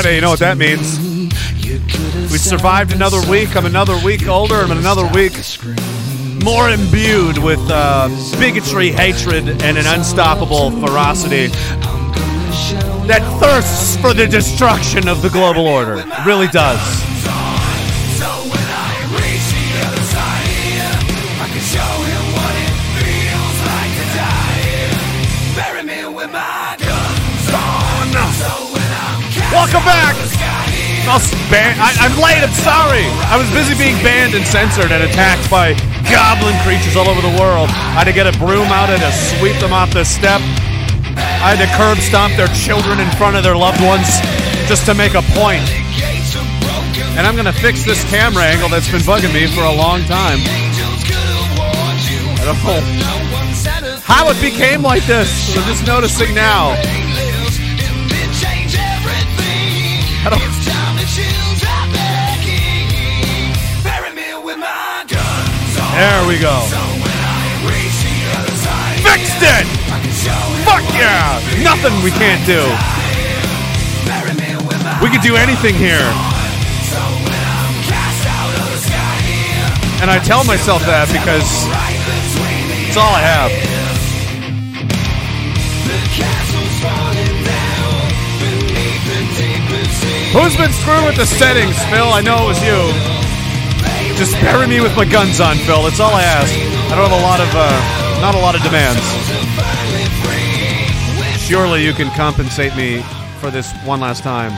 Friday. 0.00 0.14
You 0.14 0.22
know 0.22 0.30
what 0.30 0.38
that 0.38 0.56
means. 0.56 0.98
We 2.32 2.38
survived 2.38 2.94
another 2.94 3.20
week. 3.28 3.54
I'm 3.54 3.66
another 3.66 3.98
week 4.02 4.26
older. 4.26 4.54
I'm 4.54 4.70
another 4.70 5.06
week 5.12 5.32
more 6.42 6.70
imbued 6.70 7.36
with 7.36 7.60
uh, 7.68 8.08
bigotry, 8.38 8.92
hatred, 8.92 9.46
and 9.62 9.76
an 9.76 9.86
unstoppable 9.86 10.70
ferocity 10.70 11.48
that 13.08 13.20
thirsts 13.40 13.98
for 13.98 14.14
the 14.14 14.26
destruction 14.26 15.06
of 15.06 15.20
the 15.20 15.28
global 15.28 15.66
order. 15.66 15.98
It 15.98 16.24
really 16.24 16.48
does. 16.48 17.09
Welcome 29.50 29.82
back. 29.82 30.14
I, 31.82 31.90
I'm 32.06 32.14
late. 32.22 32.38
I'm 32.38 32.54
sorry. 32.62 33.02
I 33.26 33.34
was 33.34 33.50
busy 33.50 33.74
being 33.74 33.98
banned 33.98 34.38
and 34.38 34.46
censored 34.46 34.94
and 34.94 35.02
attacked 35.02 35.50
by 35.50 35.74
goblin 36.06 36.54
creatures 36.62 36.94
all 36.94 37.10
over 37.10 37.18
the 37.18 37.34
world. 37.34 37.66
I 37.66 37.98
had 37.98 38.06
to 38.06 38.14
get 38.14 38.30
a 38.30 38.34
broom 38.38 38.70
out 38.70 38.94
and 38.94 39.02
to 39.02 39.10
sweep 39.10 39.58
them 39.58 39.74
off 39.74 39.90
the 39.90 40.06
step. 40.06 40.38
I 41.42 41.50
had 41.50 41.58
to 41.58 41.66
curb 41.74 41.98
stomp 41.98 42.38
their 42.38 42.46
children 42.54 43.02
in 43.02 43.10
front 43.18 43.34
of 43.34 43.42
their 43.42 43.58
loved 43.58 43.82
ones 43.82 44.06
just 44.70 44.86
to 44.86 44.94
make 44.94 45.18
a 45.18 45.22
point. 45.34 45.66
And 47.18 47.26
I'm 47.26 47.34
gonna 47.34 47.50
fix 47.50 47.82
this 47.82 48.06
camera 48.06 48.46
angle 48.46 48.70
that's 48.70 48.86
been 48.86 49.02
bugging 49.02 49.34
me 49.34 49.50
for 49.50 49.66
a 49.66 49.74
long 49.74 50.06
time. 50.06 50.38
I 52.38 52.46
don't 52.46 52.54
know 52.62 52.78
how 54.06 54.30
it 54.30 54.38
became 54.38 54.82
like 54.82 55.02
this. 55.10 55.58
I'm 55.58 55.66
just 55.66 55.86
noticing 55.86 56.34
now. 56.38 56.78
I 60.22 60.28
don't. 60.28 60.40
There 65.96 66.28
we 66.28 66.38
go. 66.38 66.60
Fixed 69.00 69.40
it! 69.40 69.66
Fuck 70.64 70.84
yeah! 70.92 71.40
Nothing 71.64 72.04
we 72.04 72.10
can't 72.10 72.44
do. 72.44 72.60
We 75.02 75.08
can 75.08 75.22
do 75.22 75.36
anything 75.36 75.74
here. 75.74 76.04
And 80.02 80.10
I 80.10 80.18
tell 80.22 80.44
myself 80.44 80.82
that 80.84 81.08
because 81.12 81.48
it's 82.88 82.96
all 82.96 83.14
I 83.14 83.20
have. 83.20 83.70
Who's 90.32 90.56
been 90.56 90.72
screwing 90.72 91.04
with 91.06 91.16
the 91.16 91.26
settings, 91.26 91.76
Phil? 91.90 92.06
I 92.06 92.20
know 92.20 92.44
it 92.44 92.48
was 92.54 92.62
you. 92.62 92.78
Just 94.16 94.32
bury 94.40 94.68
me 94.68 94.80
with 94.80 94.94
my 94.94 95.04
guns 95.04 95.40
on, 95.40 95.56
Phil. 95.56 95.82
That's 95.82 95.98
all 95.98 96.14
I 96.14 96.22
ask. 96.22 96.52
I 96.54 96.94
don't 96.94 97.10
have 97.10 97.18
a 97.18 97.22
lot 97.22 97.40
of, 97.40 97.48
uh, 97.52 98.20
not 98.20 98.36
a 98.36 98.38
lot 98.38 98.54
of 98.54 98.62
demands. 98.62 99.00
Surely 101.42 101.84
you 101.84 101.92
can 101.92 102.14
compensate 102.14 102.76
me 102.76 103.02
for 103.40 103.50
this 103.50 103.72
one 103.84 103.98
last 103.98 104.22
time. 104.22 104.52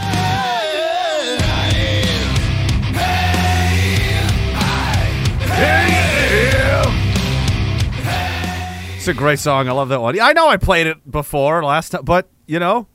It's 8.96 9.08
a 9.08 9.14
great 9.14 9.38
song. 9.38 9.68
I 9.68 9.72
love 9.72 9.88
that 9.88 10.02
one. 10.02 10.20
I 10.20 10.32
know 10.32 10.48
I 10.48 10.58
played 10.58 10.86
it 10.86 11.10
before 11.10 11.64
last 11.64 11.90
time, 11.90 12.04
but 12.04 12.28
you 12.46 12.58
know, 12.58 12.86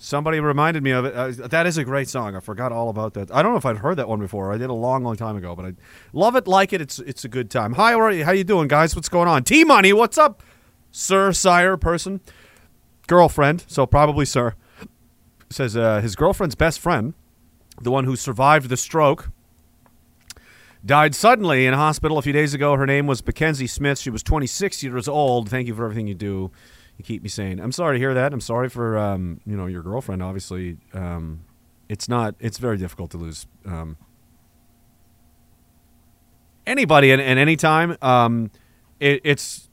somebody 0.00 0.40
reminded 0.40 0.82
me 0.82 0.90
of 0.90 1.04
it. 1.04 1.14
Uh, 1.14 1.46
that 1.48 1.66
is 1.66 1.76
a 1.78 1.84
great 1.84 2.08
song. 2.08 2.34
I 2.34 2.40
forgot 2.40 2.72
all 2.72 2.88
about 2.88 3.14
that. 3.14 3.30
I 3.30 3.42
don't 3.42 3.52
know 3.52 3.58
if 3.58 3.66
I'd 3.66 3.76
heard 3.76 3.96
that 3.98 4.08
one 4.08 4.18
before. 4.18 4.52
I 4.52 4.56
did 4.56 4.70
a 4.70 4.74
long, 4.74 5.04
long 5.04 5.14
time 5.14 5.36
ago, 5.36 5.54
but 5.54 5.66
I 5.66 5.72
love 6.12 6.34
it, 6.34 6.48
like 6.48 6.72
it. 6.72 6.80
It's 6.80 6.98
it's 7.00 7.24
a 7.24 7.28
good 7.28 7.50
time. 7.50 7.74
Hi, 7.74 7.92
how 7.92 8.00
are 8.00 8.10
you? 8.10 8.24
How 8.24 8.32
you 8.32 8.42
doing, 8.42 8.66
guys? 8.66 8.96
What's 8.96 9.10
going 9.10 9.28
on? 9.28 9.44
T 9.44 9.62
Money, 9.62 9.92
what's 9.92 10.18
up, 10.18 10.42
sir, 10.90 11.32
sire, 11.32 11.76
person, 11.76 12.20
girlfriend? 13.06 13.64
So 13.68 13.86
probably 13.86 14.24
sir. 14.24 14.54
Says 15.50 15.76
uh, 15.76 16.00
his 16.00 16.16
girlfriend's 16.16 16.54
best 16.54 16.80
friend, 16.80 17.12
the 17.80 17.90
one 17.90 18.04
who 18.04 18.16
survived 18.16 18.68
the 18.68 18.76
stroke, 18.76 19.30
died 20.86 21.14
suddenly 21.14 21.66
in 21.66 21.74
hospital 21.74 22.18
a 22.18 22.22
few 22.22 22.32
days 22.32 22.54
ago. 22.54 22.74
Her 22.76 22.86
name 22.86 23.06
was 23.06 23.24
Mackenzie 23.24 23.66
Smith. 23.66 23.98
She 23.98 24.10
was 24.10 24.22
26 24.22 24.82
years 24.82 25.08
old. 25.08 25.50
Thank 25.50 25.66
you 25.66 25.74
for 25.74 25.84
everything 25.84 26.06
you 26.06 26.14
do. 26.14 26.52
Keep 27.02 27.22
me 27.22 27.28
sane. 27.28 27.60
I'm 27.60 27.72
sorry 27.72 27.96
to 27.96 27.98
hear 27.98 28.14
that. 28.14 28.32
I'm 28.32 28.40
sorry 28.40 28.68
for 28.68 28.98
um, 28.98 29.40
you 29.46 29.56
know 29.56 29.66
your 29.66 29.82
girlfriend. 29.82 30.22
Obviously, 30.22 30.78
um, 30.92 31.40
it's 31.88 32.08
not. 32.08 32.34
It's 32.40 32.58
very 32.58 32.76
difficult 32.76 33.10
to 33.12 33.18
lose 33.18 33.46
um, 33.64 33.96
anybody 36.66 37.10
and, 37.10 37.20
and 37.20 37.38
any 37.38 37.56
time. 37.56 37.96
Um, 38.02 38.50
it, 38.98 39.20
it's 39.24 39.68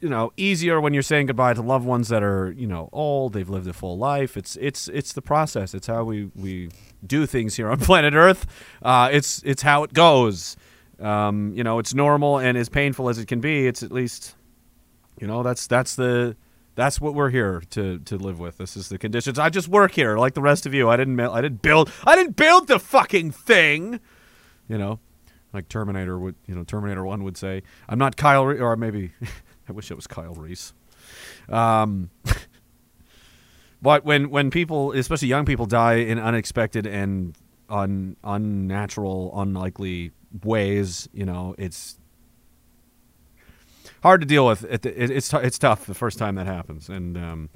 you 0.00 0.08
know 0.08 0.32
easier 0.36 0.80
when 0.80 0.92
you're 0.92 1.02
saying 1.02 1.26
goodbye 1.26 1.54
to 1.54 1.62
loved 1.62 1.86
ones 1.86 2.08
that 2.08 2.22
are 2.22 2.52
you 2.52 2.66
know 2.66 2.88
old. 2.92 3.32
They've 3.32 3.48
lived 3.48 3.66
a 3.66 3.72
full 3.72 3.98
life. 3.98 4.36
It's 4.36 4.56
it's 4.60 4.88
it's 4.88 5.12
the 5.12 5.22
process. 5.22 5.74
It's 5.74 5.86
how 5.86 6.04
we 6.04 6.30
we 6.34 6.70
do 7.06 7.26
things 7.26 7.56
here 7.56 7.70
on 7.70 7.78
planet 7.80 8.14
Earth. 8.14 8.46
Uh, 8.82 9.08
it's 9.12 9.42
it's 9.44 9.62
how 9.62 9.82
it 9.82 9.92
goes. 9.92 10.56
Um, 11.00 11.52
you 11.54 11.62
know, 11.62 11.78
it's 11.78 11.94
normal 11.94 12.38
and 12.38 12.56
as 12.56 12.68
painful 12.68 13.08
as 13.08 13.18
it 13.18 13.26
can 13.26 13.40
be. 13.40 13.66
It's 13.66 13.82
at 13.82 13.92
least 13.92 14.34
you 15.20 15.26
know 15.26 15.42
that's 15.42 15.66
that's 15.66 15.96
the 15.96 16.36
that's 16.76 17.00
what 17.00 17.14
we're 17.14 17.30
here 17.30 17.62
to 17.70 17.98
to 18.00 18.16
live 18.16 18.38
with. 18.38 18.58
This 18.58 18.76
is 18.76 18.88
the 18.88 18.98
conditions. 18.98 19.38
I 19.38 19.50
just 19.50 19.66
work 19.66 19.92
here 19.92 20.16
like 20.16 20.34
the 20.34 20.42
rest 20.42 20.66
of 20.66 20.74
you. 20.74 20.88
I 20.88 20.96
didn't 20.96 21.18
I 21.18 21.40
didn't 21.40 21.62
build 21.62 21.90
I 22.06 22.14
didn't 22.14 22.36
build 22.36 22.68
the 22.68 22.78
fucking 22.78 23.32
thing. 23.32 23.98
You 24.68 24.78
know, 24.78 25.00
like 25.52 25.68
Terminator 25.68 26.18
would 26.18 26.36
you 26.46 26.54
know 26.54 26.62
Terminator 26.62 27.04
One 27.04 27.24
would 27.24 27.36
say. 27.36 27.62
I'm 27.88 27.98
not 27.98 28.16
Kyle 28.16 28.46
Re- 28.46 28.60
or 28.60 28.76
maybe 28.76 29.12
I 29.68 29.72
wish 29.72 29.90
it 29.90 29.94
was 29.94 30.06
Kyle 30.06 30.34
Reese. 30.34 30.74
Um, 31.48 32.10
but 33.82 34.04
when 34.04 34.30
when 34.30 34.50
people, 34.50 34.92
especially 34.92 35.28
young 35.28 35.46
people, 35.46 35.66
die 35.66 35.94
in 35.94 36.18
unexpected 36.18 36.86
and 36.86 37.34
un, 37.70 38.16
unnatural, 38.22 39.32
unlikely 39.34 40.12
ways, 40.44 41.08
you 41.12 41.24
know, 41.24 41.54
it's 41.56 41.98
hard 44.06 44.20
to 44.20 44.26
deal 44.26 44.46
with. 44.46 44.64
It, 44.64 44.86
it, 44.86 45.10
it's 45.10 45.32
it's 45.34 45.58
tough 45.58 45.86
the 45.86 45.94
first 45.94 46.18
time 46.18 46.36
that 46.36 46.46
happens, 46.46 46.88
and 46.88 47.18
um, 47.18 47.50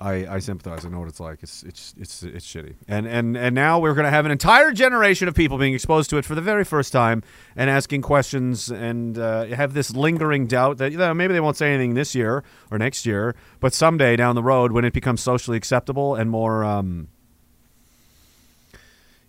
I 0.00 0.26
I 0.26 0.38
sympathize. 0.40 0.84
I 0.84 0.88
know 0.88 0.98
what 0.98 1.08
it's 1.08 1.20
like. 1.20 1.42
It's 1.42 1.62
it's 1.62 1.94
it's 1.96 2.22
it's 2.24 2.46
shitty. 2.46 2.74
And 2.88 3.06
and 3.06 3.36
and 3.36 3.54
now 3.54 3.78
we're 3.78 3.94
going 3.94 4.06
to 4.06 4.10
have 4.10 4.26
an 4.26 4.32
entire 4.32 4.72
generation 4.72 5.28
of 5.28 5.34
people 5.34 5.58
being 5.58 5.74
exposed 5.74 6.10
to 6.10 6.16
it 6.16 6.24
for 6.24 6.34
the 6.34 6.40
very 6.40 6.64
first 6.64 6.92
time 6.92 7.22
and 7.54 7.70
asking 7.70 8.02
questions 8.02 8.70
and 8.70 9.16
uh, 9.16 9.44
have 9.46 9.74
this 9.74 9.94
lingering 9.94 10.46
doubt 10.46 10.78
that 10.78 10.90
you 10.90 10.98
know, 10.98 11.14
maybe 11.14 11.34
they 11.34 11.40
won't 11.40 11.56
say 11.56 11.72
anything 11.72 11.94
this 11.94 12.14
year 12.14 12.42
or 12.70 12.78
next 12.78 13.06
year, 13.06 13.36
but 13.60 13.72
someday 13.72 14.16
down 14.16 14.34
the 14.34 14.42
road 14.42 14.72
when 14.72 14.84
it 14.84 14.92
becomes 14.92 15.20
socially 15.20 15.56
acceptable 15.56 16.16
and 16.16 16.30
more. 16.30 16.64
Um, 16.64 17.08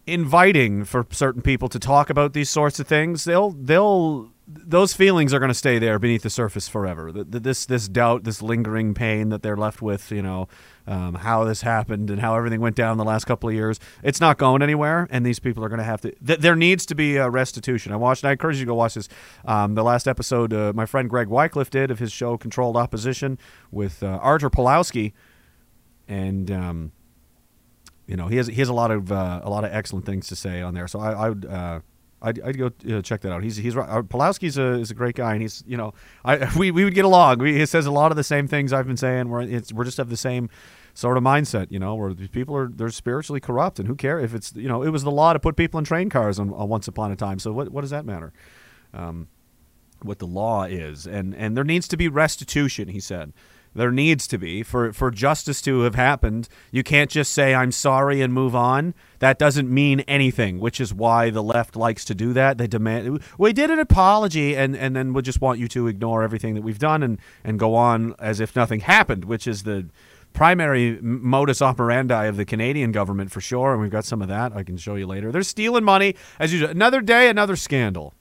inviting 0.07 0.83
for 0.83 1.05
certain 1.11 1.43
people 1.43 1.69
to 1.69 1.77
talk 1.77 2.09
about 2.09 2.33
these 2.33 2.49
sorts 2.49 2.79
of 2.79 2.87
things 2.87 3.23
they'll 3.23 3.51
they'll 3.51 4.31
those 4.53 4.93
feelings 4.93 5.33
are 5.33 5.39
going 5.39 5.49
to 5.49 5.55
stay 5.55 5.79
there 5.79 5.99
beneath 5.99 6.23
the 6.23 6.29
surface 6.29 6.67
forever. 6.67 7.11
This 7.11 7.65
this 7.65 7.87
doubt, 7.87 8.23
this 8.23 8.41
lingering 8.41 8.93
pain 8.93 9.29
that 9.29 9.41
they're 9.43 9.57
left 9.57 9.81
with, 9.81 10.11
you 10.11 10.21
know, 10.21 10.47
um, 10.87 11.15
how 11.15 11.43
this 11.43 11.61
happened 11.61 12.09
and 12.09 12.19
how 12.19 12.35
everything 12.35 12.59
went 12.59 12.75
down 12.75 12.97
the 12.97 13.03
last 13.03 13.25
couple 13.25 13.49
of 13.49 13.55
years. 13.55 13.79
It's 14.03 14.19
not 14.19 14.37
going 14.37 14.61
anywhere, 14.61 15.07
and 15.11 15.25
these 15.25 15.39
people 15.39 15.63
are 15.63 15.69
going 15.69 15.79
to 15.79 15.85
have 15.85 16.01
to. 16.01 16.11
Th- 16.25 16.39
there 16.39 16.55
needs 16.55 16.85
to 16.87 16.95
be 16.95 17.17
a 17.17 17.29
restitution. 17.29 17.91
I 17.91 17.95
watched. 17.95 18.25
I 18.25 18.31
encourage 18.31 18.57
you 18.57 18.65
to 18.65 18.69
go 18.69 18.75
watch 18.75 18.95
this. 18.95 19.07
Um, 19.45 19.75
the 19.75 19.83
last 19.83 20.07
episode, 20.07 20.53
uh, 20.53 20.73
my 20.75 20.85
friend 20.85 21.09
Greg 21.09 21.27
Wycliffe 21.27 21.69
did 21.69 21.91
of 21.91 21.99
his 21.99 22.11
show 22.11 22.37
Controlled 22.37 22.77
Opposition 22.77 23.37
with 23.71 24.03
uh, 24.03 24.19
Artur 24.21 24.49
Pawlowski, 24.49 25.13
and. 26.07 26.51
Um, 26.51 26.91
you 28.07 28.17
know, 28.17 28.27
he 28.27 28.35
has 28.35 28.47
he 28.47 28.55
has 28.55 28.67
a 28.67 28.73
lot 28.73 28.91
of 28.91 29.09
uh, 29.09 29.39
a 29.41 29.49
lot 29.49 29.63
of 29.63 29.71
excellent 29.71 30.05
things 30.05 30.27
to 30.27 30.35
say 30.35 30.61
on 30.61 30.73
there. 30.73 30.85
So 30.85 30.99
I, 30.99 31.11
I 31.11 31.29
would 31.29 31.45
uh, 31.45 31.79
I'd, 32.21 32.39
I'd 32.41 32.57
go 32.57 32.69
check 33.01 33.21
that 33.21 33.31
out. 33.31 33.43
He's 33.43 33.57
he's 33.57 33.75
uh, 33.75 34.03
Pawlowski's 34.03 34.57
a 34.57 34.73
is 34.73 34.91
a 34.91 34.93
great 34.93 35.15
guy, 35.15 35.33
and 35.33 35.41
he's 35.41 35.63
you 35.65 35.77
know 35.77 35.93
I 36.23 36.49
we, 36.57 36.71
we 36.71 36.83
would 36.83 36.93
get 36.93 37.05
along. 37.05 37.39
We, 37.39 37.57
he 37.57 37.65
says 37.65 37.85
a 37.85 37.91
lot 37.91 38.11
of 38.11 38.17
the 38.17 38.23
same 38.23 38.47
things 38.47 38.71
I've 38.73 38.87
been 38.87 38.97
saying. 38.97 39.29
We're 39.29 39.41
it's, 39.41 39.73
we're 39.73 39.85
just 39.85 39.97
have 39.97 40.09
the 40.09 40.17
same 40.17 40.49
sort 40.93 41.17
of 41.17 41.23
mindset, 41.23 41.71
you 41.71 41.79
know, 41.79 41.95
where 41.95 42.13
people 42.13 42.55
are 42.55 42.67
they're 42.67 42.89
spiritually 42.89 43.39
corrupt, 43.39 43.79
and 43.79 43.87
who 43.87 43.95
cares 43.95 44.23
if 44.23 44.35
it's 44.35 44.53
you 44.55 44.67
know 44.67 44.83
it 44.83 44.89
was 44.89 45.03
the 45.03 45.11
law 45.11 45.33
to 45.33 45.39
put 45.39 45.55
people 45.55 45.77
in 45.79 45.83
train 45.83 46.09
cars 46.09 46.39
on, 46.39 46.53
on 46.53 46.69
once 46.69 46.87
upon 46.87 47.11
a 47.11 47.15
time. 47.15 47.39
So 47.39 47.51
what 47.51 47.69
what 47.69 47.81
does 47.81 47.91
that 47.91 48.05
matter? 48.05 48.33
Um, 48.93 49.27
what 50.03 50.19
the 50.19 50.27
law 50.27 50.63
is, 50.63 51.07
and 51.07 51.33
and 51.35 51.57
there 51.57 51.63
needs 51.63 51.87
to 51.89 51.97
be 51.97 52.07
restitution. 52.07 52.87
He 52.87 52.99
said. 52.99 53.33
There 53.73 53.91
needs 53.91 54.27
to 54.27 54.37
be 54.37 54.63
for 54.63 54.91
for 54.91 55.11
justice 55.11 55.61
to 55.61 55.81
have 55.81 55.95
happened. 55.95 56.49
You 56.71 56.83
can't 56.83 57.09
just 57.09 57.31
say 57.31 57.55
I'm 57.55 57.71
sorry 57.71 58.21
and 58.21 58.33
move 58.33 58.55
on. 58.55 58.93
That 59.19 59.39
doesn't 59.39 59.69
mean 59.69 60.01
anything, 60.01 60.59
which 60.59 60.81
is 60.81 60.93
why 60.93 61.29
the 61.29 61.43
left 61.43 61.75
likes 61.75 62.03
to 62.05 62.15
do 62.15 62.33
that. 62.33 62.57
They 62.57 62.67
demand 62.67 63.23
we 63.37 63.53
did 63.53 63.69
an 63.69 63.79
apology 63.79 64.55
and 64.57 64.75
and 64.75 64.95
then 64.95 65.13
we 65.13 65.21
just 65.21 65.39
want 65.39 65.59
you 65.59 65.67
to 65.69 65.87
ignore 65.87 66.21
everything 66.21 66.53
that 66.55 66.63
we've 66.63 66.79
done 66.79 67.01
and 67.01 67.17
and 67.43 67.57
go 67.57 67.75
on 67.75 68.13
as 68.19 68.39
if 68.41 68.55
nothing 68.55 68.81
happened, 68.81 69.25
which 69.25 69.47
is 69.47 69.63
the 69.63 69.87
primary 70.33 70.97
modus 71.01 71.61
operandi 71.61 72.25
of 72.25 72.37
the 72.37 72.45
Canadian 72.45 72.91
government 72.91 73.31
for 73.31 73.41
sure, 73.41 73.73
and 73.73 73.81
we've 73.81 73.91
got 73.91 74.05
some 74.05 74.21
of 74.21 74.27
that. 74.27 74.55
I 74.55 74.63
can 74.63 74.77
show 74.77 74.95
you 74.95 75.07
later. 75.07 75.31
They're 75.31 75.43
stealing 75.43 75.83
money 75.83 76.15
as 76.39 76.51
usual. 76.51 76.69
Another 76.69 77.01
day, 77.01 77.29
another 77.29 77.55
scandal. 77.55 78.13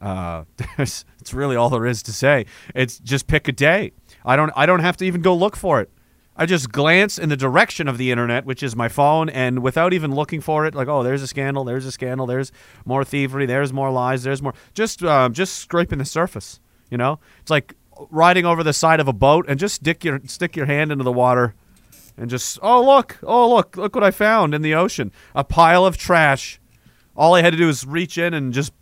Uh, 0.00 0.44
it's 0.78 1.04
really 1.32 1.56
all 1.56 1.70
there 1.70 1.86
is 1.86 2.02
to 2.04 2.12
say. 2.12 2.46
It's 2.74 2.98
just 2.98 3.26
pick 3.26 3.48
a 3.48 3.52
day. 3.52 3.92
I 4.24 4.36
don't. 4.36 4.52
I 4.56 4.66
don't 4.66 4.80
have 4.80 4.96
to 4.98 5.04
even 5.04 5.22
go 5.22 5.34
look 5.34 5.56
for 5.56 5.80
it. 5.80 5.90
I 6.34 6.46
just 6.46 6.72
glance 6.72 7.18
in 7.18 7.28
the 7.28 7.36
direction 7.36 7.88
of 7.88 7.98
the 7.98 8.10
internet, 8.10 8.46
which 8.46 8.62
is 8.62 8.74
my 8.74 8.88
phone, 8.88 9.28
and 9.28 9.62
without 9.62 9.92
even 9.92 10.14
looking 10.14 10.40
for 10.40 10.64
it, 10.64 10.74
like, 10.74 10.88
oh, 10.88 11.02
there's 11.02 11.20
a 11.20 11.26
scandal, 11.26 11.62
there's 11.62 11.84
a 11.84 11.92
scandal, 11.92 12.26
there's 12.26 12.50
more 12.86 13.04
thievery, 13.04 13.44
there's 13.44 13.70
more 13.70 13.90
lies, 13.90 14.22
there's 14.22 14.40
more. 14.40 14.54
Just, 14.72 15.02
uh, 15.02 15.28
just 15.28 15.56
scraping 15.56 15.98
the 15.98 16.06
surface. 16.06 16.58
You 16.90 16.96
know, 16.96 17.18
it's 17.40 17.50
like 17.50 17.74
riding 18.10 18.46
over 18.46 18.62
the 18.62 18.72
side 18.72 18.98
of 18.98 19.08
a 19.08 19.12
boat 19.12 19.44
and 19.46 19.60
just 19.60 19.74
stick 19.74 20.04
your 20.04 20.20
stick 20.26 20.56
your 20.56 20.66
hand 20.66 20.90
into 20.90 21.04
the 21.04 21.12
water, 21.12 21.54
and 22.16 22.30
just, 22.30 22.58
oh 22.62 22.82
look, 22.82 23.18
oh 23.22 23.54
look, 23.54 23.76
look 23.76 23.94
what 23.94 24.04
I 24.04 24.10
found 24.10 24.54
in 24.54 24.62
the 24.62 24.74
ocean, 24.74 25.12
a 25.34 25.44
pile 25.44 25.84
of 25.84 25.98
trash. 25.98 26.58
All 27.14 27.34
I 27.34 27.42
had 27.42 27.50
to 27.50 27.58
do 27.58 27.68
is 27.68 27.84
reach 27.86 28.16
in 28.16 28.32
and 28.32 28.54
just, 28.54 28.72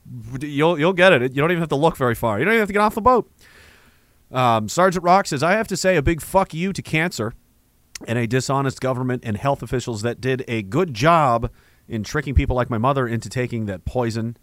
you'll 0.40 0.78
you'll 0.78 0.92
get 0.92 1.12
it. 1.12 1.34
You 1.34 1.40
don't 1.40 1.50
even 1.50 1.60
have 1.60 1.68
to 1.70 1.76
look 1.76 1.96
very 1.96 2.14
far. 2.14 2.38
You 2.38 2.44
don't 2.44 2.54
even 2.54 2.60
have 2.60 2.68
to 2.68 2.72
get 2.72 2.82
off 2.82 2.94
the 2.94 3.00
boat. 3.00 3.28
Um, 4.30 4.68
Sergeant 4.68 5.04
Rock 5.04 5.26
says, 5.26 5.42
I 5.42 5.52
have 5.52 5.68
to 5.68 5.76
say 5.76 5.96
a 5.96 6.02
big 6.02 6.20
fuck 6.20 6.54
you 6.54 6.72
to 6.72 6.82
cancer 6.82 7.34
and 8.06 8.18
a 8.18 8.26
dishonest 8.26 8.80
government 8.80 9.22
and 9.26 9.36
health 9.36 9.62
officials 9.62 10.02
that 10.02 10.20
did 10.20 10.44
a 10.48 10.62
good 10.62 10.94
job 10.94 11.50
in 11.88 12.04
tricking 12.04 12.34
people 12.34 12.54
like 12.54 12.70
my 12.70 12.78
mother 12.78 13.06
into 13.06 13.28
taking 13.28 13.66
that 13.66 13.84
poison. 13.84 14.36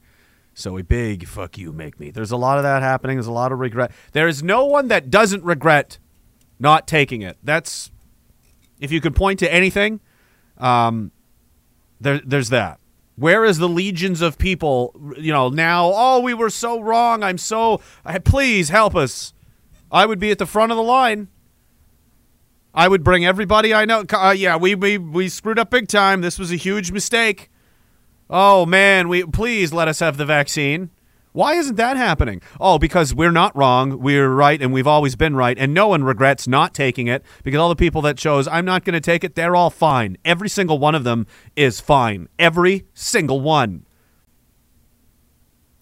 So 0.54 0.78
a 0.78 0.84
big 0.84 1.28
fuck 1.28 1.57
you 1.57 1.72
make 1.72 2.00
me. 2.00 2.12
There's 2.12 2.31
a 2.31 2.38
lot 2.38 2.57
of 2.57 2.63
that 2.63 2.81
happening. 2.81 3.18
There's 3.18 3.28
a 3.28 3.31
lot 3.31 3.51
of 3.51 3.60
regret. 3.60 3.92
There 4.12 4.28
is 4.28 4.44
no 4.44 4.66
one 4.66 4.89
that 4.89 5.10
doesn't 5.10 5.44
regret 5.44 6.00
not 6.60 6.88
taking 6.88 7.22
it. 7.22 7.38
That's 7.44 7.92
if 8.80 8.92
you 8.92 9.00
could 9.00 9.16
point 9.16 9.39
to 9.39 9.54
anything, 9.54 10.00
um, 10.57 11.12
there, 12.01 12.19
there's 12.25 12.50
that. 12.50 12.80
Where 13.16 13.45
is 13.45 13.57
the 13.57 13.69
legions 13.69 14.22
of 14.22 14.38
people? 14.38 14.95
You 15.18 15.31
know 15.31 15.50
now. 15.50 15.92
Oh, 15.94 16.19
we 16.19 16.34
were 16.34 16.51
so 16.51 16.81
wrong. 16.81 17.24
I'm 17.24 17.38
so. 17.39 17.81
Please 18.25 18.69
help 18.69 18.95
us. 18.95 19.34
I 19.92 20.06
would 20.06 20.19
be 20.19 20.31
at 20.31 20.38
the 20.38 20.45
front 20.45 20.72
of 20.72 20.78
the 20.78 20.84
line. 20.84 21.30
I 22.74 22.88
would 22.88 23.04
bring 23.04 23.25
everybody 23.25 23.74
I 23.74 23.86
know. 23.86 24.04
Uh, 24.07 24.36
yeah, 24.38 24.56
we, 24.56 24.75
we 24.75 24.98
we 25.00 25.30
screwed 25.30 25.57
up 25.57 25.72
big 25.72 25.88
time. 25.88 26.22
This 26.22 26.38
was 26.38 26.51
a 26.51 26.56
huge 26.56 26.92
mistake. 26.92 27.50
Oh 28.30 28.66
man, 28.66 29.10
we 29.10 29.24
please 29.24 29.74
let 29.74 29.88
us 29.88 30.00
have 30.00 30.18
the 30.18 30.25
vaccine. 30.25 30.92
Why 31.31 31.54
isn't 31.56 31.75
that 31.75 31.98
happening? 31.98 32.42
Oh, 32.60 32.78
because 32.78 33.13
we're 33.16 33.31
not 33.31 33.56
wrong. 33.56 34.00
We're 34.00 34.30
right, 34.30 34.62
and 34.62 34.74
we've 34.74 34.88
always 34.88 35.16
been 35.16 35.36
right, 35.36 35.57
and 35.57 35.74
no 35.74 35.88
one 35.88 36.04
regrets 36.04 36.48
not 36.48 36.74
taking 36.74 37.07
it 37.07 37.24
because 37.44 37.60
all 37.60 37.69
the 37.69 37.75
people 37.75 38.01
that 38.04 38.18
chose 38.18 38.48
I'm 38.48 38.66
not 38.66 38.86
going 38.86 38.94
to 38.94 39.01
take 39.01 39.24
it, 39.24 39.34
they're 39.34 39.56
all 39.56 39.69
fine. 39.69 40.18
Every 40.24 40.50
single 40.50 40.78
one 40.78 40.94
of 40.94 41.04
them 41.04 41.25
is 41.56 41.80
fine. 41.80 42.28
Every 42.38 42.86
single 42.94 43.42
one 43.42 43.87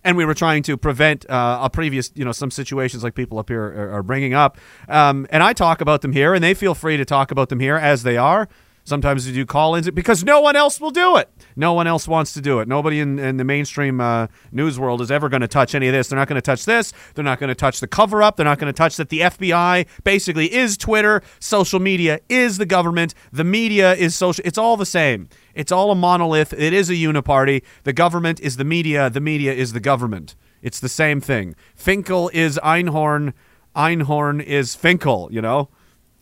and 0.05 0.15
we 0.15 0.23
were 0.23 0.35
trying 0.35 0.63
to 0.63 0.77
prevent 0.77 1.29
uh, 1.29 1.59
a 1.63 1.69
previous, 1.69 2.11
you 2.15 2.23
know, 2.23 2.31
some 2.31 2.51
situations 2.51 3.03
like 3.03 3.15
people 3.15 3.39
up 3.39 3.49
here 3.49 3.63
are, 3.63 3.97
are 3.97 4.03
bringing 4.03 4.33
up. 4.33 4.57
Um, 4.87 5.27
and 5.31 5.43
I 5.43 5.51
talk 5.51 5.81
about 5.81 6.01
them 6.01 6.13
here, 6.13 6.33
and 6.33 6.43
they 6.43 6.53
feel 6.53 6.75
free 6.75 6.95
to 6.95 7.03
talk 7.03 7.31
about 7.31 7.49
them 7.49 7.59
here 7.59 7.75
as 7.75 8.03
they 8.03 8.15
are. 8.15 8.47
Sometimes 8.87 9.25
we 9.25 9.33
do 9.33 9.47
call-ins 9.47 9.89
because 9.89 10.23
no 10.23 10.39
one 10.39 10.55
else 10.55 10.79
will 10.79 10.91
do 10.91 11.17
it. 11.17 11.27
No 11.55 11.73
one 11.73 11.87
else 11.87 12.07
wants 12.07 12.33
to 12.33 12.41
do 12.41 12.59
it. 12.59 12.67
Nobody 12.67 12.99
in, 12.99 13.17
in 13.17 13.37
the 13.37 13.43
mainstream 13.43 13.99
uh, 13.99 14.27
news 14.51 14.79
world 14.79 15.01
is 15.01 15.09
ever 15.09 15.27
going 15.27 15.41
to 15.41 15.47
touch 15.47 15.73
any 15.73 15.87
of 15.87 15.93
this. 15.93 16.07
They're 16.07 16.19
not 16.19 16.27
going 16.27 16.35
to 16.35 16.41
touch 16.41 16.65
this. 16.65 16.93
They're 17.15 17.25
not 17.25 17.39
going 17.39 17.47
to 17.47 17.55
touch 17.55 17.79
the 17.79 17.87
cover-up. 17.87 18.35
They're 18.35 18.45
not 18.45 18.59
going 18.59 18.71
to 18.71 18.77
touch 18.77 18.97
that 18.97 19.09
the 19.09 19.21
FBI 19.21 19.87
basically 20.03 20.53
is 20.53 20.77
Twitter. 20.77 21.23
Social 21.39 21.79
media 21.79 22.19
is 22.29 22.59
the 22.59 22.65
government. 22.67 23.15
The 23.31 23.43
media 23.43 23.95
is 23.95 24.15
social. 24.15 24.43
It's 24.45 24.59
all 24.59 24.77
the 24.77 24.85
same. 24.85 25.29
It's 25.55 25.71
all 25.71 25.89
a 25.89 25.95
monolith. 25.95 26.53
It 26.53 26.71
is 26.71 26.91
a 26.91 26.93
uniparty. 26.93 27.63
The 27.85 27.93
government 27.93 28.39
is 28.39 28.57
the 28.57 28.65
media. 28.65 29.09
The 29.09 29.19
media 29.19 29.51
is 29.51 29.73
the 29.73 29.79
government. 29.79 30.35
It's 30.61 30.79
the 30.79 30.89
same 30.89 31.21
thing. 31.21 31.55
Finkel 31.73 32.29
is 32.35 32.59
Einhorn. 32.63 33.33
Einhorn 33.75 34.43
is 34.43 34.75
Finkel. 34.75 35.29
You 35.31 35.41
know, 35.41 35.69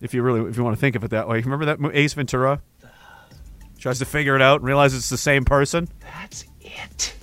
if 0.04 0.14
you 0.14 0.22
really 0.22 0.48
if 0.48 0.58
you 0.58 0.64
want 0.64 0.76
to 0.76 0.80
think 0.80 0.96
of 0.96 1.04
it 1.04 1.12
that 1.12 1.28
way. 1.28 1.40
Remember 1.40 1.66
that 1.66 1.80
Ace 1.94 2.14
Ventura 2.14 2.62
tries 3.80 4.00
to 4.00 4.06
figure 4.06 4.36
it 4.36 4.42
out 4.42 4.60
and 4.60 4.68
realizes 4.68 5.00
it's 5.00 5.10
the 5.10 5.18
same 5.18 5.46
person. 5.46 5.88
That's 6.02 6.46
it. 6.62 7.16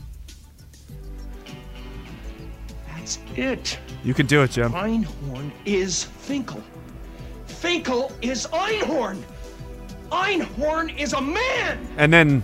That's 2.89 3.19
it. 3.37 3.79
You 4.03 4.15
can 4.15 4.27
do 4.27 4.43
it, 4.43 4.53
Jim. 4.53 4.73
Einhorn 4.73 5.53
is 5.67 6.05
Finkel. 6.05 6.63
Finkel 7.47 8.11
is 8.23 8.47
Einhorn. 8.47 9.23
Einhorn 10.11 10.99
is 10.99 11.13
a 11.13 11.21
man! 11.21 11.87
And 11.97 12.13
then 12.13 12.43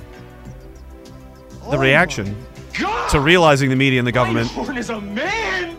the 1.71 1.77
Oh 1.77 1.79
reaction 1.79 2.37
to 3.11 3.19
realizing 3.19 3.71
the 3.71 3.77
media 3.77 3.99
and 3.99 4.07
the 4.07 4.13
government 4.13 4.49
Einhorn 4.51 4.79
is 4.79 4.91
a 4.91 5.01
man! 5.01 5.77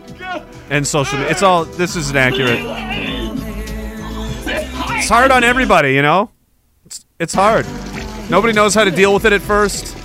and 0.68 0.86
social 0.86 1.16
media. 1.18 1.30
It's 1.30 1.42
all, 1.42 1.64
this 1.64 1.96
isn't 1.96 2.16
accurate. 2.16 2.58
It's 4.90 5.08
hard 5.08 5.30
on 5.30 5.44
everybody, 5.44 5.94
you 5.94 6.02
know? 6.02 6.30
It's, 6.84 7.04
it's 7.18 7.34
hard. 7.34 7.66
Nobody 8.30 8.52
knows 8.52 8.74
how 8.74 8.84
to 8.84 8.90
deal 8.90 9.14
with 9.14 9.24
it 9.24 9.32
at 9.32 9.40
first. 9.40 9.96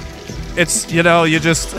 It's, 0.57 0.91
you 0.91 1.03
know, 1.03 1.23
you 1.23 1.39
just. 1.39 1.73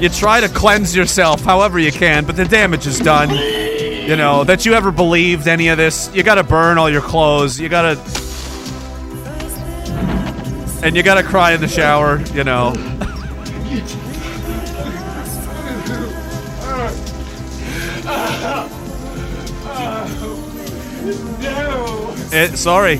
You 0.00 0.08
try 0.08 0.40
to 0.40 0.48
cleanse 0.48 0.96
yourself 0.96 1.42
however 1.44 1.78
you 1.78 1.92
can, 1.92 2.24
but 2.24 2.36
the 2.36 2.44
damage 2.44 2.86
is 2.86 2.98
done. 2.98 3.30
You 3.30 4.16
know, 4.16 4.44
that 4.44 4.66
you 4.66 4.74
ever 4.74 4.90
believed 4.90 5.46
any 5.46 5.68
of 5.68 5.78
this, 5.78 6.10
you 6.12 6.22
gotta 6.22 6.42
burn 6.42 6.76
all 6.76 6.90
your 6.90 7.02
clothes. 7.02 7.60
You 7.60 7.68
gotta. 7.68 8.00
And 10.84 10.96
you 10.96 11.02
gotta 11.02 11.22
cry 11.22 11.52
in 11.52 11.60
the 11.60 11.68
shower, 11.68 12.20
you 12.34 12.44
know. 12.44 12.74
It, 21.44 22.56
sorry. 22.56 22.98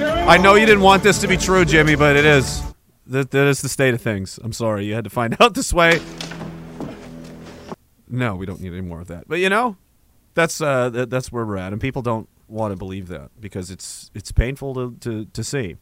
I 0.00 0.38
know 0.38 0.54
you 0.54 0.66
didn't 0.66 0.82
want 0.82 1.02
this 1.02 1.18
to 1.20 1.28
be 1.28 1.36
true, 1.36 1.64
Jimmy, 1.64 1.94
but 1.96 2.16
it 2.16 2.24
is. 2.24 2.62
That, 3.06 3.30
that 3.32 3.46
is 3.46 3.60
the 3.60 3.68
state 3.68 3.94
of 3.94 4.00
things. 4.00 4.38
I'm 4.42 4.52
sorry. 4.52 4.84
You 4.86 4.94
had 4.94 5.04
to 5.04 5.10
find 5.10 5.36
out 5.40 5.54
this 5.54 5.72
way. 5.72 6.00
No, 8.08 8.36
we 8.36 8.46
don't 8.46 8.60
need 8.60 8.72
any 8.72 8.82
more 8.82 9.00
of 9.00 9.08
that. 9.08 9.26
But 9.26 9.38
you 9.40 9.48
know, 9.48 9.76
that's 10.34 10.60
uh, 10.60 10.90
that, 10.90 11.10
that's 11.10 11.32
where 11.32 11.44
we're 11.44 11.56
at, 11.56 11.72
and 11.72 11.80
people 11.80 12.02
don't 12.02 12.28
want 12.46 12.72
to 12.72 12.76
believe 12.76 13.08
that 13.08 13.30
because 13.40 13.70
it's 13.70 14.10
it's 14.14 14.30
painful 14.30 14.74
to, 14.74 14.96
to, 15.00 15.24
to 15.26 15.42
see. 15.42 15.76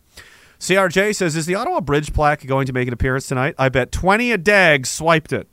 CRJ 0.58 1.14
says, 1.14 1.37
"Is 1.37 1.46
the 1.46 1.56
Ottawa 1.56 1.80
Bridge 1.80 2.12
plaque 2.12 2.46
going 2.46 2.66
to 2.66 2.72
make 2.72 2.87
an 2.87 2.94
appearance 2.94 3.26
tonight?" 3.26 3.54
I 3.58 3.68
bet 3.68 3.92
twenty 3.92 4.32
a 4.32 4.38
dag 4.38 4.87
swiped 4.87 5.32
it. 5.32 5.49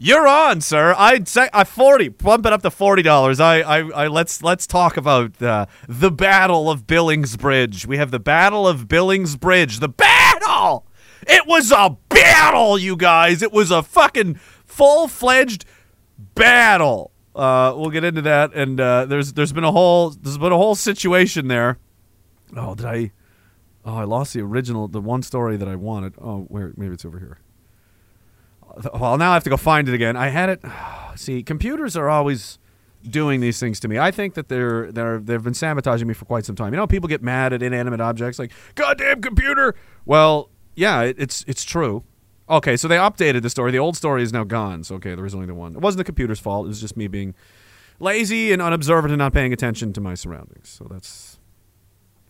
You're 0.00 0.28
on, 0.28 0.60
sir. 0.60 0.94
I'd 0.96 1.26
say 1.26 1.48
I 1.52 1.64
forty. 1.64 2.08
Bump 2.08 2.46
it 2.46 2.52
up 2.52 2.62
to 2.62 2.70
forty 2.70 3.02
dollars. 3.02 3.40
I, 3.40 3.58
I, 3.58 3.78
I 4.04 4.06
let's 4.06 4.44
let's 4.44 4.64
talk 4.64 4.96
about 4.96 5.42
uh, 5.42 5.66
the 5.88 6.12
Battle 6.12 6.70
of 6.70 6.86
Billings 6.86 7.36
Bridge. 7.36 7.84
We 7.84 7.96
have 7.96 8.12
the 8.12 8.20
Battle 8.20 8.68
of 8.68 8.86
Billings 8.86 9.34
Bridge. 9.36 9.80
The 9.80 9.88
battle. 9.88 10.86
It 11.26 11.48
was 11.48 11.72
a 11.72 11.96
battle, 12.08 12.78
you 12.78 12.96
guys. 12.96 13.42
It 13.42 13.52
was 13.52 13.72
a 13.72 13.82
fucking 13.82 14.36
full 14.64 15.08
fledged 15.08 15.64
battle. 16.36 17.10
Uh, 17.34 17.74
we'll 17.76 17.90
get 17.90 18.04
into 18.04 18.22
that. 18.22 18.54
And 18.54 18.80
uh, 18.80 19.04
there's 19.06 19.32
there's 19.32 19.52
been 19.52 19.64
a 19.64 19.72
whole 19.72 20.10
there's 20.10 20.38
been 20.38 20.52
a 20.52 20.56
whole 20.56 20.76
situation 20.76 21.48
there. 21.48 21.76
Oh, 22.56 22.76
did 22.76 22.86
I? 22.86 23.10
Oh, 23.84 23.96
I 23.96 24.04
lost 24.04 24.32
the 24.32 24.42
original, 24.42 24.86
the 24.86 25.00
one 25.00 25.22
story 25.22 25.56
that 25.56 25.66
I 25.66 25.74
wanted. 25.74 26.14
Oh, 26.20 26.42
where? 26.42 26.72
Maybe 26.76 26.94
it's 26.94 27.04
over 27.04 27.18
here. 27.18 27.38
Well, 28.94 29.18
now 29.18 29.30
I 29.30 29.34
have 29.34 29.44
to 29.44 29.50
go 29.50 29.56
find 29.56 29.88
it 29.88 29.94
again. 29.94 30.16
I 30.16 30.28
had 30.28 30.48
it. 30.48 30.60
See, 31.16 31.42
computers 31.42 31.96
are 31.96 32.08
always 32.08 32.58
doing 33.08 33.40
these 33.40 33.58
things 33.60 33.80
to 33.80 33.88
me. 33.88 33.98
I 33.98 34.10
think 34.10 34.34
that 34.34 34.48
they're 34.48 34.92
they're 34.92 35.18
they've 35.18 35.42
been 35.42 35.54
sabotaging 35.54 36.06
me 36.06 36.14
for 36.14 36.24
quite 36.24 36.44
some 36.44 36.56
time. 36.56 36.72
You 36.72 36.76
know, 36.76 36.86
people 36.86 37.08
get 37.08 37.22
mad 37.22 37.52
at 37.52 37.62
inanimate 37.62 38.00
objects 38.00 38.38
like 38.38 38.52
"goddamn 38.74 39.20
computer." 39.20 39.74
Well, 40.04 40.50
yeah, 40.74 41.02
it, 41.02 41.16
it's 41.18 41.44
it's 41.46 41.64
true. 41.64 42.04
Okay, 42.48 42.76
so 42.76 42.88
they 42.88 42.96
updated 42.96 43.42
the 43.42 43.50
story. 43.50 43.72
The 43.72 43.78
old 43.78 43.96
story 43.96 44.22
is 44.22 44.32
now 44.32 44.44
gone. 44.44 44.84
So 44.84 44.94
okay, 44.96 45.14
there 45.14 45.24
was 45.24 45.34
only 45.34 45.46
the 45.46 45.54
one. 45.54 45.74
It 45.74 45.80
wasn't 45.80 45.98
the 45.98 46.04
computer's 46.04 46.40
fault. 46.40 46.66
It 46.66 46.68
was 46.68 46.80
just 46.80 46.96
me 46.96 47.08
being 47.08 47.34
lazy 48.00 48.52
and 48.52 48.62
unobservant 48.62 49.12
and 49.12 49.18
not 49.18 49.32
paying 49.32 49.52
attention 49.52 49.92
to 49.92 50.00
my 50.00 50.14
surroundings. 50.14 50.68
So 50.68 50.86
that's 50.88 51.27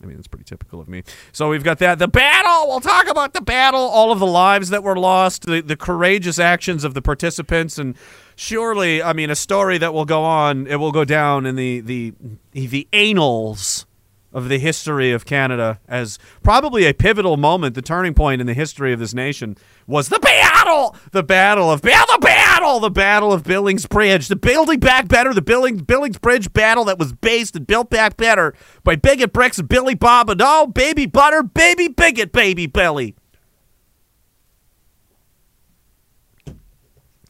I 0.01 0.05
mean, 0.05 0.17
it's 0.17 0.27
pretty 0.27 0.45
typical 0.45 0.79
of 0.79 0.87
me. 0.87 1.03
So 1.31 1.49
we've 1.49 1.63
got 1.63 1.79
that. 1.79 1.99
The 1.99 2.07
battle. 2.07 2.67
We'll 2.67 2.79
talk 2.79 3.09
about 3.09 3.33
the 3.33 3.41
battle. 3.41 3.81
All 3.81 4.11
of 4.11 4.19
the 4.19 4.27
lives 4.27 4.69
that 4.69 4.83
were 4.83 4.95
lost. 4.95 5.43
The 5.43 5.61
the 5.61 5.75
courageous 5.75 6.39
actions 6.39 6.83
of 6.83 6.93
the 6.93 7.01
participants, 7.01 7.77
and 7.77 7.95
surely, 8.35 9.03
I 9.03 9.13
mean, 9.13 9.29
a 9.29 9.35
story 9.35 9.77
that 9.77 9.93
will 9.93 10.05
go 10.05 10.23
on. 10.23 10.67
It 10.67 10.77
will 10.77 10.91
go 10.91 11.03
down 11.03 11.45
in 11.45 11.55
the 11.55 11.81
the 11.81 12.13
the 12.53 12.87
annals 12.93 13.85
of 14.31 14.49
the 14.49 14.59
history 14.59 15.11
of 15.11 15.25
Canada 15.25 15.79
as 15.87 16.19
probably 16.43 16.85
a 16.85 16.93
pivotal 16.93 17.37
moment, 17.37 17.75
the 17.75 17.81
turning 17.81 18.13
point 18.13 18.41
in 18.41 18.47
the 18.47 18.53
history 18.53 18.93
of 18.93 18.99
this 18.99 19.13
nation 19.13 19.57
was 19.87 20.09
the 20.09 20.19
battle, 20.19 20.95
the 21.11 21.23
battle 21.23 21.71
of 21.71 21.81
the 21.81 22.19
battle, 22.21 22.79
the 22.79 22.91
battle 22.91 23.33
of 23.33 23.43
Billings 23.43 23.87
Bridge, 23.87 24.27
the 24.27 24.35
building 24.35 24.79
back 24.79 25.07
better, 25.07 25.33
the 25.33 25.41
Billings 25.41 25.81
Billings 25.81 26.19
Bridge 26.19 26.51
battle 26.53 26.85
that 26.85 26.99
was 26.99 27.13
based 27.13 27.55
and 27.55 27.65
built 27.65 27.89
back 27.89 28.17
better 28.17 28.53
by 28.83 28.95
Bigot 28.95 29.33
Bricks 29.33 29.57
and 29.57 29.67
Billy 29.67 29.95
Bob 29.95 30.29
and 30.29 30.41
oh 30.43 30.67
baby 30.67 31.05
butter, 31.05 31.41
baby 31.41 31.87
bigot, 31.87 32.31
baby 32.31 32.67
belly. 32.67 33.15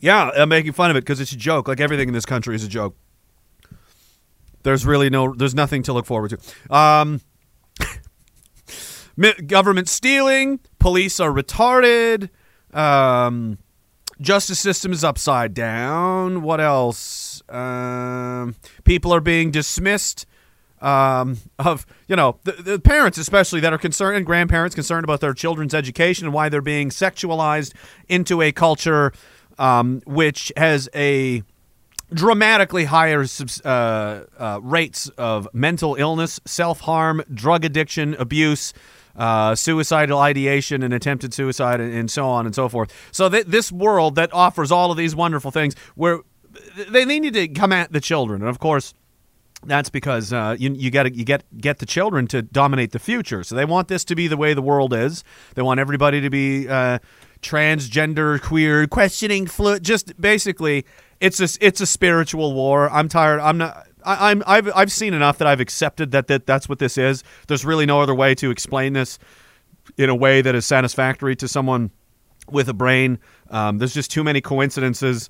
Yeah, 0.02 0.32
I'm 0.36 0.50
making 0.50 0.72
fun 0.74 0.92
of 0.92 0.98
it 0.98 1.02
because 1.02 1.20
it's 1.20 1.34
a 1.34 1.38
joke. 1.38 1.68
Like 1.68 1.80
everything 1.80 2.08
in 2.08 2.14
this 2.14 2.26
country 2.26 2.56
is 2.56 2.64
a 2.64 2.70
joke. 2.70 2.96
There's 4.64 4.86
really 4.86 5.10
no, 5.10 5.34
there's 5.34 5.56
nothing 5.56 5.84
to 5.84 5.94
look 5.94 6.06
forward 6.06 6.32
to. 6.32 6.76
Um, 6.76 7.22
government 9.48 9.88
stealing, 9.90 10.60
police 10.80 11.20
are 11.20 11.32
retarded, 11.32 12.30
um, 12.74 13.58
justice 14.22 14.60
system 14.60 14.92
is 14.92 15.04
upside 15.04 15.54
down. 15.54 16.42
What 16.42 16.60
else? 16.60 17.42
Um, 17.50 18.56
people 18.84 19.14
are 19.14 19.22
being 19.22 19.52
dismissed. 19.52 20.26
Um, 20.82 21.40
of 21.58 21.86
you 22.08 22.16
know 22.16 22.40
the, 22.46 22.54
the 22.54 22.80
parents 22.80 23.18
especially 23.18 23.60
that 23.60 23.74
are 23.74 23.78
concerned 23.78 24.16
and 24.16 24.26
grandparents 24.26 24.74
concerned 24.74 25.04
about 25.04 25.20
their 25.20 25.34
children's 25.34 25.74
education 25.74 26.26
and 26.26 26.34
why 26.34 26.48
they're 26.48 26.62
being 26.62 26.90
sexualized 26.90 27.74
into 28.08 28.42
a 28.42 28.54
culture 28.54 29.12
um, 29.58 30.02
which 30.06 30.54
has 30.56 30.88
a 30.96 31.44
dramatically 32.14 32.86
higher 32.86 33.26
uh, 33.64 33.68
uh, 33.68 34.60
rates 34.62 35.10
of 35.18 35.48
mental 35.54 35.96
illness, 35.96 36.40
self 36.46 36.82
harm, 36.82 37.24
drug 37.34 37.66
addiction, 37.66 38.16
abuse. 38.16 38.74
Uh, 39.16 39.54
suicidal 39.54 40.18
ideation 40.18 40.82
and 40.82 40.94
attempted 40.94 41.34
suicide, 41.34 41.82
and, 41.82 42.10
so 42.10 42.26
on 42.26 42.46
and 42.46 42.56
so 42.56 42.70
forth. 42.70 42.94
So 43.12 43.28
th- 43.28 43.48
this 43.48 43.70
world 43.70 44.16
that 44.16 44.32
offers 44.32 44.72
all 44.72 44.92
of 44.92 44.98
these 44.98 45.14
wonderful 45.14 45.52
things, 45.52 45.76
where 45.96 46.20
they, 46.90 47.04
they 47.04 47.20
need 47.20 47.34
to 47.34 47.50
come 47.50 47.74
at 47.74 47.92
the 47.92 48.00
children, 48.00 48.42
and 48.42 48.50
of 48.50 48.60
course, 48.60 48.94
that's 49.66 49.90
because 49.90 50.32
uh, 50.32 50.56
you 50.58 50.72
you 50.74 50.90
got 50.90 51.14
you 51.14 51.26
get 51.26 51.44
get 51.60 51.80
the 51.80 51.86
children 51.86 52.28
to 52.28 52.42
dominate 52.42 52.92
the 52.92 53.00
future. 53.00 53.44
So 53.44 53.56
they 53.56 53.66
want 53.66 53.90
this 53.90 54.06
to 54.06 54.16
be 54.16 54.28
the 54.28 54.38
way 54.38 54.54
the 54.54 54.62
world 54.62 54.94
is. 54.94 55.24
They 55.56 55.62
want 55.62 55.82
everybody 55.82 56.22
to 56.22 56.30
be 56.30 56.70
uh, 56.70 57.00
transgender, 57.42 58.42
queer, 58.42 58.88
questioning, 58.88 59.48
fluid. 59.48 59.84
Just 59.84 60.20
basically, 60.20 60.86
it's 61.20 61.40
a 61.40 61.66
it's 61.66 61.82
a 61.82 61.86
spiritual 61.86 62.54
war. 62.54 62.90
I'm 62.90 63.10
tired. 63.10 63.40
I'm 63.40 63.58
not. 63.58 63.88
I, 64.04 64.32
I'm 64.32 64.44
I've 64.48 64.72
I've 64.76 64.92
seen 64.92 65.14
enough 65.14 65.38
that 65.40 65.48
I've 65.48 65.60
accepted 65.60 66.12
that, 66.12 66.28
that 66.28 66.46
that's 66.46 66.70
what 66.70 66.80
this 66.80 66.98
is. 66.98 67.24
There's 67.48 67.66
really 67.66 67.86
no 67.86 68.02
other 68.02 68.16
way 68.16 68.36
to 68.36 68.52
explain 68.52 68.94
this 68.94 69.20
in 69.98 70.10
a 70.10 70.16
way 70.16 70.42
that 70.42 70.56
is 70.56 70.66
satisfactory 70.66 71.36
to 71.38 71.48
someone 71.48 71.92
with 72.50 72.70
a 72.70 72.74
brain. 72.74 73.20
Um, 73.50 73.78
there's 73.78 73.94
just 73.94 74.12
too 74.12 74.24
many 74.24 74.42
coincidences. 74.42 75.30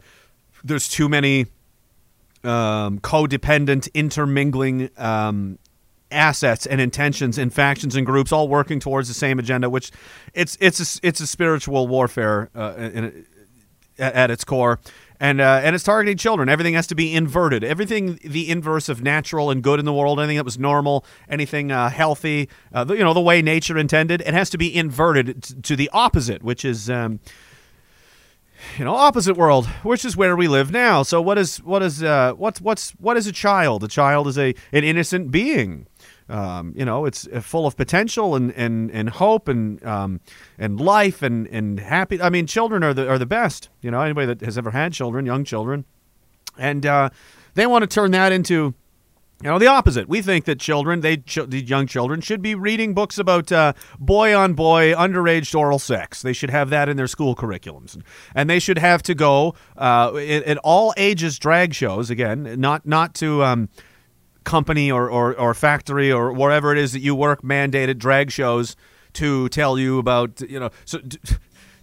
There's 0.64 0.90
too 0.90 1.10
many 1.10 1.48
um, 2.44 3.00
codependent, 3.00 3.92
intermingling 3.94 4.90
um, 4.98 5.58
assets 6.12 6.66
and 6.66 6.82
intentions 6.82 7.38
and 7.38 7.54
factions 7.54 7.96
and 7.96 8.06
groups 8.06 8.32
all 8.32 8.48
working 8.48 8.80
towards 8.80 9.08
the 9.08 9.14
same 9.14 9.40
agenda. 9.40 9.70
Which 9.70 9.92
it's 10.34 10.58
it's 10.60 10.98
a, 10.98 11.08
it's 11.08 11.20
a 11.20 11.28
spiritual 11.28 11.88
warfare 11.88 12.50
uh, 12.56 12.74
in, 12.78 13.26
at, 14.00 14.14
at 14.14 14.32
its 14.32 14.44
core. 14.44 14.80
And, 15.22 15.42
uh, 15.42 15.60
and 15.62 15.76
it's 15.76 15.84
targeting 15.84 16.16
children. 16.16 16.48
Everything 16.48 16.76
has 16.76 16.88
to 16.88 16.96
be 16.96 17.14
inverted. 17.14 17.62
Everything 17.62 18.20
the 18.24 18.50
inverse 18.50 18.88
of 18.88 19.04
natural 19.04 19.52
and 19.52 19.62
good 19.62 19.78
in 19.78 19.86
the 19.86 19.92
world. 19.92 20.18
Anything 20.18 20.38
that 20.38 20.46
was 20.46 20.58
normal, 20.58 21.04
anything 21.28 21.74
uh, 21.74 21.90
healthy, 21.90 22.48
uh, 22.74 22.86
you 22.88 23.00
know, 23.00 23.14
the 23.14 23.20
way 23.20 23.42
nature 23.42 23.78
intended. 23.78 24.22
It 24.22 24.34
has 24.34 24.50
to 24.52 24.58
be 24.58 24.74
inverted 24.74 25.44
t- 25.44 25.56
to 25.56 25.76
the 25.76 25.90
opposite, 25.92 26.42
which 26.42 26.64
is 26.64 26.90
um, 26.90 27.20
you 28.78 28.86
know 28.86 28.94
opposite 28.94 29.36
world 29.36 29.66
which 29.84 30.04
is 30.04 30.18
where 30.18 30.36
we 30.36 30.48
live 30.48 30.70
now 30.70 31.02
so 31.02 31.22
what 31.22 31.38
is 31.38 31.64
what 31.64 31.82
is 31.82 32.04
uh 32.04 32.34
what's 32.34 32.60
what's 32.60 32.92
what 32.92 33.16
is 33.16 33.26
a 33.26 33.32
child 33.32 33.86
a 33.86 33.88
child 33.88 34.28
is 34.28 34.38
a 34.38 34.54
an 34.74 34.84
innocent 34.84 35.32
being 35.32 35.88
um, 36.30 36.74
you 36.76 36.86
know 36.86 37.06
it's 37.06 37.28
uh, 37.28 37.42
full 37.42 37.66
of 37.66 37.76
potential 37.76 38.36
and 38.36 38.52
and, 38.54 38.92
and 38.92 39.10
hope 39.10 39.48
and 39.48 39.84
um, 39.86 40.20
and 40.58 40.80
life 40.80 41.22
and 41.22 41.48
and 41.48 41.80
happy 41.80 42.22
i 42.22 42.30
mean 42.30 42.46
children 42.46 42.84
are 42.84 42.94
the 42.94 43.10
are 43.10 43.18
the 43.18 43.26
best 43.26 43.70
you 43.82 43.92
know 43.92 44.02
anybody 44.02 44.28
that 44.28 44.42
has 44.42 44.58
ever 44.58 44.72
had 44.72 44.94
children 44.94 45.26
young 45.26 45.44
children 45.44 45.86
and 46.58 46.86
uh, 46.86 47.10
they 47.56 47.66
want 47.66 47.84
to 47.84 47.88
turn 47.88 48.12
that 48.12 48.32
into 48.32 48.74
you 49.42 49.50
know, 49.50 49.58
the 49.58 49.68
opposite. 49.68 50.10
We 50.10 50.22
think 50.22 50.44
that 50.46 50.60
children, 50.60 51.00
they 51.00 51.18
ch- 51.18 51.48
young 51.50 51.88
children, 51.88 52.20
should 52.20 52.42
be 52.42 52.56
reading 52.56 52.94
books 52.94 53.18
about 53.18 53.50
uh, 53.54 53.72
boy 53.98 54.36
on 54.36 54.54
boy 54.54 54.94
underage 54.94 55.58
oral 55.58 55.80
sex. 55.80 56.22
They 56.22 56.34
should 56.34 56.50
have 56.50 56.70
that 56.72 56.90
in 56.90 56.98
their 56.98 57.08
school 57.08 57.36
curriculums, 57.36 58.02
and 58.36 58.50
they 58.50 58.60
should 58.60 58.78
have 58.78 59.02
to 59.04 59.16
go 59.16 59.56
uh, 59.78 60.12
in 60.16 60.58
all 60.58 60.94
ages 60.98 61.40
drag 61.40 61.74
shows. 61.74 62.10
Again, 62.10 62.60
not 62.60 62.86
not 62.86 63.14
to 63.16 63.42
um, 63.46 63.70
company 64.44 64.92
or, 64.92 65.10
or 65.10 65.38
or 65.38 65.54
factory 65.54 66.12
or 66.12 66.32
wherever 66.32 66.72
it 66.72 66.78
is 66.78 66.94
that 66.94 67.02
you 67.02 67.14
work 67.16 67.42
mandated 67.42 67.98
drag 67.98 68.32
shows 68.32 68.76
to 69.14 69.50
tell 69.50 69.78
you 69.78 70.00
about 70.00 70.42
you 70.42 70.60
know 70.60 70.70
so. 70.86 71.00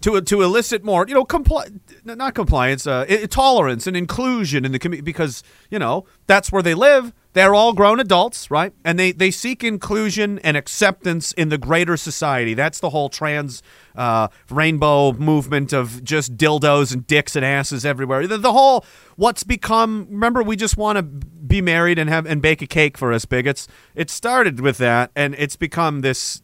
to 0.03 0.21
to 0.21 0.43
elicit 0.43 0.85
more, 0.85 1.07
you 1.09 1.15
know, 1.15 1.25
compli- 1.25 1.81
not 2.07 2.35
compliance, 2.35 2.87
uh, 2.87 3.05
tolerance 3.29 3.87
and 3.87 3.97
inclusion 3.97 4.65
in 4.65 4.73
the 4.73 4.79
community 4.79 5.05
because 5.05 5.43
you 5.71 5.79
know 5.79 6.07
that's 6.27 6.53
where 6.53 6.63
they 6.63 6.75
live. 6.75 7.13
They're 7.33 7.55
all 7.55 7.75
grown 7.75 8.01
adults, 8.01 8.51
right? 8.51 8.73
And 8.85 8.99
they 8.99 9.13
they 9.13 9.31
seek 9.31 9.63
inclusion 9.63 10.39
and 10.39 10.57
acceptance 10.57 11.33
in 11.33 11.51
the 11.51 11.59
greater 11.59 11.97
society. 11.97 12.55
That's 12.55 12.81
the 12.81 12.91
whole 12.91 13.09
trans 13.09 13.63
uh, 13.95 14.29
rainbow 14.51 15.13
movement 15.13 15.73
of 15.73 16.03
just 16.03 16.37
dildos 16.37 16.95
and 16.95 17.07
dicks 17.07 17.37
and 17.37 17.45
asses 17.45 17.85
everywhere. 17.85 18.27
The, 18.27 18.39
the 18.39 18.53
whole 18.53 18.87
what's 19.17 19.45
become. 19.45 20.07
Remember, 20.11 20.43
we 20.43 20.57
just 20.57 20.77
want 20.77 20.97
to 20.97 21.03
be 21.03 21.61
married 21.61 21.99
and 21.99 22.09
have 22.09 22.25
and 22.25 22.41
bake 22.41 22.63
a 22.63 22.67
cake 22.67 22.97
for 22.97 23.13
us 23.13 23.27
bigots. 23.27 23.69
It 23.95 24.09
started 24.09 24.61
with 24.61 24.79
that, 24.79 25.11
and 25.15 25.35
it's 25.37 25.57
become 25.57 26.01
this 26.01 26.43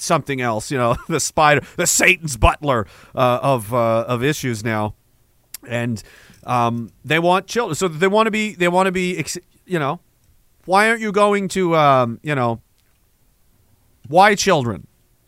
something 0.00 0.40
else. 0.40 0.70
You 0.70 0.78
know, 0.78 0.96
the 1.08 1.20
spider, 1.20 1.62
the 1.76 1.86
Satan's 1.86 2.36
butler 2.36 2.86
uh, 3.14 3.40
of 3.42 3.72
uh, 3.72 4.04
of 4.08 4.22
issues 4.22 4.64
now, 4.64 4.94
and 5.66 6.02
um, 6.44 6.90
they 7.04 7.18
want 7.18 7.46
children. 7.46 7.74
So 7.74 7.88
they 7.88 8.08
want 8.08 8.26
to 8.26 8.30
be. 8.30 8.54
They 8.54 8.68
want 8.68 8.86
to 8.86 8.92
be. 8.92 9.24
You 9.66 9.78
know, 9.78 10.00
why 10.64 10.88
aren't 10.88 11.00
you 11.00 11.12
going 11.12 11.48
to? 11.48 11.76
Um, 11.76 12.20
you 12.22 12.34
know, 12.34 12.60
why 14.08 14.34
children? 14.34 14.86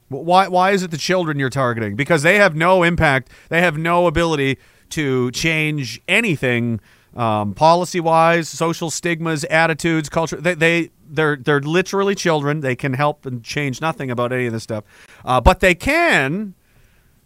Why 0.09 0.49
why 0.49 0.73
is 0.73 0.83
it 0.83 0.91
the 0.91 0.99
children 0.99 1.39
you're 1.39 1.50
targeting? 1.50 1.95
Because 1.95 2.23
they 2.23 2.37
have 2.37 2.57
no 2.57 2.83
impact. 2.83 3.31
They 3.49 3.61
have 3.61 3.79
no 3.79 4.07
ability 4.07 4.59
to 4.91 5.31
change 5.31 6.00
anything. 6.09 6.81
Um, 7.17 7.55
policy 7.55 7.99
wise, 7.99 8.49
social 8.49 8.89
stigmas, 8.89 9.43
attitudes, 9.45 10.09
culture. 10.09 10.37
They, 10.37 10.55
they 10.55 10.91
they're 11.11 11.37
they're 11.37 11.61
literally 11.61 12.14
children. 12.14 12.61
They 12.61 12.76
can 12.76 12.95
help 12.95 13.26
and 13.26 13.43
change 13.43 13.81
nothing 13.81 14.11
about 14.11 14.33
any 14.33 14.47
of 14.47 14.52
this 14.52 14.62
stuff, 14.62 14.85
uh, 15.25 15.40
but 15.40 15.61
they 15.61 15.75
can 15.75 16.55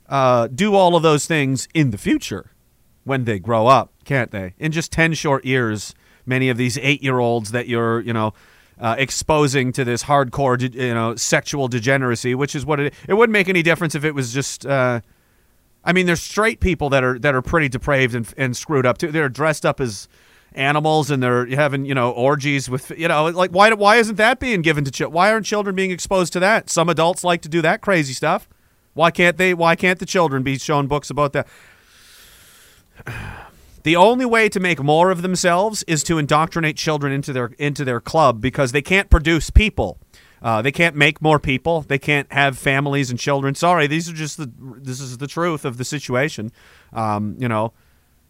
uh, 0.08 0.48
do 0.48 0.74
all 0.74 0.96
of 0.96 1.02
those 1.02 1.26
things 1.26 1.68
in 1.74 1.90
the 1.90 1.98
future 1.98 2.52
when 3.04 3.24
they 3.24 3.38
grow 3.38 3.66
up, 3.66 3.92
can't 4.04 4.30
they? 4.30 4.54
In 4.58 4.72
just 4.72 4.90
ten 4.90 5.12
short 5.14 5.44
years, 5.44 5.94
many 6.26 6.48
of 6.48 6.56
these 6.56 6.78
eight-year-olds 6.78 7.52
that 7.52 7.68
you're 7.68 8.00
you 8.00 8.12
know 8.12 8.32
uh, 8.80 8.96
exposing 8.98 9.72
to 9.72 9.84
this 9.84 10.04
hardcore 10.04 10.60
you 10.74 10.94
know 10.94 11.14
sexual 11.16 11.68
degeneracy, 11.68 12.34
which 12.34 12.54
is 12.54 12.66
what 12.66 12.80
it. 12.80 12.94
It 13.08 13.14
wouldn't 13.14 13.32
make 13.32 13.48
any 13.48 13.62
difference 13.62 13.94
if 13.94 14.04
it 14.04 14.14
was 14.14 14.32
just. 14.32 14.66
Uh, 14.66 15.00
I 15.86 15.92
mean, 15.92 16.06
there's 16.06 16.22
straight 16.22 16.60
people 16.60 16.88
that 16.90 17.04
are 17.04 17.18
that 17.18 17.34
are 17.34 17.42
pretty 17.42 17.68
depraved 17.68 18.14
and, 18.14 18.32
and 18.36 18.56
screwed 18.56 18.86
up 18.86 18.98
too. 18.98 19.12
They're 19.12 19.28
dressed 19.28 19.66
up 19.66 19.80
as 19.80 20.08
animals 20.54 21.10
and 21.10 21.22
they're 21.22 21.46
having 21.46 21.84
you 21.84 21.94
know 21.94 22.10
orgies 22.10 22.70
with 22.70 22.90
you 22.96 23.08
know 23.08 23.26
like 23.26 23.50
why 23.50 23.72
why 23.72 23.96
isn't 23.96 24.16
that 24.16 24.40
being 24.40 24.62
given 24.62 24.84
to? 24.84 25.08
Why 25.08 25.32
aren't 25.32 25.46
children 25.46 25.74
being 25.74 25.90
exposed 25.90 26.32
to 26.34 26.40
that? 26.40 26.70
Some 26.70 26.88
adults 26.88 27.24
like 27.24 27.42
to 27.42 27.48
do 27.48 27.62
that 27.62 27.80
crazy 27.80 28.12
stuff. 28.12 28.48
Why 28.94 29.10
can't 29.10 29.36
they? 29.36 29.54
Why 29.54 29.76
can't 29.76 29.98
the 29.98 30.06
children 30.06 30.42
be 30.42 30.58
shown 30.58 30.86
books 30.86 31.10
about 31.10 31.32
that? 31.32 31.46
The 33.82 33.96
only 33.96 34.24
way 34.24 34.48
to 34.48 34.60
make 34.60 34.82
more 34.82 35.10
of 35.10 35.20
themselves 35.20 35.82
is 35.82 36.02
to 36.04 36.16
indoctrinate 36.16 36.78
children 36.78 37.12
into 37.12 37.34
their 37.34 37.48
into 37.58 37.84
their 37.84 38.00
club 38.00 38.40
because 38.40 38.72
they 38.72 38.80
can't 38.80 39.10
produce 39.10 39.50
people. 39.50 39.98
Uh, 40.40 40.62
they 40.62 40.72
can't 40.72 40.96
make 40.96 41.20
more 41.20 41.38
people. 41.38 41.82
They 41.82 41.98
can't 41.98 42.30
have 42.32 42.56
families 42.56 43.10
and 43.10 43.18
children. 43.18 43.54
Sorry, 43.54 43.86
these 43.86 44.08
are 44.08 44.14
just 44.14 44.38
the. 44.38 44.50
This 44.58 45.00
is 45.00 45.18
the 45.18 45.26
truth 45.26 45.66
of 45.66 45.76
the 45.76 45.84
situation. 45.84 46.50
Um, 46.94 47.36
you 47.38 47.46
know, 47.46 47.74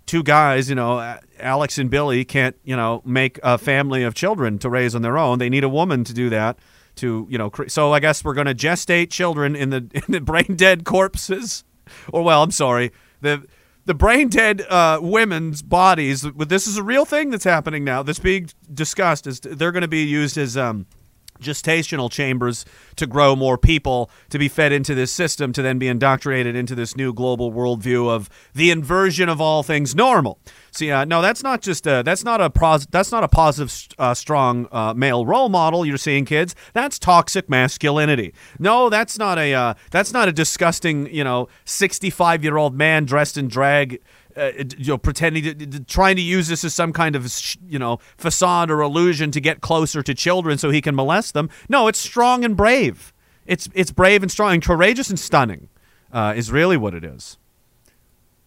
two 0.07 0.23
guys. 0.23 0.69
You 0.69 0.75
know, 0.75 1.19
Alex 1.39 1.79
and 1.79 1.91
Billy 1.91 2.25
can't. 2.25 2.57
You 2.65 2.77
know, 2.77 3.03
make 3.05 3.39
a 3.43 3.59
family 3.59 4.03
of 4.03 4.15
children 4.15 4.59
to 4.61 4.69
raise 4.69 4.95
on 4.95 5.03
their 5.03 5.19
own. 5.19 5.39
They 5.39 5.49
need 5.49 5.65
a 5.65 5.69
woman 5.69 6.05
to 6.05 6.13
do 6.15 6.31
that. 6.31 6.59
To 6.97 7.27
you 7.29 7.39
know, 7.39 7.51
cre- 7.51 7.69
so 7.69 7.93
I 7.93 8.01
guess 8.01 8.25
we're 8.25 8.35
going 8.35 8.47
to 8.47 8.55
gestate 8.55 9.11
children 9.11 9.57
in 9.57 9.71
the 9.71 9.89
in 9.93 10.05
the 10.09 10.21
brain 10.21 10.57
dead 10.57 10.85
corpses, 10.85 11.65
or 12.13 12.23
well, 12.23 12.43
I'm 12.43 12.53
sorry, 12.53 12.93
the 13.21 13.47
the 13.87 13.95
brain 13.95 14.29
dead 14.29 14.63
uh, 14.63 14.99
women's 15.03 15.63
bodies. 15.63 16.23
This 16.23 16.67
is 16.67 16.77
a 16.77 16.83
real 16.83 17.05
thing 17.05 17.31
that's 17.31 17.45
happening 17.45 17.85
now. 17.85 18.03
That's 18.03 18.19
being 18.19 18.49
discussed. 18.73 19.27
Is 19.27 19.41
they're 19.41 19.73
going 19.73 19.83
to 19.83 19.89
be 19.89 20.05
used 20.05 20.39
as 20.39 20.57
um, 20.57 20.87
gestational 21.45 22.11
chambers 22.11 22.65
to 22.97 23.07
grow 23.07 23.37
more 23.37 23.57
people 23.59 24.11
to 24.31 24.39
be 24.39 24.49
fed 24.49 24.73
into 24.73 24.95
this 24.95 25.13
system 25.13 25.53
to 25.53 25.63
then 25.63 25.79
be 25.79 25.87
indoctrinated 25.87 26.57
into 26.57 26.75
this 26.75 26.97
new 26.97 27.13
global 27.13 27.53
worldview 27.53 28.09
of 28.09 28.29
the 28.55 28.71
inversion 28.71 29.29
of 29.29 29.41
all 29.41 29.63
things 29.63 29.95
normal. 29.95 30.39
See, 30.73 30.91
uh, 30.91 31.05
no, 31.05 31.23
that's 31.23 31.43
not 31.43 31.61
just 31.61 31.87
a, 31.87 32.03
that's 32.05 32.25
not 32.25 32.41
a 32.41 32.51
pros, 32.51 32.87
that's 32.87 33.13
not 33.13 33.23
a 33.23 33.29
positive, 33.29 33.73
uh, 33.99 34.15
strong 34.15 34.67
uh, 34.73 34.93
male 34.95 35.25
role 35.25 35.49
model 35.49 35.87
you're 35.87 35.97
seeing, 35.97 36.25
kids. 36.25 36.57
That's 36.73 36.99
toxic 36.99 37.49
masculinity. 37.49 38.35
No, 38.59 38.89
that's 38.89 39.17
not 39.19 39.39
a 39.39 39.55
uh, 39.55 39.75
that's 39.93 40.13
not 40.13 40.27
a 40.27 40.33
disgusting, 40.33 41.13
you 41.15 41.23
know, 41.23 41.49
65 41.65 42.43
year 42.43 42.57
old 42.57 42.75
man 42.75 43.05
dressed 43.05 43.37
in 43.37 43.47
drag 43.47 44.01
uh, 44.37 44.51
you 44.79 44.87
know, 44.89 44.99
pretending 44.99 45.45
to, 45.45 45.55
to- 45.55 45.85
trying 45.85 46.17
to 46.17 46.23
use 46.23 46.49
this 46.49 46.65
as 46.65 46.75
some 46.75 46.93
kind 46.93 47.17
of 47.17 47.31
you 47.69 47.79
know 47.79 47.99
facade 48.17 48.71
or 48.71 48.81
illusion 48.81 49.31
to 49.31 49.41
get 49.41 49.61
closer 49.61 50.03
to 50.03 50.15
children 50.15 50.59
so 50.59 50.71
he 50.71 50.81
can 50.81 50.95
molest 50.95 51.35
them. 51.35 51.49
No, 51.69 51.89
it's 51.89 51.99
strong 51.99 52.45
and 52.45 52.57
brave. 52.57 53.13
It's 53.47 53.69
it's 53.75 53.91
brave 53.93 54.23
and 54.23 54.31
strong 54.31 54.55
and 54.55 54.63
courageous 54.65 55.11
and 55.11 55.19
stunning. 55.19 55.69
Uh, 56.13 56.33
is 56.37 56.53
really 56.53 56.77
what 56.77 56.95
it 56.95 57.05
is. 57.05 57.39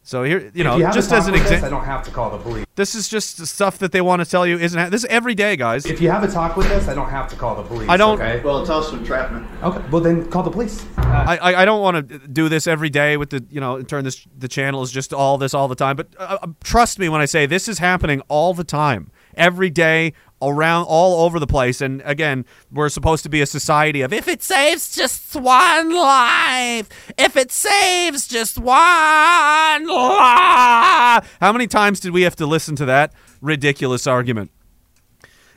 So 0.07 0.23
here, 0.23 0.49
you 0.53 0.63
know, 0.63 0.75
if 0.75 0.79
you 0.87 0.93
just 0.93 1.07
a 1.07 1.15
talk 1.15 1.19
as 1.19 1.27
an 1.27 1.33
with 1.33 1.41
this, 1.43 1.51
I 1.51 1.55
example, 1.55 1.79
don't 1.79 1.85
have 1.85 2.01
to 2.05 2.11
call 2.11 2.29
the 2.29 2.37
police. 2.37 2.65
this 2.75 2.95
is 2.95 3.09
just 3.09 3.37
the 3.37 3.45
stuff 3.45 3.77
that 3.79 3.91
they 3.91 3.99
want 3.99 4.21
to 4.23 4.25
tell 4.29 4.47
you. 4.47 4.57
Isn't 4.57 4.79
ha- 4.79 4.89
this 4.89 5.01
is 5.03 5.09
every 5.09 5.35
day, 5.35 5.57
guys? 5.57 5.85
If 5.85 5.99
you 5.99 6.09
have 6.09 6.23
a 6.23 6.29
talk 6.29 6.55
with 6.55 6.67
us, 6.71 6.87
I 6.87 6.93
don't 6.93 7.09
have 7.09 7.27
to 7.31 7.35
call 7.35 7.55
the 7.55 7.63
police. 7.63 7.89
I 7.89 7.97
don't- 7.97 8.17
Okay. 8.21 8.41
Well, 8.41 8.61
it's 8.61 8.69
also 8.69 8.95
entrapment. 8.95 9.45
Okay. 9.61 9.81
Well, 9.91 10.01
then 10.01 10.25
call 10.29 10.43
the 10.43 10.49
police. 10.49 10.85
I, 10.97 11.37
I, 11.41 11.61
I 11.63 11.65
don't 11.65 11.81
want 11.81 12.07
to 12.07 12.19
do 12.19 12.47
this 12.47 12.67
every 12.67 12.89
day 12.89 13.17
with 13.17 13.31
the 13.31 13.45
you 13.49 13.59
know 13.59 13.81
turn 13.81 14.05
this 14.05 14.25
the 14.37 14.47
channel 14.47 14.81
is 14.81 14.93
just 14.93 15.11
all 15.13 15.37
this 15.37 15.53
all 15.53 15.67
the 15.67 15.75
time. 15.75 15.97
But 15.97 16.07
uh, 16.17 16.37
uh, 16.41 16.47
trust 16.63 16.99
me 16.99 17.09
when 17.09 17.19
I 17.19 17.25
say 17.25 17.45
this 17.45 17.67
is 17.67 17.79
happening 17.79 18.21
all 18.29 18.53
the 18.53 18.63
time, 18.63 19.11
every 19.35 19.69
day, 19.69 20.13
around 20.41 20.85
all 20.85 21.25
over 21.25 21.39
the 21.39 21.47
place. 21.47 21.81
And 21.81 22.01
again, 22.05 22.45
we're 22.71 22.89
supposed 22.89 23.23
to 23.23 23.29
be 23.29 23.41
a 23.41 23.45
society 23.45 24.01
of 24.01 24.13
if 24.13 24.27
it 24.27 24.43
saves 24.43 24.95
just 24.95 25.35
one 25.35 25.93
life, 25.93 26.89
if 27.17 27.35
it 27.35 27.51
saves 27.51 28.27
just 28.27 28.57
one 28.57 29.87
life. 29.87 31.37
How 31.39 31.51
many 31.51 31.67
times 31.67 31.99
did 31.99 32.11
we 32.11 32.21
have 32.23 32.35
to 32.37 32.45
listen 32.45 32.75
to 32.77 32.85
that 32.85 33.13
ridiculous 33.41 34.05
argument? 34.05 34.51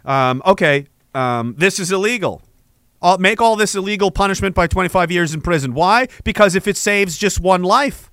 Um, 0.05 0.43
okay, 0.47 0.87
um, 1.15 1.55
this 1.59 1.79
is 1.79 1.93
illegal. 1.93 2.43
I'll 3.03 3.19
make 3.19 3.41
all 3.41 3.57
this 3.57 3.75
illegal 3.75 4.11
punishment 4.11 4.55
by 4.55 4.67
25 4.67 5.11
years 5.11 5.35
in 5.35 5.41
prison. 5.41 5.73
Why? 5.75 6.09
Because 6.25 6.55
if 6.55 6.69
it 6.69 6.77
saves 6.77 7.17
just 7.17 7.41
one 7.41 7.63
life. 7.63 8.11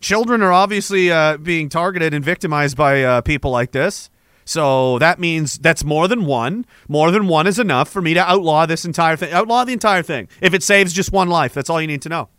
Children 0.00 0.42
are 0.42 0.52
obviously 0.52 1.10
uh, 1.10 1.38
being 1.38 1.68
targeted 1.68 2.14
and 2.14 2.24
victimized 2.24 2.76
by 2.76 3.02
uh, 3.02 3.20
people 3.20 3.50
like 3.50 3.72
this. 3.72 4.10
So 4.48 4.98
that 5.00 5.18
means 5.18 5.58
that's 5.58 5.84
more 5.84 6.08
than 6.08 6.24
one. 6.24 6.64
More 6.88 7.10
than 7.10 7.28
one 7.28 7.46
is 7.46 7.58
enough 7.58 7.90
for 7.90 8.00
me 8.00 8.14
to 8.14 8.20
outlaw 8.20 8.64
this 8.64 8.86
entire 8.86 9.14
thing. 9.14 9.30
Outlaw 9.30 9.66
the 9.66 9.74
entire 9.74 10.02
thing. 10.02 10.26
If 10.40 10.54
it 10.54 10.62
saves 10.62 10.94
just 10.94 11.12
one 11.12 11.28
life, 11.28 11.52
that's 11.52 11.68
all 11.68 11.82
you 11.82 11.86
need 11.86 12.00
to 12.02 12.08
know. 12.08 12.30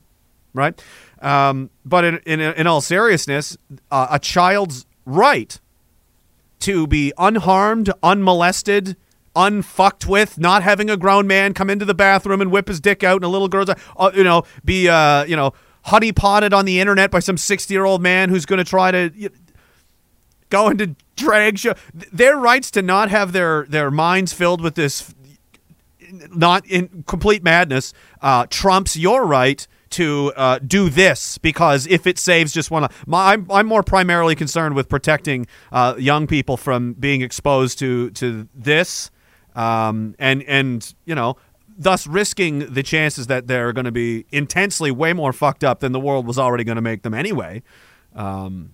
Right? 0.52 0.82
Um, 1.22 1.70
but 1.86 2.04
in, 2.04 2.18
in, 2.26 2.40
in 2.40 2.66
all 2.66 2.82
seriousness, 2.82 3.58
uh, 3.92 4.08
a 4.10 4.18
child's 4.18 4.88
right 5.06 5.60
to 6.62 6.88
be 6.88 7.14
unharmed, 7.20 7.92
unmolested, 8.02 8.98
unfucked 9.36 10.08
with, 10.08 10.40
not 10.40 10.64
having 10.64 10.90
a 10.90 10.98
grown 10.98 11.28
man 11.28 11.54
come 11.54 11.70
into 11.70 11.86
the 11.86 11.94
bathroom 11.94 12.42
and 12.42 12.52
whip 12.52 12.70
his 12.70 12.80
dick 12.80 13.04
out, 13.04 13.18
and 13.18 13.24
a 13.26 13.28
little 13.28 13.48
girl's, 13.48 13.70
uh, 13.70 14.12
you 14.16 14.24
know, 14.24 14.42
be, 14.66 14.90
uh, 14.90 15.26
you 15.26 15.36
know, 15.36 15.54
honey 15.84 16.12
potted 16.12 16.56
on 16.56 16.66
the 16.66 16.80
internet 16.80 17.12
by 17.12 17.20
some 17.20 17.38
sixty 17.38 17.76
year 17.76 17.86
old 17.86 18.02
man 18.02 18.30
who's 18.30 18.48
going 18.48 18.58
to 18.58 18.66
try 18.66 18.90
to. 18.90 19.30
Y 20.52 20.74
to 20.74 20.96
drag 21.16 21.60
show. 21.60 21.74
Their 21.94 22.38
rights 22.38 22.72
to 22.72 22.82
not 22.82 23.10
have 23.10 23.32
their 23.32 23.66
their 23.70 23.92
minds 23.92 24.34
filled 24.34 24.62
with 24.62 24.76
this 24.76 25.14
not 26.12 26.66
in 26.66 27.04
complete 27.08 27.44
madness 27.44 27.94
uh, 28.22 28.46
trumps 28.50 28.96
your 28.96 29.26
right 29.26 29.68
to 29.92 30.32
uh, 30.36 30.60
do 30.60 30.90
this 30.90 31.38
because 31.38 31.88
if 31.88 32.06
it 32.06 32.20
saves 32.20 32.54
just 32.54 32.70
one, 32.70 32.88
my, 33.06 33.34
I'm, 33.34 33.48
I'm 33.50 33.66
more 33.66 33.84
primarily 33.84 34.36
concerned 34.36 34.76
with 34.76 34.88
protecting 34.88 35.48
uh, 35.72 35.96
young 35.98 36.28
people 36.28 36.58
from 36.58 36.94
being 36.94 37.22
exposed 37.22 37.80
to 37.80 38.12
to 38.12 38.48
this, 38.54 39.12
um, 39.56 40.16
and 40.20 40.44
and 40.44 40.94
you 41.06 41.16
know, 41.16 41.38
thus 41.78 42.06
risking 42.06 42.72
the 42.72 42.84
chances 42.84 43.28
that 43.28 43.48
they're 43.48 43.74
going 43.74 43.86
to 43.86 43.92
be 43.92 44.26
intensely 44.32 44.92
way 44.92 45.14
more 45.14 45.34
fucked 45.34 45.64
up 45.64 45.80
than 45.80 45.92
the 45.92 46.00
world 46.00 46.28
was 46.28 46.38
already 46.38 46.64
going 46.64 46.76
to 46.76 46.82
make 46.82 47.02
them 47.02 47.14
anyway. 47.14 47.64
Um, 48.16 48.74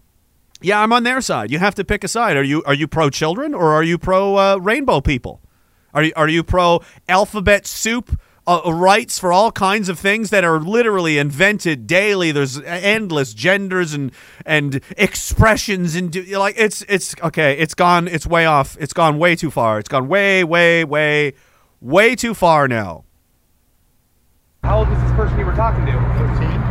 yeah, 0.61 0.81
I'm 0.81 0.93
on 0.93 1.03
their 1.03 1.21
side. 1.21 1.51
You 1.51 1.59
have 1.59 1.75
to 1.75 1.83
pick 1.83 2.03
a 2.03 2.07
side. 2.07 2.37
Are 2.37 2.43
you 2.43 2.63
are 2.63 2.73
you 2.73 2.87
pro 2.87 3.09
children 3.09 3.53
or 3.53 3.73
are 3.73 3.83
you 3.83 3.97
pro 3.97 4.35
uh, 4.35 4.57
rainbow 4.57 5.01
people? 5.01 5.41
Are 5.93 6.03
you 6.03 6.13
are 6.15 6.27
you 6.27 6.43
pro 6.43 6.81
alphabet 7.07 7.67
soup 7.67 8.19
uh, 8.47 8.61
rights 8.65 9.17
for 9.17 9.33
all 9.33 9.51
kinds 9.51 9.89
of 9.89 9.99
things 9.99 10.29
that 10.29 10.43
are 10.43 10.59
literally 10.59 11.17
invented 11.17 11.87
daily? 11.87 12.31
There's 12.31 12.59
endless 12.61 13.33
genders 13.33 13.93
and 13.93 14.11
and 14.45 14.81
expressions 14.97 15.95
and 15.95 16.11
do- 16.11 16.23
like 16.37 16.55
it's 16.57 16.83
it's 16.83 17.15
okay. 17.21 17.57
It's 17.57 17.73
gone. 17.73 18.07
It's 18.07 18.25
way 18.25 18.45
off. 18.45 18.77
It's 18.79 18.93
gone 18.93 19.17
way 19.19 19.35
too 19.35 19.51
far. 19.51 19.79
It's 19.79 19.89
gone 19.89 20.07
way 20.07 20.43
way 20.43 20.83
way 20.83 21.33
way 21.81 22.15
too 22.15 22.33
far 22.33 22.67
now. 22.67 23.03
How 24.63 24.79
old 24.79 24.89
was 24.89 24.99
this 24.99 25.11
person 25.11 25.37
you 25.37 25.45
were 25.45 25.53
talking 25.53 25.85
to? 25.85 26.14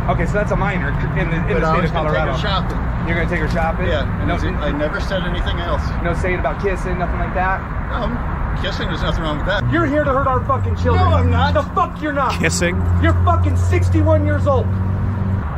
13. 0.05 0.15
Okay, 0.15 0.25
so 0.25 0.33
that's 0.33 0.51
a 0.51 0.55
minor 0.55 0.89
in 1.19 1.29
the, 1.29 1.37
in 1.49 1.59
But 1.59 1.59
the 1.61 1.65
state 1.65 1.65
of 1.65 1.73
going 1.73 1.81
to 1.81 1.87
take 1.87 1.93
Colorado. 1.93 2.31
her 2.33 2.37
shopping. 2.39 2.77
You're 3.07 3.17
gonna 3.17 3.29
take 3.29 3.39
her 3.39 3.49
shopping? 3.49 3.85
Yeah. 3.87 4.25
No, 4.25 4.33
I 4.35 4.71
never 4.71 4.99
said 4.99 5.21
anything 5.23 5.59
else. 5.59 5.83
no 6.03 6.15
saying 6.15 6.39
about 6.39 6.59
kissing, 6.61 6.97
nothing 6.97 7.19
like 7.19 7.35
that. 7.35 7.61
Um, 7.93 8.17
kissing, 8.63 8.87
there's 8.87 9.03
nothing 9.03 9.21
wrong 9.21 9.37
with 9.37 9.45
that. 9.45 9.61
You're 9.71 9.85
here 9.85 10.03
to 10.03 10.11
hurt 10.11 10.25
our 10.25 10.43
fucking 10.45 10.75
children. 10.77 11.05
No, 11.09 11.15
I'm 11.17 11.29
not. 11.29 11.53
The 11.53 11.61
fuck 11.75 12.01
you're 12.01 12.13
not. 12.13 12.39
Kissing. 12.39 12.75
You're 13.03 13.13
fucking 13.23 13.57
61 13.57 14.25
years 14.25 14.47
old. 14.47 14.65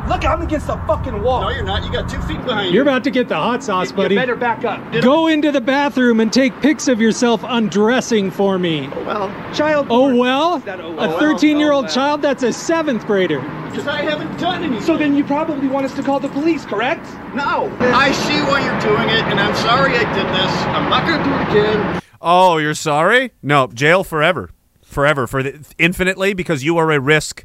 Look, 0.08 0.24
I'm 0.24 0.40
against 0.42 0.66
the 0.66 0.76
fucking 0.86 1.22
wall. 1.22 1.42
No, 1.42 1.50
you're 1.50 1.64
not. 1.64 1.84
You 1.84 1.92
got 1.92 2.08
two 2.08 2.20
feet 2.22 2.42
behind 2.44 2.68
you. 2.68 2.72
You're 2.74 2.82
about 2.82 3.04
to 3.04 3.10
get 3.10 3.28
the 3.28 3.36
hot 3.36 3.62
sauce, 3.62 3.90
You 3.90 3.96
buddy. 3.96 4.14
better 4.14 4.36
back 4.36 4.64
up. 4.64 4.80
Go 5.02 5.26
into 5.26 5.52
the 5.52 5.60
bathroom 5.60 6.18
and 6.20 6.32
take 6.32 6.58
pics 6.62 6.88
of 6.88 7.00
yourself 7.00 7.44
undressing 7.46 8.30
for 8.30 8.58
me. 8.58 8.88
Oh, 8.94 9.04
well, 9.04 9.52
Child. 9.54 9.86
Oh 9.90 10.00
porn. 10.06 10.18
well? 10.18 10.58
That- 10.60 10.80
oh, 10.80 10.96
A 10.98 11.18
13 11.18 11.58
year 11.58 11.72
oh, 11.72 11.76
old 11.76 11.84
well. 11.86 11.94
child? 11.94 12.22
That's 12.22 12.42
a 12.42 12.52
seventh 12.52 13.06
grader. 13.06 13.40
because 13.70 13.86
I 13.86 14.00
haven't 14.02 14.34
done 14.40 14.62
anything. 14.64 14.82
So 14.82 14.96
then 14.96 15.14
you 15.14 15.24
probably 15.24 15.68
want 15.68 15.84
us 15.84 15.94
to 15.94 16.02
call 16.02 16.20
the 16.20 16.28
police, 16.30 16.64
correct? 16.64 17.04
No. 17.34 17.70
I 17.80 18.10
see 18.12 18.40
why 18.42 18.64
you're 18.64 18.80
doing 18.80 19.08
it, 19.10 19.24
and 19.24 19.38
I'm 19.38 19.54
sorry 19.56 19.94
I 19.94 20.04
did 20.14 20.26
this. 20.26 20.52
I'm 20.68 20.88
not 20.88 21.06
going 21.06 21.18
to 21.18 21.24
do 21.24 21.34
it 21.60 21.62
again. 21.62 22.02
Oh, 22.22 22.56
you're 22.56 22.74
sorry? 22.74 23.32
No, 23.42 23.66
jail 23.68 24.02
forever. 24.04 24.50
Forever 24.82 25.26
for 25.26 25.42
the, 25.42 25.64
infinitely 25.76 26.32
because 26.32 26.64
you 26.64 26.78
are 26.78 26.90
a 26.90 26.98
risk 26.98 27.44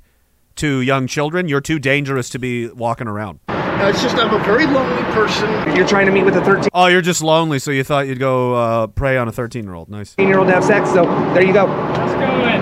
to 0.57 0.81
young 0.81 1.07
children. 1.07 1.47
You're 1.47 1.61
too 1.61 1.79
dangerous 1.79 2.29
to 2.29 2.39
be 2.39 2.67
walking 2.69 3.07
around. 3.07 3.39
No, 3.47 3.89
it's 3.89 4.01
just 4.01 4.15
I'm 4.17 4.33
a 4.33 4.43
very 4.43 4.65
lonely 4.65 5.03
person. 5.13 5.49
You're 5.75 5.87
trying 5.87 6.05
to 6.05 6.11
meet 6.11 6.23
with 6.23 6.37
a 6.37 6.43
13 6.45 6.69
Oh, 6.73 6.87
you're 6.87 7.01
just 7.01 7.21
lonely, 7.21 7.59
so 7.59 7.71
you 7.71 7.83
thought 7.83 8.07
you'd 8.07 8.19
go 8.19 8.53
uh, 8.53 8.87
prey 8.87 9.17
on 9.17 9.27
a 9.27 9.31
13 9.31 9.63
year 9.63 9.73
old. 9.73 9.89
Nice. 9.89 10.13
13 10.13 10.27
year 10.29 10.39
old 10.39 10.47
to 10.47 10.53
have 10.53 10.63
sex, 10.63 10.89
so 10.91 11.03
there 11.33 11.43
you 11.43 11.53
go. 11.53 11.65
Let's 11.65 12.13
go 12.13 12.21
in. 12.47 12.61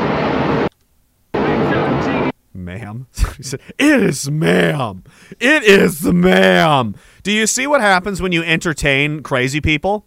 Ma'am. 2.55 3.07
He 3.37 3.43
said, 3.45 3.61
it 3.79 4.03
is 4.03 4.31
ma'am. 4.31 5.05
It 5.41 5.63
is 5.65 6.01
the 6.01 6.13
ma'am. 6.13 6.95
Do 7.23 7.33
you 7.33 7.47
see 7.47 7.67
what 7.67 7.81
happens 7.81 8.21
when 8.21 8.31
you 8.33 8.43
entertain 8.43 9.23
crazy 9.23 9.61
people? 9.61 10.05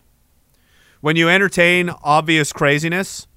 When 1.02 1.16
you 1.16 1.28
entertain 1.28 1.90
obvious 2.04 2.54
craziness? 2.54 3.28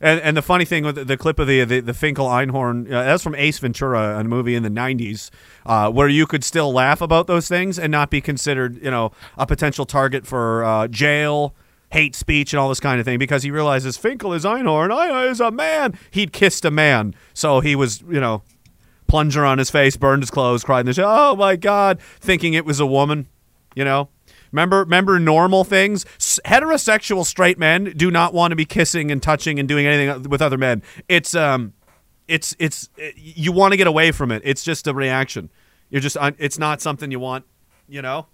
And, 0.00 0.20
and 0.20 0.36
the 0.36 0.42
funny 0.42 0.64
thing 0.64 0.84
with 0.84 1.08
the, 1.08 1.16
clip 1.16 1.38
of 1.40 1.48
the 1.48 1.64
the, 1.64 1.80
the 1.80 1.94
Finkel 1.94 2.26
Einhorn, 2.26 2.86
uh, 2.86 3.02
that's 3.02 3.22
from 3.22 3.34
Ace 3.34 3.58
Ventura, 3.58 4.18
a 4.18 4.24
movie 4.24 4.54
in 4.54 4.62
the 4.62 4.70
'90s, 4.70 5.30
uh, 5.66 5.90
where 5.90 6.08
you 6.08 6.26
could 6.26 6.44
still 6.44 6.72
laugh 6.72 7.00
about 7.00 7.26
those 7.26 7.48
things 7.48 7.78
and 7.78 7.90
not 7.90 8.10
be 8.10 8.20
considered, 8.20 8.80
you 8.82 8.90
know, 8.90 9.10
a 9.36 9.46
potential 9.46 9.84
target 9.84 10.24
for 10.24 10.64
uh, 10.64 10.86
jail, 10.86 11.54
hate 11.90 12.14
speech, 12.14 12.52
and 12.52 12.60
all 12.60 12.68
this 12.68 12.80
kind 12.80 13.00
of 13.00 13.06
thing, 13.06 13.18
because 13.18 13.42
he 13.42 13.50
realizes 13.50 13.96
Finkel 13.96 14.32
is 14.32 14.44
Einhorn, 14.44 14.90
Einhorn 14.90 15.30
is 15.30 15.40
a 15.40 15.50
man. 15.50 15.98
He'd 16.12 16.32
kissed 16.32 16.64
a 16.64 16.70
man, 16.70 17.14
so 17.34 17.58
he 17.58 17.74
was, 17.74 18.02
you 18.02 18.20
know, 18.20 18.42
plunger 19.08 19.44
on 19.44 19.58
his 19.58 19.70
face, 19.70 19.96
burned 19.96 20.22
his 20.22 20.30
clothes, 20.30 20.62
cried 20.62 20.80
in 20.80 20.86
the 20.86 20.94
show. 20.94 21.06
Oh 21.08 21.34
my 21.34 21.56
God, 21.56 22.00
thinking 22.20 22.54
it 22.54 22.64
was 22.64 22.78
a 22.78 22.86
woman. 22.86 23.26
You 23.74 23.84
know, 23.84 24.08
remember, 24.52 24.80
remember 24.80 25.18
normal 25.18 25.64
things. 25.64 26.04
Heterosexual 26.44 27.24
straight 27.24 27.58
men 27.58 27.92
do 27.96 28.10
not 28.10 28.34
want 28.34 28.52
to 28.52 28.56
be 28.56 28.64
kissing 28.64 29.10
and 29.10 29.22
touching 29.22 29.58
and 29.58 29.68
doing 29.68 29.86
anything 29.86 30.28
with 30.28 30.42
other 30.42 30.58
men. 30.58 30.82
It's 31.08 31.34
um, 31.34 31.74
it's 32.26 32.54
it's 32.58 32.88
it, 32.96 33.14
you 33.16 33.52
want 33.52 33.72
to 33.72 33.76
get 33.76 33.86
away 33.86 34.12
from 34.12 34.30
it. 34.30 34.42
It's 34.44 34.62
just 34.62 34.86
a 34.86 34.94
reaction. 34.94 35.50
You're 35.90 36.02
just 36.02 36.16
it's 36.38 36.58
not 36.58 36.80
something 36.80 37.10
you 37.10 37.20
want. 37.20 37.44
You 37.88 38.02
know, 38.02 38.26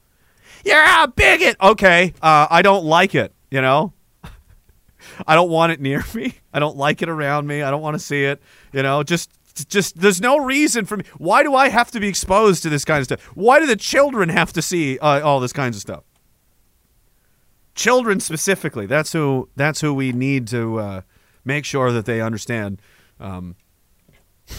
you're 0.65 0.83
a 0.83 1.07
bigot. 1.09 1.57
Okay, 1.61 2.13
uh, 2.21 2.49
I 2.51 2.63
don't 2.63 2.85
like 2.85 3.15
it. 3.15 3.33
You 3.51 3.63
know, 3.63 3.93
I 5.27 5.35
don't 5.35 5.51
want 5.51 5.73
it 5.73 5.81
near 5.81 6.05
me. 6.15 6.35
I 6.53 6.59
don't 6.59 6.77
like 6.77 7.03
it 7.03 7.09
around 7.09 7.47
me. 7.47 7.63
I 7.63 7.71
don't 7.71 7.83
want 7.83 7.95
to 7.95 8.01
see 8.01 8.25
it. 8.25 8.43
You 8.73 8.83
know, 8.83 9.03
just 9.03 9.31
just 9.55 10.01
there's 10.01 10.21
no 10.21 10.39
reason 10.39 10.85
for 10.85 10.97
me. 10.97 11.05
Why 11.19 11.43
do 11.43 11.55
I 11.55 11.69
have 11.69 11.91
to 11.93 12.01
be 12.01 12.09
exposed 12.09 12.63
to 12.65 12.69
this 12.69 12.85
kind 12.85 12.99
of 12.99 13.05
stuff? 13.05 13.23
Why 13.35 13.61
do 13.61 13.67
the 13.67 13.77
children 13.77 14.29
have 14.29 14.53
to 14.55 14.63
see 14.63 14.99
uh, 14.99 15.21
all 15.23 15.41
this 15.41 15.53
kinds 15.53 15.77
of 15.77 15.83
stuff? 15.83 16.05
children 17.75 18.21
specifically. 18.21 18.87
That's 18.87 19.13
who. 19.13 19.49
That's 19.57 19.81
who 19.81 19.93
we 19.93 20.13
need 20.13 20.47
to 20.49 20.79
uh, 20.79 21.01
make 21.45 21.65
sure 21.65 21.93
that 21.93 22.07
they 22.07 22.21
understand. 22.21 22.81
Um, 23.21 23.57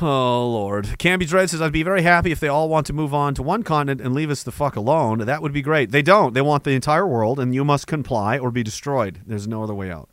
oh 0.00 0.48
Lord, 0.48 0.84
Camby 0.98 1.26
Dread 1.26 1.50
says 1.50 1.60
I'd 1.60 1.72
be 1.72 1.82
very 1.82 2.02
happy 2.02 2.32
if 2.32 2.40
they 2.40 2.48
all 2.48 2.68
want 2.68 2.86
to 2.86 2.92
move 2.92 3.14
on 3.14 3.34
to 3.34 3.42
one 3.42 3.62
continent 3.62 4.00
and 4.00 4.14
leave 4.14 4.30
us 4.30 4.42
the 4.42 4.52
fuck 4.52 4.76
alone. 4.76 5.18
That 5.20 5.42
would 5.42 5.52
be 5.52 5.62
great. 5.62 5.90
They 5.90 6.02
don't. 6.02 6.34
They 6.34 6.42
want 6.42 6.64
the 6.64 6.72
entire 6.72 7.06
world, 7.06 7.38
and 7.38 7.54
you 7.54 7.64
must 7.64 7.86
comply 7.86 8.38
or 8.38 8.50
be 8.50 8.62
destroyed. 8.62 9.20
There's 9.26 9.48
no 9.48 9.62
other 9.62 9.74
way 9.74 9.90
out. 9.90 10.08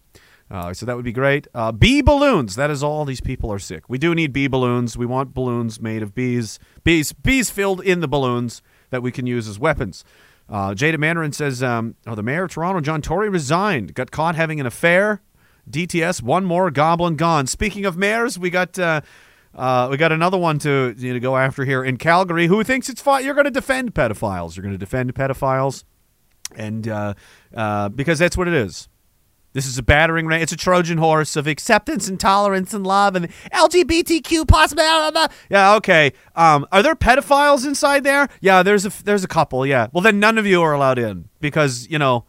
Uh, 0.50 0.74
so 0.74 0.86
that 0.86 0.96
would 0.96 1.06
be 1.06 1.12
great. 1.12 1.48
Uh, 1.54 1.72
bee 1.72 2.02
balloons. 2.02 2.56
That 2.56 2.70
is 2.70 2.84
all 2.84 3.04
these 3.04 3.22
people 3.22 3.52
are 3.52 3.60
sick. 3.60 3.84
We 3.90 3.98
do 3.98 4.14
need 4.14 4.32
bee 4.32 4.48
balloons. 4.48 4.96
We 4.96 5.06
want 5.06 5.34
balloons 5.34 5.82
made 5.82 6.04
of 6.04 6.14
bees. 6.14 6.60
Bees. 6.84 7.14
Bees 7.14 7.50
filled 7.50 7.82
in 7.82 8.00
the 8.00 8.08
balloons 8.08 8.62
that 8.92 9.02
we 9.02 9.12
can 9.12 9.26
use 9.26 9.48
as 9.48 9.58
weapons. 9.58 10.04
Uh, 10.48 10.72
Jada 10.72 11.00
Mandarin 11.00 11.32
says, 11.32 11.64
um, 11.64 11.96
"Oh, 12.06 12.14
the 12.14 12.22
mayor 12.22 12.44
of 12.44 12.52
Toronto, 12.52 12.80
John 12.82 13.02
Tory, 13.02 13.30
resigned. 13.30 13.96
Got 13.96 14.12
caught 14.12 14.36
having 14.36 14.60
an 14.60 14.68
affair. 14.68 15.22
DTS. 15.70 16.22
One 16.22 16.46
more 16.46 16.70
goblin 16.70 17.16
gone. 17.16 17.48
Speaking 17.48 17.86
of 17.86 17.98
mayors, 17.98 18.38
we 18.38 18.50
got." 18.50 18.78
Uh, 18.78 19.02
uh, 19.56 19.88
we 19.90 19.96
got 19.96 20.12
another 20.12 20.38
one 20.38 20.60
to 20.60 20.94
you 20.98 21.14
know, 21.14 21.20
go 21.20 21.38
after 21.38 21.64
here 21.64 21.82
in 21.82 21.96
Calgary. 21.96 22.48
Who 22.48 22.62
thinks 22.66 22.90
it's 22.90 23.02
fine? 23.02 23.24
You're 23.24 23.34
going 23.34 23.46
to 23.46 23.52
defend 23.52 23.94
pedophiles. 23.94 24.56
You're 24.56 24.64
going 24.64 24.76
to 24.76 24.78
defend 24.78 25.16
pedophiles, 25.16 25.86
and 26.56 26.86
uh, 26.88 27.14
uh, 27.56 27.88
because 27.88 28.20
that's 28.20 28.36
what 28.36 28.50
it 28.50 28.54
is. 28.54 28.90
This 29.56 29.68
is 29.68 29.78
a 29.78 29.84
battering 29.84 30.28
ram. 30.28 30.42
It's 30.42 30.52
a 30.52 30.58
Trojan 30.58 30.98
horse 30.98 31.38
of 31.38 31.48
acceptance 31.48 32.10
and 32.10 32.20
tolerance 32.20 32.74
and 32.74 32.86
love 32.86 33.16
and 33.16 33.30
LGBTQ 33.54 34.46
plus. 34.46 34.74
Blah, 34.74 35.10
blah, 35.10 35.12
blah. 35.12 35.36
Yeah, 35.50 35.76
okay. 35.76 36.12
Um, 36.36 36.68
are 36.74 36.84
there 36.84 36.94
pedophiles 36.94 37.66
inside 37.66 38.04
there? 38.04 38.28
Yeah, 38.42 38.64
there's 38.64 38.86
a 38.86 38.92
there's 39.06 39.24
a 39.24 39.30
couple. 39.30 39.66
Yeah. 39.66 39.88
Well, 39.94 40.02
then 40.02 40.20
none 40.20 40.38
of 40.38 40.46
you 40.46 40.62
are 40.62 40.74
allowed 40.74 41.00
in 41.00 41.30
because 41.40 41.88
you 41.90 41.98
know. 41.98 42.26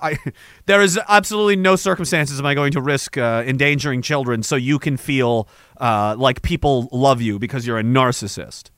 I, 0.00 0.16
there 0.64 0.80
is 0.80 0.98
absolutely 1.10 1.56
no 1.56 1.76
circumstances 1.76 2.38
am 2.40 2.46
I 2.46 2.54
going 2.54 2.72
to 2.72 2.80
risk 2.80 3.18
uh, 3.18 3.44
endangering 3.46 4.00
children 4.00 4.42
so 4.42 4.56
you 4.56 4.78
can 4.78 4.96
feel 4.96 5.46
uh, 5.76 6.16
like 6.16 6.40
people 6.40 6.88
love 6.90 7.20
you 7.20 7.38
because 7.38 7.66
you're 7.66 7.78
a 7.78 7.82
narcissist. 7.82 8.70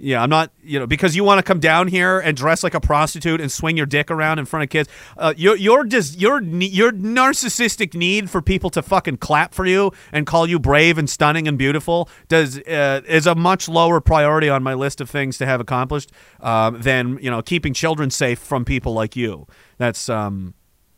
Yeah, 0.00 0.22
I'm 0.22 0.30
not, 0.30 0.52
you 0.62 0.78
know, 0.78 0.86
because 0.86 1.16
you 1.16 1.24
want 1.24 1.40
to 1.40 1.42
come 1.42 1.58
down 1.58 1.88
here 1.88 2.20
and 2.20 2.36
dress 2.36 2.62
like 2.62 2.74
a 2.74 2.80
prostitute 2.80 3.40
and 3.40 3.50
swing 3.50 3.76
your 3.76 3.86
dick 3.86 4.12
around 4.12 4.38
in 4.38 4.44
front 4.44 4.62
of 4.62 4.70
kids. 4.70 4.88
Uh, 5.16 5.34
your 5.36 5.56
your 5.56 5.84
just 5.84 6.20
your 6.20 6.40
your 6.40 6.92
narcissistic 6.92 7.94
need 7.94 8.30
for 8.30 8.40
people 8.40 8.70
to 8.70 8.82
fucking 8.82 9.16
clap 9.16 9.54
for 9.54 9.66
you 9.66 9.90
and 10.12 10.24
call 10.24 10.46
you 10.46 10.60
brave 10.60 10.98
and 10.98 11.10
stunning 11.10 11.48
and 11.48 11.58
beautiful 11.58 12.08
does 12.28 12.58
uh, 12.60 13.00
is 13.08 13.26
a 13.26 13.34
much 13.34 13.68
lower 13.68 14.00
priority 14.00 14.48
on 14.48 14.62
my 14.62 14.72
list 14.72 15.00
of 15.00 15.10
things 15.10 15.36
to 15.38 15.46
have 15.46 15.60
accomplished 15.60 16.12
um, 16.40 16.80
than 16.80 17.18
you 17.20 17.30
know 17.30 17.42
keeping 17.42 17.74
children 17.74 18.08
safe 18.08 18.38
from 18.38 18.64
people 18.64 18.92
like 18.92 19.16
you. 19.16 19.48
That's 19.78 20.08
um, 20.08 20.54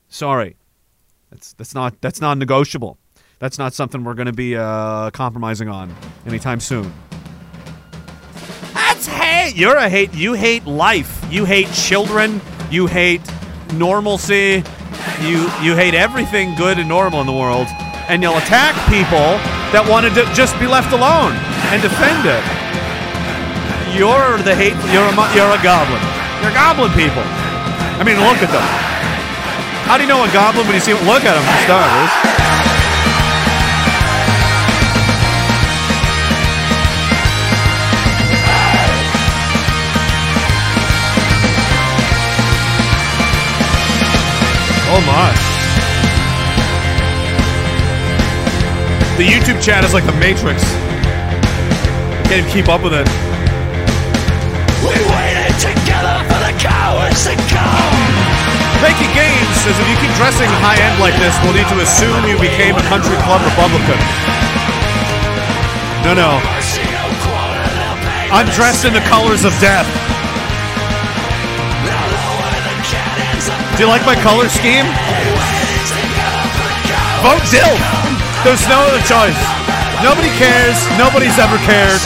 sorry, 0.09 0.57
that's 1.31 1.55
that's 1.55 1.75
not 1.75 1.99
that's 2.03 2.21
not 2.21 2.37
negotiable. 2.37 2.99
That's 3.39 3.59
not 3.59 3.73
something 3.73 4.05
we're 4.05 4.13
going 4.13 4.27
to 4.27 4.35
be 4.35 4.55
uh, 4.55 5.11
compromising 5.13 5.71
on 5.71 5.95
anytime 6.27 6.61
soon. 6.61 6.93
That's 9.01 9.17
hate. 9.17 9.57
You're 9.57 9.79
a 9.79 9.89
hate. 9.89 10.13
You 10.13 10.35
hate 10.35 10.67
life. 10.67 11.25
You 11.31 11.47
hate 11.47 11.73
children. 11.73 12.39
You 12.71 12.87
hate 12.87 13.23
normalcy. 13.73 14.63
You 15.25 15.49
you 15.65 15.73
hate 15.73 15.95
everything 15.95 16.55
good 16.55 16.79
and 16.79 16.87
normal 16.87 17.23
in 17.23 17.27
the 17.27 17.33
world, 17.33 17.65
and 18.13 18.21
you'll 18.21 18.37
attack 18.37 18.77
people 18.93 19.41
that 19.73 19.81
wanted 19.89 20.13
to 20.21 20.29
just 20.37 20.53
be 20.61 20.69
left 20.69 20.93
alone 20.93 21.33
and 21.73 21.81
defend 21.81 22.29
it. 22.29 22.45
You're 23.97 24.37
the 24.45 24.53
hate. 24.53 24.77
You're 24.93 25.09
a 25.09 25.17
you're 25.33 25.49
a 25.49 25.61
goblin. 25.65 26.05
You're 26.45 26.53
goblin 26.53 26.93
people. 26.93 27.25
I 27.97 28.05
mean, 28.05 28.21
look 28.21 28.37
at 28.45 28.53
them. 28.53 28.69
How 29.89 29.97
do 29.97 30.05
you 30.05 30.13
know 30.13 30.29
a 30.29 30.29
goblin 30.29 30.69
when 30.69 30.77
you 30.77 30.85
see? 30.85 30.93
Look 30.93 31.25
at 31.25 31.33
them 31.33 31.45
for 31.49 31.59
starters. 31.65 32.40
Oh 44.91 44.99
my. 45.07 45.31
The 49.15 49.23
YouTube 49.23 49.63
chat 49.63 49.87
is 49.87 49.95
like 49.95 50.03
the 50.03 50.19
Matrix. 50.19 50.67
Can't 52.27 52.43
even 52.43 52.51
keep 52.51 52.67
up 52.67 52.83
with 52.83 52.99
it. 52.99 53.07
We 54.83 54.91
waited 54.91 55.55
together 55.63 56.27
for 56.27 56.43
the 56.43 56.51
cowards 56.59 57.23
to 57.23 57.39
come. 57.47 57.95
Making 58.83 59.15
Games 59.15 59.55
says 59.63 59.79
if 59.79 59.87
you 59.87 59.95
keep 60.03 60.11
dressing 60.19 60.51
high 60.59 60.83
end 60.83 60.99
like 60.99 61.15
this, 61.23 61.39
we'll 61.47 61.55
need 61.55 61.71
to 61.71 61.79
assume 61.87 62.27
you 62.27 62.35
became 62.43 62.75
a 62.75 62.83
country 62.91 63.15
club 63.23 63.47
Republican. 63.47 64.01
No, 66.03 66.19
no. 66.19 66.43
Mercy, 66.51 66.83
no 66.91 67.07
quarter, 67.23 67.69
no 67.79 67.95
pain. 68.11 68.27
I'm 68.35 68.51
dressed 68.59 68.83
in 68.83 68.91
the 68.99 69.07
colors 69.07 69.47
of 69.47 69.55
death. 69.63 70.10
Do 73.81 73.87
you 73.87 73.93
like 73.93 74.05
my 74.05 74.15
color 74.15 74.47
scheme? 74.51 74.85
Vote 77.25 77.41
Dill. 77.49 77.77
There's 78.45 78.69
no 78.69 78.77
other 78.77 79.01
choice. 79.09 79.41
Nobody 80.05 80.29
cares. 80.37 80.77
Nobody's 80.99 81.39
ever 81.39 81.57
cared. 81.65 81.97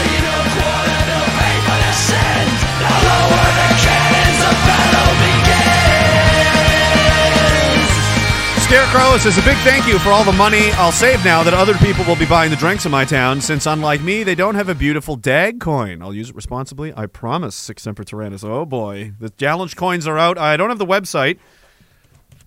Scarecrow 8.62 9.18
says 9.18 9.36
a 9.36 9.42
big 9.42 9.56
thank 9.64 9.88
you 9.88 9.98
for 9.98 10.10
all 10.10 10.22
the 10.22 10.32
money 10.32 10.70
I'll 10.74 10.92
save 10.92 11.24
now 11.24 11.42
that 11.42 11.54
other 11.54 11.74
people 11.74 12.04
will 12.04 12.14
be 12.14 12.24
buying 12.24 12.52
the 12.52 12.56
drinks 12.56 12.86
in 12.86 12.92
my 12.92 13.04
town. 13.04 13.40
Since 13.40 13.66
unlike 13.66 14.00
me, 14.00 14.22
they 14.22 14.36
don't 14.36 14.54
have 14.54 14.68
a 14.68 14.76
beautiful 14.76 15.16
dag 15.16 15.58
coin. 15.58 16.02
I'll 16.02 16.14
use 16.14 16.30
it 16.30 16.36
responsibly. 16.36 16.94
I 16.96 17.06
promise. 17.06 17.56
Sic 17.56 17.80
Semper 17.80 18.04
Tyrannis. 18.04 18.44
Oh 18.44 18.64
boy, 18.64 19.14
the 19.18 19.30
challenge 19.30 19.74
coins 19.74 20.06
are 20.06 20.18
out. 20.18 20.38
I 20.38 20.56
don't 20.56 20.68
have 20.68 20.78
the 20.78 20.86
website. 20.86 21.40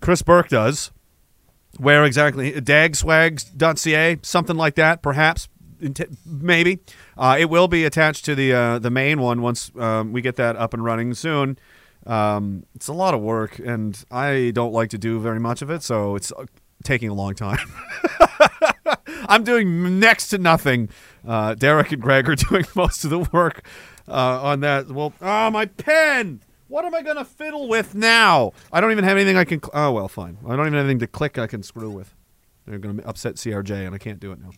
Chris 0.00 0.22
Burke 0.22 0.48
does. 0.48 0.90
Where 1.78 2.04
exactly? 2.04 2.52
Dagswags.ca, 2.52 4.18
something 4.22 4.56
like 4.56 4.74
that, 4.76 5.02
perhaps, 5.02 5.48
maybe. 6.26 6.80
Uh, 7.16 7.36
it 7.38 7.46
will 7.46 7.68
be 7.68 7.84
attached 7.84 8.24
to 8.24 8.34
the 8.34 8.52
uh, 8.52 8.78
the 8.78 8.90
main 8.90 9.20
one 9.20 9.42
once 9.42 9.70
um, 9.78 10.12
we 10.12 10.20
get 10.20 10.36
that 10.36 10.56
up 10.56 10.74
and 10.74 10.82
running 10.82 11.14
soon. 11.14 11.58
Um, 12.06 12.64
it's 12.74 12.88
a 12.88 12.92
lot 12.92 13.14
of 13.14 13.20
work, 13.20 13.58
and 13.58 14.02
I 14.10 14.50
don't 14.54 14.72
like 14.72 14.90
to 14.90 14.98
do 14.98 15.20
very 15.20 15.38
much 15.38 15.62
of 15.62 15.70
it, 15.70 15.82
so 15.82 16.16
it's 16.16 16.32
uh, 16.32 16.46
taking 16.82 17.10
a 17.10 17.14
long 17.14 17.34
time. 17.34 17.58
I'm 19.28 19.44
doing 19.44 20.00
next 20.00 20.28
to 20.28 20.38
nothing. 20.38 20.88
Uh, 21.26 21.54
Derek 21.54 21.92
and 21.92 22.00
Greg 22.00 22.28
are 22.28 22.34
doing 22.50 22.64
most 22.74 23.04
of 23.04 23.10
the 23.10 23.20
work 23.32 23.66
uh, 24.08 24.40
on 24.42 24.60
that. 24.60 24.88
Well, 24.88 25.12
oh, 25.20 25.50
my 25.50 25.66
pen! 25.66 26.40
What 26.68 26.84
am 26.84 26.94
I 26.94 27.02
to 27.02 27.24
fiddle 27.24 27.66
with 27.66 27.94
now? 27.94 28.52
I 28.72 28.80
don't 28.80 28.92
even 28.92 29.04
have 29.04 29.16
anything 29.16 29.36
I 29.36 29.44
can. 29.44 29.60
Oh, 29.72 29.92
well, 29.92 30.08
fine. 30.08 30.38
I 30.46 30.54
don't 30.54 30.66
even 30.66 30.74
have 30.74 30.84
anything 30.84 31.00
to 31.00 31.06
click 31.06 31.38
I 31.38 31.46
can 31.46 31.62
screw 31.62 31.90
with. 31.90 32.14
They're 32.66 32.78
to 32.78 33.08
upset 33.08 33.36
CRJ, 33.36 33.86
and 33.86 33.94
I 33.94 33.98
can't 33.98 34.20
do 34.20 34.32
it 34.32 34.38
now. 34.40 34.50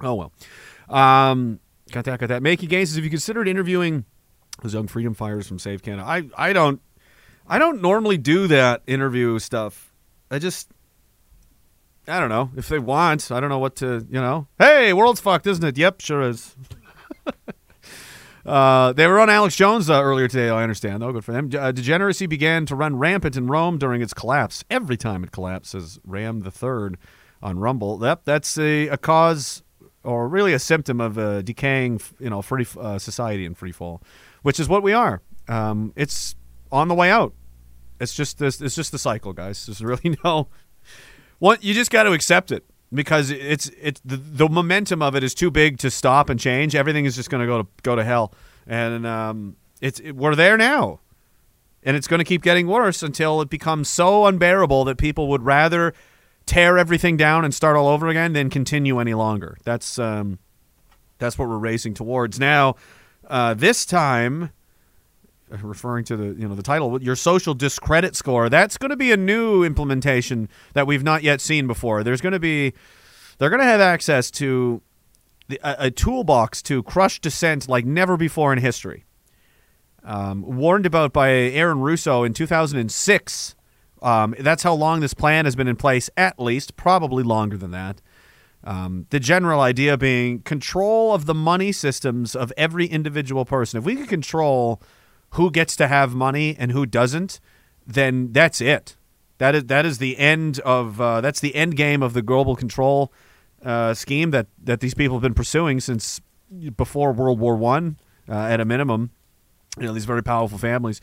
Oh, 0.00 0.14
well. 0.14 0.32
Um, 0.88 1.60
got 1.92 2.04
that, 2.06 2.18
got 2.18 2.28
that. 2.28 2.42
Makey 2.42 2.68
Gaines 2.68 2.90
says, 2.90 2.98
if 2.98 3.04
you 3.04 3.10
considered 3.10 3.46
interviewing 3.46 4.04
those 4.62 4.74
young 4.74 4.88
freedom 4.88 5.14
fighters 5.14 5.46
from 5.46 5.60
Save 5.60 5.82
Canada, 5.82 6.06
I, 6.06 6.28
I 6.36 6.52
don't. 6.52 6.80
I 7.46 7.58
don't 7.58 7.82
normally 7.82 8.16
do 8.16 8.46
that 8.46 8.82
interview 8.86 9.38
stuff. 9.38 9.92
I 10.30 10.38
just 10.38 10.70
I 12.06 12.20
don't 12.20 12.28
know 12.28 12.50
if 12.56 12.68
they 12.68 12.78
want. 12.78 13.30
I 13.30 13.40
don't 13.40 13.48
know 13.48 13.58
what 13.58 13.76
to, 13.76 14.06
you 14.10 14.20
know. 14.20 14.46
Hey, 14.58 14.92
world's 14.92 15.20
fucked, 15.20 15.46
isn't 15.46 15.64
it? 15.64 15.78
Yep, 15.78 16.00
sure 16.00 16.22
is. 16.22 16.54
uh, 18.46 18.92
they 18.92 19.06
were 19.06 19.18
on 19.20 19.30
Alex 19.30 19.56
Jones 19.56 19.88
uh, 19.88 20.02
earlier 20.02 20.28
today. 20.28 20.50
I 20.50 20.62
understand, 20.62 21.02
though. 21.02 21.12
Good 21.12 21.24
for 21.24 21.32
them. 21.32 21.50
Uh, 21.58 21.72
degeneracy 21.72 22.26
began 22.26 22.66
to 22.66 22.74
run 22.74 22.96
rampant 22.96 23.36
in 23.36 23.46
Rome 23.46 23.78
during 23.78 24.02
its 24.02 24.12
collapse. 24.12 24.64
Every 24.70 24.96
time 24.96 25.24
it 25.24 25.32
collapses, 25.32 25.98
Ram 26.04 26.40
the 26.40 26.50
Third 26.50 26.98
on 27.42 27.58
Rumble. 27.58 27.98
Yep, 28.02 28.22
that's 28.24 28.58
a, 28.58 28.88
a 28.88 28.96
cause 28.96 29.62
or 30.02 30.28
really 30.28 30.52
a 30.52 30.58
symptom 30.58 31.00
of 31.00 31.16
a 31.16 31.42
decaying, 31.42 32.00
you 32.20 32.28
know, 32.28 32.42
free 32.42 32.66
uh, 32.78 32.98
society 32.98 33.46
in 33.46 33.54
free 33.54 33.72
fall, 33.72 34.02
which 34.42 34.60
is 34.60 34.68
what 34.68 34.82
we 34.82 34.92
are. 34.92 35.22
Um, 35.48 35.92
it's 35.96 36.36
on 36.70 36.88
the 36.88 36.94
way 36.94 37.10
out. 37.10 37.32
It's 38.00 38.14
just 38.14 38.38
this. 38.38 38.60
It's 38.60 38.74
just 38.74 38.92
the 38.92 38.98
cycle, 38.98 39.32
guys. 39.32 39.64
There's 39.64 39.82
really 39.82 40.16
no. 40.24 40.48
What 41.38 41.64
you 41.64 41.72
just 41.72 41.90
got 41.90 42.02
to 42.02 42.12
accept 42.12 42.52
it 42.52 42.64
because 42.94 43.30
it's 43.30 43.70
it's 43.80 44.00
the, 44.04 44.16
the 44.16 44.48
momentum 44.48 45.02
of 45.02 45.14
it 45.14 45.24
is 45.24 45.34
too 45.34 45.50
big 45.50 45.78
to 45.78 45.90
stop 45.90 46.30
and 46.30 46.38
change. 46.38 46.74
Everything 46.74 47.04
is 47.04 47.16
just 47.16 47.30
going 47.30 47.40
to 47.40 47.46
go 47.46 47.62
to 47.62 47.68
go 47.82 47.96
to 47.96 48.04
hell, 48.04 48.32
and 48.66 49.06
um, 49.06 49.56
it's 49.80 50.00
it, 50.00 50.12
we're 50.12 50.34
there 50.34 50.56
now, 50.56 51.00
and 51.82 51.96
it's 51.96 52.06
going 52.06 52.18
to 52.18 52.24
keep 52.24 52.42
getting 52.42 52.66
worse 52.66 53.02
until 53.02 53.40
it 53.40 53.50
becomes 53.50 53.88
so 53.88 54.26
unbearable 54.26 54.84
that 54.84 54.96
people 54.96 55.28
would 55.28 55.42
rather 55.42 55.92
tear 56.46 56.78
everything 56.78 57.16
down 57.16 57.44
and 57.44 57.54
start 57.54 57.76
all 57.76 57.88
over 57.88 58.08
again 58.08 58.32
than 58.32 58.50
continue 58.50 58.98
any 58.98 59.14
longer. 59.14 59.56
That's 59.64 59.98
um, 59.98 60.38
that's 61.18 61.38
what 61.38 61.48
we're 61.48 61.58
racing 61.58 61.94
towards 61.94 62.38
now. 62.38 62.76
Uh, 63.26 63.54
this 63.54 63.86
time, 63.86 64.50
referring 65.62 66.04
to 66.04 66.16
the 66.16 66.26
you 66.40 66.48
know 66.48 66.54
the 66.54 66.62
title, 66.62 67.00
your 67.02 67.16
social 67.16 67.54
discredit 67.54 68.16
score. 68.16 68.48
That's 68.48 68.76
going 68.76 68.90
to 68.90 68.96
be 68.96 69.12
a 69.12 69.16
new 69.16 69.64
implementation 69.64 70.48
that 70.74 70.86
we've 70.86 71.02
not 71.02 71.22
yet 71.22 71.40
seen 71.40 71.66
before. 71.66 72.02
There's 72.02 72.20
going 72.20 72.32
to 72.32 72.40
be 72.40 72.72
they're 73.38 73.50
going 73.50 73.60
to 73.60 73.66
have 73.66 73.80
access 73.80 74.30
to 74.32 74.82
the, 75.48 75.60
a, 75.62 75.86
a 75.86 75.90
toolbox 75.90 76.62
to 76.62 76.82
crush 76.82 77.20
dissent 77.20 77.68
like 77.68 77.84
never 77.84 78.16
before 78.16 78.52
in 78.52 78.58
history. 78.58 79.04
Um, 80.02 80.42
warned 80.42 80.84
about 80.84 81.12
by 81.12 81.30
Aaron 81.30 81.80
Russo 81.80 82.24
in 82.24 82.34
2006. 82.34 83.54
Um, 84.02 84.34
that's 84.38 84.62
how 84.62 84.74
long 84.74 85.00
this 85.00 85.14
plan 85.14 85.46
has 85.46 85.56
been 85.56 85.66
in 85.66 85.76
place, 85.76 86.10
at 86.14 86.38
least, 86.38 86.76
probably 86.76 87.22
longer 87.22 87.56
than 87.56 87.70
that. 87.70 88.02
Um, 88.62 89.06
the 89.08 89.20
general 89.20 89.60
idea 89.60 89.96
being 89.96 90.40
control 90.40 91.14
of 91.14 91.24
the 91.24 91.34
money 91.34 91.72
systems 91.72 92.36
of 92.36 92.52
every 92.56 92.86
individual 92.86 93.46
person. 93.46 93.78
If 93.78 93.84
we 93.84 93.96
could 93.96 94.08
control 94.08 94.82
who 95.34 95.50
gets 95.50 95.76
to 95.76 95.88
have 95.88 96.14
money 96.14 96.56
and 96.58 96.72
who 96.72 96.86
doesn't, 96.86 97.40
then 97.86 98.32
that's 98.32 98.60
it. 98.60 98.96
That 99.38 99.54
is 99.54 99.64
that 99.64 99.84
is 99.84 99.98
the 99.98 100.16
end 100.18 100.60
of 100.60 101.00
uh, 101.00 101.20
that's 101.20 101.40
the 101.40 101.54
end 101.54 101.76
game 101.76 102.02
of 102.02 102.12
the 102.14 102.22
global 102.22 102.56
control 102.56 103.12
uh, 103.64 103.94
scheme 103.94 104.30
that 104.30 104.46
that 104.62 104.80
these 104.80 104.94
people 104.94 105.16
have 105.16 105.22
been 105.22 105.34
pursuing 105.34 105.80
since 105.80 106.20
before 106.76 107.12
World 107.12 107.40
War 107.40 107.56
One, 107.56 107.96
uh, 108.28 108.32
at 108.32 108.60
a 108.60 108.64
minimum. 108.64 109.10
You 109.78 109.86
know 109.86 109.92
these 109.92 110.04
very 110.04 110.22
powerful 110.22 110.58
families. 110.58 111.00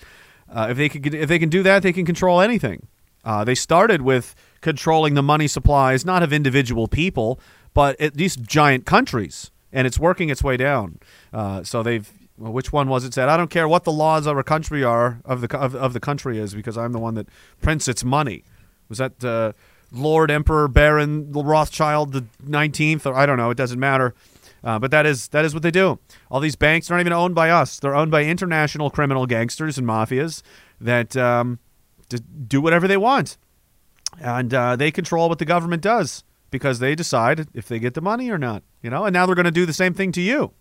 Uh, 0.49 0.67
if 0.71 0.77
they 0.77 0.89
could, 0.89 1.13
if 1.13 1.27
they 1.27 1.39
can 1.39 1.49
do 1.49 1.63
that, 1.63 1.83
they 1.83 1.93
can 1.93 2.05
control 2.05 2.39
anything. 2.41 2.87
Uh, 3.23 3.43
they 3.43 3.55
started 3.55 4.01
with 4.01 4.33
controlling 4.61 5.13
the 5.13 5.23
money 5.23 5.47
supplies, 5.47 6.05
not 6.05 6.23
of 6.23 6.33
individual 6.33 6.87
people, 6.87 7.39
but 7.73 7.99
at 7.99 8.15
these 8.15 8.35
giant 8.35 8.85
countries, 8.85 9.51
and 9.71 9.85
it's 9.85 9.99
working 9.99 10.29
its 10.29 10.41
way 10.41 10.57
down. 10.57 10.99
Uh, 11.33 11.63
so 11.63 11.83
they've. 11.83 12.09
Well, 12.41 12.51
which 12.51 12.73
one 12.73 12.89
was 12.89 13.05
it 13.05 13.13
said? 13.13 13.29
I 13.29 13.37
don't 13.37 13.51
care 13.51 13.67
what 13.67 13.83
the 13.83 13.91
laws 13.91 14.25
of 14.25 14.35
a 14.35 14.43
country 14.43 14.83
are 14.83 15.21
of 15.25 15.41
the 15.41 15.57
of, 15.57 15.75
of 15.75 15.93
the 15.93 15.99
country 15.99 16.39
is 16.39 16.55
because 16.55 16.75
I'm 16.75 16.91
the 16.91 16.99
one 16.99 17.13
that 17.13 17.27
prints 17.61 17.87
its 17.87 18.03
money. 18.03 18.43
Was 18.89 18.97
that 18.97 19.23
uh, 19.23 19.53
Lord 19.91 20.31
Emperor 20.31 20.67
Baron 20.67 21.31
Rothschild 21.31 22.13
the 22.13 22.25
nineteenth? 22.43 23.05
Or 23.05 23.13
I 23.13 23.27
don't 23.27 23.37
know. 23.37 23.51
It 23.51 23.57
doesn't 23.57 23.79
matter. 23.79 24.15
Uh, 24.63 24.79
but 24.79 24.89
that 24.89 25.05
is 25.05 25.27
that 25.29 25.45
is 25.45 25.53
what 25.53 25.61
they 25.61 25.71
do. 25.71 25.99
All 26.31 26.39
these 26.39 26.55
banks 26.55 26.89
aren't 26.89 27.01
even 27.01 27.13
owned 27.13 27.35
by 27.35 27.51
us; 27.51 27.79
they're 27.79 27.95
owned 27.95 28.11
by 28.11 28.23
international 28.23 28.89
criminal 28.89 29.27
gangsters 29.27 29.77
and 29.77 29.87
mafias 29.87 30.41
that 30.79 31.15
um, 31.15 31.59
do 32.47 32.59
whatever 32.59 32.87
they 32.87 32.97
want, 32.97 33.37
and 34.19 34.53
uh, 34.53 34.75
they 34.75 34.91
control 34.91 35.29
what 35.29 35.39
the 35.39 35.45
government 35.45 35.81
does 35.83 36.23
because 36.51 36.79
they 36.79 36.95
decide 36.95 37.47
if 37.53 37.67
they 37.67 37.79
get 37.79 37.93
the 37.93 38.01
money 38.01 38.29
or 38.29 38.37
not. 38.37 38.63
You 38.81 38.89
know, 38.89 39.05
and 39.05 39.13
now 39.13 39.25
they're 39.25 39.35
going 39.35 39.45
to 39.45 39.51
do 39.51 39.65
the 39.65 39.73
same 39.73 39.93
thing 39.93 40.11
to 40.13 40.21
you, 40.21 40.51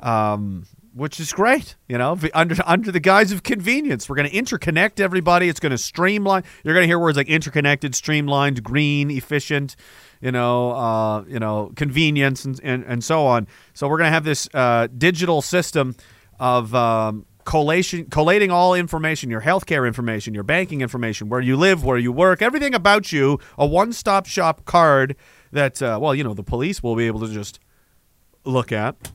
um, 0.00 0.66
which 0.96 1.20
is 1.20 1.32
great. 1.32 1.76
You 1.88 1.98
know, 1.98 2.18
under 2.34 2.56
under 2.64 2.90
the 2.90 3.00
guise 3.00 3.30
of 3.30 3.42
convenience, 3.42 4.08
we're 4.08 4.16
going 4.16 4.30
to 4.30 4.36
interconnect 4.36 4.98
everybody. 4.98 5.48
It's 5.48 5.60
going 5.60 5.70
to 5.70 5.78
streamline. 5.78 6.42
You're 6.64 6.74
going 6.74 6.84
to 6.84 6.88
hear 6.88 6.98
words 6.98 7.16
like 7.16 7.28
interconnected, 7.28 7.94
streamlined, 7.94 8.62
green, 8.62 9.10
efficient 9.10 9.76
you 10.20 10.32
know, 10.32 10.72
uh, 10.72 11.24
you 11.28 11.38
know, 11.38 11.72
convenience 11.76 12.44
and, 12.44 12.60
and, 12.62 12.84
and 12.84 13.04
so 13.04 13.26
on. 13.26 13.46
So 13.74 13.88
we're 13.88 13.98
going 13.98 14.08
to 14.08 14.14
have 14.14 14.24
this 14.24 14.48
uh, 14.54 14.88
digital 14.96 15.42
system 15.42 15.94
of 16.38 16.74
um, 16.74 17.26
collation, 17.44 18.06
collating 18.06 18.50
all 18.50 18.74
information, 18.74 19.30
your 19.30 19.42
healthcare 19.42 19.86
information, 19.86 20.34
your 20.34 20.42
banking 20.42 20.80
information, 20.80 21.28
where 21.28 21.40
you 21.40 21.56
live, 21.56 21.84
where 21.84 21.98
you 21.98 22.12
work, 22.12 22.42
everything 22.42 22.74
about 22.74 23.12
you, 23.12 23.38
a 23.58 23.66
one-stop 23.66 24.26
shop 24.26 24.64
card 24.64 25.16
that, 25.52 25.80
uh, 25.80 25.98
well, 26.00 26.14
you 26.14 26.24
know, 26.24 26.34
the 26.34 26.42
police 26.42 26.82
will 26.82 26.96
be 26.96 27.06
able 27.06 27.20
to 27.20 27.32
just 27.32 27.60
look 28.44 28.72
at. 28.72 29.12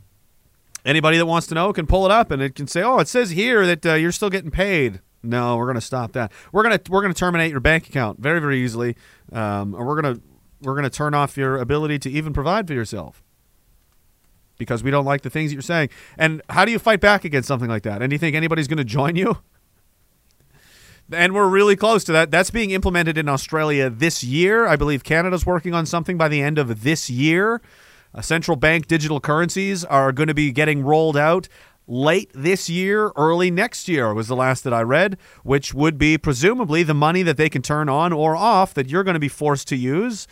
Anybody 0.86 1.18
that 1.18 1.26
wants 1.26 1.48
to 1.48 1.56
know 1.56 1.72
can 1.74 1.86
pull 1.86 2.06
it 2.06 2.12
up, 2.12 2.32
and 2.32 2.42
it 2.42 2.56
can 2.56 2.68
say, 2.68 2.82
"Oh, 2.82 3.00
it 3.00 3.08
says 3.08 3.32
here 3.32 3.66
that 3.66 3.86
uh, 3.86 3.94
you're 3.94 4.12
still 4.12 4.30
getting 4.30 4.52
paid." 4.52 5.02
No, 5.24 5.56
we're 5.56 5.66
going 5.66 5.76
to 5.76 5.82
stop 5.82 6.14
that. 6.14 6.32
We're 6.52 6.64
going 6.64 6.78
to 6.78 6.92
we're 6.92 7.02
going 7.02 7.14
to 7.14 7.20
terminate 7.20 7.52
your 7.52 7.60
bank 7.60 7.88
account 7.88 8.20
very 8.20 8.40
very 8.40 8.64
easily, 8.64 8.96
um, 9.32 9.76
and 9.76 9.86
we're 9.86 10.02
going 10.02 10.16
to 10.16 10.22
we're 10.62 10.74
going 10.74 10.84
to 10.84 10.90
turn 10.90 11.14
off 11.14 11.38
your 11.38 11.58
ability 11.58 12.00
to 12.00 12.10
even 12.10 12.34
provide 12.34 12.68
for 12.68 12.74
yourself 12.74 13.24
because 14.58 14.84
we 14.84 14.92
don't 14.92 15.06
like 15.06 15.22
the 15.22 15.30
things 15.30 15.50
that 15.50 15.56
you're 15.56 15.62
saying. 15.62 15.90
And 16.18 16.42
how 16.50 16.66
do 16.66 16.72
you 16.72 16.78
fight 16.80 17.00
back 17.00 17.26
against 17.26 17.48
something 17.48 17.70
like 17.70 17.84
that? 17.84 18.02
And 18.02 18.12
do 18.12 18.14
you 18.14 18.20
think 18.20 18.36
anybody's 18.36 18.68
going 18.68 18.78
to 18.78 18.84
join 18.84 19.16
you? 19.16 19.38
And 21.12 21.34
we're 21.34 21.50
really 21.50 21.76
close 21.76 22.04
to 22.06 22.12
that. 22.14 22.32
That's 22.32 22.52
being 22.52 22.72
implemented 22.72 23.18
in 23.18 23.28
Australia 23.28 23.90
this 23.90 24.24
year. 24.24 24.68
I 24.68 24.76
believe 24.76 25.04
Canada's 25.04 25.46
working 25.46 25.74
on 25.74 25.86
something 25.86 26.18
by 26.18 26.28
the 26.28 26.42
end 26.42 26.58
of 26.58 26.84
this 26.84 27.10
year. 27.10 27.62
Uh, 28.14 28.22
central 28.22 28.58
bank 28.58 28.88
digital 28.88 29.20
currencies 29.20 29.86
are 29.86 30.12
going 30.12 30.28
to 30.28 30.34
be 30.34 30.52
getting 30.52 30.84
rolled 30.84 31.18
out 31.18 31.48
late 31.88 32.32
this 32.34 32.70
year, 32.70 33.12
early 33.16 33.52
next 33.52 33.88
year 33.88 34.14
was 34.14 34.28
the 34.28 34.36
last 34.36 34.64
that 34.64 34.74
I 34.74 34.82
read, 34.82 35.18
which 35.44 35.74
would 35.74 35.98
be 35.98 36.18
presumably 36.18 36.84
the 36.84 36.94
money 36.94 37.22
that 37.24 37.38
they 37.38 37.50
can 37.50 37.62
turn 37.62 37.90
on 37.90 38.14
or 38.14 38.36
off 38.36 38.74
that 38.76 38.90
you're 38.90 39.04
going 39.04 39.16
to 39.16 39.20
be 39.20 39.28
forced 39.28 39.68
to 39.70 39.76
use 39.76 40.28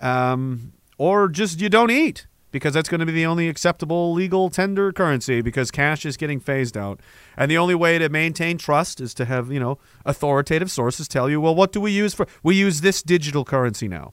um, 0.00 0.72
or 0.98 1.28
just 1.28 1.60
you 1.60 1.68
don't 1.68 1.90
eat 1.90 2.26
because 2.50 2.74
that's 2.74 2.88
going 2.88 3.00
to 3.00 3.06
be 3.06 3.12
the 3.12 3.26
only 3.26 3.48
acceptable 3.48 4.12
legal 4.12 4.50
tender 4.50 4.92
currency 4.92 5.40
because 5.40 5.70
cash 5.70 6.06
is 6.06 6.16
getting 6.16 6.40
phased 6.40 6.76
out. 6.76 7.00
And 7.36 7.50
the 7.50 7.58
only 7.58 7.74
way 7.74 7.98
to 7.98 8.08
maintain 8.08 8.58
trust 8.58 9.00
is 9.00 9.14
to 9.14 9.24
have, 9.26 9.52
you 9.52 9.60
know, 9.60 9.78
authoritative 10.04 10.70
sources 10.70 11.08
tell 11.08 11.28
you, 11.28 11.40
well, 11.40 11.54
what 11.54 11.72
do 11.72 11.80
we 11.80 11.92
use 11.92 12.14
for? 12.14 12.26
We 12.42 12.56
use 12.56 12.80
this 12.80 13.02
digital 13.02 13.44
currency 13.44 13.86
now. 13.86 14.12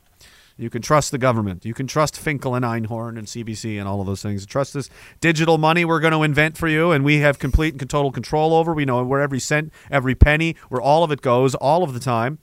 You 0.58 0.70
can 0.70 0.82
trust 0.82 1.12
the 1.12 1.18
government. 1.18 1.66
You 1.66 1.74
can 1.74 1.86
trust 1.86 2.18
Finkel 2.18 2.56
and 2.56 2.64
Einhorn 2.64 3.18
and 3.18 3.28
CBC 3.28 3.78
and 3.78 3.88
all 3.88 4.00
of 4.00 4.08
those 4.08 4.22
things. 4.22 4.46
Trust 4.46 4.74
this 4.74 4.90
digital 5.20 5.58
money 5.58 5.84
we're 5.84 6.00
going 6.00 6.14
to 6.14 6.24
invent 6.24 6.58
for 6.58 6.68
you, 6.68 6.92
and 6.92 7.04
we 7.04 7.18
have 7.18 7.40
complete 7.40 7.74
and 7.74 7.90
total 7.90 8.12
control 8.12 8.54
over. 8.54 8.74
We 8.74 8.86
know 8.86 9.04
where 9.04 9.22
every 9.22 9.40
cent, 9.40 9.74
every 9.92 10.16
penny, 10.16 10.56
where 10.70 10.82
all 10.82 11.04
of 11.04 11.12
it 11.12 11.22
goes, 11.22 11.56
all 11.56 11.84
of 11.84 11.94
the 11.94 12.00
time, 12.00 12.40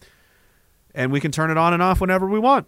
and 0.94 1.10
we 1.10 1.20
can 1.20 1.32
turn 1.32 1.50
it 1.50 1.56
on 1.56 1.72
and 1.72 1.82
off 1.82 2.00
whenever 2.00 2.26
we 2.26 2.38
want 2.38 2.66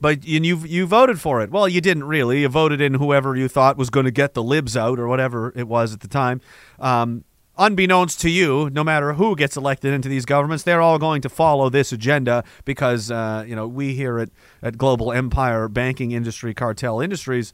but 0.00 0.18
and 0.26 0.46
you 0.46 0.58
you 0.58 0.86
voted 0.86 1.20
for 1.20 1.40
it. 1.42 1.50
Well, 1.50 1.68
you 1.68 1.80
didn't 1.80 2.04
really. 2.04 2.42
You 2.42 2.48
voted 2.48 2.80
in 2.80 2.94
whoever 2.94 3.36
you 3.36 3.48
thought 3.48 3.76
was 3.76 3.90
going 3.90 4.04
to 4.04 4.12
get 4.12 4.34
the 4.34 4.42
libs 4.42 4.76
out 4.76 4.98
or 4.98 5.08
whatever 5.08 5.52
it 5.56 5.66
was 5.66 5.92
at 5.92 6.00
the 6.00 6.08
time. 6.08 6.40
Um, 6.78 7.24
unbeknownst 7.58 8.20
to 8.20 8.30
you, 8.30 8.70
no 8.70 8.84
matter 8.84 9.14
who 9.14 9.36
gets 9.36 9.56
elected 9.56 9.92
into 9.92 10.08
these 10.08 10.24
governments, 10.24 10.64
they're 10.64 10.80
all 10.80 10.98
going 10.98 11.20
to 11.22 11.28
follow 11.28 11.68
this 11.68 11.92
agenda 11.92 12.44
because 12.64 13.10
uh, 13.10 13.44
you 13.46 13.56
know 13.56 13.66
we 13.66 13.94
here 13.94 14.18
at 14.18 14.30
at 14.62 14.78
Global 14.78 15.12
Empire 15.12 15.68
Banking 15.68 16.12
Industry 16.12 16.54
Cartel 16.54 17.00
Industries. 17.00 17.52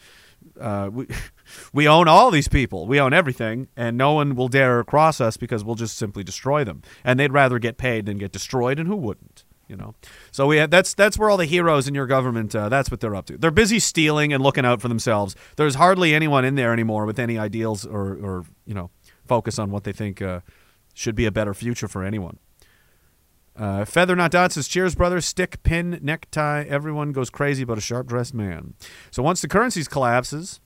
Uh, 0.61 0.91
we 0.93 1.07
we 1.73 1.89
own 1.89 2.09
all 2.09 2.31
these 2.31 2.49
people. 2.49 2.87
We 2.87 3.01
own 3.01 3.13
everything, 3.13 3.69
and 3.77 3.97
no 3.97 4.13
one 4.13 4.35
will 4.35 4.49
dare 4.49 4.85
cross 4.85 5.21
us 5.21 5.37
because 5.37 5.65
we'll 5.65 5.75
just 5.75 5.97
simply 5.97 6.23
destroy 6.23 6.65
them. 6.65 6.83
And 7.03 7.19
they'd 7.19 7.33
rather 7.33 7.59
get 7.59 7.79
paid 7.79 8.07
than 8.07 8.19
get 8.19 8.33
destroyed, 8.33 8.79
and 8.79 8.89
who 8.89 8.97
wouldn't? 8.97 9.45
you 9.69 9.77
know. 9.77 9.95
So 10.31 10.47
we 10.47 10.59
have, 10.59 10.71
that's 10.71 10.95
that's 10.95 11.19
where 11.19 11.31
all 11.31 11.37
the 11.37 11.47
heroes 11.47 11.89
in 11.89 11.95
your 11.95 12.07
government. 12.07 12.55
Uh, 12.55 12.69
that's 12.69 12.91
what 12.91 13.01
they're 13.01 13.15
up 13.15 13.27
to. 13.27 13.39
They're 13.39 13.51
busy 13.51 13.79
stealing 13.79 14.33
and 14.33 14.43
looking 14.43 14.65
out 14.65 14.81
for 14.81 14.89
themselves. 14.89 15.35
There's 15.57 15.77
hardly 15.77 16.15
anyone 16.15 16.45
in 16.45 16.55
there 16.55 16.73
anymore 16.73 17.07
with 17.07 17.19
any 17.19 17.39
ideals 17.39 17.87
or 17.87 18.15
or 18.15 18.45
you 18.67 18.75
know 18.75 18.91
focus 19.27 19.59
on 19.59 19.71
what 19.71 19.85
they 19.85 19.93
think 19.93 20.21
uh, 20.23 20.41
should 20.95 21.15
be 21.15 21.27
a 21.27 21.33
better 21.33 21.55
future 21.55 21.89
for 21.89 22.05
anyone. 22.05 22.39
Uh, 23.57 23.85
Feather 23.85 24.17
Not 24.17 24.33
Dot 24.33 24.53
says, 24.53 24.67
Cheers, 24.67 24.95
brother. 24.95 25.21
Stick, 25.21 25.63
pin, 25.63 25.99
necktie. 26.03 26.65
Everyone 26.65 27.13
goes 27.13 27.31
crazy 27.31 27.63
about 27.63 27.79
a 27.79 27.81
sharp 27.81 28.07
dressed 28.07 28.35
man. 28.35 28.75
So 29.11 29.23
once 29.23 29.41
the 29.41 29.49
currencies 29.49 29.87
collapses, 29.87 30.61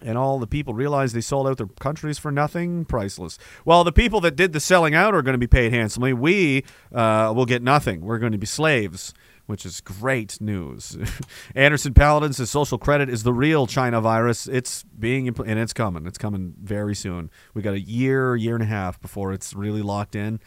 and 0.00 0.16
all 0.16 0.38
the 0.38 0.46
people 0.46 0.72
realize 0.72 1.12
they 1.12 1.20
sold 1.20 1.46
out 1.46 1.58
their 1.58 1.66
countries 1.66 2.18
for 2.18 2.32
nothing, 2.32 2.84
priceless. 2.84 3.38
Well, 3.64 3.84
the 3.84 3.92
people 3.92 4.20
that 4.22 4.36
did 4.36 4.52
the 4.52 4.60
selling 4.60 4.94
out 4.94 5.14
are 5.14 5.22
going 5.22 5.34
to 5.34 5.38
be 5.38 5.46
paid 5.46 5.72
handsomely. 5.72 6.12
We 6.12 6.64
uh, 6.92 7.32
will 7.34 7.44
get 7.44 7.62
nothing. 7.62 8.00
We're 8.00 8.18
going 8.18 8.32
to 8.32 8.38
be 8.38 8.46
slaves, 8.46 9.12
which 9.46 9.66
is 9.66 9.80
great 9.80 10.40
news. 10.40 10.96
Anderson 11.54 11.94
Paladin 11.94 12.32
says 12.32 12.50
social 12.50 12.78
credit 12.78 13.08
is 13.08 13.22
the 13.22 13.32
real 13.32 13.66
China 13.66 14.00
virus. 14.00 14.46
It's 14.46 14.84
being 14.98 15.26
impl- 15.26 15.46
and 15.46 15.58
it's 15.58 15.72
coming. 15.72 16.06
It's 16.06 16.18
coming 16.18 16.54
very 16.62 16.94
soon. 16.94 17.30
We 17.54 17.62
got 17.62 17.74
a 17.74 17.80
year, 17.80 18.36
year 18.36 18.54
and 18.54 18.62
a 18.62 18.66
half 18.66 19.00
before 19.00 19.32
it's 19.32 19.54
really 19.54 19.82
locked 19.82 20.14
in 20.14 20.40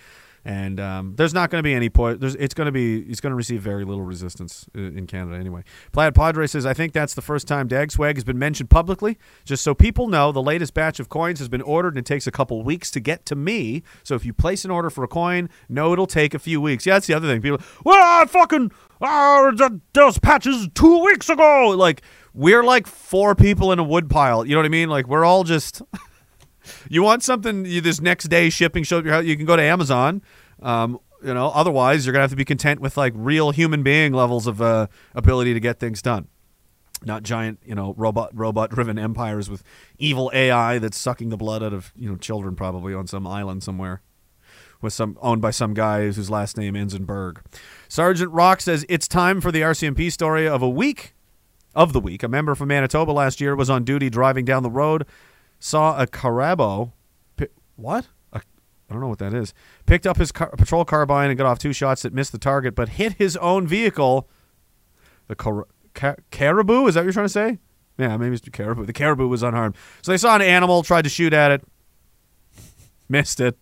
and 0.45 0.79
um, 0.79 1.15
there's 1.15 1.33
not 1.33 1.49
going 1.49 1.59
to 1.59 1.63
be 1.63 1.73
any 1.73 1.89
point. 1.89 2.21
There's, 2.21 2.35
it's 2.35 2.53
going 2.53 2.67
to 2.67 2.71
be. 2.71 2.99
It's 2.99 3.19
going 3.19 3.31
to 3.31 3.35
receive 3.35 3.61
very 3.61 3.83
little 3.83 4.03
resistance 4.03 4.69
in, 4.75 4.95
in 4.99 5.07
Canada 5.07 5.37
anyway. 5.37 5.63
Plaid 5.91 6.13
Padre 6.13 6.45
says, 6.45 6.67
"I 6.67 6.73
think 6.73 6.93
that's 6.93 7.15
the 7.15 7.23
first 7.23 7.47
time 7.47 7.67
Dag 7.67 7.91
Swag 7.91 8.15
has 8.15 8.23
been 8.23 8.37
mentioned 8.37 8.69
publicly. 8.69 9.17
Just 9.43 9.63
so 9.63 9.73
people 9.73 10.07
know, 10.07 10.31
the 10.31 10.43
latest 10.43 10.75
batch 10.75 10.99
of 10.99 11.09
coins 11.09 11.39
has 11.39 11.49
been 11.49 11.63
ordered, 11.63 11.95
and 11.95 11.97
it 11.97 12.05
takes 12.05 12.27
a 12.27 12.31
couple 12.31 12.63
weeks 12.63 12.91
to 12.91 12.99
get 12.99 13.25
to 13.25 13.35
me. 13.35 13.81
So 14.03 14.13
if 14.13 14.23
you 14.23 14.33
place 14.33 14.63
an 14.63 14.71
order 14.71 14.91
for 14.91 15.03
a 15.03 15.07
coin, 15.07 15.49
no, 15.67 15.91
it'll 15.93 16.05
take 16.05 16.35
a 16.35 16.39
few 16.39 16.61
weeks. 16.61 16.85
Yeah, 16.85 16.93
that's 16.93 17.07
the 17.07 17.15
other 17.15 17.27
thing. 17.27 17.41
People, 17.41 17.59
well, 17.83 17.97
I 17.97 18.25
fucking, 18.25 18.71
uh, 19.01 19.69
those 19.93 20.19
patches 20.19 20.67
two 20.73 21.03
weeks 21.03 21.29
ago. 21.29 21.69
Like 21.77 22.01
we're 22.33 22.63
like 22.63 22.87
four 22.87 23.35
people 23.35 23.71
in 23.71 23.79
a 23.79 23.83
wood 23.83 24.09
pile. 24.09 24.45
You 24.45 24.53
know 24.53 24.59
what 24.59 24.65
I 24.65 24.69
mean? 24.69 24.89
Like 24.89 25.07
we're 25.07 25.25
all 25.25 25.43
just." 25.43 25.81
You 26.89 27.03
want 27.03 27.21
something 27.21 27.63
you, 27.65 27.79
this 27.79 28.01
next 28.01 28.23
day 28.23 28.49
shipping 28.49 28.83
show 28.83 28.97
up 28.97 29.05
your 29.05 29.13
house, 29.13 29.25
you 29.25 29.37
can 29.37 29.45
go 29.45 29.55
to 29.55 29.61
Amazon. 29.61 30.23
Um, 30.63 30.97
you 31.23 31.31
know, 31.31 31.49
otherwise 31.49 32.05
you're 32.05 32.13
gonna 32.13 32.23
have 32.23 32.31
to 32.31 32.35
be 32.35 32.43
content 32.43 32.79
with 32.79 32.97
like 32.97 33.13
real 33.15 33.51
human 33.51 33.83
being 33.83 34.13
levels 34.13 34.47
of 34.47 34.59
uh, 34.63 34.87
ability 35.13 35.53
to 35.53 35.59
get 35.59 35.79
things 35.79 36.01
done. 36.01 36.27
not 37.03 37.21
giant, 37.21 37.59
you 37.63 37.75
know, 37.75 37.93
robot 37.97 38.31
robot 38.33 38.71
driven 38.71 38.97
empires 38.97 39.47
with 39.47 39.61
evil 39.99 40.31
AI 40.33 40.79
that's 40.79 40.97
sucking 40.97 41.29
the 41.29 41.37
blood 41.37 41.61
out 41.61 41.71
of 41.73 41.93
you 41.95 42.09
know 42.09 42.15
children 42.15 42.55
probably 42.55 42.95
on 42.95 43.05
some 43.05 43.27
island 43.27 43.61
somewhere, 43.61 44.01
with 44.81 44.93
some 44.93 45.17
owned 45.21 45.41
by 45.41 45.51
some 45.51 45.73
guy 45.73 46.11
whose 46.11 46.29
last 46.29 46.57
name 46.57 46.75
ends 46.75 46.93
in 46.93 47.05
Berg. 47.05 47.41
Sergeant 47.87 48.31
Rock 48.31 48.61
says 48.61 48.85
it's 48.89 49.07
time 49.07 49.41
for 49.41 49.51
the 49.51 49.61
RCMP 49.61 50.11
story 50.11 50.47
of 50.47 50.61
a 50.61 50.69
week 50.69 51.13
of 51.73 51.93
the 51.93 51.99
week. 51.99 52.23
A 52.23 52.27
member 52.27 52.55
from 52.55 52.69
Manitoba 52.69 53.11
last 53.11 53.41
year 53.41 53.55
was 53.55 53.69
on 53.69 53.83
duty 53.83 54.09
driving 54.09 54.45
down 54.45 54.63
the 54.63 54.69
road, 54.69 55.05
saw 55.59 55.99
a 56.01 56.07
Carabo. 56.07 56.93
What? 57.75 58.07
I 58.89 58.93
don't 58.93 59.01
know 59.01 59.07
what 59.07 59.19
that 59.19 59.33
is. 59.33 59.53
Picked 59.85 60.05
up 60.05 60.17
his 60.17 60.31
car, 60.31 60.51
patrol 60.55 60.85
carbine 60.85 61.29
and 61.29 61.37
got 61.37 61.47
off 61.47 61.57
two 61.57 61.73
shots 61.73 62.03
that 62.03 62.13
missed 62.13 62.31
the 62.31 62.37
target, 62.37 62.75
but 62.75 62.89
hit 62.89 63.13
his 63.13 63.35
own 63.37 63.67
vehicle. 63.67 64.29
The 65.27 65.35
car- 65.35 65.67
ca- 65.95 66.17
caribou? 66.29 66.85
Is 66.85 66.93
that 66.93 67.01
what 67.01 67.05
you're 67.05 67.13
trying 67.13 67.25
to 67.25 67.29
say? 67.29 67.57
Yeah, 67.97 68.15
maybe 68.17 68.35
it's 68.35 68.45
the 68.45 68.51
caribou. 68.51 68.85
The 68.85 68.93
caribou 68.93 69.27
was 69.27 69.41
unharmed. 69.41 69.75
So 70.03 70.11
they 70.11 70.17
saw 70.17 70.35
an 70.35 70.41
animal, 70.41 70.83
tried 70.83 71.03
to 71.03 71.09
shoot 71.09 71.33
at 71.33 71.49
it, 71.51 71.63
missed 73.09 73.39
it. 73.39 73.57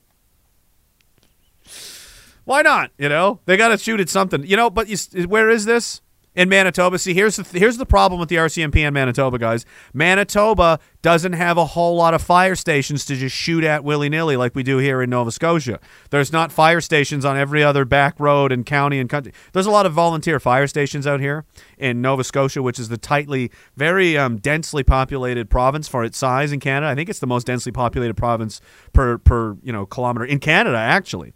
Why 2.45 2.61
not? 2.61 2.91
You 2.97 3.09
know, 3.09 3.39
they 3.45 3.57
got 3.57 3.69
to 3.69 3.77
shoot 3.77 3.99
at 3.99 4.09
something. 4.09 4.45
You 4.45 4.57
know, 4.57 4.69
but 4.69 4.87
you, 4.87 5.27
where 5.27 5.49
is 5.49 5.65
this? 5.65 6.01
In 6.35 6.49
Manitoba. 6.49 6.97
See, 6.97 7.13
here's 7.13 7.35
the 7.35 7.43
here's 7.59 7.77
the 7.77 7.85
problem 7.85 8.19
with 8.19 8.27
the 8.27 8.37
RCMP 8.37 8.77
in 8.77 8.91
Manitoba, 8.91 9.37
guys. 9.37 9.67
Manitoba 9.93 10.79
doesn't 11.03 11.33
have 11.33 11.59
a 11.59 11.65
whole 11.65 11.95
lot 11.95 12.15
of 12.15 12.23
fire 12.23 12.55
stations 12.55 13.05
to 13.05 13.15
just 13.15 13.35
shoot 13.35 13.63
at 13.63 13.83
willy 13.83 14.09
nilly 14.09 14.35
like 14.35 14.55
we 14.55 14.63
do 14.63 14.79
here 14.79 15.03
in 15.03 15.11
Nova 15.11 15.29
Scotia. 15.29 15.79
There's 16.09 16.33
not 16.33 16.51
fire 16.51 16.81
stations 16.81 17.23
on 17.23 17.37
every 17.37 17.63
other 17.63 17.85
back 17.85 18.19
road 18.19 18.51
and 18.51 18.65
county 18.65 18.99
and 18.99 19.07
country. 19.07 19.31
There's 19.51 19.67
a 19.67 19.71
lot 19.71 19.85
of 19.85 19.93
volunteer 19.93 20.39
fire 20.39 20.65
stations 20.65 21.05
out 21.05 21.19
here 21.19 21.45
in 21.77 22.01
Nova 22.01 22.23
Scotia, 22.23 22.63
which 22.63 22.79
is 22.79 22.89
the 22.89 22.97
tightly, 22.97 23.51
very 23.77 24.17
um, 24.17 24.37
densely 24.37 24.81
populated 24.81 25.51
province 25.51 25.87
for 25.87 26.03
its 26.03 26.17
size 26.17 26.51
in 26.51 26.59
Canada. 26.59 26.91
I 26.91 26.95
think 26.95 27.09
it's 27.09 27.19
the 27.19 27.27
most 27.27 27.45
densely 27.45 27.71
populated 27.71 28.15
province 28.15 28.59
per 28.91 29.19
per 29.19 29.55
you 29.61 29.71
know 29.71 29.85
kilometer 29.85 30.25
in 30.25 30.39
Canada, 30.39 30.77
actually. 30.77 31.33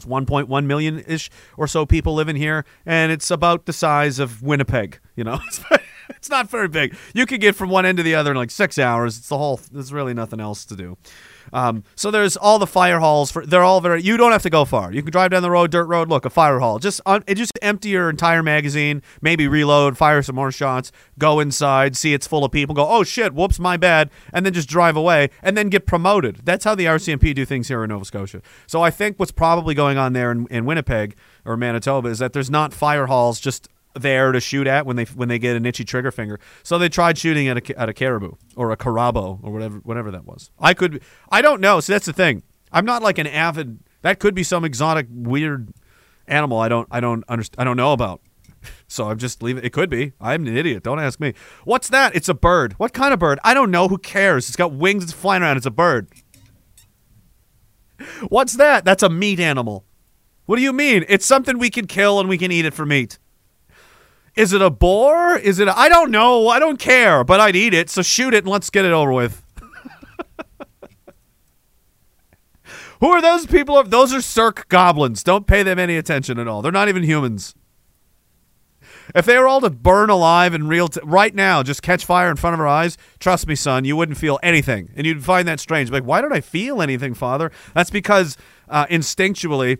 It's 0.00 0.08
1.1 0.08 0.64
million 0.64 1.04
ish 1.06 1.30
or 1.58 1.66
so 1.66 1.84
people 1.84 2.14
living 2.14 2.36
here, 2.36 2.64
and 2.86 3.12
it's 3.12 3.30
about 3.30 3.66
the 3.66 3.72
size 3.72 4.18
of 4.18 4.42
Winnipeg. 4.42 4.98
You 5.14 5.24
know, 5.24 5.40
it's, 6.10 6.30
not 6.30 6.48
very 6.48 6.68
big. 6.68 6.96
You 7.12 7.26
could 7.26 7.42
get 7.42 7.54
from 7.54 7.68
one 7.68 7.84
end 7.84 7.98
to 7.98 8.02
the 8.02 8.14
other 8.14 8.30
in 8.30 8.36
like 8.38 8.50
six 8.50 8.78
hours. 8.78 9.18
It's 9.18 9.28
the 9.28 9.36
whole. 9.36 9.60
There's 9.70 9.92
really 9.92 10.14
nothing 10.14 10.40
else 10.40 10.64
to 10.66 10.76
do. 10.76 10.96
Um, 11.52 11.84
so 11.96 12.10
there's 12.10 12.36
all 12.36 12.58
the 12.58 12.66
fire 12.66 12.98
halls 13.00 13.30
for. 13.30 13.44
They're 13.44 13.62
all 13.62 13.80
very. 13.80 14.02
You 14.02 14.16
don't 14.16 14.32
have 14.32 14.42
to 14.42 14.50
go 14.50 14.64
far. 14.64 14.92
You 14.92 15.02
can 15.02 15.10
drive 15.10 15.30
down 15.30 15.42
the 15.42 15.50
road, 15.50 15.70
dirt 15.70 15.86
road. 15.86 16.08
Look, 16.08 16.24
a 16.24 16.30
fire 16.30 16.58
hall. 16.58 16.78
Just 16.78 17.00
un, 17.06 17.24
it 17.26 17.34
just 17.34 17.52
empty 17.62 17.90
your 17.90 18.10
entire 18.10 18.42
magazine. 18.42 19.02
Maybe 19.20 19.48
reload, 19.48 19.96
fire 19.96 20.22
some 20.22 20.36
more 20.36 20.52
shots. 20.52 20.92
Go 21.18 21.40
inside, 21.40 21.96
see 21.96 22.14
it's 22.14 22.26
full 22.26 22.44
of 22.44 22.52
people. 22.52 22.74
Go, 22.74 22.86
oh 22.88 23.02
shit, 23.02 23.34
whoops, 23.34 23.58
my 23.58 23.76
bad, 23.76 24.10
and 24.32 24.44
then 24.44 24.52
just 24.52 24.68
drive 24.68 24.96
away, 24.96 25.30
and 25.42 25.56
then 25.56 25.68
get 25.68 25.86
promoted. 25.86 26.40
That's 26.44 26.64
how 26.64 26.74
the 26.74 26.86
RCMP 26.86 27.34
do 27.34 27.44
things 27.44 27.68
here 27.68 27.82
in 27.84 27.88
Nova 27.88 28.04
Scotia. 28.04 28.42
So 28.66 28.82
I 28.82 28.90
think 28.90 29.18
what's 29.18 29.32
probably 29.32 29.74
going 29.74 29.98
on 29.98 30.12
there 30.12 30.30
in, 30.30 30.46
in 30.48 30.64
Winnipeg 30.64 31.16
or 31.44 31.56
Manitoba 31.56 32.08
is 32.08 32.18
that 32.18 32.32
there's 32.32 32.50
not 32.50 32.72
fire 32.72 33.06
halls 33.06 33.40
just 33.40 33.68
there 33.94 34.32
to 34.32 34.40
shoot 34.40 34.66
at 34.66 34.86
when 34.86 34.96
they 34.96 35.04
when 35.04 35.28
they 35.28 35.38
get 35.38 35.56
an 35.56 35.66
itchy 35.66 35.84
trigger 35.84 36.10
finger. 36.10 36.38
So 36.62 36.78
they 36.78 36.88
tried 36.88 37.18
shooting 37.18 37.48
at 37.48 37.70
a 37.70 37.78
at 37.78 37.88
a 37.88 37.92
caribou 37.92 38.32
or 38.56 38.70
a 38.70 38.76
carabo 38.76 39.40
or 39.42 39.52
whatever 39.52 39.78
whatever 39.78 40.10
that 40.10 40.24
was. 40.24 40.50
I 40.58 40.74
could 40.74 41.02
I 41.30 41.42
don't 41.42 41.60
know. 41.60 41.80
So 41.80 41.92
that's 41.92 42.06
the 42.06 42.12
thing. 42.12 42.42
I'm 42.72 42.84
not 42.84 43.02
like 43.02 43.18
an 43.18 43.26
avid. 43.26 43.80
That 44.02 44.18
could 44.18 44.34
be 44.34 44.42
some 44.42 44.64
exotic 44.64 45.06
weird 45.10 45.72
animal 46.26 46.58
I 46.58 46.68
don't 46.68 46.88
I 46.90 47.00
don't 47.00 47.24
understand 47.28 47.60
I 47.60 47.64
don't 47.64 47.76
know 47.76 47.92
about. 47.92 48.20
So 48.88 49.08
I'm 49.08 49.18
just 49.18 49.40
leaving. 49.40 49.64
It 49.64 49.72
could 49.72 49.88
be. 49.88 50.14
I'm 50.20 50.48
an 50.48 50.56
idiot. 50.56 50.82
Don't 50.82 50.98
ask 50.98 51.20
me. 51.20 51.32
What's 51.64 51.88
that? 51.90 52.14
It's 52.16 52.28
a 52.28 52.34
bird. 52.34 52.72
What 52.72 52.92
kind 52.92 53.14
of 53.14 53.20
bird? 53.20 53.38
I 53.44 53.54
don't 53.54 53.70
know. 53.70 53.86
Who 53.86 53.98
cares? 53.98 54.48
It's 54.48 54.56
got 54.56 54.72
wings. 54.72 55.04
It's 55.04 55.12
flying 55.12 55.44
around. 55.44 55.58
It's 55.58 55.64
a 55.64 55.70
bird. 55.70 56.08
What's 58.28 58.54
that? 58.54 58.84
That's 58.84 59.04
a 59.04 59.08
meat 59.08 59.38
animal. 59.38 59.84
What 60.46 60.56
do 60.56 60.62
you 60.62 60.72
mean? 60.72 61.04
It's 61.08 61.24
something 61.24 61.58
we 61.58 61.70
can 61.70 61.86
kill 61.86 62.18
and 62.18 62.28
we 62.28 62.36
can 62.36 62.50
eat 62.50 62.64
it 62.64 62.74
for 62.74 62.84
meat. 62.84 63.20
Is 64.40 64.54
it 64.54 64.62
a 64.62 64.70
boar? 64.70 65.36
Is 65.36 65.58
it? 65.58 65.68
I 65.68 65.90
I 65.90 65.90
don't 65.90 66.10
know. 66.10 66.48
I 66.48 66.58
don't 66.58 66.78
care, 66.78 67.24
but 67.24 67.40
I'd 67.40 67.56
eat 67.56 67.74
it. 67.74 67.90
So 67.90 68.00
shoot 68.00 68.32
it 68.32 68.44
and 68.44 68.48
let's 68.48 68.70
get 68.70 68.86
it 68.86 68.92
over 68.92 69.12
with. 69.12 69.44
Who 73.00 73.08
are 73.08 73.20
those 73.20 73.44
people? 73.44 73.82
Those 73.82 74.14
are 74.14 74.22
Cirque 74.22 74.66
goblins. 74.68 75.22
Don't 75.22 75.46
pay 75.46 75.62
them 75.62 75.78
any 75.78 75.98
attention 75.98 76.38
at 76.38 76.48
all. 76.48 76.62
They're 76.62 76.72
not 76.72 76.88
even 76.88 77.02
humans. 77.02 77.54
If 79.14 79.26
they 79.26 79.36
were 79.36 79.46
all 79.46 79.60
to 79.60 79.68
burn 79.68 80.08
alive 80.08 80.54
in 80.54 80.68
real 80.68 80.88
t- 80.88 81.00
right 81.02 81.34
now, 81.34 81.62
just 81.62 81.82
catch 81.82 82.06
fire 82.06 82.30
in 82.30 82.36
front 82.36 82.54
of 82.54 82.60
our 82.60 82.68
eyes, 82.68 82.96
trust 83.18 83.46
me, 83.46 83.56
son, 83.56 83.84
you 83.84 83.96
wouldn't 83.96 84.16
feel 84.16 84.38
anything, 84.42 84.90
and 84.94 85.06
you'd 85.06 85.24
find 85.24 85.48
that 85.48 85.60
strange. 85.60 85.90
Like, 85.90 86.04
why 86.04 86.20
don't 86.20 86.32
I 86.32 86.40
feel 86.40 86.80
anything, 86.80 87.14
Father? 87.14 87.50
That's 87.74 87.90
because 87.90 88.36
uh, 88.68 88.86
instinctually, 88.86 89.78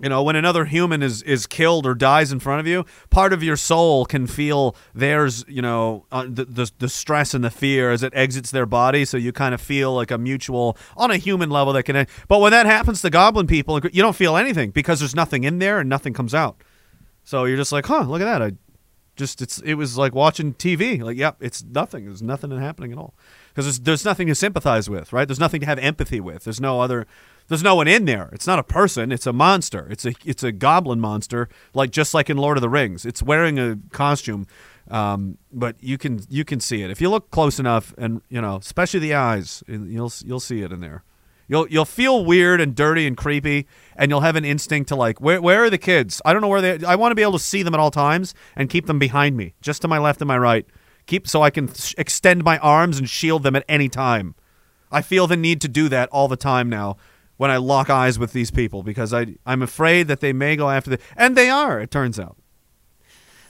you 0.00 0.08
know, 0.08 0.22
when 0.22 0.34
another 0.34 0.64
human 0.64 1.02
is 1.02 1.22
is 1.22 1.46
killed 1.46 1.86
or 1.86 1.94
dies 1.94 2.32
in 2.32 2.40
front 2.40 2.60
of 2.60 2.66
you, 2.66 2.84
part 3.10 3.32
of 3.32 3.42
your 3.42 3.56
soul 3.56 4.04
can 4.04 4.26
feel 4.26 4.74
theirs, 4.94 5.44
you 5.46 5.62
know, 5.62 6.04
uh, 6.10 6.26
the, 6.28 6.44
the 6.44 6.70
the 6.78 6.88
stress 6.88 7.32
and 7.32 7.44
the 7.44 7.50
fear 7.50 7.90
as 7.92 8.02
it 8.02 8.12
exits 8.14 8.50
their 8.50 8.66
body. 8.66 9.04
So 9.04 9.16
you 9.16 9.32
kind 9.32 9.54
of 9.54 9.60
feel 9.60 9.94
like 9.94 10.10
a 10.10 10.18
mutual 10.18 10.76
on 10.96 11.10
a 11.10 11.16
human 11.16 11.48
level 11.48 11.72
that 11.74 11.84
can. 11.84 12.06
But 12.28 12.40
when 12.40 12.50
that 12.50 12.66
happens 12.66 13.02
to 13.02 13.10
goblin 13.10 13.46
people, 13.46 13.80
you 13.92 14.02
don't 14.02 14.16
feel 14.16 14.36
anything 14.36 14.70
because 14.70 14.98
there's 14.98 15.14
nothing 15.14 15.44
in 15.44 15.58
there 15.58 15.78
and 15.78 15.88
nothing 15.88 16.12
comes 16.12 16.34
out. 16.34 16.56
So 17.22 17.44
you're 17.44 17.56
just 17.56 17.72
like, 17.72 17.86
huh, 17.86 18.02
look 18.02 18.20
at 18.20 18.24
that. 18.24 18.42
I 18.42 18.52
just 19.16 19.40
it's 19.40 19.58
it 19.60 19.74
was 19.74 19.96
like 19.96 20.14
watching 20.14 20.54
TV. 20.54 21.00
Like, 21.02 21.16
yep, 21.16 21.36
it's 21.40 21.62
nothing. 21.62 22.06
There's 22.06 22.22
nothing 22.22 22.50
happening 22.50 22.92
at 22.92 22.98
all 22.98 23.14
because 23.48 23.66
there's 23.66 23.80
there's 23.80 24.04
nothing 24.04 24.26
to 24.28 24.34
sympathize 24.34 24.90
with, 24.90 25.12
right? 25.12 25.26
There's 25.26 25.40
nothing 25.40 25.60
to 25.60 25.66
have 25.66 25.78
empathy 25.78 26.20
with. 26.20 26.44
There's 26.44 26.60
no 26.60 26.80
other. 26.80 27.06
There's 27.48 27.62
no 27.62 27.74
one 27.74 27.88
in 27.88 28.06
there. 28.06 28.30
It's 28.32 28.46
not 28.46 28.58
a 28.58 28.62
person. 28.62 29.12
It's 29.12 29.26
a 29.26 29.32
monster. 29.32 29.86
It's 29.90 30.06
a 30.06 30.14
it's 30.24 30.42
a 30.42 30.52
goblin 30.52 31.00
monster, 31.00 31.48
like 31.74 31.90
just 31.90 32.14
like 32.14 32.30
in 32.30 32.38
Lord 32.38 32.56
of 32.56 32.62
the 32.62 32.70
Rings. 32.70 33.04
It's 33.04 33.22
wearing 33.22 33.58
a 33.58 33.78
costume, 33.90 34.46
um, 34.90 35.36
but 35.52 35.76
you 35.80 35.98
can 35.98 36.20
you 36.30 36.44
can 36.44 36.60
see 36.60 36.82
it 36.82 36.90
if 36.90 37.00
you 37.00 37.10
look 37.10 37.30
close 37.30 37.58
enough, 37.58 37.92
and 37.98 38.22
you 38.28 38.40
know, 38.40 38.56
especially 38.56 39.00
the 39.00 39.14
eyes. 39.14 39.62
You'll 39.68 40.12
you'll 40.24 40.40
see 40.40 40.62
it 40.62 40.72
in 40.72 40.80
there. 40.80 41.04
You'll 41.46 41.68
you'll 41.68 41.84
feel 41.84 42.24
weird 42.24 42.62
and 42.62 42.74
dirty 42.74 43.06
and 43.06 43.14
creepy, 43.14 43.66
and 43.94 44.10
you'll 44.10 44.22
have 44.22 44.36
an 44.36 44.46
instinct 44.46 44.88
to 44.88 44.96
like, 44.96 45.20
where 45.20 45.42
where 45.42 45.64
are 45.64 45.70
the 45.70 45.78
kids? 45.78 46.22
I 46.24 46.32
don't 46.32 46.40
know 46.40 46.48
where 46.48 46.62
they. 46.62 46.86
I 46.86 46.94
want 46.94 47.12
to 47.12 47.16
be 47.16 47.22
able 47.22 47.32
to 47.32 47.38
see 47.38 47.62
them 47.62 47.74
at 47.74 47.80
all 47.80 47.90
times 47.90 48.34
and 48.56 48.70
keep 48.70 48.86
them 48.86 48.98
behind 48.98 49.36
me, 49.36 49.52
just 49.60 49.82
to 49.82 49.88
my 49.88 49.98
left 49.98 50.22
and 50.22 50.28
my 50.28 50.38
right. 50.38 50.66
Keep 51.06 51.28
so 51.28 51.42
I 51.42 51.50
can 51.50 51.72
sh- 51.74 51.94
extend 51.98 52.42
my 52.42 52.56
arms 52.58 52.98
and 52.98 53.06
shield 53.06 53.42
them 53.42 53.54
at 53.54 53.64
any 53.68 53.90
time. 53.90 54.34
I 54.90 55.02
feel 55.02 55.26
the 55.26 55.36
need 55.36 55.60
to 55.60 55.68
do 55.68 55.90
that 55.90 56.08
all 56.08 56.28
the 56.28 56.36
time 56.36 56.70
now 56.70 56.96
when 57.36 57.50
I 57.50 57.56
lock 57.56 57.90
eyes 57.90 58.18
with 58.18 58.32
these 58.32 58.50
people 58.50 58.82
because 58.82 59.12
I 59.12 59.36
I'm 59.44 59.62
afraid 59.62 60.08
that 60.08 60.20
they 60.20 60.32
may 60.32 60.56
go 60.56 60.70
after 60.70 60.90
the 60.90 60.98
and 61.16 61.36
they 61.36 61.50
are. 61.50 61.80
It 61.80 61.90
turns 61.90 62.18
out. 62.18 62.36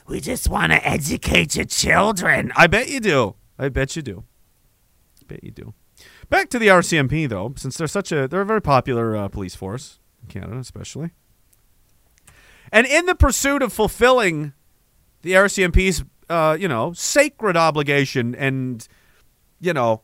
We 0.07 0.21
just 0.21 0.49
want 0.49 0.71
to 0.71 0.87
educate 0.87 1.55
your 1.55 1.65
children. 1.65 2.51
I 2.55 2.67
bet 2.67 2.89
you 2.89 2.99
do. 2.99 3.35
I 3.57 3.69
bet 3.69 3.95
you 3.95 4.01
do. 4.01 4.23
I 5.21 5.25
bet 5.27 5.43
you 5.43 5.51
do. 5.51 5.73
Back 6.29 6.49
to 6.49 6.59
the 6.59 6.67
RCMP 6.67 7.27
though, 7.29 7.53
since 7.57 7.77
they're 7.77 7.87
such 7.87 8.11
a 8.11 8.27
they're 8.27 8.41
a 8.41 8.45
very 8.45 8.61
popular 8.61 9.15
uh, 9.15 9.27
police 9.27 9.55
force 9.55 9.99
in 10.21 10.27
Canada, 10.27 10.59
especially. 10.59 11.11
And 12.71 12.85
in 12.87 13.05
the 13.05 13.15
pursuit 13.15 13.61
of 13.61 13.71
fulfilling 13.71 14.53
the 15.21 15.33
RCMP's, 15.33 16.03
uh, 16.29 16.57
you 16.59 16.67
know, 16.67 16.93
sacred 16.93 17.55
obligation 17.55 18.35
and, 18.35 18.87
you 19.59 19.73
know, 19.73 20.01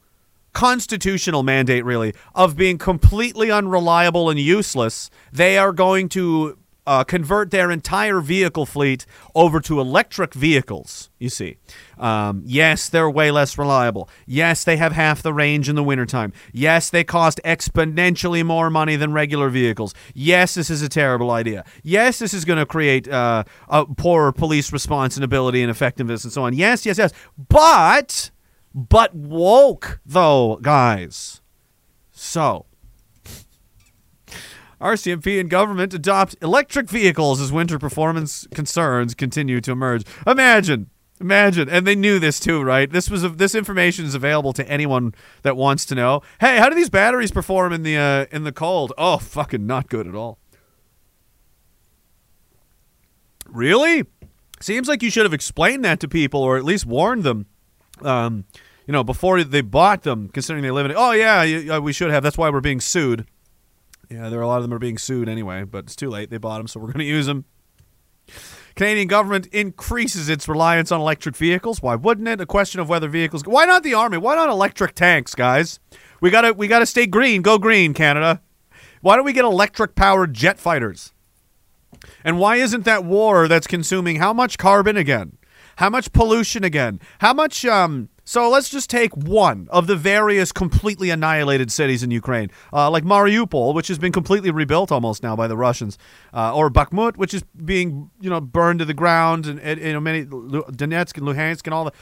constitutional 0.54 1.44
mandate, 1.44 1.86
really, 1.86 2.14
of 2.36 2.56
being 2.56 2.78
completely 2.78 3.52
unreliable 3.52 4.30
and 4.30 4.40
useless, 4.40 5.10
they 5.32 5.58
are 5.58 5.72
going 5.72 6.10
to 6.10 6.58
uh, 6.88 7.04
convert 7.04 7.52
their 7.52 7.69
entire 7.69 8.21
vehicle 8.21 8.65
fleet 8.65 9.06
over 9.36 9.60
to 9.60 9.80
electric 9.80 10.34
vehicles. 10.34 11.10
You 11.19 11.30
see, 11.30 11.58
um, 12.00 12.42
yes, 12.46 12.90
they're 12.90 13.10
way 13.10 13.30
less 13.30 13.58
reliable. 13.58 14.10
Yes, 14.25 14.63
they 14.63 14.78
have 14.78 14.92
half 14.92 15.21
the 15.21 15.34
range 15.34 15.69
in 15.69 15.75
the 15.75 15.84
wintertime. 15.84 16.34
Yes, 16.52 16.90
they 16.90 17.04
cost 17.04 17.40
exponentially 17.46 18.44
more 18.44 18.69
money 18.69 18.96
than 18.96 19.13
regular 19.13 19.50
vehicles. 19.50 19.94
Yes, 20.13 20.56
this 20.56 20.69
is 20.69 20.82
a 20.82 20.90
terrible 20.90 21.30
idea. 21.30 21.63
Yes, 21.84 22.19
this 22.19 22.34
is 22.34 22.46
going 22.46 22.60
to 22.60 22.65
create 22.65 23.08
uh, 23.08 23.44
a 23.69 23.86
poorer 23.86 24.32
police 24.32 24.73
response 24.73 25.15
and 25.15 25.23
ability 25.23 25.62
and 25.62 25.69
effectiveness 25.69 26.23
and 26.23 26.34
so 26.34 26.44
on. 26.44 26.54
Yes, 26.54 26.86
yes, 26.86 26.98
yes. 26.98 27.13
But, 27.38 28.32
but 28.74 29.13
woke 29.15 30.00
though, 30.06 30.58
guys. 30.62 31.42
So. 32.12 32.65
RCMP 34.82 35.40
and 35.40 35.50
government 35.50 35.94
adopt 35.94 36.36
electric 36.42 36.90
vehicles 36.90 37.40
as 37.40 37.52
winter 37.52 37.78
performance 37.78 38.48
concerns 38.54 39.13
continue 39.13 39.62
to 39.62 39.72
emerge. 39.72 40.04
Imagine, 40.26 40.90
imagine, 41.19 41.69
and 41.69 41.86
they 41.86 41.94
knew 41.94 42.17
this 42.17 42.40
too, 42.40 42.63
right? 42.63 42.92
This 42.92 43.10
was 43.10 43.22
this 43.36 43.54
information 43.54 44.06
is 44.06 44.15
available 44.15 44.54
to 44.54 44.67
anyone 44.67 45.13
that 45.44 45.56
wants 45.56 45.86
to 45.86 45.96
know. 45.96 46.22
Hey, 46.40 46.58
how 46.58 46.67
do 46.67 46.76
these 46.76 46.90
batteries 46.90 47.32
perform 47.32 47.72
in 47.74 47.84
the 47.84 47.96
uh, 47.96 48.26
in 48.32 48.44
the 48.44 48.52
cold? 48.52 48.92
Oh, 48.98 49.17
fucking 49.17 49.67
not 49.67 49.88
good 49.88 50.08
at 50.08 50.15
all. 50.15 50.40
Really? 53.48 54.06
Seems 54.60 54.88
like 54.88 55.04
you 55.04 55.10
should 55.10 55.26
have 55.26 55.34
explained 55.34 55.86
that 55.86 56.00
to 56.00 56.08
people, 56.08 56.42
or 56.42 56.58
at 56.58 56.63
least 56.63 56.86
warned 56.86 57.24
them. 57.24 57.46
Um, 58.06 58.45
you 58.87 58.91
know, 58.91 59.04
before 59.04 59.43
they 59.43 59.62
bought 59.62 60.04
them, 60.04 60.29
considering 60.29 60.63
they 60.63 60.71
live 60.71 60.85
in. 60.85 60.93
Oh 60.95 61.12
yeah, 61.12 61.75
uh, 61.75 61.81
we 61.81 61.93
should 61.93 62.12
have. 62.12 62.23
That's 62.23 62.37
why 62.37 62.49
we're 62.49 62.62
being 62.62 62.81
sued. 62.81 63.25
Yeah, 64.10 64.27
there 64.29 64.39
are 64.39 64.43
a 64.43 64.47
lot 64.47 64.58
of 64.58 64.63
them 64.63 64.73
are 64.73 64.79
being 64.79 64.97
sued 64.97 65.29
anyway, 65.29 65.63
but 65.63 65.85
it's 65.85 65.95
too 65.95 66.10
late. 66.10 66.29
They 66.29 66.37
bought 66.37 66.58
them, 66.58 66.67
so 66.67 66.79
we're 66.79 66.87
going 66.87 66.99
to 66.99 67.06
use 67.06 67.27
them. 67.27 67.45
Canadian 68.75 69.08
government 69.08 69.47
increases 69.47 70.29
its 70.29 70.47
reliance 70.47 70.91
on 70.91 70.99
electric 70.99 71.35
vehicles. 71.35 71.81
Why 71.81 71.95
wouldn't 71.95 72.27
it? 72.27 72.41
A 72.41 72.45
question 72.45 72.81
of 72.81 72.89
whether 72.89 73.08
vehicles. 73.08 73.43
Why 73.45 73.65
not 73.65 73.83
the 73.83 73.93
army? 73.93 74.17
Why 74.17 74.35
not 74.35 74.49
electric 74.49 74.95
tanks, 74.95 75.35
guys? 75.35 75.79
We 76.19 76.29
gotta 76.29 76.54
we 76.54 76.67
gotta 76.67 76.85
stay 76.85 77.08
green. 77.08 77.41
Go 77.41 77.58
green, 77.58 77.93
Canada. 77.93 78.41
Why 79.02 79.15
don't 79.15 79.25
we 79.25 79.33
get 79.33 79.45
electric 79.45 79.95
powered 79.95 80.33
jet 80.33 80.60
fighters? 80.60 81.13
And 82.23 82.39
why 82.39 82.58
isn't 82.58 82.85
that 82.85 83.04
war 83.04 83.47
that's 83.47 83.67
consuming 83.67 84.17
how 84.17 84.33
much 84.33 84.58
carbon 84.58 84.97
again? 84.97 85.37
How 85.78 85.90
much 85.90 86.12
pollution 86.13 86.63
again? 86.63 87.00
How 87.19 87.34
much 87.34 87.65
um 87.65 88.10
so 88.24 88.50
let's 88.50 88.69
just 88.69 88.90
take 88.90 89.15
one 89.17 89.67
of 89.72 89.88
the 89.88 89.96
various 89.96 90.52
completely 90.52 91.10
annihilated 91.10 91.72
cities 91.72 92.04
in 92.04 92.12
Ukraine, 92.12 92.50
uh, 92.72 92.90
like 92.90 93.04
Mariupol, 93.04 93.74
which 93.74 93.88
has 93.88 93.98
been 93.98 94.12
completely 94.12 94.52
rebuilt 94.52 94.92
almost 94.92 95.24
now 95.24 95.36
by 95.36 95.48
the 95.48 95.58
Russians, 95.58 95.98
uh, 96.34 96.56
or 96.56 96.69
Bakhmut, 96.69 97.17
which 97.17 97.34
is 97.34 97.44
being 97.65 98.10
you 98.22 98.30
know 98.30 98.40
burned 98.40 98.80
to 98.80 98.86
the 98.86 98.94
ground, 98.94 99.48
and, 99.48 99.60
and 99.60 99.82
you 99.82 99.94
know 99.94 100.00
many 100.00 100.26
Donetsk 100.26 101.17
and 101.17 101.28
Luhansk 101.28 101.65
and 101.65 101.74
all 101.74 101.86
that. 101.86 101.96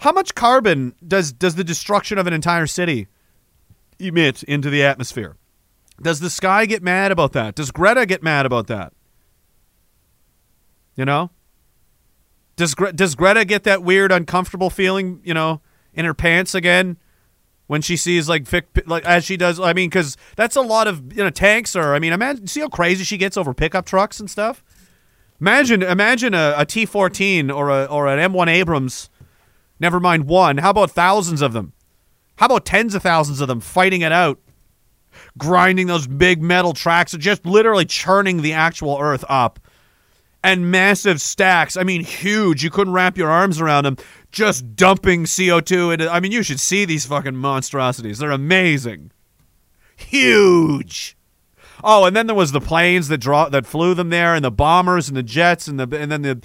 How 0.00 0.10
much 0.10 0.34
carbon 0.34 0.94
does 1.06 1.32
does 1.32 1.54
the 1.54 1.64
destruction 1.64 2.18
of 2.18 2.26
an 2.26 2.32
entire 2.32 2.66
city 2.66 3.08
emit 3.98 4.42
into 4.44 4.70
the 4.70 4.82
atmosphere? 4.82 5.36
Does 6.00 6.18
the 6.20 6.30
sky 6.30 6.66
get 6.66 6.82
mad 6.82 7.12
about 7.12 7.32
that? 7.34 7.54
Does 7.54 7.70
Greta 7.70 8.06
get 8.06 8.22
mad 8.22 8.46
about 8.46 8.66
that? 8.66 8.92
You 10.96 11.04
know? 11.04 11.30
Does 12.56 12.74
Gre- 12.74 12.90
does 12.90 13.14
Greta 13.14 13.44
get 13.44 13.64
that 13.64 13.82
weird 13.82 14.12
uncomfortable 14.12 14.70
feeling, 14.70 15.20
you 15.24 15.34
know, 15.34 15.60
in 15.94 16.04
her 16.04 16.14
pants 16.14 16.54
again 16.54 16.98
when 17.66 17.80
she 17.80 17.96
sees 17.96 18.28
like 18.28 18.44
fic- 18.44 18.86
like 18.86 19.04
as 19.04 19.24
she 19.24 19.36
does 19.36 19.58
I 19.58 19.72
mean 19.72 19.90
cuz 19.90 20.16
that's 20.36 20.56
a 20.56 20.60
lot 20.60 20.86
of, 20.86 21.12
you 21.12 21.22
know, 21.22 21.30
tanks 21.30 21.74
or 21.74 21.94
I 21.94 21.98
mean, 21.98 22.12
imagine 22.12 22.46
see 22.46 22.60
how 22.60 22.68
crazy 22.68 23.04
she 23.04 23.16
gets 23.16 23.36
over 23.36 23.54
pickup 23.54 23.86
trucks 23.86 24.20
and 24.20 24.30
stuff? 24.30 24.62
Imagine 25.40 25.82
imagine 25.82 26.34
a, 26.34 26.54
a 26.58 26.66
T14 26.66 27.54
or 27.54 27.68
a 27.70 27.84
or 27.86 28.06
an 28.06 28.18
M1 28.32 28.48
Abrams 28.48 29.10
never 29.80 29.98
mind 29.98 30.26
one. 30.26 30.58
How 30.58 30.70
about 30.70 30.90
thousands 30.90 31.42
of 31.42 31.52
them? 31.52 31.72
How 32.36 32.46
about 32.46 32.64
tens 32.64 32.94
of 32.94 33.02
thousands 33.02 33.40
of 33.40 33.48
them 33.48 33.60
fighting 33.60 34.00
it 34.00 34.12
out? 34.12 34.38
Grinding 35.36 35.88
those 35.88 36.06
big 36.06 36.42
metal 36.42 36.72
tracks, 36.72 37.12
just 37.12 37.44
literally 37.44 37.84
churning 37.84 38.42
the 38.42 38.52
actual 38.52 38.98
earth 39.00 39.24
up. 39.28 39.58
And 40.44 40.70
massive 40.70 41.20
stacks, 41.20 41.76
I 41.76 41.84
mean, 41.84 42.02
huge. 42.02 42.64
You 42.64 42.70
couldn't 42.70 42.92
wrap 42.92 43.16
your 43.16 43.30
arms 43.30 43.60
around 43.60 43.84
them. 43.84 43.96
Just 44.32 44.74
dumping 44.74 45.24
CO2 45.24 45.92
into. 45.92 46.10
I 46.10 46.18
mean, 46.18 46.32
you 46.32 46.42
should 46.42 46.58
see 46.58 46.84
these 46.84 47.06
fucking 47.06 47.36
monstrosities. 47.36 48.18
They're 48.18 48.32
amazing. 48.32 49.12
Huge. 49.94 51.16
Oh, 51.84 52.04
and 52.04 52.16
then 52.16 52.26
there 52.26 52.36
was 52.36 52.52
the 52.52 52.60
planes 52.60 53.08
that 53.08 53.18
draw 53.18 53.48
that 53.48 53.66
flew 53.66 53.94
them 53.94 54.10
there, 54.10 54.34
and 54.34 54.44
the 54.44 54.50
bombers 54.50 55.08
and 55.08 55.16
the 55.16 55.22
jets, 55.22 55.68
and 55.68 55.78
the 55.78 55.96
and 55.96 56.10
then 56.10 56.22
the 56.22 56.42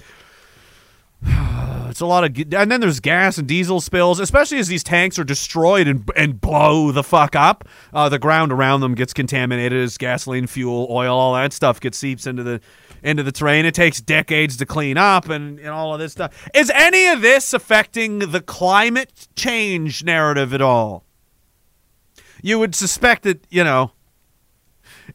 it's 1.90 2.00
a 2.00 2.06
lot 2.06 2.24
of, 2.24 2.36
and 2.54 2.70
then 2.70 2.80
there's 2.80 3.00
gas 3.00 3.38
and 3.38 3.46
diesel 3.48 3.80
spills, 3.80 4.20
especially 4.20 4.58
as 4.58 4.68
these 4.68 4.84
tanks 4.84 5.18
are 5.18 5.24
destroyed 5.24 5.86
and 5.88 6.08
and 6.16 6.40
blow 6.40 6.92
the 6.92 7.02
fuck 7.02 7.36
up. 7.36 7.68
Uh, 7.92 8.08
the 8.08 8.18
ground 8.18 8.52
around 8.52 8.80
them 8.80 8.94
gets 8.94 9.12
contaminated 9.12 9.80
as 9.80 9.98
gasoline, 9.98 10.46
fuel, 10.46 10.86
oil, 10.90 11.16
all 11.16 11.34
that 11.34 11.52
stuff 11.52 11.80
gets 11.80 11.98
seeps 11.98 12.26
into 12.26 12.42
the 12.42 12.60
into 13.02 13.22
the 13.22 13.32
terrain. 13.32 13.64
It 13.64 13.74
takes 13.74 14.00
decades 14.00 14.56
to 14.58 14.66
clean 14.66 14.96
up 14.96 15.28
and, 15.28 15.58
and 15.58 15.68
all 15.68 15.94
of 15.94 16.00
this 16.00 16.12
stuff. 16.12 16.48
Is 16.54 16.70
any 16.74 17.06
of 17.06 17.20
this 17.20 17.52
affecting 17.52 18.18
the 18.18 18.40
climate 18.40 19.28
change 19.36 20.04
narrative 20.04 20.52
at 20.52 20.62
all? 20.62 21.04
You 22.42 22.58
would 22.58 22.74
suspect 22.74 23.24
that 23.24 23.46
you 23.50 23.64
know. 23.64 23.92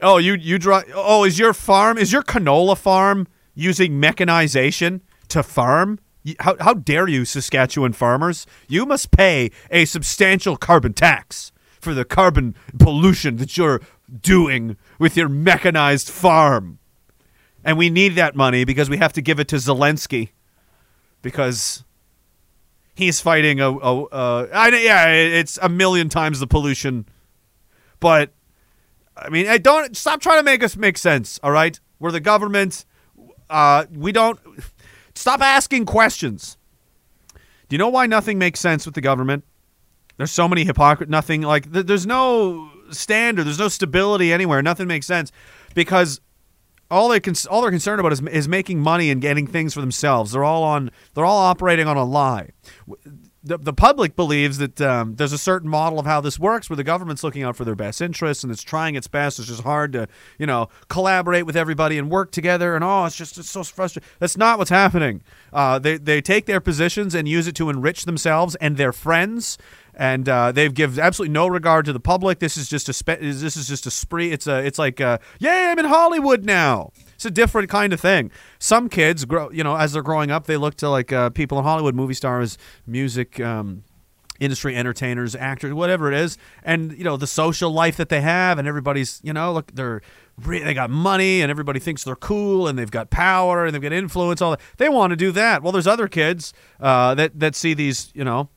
Oh, 0.02 0.18
you 0.18 0.34
you 0.34 0.58
draw. 0.58 0.82
Oh, 0.94 1.24
is 1.24 1.40
your 1.40 1.54
farm 1.54 1.98
is 1.98 2.12
your 2.12 2.24
canola 2.24 2.78
farm 2.78 3.28
using 3.54 4.00
mechanization 4.00 5.02
to 5.30 5.44
farm? 5.44 6.00
How 6.40 6.56
how 6.60 6.74
dare 6.74 7.08
you, 7.08 7.26
Saskatchewan 7.26 7.94
farmers? 7.94 8.46
You 8.68 8.86
must 8.86 9.12
pay 9.12 9.52
a 9.70 9.86
substantial 9.86 10.58
carbon 10.58 10.94
tax 10.94 11.52
for 11.80 11.94
the 11.94 12.06
carbon 12.06 12.56
pollution 12.80 13.36
that 13.38 13.58
you're 13.58 13.82
doing 14.22 14.78
with 15.00 15.18
your 15.18 15.30
mechanized 15.30 16.10
farm. 16.10 16.80
And 17.64 17.78
we 17.78 17.90
need 17.90 18.16
that 18.16 18.36
money 18.36 18.66
because 18.66 18.90
we 18.90 18.98
have 18.98 19.14
to 19.14 19.22
give 19.22 19.40
it 19.40 19.48
to 19.50 19.56
Zelensky 19.56 20.30
because 21.22 21.84
he's 22.94 23.22
fighting 23.22 23.60
a, 23.60 23.72
yeah, 23.72 25.08
it's 25.08 25.58
a 25.62 25.70
million 25.70 26.10
times 26.10 26.40
the 26.40 26.48
pollution, 26.48 27.08
but 28.00 28.34
I 29.16 29.30
mean, 29.30 29.48
I 29.48 29.58
don't 29.58 29.96
stop 29.96 30.22
trying 30.22 30.40
to 30.40 30.44
make 30.44 30.64
us 30.64 30.76
make 30.76 30.98
sense. 30.98 31.40
All 31.44 31.52
right, 31.52 31.80
we're 32.00 32.12
the 32.12 32.20
government. 32.20 32.86
Uh, 33.50 33.86
we 33.96 34.12
don't 34.12 34.40
stop 35.16 35.42
asking 35.42 35.86
questions. 35.86 36.58
Do 37.70 37.76
you 37.76 37.78
know 37.78 37.90
why 37.90 38.08
nothing 38.08 38.38
makes 38.38 38.60
sense 38.60 38.86
with 38.86 38.96
the 38.96 39.02
government? 39.02 39.44
There's 40.18 40.32
so 40.32 40.48
many 40.48 40.64
hypocrisy. 40.64 41.10
Nothing 41.10 41.42
like 41.42 41.72
th- 41.72 41.86
there's 41.86 42.06
no 42.06 42.70
standard. 42.92 43.46
There's 43.46 43.60
no 43.60 43.68
stability 43.68 44.34
anywhere. 44.34 44.62
Nothing 44.62 44.88
makes 44.88 45.06
sense 45.06 45.32
because 45.74 46.20
all 46.94 47.10
they 47.10 47.20
con- 47.20 47.36
all 47.50 47.62
they're 47.62 47.72
concerned 47.72 48.00
about 48.00 48.14
is, 48.14 48.22
is 48.22 48.48
making 48.48 48.80
money 48.80 49.10
and 49.10 49.22
getting 49.22 49.48
things 49.48 49.74
for 49.74 49.82
themselves. 49.82 50.32
They're 50.32 50.44
all 50.44 50.64
on. 50.64 50.92
They're 51.14 51.26
all 51.26 51.40
operating 51.40 51.88
on 51.88 51.98
a 51.98 52.04
lie. 52.04 52.52
The, 53.44 53.58
the 53.58 53.74
public 53.74 54.16
believes 54.16 54.58
that 54.60 54.80
um, 54.80 55.16
there's 55.16 55.34
a 55.34 55.38
certain 55.38 55.70
model 55.70 56.00
of 56.00 56.06
how 56.06 56.22
this 56.22 56.40
works, 56.40 56.70
where 56.70 56.78
the 56.78 56.84
government's 56.84 57.24
looking 57.24 57.44
out 57.44 57.58
for 57.58 57.66
their 57.66 57.76
best 57.76 58.02
interests 58.02 58.44
and 58.44 58.52
it's 58.54 58.64
trying 58.64 58.96
its 58.96 59.08
best. 59.08 59.38
It's 59.38 59.50
just 59.50 59.64
hard 59.64 59.92
to, 59.94 60.08
you 60.40 60.46
know, 60.46 60.70
collaborate 60.88 61.46
with 61.46 61.58
everybody 61.58 61.98
and 61.98 62.10
work 62.10 62.32
together. 62.32 62.76
And 62.76 62.84
oh, 62.84 63.06
it's 63.06 63.18
just 63.18 63.38
it's 63.38 63.50
so 63.50 63.64
frustrating. 63.64 64.10
That's 64.20 64.38
not 64.38 64.60
what's 64.60 64.70
happening. 64.70 65.24
Uh, 65.52 65.78
they 65.78 65.98
they 65.98 66.22
take 66.22 66.46
their 66.46 66.62
positions 66.62 67.14
and 67.14 67.28
use 67.28 67.48
it 67.48 67.56
to 67.56 67.70
enrich 67.70 68.06
themselves 68.06 68.56
and 68.56 68.78
their 68.78 68.94
friends 68.94 69.58
and 69.96 70.28
uh, 70.28 70.52
they've 70.52 70.74
give 70.74 70.98
absolutely 70.98 71.34
no 71.34 71.48
regard 71.48 71.86
to 71.86 71.94
the 71.94 72.00
public. 72.00 72.40
This 72.40 72.58
is 72.58 72.68
just 72.68 72.90
a 72.90 72.94
spe- 72.94 73.20
this 73.20 73.56
is 73.56 73.68
just 73.68 73.86
a 73.86 73.92
spree. 73.92 74.32
It's 74.32 74.48
a 74.48 74.66
it's 74.66 74.80
like 74.80 75.00
uh, 75.00 75.20
yay, 75.40 75.68
I'm 75.70 75.80
in 75.80 75.86
Hollywood 75.86 76.44
now. 76.44 76.92
It's 77.24 77.30
a 77.30 77.32
different 77.32 77.70
kind 77.70 77.94
of 77.94 78.02
thing. 78.02 78.32
Some 78.60 78.90
kids 78.90 79.24
grow, 79.24 79.50
you 79.50 79.64
know, 79.64 79.78
as 79.78 79.94
they're 79.94 80.04
growing 80.04 80.30
up, 80.30 80.46
they 80.46 80.58
look 80.58 80.76
to 80.76 80.90
like 80.90 81.14
uh, 81.14 81.30
people 81.30 81.58
in 81.58 81.64
Hollywood, 81.64 81.96
movie 81.96 82.14
stars, 82.14 82.58
music. 82.86 83.40
Um, 83.40 83.86
industry 84.40 84.76
entertainers 84.76 85.36
actors 85.36 85.74
whatever 85.74 86.12
it 86.12 86.18
is 86.18 86.40
and 86.64 86.92
you 86.98 87.04
know 87.04 87.16
the 87.16 87.28
social 87.28 87.72
life 87.72 87.96
that 87.96 88.10
they 88.10 88.20
have 88.20 88.58
and 88.58 88.68
everybody's 88.68 89.22
you 89.24 89.32
know 89.32 89.54
look 89.54 89.72
they're 89.74 90.02
re- 90.44 90.62
they 90.62 90.74
got 90.74 90.90
money 90.90 91.42
and 91.42 91.52
everybody 91.52 91.80
thinks 91.80 92.04
they're 92.04 92.16
cool 92.16 92.68
and 92.68 92.78
they've 92.78 92.92
got 92.92 93.12
power 93.12 93.64
and 93.64 93.74
they've 93.74 93.82
got 93.82 93.94
influence 93.94 94.42
all 94.42 94.52
that 94.52 94.60
they 94.78 94.90
want 94.90 95.12
to 95.12 95.16
do 95.16 95.32
that 95.32 95.62
well 95.62 95.72
there's 95.72 95.88
other 95.88 96.08
kids 96.08 96.52
uh, 96.82 97.14
that 97.14 97.40
that 97.40 97.56
see 97.56 97.76
these 97.76 98.12
you 98.16 98.24
know 98.24 98.50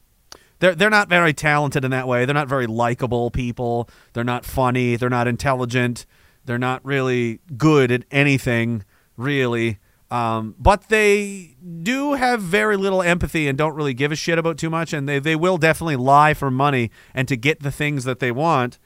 they're 0.58 0.74
they're 0.74 0.90
not 0.90 1.08
very 1.08 1.32
talented 1.32 1.84
in 1.84 1.90
that 1.90 2.08
way. 2.08 2.24
They're 2.24 2.34
not 2.34 2.48
very 2.48 2.66
likable 2.66 3.30
people. 3.30 3.88
They're 4.14 4.24
not 4.24 4.44
funny. 4.44 4.96
They're 4.96 5.10
not 5.10 5.28
intelligent. 5.28 6.06
They're 6.46 6.58
not 6.58 6.84
really 6.84 7.40
good 7.56 7.90
at 7.92 8.04
anything, 8.10 8.84
really. 9.16 9.78
Um, 10.10 10.54
but 10.58 10.88
they 10.88 11.56
do 11.82 12.14
have 12.14 12.40
very 12.40 12.76
little 12.76 13.02
empathy 13.02 13.48
and 13.48 13.58
don't 13.58 13.74
really 13.74 13.94
give 13.94 14.12
a 14.12 14.16
shit 14.16 14.38
about 14.38 14.56
too 14.56 14.70
much. 14.70 14.92
And 14.92 15.08
they, 15.08 15.18
they 15.18 15.36
will 15.36 15.58
definitely 15.58 15.96
lie 15.96 16.32
for 16.32 16.50
money 16.50 16.90
and 17.12 17.26
to 17.28 17.36
get 17.36 17.60
the 17.60 17.72
things 17.72 18.04
that 18.04 18.20
they 18.20 18.30
want. 18.30 18.78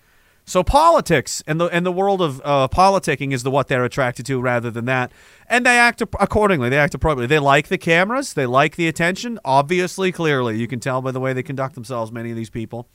So 0.47 0.65
politics 0.65 1.45
and 1.47 1.61
the 1.61 1.67
and 1.67 1.87
the 1.87 1.93
world 1.93 2.21
of 2.21 2.41
uh, 2.45 2.67
politicking 2.67 3.33
is 3.33 3.45
the 3.45 3.53
what 3.53 3.69
they're 3.69 3.85
attracted 3.85 4.27
to 4.27 4.41
rather 4.41 4.69
than 4.69 4.85
that, 4.87 5.13
and 5.47 5.65
they 5.65 5.79
act 5.79 6.01
accordingly. 6.03 6.69
They 6.69 6.79
act 6.79 6.93
appropriately. 6.93 7.29
They 7.29 7.39
like 7.39 7.69
the 7.69 7.79
cameras. 7.79 8.33
They 8.33 8.47
like 8.47 8.75
the 8.75 8.89
attention. 8.89 9.39
Obviously, 9.45 10.11
clearly, 10.11 10.59
you 10.59 10.67
can 10.67 10.81
tell 10.81 11.03
by 11.03 11.13
the 11.13 11.21
way 11.21 11.33
they 11.33 11.45
conduct 11.45 11.77
themselves. 11.77 12.11
Many 12.11 12.31
of 12.31 12.37
these 12.37 12.51
people, 12.51 12.89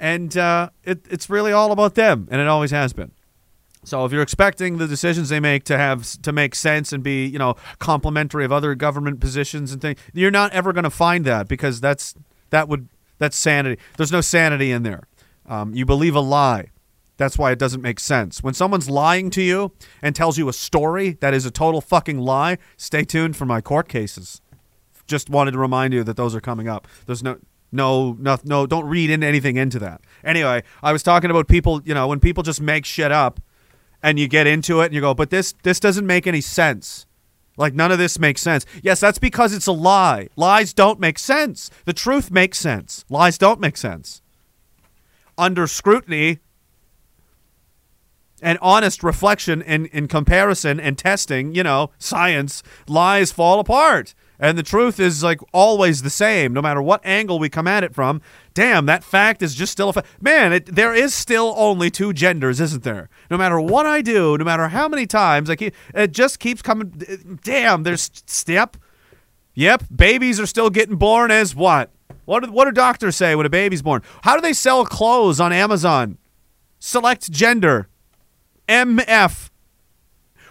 and 0.00 0.34
uh, 0.34 0.70
it, 0.82 1.04
it's 1.10 1.28
really 1.28 1.52
all 1.52 1.72
about 1.72 1.94
them, 1.94 2.26
and 2.30 2.40
it 2.40 2.48
always 2.48 2.70
has 2.70 2.94
been. 2.94 3.10
So 3.84 4.04
if 4.04 4.12
you're 4.12 4.22
expecting 4.22 4.78
the 4.78 4.86
decisions 4.86 5.28
they 5.28 5.40
make 5.40 5.64
to 5.64 5.76
have 5.76 6.20
to 6.22 6.32
make 6.32 6.54
sense 6.54 6.92
and 6.92 7.02
be, 7.02 7.26
you 7.26 7.38
know, 7.38 7.56
complementary 7.80 8.44
of 8.44 8.52
other 8.52 8.74
government 8.74 9.20
positions 9.20 9.72
and 9.72 9.82
things, 9.82 9.98
you're 10.12 10.30
not 10.30 10.52
ever 10.52 10.72
going 10.72 10.84
to 10.84 10.90
find 10.90 11.24
that 11.24 11.48
because 11.48 11.80
that's 11.80 12.14
that 12.50 12.68
would 12.68 12.88
that's 13.18 13.36
sanity. 13.36 13.80
There's 13.96 14.12
no 14.12 14.20
sanity 14.20 14.70
in 14.70 14.84
there. 14.84 15.08
Um, 15.46 15.74
you 15.74 15.84
believe 15.84 16.14
a 16.14 16.20
lie. 16.20 16.70
That's 17.16 17.36
why 17.36 17.52
it 17.52 17.58
doesn't 17.58 17.82
make 17.82 18.00
sense. 18.00 18.42
When 18.42 18.54
someone's 18.54 18.88
lying 18.88 19.30
to 19.30 19.42
you 19.42 19.72
and 20.00 20.14
tells 20.14 20.38
you 20.38 20.48
a 20.48 20.52
story 20.52 21.18
that 21.20 21.34
is 21.34 21.44
a 21.44 21.50
total 21.50 21.80
fucking 21.80 22.18
lie, 22.18 22.58
stay 22.76 23.04
tuned 23.04 23.36
for 23.36 23.46
my 23.46 23.60
court 23.60 23.88
cases. 23.88 24.40
Just 25.06 25.28
wanted 25.28 25.52
to 25.52 25.58
remind 25.58 25.92
you 25.92 26.04
that 26.04 26.16
those 26.16 26.34
are 26.34 26.40
coming 26.40 26.68
up. 26.68 26.86
There's 27.06 27.22
no 27.22 27.38
no 27.72 28.16
no 28.18 28.38
no 28.44 28.66
don't 28.66 28.86
read 28.86 29.10
into 29.10 29.26
anything 29.26 29.56
into 29.56 29.78
that. 29.80 30.00
Anyway, 30.24 30.62
I 30.82 30.92
was 30.92 31.02
talking 31.02 31.30
about 31.30 31.48
people, 31.48 31.82
you 31.84 31.94
know, 31.94 32.06
when 32.06 32.20
people 32.20 32.42
just 32.44 32.60
make 32.60 32.84
shit 32.84 33.10
up 33.10 33.40
and 34.02 34.18
you 34.18 34.28
get 34.28 34.46
into 34.46 34.80
it 34.80 34.86
and 34.86 34.94
you 34.94 35.00
go, 35.00 35.14
"But 35.14 35.30
this 35.30 35.54
this 35.62 35.80
doesn't 35.80 36.06
make 36.06 36.26
any 36.26 36.40
sense." 36.40 37.06
Like 37.56 37.74
none 37.74 37.92
of 37.92 37.98
this 37.98 38.18
makes 38.18 38.40
sense. 38.40 38.64
Yes, 38.82 39.00
that's 39.00 39.18
because 39.18 39.52
it's 39.52 39.66
a 39.66 39.72
lie. 39.72 40.28
Lies 40.36 40.72
don't 40.72 40.98
make 40.98 41.18
sense. 41.18 41.70
The 41.84 41.92
truth 41.92 42.30
makes 42.30 42.58
sense. 42.58 43.04
Lies 43.10 43.36
don't 43.36 43.60
make 43.60 43.76
sense. 43.76 44.22
Under 45.36 45.66
scrutiny 45.66 46.38
and 48.40 48.58
honest 48.60 49.02
reflection 49.02 49.62
and, 49.62 49.88
and 49.92 50.08
comparison 50.08 50.80
and 50.80 50.98
testing, 50.98 51.54
you 51.54 51.62
know, 51.62 51.90
science, 51.98 52.62
lies 52.88 53.30
fall 53.30 53.60
apart. 53.60 54.14
And 54.42 54.58
the 54.58 54.64
truth 54.64 54.98
is 54.98 55.22
like 55.22 55.40
always 55.52 56.02
the 56.02 56.10
same, 56.10 56.52
no 56.52 56.60
matter 56.60 56.82
what 56.82 57.00
angle 57.06 57.38
we 57.38 57.48
come 57.48 57.68
at 57.68 57.84
it 57.84 57.94
from. 57.94 58.20
Damn, 58.54 58.86
that 58.86 59.04
fact 59.04 59.40
is 59.40 59.54
just 59.54 59.70
still 59.70 59.90
a 59.90 59.92
fact. 59.92 60.08
Man, 60.20 60.52
it, 60.52 60.66
there 60.66 60.92
is 60.92 61.14
still 61.14 61.54
only 61.56 61.92
two 61.92 62.12
genders, 62.12 62.60
isn't 62.60 62.82
there? 62.82 63.08
No 63.30 63.38
matter 63.38 63.60
what 63.60 63.86
I 63.86 64.02
do, 64.02 64.36
no 64.36 64.44
matter 64.44 64.66
how 64.66 64.88
many 64.88 65.06
times 65.06 65.48
I 65.48 65.54
keep, 65.54 65.76
it 65.94 66.10
just 66.10 66.40
keeps 66.40 66.60
coming. 66.60 66.90
Damn, 67.44 67.84
there's 67.84 68.10
step. 68.26 68.76
Yep, 69.54 69.84
babies 69.94 70.40
are 70.40 70.46
still 70.46 70.70
getting 70.70 70.96
born 70.96 71.30
as 71.30 71.54
what? 71.54 71.92
What 72.24 72.42
do, 72.42 72.50
what 72.50 72.64
do 72.64 72.72
doctors 72.72 73.14
say 73.14 73.36
when 73.36 73.46
a 73.46 73.50
baby's 73.50 73.82
born? 73.82 74.02
How 74.22 74.34
do 74.34 74.40
they 74.42 74.54
sell 74.54 74.84
clothes 74.84 75.38
on 75.38 75.52
Amazon? 75.52 76.18
Select 76.80 77.30
gender. 77.30 77.88
MF. 78.68 79.50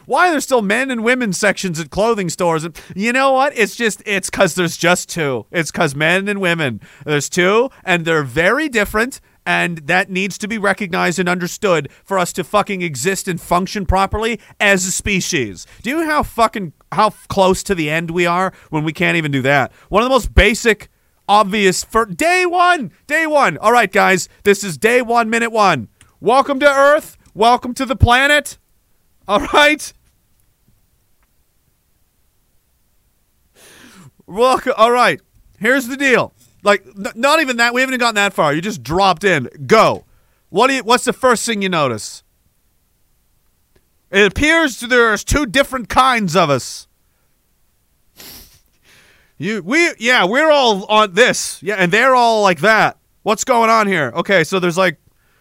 Why 0.05 0.29
are 0.29 0.31
there 0.31 0.41
still 0.41 0.61
men 0.61 0.91
and 0.91 1.03
women 1.03 1.33
sections 1.33 1.79
at 1.79 1.89
clothing 1.89 2.29
stores? 2.29 2.63
And 2.63 2.79
you 2.95 3.13
know 3.13 3.31
what? 3.33 3.57
It's 3.57 3.75
just 3.75 4.01
it's 4.05 4.29
because 4.29 4.55
there's 4.55 4.77
just 4.77 5.09
two. 5.09 5.45
It's 5.51 5.71
because 5.71 5.95
men 5.95 6.27
and 6.27 6.41
women. 6.41 6.81
There's 7.05 7.29
two, 7.29 7.69
and 7.83 8.05
they're 8.05 8.23
very 8.23 8.69
different. 8.69 9.21
And 9.43 9.79
that 9.87 10.11
needs 10.11 10.37
to 10.37 10.47
be 10.47 10.59
recognized 10.59 11.17
and 11.17 11.27
understood 11.27 11.89
for 12.03 12.19
us 12.19 12.31
to 12.33 12.43
fucking 12.43 12.83
exist 12.83 13.27
and 13.27 13.41
function 13.41 13.87
properly 13.87 14.39
as 14.59 14.85
a 14.85 14.91
species. 14.91 15.65
Do 15.81 15.89
you 15.89 15.97
know 15.97 16.05
how 16.05 16.21
fucking 16.21 16.73
how 16.91 17.09
close 17.27 17.63
to 17.63 17.73
the 17.73 17.89
end 17.89 18.11
we 18.11 18.27
are 18.27 18.53
when 18.69 18.83
we 18.83 18.93
can't 18.93 19.17
even 19.17 19.31
do 19.31 19.41
that? 19.41 19.71
One 19.89 20.03
of 20.03 20.05
the 20.05 20.13
most 20.13 20.35
basic, 20.35 20.89
obvious 21.27 21.83
for 21.83 22.05
day 22.05 22.45
one. 22.45 22.91
Day 23.07 23.25
one. 23.25 23.57
All 23.57 23.71
right, 23.71 23.91
guys. 23.91 24.29
This 24.43 24.63
is 24.63 24.77
day 24.77 25.01
one, 25.01 25.29
minute 25.29 25.51
one. 25.51 25.87
Welcome 26.19 26.59
to 26.59 26.69
Earth. 26.69 27.17
Welcome 27.33 27.73
to 27.73 27.85
the 27.85 27.95
planet. 27.95 28.59
All 29.31 29.39
right. 29.53 29.93
Welcome. 34.27 34.73
All 34.75 34.91
right. 34.91 35.21
Here's 35.57 35.87
the 35.87 35.95
deal. 35.95 36.33
Like, 36.63 36.85
not 37.15 37.39
even 37.39 37.55
that. 37.55 37.73
We 37.73 37.79
haven't 37.79 37.93
even 37.93 38.01
gotten 38.01 38.15
that 38.15 38.33
far. 38.33 38.53
You 38.53 38.59
just 38.59 38.83
dropped 38.83 39.23
in. 39.23 39.47
Go. 39.65 40.03
What 40.49 40.67
do 40.67 40.73
you? 40.73 40.83
What's 40.83 41.05
the 41.05 41.13
first 41.13 41.45
thing 41.45 41.61
you 41.61 41.69
notice? 41.69 42.23
It 44.11 44.29
appears 44.29 44.81
there's 44.81 45.23
two 45.23 45.45
different 45.45 45.87
kinds 45.87 46.35
of 46.35 46.49
us. 46.49 46.89
You, 49.37 49.63
we, 49.63 49.93
yeah, 49.97 50.25
we're 50.25 50.51
all 50.51 50.83
on 50.87 51.13
this. 51.13 51.63
Yeah, 51.63 51.75
and 51.75 51.89
they're 51.89 52.15
all 52.15 52.41
like 52.41 52.59
that. 52.59 52.97
What's 53.23 53.45
going 53.45 53.69
on 53.69 53.87
here? 53.87 54.11
Okay, 54.13 54.43
so 54.43 54.59
there's 54.59 54.77
like, 54.77 54.97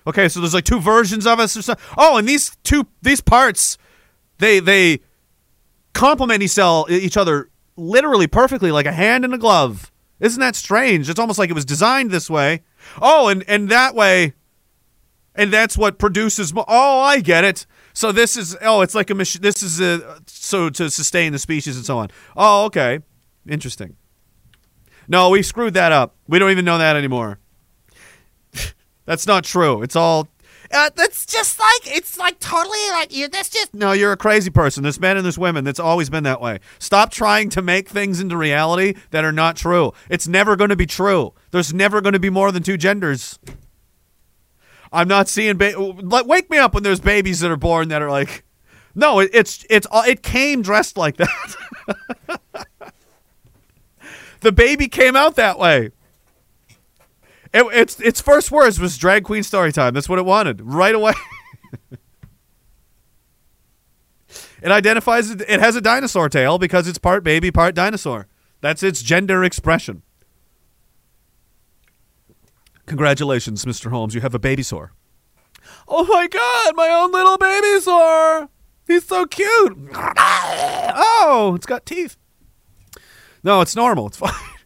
okay, 0.06 0.28
so 0.28 0.38
there's 0.38 0.54
like 0.54 0.62
two 0.62 0.78
versions 0.78 1.26
of 1.26 1.40
us 1.40 1.56
or 1.56 1.62
something. 1.62 1.84
Oh, 1.98 2.18
and 2.18 2.28
these 2.28 2.56
two, 2.62 2.86
these 3.02 3.20
parts, 3.20 3.76
they 4.40 4.60
they 4.60 5.00
complement 5.92 6.42
each 6.42 7.16
other 7.16 7.50
literally 7.76 8.26
perfectly, 8.26 8.72
like 8.72 8.86
a 8.86 8.92
hand 8.92 9.24
and 9.24 9.32
a 9.32 9.38
glove. 9.38 9.90
Isn't 10.18 10.40
that 10.40 10.54
strange? 10.54 11.08
It's 11.08 11.18
almost 11.18 11.38
like 11.38 11.50
it 11.50 11.54
was 11.54 11.64
designed 11.64 12.10
this 12.10 12.28
way. 12.28 12.62
Oh, 13.00 13.28
and 13.28 13.44
and 13.48 13.68
that 13.70 13.94
way, 13.94 14.34
and 15.34 15.52
that's 15.52 15.78
what 15.78 15.98
produces. 15.98 16.52
Mo- 16.52 16.64
oh, 16.68 17.00
I 17.00 17.20
get 17.20 17.44
it. 17.44 17.66
So 17.92 18.12
this 18.12 18.36
is 18.36 18.56
oh, 18.60 18.82
it's 18.82 18.94
like 18.94 19.10
a 19.10 19.14
machine. 19.14 19.42
This 19.42 19.62
is 19.62 19.80
a 19.80 20.20
so 20.26 20.68
to 20.70 20.90
sustain 20.90 21.32
the 21.32 21.38
species 21.38 21.76
and 21.76 21.84
so 21.84 21.98
on. 21.98 22.10
Oh, 22.36 22.64
okay, 22.66 23.00
interesting. 23.48 23.96
No, 25.08 25.30
we 25.30 25.42
screwed 25.42 25.74
that 25.74 25.90
up. 25.90 26.14
We 26.28 26.38
don't 26.38 26.50
even 26.50 26.64
know 26.64 26.78
that 26.78 26.96
anymore. 26.96 27.40
that's 29.06 29.26
not 29.26 29.44
true. 29.44 29.82
It's 29.82 29.96
all. 29.96 30.28
Uh, 30.72 30.88
that's 30.94 31.26
just 31.26 31.58
like 31.58 31.96
it's 31.96 32.16
like 32.16 32.38
totally 32.38 32.78
like 32.90 33.12
you. 33.12 33.26
That's 33.28 33.48
just 33.48 33.74
no. 33.74 33.90
You're 33.90 34.12
a 34.12 34.16
crazy 34.16 34.50
person. 34.50 34.84
There's 34.84 35.00
men 35.00 35.16
and 35.16 35.24
there's 35.24 35.38
women. 35.38 35.64
That's 35.64 35.80
always 35.80 36.08
been 36.08 36.22
that 36.24 36.40
way. 36.40 36.60
Stop 36.78 37.10
trying 37.10 37.50
to 37.50 37.62
make 37.62 37.88
things 37.88 38.20
into 38.20 38.36
reality 38.36 38.94
that 39.10 39.24
are 39.24 39.32
not 39.32 39.56
true. 39.56 39.92
It's 40.08 40.28
never 40.28 40.54
going 40.54 40.70
to 40.70 40.76
be 40.76 40.86
true. 40.86 41.32
There's 41.50 41.74
never 41.74 42.00
going 42.00 42.12
to 42.12 42.20
be 42.20 42.30
more 42.30 42.52
than 42.52 42.62
two 42.62 42.76
genders. 42.76 43.38
I'm 44.92 45.08
not 45.08 45.28
seeing. 45.28 45.56
Ba- 45.56 45.74
wake 46.24 46.50
me 46.50 46.58
up 46.58 46.74
when 46.74 46.84
there's 46.84 47.00
babies 47.00 47.40
that 47.40 47.50
are 47.50 47.56
born 47.56 47.88
that 47.88 48.00
are 48.00 48.10
like, 48.10 48.44
no, 48.94 49.18
it, 49.18 49.30
it's 49.32 49.66
it's 49.68 49.88
it 49.92 50.22
came 50.22 50.62
dressed 50.62 50.96
like 50.96 51.16
that. 51.16 51.56
the 54.40 54.52
baby 54.52 54.86
came 54.86 55.16
out 55.16 55.34
that 55.34 55.58
way. 55.58 55.90
It, 57.52 57.66
its 57.72 58.00
its 58.00 58.20
first 58.20 58.50
words 58.50 58.78
was 58.78 58.96
drag 58.96 59.24
queen 59.24 59.42
story 59.42 59.72
time. 59.72 59.94
That's 59.94 60.08
what 60.08 60.18
it 60.18 60.24
wanted 60.24 60.60
right 60.62 60.94
away. 60.94 61.14
it 64.62 64.70
identifies 64.70 65.30
it, 65.30 65.42
it 65.48 65.58
has 65.60 65.74
a 65.74 65.80
dinosaur 65.80 66.28
tail 66.28 66.58
because 66.58 66.86
it's 66.86 66.98
part 66.98 67.24
baby, 67.24 67.50
part 67.50 67.74
dinosaur. 67.74 68.28
That's 68.60 68.82
its 68.82 69.02
gender 69.02 69.42
expression. 69.42 70.02
Congratulations, 72.86 73.64
Mr. 73.64 73.90
Holmes. 73.90 74.14
You 74.14 74.20
have 74.20 74.34
a 74.34 74.38
baby 74.38 74.62
sore. 74.62 74.92
Oh 75.88 76.04
my 76.04 76.26
god, 76.28 76.76
my 76.76 76.88
own 76.88 77.12
little 77.12 77.38
baby 77.38 77.80
sore. 77.80 78.48
He's 78.86 79.06
so 79.06 79.26
cute. 79.26 79.78
Oh, 81.22 81.52
it's 81.54 81.66
got 81.66 81.86
teeth. 81.86 82.16
No, 83.44 83.60
it's 83.60 83.76
normal. 83.76 84.08
It's 84.08 84.16
fine. 84.16 84.32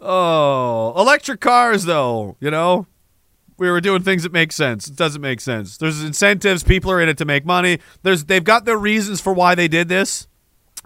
Oh, 0.00 0.94
electric 0.96 1.40
cars, 1.40 1.84
though, 1.84 2.36
you 2.40 2.50
know? 2.50 2.86
We 3.58 3.70
were 3.70 3.82
doing 3.82 4.02
things 4.02 4.22
that 4.22 4.32
make 4.32 4.52
sense. 4.52 4.88
It 4.88 4.96
doesn't 4.96 5.20
make 5.20 5.40
sense. 5.40 5.76
There's 5.76 6.02
incentives. 6.02 6.62
People 6.62 6.90
are 6.90 7.00
in 7.00 7.10
it 7.10 7.18
to 7.18 7.26
make 7.26 7.44
money. 7.44 7.78
There's 8.02 8.24
they've 8.24 8.42
got 8.42 8.64
their 8.64 8.78
reasons 8.78 9.20
for 9.20 9.34
why 9.34 9.54
they 9.54 9.68
did 9.68 9.88
this. 9.88 10.26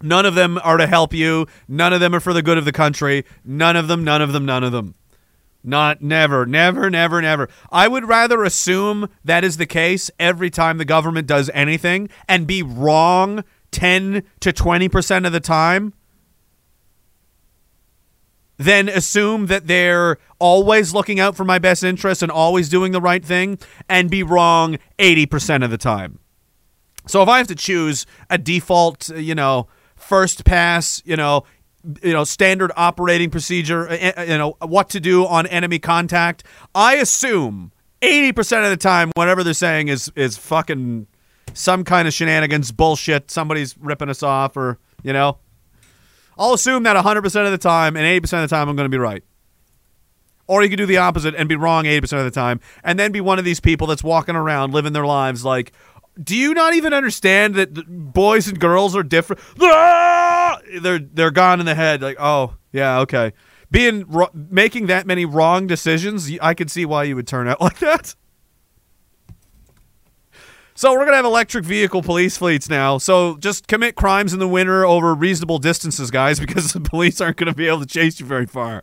None 0.02 0.26
of 0.26 0.34
them 0.34 0.58
are 0.64 0.76
to 0.76 0.88
help 0.88 1.14
you. 1.14 1.46
None 1.68 1.92
of 1.92 2.00
them 2.00 2.16
are 2.16 2.20
for 2.20 2.32
the 2.32 2.42
good 2.42 2.58
of 2.58 2.64
the 2.64 2.72
country. 2.72 3.24
None 3.44 3.76
of 3.76 3.86
them, 3.86 4.02
none 4.02 4.20
of 4.20 4.32
them, 4.32 4.44
none 4.44 4.64
of 4.64 4.72
them. 4.72 4.96
Not 5.62 6.02
never, 6.02 6.44
never, 6.44 6.90
never, 6.90 7.22
never. 7.22 7.48
I 7.70 7.86
would 7.86 8.06
rather 8.06 8.42
assume 8.42 9.08
that 9.24 9.44
is 9.44 9.56
the 9.56 9.66
case 9.66 10.10
every 10.18 10.50
time 10.50 10.76
the 10.78 10.84
government 10.84 11.28
does 11.28 11.48
anything 11.54 12.10
and 12.28 12.46
be 12.46 12.62
wrong 12.62 13.44
10 13.70 14.24
to 14.40 14.52
20% 14.52 15.26
of 15.26 15.32
the 15.32 15.40
time 15.40 15.94
than 18.56 18.88
assume 18.88 19.46
that 19.46 19.66
they're 19.66 20.18
always 20.38 20.94
looking 20.94 21.18
out 21.20 21.36
for 21.36 21.44
my 21.44 21.58
best 21.58 21.82
interest 21.82 22.22
and 22.22 22.30
always 22.30 22.68
doing 22.68 22.92
the 22.92 23.00
right 23.00 23.24
thing 23.24 23.58
and 23.88 24.10
be 24.10 24.22
wrong 24.22 24.78
80% 24.98 25.64
of 25.64 25.70
the 25.70 25.78
time. 25.78 26.18
So 27.06 27.22
if 27.22 27.28
I 27.28 27.38
have 27.38 27.48
to 27.48 27.54
choose 27.54 28.06
a 28.30 28.38
default, 28.38 29.10
uh, 29.10 29.16
you 29.16 29.34
know, 29.34 29.68
first 29.96 30.44
pass, 30.44 31.02
you 31.04 31.16
know, 31.16 31.44
you 32.02 32.12
know, 32.12 32.24
standard 32.24 32.72
operating 32.76 33.30
procedure, 33.30 33.88
uh, 33.88 34.12
uh, 34.16 34.22
you 34.22 34.38
know, 34.38 34.56
what 34.62 34.88
to 34.90 35.00
do 35.00 35.26
on 35.26 35.46
enemy 35.48 35.78
contact, 35.78 36.44
I 36.74 36.94
assume 36.96 37.72
80% 38.00 38.64
of 38.64 38.70
the 38.70 38.76
time 38.76 39.10
whatever 39.16 39.44
they're 39.44 39.54
saying 39.54 39.88
is 39.88 40.10
is 40.16 40.36
fucking 40.36 41.06
some 41.52 41.84
kind 41.84 42.08
of 42.08 42.14
shenanigans, 42.14 42.72
bullshit, 42.72 43.30
somebody's 43.30 43.76
ripping 43.78 44.08
us 44.08 44.22
off 44.22 44.56
or, 44.56 44.78
you 45.02 45.12
know, 45.12 45.38
I'll 46.38 46.54
assume 46.54 46.82
that 46.84 46.96
100% 46.96 47.44
of 47.44 47.52
the 47.52 47.58
time 47.58 47.96
and 47.96 48.04
80% 48.04 48.44
of 48.44 48.50
the 48.50 48.54
time 48.54 48.68
I'm 48.68 48.76
going 48.76 48.90
to 48.90 48.94
be 48.94 48.98
right. 48.98 49.22
Or 50.46 50.62
you 50.62 50.68
could 50.68 50.76
do 50.76 50.86
the 50.86 50.98
opposite 50.98 51.34
and 51.34 51.48
be 51.48 51.56
wrong 51.56 51.84
80% 51.84 52.18
of 52.18 52.24
the 52.24 52.30
time 52.30 52.60
and 52.82 52.98
then 52.98 53.12
be 53.12 53.20
one 53.20 53.38
of 53.38 53.44
these 53.44 53.60
people 53.60 53.86
that's 53.86 54.04
walking 54.04 54.36
around 54.36 54.74
living 54.74 54.92
their 54.92 55.06
lives 55.06 55.44
like, 55.44 55.72
do 56.22 56.36
you 56.36 56.54
not 56.54 56.74
even 56.74 56.92
understand 56.92 57.54
that 57.56 57.72
boys 58.12 58.46
and 58.46 58.60
girls 58.60 58.94
are 58.94 59.02
different? 59.02 59.42
They're 60.80 60.98
they're 60.98 61.30
gone 61.30 61.60
in 61.60 61.66
the 61.66 61.74
head. 61.74 62.02
Like, 62.02 62.16
oh 62.20 62.54
yeah, 62.72 63.00
okay. 63.00 63.32
Being 63.70 64.04
making 64.32 64.86
that 64.86 65.06
many 65.06 65.24
wrong 65.24 65.66
decisions, 65.66 66.30
I 66.40 66.54
could 66.54 66.70
see 66.70 66.84
why 66.84 67.04
you 67.04 67.16
would 67.16 67.26
turn 67.26 67.48
out 67.48 67.60
like 67.60 67.78
that. 67.80 68.14
So 70.76 70.92
we're 70.92 71.04
gonna 71.04 71.16
have 71.16 71.24
electric 71.24 71.64
vehicle 71.64 72.02
police 72.02 72.36
fleets 72.36 72.68
now. 72.68 72.98
So 72.98 73.36
just 73.36 73.68
commit 73.68 73.94
crimes 73.94 74.32
in 74.32 74.40
the 74.40 74.48
winter 74.48 74.84
over 74.84 75.14
reasonable 75.14 75.58
distances, 75.58 76.10
guys, 76.10 76.40
because 76.44 76.72
the 76.72 76.80
police 76.80 77.20
aren't 77.20 77.36
gonna 77.36 77.54
be 77.54 77.68
able 77.68 77.80
to 77.80 77.86
chase 77.86 78.18
you 78.18 78.26
very 78.26 78.46
far. 78.46 78.82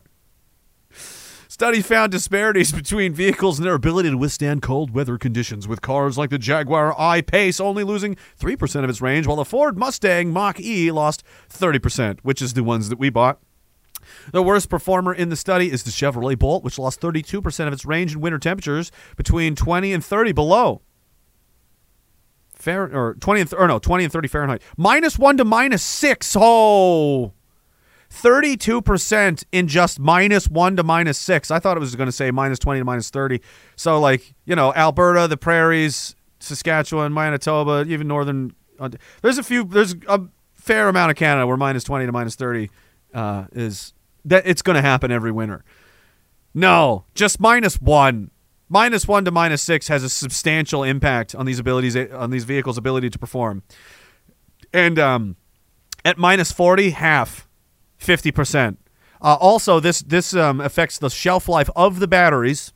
Study 1.48 1.82
found 1.82 2.10
disparities 2.10 2.72
between 2.82 3.12
vehicles 3.12 3.58
and 3.58 3.66
their 3.66 3.74
ability 3.74 4.08
to 4.08 4.16
withstand 4.16 4.62
cold 4.62 4.92
weather 4.94 5.18
conditions, 5.18 5.68
with 5.68 5.82
cars 5.82 6.16
like 6.16 6.30
the 6.30 6.38
Jaguar 6.38 6.98
I-Pace 6.98 7.60
only 7.60 7.84
losing 7.84 8.16
3% 8.40 8.84
of 8.84 8.88
its 8.88 9.02
range, 9.02 9.26
while 9.26 9.36
the 9.36 9.44
Ford 9.44 9.76
Mustang 9.76 10.32
Mach-E 10.32 10.90
lost 10.90 11.22
30%, 11.50 12.20
which 12.22 12.40
is 12.40 12.54
the 12.54 12.64
ones 12.64 12.88
that 12.88 12.98
we 12.98 13.10
bought. 13.10 13.38
The 14.32 14.42
worst 14.42 14.70
performer 14.70 15.12
in 15.12 15.28
the 15.28 15.36
study 15.36 15.70
is 15.70 15.82
the 15.82 15.90
Chevrolet 15.90 16.38
Bolt, 16.38 16.64
which 16.64 16.78
lost 16.78 17.02
32% 17.02 17.66
of 17.66 17.72
its 17.74 17.84
range 17.84 18.14
in 18.14 18.22
winter 18.22 18.38
temperatures 18.38 18.90
between 19.16 19.54
20 19.54 19.92
and 19.92 20.02
30 20.02 20.32
below. 20.32 20.80
Fair 22.62 22.84
or 22.96 23.14
20 23.14 23.40
and 23.40 23.50
th- 23.50 23.60
or 23.60 23.66
no 23.66 23.80
20 23.80 24.04
and 24.04 24.12
30 24.12 24.28
Fahrenheit. 24.28 24.62
Minus 24.76 25.18
1 25.18 25.38
to 25.38 25.44
minus 25.44 25.82
6. 25.82 26.36
Oh. 26.38 27.32
32% 28.12 29.44
in 29.52 29.66
just 29.66 29.98
minus 29.98 30.46
1 30.46 30.76
to 30.76 30.82
minus 30.82 31.18
6. 31.18 31.50
I 31.50 31.58
thought 31.58 31.76
it 31.76 31.80
was 31.80 31.96
going 31.96 32.06
to 32.08 32.12
say 32.12 32.30
minus 32.30 32.58
20 32.58 32.80
to 32.80 32.84
minus 32.84 33.10
30. 33.10 33.40
So 33.74 33.98
like, 33.98 34.34
you 34.44 34.54
know, 34.54 34.72
Alberta, 34.74 35.26
the 35.26 35.36
prairies, 35.36 36.14
Saskatchewan, 36.38 37.12
Manitoba, 37.12 37.84
even 37.88 38.06
northern 38.06 38.54
There's 39.22 39.38
a 39.38 39.42
few 39.42 39.64
there's 39.64 39.94
a 40.06 40.20
fair 40.54 40.88
amount 40.88 41.10
of 41.10 41.16
Canada 41.16 41.46
where 41.46 41.56
minus 41.56 41.84
20 41.84 42.06
to 42.06 42.12
minus 42.12 42.36
30 42.36 42.70
uh, 43.14 43.46
is 43.52 43.92
that 44.24 44.46
it's 44.46 44.62
going 44.62 44.76
to 44.76 44.82
happen 44.82 45.10
every 45.10 45.32
winter. 45.32 45.64
No, 46.54 47.06
just 47.14 47.40
minus 47.40 47.80
1 47.80 48.30
minus 48.72 49.06
one 49.06 49.24
to 49.24 49.30
minus 49.30 49.62
six 49.62 49.88
has 49.88 50.02
a 50.02 50.08
substantial 50.08 50.82
impact 50.82 51.34
on 51.34 51.46
these 51.46 51.58
abilities 51.58 51.96
on 51.96 52.30
these 52.30 52.44
vehicles' 52.44 52.78
ability 52.78 53.10
to 53.10 53.18
perform. 53.18 53.62
And 54.72 54.98
um, 54.98 55.36
at 56.04 56.18
minus 56.18 56.50
forty, 56.50 56.90
half, 56.90 57.48
fifty 57.98 58.32
percent. 58.32 58.78
Uh, 59.20 59.36
also, 59.38 59.78
this 59.78 60.00
this 60.00 60.34
um, 60.34 60.60
affects 60.60 60.98
the 60.98 61.10
shelf 61.10 61.48
life 61.48 61.70
of 61.76 62.00
the 62.00 62.08
batteries. 62.08 62.72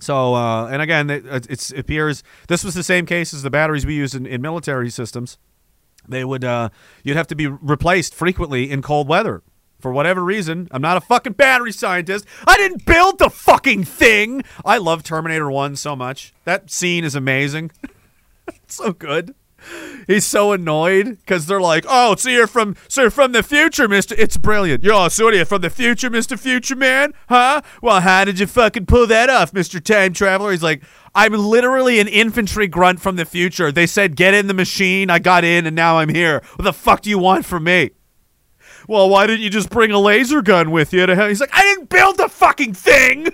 So, 0.00 0.34
uh, 0.34 0.66
and 0.66 0.82
again, 0.82 1.08
it, 1.08 1.72
appears 1.72 2.22
this 2.48 2.62
was 2.62 2.74
the 2.74 2.82
same 2.82 3.06
case 3.06 3.32
as 3.32 3.42
the 3.42 3.50
batteries 3.50 3.86
we 3.86 3.94
use 3.94 4.14
in, 4.14 4.26
in 4.26 4.42
military 4.42 4.90
systems. 4.90 5.38
They 6.06 6.24
would 6.24 6.44
uh, 6.44 6.68
you'd 7.02 7.16
have 7.16 7.28
to 7.28 7.34
be 7.34 7.46
replaced 7.46 8.14
frequently 8.14 8.70
in 8.70 8.82
cold 8.82 9.08
weather 9.08 9.42
for 9.84 9.92
whatever 9.92 10.24
reason. 10.24 10.66
I'm 10.70 10.80
not 10.80 10.96
a 10.96 11.00
fucking 11.02 11.34
battery 11.34 11.70
scientist. 11.70 12.24
I 12.46 12.56
didn't 12.56 12.86
build 12.86 13.18
the 13.18 13.28
fucking 13.28 13.84
thing. 13.84 14.42
I 14.64 14.78
love 14.78 15.02
Terminator 15.02 15.50
1 15.50 15.76
so 15.76 15.94
much. 15.94 16.32
That 16.44 16.70
scene 16.70 17.04
is 17.04 17.14
amazing. 17.14 17.70
so 18.66 18.94
good. 18.94 19.34
He's 20.06 20.24
so 20.24 20.52
annoyed 20.52 21.18
because 21.18 21.44
they're 21.46 21.60
like, 21.60 21.84
"Oh, 21.86 22.14
so 22.16 22.30
you're 22.30 22.46
from 22.46 22.76
so 22.88 23.02
you're 23.02 23.10
from 23.10 23.32
the 23.32 23.42
future, 23.42 23.88
Mister." 23.88 24.14
It's 24.18 24.36
brilliant. 24.36 24.82
Yo, 24.84 25.08
so 25.08 25.28
are 25.28 25.44
from 25.44 25.62
the 25.62 25.70
future, 25.70 26.10
Mister 26.10 26.36
Future 26.36 26.76
Man? 26.76 27.14
Huh? 27.30 27.62
Well, 27.80 28.00
how 28.00 28.24
did 28.24 28.38
you 28.38 28.46
fucking 28.46 28.84
pull 28.84 29.06
that 29.06 29.30
off, 29.30 29.54
Mister 29.54 29.80
Time 29.80 30.12
Traveler? 30.12 30.50
He's 30.50 30.62
like, 30.62 30.82
"I'm 31.14 31.32
literally 31.32 31.98
an 31.98 32.08
infantry 32.08 32.68
grunt 32.68 33.00
from 33.00 33.16
the 33.16 33.24
future. 33.24 33.72
They 33.72 33.86
said 33.86 34.16
get 34.16 34.34
in 34.34 34.48
the 34.48 34.54
machine. 34.54 35.08
I 35.08 35.18
got 35.18 35.44
in, 35.44 35.66
and 35.66 35.76
now 35.76 35.96
I'm 35.96 36.10
here. 36.10 36.42
What 36.56 36.64
the 36.64 36.74
fuck 36.74 37.00
do 37.00 37.08
you 37.08 37.18
want 37.18 37.46
from 37.46 37.64
me?" 37.64 37.92
Well, 38.88 39.08
why 39.08 39.26
didn't 39.26 39.42
you 39.42 39.50
just 39.50 39.70
bring 39.70 39.90
a 39.90 39.98
laser 39.98 40.42
gun 40.42 40.70
with 40.70 40.92
you? 40.92 41.06
To 41.06 41.28
He's 41.28 41.40
like, 41.40 41.50
I 41.52 41.62
didn't 41.62 41.88
build 41.88 42.18
the 42.18 42.28
fucking 42.28 42.74
thing. 42.74 43.28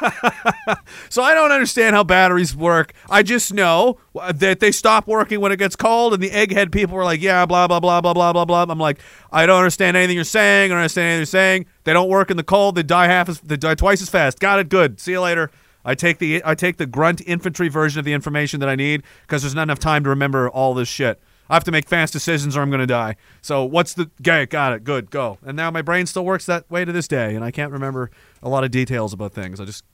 so 1.08 1.22
I 1.22 1.34
don't 1.34 1.50
understand 1.50 1.96
how 1.96 2.04
batteries 2.04 2.54
work. 2.54 2.92
I 3.08 3.22
just 3.22 3.52
know 3.52 3.98
that 4.34 4.60
they 4.60 4.70
stop 4.70 5.06
working 5.06 5.40
when 5.40 5.52
it 5.52 5.58
gets 5.58 5.76
cold, 5.76 6.14
and 6.14 6.22
the 6.22 6.30
egghead 6.30 6.72
people 6.72 6.96
were 6.96 7.04
like, 7.04 7.20
"Yeah, 7.20 7.46
blah 7.46 7.66
blah 7.66 7.80
blah 7.80 8.00
blah 8.00 8.12
blah 8.12 8.32
blah 8.32 8.44
blah." 8.44 8.66
I'm 8.68 8.78
like, 8.78 8.98
I 9.30 9.46
don't 9.46 9.58
understand 9.58 9.96
anything 9.96 10.16
you're 10.16 10.24
saying. 10.24 10.66
I 10.70 10.74
don't 10.74 10.78
understand 10.78 11.06
anything 11.06 11.20
you're 11.20 11.26
saying. 11.26 11.66
They 11.84 11.92
don't 11.92 12.08
work 12.08 12.30
in 12.30 12.36
the 12.36 12.44
cold. 12.44 12.74
They 12.74 12.82
die 12.82 13.06
half 13.06 13.28
as 13.28 13.40
they 13.40 13.56
die 13.56 13.74
twice 13.74 14.02
as 14.02 14.08
fast. 14.08 14.40
Got 14.40 14.58
it. 14.58 14.68
Good. 14.68 15.00
See 15.00 15.12
you 15.12 15.20
later. 15.20 15.50
I 15.84 15.94
take 15.94 16.18
the 16.18 16.42
I 16.44 16.54
take 16.54 16.76
the 16.76 16.86
grunt 16.86 17.22
infantry 17.26 17.68
version 17.68 17.98
of 17.98 18.04
the 18.04 18.12
information 18.12 18.60
that 18.60 18.68
I 18.68 18.76
need 18.76 19.02
because 19.22 19.42
there's 19.42 19.54
not 19.54 19.64
enough 19.64 19.80
time 19.80 20.04
to 20.04 20.10
remember 20.10 20.48
all 20.48 20.74
this 20.74 20.88
shit. 20.88 21.20
I 21.52 21.56
have 21.56 21.64
to 21.64 21.70
make 21.70 21.86
fast 21.86 22.14
decisions 22.14 22.56
or 22.56 22.62
I'm 22.62 22.70
going 22.70 22.80
to 22.80 22.86
die. 22.86 23.16
So 23.42 23.62
what's 23.62 23.92
the 23.92 24.10
okay, 24.22 24.46
got 24.46 24.72
it. 24.72 24.84
Good. 24.84 25.10
Go. 25.10 25.36
And 25.44 25.54
now 25.54 25.70
my 25.70 25.82
brain 25.82 26.06
still 26.06 26.24
works 26.24 26.46
that 26.46 26.68
way 26.70 26.86
to 26.86 26.92
this 26.92 27.06
day 27.06 27.34
and 27.34 27.44
I 27.44 27.50
can't 27.50 27.70
remember 27.70 28.10
a 28.42 28.48
lot 28.48 28.64
of 28.64 28.70
details 28.70 29.12
about 29.12 29.34
things. 29.34 29.60
I 29.60 29.66
just 29.66 29.84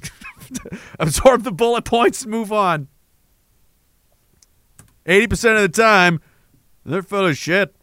absorb 1.00 1.42
the 1.42 1.50
bullet 1.50 1.84
points 1.84 2.22
and 2.22 2.30
move 2.30 2.52
on. 2.52 2.86
80% 5.04 5.56
of 5.56 5.62
the 5.62 5.68
time 5.82 6.20
they're 6.84 7.02
full 7.02 7.26
of 7.26 7.36
shit. 7.36 7.74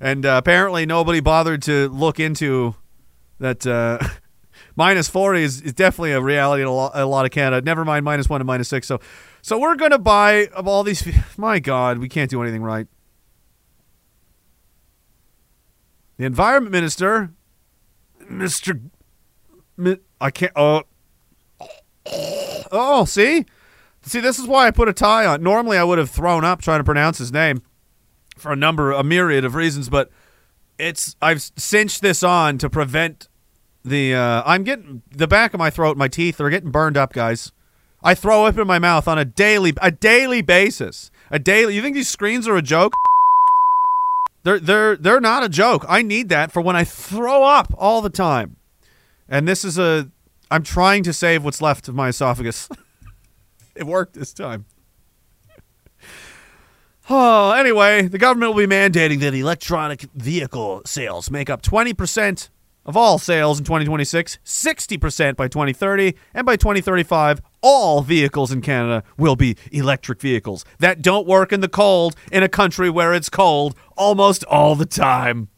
And 0.00 0.26
uh, 0.26 0.34
apparently 0.38 0.84
nobody 0.84 1.20
bothered 1.20 1.62
to 1.62 1.90
look 1.90 2.18
into 2.18 2.74
that 3.38 3.64
uh, 3.64 4.00
minus 4.74 5.06
40 5.06 5.44
is, 5.44 5.60
is 5.60 5.74
definitely 5.74 6.10
a 6.10 6.20
reality 6.20 6.62
in 6.62 6.66
a 6.66 6.74
lot, 6.74 6.90
a 6.92 7.06
lot 7.06 7.24
of 7.24 7.30
Canada. 7.30 7.64
Never 7.64 7.84
mind 7.84 8.04
minus 8.04 8.28
1 8.28 8.40
and 8.40 8.46
minus 8.48 8.66
6. 8.66 8.84
So 8.84 8.98
so 9.42 9.60
we're 9.60 9.76
going 9.76 9.92
to 9.92 9.98
buy 10.00 10.48
of 10.48 10.66
all 10.66 10.82
these 10.82 11.06
my 11.36 11.60
god, 11.60 11.98
we 11.98 12.08
can't 12.08 12.28
do 12.28 12.42
anything 12.42 12.64
right. 12.64 12.88
The 16.22 16.26
environment 16.26 16.70
minister, 16.70 17.32
Mr. 18.30 18.80
Mi- 19.76 19.96
I 20.20 20.30
can't. 20.30 20.52
Oh, 20.54 20.84
oh, 22.70 23.04
see, 23.06 23.44
see, 24.02 24.20
this 24.20 24.38
is 24.38 24.46
why 24.46 24.68
I 24.68 24.70
put 24.70 24.88
a 24.88 24.92
tie 24.92 25.26
on. 25.26 25.42
Normally, 25.42 25.78
I 25.78 25.82
would 25.82 25.98
have 25.98 26.10
thrown 26.10 26.44
up 26.44 26.62
trying 26.62 26.78
to 26.78 26.84
pronounce 26.84 27.18
his 27.18 27.32
name 27.32 27.62
for 28.36 28.52
a 28.52 28.56
number, 28.56 28.92
a 28.92 29.02
myriad 29.02 29.44
of 29.44 29.56
reasons, 29.56 29.88
but 29.88 30.10
it's 30.78 31.16
I've 31.20 31.42
cinched 31.56 32.02
this 32.02 32.22
on 32.22 32.56
to 32.58 32.70
prevent 32.70 33.28
the. 33.84 34.14
Uh, 34.14 34.44
I'm 34.46 34.62
getting 34.62 35.02
the 35.10 35.26
back 35.26 35.54
of 35.54 35.58
my 35.58 35.70
throat, 35.70 35.96
my 35.96 36.06
teeth 36.06 36.40
are 36.40 36.50
getting 36.50 36.70
burned 36.70 36.96
up, 36.96 37.12
guys. 37.12 37.50
I 38.00 38.14
throw 38.14 38.44
up 38.44 38.56
in 38.56 38.68
my 38.68 38.78
mouth 38.78 39.08
on 39.08 39.18
a 39.18 39.24
daily, 39.24 39.74
a 39.82 39.90
daily 39.90 40.40
basis. 40.40 41.10
A 41.32 41.40
daily. 41.40 41.74
You 41.74 41.82
think 41.82 41.96
these 41.96 42.08
screens 42.08 42.46
are 42.46 42.56
a 42.56 42.62
joke? 42.62 42.92
They're 44.42 44.58
they're 44.58 44.96
they're 44.96 45.20
not 45.20 45.44
a 45.44 45.48
joke. 45.48 45.84
I 45.88 46.02
need 46.02 46.28
that 46.30 46.50
for 46.52 46.60
when 46.60 46.76
I 46.76 46.84
throw 46.84 47.44
up 47.44 47.72
all 47.76 48.00
the 48.00 48.10
time. 48.10 48.56
And 49.28 49.46
this 49.46 49.64
is 49.64 49.78
a 49.78 50.10
I'm 50.50 50.62
trying 50.62 51.02
to 51.04 51.12
save 51.12 51.44
what's 51.44 51.62
left 51.62 51.88
of 51.88 51.94
my 51.94 52.08
esophagus. 52.08 52.68
it 53.74 53.84
worked 53.84 54.14
this 54.14 54.32
time. 54.32 54.66
Oh, 57.10 57.50
anyway, 57.50 58.02
the 58.06 58.16
government 58.16 58.54
will 58.54 58.64
be 58.64 58.72
mandating 58.72 59.18
that 59.20 59.34
electronic 59.34 60.02
vehicle 60.14 60.82
sales 60.86 61.32
make 61.32 61.50
up 61.50 61.60
20% 61.60 62.48
of 62.84 62.96
all 62.96 63.18
sales 63.18 63.58
in 63.58 63.64
2026, 63.64 64.38
60% 64.44 65.36
by 65.36 65.48
2030, 65.48 66.14
and 66.34 66.44
by 66.44 66.56
2035, 66.56 67.40
all 67.60 68.02
vehicles 68.02 68.50
in 68.50 68.60
Canada 68.60 69.04
will 69.16 69.36
be 69.36 69.56
electric 69.70 70.20
vehicles 70.20 70.64
that 70.78 71.02
don't 71.02 71.26
work 71.26 71.52
in 71.52 71.60
the 71.60 71.68
cold 71.68 72.16
in 72.30 72.42
a 72.42 72.48
country 72.48 72.90
where 72.90 73.14
it's 73.14 73.28
cold 73.28 73.74
almost 73.96 74.44
all 74.44 74.74
the 74.74 74.86
time. 74.86 75.48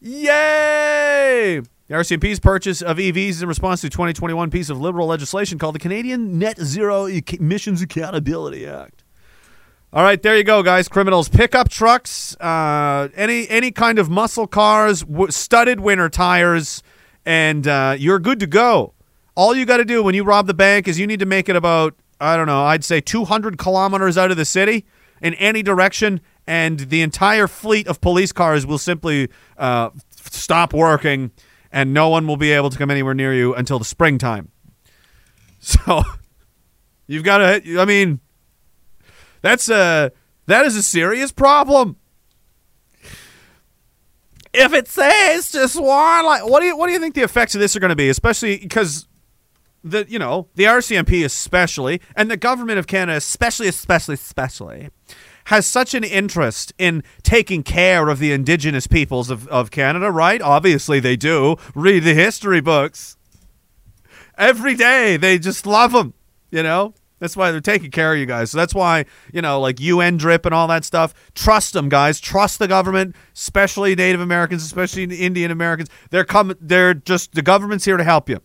Yay! 0.00 1.60
The 1.88 1.94
RCMP's 1.94 2.38
purchase 2.38 2.82
of 2.82 2.98
EVs 2.98 3.28
is 3.28 3.42
in 3.42 3.48
response 3.48 3.80
to 3.80 3.86
a 3.86 3.90
2021 3.90 4.50
piece 4.50 4.68
of 4.68 4.78
liberal 4.78 5.06
legislation 5.06 5.58
called 5.58 5.74
the 5.74 5.80
Canadian 5.80 6.38
Net 6.38 6.60
Zero 6.60 7.06
Emissions 7.06 7.80
Accountability 7.80 8.66
Act. 8.66 9.04
All 9.90 10.02
right, 10.02 10.22
there 10.22 10.36
you 10.36 10.44
go, 10.44 10.62
guys. 10.62 10.86
Criminals, 10.86 11.30
pickup 11.30 11.70
trucks, 11.70 12.36
uh, 12.40 13.08
any 13.16 13.48
any 13.48 13.70
kind 13.70 13.98
of 13.98 14.10
muscle 14.10 14.46
cars, 14.46 15.02
studded 15.30 15.80
winter 15.80 16.10
tires, 16.10 16.82
and 17.24 17.66
uh, 17.66 17.96
you're 17.98 18.18
good 18.18 18.38
to 18.40 18.46
go. 18.46 18.92
All 19.34 19.56
you 19.56 19.64
got 19.64 19.78
to 19.78 19.86
do 19.86 20.02
when 20.02 20.14
you 20.14 20.24
rob 20.24 20.46
the 20.46 20.52
bank 20.52 20.88
is 20.88 20.98
you 20.98 21.06
need 21.06 21.20
to 21.20 21.26
make 21.26 21.48
it 21.48 21.56
about 21.56 21.94
I 22.20 22.36
don't 22.36 22.46
know, 22.46 22.64
I'd 22.64 22.84
say 22.84 23.00
200 23.00 23.56
kilometers 23.56 24.18
out 24.18 24.30
of 24.30 24.36
the 24.36 24.44
city 24.44 24.84
in 25.22 25.32
any 25.34 25.62
direction, 25.62 26.20
and 26.46 26.80
the 26.80 27.00
entire 27.00 27.48
fleet 27.48 27.86
of 27.86 28.02
police 28.02 28.30
cars 28.30 28.66
will 28.66 28.76
simply 28.76 29.30
uh, 29.56 29.88
stop 30.10 30.74
working, 30.74 31.30
and 31.72 31.94
no 31.94 32.10
one 32.10 32.26
will 32.26 32.36
be 32.36 32.52
able 32.52 32.68
to 32.68 32.76
come 32.76 32.90
anywhere 32.90 33.14
near 33.14 33.32
you 33.32 33.54
until 33.54 33.78
the 33.78 33.86
springtime. 33.86 34.50
So 35.60 36.02
you've 37.06 37.24
got 37.24 37.38
to. 37.38 37.80
I 37.80 37.86
mean. 37.86 38.20
That's 39.42 39.68
a 39.68 40.12
that 40.46 40.66
is 40.66 40.76
a 40.76 40.82
serious 40.82 41.32
problem. 41.32 41.96
If 44.52 44.72
it 44.72 44.88
says 44.88 45.52
just 45.52 45.80
one, 45.80 46.24
like, 46.24 46.44
what 46.48 46.60
do 46.60 46.66
you 46.66 46.76
what 46.76 46.86
do 46.86 46.92
you 46.92 46.98
think 46.98 47.14
the 47.14 47.22
effects 47.22 47.54
of 47.54 47.60
this 47.60 47.76
are 47.76 47.80
going 47.80 47.90
to 47.90 47.96
be? 47.96 48.08
Especially 48.08 48.58
because 48.58 49.06
the 49.84 50.06
you 50.08 50.18
know 50.18 50.48
the 50.54 50.64
RCMP 50.64 51.24
especially 51.24 52.00
and 52.16 52.30
the 52.30 52.36
government 52.36 52.78
of 52.78 52.86
Canada 52.86 53.16
especially 53.16 53.68
especially 53.68 54.14
especially 54.14 54.90
has 55.48 55.66
such 55.66 55.94
an 55.94 56.04
interest 56.04 56.74
in 56.76 57.02
taking 57.22 57.62
care 57.62 58.10
of 58.10 58.18
the 58.18 58.32
indigenous 58.32 58.86
peoples 58.86 59.30
of, 59.30 59.48
of 59.48 59.70
Canada, 59.70 60.10
right? 60.10 60.42
Obviously 60.42 61.00
they 61.00 61.16
do. 61.16 61.56
Read 61.74 62.04
the 62.04 62.12
history 62.12 62.60
books. 62.60 63.16
Every 64.36 64.74
day 64.74 65.16
they 65.16 65.38
just 65.38 65.66
love 65.66 65.92
them, 65.92 66.12
you 66.50 66.62
know? 66.62 66.92
That's 67.18 67.36
why 67.36 67.50
they're 67.50 67.60
taking 67.60 67.90
care 67.90 68.12
of 68.12 68.18
you 68.18 68.26
guys. 68.26 68.50
So 68.50 68.58
that's 68.58 68.74
why, 68.74 69.04
you 69.32 69.42
know, 69.42 69.60
like 69.60 69.76
UNDRIP 69.76 70.44
and 70.44 70.54
all 70.54 70.68
that 70.68 70.84
stuff. 70.84 71.14
Trust 71.34 71.72
them, 71.72 71.88
guys. 71.88 72.20
Trust 72.20 72.58
the 72.58 72.68
government, 72.68 73.16
especially 73.34 73.94
Native 73.94 74.20
Americans, 74.20 74.62
especially 74.64 75.04
Indian 75.04 75.50
Americans. 75.50 75.88
They're 76.10 76.24
coming 76.24 76.56
they're 76.60 76.94
just 76.94 77.34
the 77.34 77.42
government's 77.42 77.84
here 77.84 77.96
to 77.96 78.04
help 78.04 78.28
you. 78.28 78.40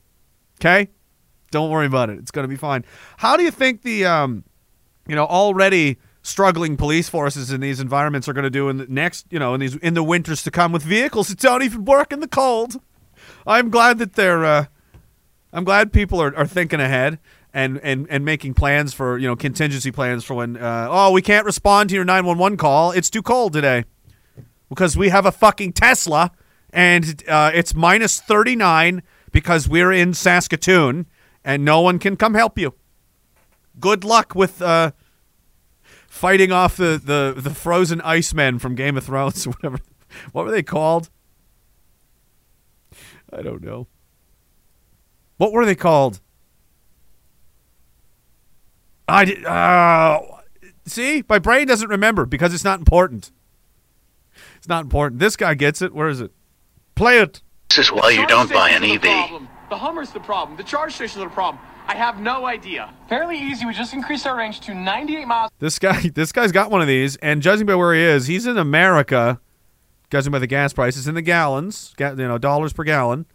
Okay? 0.60 0.90
Don't 1.52 1.70
worry 1.70 1.86
about 1.86 2.10
it. 2.10 2.18
It's 2.18 2.32
going 2.32 2.44
to 2.44 2.50
be 2.50 2.56
fine. 2.56 2.84
How 3.18 3.38
do 3.38 3.44
you 3.44 3.52
think 3.52 3.84
the 3.84 4.06
um 4.06 4.44
you 5.08 5.16
know, 5.16 5.26
already 5.26 5.98
struggling 6.22 6.78
police 6.78 7.10
forces 7.10 7.52
in 7.52 7.60
these 7.60 7.80
environments 7.80 8.30
are 8.30 8.34
going 8.34 8.44
to 8.44 8.50
do 8.50 8.70
in 8.70 8.78
the 8.78 8.88
next, 8.88 9.26
you 9.30 9.38
know, 9.38 9.54
in 9.54 9.60
these 9.60 9.76
in 9.78 9.94
the 9.94 10.04
winters 10.04 10.42
to 10.44 10.52
come 10.52 10.72
with 10.72 10.84
vehicles 10.84 11.28
that 11.28 11.40
don't 11.40 11.64
even 11.64 11.86
work 11.86 12.12
in 12.12 12.22
the 12.22 12.28
cold? 12.28 12.82
I'm 13.46 13.70
glad 13.70 13.98
that 14.00 14.14
they're 14.14 14.44
uh 14.44 14.66
I'm 15.52 15.64
glad 15.64 15.94
people 15.94 16.20
are, 16.22 16.36
are 16.36 16.48
thinking 16.48 16.80
ahead. 16.80 17.20
And 17.54 17.80
and 17.84 18.08
and 18.10 18.26
making 18.26 18.54
plans 18.54 18.94
for 18.94 19.18
you 19.18 19.28
know 19.28 19.36
contingency 19.36 19.92
plans 19.92 20.24
for 20.24 20.34
when 20.34 20.58
uh, 20.58 20.88
oh 20.90 21.12
we 21.12 21.22
can't 21.22 21.46
respond 21.46 21.90
to 21.90 21.96
your 21.96 22.06
911 22.06 22.58
call 22.58 22.92
it's 22.92 23.10
too 23.10 23.22
cold 23.22 23.54
today 23.54 23.86
because 24.70 24.98
we 24.98 25.10
have 25.10 25.26
a 25.26 25.32
fucking 25.32 25.72
Tesla 25.74 26.32
and 26.72 27.24
uh, 27.28 27.52
it's 27.54 27.76
minus 27.76 28.20
39 28.20 29.04
because 29.32 29.70
we're 29.70 29.92
in 29.92 30.14
Saskatoon 30.14 31.06
and 31.44 31.64
no 31.64 31.82
one 31.82 32.00
can 32.00 32.16
come 32.16 32.34
help 32.34 32.58
you. 32.58 32.74
Good 33.80 34.04
luck 34.04 34.34
with 34.34 34.62
uh, 34.62 34.92
fighting 36.08 36.52
off 36.52 36.78
the, 36.78 37.00
the, 37.04 37.40
the 37.40 37.54
frozen 37.54 38.02
icemen 38.02 38.60
from 38.60 38.76
Game 38.76 38.98
of 38.98 39.04
Thrones 39.04 39.46
or 39.46 39.52
whatever. 39.52 39.80
What 40.32 40.46
were 40.46 40.52
they 40.52 40.62
called? 40.62 41.10
I 43.32 43.42
don't 43.42 43.64
know. 43.64 43.88
What 45.38 45.52
were 45.52 45.66
they 45.66 45.74
called? 45.74 46.22
I 49.08 49.26
did. 49.26 49.46
Uh, 49.46 50.22
see, 50.86 51.24
my 51.28 51.40
brain 51.40 51.68
doesn't 51.68 51.90
remember 51.90 52.26
because 52.26 52.54
it's 52.54 52.64
not 52.64 52.80
important. 52.80 53.32
It's 54.58 54.68
not 54.68 54.84
important. 54.84 55.20
This 55.20 55.36
guy 55.36 55.54
gets 55.56 55.82
it. 55.82 55.94
Where 55.94 56.08
is 56.08 56.22
it? 56.22 56.32
Play 56.96 57.20
it. 57.20 57.42
This 57.70 57.80
is 57.88 57.92
why 57.92 58.12
you 58.12 58.26
don't 58.28 58.52
buy 58.52 58.70
an 58.70 58.82
The 58.82 58.94
EV. 58.94 59.02
problem. 59.02 59.48
The 59.70 59.78
Hummer's 59.78 60.12
the 60.12 60.20
problem. 60.20 60.58
The 60.58 60.64
charge 60.64 60.94
station's 60.94 61.24
the 61.24 61.30
problem. 61.30 61.62
I 61.88 61.96
have 61.96 62.20
no 62.20 62.46
idea. 62.46 62.94
Fairly 63.10 63.38
easy. 63.38 63.66
We 63.66 63.74
just 63.74 63.94
increased 63.94 64.26
our 64.26 64.38
range 64.38 64.62
to 64.62 64.74
98 64.74 65.28
miles. 65.28 65.52
This 65.60 65.80
guy, 65.80 66.10
this 66.16 66.32
guy's 66.32 66.52
got 66.52 66.72
one 66.72 66.82
of 66.82 66.88
these, 66.88 67.18
and 67.18 67.42
judging 67.42 67.66
by 67.66 67.76
where 67.76 67.94
he 67.94 68.02
is, 68.02 68.28
he's 68.28 68.46
in 68.46 68.58
America. 68.58 69.40
Judging 70.10 70.32
by 70.32 70.38
the 70.40 70.48
gas 70.48 70.72
prices 70.74 71.08
in 71.08 71.16
the 71.16 71.24
gallons, 71.24 71.94
you 72.00 72.16
know, 72.16 72.38
dollars 72.38 72.72
per 72.72 72.84
gallon, 72.84 73.26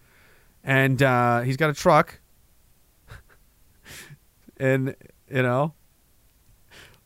and 0.63 1.03
uh, 1.03 1.41
he's 1.41 1.57
got 1.57 1.71
a 1.71 1.75
truck, 1.75 2.21
and 4.59 4.95
you 5.31 5.43
know, 5.43 5.75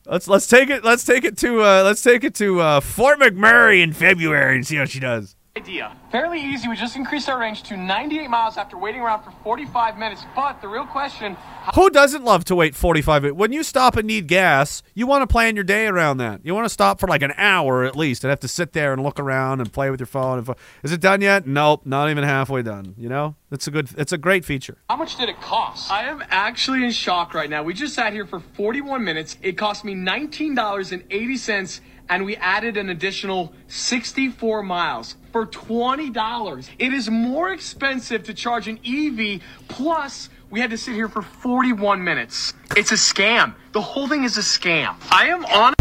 let's 0.06 0.28
let's 0.28 0.46
take 0.46 0.70
it 0.70 0.84
let's 0.84 1.04
take 1.04 1.24
it 1.24 1.36
to 1.38 1.62
uh, 1.62 1.82
let's 1.84 2.02
take 2.02 2.24
it 2.24 2.34
to 2.36 2.60
uh, 2.60 2.80
Fort 2.80 3.18
McMurray 3.18 3.82
in 3.82 3.92
February 3.92 4.56
and 4.56 4.66
see 4.66 4.76
how 4.76 4.84
she 4.84 5.00
does. 5.00 5.36
Idea. 5.54 5.94
Fairly 6.10 6.40
easy. 6.40 6.66
We 6.66 6.76
just 6.76 6.96
increased 6.96 7.28
our 7.28 7.38
range 7.38 7.62
to 7.64 7.76
98 7.76 8.28
miles 8.30 8.56
after 8.56 8.78
waiting 8.78 9.02
around 9.02 9.22
for 9.22 9.32
45 9.44 9.98
minutes. 9.98 10.24
But 10.34 10.62
the 10.62 10.68
real 10.68 10.86
question 10.86 11.36
Who 11.74 11.90
doesn't 11.90 12.24
love 12.24 12.46
to 12.46 12.54
wait 12.54 12.74
45 12.74 13.22
minutes? 13.22 13.38
When 13.38 13.52
you 13.52 13.62
stop 13.62 13.98
and 13.98 14.06
need 14.06 14.28
gas, 14.28 14.82
you 14.94 15.06
want 15.06 15.20
to 15.20 15.26
plan 15.26 15.54
your 15.54 15.64
day 15.64 15.86
around 15.88 16.16
that. 16.18 16.40
You 16.42 16.54
want 16.54 16.64
to 16.64 16.70
stop 16.70 16.98
for 16.98 17.06
like 17.06 17.20
an 17.20 17.34
hour 17.36 17.84
at 17.84 17.94
least 17.94 18.24
and 18.24 18.30
have 18.30 18.40
to 18.40 18.48
sit 18.48 18.72
there 18.72 18.94
and 18.94 19.02
look 19.02 19.20
around 19.20 19.60
and 19.60 19.70
play 19.70 19.90
with 19.90 20.00
your 20.00 20.06
phone. 20.06 20.38
And 20.38 20.46
fo- 20.46 20.56
Is 20.82 20.90
it 20.90 21.02
done 21.02 21.20
yet? 21.20 21.46
Nope, 21.46 21.82
not 21.84 22.08
even 22.08 22.24
halfway 22.24 22.62
done. 22.62 22.94
You 22.96 23.10
know? 23.10 23.36
It's 23.50 23.66
a 23.66 23.70
good 23.70 23.90
it's 23.98 24.12
a 24.12 24.18
great 24.18 24.46
feature. 24.46 24.78
How 24.88 24.96
much 24.96 25.18
did 25.18 25.28
it 25.28 25.38
cost? 25.42 25.92
I 25.92 26.04
am 26.04 26.24
actually 26.30 26.82
in 26.82 26.92
shock 26.92 27.34
right 27.34 27.50
now. 27.50 27.62
We 27.62 27.74
just 27.74 27.94
sat 27.94 28.14
here 28.14 28.24
for 28.24 28.40
41 28.40 29.04
minutes. 29.04 29.36
It 29.42 29.58
cost 29.58 29.84
me 29.84 29.94
$19.80, 29.94 31.80
and 32.12 32.26
we 32.26 32.36
added 32.36 32.76
an 32.76 32.90
additional 32.90 33.54
64 33.68 34.62
miles 34.62 35.16
for 35.32 35.46
$20. 35.46 36.68
It 36.78 36.92
is 36.92 37.08
more 37.08 37.50
expensive 37.50 38.22
to 38.24 38.34
charge 38.34 38.68
an 38.68 38.78
EV, 38.84 39.40
plus, 39.68 40.28
we 40.50 40.60
had 40.60 40.68
to 40.70 40.76
sit 40.76 40.94
here 40.94 41.08
for 41.08 41.22
41 41.22 42.04
minutes. 42.04 42.52
It's 42.76 42.92
a 42.92 42.96
scam. 42.96 43.54
The 43.72 43.80
whole 43.80 44.08
thing 44.08 44.24
is 44.24 44.36
a 44.36 44.42
scam. 44.42 44.94
I 45.10 45.28
am 45.28 45.46
on. 45.46 45.72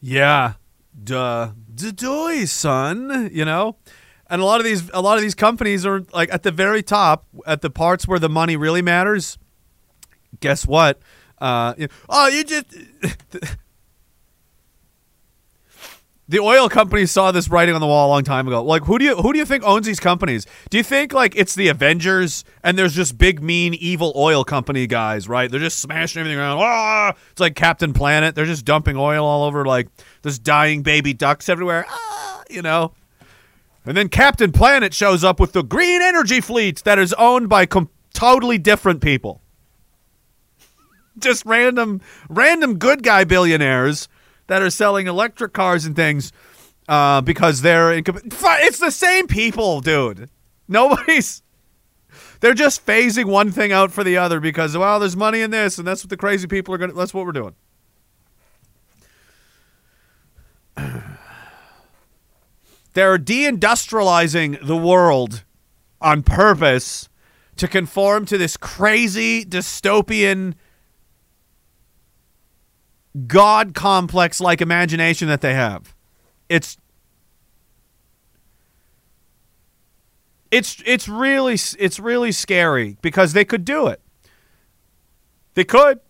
Yeah. 0.00 0.54
Duh. 1.04 1.52
Doy, 1.76 2.44
son, 2.46 3.30
you 3.32 3.44
know? 3.44 3.76
And 4.28 4.42
a 4.42 4.44
lot 4.44 4.58
of 4.58 4.64
these 4.64 4.90
a 4.92 5.00
lot 5.00 5.16
of 5.16 5.22
these 5.22 5.34
companies 5.36 5.86
are 5.86 6.00
like 6.12 6.32
at 6.32 6.42
the 6.42 6.50
very 6.50 6.82
top, 6.82 7.26
at 7.46 7.60
the 7.62 7.70
parts 7.70 8.08
where 8.08 8.18
the 8.18 8.28
money 8.28 8.56
really 8.56 8.82
matters. 8.82 9.38
Guess 10.40 10.66
what? 10.66 10.98
Uh, 11.38 11.74
you- 11.78 11.88
oh, 12.08 12.26
you 12.28 12.42
just 12.42 12.66
the 16.34 16.40
oil 16.40 16.68
companies 16.68 17.12
saw 17.12 17.30
this 17.30 17.48
writing 17.48 17.76
on 17.76 17.80
the 17.80 17.86
wall 17.86 18.08
a 18.08 18.10
long 18.10 18.24
time 18.24 18.48
ago. 18.48 18.60
Like, 18.60 18.82
who 18.82 18.98
do 18.98 19.04
you 19.04 19.14
who 19.14 19.32
do 19.32 19.38
you 19.38 19.44
think 19.44 19.62
owns 19.62 19.86
these 19.86 20.00
companies? 20.00 20.48
Do 20.68 20.76
you 20.76 20.82
think 20.82 21.12
like 21.12 21.36
it's 21.36 21.54
the 21.54 21.68
Avengers 21.68 22.44
and 22.64 22.76
there's 22.76 22.92
just 22.92 23.16
big 23.16 23.40
mean 23.40 23.74
evil 23.74 24.12
oil 24.16 24.42
company 24.42 24.88
guys, 24.88 25.28
right? 25.28 25.48
They're 25.48 25.60
just 25.60 25.78
smashing 25.78 26.18
everything 26.18 26.40
around. 26.40 26.58
Ah! 26.60 27.14
It's 27.30 27.40
like 27.40 27.54
Captain 27.54 27.92
Planet. 27.92 28.34
They're 28.34 28.46
just 28.46 28.64
dumping 28.64 28.96
oil 28.96 29.24
all 29.24 29.44
over. 29.44 29.64
Like 29.64 29.86
there's 30.22 30.40
dying 30.40 30.82
baby 30.82 31.14
ducks 31.14 31.48
everywhere. 31.48 31.86
Ah, 31.88 32.42
you 32.50 32.62
know. 32.62 32.94
And 33.86 33.96
then 33.96 34.08
Captain 34.08 34.50
Planet 34.50 34.92
shows 34.92 35.22
up 35.22 35.38
with 35.38 35.52
the 35.52 35.62
green 35.62 36.02
energy 36.02 36.40
fleet 36.40 36.82
that 36.82 36.98
is 36.98 37.12
owned 37.12 37.48
by 37.48 37.64
com- 37.64 37.90
totally 38.12 38.58
different 38.58 39.02
people. 39.02 39.40
Just 41.16 41.46
random, 41.46 42.00
random 42.28 42.76
good 42.78 43.04
guy 43.04 43.22
billionaires 43.22 44.08
that 44.46 44.62
are 44.62 44.70
selling 44.70 45.06
electric 45.06 45.52
cars 45.52 45.84
and 45.84 45.96
things 45.96 46.32
uh, 46.88 47.20
because 47.20 47.62
they're 47.62 47.92
in. 47.92 48.04
It's 48.06 48.78
the 48.78 48.90
same 48.90 49.26
people, 49.26 49.80
dude. 49.80 50.28
Nobody's. 50.68 51.42
They're 52.40 52.54
just 52.54 52.84
phasing 52.84 53.24
one 53.26 53.50
thing 53.50 53.72
out 53.72 53.90
for 53.90 54.04
the 54.04 54.16
other 54.18 54.38
because 54.40 54.76
well, 54.76 55.00
there's 55.00 55.16
money 55.16 55.40
in 55.40 55.50
this, 55.50 55.78
and 55.78 55.86
that's 55.86 56.04
what 56.04 56.10
the 56.10 56.16
crazy 56.16 56.46
people 56.46 56.74
are 56.74 56.78
gonna. 56.78 56.92
That's 56.92 57.14
what 57.14 57.24
we're 57.26 57.32
doing. 57.32 57.54
They're 62.94 63.18
deindustrializing 63.18 64.64
the 64.66 64.76
world 64.76 65.42
on 66.00 66.22
purpose 66.22 67.08
to 67.56 67.66
conform 67.66 68.26
to 68.26 68.38
this 68.38 68.56
crazy 68.56 69.44
dystopian 69.44 70.54
god 73.26 73.74
complex 73.74 74.40
like 74.40 74.60
imagination 74.60 75.28
that 75.28 75.40
they 75.40 75.54
have. 75.54 75.94
It's 76.48 76.76
it's 80.50 80.82
it's 80.86 81.08
really 81.08 81.54
it's 81.54 81.98
really 81.98 82.32
scary 82.32 82.96
because 83.02 83.32
they 83.32 83.44
could 83.44 83.64
do 83.64 83.88
it. 83.88 84.00
They 85.54 85.64
could. 85.64 86.00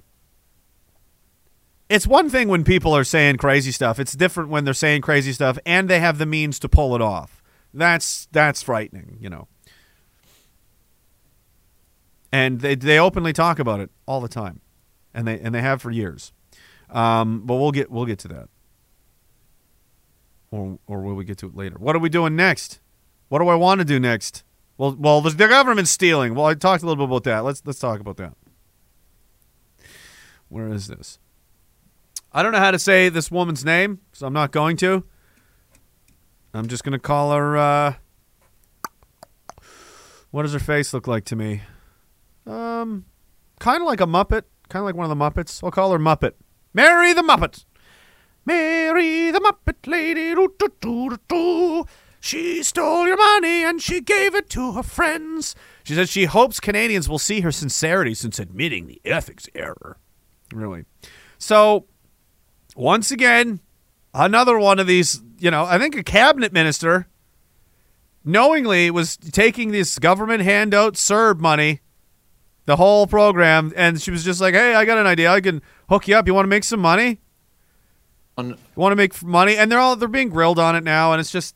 It's 1.88 2.06
one 2.06 2.30
thing 2.30 2.48
when 2.48 2.64
people 2.64 2.96
are 2.96 3.04
saying 3.04 3.36
crazy 3.36 3.70
stuff. 3.70 3.98
It's 3.98 4.14
different 4.14 4.50
when 4.50 4.64
they're 4.64 4.74
saying 4.74 5.02
crazy 5.02 5.32
stuff 5.32 5.58
and 5.64 5.88
they 5.88 6.00
have 6.00 6.18
the 6.18 6.26
means 6.26 6.58
to 6.60 6.68
pull 6.68 6.94
it 6.94 7.02
off. 7.02 7.42
That's 7.72 8.26
that's 8.32 8.62
frightening, 8.62 9.18
you 9.20 9.28
know. 9.28 9.48
And 12.32 12.60
they 12.60 12.74
they 12.74 12.98
openly 12.98 13.32
talk 13.32 13.58
about 13.58 13.80
it 13.80 13.90
all 14.06 14.20
the 14.20 14.28
time. 14.28 14.60
And 15.12 15.26
they 15.26 15.38
and 15.38 15.54
they 15.54 15.60
have 15.60 15.80
for 15.80 15.90
years. 15.90 16.32
Um, 16.90 17.42
but 17.44 17.56
we'll 17.56 17.72
get 17.72 17.90
we'll 17.90 18.06
get 18.06 18.18
to 18.20 18.28
that. 18.28 18.48
Or 20.50 20.78
or 20.86 21.02
will 21.02 21.14
we 21.14 21.24
get 21.24 21.38
to 21.38 21.46
it 21.46 21.56
later? 21.56 21.76
What 21.78 21.96
are 21.96 22.00
we 22.00 22.08
doing 22.08 22.36
next? 22.36 22.80
What 23.28 23.40
do 23.40 23.48
I 23.48 23.54
want 23.54 23.80
to 23.80 23.84
do 23.84 23.98
next? 23.98 24.44
Well, 24.76 24.96
well, 24.98 25.20
the 25.20 25.32
government's 25.32 25.90
stealing. 25.90 26.34
Well, 26.34 26.46
I 26.46 26.54
talked 26.54 26.82
a 26.82 26.86
little 26.86 27.06
bit 27.06 27.10
about 27.10 27.24
that. 27.24 27.44
Let's 27.44 27.62
let's 27.64 27.78
talk 27.78 28.00
about 28.00 28.16
that. 28.16 28.34
Where 30.48 30.68
is 30.68 30.86
this? 30.86 31.18
I 32.32 32.42
don't 32.42 32.52
know 32.52 32.58
how 32.58 32.72
to 32.72 32.78
say 32.78 33.08
this 33.08 33.30
woman's 33.30 33.64
name, 33.64 34.00
so 34.12 34.26
I'm 34.26 34.32
not 34.32 34.50
going 34.50 34.76
to. 34.78 35.04
I'm 36.52 36.68
just 36.68 36.84
to 36.84 36.98
call 36.98 37.32
her. 37.32 37.56
Uh, 37.56 37.94
what 40.30 40.42
does 40.42 40.52
her 40.52 40.58
face 40.58 40.92
look 40.92 41.06
like 41.06 41.24
to 41.26 41.36
me? 41.36 41.62
Um, 42.46 43.04
kind 43.60 43.80
of 43.80 43.86
like 43.86 44.00
a 44.00 44.06
Muppet, 44.06 44.42
kind 44.68 44.82
of 44.82 44.84
like 44.84 44.96
one 44.96 45.08
of 45.08 45.16
the 45.16 45.24
Muppets. 45.24 45.62
I'll 45.62 45.70
call 45.70 45.92
her 45.92 45.98
Muppet. 45.98 46.32
Mary 46.74 47.12
the 47.12 47.22
Muppet. 47.22 47.64
Mary 48.44 49.30
the 49.30 49.40
Muppet 49.40 49.86
Lady. 49.86 50.34
Doo, 50.34 50.52
doo, 50.58 50.72
doo, 50.80 51.18
doo. 51.28 51.86
She 52.20 52.62
stole 52.62 53.06
your 53.06 53.16
money 53.16 53.64
and 53.64 53.80
she 53.80 54.00
gave 54.00 54.34
it 54.34 54.50
to 54.50 54.72
her 54.72 54.82
friends. 54.82 55.54
She 55.84 55.94
said 55.94 56.08
she 56.08 56.24
hopes 56.24 56.58
Canadians 56.58 57.08
will 57.08 57.18
see 57.18 57.42
her 57.42 57.52
sincerity 57.52 58.14
since 58.14 58.38
admitting 58.38 58.86
the 58.86 59.00
ethics 59.04 59.48
error. 59.54 59.98
Really. 60.52 60.84
So, 61.38 61.86
once 62.74 63.10
again, 63.10 63.60
another 64.14 64.58
one 64.58 64.78
of 64.78 64.86
these, 64.86 65.22
you 65.38 65.50
know, 65.50 65.64
I 65.64 65.78
think 65.78 65.94
a 65.96 66.02
cabinet 66.02 66.52
minister 66.52 67.06
knowingly 68.24 68.90
was 68.90 69.16
taking 69.16 69.70
this 69.70 69.98
government 69.98 70.42
handout 70.42 70.94
CERB 70.94 71.38
money, 71.40 71.80
the 72.66 72.76
whole 72.76 73.06
program, 73.06 73.72
and 73.76 74.00
she 74.00 74.10
was 74.10 74.24
just 74.24 74.40
like, 74.40 74.54
hey, 74.54 74.74
I 74.74 74.84
got 74.84 74.98
an 74.98 75.06
idea. 75.06 75.30
I 75.30 75.40
can 75.40 75.60
hook 75.88 76.08
you 76.08 76.16
up. 76.16 76.26
You 76.26 76.34
want 76.34 76.44
to 76.44 76.50
make 76.50 76.64
some 76.64 76.80
money? 76.80 77.20
On 78.36 78.50
You 78.50 78.56
want 78.74 78.92
to 78.92 78.96
make 78.96 79.22
money? 79.22 79.56
And 79.56 79.70
they're 79.70 79.78
all 79.78 79.96
they're 79.96 80.08
being 80.08 80.30
grilled 80.30 80.58
on 80.58 80.74
it 80.74 80.82
now, 80.84 81.12
and 81.12 81.20
it's 81.20 81.30
just 81.30 81.54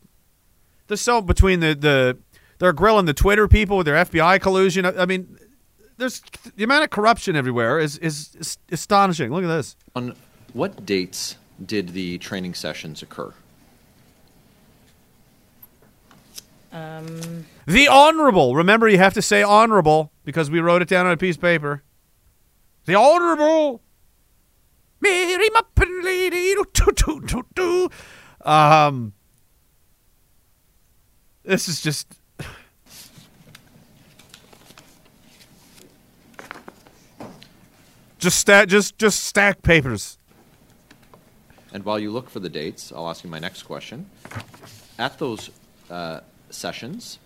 there's 0.86 1.00
so 1.00 1.20
between 1.20 1.60
the 1.60 1.74
the 1.74 2.18
they're 2.58 2.72
grilling 2.72 3.06
the 3.06 3.14
Twitter 3.14 3.48
people 3.48 3.76
with 3.78 3.86
their 3.86 4.04
FBI 4.04 4.40
collusion. 4.40 4.84
I 4.86 5.02
I 5.02 5.06
mean, 5.06 5.38
there's 5.96 6.22
the 6.56 6.64
amount 6.64 6.84
of 6.84 6.90
corruption 6.90 7.36
everywhere 7.36 7.78
is 7.78 7.98
is, 7.98 8.36
is 8.38 8.58
astonishing. 8.70 9.30
Look 9.32 9.44
at 9.44 9.48
this. 9.48 9.76
on 9.96 10.14
what 10.52 10.86
dates 10.86 11.36
did 11.64 11.90
the 11.90 12.18
training 12.18 12.54
sessions 12.54 13.02
occur? 13.02 13.32
Um. 16.72 17.46
The 17.66 17.88
honorable. 17.88 18.54
Remember, 18.54 18.88
you 18.88 18.98
have 18.98 19.14
to 19.14 19.22
say 19.22 19.42
honorable 19.42 20.12
because 20.28 20.50
we 20.50 20.60
wrote 20.60 20.82
it 20.82 20.88
down 20.88 21.06
on 21.06 21.12
a 21.12 21.16
piece 21.16 21.36
of 21.36 21.40
paper. 21.40 21.82
The 22.84 22.94
Honorable 22.94 23.80
Mary 25.00 25.48
Muppin 25.48 26.04
Lady. 26.04 26.54
Um, 28.42 29.14
this 31.44 31.66
is 31.66 31.80
just. 31.80 32.12
Just 38.18 38.38
stack, 38.38 38.68
just 38.68 38.98
just 38.98 39.24
stack 39.24 39.62
papers. 39.62 40.18
And 41.72 41.86
while 41.86 41.98
you 41.98 42.10
look 42.10 42.28
for 42.28 42.40
the 42.40 42.50
dates, 42.50 42.92
I'll 42.92 43.08
ask 43.08 43.24
you 43.24 43.30
my 43.30 43.38
next 43.38 43.62
question. 43.62 44.10
At 44.98 45.18
those 45.18 45.48
uh, 45.88 46.20
sessions, 46.50 47.18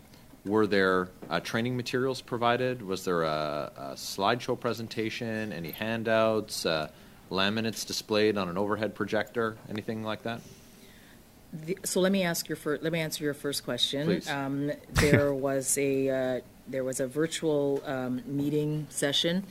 were 0.45 0.66
there 0.66 1.09
uh, 1.30 1.40
training 1.40 1.76
materials 1.76 2.20
provided? 2.20 2.82
Was 2.82 3.05
there 3.05 3.22
a, 3.22 3.72
a 3.76 3.82
slideshow 3.95 4.59
presentation? 4.59 5.53
Any 5.53 5.70
handouts? 5.70 6.66
Uh, 6.66 6.88
laminates 7.30 7.86
displayed 7.86 8.36
on 8.36 8.49
an 8.49 8.59
overhead 8.59 8.95
projector? 8.95 9.57
Anything 9.70 10.03
like 10.03 10.22
that? 10.24 10.40
The- 11.53 11.78
So 11.84 12.01
let 12.01 12.12
me 12.12 12.22
ask 12.24 12.49
your 12.49 12.57
fir- 12.57 12.78
let 12.82 12.93
me 12.93 13.01
answer 13.01 13.24
your 13.24 13.34
first 13.34 13.64
question. 13.64 14.07
Please. 14.07 14.28
Um, 14.28 14.72
there 14.93 15.32
was 15.49 15.76
a 15.78 16.09
uh, 16.09 16.40
there 16.68 16.84
was 16.84 17.01
a 17.01 17.07
virtual 17.07 17.82
um, 17.86 18.22
meeting 18.26 18.86
session 18.90 19.45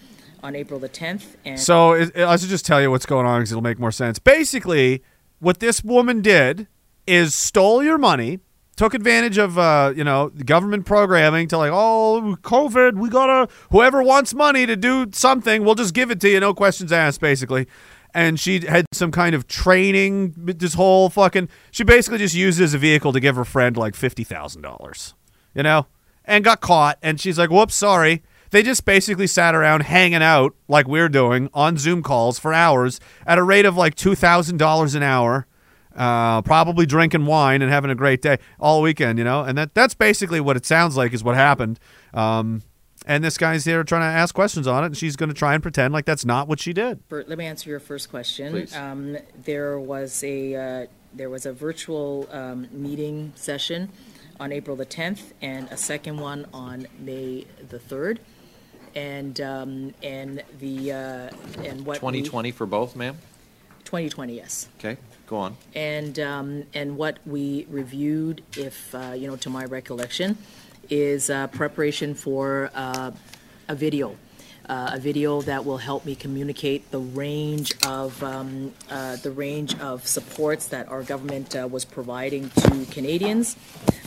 on 0.44 0.56
April 0.56 0.80
the 0.80 0.89
10th, 0.89 1.36
and 1.46 1.60
So 1.60 1.92
it, 1.94 2.12
it- 2.16 2.24
I 2.26 2.36
should 2.36 2.50
just 2.50 2.66
tell 2.66 2.82
you 2.82 2.89
what's 2.92 3.06
going 3.06 3.26
on 3.28 3.39
because 3.42 3.52
it'll 3.52 3.62
make 3.62 3.80
more 3.80 3.92
sense. 3.92 4.18
Basically, 4.20 5.04
what 5.39 5.60
this 5.60 5.84
woman 5.84 6.22
did 6.22 6.68
is 7.08 7.34
stole 7.36 7.84
your 7.84 7.98
money, 8.00 8.39
took 8.82 8.96
advantage 8.96 9.38
of 9.38 9.60
uh, 9.60 9.94
you 9.96 10.04
know 10.04 10.30
government 10.44 10.88
programming 10.88 11.48
to 11.48 11.56
like, 11.56 11.70
oh, 11.72 12.36
COVID, 12.42 12.96
we 12.96 13.10
gotta 13.10 13.48
whoever 13.70 14.02
wants 14.02 14.34
money 14.34 14.66
to 14.66 14.76
do 14.76 15.06
something, 15.12 15.64
we'll 15.64 15.76
just 15.76 15.94
give 15.94 16.10
it 16.10 16.20
to 16.22 16.28
you, 16.30 16.40
no 16.40 16.52
questions 16.52 16.92
asked, 16.92 17.22
basically. 17.22 17.68
And 18.12 18.40
she 18.40 18.66
had 18.66 18.88
some 18.92 19.12
kind 19.12 19.36
of 19.36 19.48
training, 19.48 20.34
this 20.36 20.74
whole 20.74 21.12
fucking. 21.12 21.48
She 21.70 21.84
basically 21.84 22.18
just 22.18 22.34
used 22.34 22.60
it 22.60 22.64
as 22.64 22.74
a 22.74 22.80
vehicle 22.80 23.14
to 23.14 23.20
give 23.20 23.36
her 23.36 23.46
friend 23.46 23.78
like 23.78 23.94
fifty 23.94 24.24
thousand 24.24 24.64
dollars, 24.64 25.14
you 25.54 25.62
know, 25.62 25.86
and 26.26 26.44
got 26.44 26.60
caught. 26.60 26.98
And 27.04 27.22
she's 27.22 27.38
like, 27.38 27.52
"Whoops, 27.52 27.76
sorry." 27.76 28.24
They 28.50 28.64
just 28.64 28.84
basically 28.84 29.28
sat 29.28 29.54
around 29.54 29.84
hanging 29.84 30.24
out 30.24 30.56
like 30.68 30.88
we're 30.88 31.08
doing 31.08 31.50
on 31.54 31.78
Zoom 31.78 32.02
calls 32.02 32.40
for 32.40 32.52
hours 32.52 33.00
at 33.28 33.38
a 33.38 33.44
rate 33.44 33.66
of 33.66 33.78
like 33.78 33.94
two 33.94 34.16
thousand 34.16 34.58
dollars 34.58 34.96
an 34.96 35.04
hour, 35.04 35.46
uh, 35.96 36.42
probably 36.42 36.86
drinking 36.86 37.26
wine 37.26 37.62
and 37.62 37.72
having 37.72 37.92
a 37.92 37.96
great 37.96 38.22
day 38.22 38.38
all 38.60 38.82
weekend, 38.82 39.18
you 39.18 39.24
know. 39.26 39.44
And 39.44 39.58
that 39.58 39.74
that's 39.74 39.94
basically 39.94 40.39
what 40.39 40.56
it 40.58 40.66
sounds 40.66 40.98
like 40.98 41.14
is 41.14 41.24
what 41.24 41.36
happened. 41.36 41.80
Um, 42.14 42.62
and 43.08 43.24
this 43.24 43.38
guy's 43.38 43.66
here 43.66 43.84
trying 43.84 44.02
to 44.02 44.06
ask 44.20 44.36
questions 44.36 44.68
on 44.68 44.84
it, 44.84 44.88
and 44.88 44.98
she's 44.98 45.16
going 45.16 45.30
to 45.30 45.36
try 45.36 45.54
and 45.56 45.64
pretend 45.64 45.94
like 45.94 46.06
that's 46.06 46.24
not 46.24 46.48
what 46.48 46.60
she 46.60 46.72
did. 46.72 47.00
for, 47.10 47.24
let 47.28 47.38
me 47.38 47.46
answer 47.46 47.70
your 47.70 47.80
first 47.80 48.10
question. 48.10 48.68
Um, 48.76 49.18
there 49.44 49.80
was 49.80 50.24
a 50.24 50.56
uh, 50.56 50.86
there 51.14 51.30
was 51.30 51.46
a 51.46 51.52
virtual 51.54 52.28
um, 52.32 52.68
meeting 52.72 53.34
session 53.36 53.89
on 54.39 54.52
April 54.52 54.76
the 54.76 54.86
10th, 54.86 55.34
and 55.42 55.68
a 55.72 55.78
second 55.78 56.20
one 56.20 56.46
on 56.54 56.88
May 57.00 57.46
the 57.70 57.80
3rd. 57.80 58.20
And 58.94 59.39
um, 59.42 59.94
and 60.04 60.44
the 60.60 60.92
uh, 60.92 60.96
and 61.64 61.86
what 61.86 62.02
we- 62.04 62.22
2020 62.22 62.52
for 62.52 62.66
both, 62.66 62.96
ma'am? 62.96 63.18
2020, 63.86 64.36
yes. 64.36 64.68
Okay, 64.78 64.98
go 65.32 65.38
on. 65.38 65.58
And 65.74 66.20
um, 66.20 66.64
and 66.74 66.98
what 66.98 67.18
we 67.26 67.66
reviewed, 67.70 68.44
if 68.56 68.94
uh, 68.94 69.14
you 69.16 69.28
know, 69.28 69.38
to 69.38 69.50
my 69.50 69.66
recollection, 69.66 70.38
is 70.90 71.30
uh, 71.30 71.48
preparation 71.48 72.14
for 72.14 72.70
uh, 72.76 73.12
a 73.68 73.76
video, 73.76 74.18
uh, 74.70 74.92
a 74.94 75.00
video 75.00 75.42
that 75.42 75.66
will 75.66 75.78
help 75.78 76.06
me 76.06 76.14
communicate 76.16 76.92
the 76.92 77.00
range 77.00 77.74
of 77.88 78.22
um, 78.22 78.74
uh, 78.90 79.16
the 79.24 79.32
range 79.32 79.80
of 79.80 80.06
supports 80.06 80.68
that 80.68 80.90
our 80.90 81.04
government 81.04 81.56
uh, 81.56 81.68
was 81.68 81.86
providing 81.86 82.50
to 82.50 82.86
Canadians. 82.92 83.56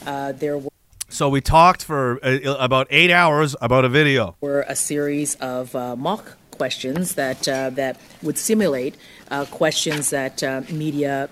Uh, 0.07 0.33
there 0.33 0.61
So 1.09 1.29
we 1.29 1.41
talked 1.41 1.83
for 1.85 2.18
uh, 2.22 2.57
about 2.59 2.87
eight 2.91 3.11
hours 3.11 3.57
about 3.61 3.85
a 3.85 3.89
video. 3.89 4.37
were 4.41 4.64
a 4.68 4.77
series 4.77 5.37
of 5.37 5.75
uh, 5.75 5.97
mock 5.97 6.37
questions 6.59 7.14
that 7.14 7.46
uh, 7.48 7.70
that 7.70 7.98
would 8.22 8.38
simulate 8.38 8.94
uh, 9.30 9.44
questions 9.46 10.11
that 10.11 10.42
uh, 10.42 10.62
media 10.70 11.28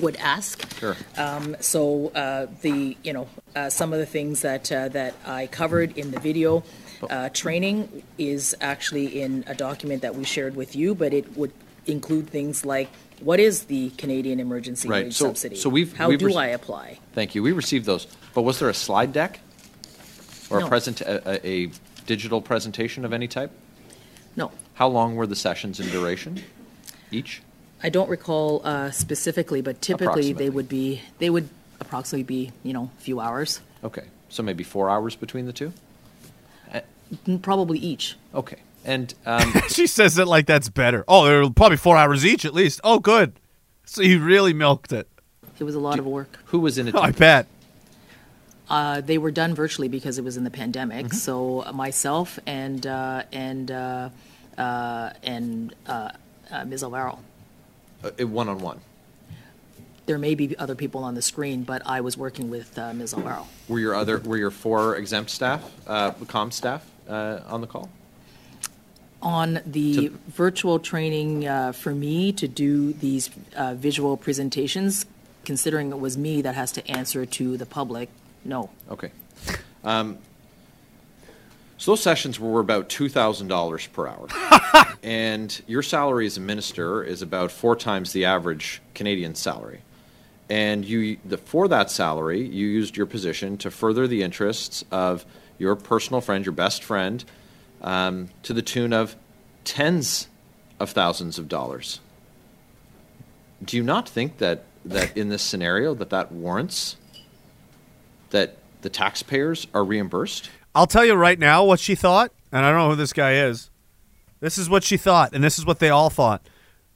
would 0.00 0.16
ask. 0.16 0.54
Sure. 0.78 0.96
Um, 1.16 1.56
so 1.60 2.08
uh, 2.14 2.46
the 2.62 2.96
you 3.02 3.12
know 3.12 3.28
uh, 3.56 3.68
some 3.70 3.92
of 3.92 3.98
the 3.98 4.06
things 4.06 4.42
that 4.42 4.70
uh, 4.72 4.88
that 4.88 5.14
I 5.26 5.46
covered 5.48 5.96
in 5.98 6.10
the 6.10 6.20
video 6.20 6.62
uh, 7.10 7.28
training 7.30 8.02
is 8.18 8.54
actually 8.60 9.20
in 9.20 9.44
a 9.46 9.54
document 9.54 10.02
that 10.02 10.14
we 10.14 10.24
shared 10.24 10.54
with 10.56 10.76
you, 10.76 10.94
but 10.94 11.12
it 11.12 11.36
would 11.36 11.52
include 11.86 12.28
things 12.30 12.64
like 12.64 12.88
what 13.20 13.40
is 13.40 13.64
the 13.64 13.90
Canadian 13.98 14.38
Emergency 14.40 14.88
Right, 14.88 15.04
Wage 15.06 15.14
so- 15.14 15.26
Subsidy? 15.26 15.56
so 15.56 15.68
we've- 15.68 15.96
how 15.96 16.08
we've 16.08 16.18
do 16.18 16.26
rec- 16.26 16.36
I 16.36 16.46
apply? 16.48 16.98
Thank 17.12 17.34
you. 17.34 17.42
We 17.42 17.52
received 17.52 17.86
those. 17.86 18.06
But 18.34 18.42
was 18.42 18.58
there 18.58 18.68
a 18.68 18.74
slide 18.74 19.12
deck? 19.12 19.40
Or 20.50 20.60
a 20.60 20.68
present, 20.68 21.00
a- 21.00 21.40
a 21.46 21.70
digital 22.06 22.40
presentation 22.42 23.04
of 23.04 23.12
any 23.12 23.26
type? 23.28 23.50
No. 24.36 24.50
How 24.74 24.88
long 24.88 25.16
were 25.16 25.26
the 25.26 25.36
sessions 25.36 25.78
in 25.80 25.88
duration 25.90 26.42
each? 27.10 27.42
I 27.82 27.88
don't 27.88 28.08
recall 28.08 28.62
uh, 28.64 28.90
specifically, 28.90 29.60
but 29.60 29.82
typically 29.82 30.32
they 30.32 30.48
would 30.50 30.68
be 30.68 31.00
they 31.18 31.28
would 31.30 31.48
approximately 31.80 32.22
be 32.22 32.52
you 32.62 32.72
know 32.72 32.90
a 32.96 33.00
few 33.02 33.20
hours, 33.20 33.60
Okay, 33.84 34.04
so 34.28 34.42
maybe 34.42 34.62
four 34.64 34.88
hours 34.88 35.16
between 35.16 35.46
the 35.46 35.52
two? 35.52 35.72
Probably 37.42 37.78
each. 37.78 38.16
Okay, 38.34 38.56
and 38.86 39.12
um, 39.26 39.52
she 39.68 39.86
says 39.86 40.16
it 40.16 40.26
like 40.26 40.46
that's 40.46 40.70
better. 40.70 41.04
Oh, 41.06 41.26
they're 41.26 41.50
probably 41.50 41.76
four 41.76 41.96
hours 41.98 42.24
each 42.24 42.46
at 42.46 42.54
least. 42.54 42.80
Oh, 42.82 42.98
good. 43.00 43.34
So 43.84 44.00
you 44.00 44.20
really 44.24 44.54
milked 44.54 44.92
it. 44.92 45.06
It 45.58 45.64
was 45.64 45.74
a 45.74 45.78
lot 45.80 45.98
of 45.98 46.06
work. 46.06 46.38
who 46.46 46.58
was 46.60 46.78
in 46.78 46.88
it? 46.88 46.94
I 46.94 47.10
bet. 47.10 47.46
Uh, 48.72 49.02
they 49.02 49.18
were 49.18 49.30
done 49.30 49.54
virtually 49.54 49.88
because 49.88 50.16
it 50.16 50.24
was 50.24 50.36
in 50.38 50.44
the 50.44 50.50
pandemic. 50.62 51.06
Mm-hmm. 51.06 51.16
So 51.16 51.62
uh, 51.62 51.72
myself 51.72 52.38
and 52.46 52.86
uh, 52.86 53.24
and 53.30 53.70
uh, 53.70 54.08
uh, 54.56 55.10
and 55.22 55.74
uh, 55.86 56.12
uh, 56.50 56.64
Ms. 56.64 56.82
Alvaro. 56.82 57.18
Uh, 58.02 58.26
One-on-one. 58.26 58.80
There 60.06 60.18
may 60.18 60.34
be 60.34 60.56
other 60.58 60.74
people 60.74 61.04
on 61.04 61.14
the 61.14 61.22
screen, 61.22 61.62
but 61.64 61.82
I 61.86 62.00
was 62.00 62.16
working 62.16 62.50
with 62.50 62.76
uh, 62.78 62.92
Ms. 62.94 63.12
Alvaro. 63.14 63.46
Were 63.68 63.78
your 63.78 63.94
other, 63.94 64.18
were 64.18 64.38
your 64.38 64.50
four 64.50 64.96
exempt 64.96 65.30
staff, 65.30 65.62
uh, 65.86 66.10
com 66.26 66.50
staff, 66.50 66.82
uh, 67.08 67.40
on 67.46 67.60
the 67.60 67.66
call? 67.66 67.90
On 69.20 69.60
the 69.64 70.08
To- 70.08 70.18
virtual 70.28 70.80
training 70.80 71.46
uh, 71.46 71.72
for 71.72 71.94
me 71.94 72.32
to 72.32 72.48
do 72.48 72.92
these 72.94 73.30
uh, 73.54 73.74
visual 73.74 74.16
presentations, 74.16 75.06
considering 75.44 75.92
it 75.92 76.00
was 76.00 76.16
me 76.18 76.42
that 76.42 76.56
has 76.56 76.72
to 76.72 76.90
answer 76.90 77.24
to 77.38 77.56
the 77.56 77.66
public, 77.66 78.08
no. 78.44 78.70
Okay. 78.90 79.10
Um, 79.84 80.18
so 81.78 81.92
those 81.92 82.02
sessions 82.02 82.38
were 82.38 82.60
about 82.60 82.88
two 82.88 83.08
thousand 83.08 83.48
dollars 83.48 83.86
per 83.88 84.06
hour, 84.06 84.28
and 85.02 85.60
your 85.66 85.82
salary 85.82 86.26
as 86.26 86.36
a 86.36 86.40
minister 86.40 87.02
is 87.02 87.22
about 87.22 87.50
four 87.50 87.74
times 87.74 88.12
the 88.12 88.24
average 88.24 88.80
Canadian 88.94 89.34
salary. 89.34 89.80
And 90.48 90.84
you, 90.84 91.16
the, 91.24 91.38
for 91.38 91.66
that 91.68 91.90
salary, 91.90 92.46
you 92.46 92.66
used 92.66 92.96
your 92.96 93.06
position 93.06 93.56
to 93.58 93.70
further 93.70 94.06
the 94.06 94.22
interests 94.22 94.84
of 94.90 95.24
your 95.58 95.74
personal 95.76 96.20
friend, 96.20 96.44
your 96.44 96.52
best 96.52 96.84
friend, 96.84 97.24
um, 97.80 98.28
to 98.42 98.52
the 98.52 98.62
tune 98.62 98.92
of 98.92 99.16
tens 99.64 100.28
of 100.78 100.90
thousands 100.90 101.38
of 101.38 101.48
dollars. 101.48 102.00
Do 103.64 103.76
you 103.76 103.82
not 103.82 104.08
think 104.08 104.38
that 104.38 104.64
that 104.84 105.16
in 105.16 105.28
this 105.28 105.42
scenario 105.42 105.94
that 105.94 106.10
that 106.10 106.32
warrants 106.32 106.96
that 108.32 108.56
the 108.82 108.90
taxpayers 108.90 109.66
are 109.72 109.84
reimbursed? 109.84 110.50
I'll 110.74 110.86
tell 110.86 111.04
you 111.04 111.14
right 111.14 111.38
now 111.38 111.64
what 111.64 111.80
she 111.80 111.94
thought, 111.94 112.32
and 112.50 112.64
I 112.66 112.70
don't 112.70 112.78
know 112.80 112.90
who 112.90 112.96
this 112.96 113.12
guy 113.12 113.34
is. 113.34 113.70
This 114.40 114.58
is 114.58 114.68
what 114.68 114.82
she 114.82 114.96
thought, 114.96 115.32
and 115.32 115.42
this 115.42 115.58
is 115.58 115.64
what 115.64 115.78
they 115.78 115.88
all 115.88 116.10
thought. 116.10 116.46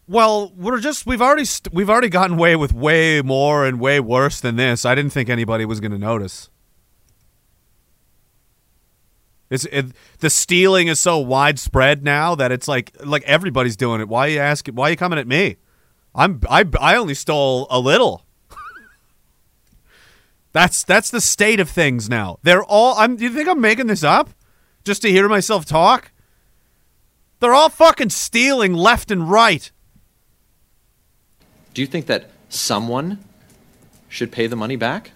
Well, 0.08 0.52
we're 0.56 0.80
just 0.80 1.06
we've 1.06 1.22
already 1.22 1.44
st- 1.44 1.72
we've 1.72 1.90
already 1.90 2.08
gotten 2.08 2.36
away 2.36 2.56
with 2.56 2.72
way 2.72 3.22
more 3.22 3.66
and 3.66 3.80
way 3.80 4.00
worse 4.00 4.40
than 4.40 4.56
this. 4.56 4.84
I 4.84 4.94
didn't 4.94 5.12
think 5.12 5.28
anybody 5.28 5.64
was 5.64 5.80
going 5.80 5.92
to 5.92 5.98
notice. 5.98 6.48
It's 9.50 9.64
it, 9.66 9.86
the 10.18 10.30
stealing 10.30 10.88
is 10.88 10.98
so 10.98 11.18
widespread 11.18 12.02
now 12.02 12.34
that 12.34 12.50
it's 12.50 12.66
like 12.66 12.92
like 13.04 13.22
everybody's 13.24 13.76
doing 13.76 14.00
it. 14.00 14.08
Why 14.08 14.26
are 14.26 14.30
you 14.30 14.40
asking? 14.40 14.74
Why 14.74 14.88
are 14.88 14.90
you 14.90 14.96
coming 14.96 15.18
at 15.18 15.26
me? 15.26 15.56
I'm 16.14 16.40
I 16.50 16.64
I 16.80 16.96
only 16.96 17.14
stole 17.14 17.66
a 17.70 17.78
little. 17.78 18.25
That's 20.56 20.84
that's 20.84 21.10
the 21.10 21.20
state 21.20 21.60
of 21.60 21.68
things 21.68 22.08
now. 22.08 22.38
They're 22.42 22.64
all. 22.64 22.94
I'm. 22.96 23.16
Do 23.16 23.24
you 23.24 23.30
think 23.30 23.46
I'm 23.46 23.60
making 23.60 23.88
this 23.88 24.02
up 24.02 24.30
just 24.84 25.02
to 25.02 25.10
hear 25.10 25.28
myself 25.28 25.66
talk? 25.66 26.12
They're 27.40 27.52
all 27.52 27.68
fucking 27.68 28.08
stealing 28.08 28.72
left 28.72 29.10
and 29.10 29.30
right. 29.30 29.70
Do 31.74 31.82
you 31.82 31.86
think 31.86 32.06
that 32.06 32.30
someone 32.48 33.18
should 34.08 34.32
pay 34.32 34.46
the 34.46 34.56
money 34.56 34.76
back? 34.76 35.10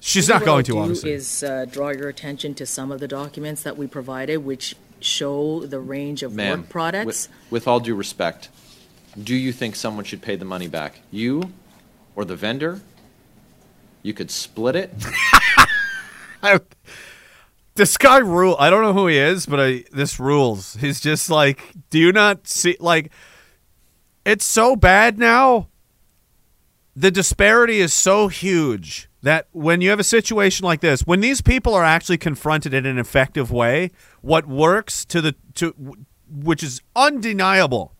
She's 0.00 0.28
not 0.28 0.44
going 0.44 0.64
to, 0.64 0.72
do 0.72 0.78
obviously. 0.80 1.12
Is 1.12 1.44
uh, 1.44 1.66
draw 1.70 1.90
your 1.90 2.08
attention 2.08 2.54
to 2.54 2.66
some 2.66 2.90
of 2.90 2.98
the 2.98 3.06
documents 3.06 3.62
that 3.62 3.76
we 3.76 3.86
provided, 3.86 4.38
which 4.38 4.74
show 4.98 5.64
the 5.64 5.78
range 5.78 6.24
of 6.24 6.34
Ma'am, 6.34 6.62
work 6.62 6.68
products. 6.68 7.06
With, 7.06 7.28
with 7.52 7.68
all 7.68 7.78
due 7.78 7.94
respect, 7.94 8.48
do 9.16 9.36
you 9.36 9.52
think 9.52 9.76
someone 9.76 10.04
should 10.04 10.20
pay 10.20 10.34
the 10.34 10.44
money 10.44 10.66
back? 10.66 10.98
You 11.12 11.52
or 12.16 12.24
the 12.24 12.34
vendor? 12.34 12.80
You 14.04 14.14
could 14.14 14.30
split 14.30 14.76
it. 14.76 14.92
This 17.76 17.96
guy 17.96 18.18
rule. 18.18 18.54
I 18.60 18.70
don't 18.70 18.82
know 18.82 18.92
who 18.92 19.08
he 19.08 19.18
is, 19.18 19.46
but 19.46 19.58
I 19.58 19.84
this 19.90 20.20
rules. 20.20 20.74
He's 20.74 21.00
just 21.00 21.28
like, 21.28 21.72
do 21.90 21.98
you 21.98 22.12
not 22.12 22.46
see? 22.46 22.76
Like, 22.78 23.10
it's 24.24 24.44
so 24.44 24.76
bad 24.76 25.18
now. 25.18 25.68
The 26.94 27.10
disparity 27.10 27.80
is 27.80 27.92
so 27.92 28.28
huge 28.28 29.08
that 29.22 29.48
when 29.50 29.80
you 29.80 29.90
have 29.90 29.98
a 29.98 30.04
situation 30.04 30.64
like 30.64 30.82
this, 30.82 31.04
when 31.04 31.18
these 31.18 31.40
people 31.40 31.74
are 31.74 31.82
actually 31.82 32.18
confronted 32.18 32.72
in 32.72 32.86
an 32.86 32.98
effective 32.98 33.50
way, 33.50 33.90
what 34.20 34.46
works 34.46 35.04
to 35.06 35.20
the 35.20 35.34
to 35.54 35.74
which 36.30 36.62
is 36.62 36.80
undeniable. 36.94 37.96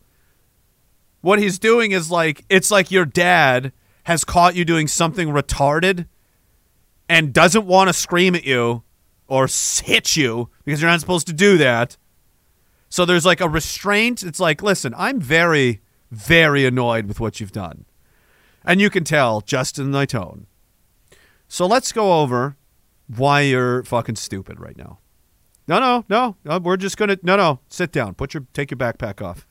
What 1.19 1.39
he's 1.39 1.59
doing 1.59 1.91
is 1.91 2.09
like 2.09 2.45
it's 2.47 2.71
like 2.71 2.91
your 2.91 3.05
dad 3.05 3.73
has 4.05 4.23
caught 4.23 4.55
you 4.55 4.65
doing 4.65 4.87
something 4.87 5.29
retarded 5.29 6.07
and 7.09 7.33
doesn't 7.33 7.65
want 7.65 7.89
to 7.89 7.93
scream 7.93 8.35
at 8.35 8.45
you 8.45 8.83
or 9.27 9.47
hit 9.83 10.15
you 10.15 10.49
because 10.63 10.81
you're 10.81 10.89
not 10.89 10.99
supposed 10.99 11.27
to 11.27 11.33
do 11.33 11.57
that. 11.57 11.97
So 12.89 13.03
there's 13.03 13.25
like 13.25 13.41
a 13.41 13.49
restraint. 13.49 14.23
It's 14.23 14.39
like, 14.39 14.61
listen, 14.61 14.93
I'm 14.95 15.19
very, 15.19 15.81
very 16.11 16.65
annoyed 16.65 17.07
with 17.07 17.19
what 17.19 17.39
you've 17.39 17.51
done. 17.51 17.85
And 18.63 18.79
you 18.79 18.89
can 18.89 19.03
tell 19.03 19.41
just 19.41 19.79
in 19.79 19.91
my 19.91 20.05
tone. 20.05 20.45
So 21.47 21.65
let's 21.65 21.91
go 21.91 22.21
over 22.21 22.57
why 23.07 23.41
you're 23.41 23.83
fucking 23.83 24.15
stupid 24.15 24.59
right 24.59 24.77
now. 24.77 24.99
No, 25.67 25.79
no, 25.79 26.05
no. 26.09 26.35
no 26.43 26.59
we're 26.59 26.77
just 26.77 26.97
going 26.97 27.09
to, 27.09 27.19
no, 27.23 27.35
no. 27.35 27.59
Sit 27.69 27.91
down. 27.91 28.13
Put 28.13 28.35
your, 28.35 28.45
take 28.53 28.69
your 28.69 28.77
backpack 28.77 29.23
off. 29.23 29.47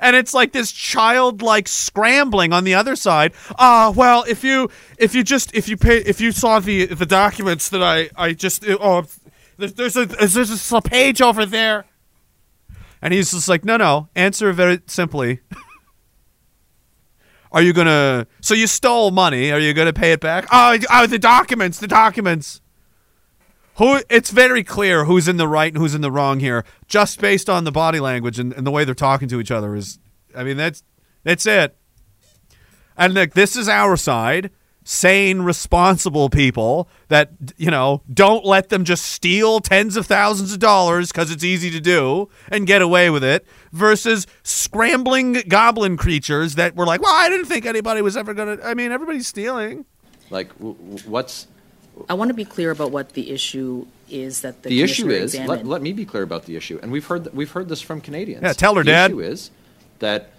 And 0.00 0.16
it's 0.16 0.34
like 0.34 0.52
this 0.52 0.72
childlike 0.72 1.68
scrambling 1.68 2.52
on 2.52 2.64
the 2.64 2.74
other 2.74 2.96
side. 2.96 3.32
Ah, 3.58 3.92
well, 3.94 4.24
if 4.28 4.44
you 4.44 4.70
if 4.98 5.14
you 5.14 5.22
just 5.22 5.54
if 5.54 5.68
you 5.68 5.76
pay 5.76 5.98
if 5.98 6.20
you 6.20 6.32
saw 6.32 6.60
the 6.60 6.86
the 6.86 7.06
documents 7.06 7.68
that 7.70 7.82
I 7.82 8.10
I 8.16 8.32
just 8.32 8.66
uh, 8.66 8.76
oh 8.80 9.04
there's 9.56 9.74
there's 9.74 9.96
a 9.96 10.06
there's 10.06 10.72
a 10.72 10.80
page 10.80 11.20
over 11.20 11.44
there, 11.44 11.84
and 13.02 13.12
he's 13.12 13.32
just 13.32 13.48
like 13.48 13.64
no 13.64 13.76
no 13.76 14.08
answer 14.14 14.52
very 14.52 14.80
simply. 14.86 15.40
Are 17.50 17.62
you 17.62 17.72
gonna? 17.72 18.26
So 18.40 18.54
you 18.54 18.66
stole 18.66 19.10
money. 19.10 19.50
Are 19.50 19.58
you 19.58 19.72
gonna 19.72 19.92
pay 19.92 20.12
it 20.12 20.20
back? 20.20 20.46
Oh, 20.52 20.78
oh, 20.90 21.06
the 21.06 21.18
documents, 21.18 21.78
the 21.78 21.88
documents. 21.88 22.60
Who? 23.78 24.00
It's 24.10 24.30
very 24.30 24.64
clear 24.64 25.04
who's 25.04 25.28
in 25.28 25.36
the 25.36 25.48
right 25.48 25.72
and 25.72 25.80
who's 25.80 25.94
in 25.94 26.00
the 26.00 26.10
wrong 26.10 26.40
here, 26.40 26.64
just 26.88 27.20
based 27.20 27.48
on 27.48 27.62
the 27.62 27.72
body 27.72 28.00
language 28.00 28.38
and, 28.38 28.52
and 28.52 28.66
the 28.66 28.72
way 28.72 28.84
they're 28.84 28.94
talking 28.94 29.28
to 29.28 29.40
each 29.40 29.52
other. 29.52 29.74
Is 29.76 30.00
I 30.34 30.42
mean 30.42 30.56
that's 30.56 30.82
that's 31.22 31.46
it. 31.46 31.76
And 32.96 33.14
like 33.14 33.34
this 33.34 33.54
is 33.54 33.68
our 33.68 33.96
side, 33.96 34.50
sane, 34.82 35.42
responsible 35.42 36.28
people 36.28 36.88
that 37.06 37.30
you 37.56 37.70
know 37.70 38.02
don't 38.12 38.44
let 38.44 38.68
them 38.68 38.84
just 38.84 39.04
steal 39.04 39.60
tens 39.60 39.96
of 39.96 40.06
thousands 40.06 40.52
of 40.52 40.58
dollars 40.58 41.12
because 41.12 41.30
it's 41.30 41.44
easy 41.44 41.70
to 41.70 41.80
do 41.80 42.28
and 42.48 42.66
get 42.66 42.82
away 42.82 43.10
with 43.10 43.22
it. 43.22 43.46
Versus 43.70 44.26
scrambling 44.42 45.34
goblin 45.46 45.96
creatures 45.96 46.56
that 46.56 46.74
were 46.74 46.86
like, 46.86 47.00
well, 47.00 47.14
I 47.14 47.28
didn't 47.28 47.46
think 47.46 47.64
anybody 47.64 48.02
was 48.02 48.16
ever 48.16 48.34
gonna. 48.34 48.58
I 48.64 48.74
mean, 48.74 48.90
everybody's 48.90 49.28
stealing. 49.28 49.84
Like, 50.30 50.50
what's 50.54 51.46
I 52.08 52.14
want 52.14 52.28
to 52.28 52.34
be 52.34 52.44
clear 52.44 52.70
about 52.70 52.90
what 52.90 53.12
the 53.12 53.30
issue 53.30 53.86
is 54.10 54.40
that 54.42 54.62
the 54.62 54.70
the 54.70 54.82
issue 54.82 55.10
is? 55.10 55.38
Let, 55.38 55.66
let 55.66 55.82
me 55.82 55.92
be 55.92 56.04
clear 56.04 56.22
about 56.22 56.44
the 56.44 56.56
issue, 56.56 56.78
and 56.82 56.90
we've 56.90 57.06
heard 57.06 57.24
th- 57.24 57.34
we've 57.34 57.50
heard 57.50 57.68
this 57.68 57.80
from 57.80 58.00
Canadians. 58.00 58.42
Yeah, 58.42 58.52
tell 58.52 58.74
her, 58.74 58.82
the 58.82 58.90
Dad. 58.90 59.10
The 59.10 59.18
issue 59.18 59.32
is 59.32 59.50
that 59.98 60.30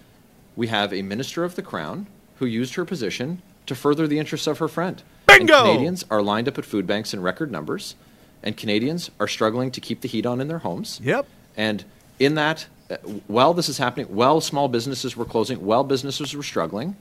we 0.56 0.68
have 0.68 0.92
a 0.92 1.02
minister 1.02 1.44
of 1.44 1.54
the 1.56 1.62
crown 1.62 2.06
who 2.36 2.46
used 2.46 2.74
her 2.74 2.84
position 2.84 3.42
to 3.66 3.74
further 3.74 4.06
the 4.06 4.18
interests 4.18 4.46
of 4.46 4.58
her 4.58 4.68
friend. 4.68 5.02
And 5.28 5.46
Bingo! 5.46 5.62
Canadians 5.62 6.04
are 6.10 6.22
lined 6.22 6.48
up 6.48 6.58
at 6.58 6.64
food 6.64 6.86
banks 6.86 7.14
in 7.14 7.22
record 7.22 7.50
numbers, 7.52 7.94
and 8.42 8.56
Canadians 8.56 9.10
are 9.20 9.28
struggling 9.28 9.70
to 9.70 9.80
keep 9.80 10.00
the 10.00 10.08
heat 10.08 10.26
on 10.26 10.40
in 10.40 10.48
their 10.48 10.58
homes. 10.58 11.00
Yep. 11.02 11.26
And 11.56 11.84
in 12.18 12.34
that, 12.34 12.66
uh, 12.90 12.96
while 13.26 13.54
this 13.54 13.68
is 13.68 13.78
happening, 13.78 14.06
while 14.06 14.40
small 14.40 14.68
businesses 14.68 15.16
were 15.16 15.24
closing, 15.24 15.64
while 15.64 15.84
businesses 15.84 16.34
were 16.34 16.42
struggling, 16.42 16.96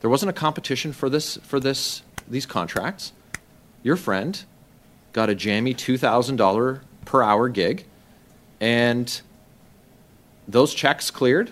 there 0.00 0.10
wasn't 0.10 0.30
a 0.30 0.32
competition 0.32 0.92
for 0.92 1.08
this 1.08 1.38
for 1.38 1.58
this 1.58 2.02
these 2.28 2.46
contracts. 2.46 3.12
Your 3.82 3.96
friend 3.96 4.42
got 5.12 5.28
a 5.28 5.34
jammy 5.34 5.74
two 5.74 5.98
thousand 5.98 6.36
dollar 6.36 6.82
per 7.04 7.22
hour 7.22 7.48
gig, 7.48 7.84
and 8.60 9.20
those 10.46 10.74
checks 10.74 11.10
cleared, 11.10 11.50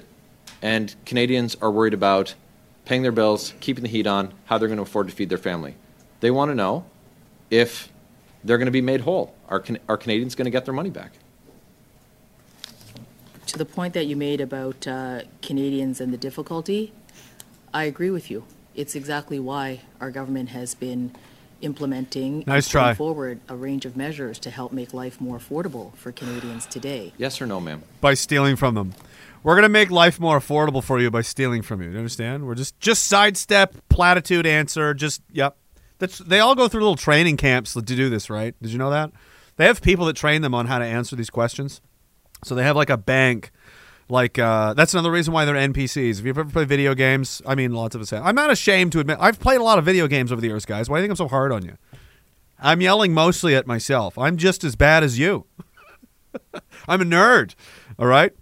and 0.63 0.95
Canadians 1.05 1.57
are 1.61 1.71
worried 1.71 1.95
about 1.95 2.35
paying 2.85 3.03
their 3.03 3.13
bills, 3.13 3.55
keeping 3.61 3.83
the 3.83 3.91
heat 3.91 4.07
on, 4.07 4.33
how 4.47 4.59
they're 4.59 4.69
going 4.69 4.79
to 4.79 4.83
afford 4.83 5.09
to 5.09 5.15
feed 5.15 5.29
their 5.29 5.39
family. 5.39 5.75
They 6.21 6.31
want 6.31 6.51
to 6.51 6.55
know 6.55 6.85
if 7.51 7.89
they're 8.43 8.59
going 8.59 8.67
to 8.67 8.73
be 8.73 8.81
made 8.81 9.03
whole. 9.03 9.35
Are, 9.49 9.61
Can- 9.61 9.79
are 9.89 9.97
Canadians 9.97 10.35
going 10.35 10.47
to 10.47 10.51
get 10.51 10.65
their 10.65 10.75
money 10.75 10.91
back? 10.91 11.13
to 13.51 13.59
the 13.59 13.65
point 13.65 13.95
that 13.95 14.07
you 14.07 14.15
made 14.15 14.41
about 14.41 14.87
uh, 14.87 15.23
Canadians 15.43 16.01
and 16.01 16.13
the 16.13 16.17
difficulty, 16.17 16.93
I 17.75 17.83
agree 17.85 18.11
with 18.11 18.31
you. 18.31 18.45
It's 18.77 18.95
exactly 18.95 19.41
why 19.41 19.81
our 20.01 20.13
government 20.13 20.51
has 20.51 20.73
been 20.75 21.17
implementing 21.63 22.45
Nice 22.47 22.67
putting 22.67 22.71
try. 22.71 22.95
forward 22.95 23.41
a 23.49 23.57
range 23.57 23.85
of 23.85 23.97
measures 23.97 24.39
to 24.41 24.51
help 24.51 24.73
make 24.73 24.93
life 24.95 25.21
more 25.21 25.39
affordable 25.39 25.95
for 25.97 26.13
Canadians 26.13 26.67
today. 26.67 27.13
Yes 27.19 27.41
or 27.41 27.47
no, 27.47 27.61
ma'am? 27.61 27.83
by 28.01 28.15
stealing 28.15 28.57
from 28.57 28.75
them. 28.75 28.95
We're 29.43 29.55
gonna 29.55 29.69
make 29.71 29.91
life 29.91 30.21
more 30.21 30.39
affordable 30.39 30.83
for 30.85 31.01
you 31.01 31.11
by 31.11 31.23
stealing 31.23 31.63
from 31.63 31.81
you. 31.83 31.91
You 31.91 31.97
understand? 31.97 32.47
We're 32.47 32.55
just 32.55 32.79
just 32.81 33.05
sidestep 33.05 33.75
platitude 33.89 34.47
answer. 34.47 34.93
Just 34.93 35.23
yep. 35.33 35.57
That's 35.99 36.19
they 36.19 36.41
all 36.41 36.55
go 36.55 36.69
through 36.69 36.81
little 36.81 36.97
training 36.97 37.37
camps 37.39 37.73
to 37.75 37.83
do 37.83 38.11
this, 38.11 38.29
right? 38.29 38.55
Did 38.61 38.73
you 38.73 38.79
know 38.79 38.91
that? 38.91 39.13
They 39.57 39.67
have 39.67 39.83
people 39.83 40.07
that 40.07 40.17
train 40.17 40.43
them 40.43 40.55
on 40.55 40.67
how 40.67 40.79
to 40.79 40.85
answer 40.85 41.17
these 41.17 41.31
questions. 41.31 41.81
So 42.45 42.55
they 42.55 42.63
have 42.63 42.77
like 42.77 42.91
a 42.91 42.97
bank. 42.97 43.51
Like 44.11 44.39
uh, 44.39 44.75
that's 44.75 44.93
another 44.93 45.11
reason 45.11 45.33
why 45.33 45.45
they're 45.45 45.55
NPCs. 45.55 46.19
If 46.19 46.25
you've 46.25 46.39
ever 46.39 46.51
played 46.51 46.69
video 46.69 46.95
games, 46.95 47.41
I 47.47 47.55
mean, 47.55 47.73
lots 47.73 47.95
of 47.95 48.01
us 48.01 48.11
have. 48.11 48.25
I'm 48.25 48.35
not 48.35 48.51
ashamed 48.51 48.93
to 48.93 49.01
admit 49.01 49.19
I've 49.21 49.39
played 49.39 49.61
a 49.61 49.65
lot 49.65 49.79
of 49.79 49.85
video 49.85 50.09
games 50.09 50.33
over 50.33 50.41
the 50.41 50.49
years, 50.49 50.65
guys. 50.65 50.91
Why 50.91 50.99
do 50.99 51.03
you 51.03 51.05
think 51.05 51.13
I'm 51.13 51.25
so 51.25 51.29
hard 51.29 51.53
on 51.53 51.65
you? 51.65 51.77
I'm 52.59 52.81
yelling 52.81 53.15
mostly 53.15 53.55
at 53.55 53.67
myself. 53.67 54.19
I'm 54.19 54.37
just 54.37 54.65
as 54.65 54.77
bad 54.77 55.03
as 55.03 55.19
you. 55.19 55.47
I'm 56.89 57.01
a 57.01 57.05
nerd. 57.05 57.55
All 57.99 58.07
right. 58.07 58.33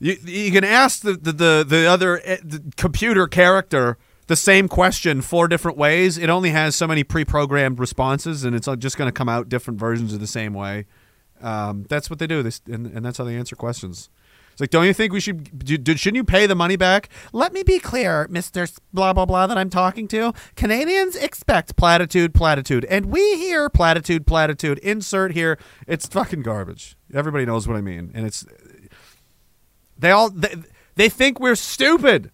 You, 0.00 0.16
you 0.24 0.50
can 0.50 0.64
ask 0.64 1.02
the 1.02 1.12
the 1.12 1.32
the, 1.32 1.64
the 1.68 1.86
other 1.86 2.20
eh, 2.24 2.38
the 2.42 2.62
computer 2.76 3.26
character 3.26 3.98
the 4.28 4.36
same 4.36 4.66
question 4.66 5.20
four 5.20 5.46
different 5.46 5.76
ways. 5.76 6.16
It 6.16 6.30
only 6.30 6.50
has 6.50 6.74
so 6.74 6.86
many 6.86 7.04
pre-programmed 7.04 7.78
responses, 7.78 8.44
and 8.44 8.56
it's 8.56 8.68
just 8.78 8.96
going 8.96 9.08
to 9.08 9.12
come 9.12 9.28
out 9.28 9.48
different 9.48 9.78
versions 9.78 10.14
of 10.14 10.20
the 10.20 10.26
same 10.26 10.54
way. 10.54 10.86
Um, 11.42 11.84
that's 11.88 12.08
what 12.08 12.18
they 12.18 12.26
do. 12.26 12.42
This 12.42 12.60
and, 12.66 12.86
and 12.86 13.04
that's 13.04 13.18
how 13.18 13.24
they 13.24 13.36
answer 13.36 13.56
questions. 13.56 14.08
It's 14.52 14.60
like, 14.60 14.70
don't 14.70 14.86
you 14.86 14.92
think 14.92 15.12
we 15.12 15.20
should? 15.20 15.64
Do, 15.82 15.96
shouldn't 15.96 16.16
you 16.16 16.24
pay 16.24 16.46
the 16.46 16.54
money 16.54 16.76
back? 16.76 17.08
Let 17.32 17.52
me 17.52 17.62
be 17.62 17.78
clear, 17.78 18.26
Mister 18.28 18.66
Blah 18.92 19.14
blah 19.14 19.26
blah 19.26 19.46
that 19.46 19.56
I'm 19.56 19.70
talking 19.70 20.06
to. 20.08 20.32
Canadians 20.56 21.16
expect 21.16 21.76
platitude, 21.76 22.34
platitude, 22.34 22.84
and 22.84 23.06
we 23.06 23.36
hear 23.36 23.70
platitude, 23.70 24.26
platitude. 24.26 24.78
Insert 24.78 25.32
here. 25.32 25.58
It's 25.86 26.06
fucking 26.06 26.42
garbage. 26.42 26.96
Everybody 27.14 27.46
knows 27.46 27.66
what 27.66 27.76
I 27.76 27.80
mean, 27.80 28.10
and 28.14 28.26
it's 28.26 28.44
they 29.98 30.10
all 30.10 30.28
they, 30.30 30.54
they 30.96 31.08
think 31.08 31.40
we're 31.40 31.54
stupid. 31.54 32.30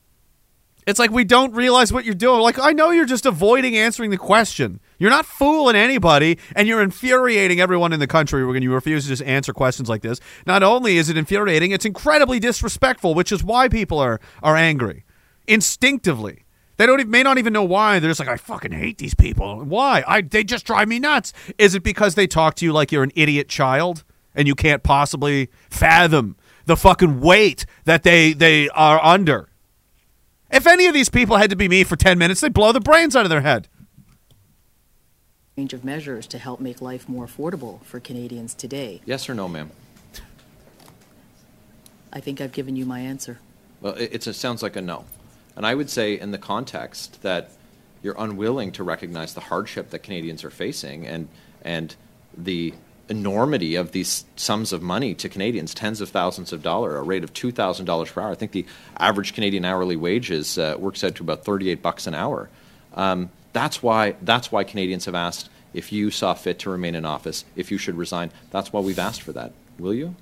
It's 0.86 0.98
like 0.98 1.10
we 1.10 1.24
don't 1.24 1.54
realize 1.54 1.92
what 1.92 2.04
you're 2.04 2.14
doing. 2.14 2.40
Like 2.40 2.58
I 2.58 2.72
know 2.72 2.90
you're 2.90 3.04
just 3.04 3.26
avoiding 3.26 3.76
answering 3.76 4.10
the 4.10 4.18
question. 4.18 4.80
You're 4.98 5.10
not 5.10 5.26
fooling 5.26 5.76
anybody, 5.76 6.38
and 6.56 6.66
you're 6.66 6.82
infuriating 6.82 7.60
everyone 7.60 7.92
in 7.92 8.00
the 8.00 8.06
country 8.06 8.44
when 8.44 8.62
you 8.62 8.72
refuse 8.72 9.04
to 9.04 9.08
just 9.08 9.22
answer 9.22 9.52
questions 9.52 9.88
like 9.88 10.02
this. 10.02 10.20
Not 10.46 10.62
only 10.62 10.96
is 10.96 11.08
it 11.08 11.16
infuriating, 11.16 11.70
it's 11.70 11.84
incredibly 11.84 12.40
disrespectful, 12.40 13.14
which 13.14 13.30
is 13.32 13.44
why 13.44 13.68
people 13.68 13.98
are 13.98 14.20
are 14.42 14.56
angry 14.56 15.04
instinctively. 15.48 16.44
They 16.76 16.86
don't 16.86 17.00
even, 17.00 17.10
may 17.10 17.24
not 17.24 17.38
even 17.38 17.52
know 17.52 17.64
why. 17.64 17.98
They're 17.98 18.10
just 18.10 18.20
like, 18.20 18.28
I 18.28 18.36
fucking 18.36 18.70
hate 18.70 18.98
these 18.98 19.14
people. 19.14 19.64
Why? 19.64 20.04
I 20.06 20.20
they 20.20 20.44
just 20.44 20.64
drive 20.64 20.86
me 20.86 21.00
nuts. 21.00 21.32
Is 21.58 21.74
it 21.74 21.82
because 21.82 22.14
they 22.14 22.28
talk 22.28 22.54
to 22.56 22.64
you 22.64 22.72
like 22.72 22.92
you're 22.92 23.02
an 23.02 23.12
idiot 23.16 23.48
child 23.48 24.04
and 24.34 24.46
you 24.46 24.54
can't 24.54 24.84
possibly 24.84 25.48
fathom 25.70 26.36
the 26.66 26.76
fucking 26.76 27.20
weight 27.20 27.66
that 27.84 28.04
they 28.04 28.32
they 28.32 28.68
are 28.70 29.04
under? 29.04 29.48
If 30.52 30.66
any 30.66 30.86
of 30.86 30.94
these 30.94 31.08
people 31.08 31.36
had 31.36 31.50
to 31.50 31.56
be 31.56 31.68
me 31.68 31.84
for 31.84 31.96
10 31.96 32.16
minutes, 32.16 32.40
they'd 32.40 32.54
blow 32.54 32.72
the 32.72 32.80
brains 32.80 33.16
out 33.16 33.26
of 33.26 33.30
their 33.30 33.42
head. 33.42 33.68
Range 35.58 35.74
of 35.74 35.84
measures 35.84 36.28
to 36.28 36.38
help 36.38 36.60
make 36.60 36.80
life 36.80 37.08
more 37.08 37.26
affordable 37.26 37.82
for 37.82 37.98
Canadians 37.98 38.54
today. 38.54 39.00
Yes 39.04 39.28
or 39.28 39.34
no, 39.34 39.48
ma'am? 39.48 39.72
I 42.12 42.20
think 42.20 42.40
I've 42.40 42.52
given 42.52 42.76
you 42.76 42.86
my 42.86 43.00
answer. 43.00 43.40
Well, 43.80 43.94
it, 43.94 44.10
it's, 44.12 44.28
it 44.28 44.34
sounds 44.34 44.62
like 44.62 44.76
a 44.76 44.80
no. 44.80 45.04
And 45.56 45.66
I 45.66 45.74
would 45.74 45.90
say, 45.90 46.16
in 46.16 46.30
the 46.30 46.38
context 46.38 47.22
that 47.22 47.50
you're 48.04 48.14
unwilling 48.16 48.70
to 48.70 48.84
recognize 48.84 49.34
the 49.34 49.40
hardship 49.40 49.90
that 49.90 49.98
Canadians 50.04 50.44
are 50.44 50.50
facing 50.50 51.08
and, 51.08 51.26
and 51.62 51.96
the 52.36 52.72
enormity 53.08 53.74
of 53.74 53.90
these 53.90 54.26
sums 54.36 54.72
of 54.72 54.80
money 54.80 55.12
to 55.14 55.28
Canadians, 55.28 55.74
tens 55.74 56.00
of 56.00 56.08
thousands 56.08 56.52
of 56.52 56.62
dollars, 56.62 57.00
a 57.00 57.02
rate 57.02 57.24
of 57.24 57.32
two 57.34 57.50
thousand 57.50 57.86
dollars 57.86 58.12
per 58.12 58.20
hour. 58.20 58.30
I 58.30 58.36
think 58.36 58.52
the 58.52 58.64
average 58.96 59.34
Canadian 59.34 59.64
hourly 59.64 59.96
wage 59.96 60.30
is 60.30 60.56
uh, 60.56 60.76
works 60.78 61.02
out 61.02 61.16
to 61.16 61.24
about 61.24 61.44
thirty-eight 61.44 61.82
bucks 61.82 62.06
an 62.06 62.14
hour. 62.14 62.48
Um, 62.94 63.30
that's 63.52 63.82
why 63.82 64.14
that's 64.22 64.52
why 64.52 64.64
Canadians 64.64 65.04
have 65.06 65.14
asked 65.14 65.48
if 65.74 65.92
you 65.92 66.10
saw 66.10 66.34
fit 66.34 66.58
to 66.60 66.70
remain 66.70 66.94
in 66.94 67.04
office, 67.04 67.44
if 67.56 67.70
you 67.70 67.78
should 67.78 67.96
resign. 67.96 68.30
That's 68.50 68.72
why 68.72 68.80
we've 68.80 68.98
asked 68.98 69.22
for 69.22 69.32
that. 69.32 69.52
Will 69.78 69.94
you? 69.94 70.14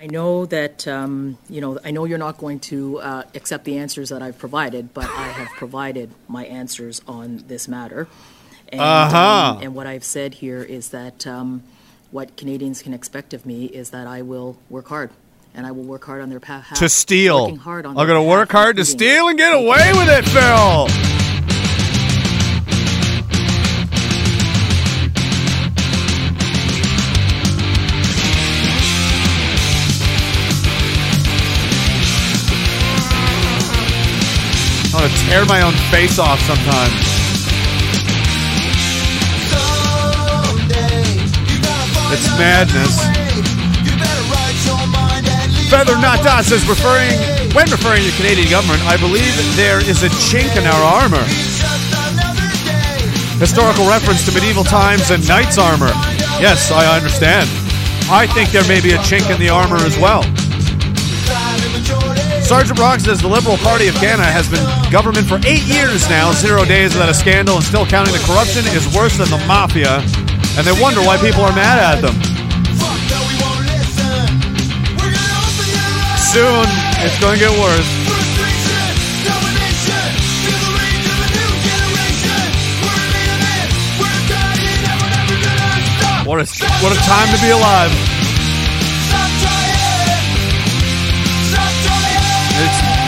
I 0.00 0.06
know 0.06 0.46
that, 0.46 0.88
um, 0.88 1.36
you 1.50 1.60
know, 1.60 1.78
I 1.84 1.90
know 1.90 2.06
you're 2.06 2.16
not 2.16 2.38
going 2.38 2.58
to 2.60 3.00
uh, 3.00 3.24
accept 3.34 3.64
the 3.64 3.76
answers 3.76 4.08
that 4.08 4.22
I've 4.22 4.38
provided, 4.38 4.94
but 4.94 5.04
I 5.04 5.28
have 5.28 5.48
provided 5.58 6.10
my 6.26 6.46
answers 6.46 7.02
on 7.06 7.44
this 7.48 7.68
matter. 7.68 8.08
And, 8.70 8.80
Uh-huh. 8.80 9.56
um, 9.56 9.62
and 9.62 9.74
what 9.74 9.86
I've 9.86 10.04
said 10.04 10.34
here 10.34 10.62
is 10.62 10.88
that 10.90 11.26
um, 11.26 11.64
what 12.12 12.34
Canadians 12.38 12.80
can 12.80 12.94
expect 12.94 13.34
of 13.34 13.44
me 13.44 13.66
is 13.66 13.90
that 13.90 14.06
I 14.06 14.22
will 14.22 14.56
work 14.70 14.88
hard, 14.88 15.10
and 15.54 15.66
I 15.66 15.70
will 15.72 15.82
work 15.82 16.04
hard 16.04 16.22
on 16.22 16.30
their 16.30 16.40
behalf. 16.40 16.78
to 16.78 16.88
steal. 16.88 17.56
Hard 17.56 17.86
on 17.86 17.98
I'm 17.98 18.06
gonna 18.06 18.22
work 18.22 18.52
hard 18.52 18.76
to 18.76 18.84
steal 18.84 19.28
and 19.28 19.38
get 19.38 19.54
away 19.54 19.92
with 19.92 20.08
it, 20.08 20.24
Phil. 20.26 20.88
I 34.92 35.02
want 35.02 35.12
to 35.12 35.18
tear 35.26 35.44
my 35.44 35.62
own 35.62 35.72
face 35.90 36.18
off 36.18 36.40
sometimes. 36.40 37.20
It's 42.12 42.28
madness. 42.36 43.19
Feather 45.70 45.94
Not 46.02 46.18
says, 46.44 46.66
referring 46.66 47.14
when 47.54 47.70
referring 47.70 48.02
to 48.02 48.10
Canadian 48.18 48.50
government, 48.50 48.82
I 48.90 48.98
believe 48.98 49.30
there 49.54 49.78
is 49.78 50.02
a 50.02 50.10
chink 50.26 50.50
in 50.58 50.66
our 50.66 50.82
armor. 50.82 51.22
Historical 53.38 53.86
reference 53.86 54.26
to 54.26 54.34
medieval 54.34 54.64
times 54.64 55.14
and 55.14 55.22
knights' 55.28 55.58
armor. 55.58 55.94
Yes, 56.42 56.72
I 56.74 56.90
understand. 56.90 57.48
I 58.10 58.26
think 58.26 58.50
there 58.50 58.66
may 58.66 58.80
be 58.80 58.98
a 58.98 58.98
chink 59.06 59.30
in 59.30 59.38
the 59.38 59.48
armor 59.48 59.78
as 59.78 59.96
well. 59.96 60.26
Sergeant 62.42 62.80
Rock 62.80 62.98
says 62.98 63.22
the 63.22 63.30
Liberal 63.30 63.56
Party 63.58 63.86
of 63.86 63.94
Canada 63.94 64.26
has 64.26 64.50
been 64.50 64.66
government 64.90 65.28
for 65.28 65.38
eight 65.46 65.62
years 65.62 66.02
now, 66.10 66.32
zero 66.32 66.64
days 66.64 66.94
without 66.94 67.08
a 67.08 67.14
scandal, 67.14 67.54
and 67.54 67.64
still 67.64 67.86
counting 67.86 68.12
the 68.12 68.22
corruption 68.26 68.66
is 68.74 68.90
worse 68.90 69.16
than 69.16 69.30
the 69.30 69.38
mafia, 69.46 70.02
and 70.58 70.66
they 70.66 70.74
wonder 70.82 71.00
why 71.00 71.16
people 71.18 71.46
are 71.46 71.54
mad 71.54 71.78
at 71.78 72.02
them. 72.02 72.29
Soon, 76.30 76.64
it's 77.02 77.18
going 77.18 77.34
to 77.34 77.40
get 77.40 77.50
worse. 77.58 77.90
What 86.24 86.38
a 86.38 86.46
what 86.84 86.92
a 86.92 87.00
time 87.02 87.34
to 87.34 87.42
be 87.42 87.50
alive! 87.50 87.90
It's 92.62 93.00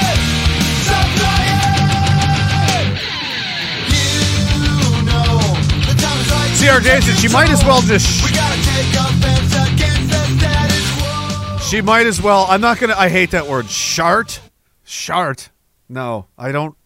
CRJ 6.61 7.03
said 7.03 7.19
she 7.21 7.29
might 7.29 7.51
as 7.51 7.63
well 7.63 7.83
just. 7.83 8.72
She 11.73 11.81
might 11.81 12.07
as 12.07 12.21
well. 12.21 12.45
I'm 12.51 12.61
not 12.61 12.79
gonna. 12.79 12.95
I 12.99 13.09
hate 13.09 13.31
that 13.31 13.47
word. 13.47 13.65
Shart. 13.65 14.41
Shart. 14.85 15.49
No, 15.89 16.27
I 16.37 16.53
don't. 16.53 16.77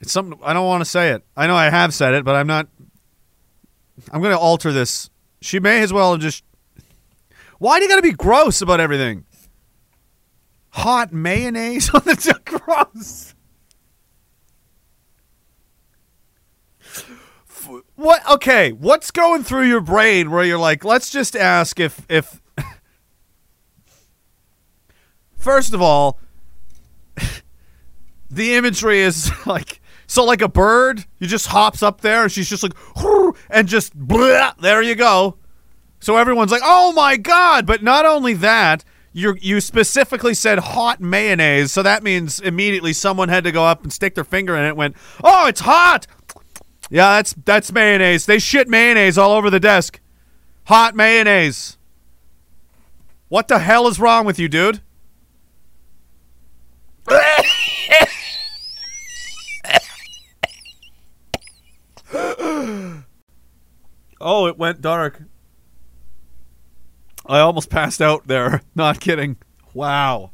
It's 0.00 0.10
something. 0.10 0.40
I 0.42 0.54
don't 0.54 0.64
want 0.64 0.80
to 0.80 0.86
say 0.86 1.10
it. 1.10 1.22
I 1.36 1.46
know 1.46 1.54
I 1.54 1.68
have 1.68 1.92
said 1.92 2.14
it, 2.14 2.24
but 2.24 2.34
I'm 2.34 2.46
not. 2.46 2.66
I'm 4.10 4.22
gonna 4.22 4.38
alter 4.38 4.72
this. 4.72 5.10
She 5.42 5.60
may 5.60 5.82
as 5.82 5.92
well 5.92 6.16
just. 6.16 6.44
Why 7.58 7.78
do 7.78 7.84
you 7.84 7.90
gotta 7.90 8.00
be 8.00 8.12
gross 8.12 8.62
about 8.62 8.80
everything? 8.80 9.26
Hot 10.70 11.12
mayonnaise 11.12 11.90
on 11.94 12.04
the 12.04 12.40
gross. 12.42 13.34
What? 17.96 18.30
Okay, 18.30 18.72
what's 18.72 19.10
going 19.10 19.44
through 19.44 19.68
your 19.68 19.82
brain 19.82 20.30
where 20.30 20.42
you're 20.42 20.56
like, 20.56 20.86
let's 20.86 21.10
just 21.10 21.36
ask 21.36 21.78
if 21.78 22.00
if. 22.08 22.40
First 25.36 25.72
of 25.74 25.80
all, 25.82 26.18
the 28.30 28.54
imagery 28.54 29.00
is 29.00 29.30
like 29.46 29.80
so 30.06 30.24
like 30.24 30.42
a 30.42 30.48
bird. 30.48 31.04
You 31.18 31.26
just 31.26 31.48
hops 31.48 31.82
up 31.82 32.00
there 32.00 32.24
and 32.24 32.32
she's 32.32 32.48
just 32.48 32.62
like, 32.62 32.74
and 33.50 33.68
just 33.68 33.94
blah, 33.94 34.52
there 34.60 34.82
you 34.82 34.94
go. 34.94 35.36
So 36.00 36.16
everyone's 36.16 36.52
like, 36.52 36.62
oh 36.64 36.92
my 36.92 37.16
god! 37.16 37.66
But 37.66 37.82
not 37.82 38.04
only 38.04 38.34
that, 38.34 38.84
you 39.12 39.36
you 39.40 39.60
specifically 39.60 40.34
said 40.34 40.58
hot 40.58 41.00
mayonnaise, 41.00 41.72
so 41.72 41.82
that 41.82 42.02
means 42.02 42.38
immediately 42.38 42.92
someone 42.92 43.28
had 43.28 43.44
to 43.44 43.52
go 43.52 43.64
up 43.64 43.82
and 43.82 43.92
stick 43.92 44.14
their 44.14 44.24
finger 44.24 44.56
in 44.56 44.64
it. 44.64 44.68
and 44.68 44.76
Went, 44.76 44.96
oh, 45.24 45.46
it's 45.48 45.60
hot. 45.60 46.06
Yeah, 46.90 47.16
that's 47.16 47.34
that's 47.44 47.72
mayonnaise. 47.72 48.26
They 48.26 48.38
shit 48.38 48.68
mayonnaise 48.68 49.18
all 49.18 49.32
over 49.32 49.50
the 49.50 49.58
desk. 49.58 50.00
Hot 50.66 50.94
mayonnaise. 50.94 51.78
What 53.28 53.48
the 53.48 53.58
hell 53.58 53.88
is 53.88 53.98
wrong 53.98 54.24
with 54.26 54.38
you, 54.38 54.48
dude? 54.48 54.82
oh, 64.20 64.46
it 64.46 64.58
went 64.58 64.80
dark. 64.80 65.22
I 67.26 67.40
almost 67.40 67.70
passed 67.70 68.02
out 68.02 68.26
there. 68.26 68.62
Not 68.74 69.00
kidding. 69.00 69.36
Wow. 69.74 70.32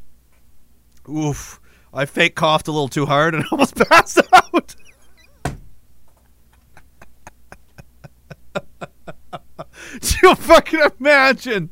Oof. 1.08 1.60
I 1.92 2.06
fake 2.06 2.34
coughed 2.34 2.68
a 2.68 2.72
little 2.72 2.88
too 2.88 3.04
hard 3.06 3.34
and 3.34 3.44
almost 3.52 3.76
passed 3.76 4.20
out. 4.32 4.74
You 10.22 10.34
fucking 10.36 10.80
imagine? 10.98 11.70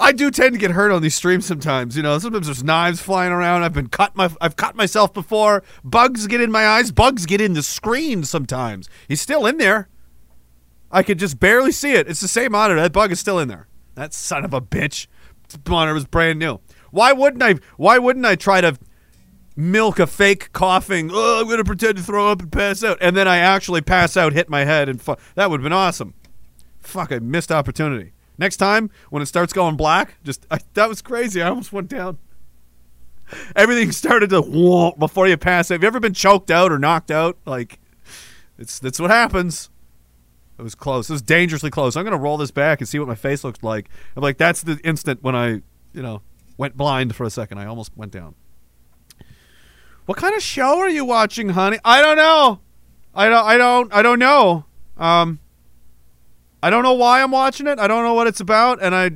I 0.00 0.12
do 0.12 0.30
tend 0.30 0.54
to 0.54 0.58
get 0.58 0.70
hurt 0.70 0.90
on 0.90 1.02
these 1.02 1.14
streams 1.14 1.44
sometimes. 1.44 1.96
You 1.96 2.02
know, 2.02 2.18
sometimes 2.18 2.46
there's 2.46 2.64
knives 2.64 3.00
flying 3.00 3.32
around. 3.32 3.62
I've 3.62 3.74
been 3.74 3.88
cut 3.88 4.16
my 4.16 4.30
I've 4.40 4.56
cut 4.56 4.74
myself 4.74 5.12
before. 5.12 5.62
Bugs 5.84 6.26
get 6.26 6.40
in 6.40 6.50
my 6.50 6.66
eyes. 6.66 6.90
Bugs 6.90 7.26
get 7.26 7.40
in 7.40 7.52
the 7.52 7.62
screen 7.62 8.24
sometimes. 8.24 8.88
He's 9.06 9.20
still 9.20 9.46
in 9.46 9.58
there. 9.58 9.88
I 10.90 11.02
could 11.02 11.18
just 11.18 11.38
barely 11.38 11.70
see 11.70 11.92
it. 11.92 12.08
It's 12.08 12.20
the 12.20 12.28
same 12.28 12.52
monitor. 12.52 12.80
That 12.80 12.92
bug 12.92 13.12
is 13.12 13.20
still 13.20 13.38
in 13.38 13.48
there. 13.48 13.68
That 13.94 14.14
son 14.14 14.44
of 14.44 14.54
a 14.54 14.60
bitch. 14.60 15.06
This 15.48 15.58
monitor 15.68 15.94
was 15.94 16.06
brand 16.06 16.38
new. 16.38 16.60
Why 16.90 17.12
wouldn't 17.12 17.42
I 17.42 17.56
why 17.76 17.98
wouldn't 17.98 18.24
I 18.24 18.36
try 18.36 18.62
to 18.62 18.78
milk 19.56 19.98
a 19.98 20.06
fake 20.06 20.52
coughing, 20.52 21.10
oh, 21.12 21.42
I'm 21.42 21.56
to 21.56 21.64
pretend 21.64 21.98
to 21.98 22.02
throw 22.02 22.30
up 22.30 22.40
and 22.40 22.50
pass 22.50 22.82
out. 22.82 22.98
And 23.00 23.16
then 23.16 23.28
I 23.28 23.38
actually 23.38 23.82
pass 23.82 24.16
out, 24.16 24.32
hit 24.32 24.48
my 24.48 24.64
head, 24.64 24.88
and 24.88 25.00
fu- 25.00 25.16
that 25.34 25.50
would 25.50 25.60
have 25.60 25.64
been 25.64 25.72
awesome. 25.72 26.14
Fuck, 26.78 27.12
I 27.12 27.18
missed 27.18 27.52
opportunity. 27.52 28.12
Next 28.40 28.56
time, 28.56 28.90
when 29.10 29.22
it 29.22 29.26
starts 29.26 29.52
going 29.52 29.76
black, 29.76 30.14
just 30.24 30.46
I, 30.50 30.60
that 30.72 30.88
was 30.88 31.02
crazy. 31.02 31.42
I 31.42 31.50
almost 31.50 31.74
went 31.74 31.88
down. 31.88 32.16
Everything 33.54 33.92
started 33.92 34.30
to 34.30 34.94
before 34.98 35.28
you 35.28 35.36
pass 35.36 35.70
out. 35.70 35.74
Have 35.74 35.82
you 35.82 35.86
ever 35.86 36.00
been 36.00 36.14
choked 36.14 36.50
out 36.50 36.72
or 36.72 36.78
knocked 36.78 37.10
out? 37.10 37.36
Like, 37.44 37.78
it's 38.58 38.78
that's 38.78 38.98
what 38.98 39.10
happens. 39.10 39.68
It 40.58 40.62
was 40.62 40.74
close. 40.74 41.10
It 41.10 41.12
was 41.12 41.22
dangerously 41.22 41.70
close. 41.70 41.96
I'm 41.96 42.04
gonna 42.04 42.16
roll 42.16 42.38
this 42.38 42.50
back 42.50 42.80
and 42.80 42.88
see 42.88 42.98
what 42.98 43.06
my 43.06 43.14
face 43.14 43.44
looks 43.44 43.62
like. 43.62 43.90
I'm 44.16 44.22
like, 44.22 44.38
that's 44.38 44.62
the 44.62 44.80
instant 44.84 45.22
when 45.22 45.36
I, 45.36 45.48
you 45.92 46.02
know, 46.02 46.22
went 46.56 46.78
blind 46.78 47.14
for 47.14 47.24
a 47.24 47.30
second. 47.30 47.58
I 47.58 47.66
almost 47.66 47.94
went 47.94 48.10
down. 48.10 48.34
What 50.06 50.16
kind 50.16 50.34
of 50.34 50.42
show 50.42 50.78
are 50.78 50.88
you 50.88 51.04
watching, 51.04 51.50
honey? 51.50 51.78
I 51.84 52.00
don't 52.00 52.16
know. 52.16 52.60
I 53.14 53.28
don't. 53.28 53.44
I 53.44 53.58
don't. 53.58 53.92
I 53.92 54.00
don't 54.00 54.18
know. 54.18 54.64
Um. 54.96 55.39
I 56.62 56.70
don't 56.70 56.82
know 56.82 56.92
why 56.92 57.22
I'm 57.22 57.30
watching 57.30 57.66
it. 57.66 57.78
I 57.78 57.86
don't 57.86 58.04
know 58.04 58.14
what 58.14 58.26
it's 58.26 58.40
about, 58.40 58.82
and 58.82 58.94
I, 58.94 59.12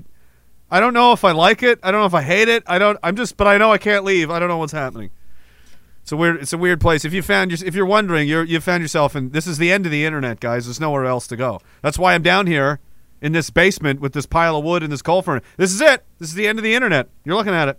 I 0.70 0.80
don't 0.80 0.94
know 0.94 1.12
if 1.12 1.24
I 1.24 1.32
like 1.32 1.62
it. 1.62 1.78
I 1.82 1.90
don't 1.90 2.00
know 2.00 2.06
if 2.06 2.14
I 2.14 2.22
hate 2.22 2.48
it. 2.48 2.62
I 2.66 2.78
don't. 2.78 2.98
I'm 3.02 3.16
just. 3.16 3.36
But 3.36 3.46
I 3.46 3.58
know 3.58 3.72
I 3.72 3.78
can't 3.78 4.04
leave. 4.04 4.30
I 4.30 4.38
don't 4.38 4.48
know 4.48 4.58
what's 4.58 4.72
happening. 4.72 5.10
It's 6.02 6.12
a 6.12 6.16
weird. 6.16 6.36
It's 6.40 6.52
a 6.52 6.58
weird 6.58 6.80
place. 6.80 7.04
If 7.04 7.12
you 7.12 7.22
found 7.22 7.50
your, 7.50 7.66
if 7.66 7.74
you're 7.74 7.86
wondering, 7.86 8.28
you're 8.28 8.44
you 8.44 8.60
found 8.60 8.82
yourself, 8.82 9.14
and 9.14 9.32
this 9.32 9.46
is 9.46 9.58
the 9.58 9.72
end 9.72 9.86
of 9.86 9.92
the 9.92 10.04
internet, 10.04 10.40
guys. 10.40 10.66
There's 10.66 10.80
nowhere 10.80 11.04
else 11.04 11.26
to 11.28 11.36
go. 11.36 11.60
That's 11.82 11.98
why 11.98 12.14
I'm 12.14 12.22
down 12.22 12.46
here 12.46 12.80
in 13.20 13.32
this 13.32 13.50
basement 13.50 14.00
with 14.00 14.12
this 14.12 14.26
pile 14.26 14.56
of 14.56 14.64
wood 14.64 14.82
and 14.82 14.92
this 14.92 15.02
coal 15.02 15.22
furnace. 15.22 15.44
This 15.56 15.72
is 15.72 15.80
it. 15.80 16.04
This 16.18 16.28
is 16.28 16.34
the 16.34 16.46
end 16.46 16.58
of 16.58 16.62
the 16.62 16.74
internet. 16.74 17.08
You're 17.24 17.36
looking 17.36 17.54
at 17.54 17.68
it. 17.68 17.78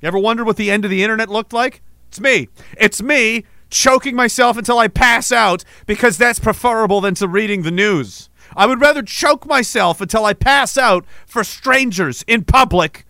You 0.00 0.08
ever 0.08 0.18
wondered 0.18 0.46
what 0.46 0.56
the 0.56 0.70
end 0.70 0.84
of 0.84 0.90
the 0.90 1.02
internet 1.02 1.28
looked 1.28 1.52
like? 1.52 1.82
It's 2.08 2.20
me. 2.20 2.48
It's 2.76 3.02
me 3.02 3.44
choking 3.70 4.14
myself 4.14 4.56
until 4.56 4.78
I 4.78 4.86
pass 4.86 5.32
out 5.32 5.64
because 5.86 6.18
that's 6.18 6.38
preferable 6.38 7.00
than 7.00 7.14
to 7.16 7.26
reading 7.26 7.62
the 7.62 7.70
news. 7.70 8.28
I 8.56 8.66
would 8.66 8.80
rather 8.80 9.02
choke 9.02 9.46
myself 9.46 10.00
until 10.00 10.24
I 10.24 10.32
pass 10.32 10.76
out 10.76 11.04
for 11.26 11.44
strangers 11.44 12.24
in 12.26 12.44
public 12.44 13.04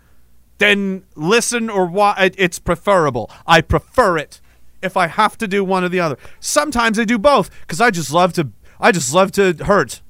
than 0.58 1.04
listen 1.16 1.68
or 1.68 1.86
watch. 1.86 2.34
It's 2.38 2.58
preferable. 2.58 3.30
I 3.46 3.60
prefer 3.60 4.18
it 4.18 4.40
if 4.82 4.96
I 4.96 5.06
have 5.06 5.38
to 5.38 5.48
do 5.48 5.64
one 5.64 5.84
or 5.84 5.88
the 5.88 6.00
other. 6.00 6.18
Sometimes 6.40 6.98
I 6.98 7.04
do 7.04 7.18
both 7.18 7.50
because 7.62 7.80
I 7.80 7.90
just 7.90 8.12
love 8.12 8.32
to. 8.34 8.50
I 8.80 8.92
just 8.92 9.14
love 9.14 9.32
to 9.32 9.54
hurt. 9.64 10.02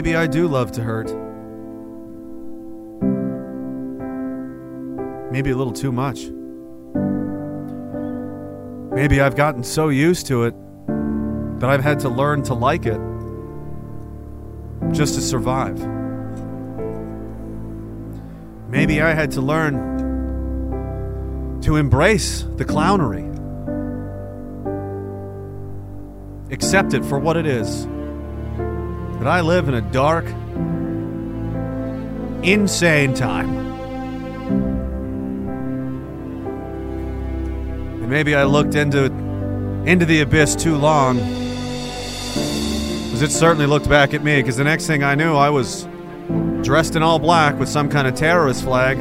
Maybe 0.00 0.16
I 0.16 0.26
do 0.26 0.48
love 0.48 0.72
to 0.72 0.82
hurt. 0.82 1.08
Maybe 5.30 5.50
a 5.50 5.54
little 5.54 5.74
too 5.74 5.92
much. 5.92 6.30
Maybe 8.94 9.20
I've 9.20 9.36
gotten 9.36 9.62
so 9.62 9.90
used 9.90 10.26
to 10.28 10.44
it 10.44 10.54
that 11.60 11.68
I've 11.68 11.82
had 11.82 12.00
to 12.00 12.08
learn 12.08 12.42
to 12.44 12.54
like 12.54 12.86
it 12.86 12.98
just 14.90 15.16
to 15.16 15.20
survive. 15.20 15.78
Maybe 18.70 19.02
I 19.02 19.12
had 19.12 19.32
to 19.32 19.42
learn 19.42 19.74
to 21.60 21.76
embrace 21.76 22.46
the 22.56 22.64
clownery, 22.64 23.28
accept 26.50 26.94
it 26.94 27.04
for 27.04 27.18
what 27.18 27.36
it 27.36 27.44
is. 27.44 27.86
That 29.20 29.28
I 29.28 29.42
live 29.42 29.68
in 29.68 29.74
a 29.74 29.82
dark, 29.82 30.24
insane 32.42 33.12
time. 33.12 33.50
And 38.00 38.08
maybe 38.08 38.34
I 38.34 38.44
looked 38.44 38.76
into 38.76 39.12
into 39.84 40.06
the 40.06 40.22
abyss 40.22 40.56
too 40.56 40.74
long. 40.74 41.18
Because 41.18 43.20
it 43.20 43.30
certainly 43.30 43.66
looked 43.66 43.90
back 43.90 44.14
at 44.14 44.24
me, 44.24 44.40
because 44.40 44.56
the 44.56 44.64
next 44.64 44.86
thing 44.86 45.04
I 45.04 45.14
knew, 45.14 45.34
I 45.34 45.50
was 45.50 45.86
dressed 46.62 46.96
in 46.96 47.02
all 47.02 47.18
black 47.18 47.58
with 47.58 47.68
some 47.68 47.90
kind 47.90 48.08
of 48.08 48.14
terrorist 48.14 48.64
flag, 48.64 48.96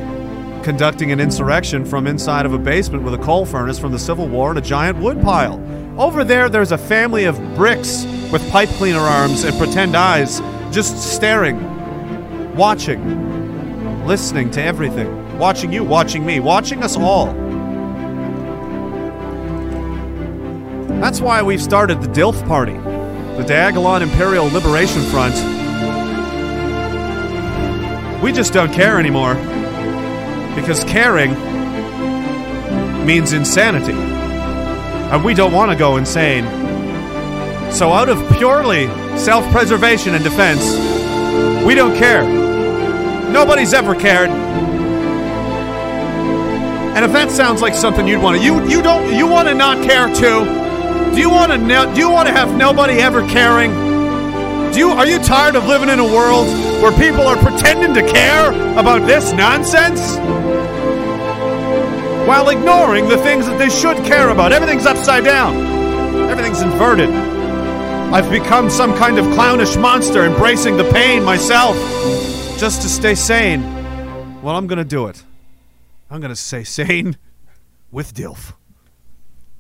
conducting 0.66 1.14
an 1.14 1.22
insurrection 1.22 1.86
from 1.86 2.08
inside 2.08 2.46
of 2.46 2.52
a 2.52 2.60
basement 2.60 3.06
with 3.06 3.14
a 3.14 3.20
coal 3.20 3.46
furnace 3.46 3.80
from 3.80 3.94
the 3.94 4.00
Civil 4.00 4.28
War 4.28 4.50
and 4.50 4.60
a 4.60 4.62
giant 4.62 4.98
wood 4.98 5.22
pile. 5.22 5.64
Over 5.98 6.26
there, 6.26 6.50
there's 6.50 6.74
a 6.74 6.78
family 6.78 7.24
of 7.24 7.38
bricks 7.56 8.06
with 8.32 8.48
pipe 8.52 8.70
cleaner 8.70 9.00
arms 9.00 9.44
and 9.44 9.58
pretend 9.58 9.96
eyes, 9.96 10.40
just 10.72 10.98
staring, 11.16 11.58
watching, 12.56 14.06
listening 14.06 14.52
to 14.52 14.64
everything. 14.64 15.16
Watching 15.38 15.72
you, 15.72 15.84
watching 15.84 16.26
me, 16.26 16.40
watching 16.40 16.84
us 16.84 16.98
all. 16.98 17.34
That's 21.00 21.22
why 21.22 21.42
we've 21.42 21.62
started 21.62 22.02
the 22.02 22.10
DILF 22.10 22.46
Party, 22.46 22.74
the 22.74 23.46
Diagolon 23.48 24.02
Imperial 24.02 24.48
Liberation 24.48 25.02
Front. 25.04 25.36
We 28.22 28.34
just 28.34 28.52
don't 28.52 28.74
care 28.74 29.00
anymore. 29.00 29.36
Because 30.56 30.84
caring 30.84 31.32
means 33.06 33.32
insanity. 33.32 33.94
And 33.94 35.24
we 35.24 35.34
don't 35.34 35.54
want 35.54 35.72
to 35.72 35.78
go 35.78 35.96
insane. 35.96 36.59
So, 37.72 37.92
out 37.92 38.10
of 38.10 38.18
purely 38.38 38.88
self 39.18 39.50
preservation 39.52 40.16
and 40.16 40.24
defense, 40.24 40.64
we 41.66 41.76
don't 41.76 41.96
care. 41.96 42.24
Nobody's 43.32 43.74
ever 43.74 43.94
cared. 43.94 44.30
And 46.96 47.06
if 47.06 47.14
that 47.14 47.30
sounds 47.32 47.62
like 47.62 47.76
something 47.76 48.08
you'd 48.08 48.22
want 48.22 48.38
to, 48.38 48.44
you 48.44 48.68
you 48.68 48.82
don't 48.82 49.14
you 49.16 49.28
want 49.28 49.48
to 49.48 49.54
not 49.54 49.86
care 49.88 50.08
too? 50.08 50.44
Do 51.14 51.20
you 51.22 51.30
want 51.30 51.52
to 51.52 51.58
no, 51.58 51.94
do 51.94 52.00
you 52.00 52.10
want 52.10 52.28
to 52.28 52.34
have 52.34 52.58
nobody 52.58 52.96
ever 52.96 53.22
caring? 53.30 53.72
Do 54.74 54.80
you 54.80 54.90
are 54.90 55.06
you 55.06 55.20
tired 55.20 55.56
of 55.56 55.66
living 55.68 55.90
in 55.90 56.00
a 56.00 56.04
world 56.04 56.48
where 56.82 56.92
people 56.92 57.22
are 57.22 57.38
pretending 57.38 57.94
to 57.94 58.12
care 58.12 58.52
about 58.78 59.06
this 59.06 59.32
nonsense? 59.32 60.18
While 62.28 62.50
ignoring 62.50 63.08
the 63.08 63.18
things 63.18 63.46
that 63.46 63.58
they 63.58 63.70
should 63.70 63.98
care 64.06 64.30
about. 64.30 64.52
Everything's 64.52 64.86
upside 64.86 65.24
down. 65.24 65.56
Everything's 66.30 66.62
inverted. 66.62 67.29
I've 68.12 68.32
become 68.32 68.72
some 68.72 68.98
kind 68.98 69.20
of 69.20 69.26
clownish 69.36 69.78
monster 69.78 70.26
embracing 70.26 70.78
the 70.78 70.84
pain 70.92 71.24
myself 71.24 71.76
just 72.58 72.82
to 72.82 72.90
stay 72.90 73.14
sane. 73.14 73.62
Well, 74.42 74.56
I'm 74.56 74.66
to 74.80 74.84
do 74.84 75.06
it. 75.06 75.24
I'm 76.10 76.20
to 76.32 76.36
stay 76.36 76.64
sane 76.64 77.18
with 77.92 78.16
DILF. 78.16 78.54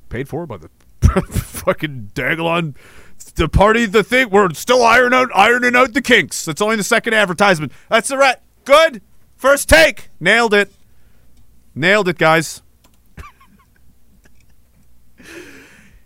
Paid 0.09 0.27
for 0.27 0.47
by 0.47 0.57
the 0.57 0.69
fucking 1.29 2.09
Diagolon. 2.15 2.75
The 3.35 3.47
party, 3.47 3.85
the 3.85 4.03
thing. 4.03 4.31
We're 4.31 4.51
still 4.55 4.81
iron 4.81 5.13
out, 5.13 5.29
ironing 5.35 5.75
out 5.75 5.93
the 5.93 6.01
kinks. 6.01 6.43
That's 6.43 6.61
only 6.61 6.75
the 6.75 6.83
second 6.83 7.13
advertisement. 7.13 7.71
That's 7.87 8.07
the 8.07 8.17
right. 8.17 8.37
Good. 8.65 9.03
First 9.35 9.69
take. 9.69 10.09
Nailed 10.19 10.55
it. 10.55 10.71
Nailed 11.75 12.07
it, 12.07 12.17
guys. 12.17 12.63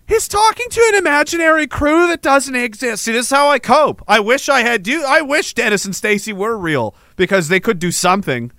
He's 0.06 0.28
talking 0.28 0.68
to 0.70 0.92
an 0.94 1.00
imaginary 1.00 1.66
crew 1.66 2.08
that 2.08 2.22
doesn't 2.22 2.56
exist. 2.56 3.04
See, 3.04 3.14
this 3.14 3.28
is 3.28 3.32
how 3.32 3.48
I 3.50 3.60
cope. 3.60 4.04
I 4.08 4.20
wish 4.20 4.50
I 4.50 4.62
had 4.62 4.86
you. 4.86 5.06
I 5.06 5.22
wish 5.22 5.54
Dennis 5.54 5.86
and 5.86 5.96
Stacy 5.96 6.34
were 6.34 6.58
real 6.58 6.94
because 7.16 7.48
they 7.48 7.60
could 7.60 7.80
do 7.80 7.92
something. 7.92 8.52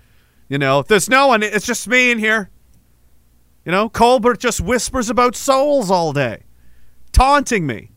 You 0.48 0.58
know, 0.58 0.82
there's 0.82 1.08
no 1.08 1.28
one. 1.28 1.42
It's 1.42 1.66
just 1.66 1.86
me 1.86 2.10
in 2.10 2.18
here. 2.18 2.50
You 3.64 3.72
know, 3.72 3.88
Colbert 3.88 4.38
just 4.38 4.60
whispers 4.60 5.08
about 5.08 5.36
souls 5.36 5.90
all 5.90 6.12
day, 6.12 6.44
taunting 7.12 7.66
me, 7.66 7.90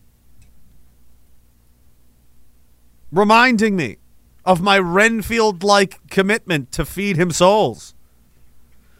reminding 3.12 3.76
me 3.76 3.98
of 4.46 4.62
my 4.62 4.80
Renfield-like 4.80 6.10
commitment 6.10 6.72
to 6.72 6.86
feed 6.86 7.18
him 7.18 7.32
souls. 7.32 7.94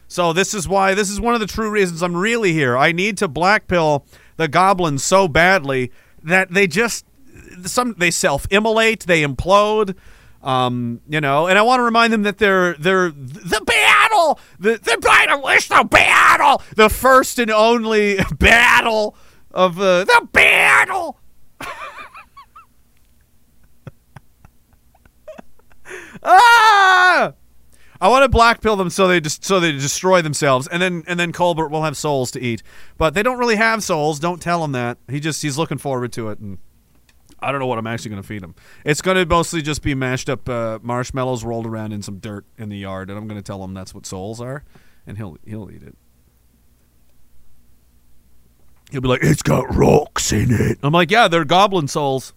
So 0.10 0.34
this 0.34 0.54
is 0.54 0.68
why 0.68 0.94
this 0.94 1.10
is 1.10 1.22
one 1.22 1.34
of 1.34 1.40
the 1.40 1.48
true 1.48 1.70
reasons 1.70 2.02
I'm 2.04 2.16
really 2.16 2.52
here. 2.52 2.78
I 2.78 2.92
need 2.92 3.18
to 3.20 3.30
blackpill 3.30 4.06
the 4.38 4.48
goblins 4.48 5.04
so 5.04 5.28
badly 5.28 5.92
that 6.24 6.52
they 6.52 6.68
just 6.68 7.06
some 7.66 7.96
they 7.98 8.12
self-immolate, 8.12 9.02
they 9.02 9.24
implode. 9.24 9.96
Um, 10.44 11.02
you 11.10 11.20
know, 11.20 11.48
and 11.48 11.58
I 11.58 11.64
want 11.64 11.80
to 11.80 11.84
remind 11.84 12.14
them 12.14 12.22
that 12.24 12.38
they're 12.38 12.74
they're 12.76 13.10
the 13.10 13.62
battle, 13.66 14.40
the 14.60 14.78
the 14.78 14.98
battle 15.02 15.48
is 15.50 15.68
the 15.68 15.84
battle, 15.90 16.62
the 16.76 16.90
first 16.90 17.40
and 17.40 17.52
only 17.52 18.20
battle 18.38 19.16
of 19.52 19.80
uh, 19.80 20.04
the 20.06 20.28
battle. 20.32 21.20
ah! 26.24 27.34
I 28.00 28.08
want 28.10 28.24
to 28.24 28.30
black 28.30 28.62
pill 28.62 28.76
them 28.76 28.90
so 28.90 29.08
they 29.08 29.20
just 29.20 29.44
so 29.44 29.60
they 29.60 29.72
destroy 29.72 30.22
themselves, 30.22 30.68
and 30.68 30.82
then 30.82 31.04
and 31.08 31.20
then 31.20 31.32
Colbert 31.32 31.70
will 31.70 31.84
have 31.84 31.98
souls 31.98 32.32
to 32.32 32.42
eat. 32.42 32.64
But 32.98 33.14
they 33.14 33.24
don't 33.24 33.38
really 33.38 33.56
have 33.56 33.84
souls. 33.84 34.20
Don't 34.20 34.42
tell 34.42 34.64
him 34.64 34.72
that. 34.74 34.98
He 35.10 35.20
just 35.20 35.42
he's 35.42 35.58
looking 35.58 35.78
forward 35.78 36.12
to 36.14 36.30
it, 36.30 36.40
and 36.40 36.58
I 37.40 37.52
don't 37.52 37.60
know 37.60 37.68
what 37.68 37.78
I'm 37.78 37.88
actually 37.88 38.10
going 38.10 38.22
to 38.22 38.28
feed 38.28 38.44
him. 38.44 38.56
It's 38.84 39.02
going 39.02 39.18
to 39.18 39.26
mostly 39.26 39.62
just 39.62 39.82
be 39.82 39.94
mashed 39.96 40.30
up 40.30 40.48
uh, 40.50 40.80
marshmallows 40.82 41.44
rolled 41.44 41.68
around 41.68 41.94
in 41.94 42.02
some 42.02 42.18
dirt 42.18 42.46
in 42.58 42.70
the 42.70 42.78
yard, 42.78 43.10
and 43.10 43.18
I'm 43.18 43.28
going 43.28 43.40
to 43.40 43.46
tell 43.46 43.64
him 43.64 43.74
that's 43.74 43.94
what 43.94 44.06
souls 44.06 44.42
are, 44.42 44.64
and 45.06 45.18
he'll 45.18 45.38
he'll 45.46 45.70
eat 45.72 45.84
it. 45.84 45.96
He'll 48.92 49.02
be 49.02 49.08
like, 49.08 49.24
"It's 49.24 49.42
got 49.42 49.74
rocks 49.76 50.32
in 50.32 50.52
it." 50.52 50.80
I'm 50.82 50.94
like, 50.94 51.12
"Yeah, 51.12 51.28
they're 51.28 51.46
goblin 51.46 51.88
souls." 51.88 52.34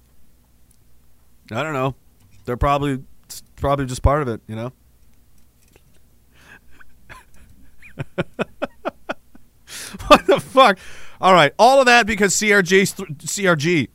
I 1.52 1.62
don't 1.62 1.72
know. 1.72 1.94
They're 2.44 2.56
probably 2.56 3.02
probably 3.56 3.86
just 3.86 4.02
part 4.02 4.22
of 4.22 4.28
it, 4.28 4.40
you 4.46 4.56
know. 4.56 4.72
what 10.06 10.26
the 10.26 10.40
fuck? 10.40 10.78
All 11.20 11.34
right, 11.34 11.52
all 11.58 11.80
of 11.80 11.86
that 11.86 12.06
because 12.06 12.34
CRG, 12.34 12.82
CRG, 13.18 13.88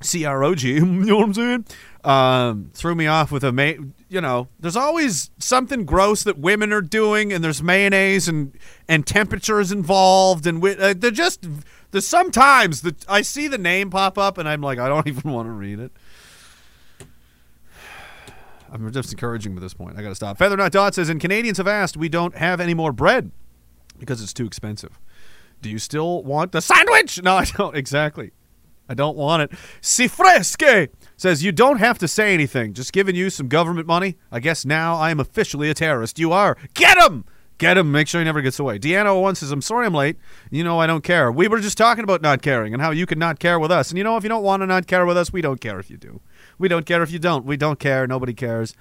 CROG, 0.00 0.62
you 0.62 0.84
know 0.84 1.16
what 1.16 1.24
I'm 1.24 1.34
saying? 1.34 1.64
Um, 2.04 2.70
threw 2.74 2.94
me 2.94 3.06
off 3.06 3.32
with 3.32 3.42
a 3.44 3.52
ma- 3.52 3.82
you 4.10 4.20
know, 4.20 4.48
there's 4.60 4.76
always 4.76 5.30
something 5.38 5.86
gross 5.86 6.22
that 6.24 6.38
women 6.38 6.72
are 6.72 6.82
doing, 6.82 7.32
and 7.32 7.42
there's 7.42 7.62
mayonnaise 7.62 8.28
and 8.28 8.52
and 8.86 9.06
temperatures 9.06 9.72
involved, 9.72 10.46
and 10.46 10.60
wi- 10.60 10.78
uh, 10.78 10.94
they're 10.96 11.10
just 11.10 11.46
there's 11.92 12.06
sometimes 12.06 12.82
that 12.82 13.08
I 13.08 13.22
see 13.22 13.48
the 13.48 13.56
name 13.58 13.88
pop 13.88 14.18
up, 14.18 14.36
and 14.36 14.46
I'm 14.48 14.60
like, 14.60 14.78
I 14.78 14.88
don't 14.88 15.06
even 15.08 15.32
want 15.32 15.46
to 15.48 15.52
read 15.52 15.80
it. 15.80 15.92
I'm 18.74 18.90
just 18.92 19.12
encouraging 19.12 19.54
at 19.54 19.60
this 19.62 19.72
point. 19.72 19.96
I 19.96 20.02
got 20.02 20.08
to 20.08 20.14
stop. 20.16 20.36
Feather 20.36 20.56
Not 20.56 20.72
Dot 20.72 20.94
says, 20.96 21.08
and 21.08 21.20
Canadians 21.20 21.58
have 21.58 21.68
asked, 21.68 21.96
we 21.96 22.08
don't 22.08 22.34
have 22.34 22.60
any 22.60 22.74
more 22.74 22.92
bread. 22.92 23.30
because 23.98 24.20
it's 24.20 24.32
too 24.34 24.46
expensive. 24.46 24.98
Do 25.62 25.70
you 25.70 25.78
still 25.78 26.24
want 26.24 26.50
the 26.52 26.60
sandwich? 26.60 27.22
No, 27.22 27.36
I 27.42 27.44
don't. 27.44 27.76
Exactly. 27.76 28.32
I 28.88 28.94
don't 28.94 29.16
want 29.16 29.42
it. 29.44 29.58
Si 29.80 30.08
fresque 30.08 30.90
says 31.16 31.42
you 31.44 31.52
don't 31.52 31.78
have 31.78 31.98
to 32.00 32.08
say 32.08 32.34
anything. 32.34 32.74
Just 32.74 32.92
giving 32.92 33.14
you 33.14 33.30
some 33.30 33.48
government 33.48 33.86
money. 33.86 34.16
I 34.30 34.40
guess 34.40 34.66
now 34.66 34.96
I 34.96 35.10
am 35.10 35.20
officially 35.20 35.70
a 35.70 35.74
terrorist. 35.74 36.18
You 36.18 36.32
are. 36.32 36.58
Get 36.74 36.98
him. 36.98 37.24
Get 37.56 37.78
him. 37.78 37.92
Make 37.92 38.08
sure 38.08 38.20
he 38.20 38.24
never 38.26 38.42
gets 38.42 38.58
away. 38.58 38.78
Deanna 38.80 39.18
one 39.18 39.36
says, 39.36 39.52
I'm 39.52 39.62
sorry 39.62 39.86
I'm 39.86 39.94
late. 39.94 40.16
You 40.50 40.64
know 40.64 40.80
I 40.80 40.86
don't 40.88 41.04
care. 41.04 41.30
We 41.32 41.46
were 41.48 41.60
just 41.60 41.78
talking 41.78 42.04
about 42.04 42.20
not 42.20 42.42
caring 42.42 42.74
and 42.74 42.82
how 42.82 42.90
you 42.90 43.06
can 43.06 43.18
not 43.18 43.38
care 43.38 43.58
with 43.58 43.70
us. 43.70 43.90
And 43.90 43.96
you 43.96 44.04
know, 44.04 44.16
if 44.18 44.22
you 44.24 44.28
don't 44.28 44.42
want 44.42 44.60
to 44.62 44.66
not 44.66 44.86
care 44.88 45.06
with 45.06 45.16
us, 45.16 45.32
we 45.32 45.40
don't 45.40 45.60
care 45.60 45.78
if 45.78 45.88
you 45.88 45.96
do. 45.96 46.20
We 46.58 46.68
don't 46.68 46.86
care 46.86 47.02
if 47.02 47.10
you 47.10 47.18
don't. 47.18 47.44
We 47.44 47.56
don't 47.56 47.78
care. 47.78 48.06
Nobody 48.06 48.34
cares. 48.34 48.74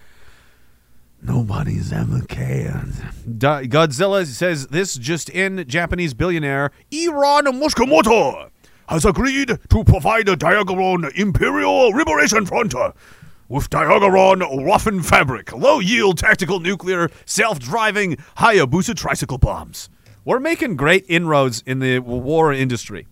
Nobody's 1.22 1.94
ever 1.94 2.22
cared. 2.22 2.92
Godzilla 3.26 4.26
says 4.26 4.68
this 4.68 4.96
just 4.96 5.30
in 5.30 5.66
Japanese 5.68 6.14
billionaire 6.14 6.72
Iran 6.92 7.46
Mushimoto 7.46 8.50
has 8.90 9.06
agreed 9.06 9.48
to 9.70 9.84
provide 9.86 10.28
a 10.28 10.36
Diagolon 10.36 11.10
Imperial 11.16 11.90
Liberation 11.90 12.46
Front 12.46 12.76
with 13.48 13.70
Diagolon 13.70 14.42
Waffen 14.66 15.04
fabric, 15.04 15.54
low 15.54 15.80
yield 15.80 16.18
tactical 16.18 16.60
nuclear 16.60 17.10
self 17.26 17.58
driving 17.58 18.18
Hayabusa 18.38 18.96
tricycle 18.96 19.38
bombs. 19.38 19.90
We're 20.26 20.40
making 20.40 20.76
great 20.76 21.06
inroads 21.08 21.64
in 21.66 21.80
the 21.80 22.00
war 22.00 22.52
industry. 22.52 23.08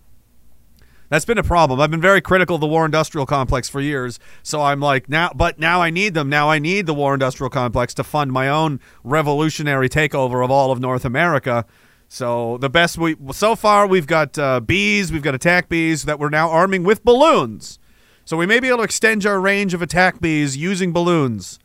That's 1.12 1.26
been 1.26 1.36
a 1.36 1.42
problem. 1.42 1.78
I've 1.78 1.90
been 1.90 2.00
very 2.00 2.22
critical 2.22 2.54
of 2.54 2.62
the 2.62 2.66
war 2.66 2.86
industrial 2.86 3.26
complex 3.26 3.68
for 3.68 3.82
years. 3.82 4.18
So 4.42 4.62
I'm 4.62 4.80
like, 4.80 5.10
now, 5.10 5.30
but 5.34 5.58
now 5.58 5.82
I 5.82 5.90
need 5.90 6.14
them. 6.14 6.30
Now 6.30 6.48
I 6.48 6.58
need 6.58 6.86
the 6.86 6.94
war 6.94 7.12
industrial 7.12 7.50
complex 7.50 7.92
to 7.94 8.02
fund 8.02 8.32
my 8.32 8.48
own 8.48 8.80
revolutionary 9.04 9.90
takeover 9.90 10.42
of 10.42 10.50
all 10.50 10.72
of 10.72 10.80
North 10.80 11.04
America. 11.04 11.66
So 12.08 12.56
the 12.56 12.70
best 12.70 12.96
we, 12.96 13.14
so 13.32 13.54
far, 13.54 13.86
we've 13.86 14.06
got 14.06 14.38
uh, 14.38 14.60
bees, 14.60 15.12
we've 15.12 15.22
got 15.22 15.34
attack 15.34 15.68
bees 15.68 16.04
that 16.04 16.18
we're 16.18 16.30
now 16.30 16.48
arming 16.48 16.82
with 16.82 17.04
balloons. 17.04 17.78
So 18.24 18.38
we 18.38 18.46
may 18.46 18.58
be 18.58 18.68
able 18.68 18.78
to 18.78 18.84
extend 18.84 19.26
our 19.26 19.38
range 19.38 19.74
of 19.74 19.82
attack 19.82 20.18
bees 20.18 20.56
using 20.56 20.94
balloons. 20.94 21.58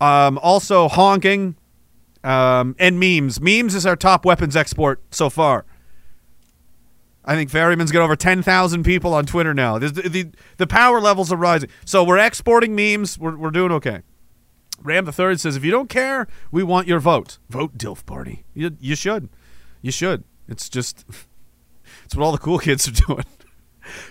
Um, 0.00 0.36
also, 0.38 0.88
honking 0.88 1.54
um, 2.24 2.74
and 2.80 2.98
memes. 2.98 3.40
Memes 3.40 3.76
is 3.76 3.86
our 3.86 3.94
top 3.94 4.24
weapons 4.24 4.56
export 4.56 5.00
so 5.12 5.30
far. 5.30 5.64
I 7.24 7.34
think 7.34 7.50
Ferryman's 7.50 7.90
got 7.90 8.02
over 8.02 8.16
10,000 8.16 8.82
people 8.82 9.14
on 9.14 9.24
Twitter 9.24 9.54
now. 9.54 9.78
The, 9.78 9.88
the, 9.88 10.30
the 10.58 10.66
power 10.66 11.00
levels 11.00 11.32
are 11.32 11.36
rising. 11.36 11.70
So 11.84 12.04
we're 12.04 12.18
exporting 12.18 12.76
memes. 12.76 13.18
We're, 13.18 13.36
we're 13.36 13.50
doing 13.50 13.72
okay. 13.72 14.02
Ram 14.82 15.06
the 15.06 15.12
Third 15.12 15.40
says, 15.40 15.56
if 15.56 15.64
you 15.64 15.70
don't 15.70 15.88
care, 15.88 16.26
we 16.50 16.62
want 16.62 16.86
your 16.86 17.00
vote. 17.00 17.38
Vote 17.48 17.78
DILF 17.78 18.04
Party. 18.04 18.44
You, 18.52 18.76
you 18.78 18.94
should. 18.94 19.30
You 19.80 19.90
should. 19.90 20.24
It's 20.48 20.68
just, 20.68 21.04
it's 22.04 22.14
what 22.14 22.24
all 22.24 22.32
the 22.32 22.38
cool 22.38 22.58
kids 22.58 22.86
are 22.88 22.90
doing. 23.06 23.24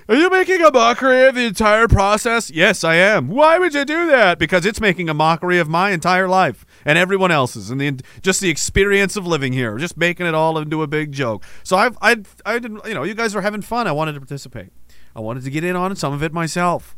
Are 0.07 0.15
you 0.15 0.29
making 0.29 0.61
a 0.61 0.71
mockery 0.71 1.25
of 1.27 1.35
the 1.35 1.45
entire 1.45 1.87
process? 1.87 2.49
Yes, 2.49 2.83
I 2.83 2.95
am. 2.95 3.27
Why 3.27 3.57
would 3.59 3.73
you 3.73 3.85
do 3.85 4.07
that? 4.07 4.39
Because 4.39 4.65
it's 4.65 4.81
making 4.81 5.09
a 5.09 5.13
mockery 5.13 5.59
of 5.59 5.69
my 5.69 5.91
entire 5.91 6.27
life 6.27 6.65
and 6.85 6.97
everyone 6.97 7.31
else's, 7.31 7.69
and 7.69 7.79
the 7.79 7.99
just 8.21 8.41
the 8.41 8.49
experience 8.49 9.15
of 9.15 9.25
living 9.25 9.53
here, 9.53 9.77
just 9.77 9.97
making 9.97 10.25
it 10.25 10.35
all 10.35 10.57
into 10.57 10.83
a 10.83 10.87
big 10.87 11.11
joke. 11.11 11.43
So 11.63 11.77
I've, 11.77 11.97
I, 12.01 12.17
I 12.45 12.59
didn't, 12.59 12.85
you 12.85 12.93
know, 12.93 13.03
you 13.03 13.13
guys 13.13 13.35
are 13.35 13.41
having 13.41 13.61
fun. 13.61 13.87
I 13.87 13.91
wanted 13.91 14.13
to 14.13 14.19
participate. 14.19 14.71
I 15.15 15.19
wanted 15.19 15.43
to 15.43 15.49
get 15.49 15.63
in 15.63 15.75
on 15.75 15.95
some 15.95 16.13
of 16.13 16.23
it 16.23 16.33
myself. 16.33 16.95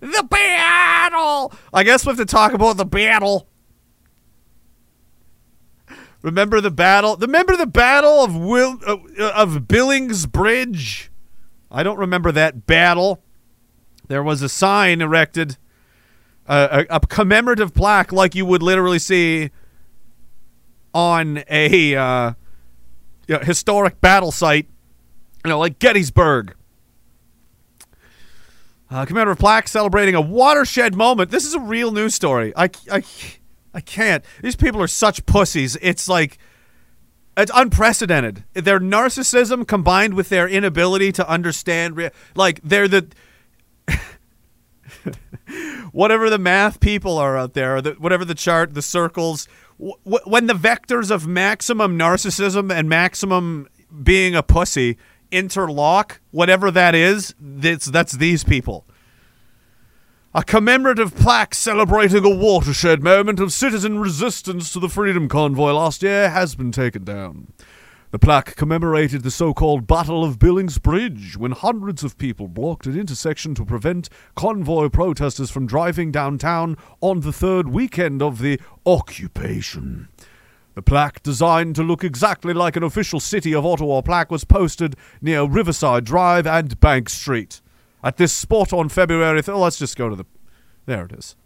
The 0.00 0.26
battle. 0.30 1.52
I 1.72 1.82
guess 1.84 2.04
we 2.04 2.10
have 2.10 2.18
to 2.18 2.24
talk 2.24 2.52
about 2.52 2.76
the 2.76 2.86
battle. 2.86 3.48
Remember 6.22 6.60
the 6.60 6.70
battle? 6.70 7.16
Remember 7.16 7.56
the 7.56 7.66
battle 7.66 8.24
of 8.24 8.36
Will 8.36 8.78
uh, 8.86 8.96
of 9.34 9.68
Billings 9.68 10.26
Bridge? 10.26 11.10
I 11.70 11.82
don't 11.82 11.98
remember 11.98 12.32
that 12.32 12.66
battle. 12.66 13.22
There 14.08 14.22
was 14.22 14.42
a 14.42 14.48
sign 14.48 15.00
erected, 15.00 15.58
uh, 16.46 16.84
a, 16.88 16.96
a 16.96 17.00
commemorative 17.00 17.74
plaque, 17.74 18.10
like 18.10 18.34
you 18.34 18.46
would 18.46 18.62
literally 18.62 18.98
see 18.98 19.50
on 20.94 21.44
a 21.48 21.94
uh, 21.94 22.32
you 23.28 23.34
know, 23.34 23.40
historic 23.40 24.00
battle 24.00 24.32
site, 24.32 24.66
you 25.44 25.50
know, 25.50 25.58
like 25.58 25.78
Gettysburg. 25.78 26.54
Uh, 28.90 29.04
commemorative 29.04 29.38
plaque 29.38 29.68
celebrating 29.68 30.14
a 30.14 30.20
watershed 30.20 30.94
moment. 30.94 31.30
This 31.30 31.44
is 31.44 31.52
a 31.54 31.60
real 31.60 31.92
news 31.92 32.14
story. 32.14 32.54
I, 32.56 32.70
I, 32.90 33.02
I 33.74 33.80
can't. 33.80 34.24
These 34.42 34.56
people 34.56 34.80
are 34.82 34.88
such 34.88 35.26
pussies. 35.26 35.76
It's 35.80 36.08
like 36.08 36.38
it's 37.36 37.52
unprecedented. 37.54 38.44
Their 38.54 38.80
narcissism 38.80 39.66
combined 39.66 40.14
with 40.14 40.28
their 40.28 40.48
inability 40.48 41.12
to 41.12 41.28
understand, 41.28 41.96
rea- 41.96 42.10
like 42.34 42.60
they're 42.64 42.88
the 42.88 43.08
whatever 45.92 46.30
the 46.30 46.38
math 46.38 46.80
people 46.80 47.16
are 47.18 47.36
out 47.36 47.54
there, 47.54 47.80
the, 47.80 47.92
whatever 47.92 48.24
the 48.24 48.34
chart, 48.34 48.74
the 48.74 48.82
circles. 48.82 49.46
W- 49.78 50.20
when 50.24 50.46
the 50.46 50.54
vectors 50.54 51.10
of 51.10 51.26
maximum 51.26 51.98
narcissism 51.98 52.72
and 52.72 52.88
maximum 52.88 53.68
being 54.02 54.34
a 54.34 54.42
pussy 54.42 54.96
interlock, 55.30 56.20
whatever 56.30 56.70
that 56.70 56.94
is, 56.94 57.34
that's 57.40 57.86
that's 57.86 58.12
these 58.12 58.42
people. 58.42 58.84
A 60.38 60.44
commemorative 60.44 61.16
plaque 61.16 61.52
celebrating 61.52 62.24
a 62.24 62.30
watershed 62.30 63.02
moment 63.02 63.40
of 63.40 63.52
citizen 63.52 63.98
resistance 63.98 64.72
to 64.72 64.78
the 64.78 64.88
Freedom 64.88 65.28
Convoy 65.28 65.72
last 65.72 66.00
year 66.00 66.30
has 66.30 66.54
been 66.54 66.70
taken 66.70 67.02
down. 67.02 67.52
The 68.12 68.20
plaque 68.20 68.54
commemorated 68.54 69.24
the 69.24 69.32
so 69.32 69.52
called 69.52 69.88
Battle 69.88 70.22
of 70.22 70.38
Billings 70.38 70.78
Bridge, 70.78 71.36
when 71.36 71.50
hundreds 71.50 72.04
of 72.04 72.18
people 72.18 72.46
blocked 72.46 72.86
an 72.86 72.96
intersection 72.96 73.56
to 73.56 73.64
prevent 73.64 74.10
convoy 74.36 74.88
protesters 74.90 75.50
from 75.50 75.66
driving 75.66 76.12
downtown 76.12 76.76
on 77.00 77.22
the 77.22 77.32
third 77.32 77.70
weekend 77.70 78.22
of 78.22 78.38
the 78.38 78.60
occupation. 78.86 80.06
The 80.76 80.82
plaque, 80.82 81.20
designed 81.24 81.74
to 81.74 81.82
look 81.82 82.04
exactly 82.04 82.52
like 82.54 82.76
an 82.76 82.84
official 82.84 83.18
City 83.18 83.56
of 83.56 83.66
Ottawa 83.66 84.02
plaque, 84.02 84.30
was 84.30 84.44
posted 84.44 84.94
near 85.20 85.42
Riverside 85.42 86.04
Drive 86.04 86.46
and 86.46 86.78
Bank 86.78 87.08
Street. 87.08 87.60
At 88.02 88.16
this 88.16 88.32
spot 88.32 88.72
on 88.72 88.88
February 88.88 89.42
3rd, 89.42 89.60
let's 89.60 89.78
just 89.78 89.96
go 89.96 90.08
to 90.08 90.16
the. 90.16 90.24
There 90.86 91.04
it 91.04 91.12
is. 91.12 91.36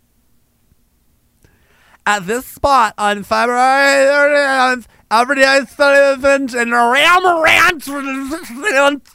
At 2.05 2.27
this 2.27 2.47
spot 2.47 2.95
on 2.99 3.23
February 3.23 4.07
30th, 4.07 4.87
everyday 5.11 5.61
citizens 5.67 6.53
and 6.55 6.73
Ram 6.73 7.43
Ranch 7.43 7.89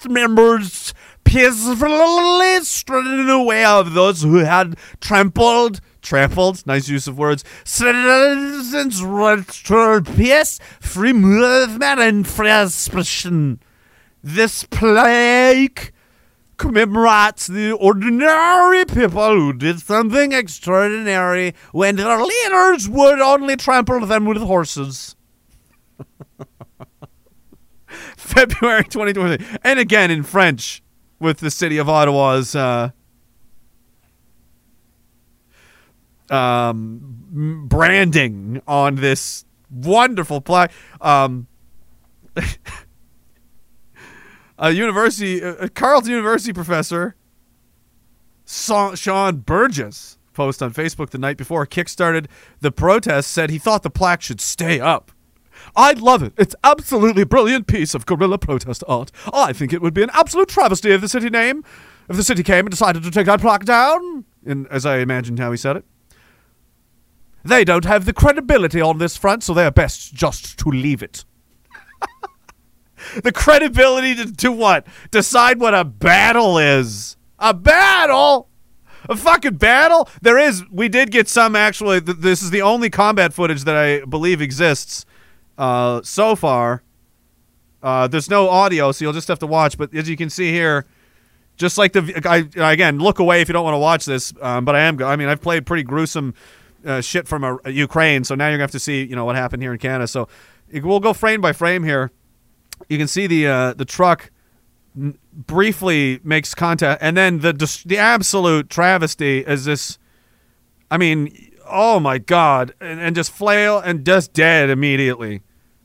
members 0.07 0.93
peacefully 1.25 2.61
strutted 2.61 3.29
away 3.29 3.65
of 3.65 3.93
those 3.93 4.21
who 4.21 4.37
had 4.37 4.77
trampled, 5.01 5.81
trampled, 6.01 6.65
nice 6.65 6.87
use 6.87 7.07
of 7.07 7.17
words, 7.17 7.43
citizens' 7.65 9.03
rights 9.03 9.61
to 9.63 10.01
peace, 10.15 10.57
free 10.79 11.11
movement, 11.11 11.99
and 11.99 12.25
free 12.25 12.49
expression. 12.49 13.59
This 14.23 14.63
plague 14.63 15.91
commemorates 16.57 17.47
the 17.47 17.71
ordinary 17.71 18.83
people 18.85 19.29
who 19.29 19.53
did 19.53 19.79
something 19.79 20.31
extraordinary 20.31 21.53
when 21.71 21.95
their 21.95 22.21
leaders 22.21 22.89
would 22.89 23.21
only 23.21 23.55
trample 23.55 24.05
them 24.05 24.25
with 24.25 24.37
horses. 24.37 25.15
February 28.17 28.83
2020. 28.83 29.59
And 29.63 29.79
again 29.79 30.11
in 30.11 30.23
French 30.23 30.83
with 31.19 31.37
the 31.39 31.51
city 31.51 31.77
of 31.77 31.89
Ottawa's 31.89 32.55
uh, 32.55 32.89
um, 36.29 37.65
branding 37.67 38.61
on 38.67 38.95
this 38.95 39.45
wonderful 39.69 40.41
plaque. 40.41 40.71
Um, 41.01 41.47
a 44.57 44.71
university, 44.71 45.39
a 45.41 45.69
Carleton 45.69 46.11
University 46.11 46.53
professor, 46.53 47.15
Sean 48.45 49.37
Burges, 49.37 50.17
post 50.33 50.61
on 50.61 50.73
Facebook 50.73 51.09
the 51.09 51.17
night 51.17 51.37
before 51.37 51.65
kickstarted 51.65 52.27
the 52.61 52.71
protest, 52.71 53.31
said 53.31 53.49
he 53.49 53.57
thought 53.57 53.83
the 53.83 53.89
plaque 53.89 54.21
should 54.21 54.39
stay 54.41 54.79
up. 54.79 55.11
I'd 55.75 55.99
love 55.99 56.23
it. 56.23 56.33
It's 56.37 56.55
absolutely 56.63 57.23
brilliant 57.23 57.67
piece 57.67 57.93
of 57.93 58.05
guerrilla 58.05 58.37
protest 58.37 58.83
art. 58.87 59.11
I 59.33 59.53
think 59.53 59.73
it 59.73 59.81
would 59.81 59.93
be 59.93 60.03
an 60.03 60.11
absolute 60.13 60.47
travesty 60.47 60.91
if 60.91 61.01
the 61.01 61.09
city 61.09 61.29
name, 61.29 61.63
if 62.07 62.15
the 62.15 62.23
city 62.23 62.43
came 62.43 62.65
and 62.65 62.69
decided 62.69 63.03
to 63.03 63.11
take 63.11 63.25
that 63.25 63.41
plaque 63.41 63.65
down. 63.65 64.25
In, 64.45 64.67
as 64.67 64.85
I 64.85 64.99
imagined 64.99 65.39
how 65.39 65.51
he 65.51 65.57
said 65.57 65.77
it. 65.77 65.85
They 67.43 67.63
don't 67.63 67.85
have 67.85 68.05
the 68.05 68.13
credibility 68.13 68.81
on 68.81 68.97
this 68.97 69.17
front, 69.17 69.43
so 69.43 69.53
they're 69.53 69.71
best 69.71 70.13
just 70.13 70.57
to 70.59 70.69
leave 70.69 71.01
it. 71.01 71.25
The 73.23 73.31
credibility 73.31 74.15
to, 74.15 74.33
to 74.35 74.51
what? 74.51 74.87
Decide 75.11 75.59
what 75.59 75.73
a 75.73 75.83
battle 75.83 76.57
is. 76.57 77.17
A 77.39 77.53
battle? 77.53 78.49
A 79.09 79.15
fucking 79.15 79.55
battle? 79.55 80.09
There 80.21 80.37
is. 80.37 80.63
We 80.69 80.89
did 80.89 81.11
get 81.11 81.27
some 81.27 81.55
actually. 81.55 82.01
Th- 82.01 82.17
this 82.17 82.41
is 82.41 82.49
the 82.49 82.61
only 82.61 82.89
combat 82.89 83.33
footage 83.33 83.63
that 83.63 83.75
I 83.75 84.05
believe 84.05 84.41
exists 84.41 85.05
uh, 85.57 86.01
so 86.03 86.35
far. 86.35 86.83
Uh, 87.81 88.07
there's 88.07 88.29
no 88.29 88.49
audio, 88.49 88.91
so 88.91 89.05
you'll 89.05 89.13
just 89.13 89.27
have 89.27 89.39
to 89.39 89.47
watch. 89.47 89.77
But 89.77 89.93
as 89.93 90.09
you 90.09 90.17
can 90.17 90.29
see 90.29 90.51
here, 90.51 90.85
just 91.55 91.77
like 91.77 91.93
the 91.93 92.21
I, 92.25 92.71
again, 92.71 92.99
look 92.99 93.19
away 93.19 93.41
if 93.41 93.47
you 93.47 93.53
don't 93.53 93.63
want 93.63 93.75
to 93.75 93.79
watch 93.79 94.05
this. 94.05 94.33
Um, 94.41 94.65
but 94.65 94.75
I 94.75 94.81
am. 94.81 95.01
I 95.01 95.15
mean, 95.15 95.29
I've 95.29 95.41
played 95.41 95.65
pretty 95.65 95.83
gruesome 95.83 96.33
uh, 96.85 97.01
shit 97.01 97.27
from 97.27 97.43
uh, 97.43 97.57
Ukraine, 97.69 98.23
so 98.23 98.35
now 98.35 98.47
you're 98.47 98.57
gonna 98.57 98.63
have 98.63 98.71
to 98.71 98.79
see 98.79 99.03
you 99.03 99.15
know 99.15 99.25
what 99.25 99.35
happened 99.35 99.61
here 99.61 99.71
in 99.71 99.79
Canada. 99.79 100.07
So 100.07 100.27
we'll 100.71 100.99
go 100.99 101.13
frame 101.13 101.39
by 101.39 101.53
frame 101.53 101.83
here. 101.83 102.11
You 102.89 102.97
can 102.97 103.07
see 103.07 103.27
the 103.27 103.47
uh, 103.47 103.73
the 103.73 103.85
truck 103.85 104.31
n- 104.95 105.17
briefly 105.33 106.19
makes 106.23 106.55
contact, 106.55 107.01
and 107.01 107.17
then 107.17 107.39
the 107.39 107.53
dis- 107.53 107.83
the 107.83 107.97
absolute 107.97 108.69
travesty 108.69 109.39
is 109.39 109.65
this. 109.65 109.97
I 110.89 110.97
mean, 110.97 111.51
oh 111.69 111.99
my 111.99 112.17
god, 112.17 112.73
and, 112.79 112.99
and 112.99 113.15
just 113.15 113.31
flail 113.31 113.79
and 113.79 114.05
just 114.05 114.33
dead 114.33 114.69
immediately. 114.69 115.41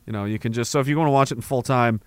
You 0.07 0.13
know, 0.13 0.25
you 0.25 0.39
can 0.39 0.53
just 0.53 0.71
so 0.71 0.81
if 0.81 0.89
you 0.89 0.97
want 0.97 1.09
to 1.09 1.13
watch 1.13 1.33
it 1.33 1.37
in 1.37 1.43
full 1.43 1.63
time. 1.63 2.01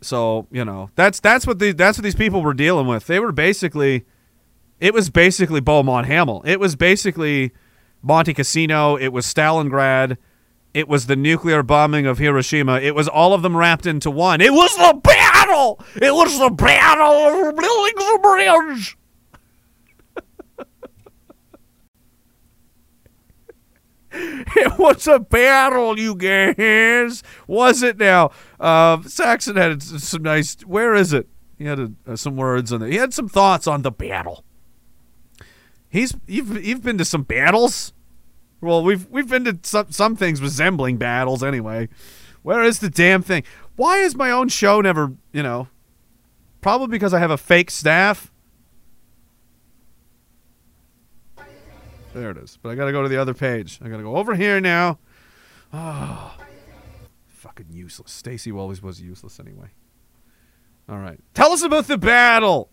So 0.00 0.48
you 0.50 0.64
know 0.64 0.90
that's 0.94 1.20
that's 1.20 1.46
what 1.46 1.58
the 1.58 1.72
that's 1.72 1.98
what 1.98 2.02
these 2.02 2.14
people 2.14 2.42
were 2.42 2.54
dealing 2.54 2.86
with. 2.86 3.06
They 3.06 3.20
were 3.20 3.32
basically, 3.32 4.04
it 4.80 4.92
was 4.92 5.10
basically 5.10 5.60
Beaumont 5.60 6.06
Hamel. 6.06 6.42
It 6.44 6.58
was 6.58 6.74
basically 6.76 7.52
Monte 8.02 8.34
Cassino. 8.34 8.96
It 8.96 9.08
was 9.08 9.26
Stalingrad. 9.26 10.16
It 10.74 10.88
was 10.88 11.06
the 11.06 11.16
nuclear 11.16 11.62
bombing 11.62 12.06
of 12.06 12.18
Hiroshima. 12.18 12.80
It 12.80 12.94
was 12.94 13.06
all 13.06 13.34
of 13.34 13.42
them 13.42 13.56
wrapped 13.56 13.84
into 13.84 14.10
one. 14.10 14.40
It 14.40 14.52
was 14.52 14.74
the 14.76 14.98
battle. 15.02 15.78
It 15.96 16.14
was 16.14 16.38
the 16.38 16.50
battle 16.50 17.48
of 17.48 17.56
building 17.56 17.94
the 17.96 18.18
Bridge. 18.22 18.96
It 24.14 24.78
was 24.78 25.06
a 25.06 25.18
battle, 25.18 25.98
you 25.98 26.14
guys. 26.14 27.22
Was 27.46 27.82
it 27.82 27.96
now? 27.96 28.30
Uh, 28.60 29.00
Saxon 29.04 29.56
had 29.56 29.82
some 29.82 30.22
nice. 30.22 30.60
Where 30.66 30.94
is 30.94 31.14
it? 31.14 31.28
He 31.56 31.64
had 31.64 31.78
a, 31.78 31.92
uh, 32.06 32.16
some 32.16 32.36
words 32.36 32.72
on 32.74 32.80
there. 32.80 32.90
He 32.90 32.96
had 32.96 33.14
some 33.14 33.28
thoughts 33.28 33.66
on 33.66 33.80
the 33.80 33.90
battle. 33.90 34.44
He's 35.88 36.14
you've 36.26 36.62
you've 36.62 36.82
been 36.82 36.98
to 36.98 37.06
some 37.06 37.22
battles. 37.22 37.94
Well, 38.62 38.84
we've 38.84 39.08
we've 39.10 39.28
been 39.28 39.44
to 39.44 39.58
some 39.64 39.90
some 39.90 40.14
things 40.14 40.40
resembling 40.40 40.96
battles 40.96 41.42
anyway. 41.42 41.88
Where 42.42 42.62
is 42.62 42.78
the 42.78 42.88
damn 42.88 43.20
thing? 43.20 43.42
Why 43.74 43.98
is 43.98 44.14
my 44.14 44.30
own 44.30 44.48
show 44.48 44.80
never? 44.80 45.12
You 45.32 45.42
know, 45.42 45.68
probably 46.60 46.86
because 46.86 47.12
I 47.12 47.18
have 47.18 47.32
a 47.32 47.36
fake 47.36 47.72
staff. 47.72 48.30
There 52.14 52.30
it 52.30 52.36
is. 52.36 52.58
But 52.62 52.70
I 52.70 52.74
got 52.76 52.84
to 52.84 52.92
go 52.92 53.02
to 53.02 53.08
the 53.08 53.16
other 53.16 53.34
page. 53.34 53.80
I 53.82 53.88
got 53.88 53.96
to 53.96 54.02
go 54.02 54.16
over 54.16 54.34
here 54.34 54.60
now. 54.60 54.98
Oh, 55.72 56.36
fucking 57.26 57.66
useless. 57.70 58.12
Stacy 58.12 58.52
always 58.52 58.82
was 58.82 59.00
useless 59.00 59.40
anyway. 59.40 59.68
All 60.88 60.98
right. 60.98 61.18
Tell 61.34 61.52
us 61.52 61.62
about 61.62 61.86
the 61.86 61.96
battle. 61.96 62.70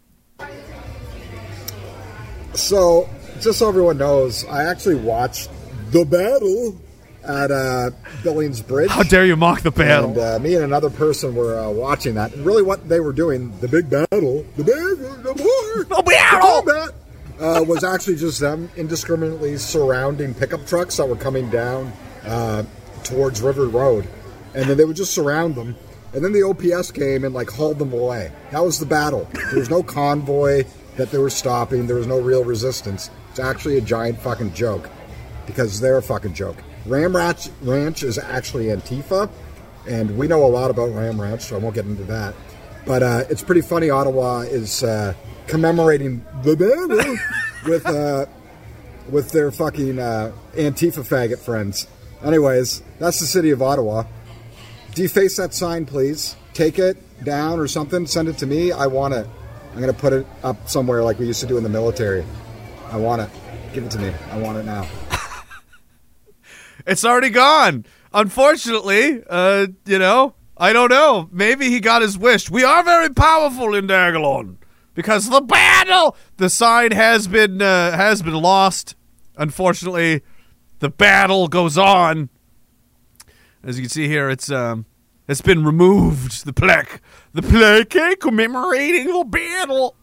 So, 2.53 3.10
just 3.40 3.60
so 3.60 3.70
everyone 3.70 3.98
knows, 3.98 4.44
I 4.45 4.66
actually 4.66 4.95
watched 4.95 5.49
the 5.91 6.06
battle 6.06 6.80
at 7.24 7.52
uh, 7.52 7.91
Billings 8.24 8.61
Bridge. 8.61 8.90
How 8.90 9.03
dare 9.03 9.26
you 9.26 9.36
mock 9.36 9.61
the 9.61 9.72
battle? 9.72 10.11
And 10.11 10.20
uh, 10.20 10.40
me 10.40 10.56
and 10.56 10.64
another 10.64 10.90
person 10.90 11.36
were 11.36 11.60
uh, 11.60 11.70
watching 11.70 12.16
that. 12.16 12.34
And 12.34 12.45
really, 12.45 12.64
what 12.64 12.88
they 12.88 12.99
were 12.99 13.14
doing, 13.14 13.57
the 13.60 13.68
big 13.68 13.90
battle, 13.90 14.45
the 14.56 14.64
battle, 14.64 14.95
the 14.95 15.34
war, 15.34 15.84
the 15.84 16.03
battle, 16.03 16.61
the 16.64 16.72
combat, 16.72 16.95
uh, 17.40 17.64
was 17.64 17.84
actually 17.84 18.16
just 18.16 18.40
them 18.40 18.70
indiscriminately 18.78 19.57
surrounding 19.57 20.34
pickup 20.34 20.66
trucks 20.66 20.98
that 20.98 21.07
were 21.07 21.16
coming 21.16 21.49
down 21.49 21.91
uh, 22.26 22.64
towards 23.03 23.41
River 23.41 23.68
Road, 23.68 24.07
and 24.53 24.66
then 24.70 24.78
they 24.78 24.86
would 24.86 24.95
just 24.95 25.14
surround 25.14 25.56
them. 25.56 25.76
And 26.11 26.24
then 26.24 26.34
the 26.34 26.41
OPS 26.41 26.91
came 26.91 27.24
and 27.24 27.36
like 27.36 27.52
hauled 27.52 27.78
them 27.78 27.94
away. 27.94 28.32
That 28.49 28.64
was 28.64 28.80
the 28.80 28.86
battle. 28.88 29.30
There 29.34 29.60
was 29.60 29.70
no 29.70 29.84
convoy 29.84 30.64
that 30.95 31.11
they 31.11 31.20
were 31.20 31.30
stopping. 31.30 31.86
There 31.86 31.98
was 31.98 32.07
no 32.07 32.20
real 32.20 32.44
resistance. 32.44 33.11
It's 33.30 33.40
actually 33.40 33.78
a 33.78 33.82
giant 33.82 34.20
fucking 34.20 34.56
joke 34.56 34.90
because 35.50 35.82
they're 35.82 35.98
a 35.98 36.02
fucking 36.02 36.34
joke. 36.36 36.58
Ram 36.86 37.16
Ranch, 37.16 37.50
Ranch 37.62 38.04
is 38.04 38.20
actually 38.20 38.66
Antifa, 38.66 39.30
and 39.88 40.16
we 40.16 40.28
know 40.28 40.46
a 40.46 40.48
lot 40.48 40.70
about 40.70 40.94
Ram 40.94 41.20
Ranch, 41.20 41.42
so 41.42 41.56
I 41.56 41.60
won't 41.60 41.74
get 41.74 41.86
into 41.86 42.04
that. 42.04 42.36
But 42.86 43.04
uh, 43.04 43.24
it's 43.30 43.44
pretty 43.44 43.62
funny. 43.62 43.90
Ottawa 43.90 44.42
is 44.42 44.84
uh, 44.84 45.16
commemorating 45.48 46.24
the 46.44 47.20
with 47.66 47.86
uh, 47.88 48.28
with 49.10 49.32
their 49.32 49.52
fucking 49.52 50.00
uh, 50.00 50.32
Antifa 50.54 51.04
faggot 51.04 51.40
friends. 51.40 51.88
Anyways, 52.24 52.84
that's 53.00 53.20
the 53.20 53.26
city 53.26 53.50
of 53.50 53.62
Ottawa. 53.62 54.04
Deface 54.94 55.38
that 55.38 55.54
sign, 55.54 55.86
please. 55.86 56.36
Take 56.54 56.78
it 56.78 56.98
down 57.24 57.60
or 57.60 57.68
something. 57.68 58.06
Send 58.06 58.28
it 58.28 58.38
to 58.40 58.46
me. 58.46 58.72
I 58.72 58.88
want 58.88 59.14
it. 59.16 59.28
I'm 59.74 59.80
gonna 59.80 59.94
put 59.94 60.14
it 60.14 60.28
up 60.44 60.70
somewhere 60.70 61.04
like 61.04 61.18
we 61.18 61.26
used 61.26 61.42
to 61.42 61.48
do 61.48 61.58
in 61.58 61.64
the 61.64 61.70
military. 61.70 62.24
I 62.92 62.98
want 62.98 63.22
it. 63.22 63.30
Give 63.74 63.84
it 63.84 63.92
to 63.92 64.00
me. 64.00 64.14
I 64.32 64.38
want 64.38 64.58
it 64.58 64.66
now. 64.66 64.88
It's 66.90 67.06
already 67.06 67.30
gone. 67.30 67.86
Unfortunately, 68.14 69.24
uh, 69.30 69.68
you 69.86 69.99
know, 69.99 70.34
I 70.57 70.74
don't 70.74 70.90
know. 70.90 71.30
Maybe 71.32 71.70
he 71.70 71.80
got 71.80 72.02
his 72.02 72.18
wish. 72.18 72.49
We 72.49 72.64
are 72.64 72.84
very 72.84 73.10
powerful 73.10 73.76
in 73.76 73.86
Diagolon 73.88 74.57
because 74.95 75.30
the 75.30 75.40
battle, 75.41 76.18
the 76.38 76.49
sign 76.49 76.91
has 76.91 77.28
been 77.28 77.61
uh, 77.61 77.95
has 77.95 78.24
been 78.24 78.34
lost. 78.34 78.95
Unfortunately, 79.38 80.24
the 80.80 80.90
battle 80.90 81.48
goes 81.48 81.78
on. 81.78 82.30
As 83.64 83.78
you 83.78 83.84
can 83.84 83.90
see 83.90 84.07
here, 84.07 84.30
it's 84.30 84.49
um, 84.49 84.86
it's 85.28 85.41
been 85.41 85.64
removed. 85.64 86.44
The 86.44 86.53
plaque, 86.53 87.02
the 87.34 87.44
plaque 87.44 88.20
commemorating 88.20 89.07
the 89.07 89.26
battle. 89.26 89.95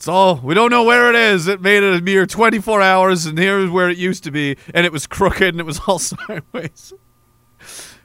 It's 0.00 0.08
all 0.08 0.36
we 0.36 0.54
don't 0.54 0.70
know 0.70 0.84
where 0.84 1.10
it 1.10 1.14
is. 1.14 1.46
It 1.46 1.60
made 1.60 1.82
it 1.82 1.94
a 1.94 2.00
mere 2.00 2.24
24 2.24 2.80
hours, 2.80 3.26
and 3.26 3.36
here's 3.36 3.68
where 3.68 3.90
it 3.90 3.98
used 3.98 4.24
to 4.24 4.30
be, 4.30 4.56
and 4.72 4.86
it 4.86 4.92
was 4.92 5.06
crooked 5.06 5.48
and 5.48 5.60
it 5.60 5.66
was 5.66 5.78
all 5.86 5.98
sideways. 5.98 6.94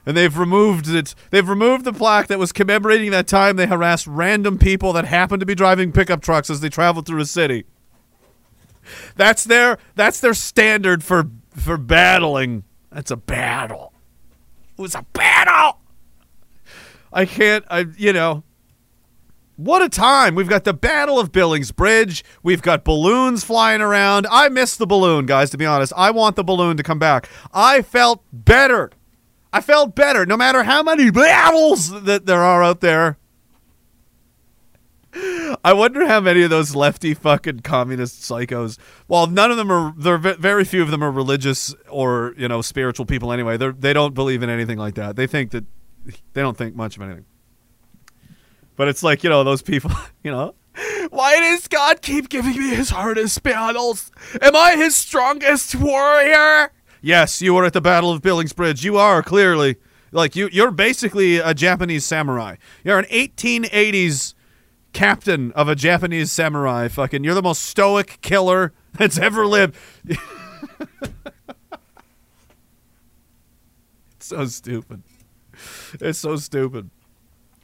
And 0.04 0.14
they've 0.14 0.36
removed 0.36 0.90
it. 0.90 1.14
They've 1.30 1.48
removed 1.48 1.86
the 1.86 1.94
plaque 1.94 2.26
that 2.26 2.38
was 2.38 2.52
commemorating 2.52 3.12
that 3.12 3.26
time 3.26 3.56
they 3.56 3.66
harassed 3.66 4.06
random 4.06 4.58
people 4.58 4.92
that 4.92 5.06
happened 5.06 5.40
to 5.40 5.46
be 5.46 5.54
driving 5.54 5.90
pickup 5.90 6.20
trucks 6.20 6.50
as 6.50 6.60
they 6.60 6.68
traveled 6.68 7.06
through 7.06 7.22
a 7.22 7.24
city. 7.24 7.64
That's 9.14 9.44
their 9.44 9.78
that's 9.94 10.20
their 10.20 10.34
standard 10.34 11.02
for 11.02 11.30
for 11.56 11.78
battling. 11.78 12.64
That's 12.90 13.10
a 13.10 13.16
battle. 13.16 13.94
It 14.76 14.82
was 14.82 14.94
a 14.94 15.06
battle. 15.14 15.80
I 17.10 17.24
can't. 17.24 17.64
I 17.70 17.86
you 17.96 18.12
know. 18.12 18.44
What 19.56 19.80
a 19.80 19.88
time! 19.88 20.34
We've 20.34 20.50
got 20.50 20.64
the 20.64 20.74
Battle 20.74 21.18
of 21.18 21.32
Billings 21.32 21.72
Bridge. 21.72 22.22
We've 22.42 22.60
got 22.60 22.84
balloons 22.84 23.42
flying 23.42 23.80
around. 23.80 24.26
I 24.30 24.50
miss 24.50 24.76
the 24.76 24.86
balloon, 24.86 25.24
guys, 25.24 25.48
to 25.50 25.56
be 25.56 25.64
honest. 25.64 25.94
I 25.96 26.10
want 26.10 26.36
the 26.36 26.44
balloon 26.44 26.76
to 26.76 26.82
come 26.82 26.98
back. 26.98 27.30
I 27.54 27.80
felt 27.80 28.22
better. 28.32 28.90
I 29.54 29.62
felt 29.62 29.94
better 29.94 30.26
no 30.26 30.36
matter 30.36 30.64
how 30.64 30.82
many 30.82 31.10
battles 31.10 32.02
that 32.02 32.26
there 32.26 32.42
are 32.42 32.62
out 32.62 32.80
there. 32.80 33.16
I 35.64 35.72
wonder 35.72 36.06
how 36.06 36.20
many 36.20 36.42
of 36.42 36.50
those 36.50 36.74
lefty 36.74 37.14
fucking 37.14 37.60
communist 37.60 38.20
psychos. 38.20 38.76
Well, 39.08 39.26
none 39.26 39.50
of 39.50 39.56
them 39.56 39.72
are. 39.72 39.94
There, 39.96 40.18
very 40.18 40.66
few 40.66 40.82
of 40.82 40.90
them 40.90 41.02
are 41.02 41.10
religious 41.10 41.74
or 41.88 42.34
you 42.36 42.48
know 42.48 42.60
spiritual 42.60 43.06
people. 43.06 43.32
Anyway, 43.32 43.56
they 43.56 43.70
they 43.70 43.92
don't 43.94 44.12
believe 44.12 44.42
in 44.42 44.50
anything 44.50 44.76
like 44.76 44.96
that. 44.96 45.16
They 45.16 45.26
think 45.26 45.52
that 45.52 45.64
they 46.34 46.42
don't 46.42 46.58
think 46.58 46.76
much 46.76 46.96
of 46.96 47.02
anything. 47.02 47.24
But 48.76 48.88
it's 48.88 49.02
like, 49.02 49.24
you 49.24 49.30
know, 49.30 49.42
those 49.42 49.62
people, 49.62 49.90
you 50.22 50.30
know, 50.30 50.54
why 51.10 51.40
does 51.40 51.66
God 51.68 52.02
keep 52.02 52.28
giving 52.28 52.58
me 52.58 52.74
his 52.74 52.90
hardest 52.90 53.42
battles? 53.42 54.10
Am 54.40 54.54
I 54.54 54.76
his 54.76 54.94
strongest 54.94 55.74
warrior? 55.74 56.70
Yes, 57.00 57.40
you 57.40 57.54
were 57.54 57.64
at 57.64 57.72
the 57.72 57.80
Battle 57.80 58.10
of 58.10 58.20
Billings 58.22 58.52
Bridge. 58.52 58.84
You 58.84 58.98
are, 58.98 59.22
clearly. 59.22 59.76
Like, 60.12 60.36
you, 60.36 60.48
you're 60.52 60.70
basically 60.70 61.36
a 61.36 61.54
Japanese 61.54 62.04
samurai. 62.04 62.56
You're 62.84 62.98
an 62.98 63.06
1880s 63.06 64.34
captain 64.92 65.52
of 65.52 65.68
a 65.68 65.74
Japanese 65.74 66.32
samurai. 66.32 66.88
Fucking, 66.88 67.22
you're 67.22 67.34
the 67.34 67.42
most 67.42 67.62
stoic 67.62 68.18
killer 68.22 68.72
that's 68.92 69.18
ever 69.18 69.46
lived. 69.46 69.76
it's 70.04 70.18
so 74.20 74.46
stupid. 74.46 75.02
It's 76.00 76.18
so 76.18 76.36
stupid. 76.36 76.90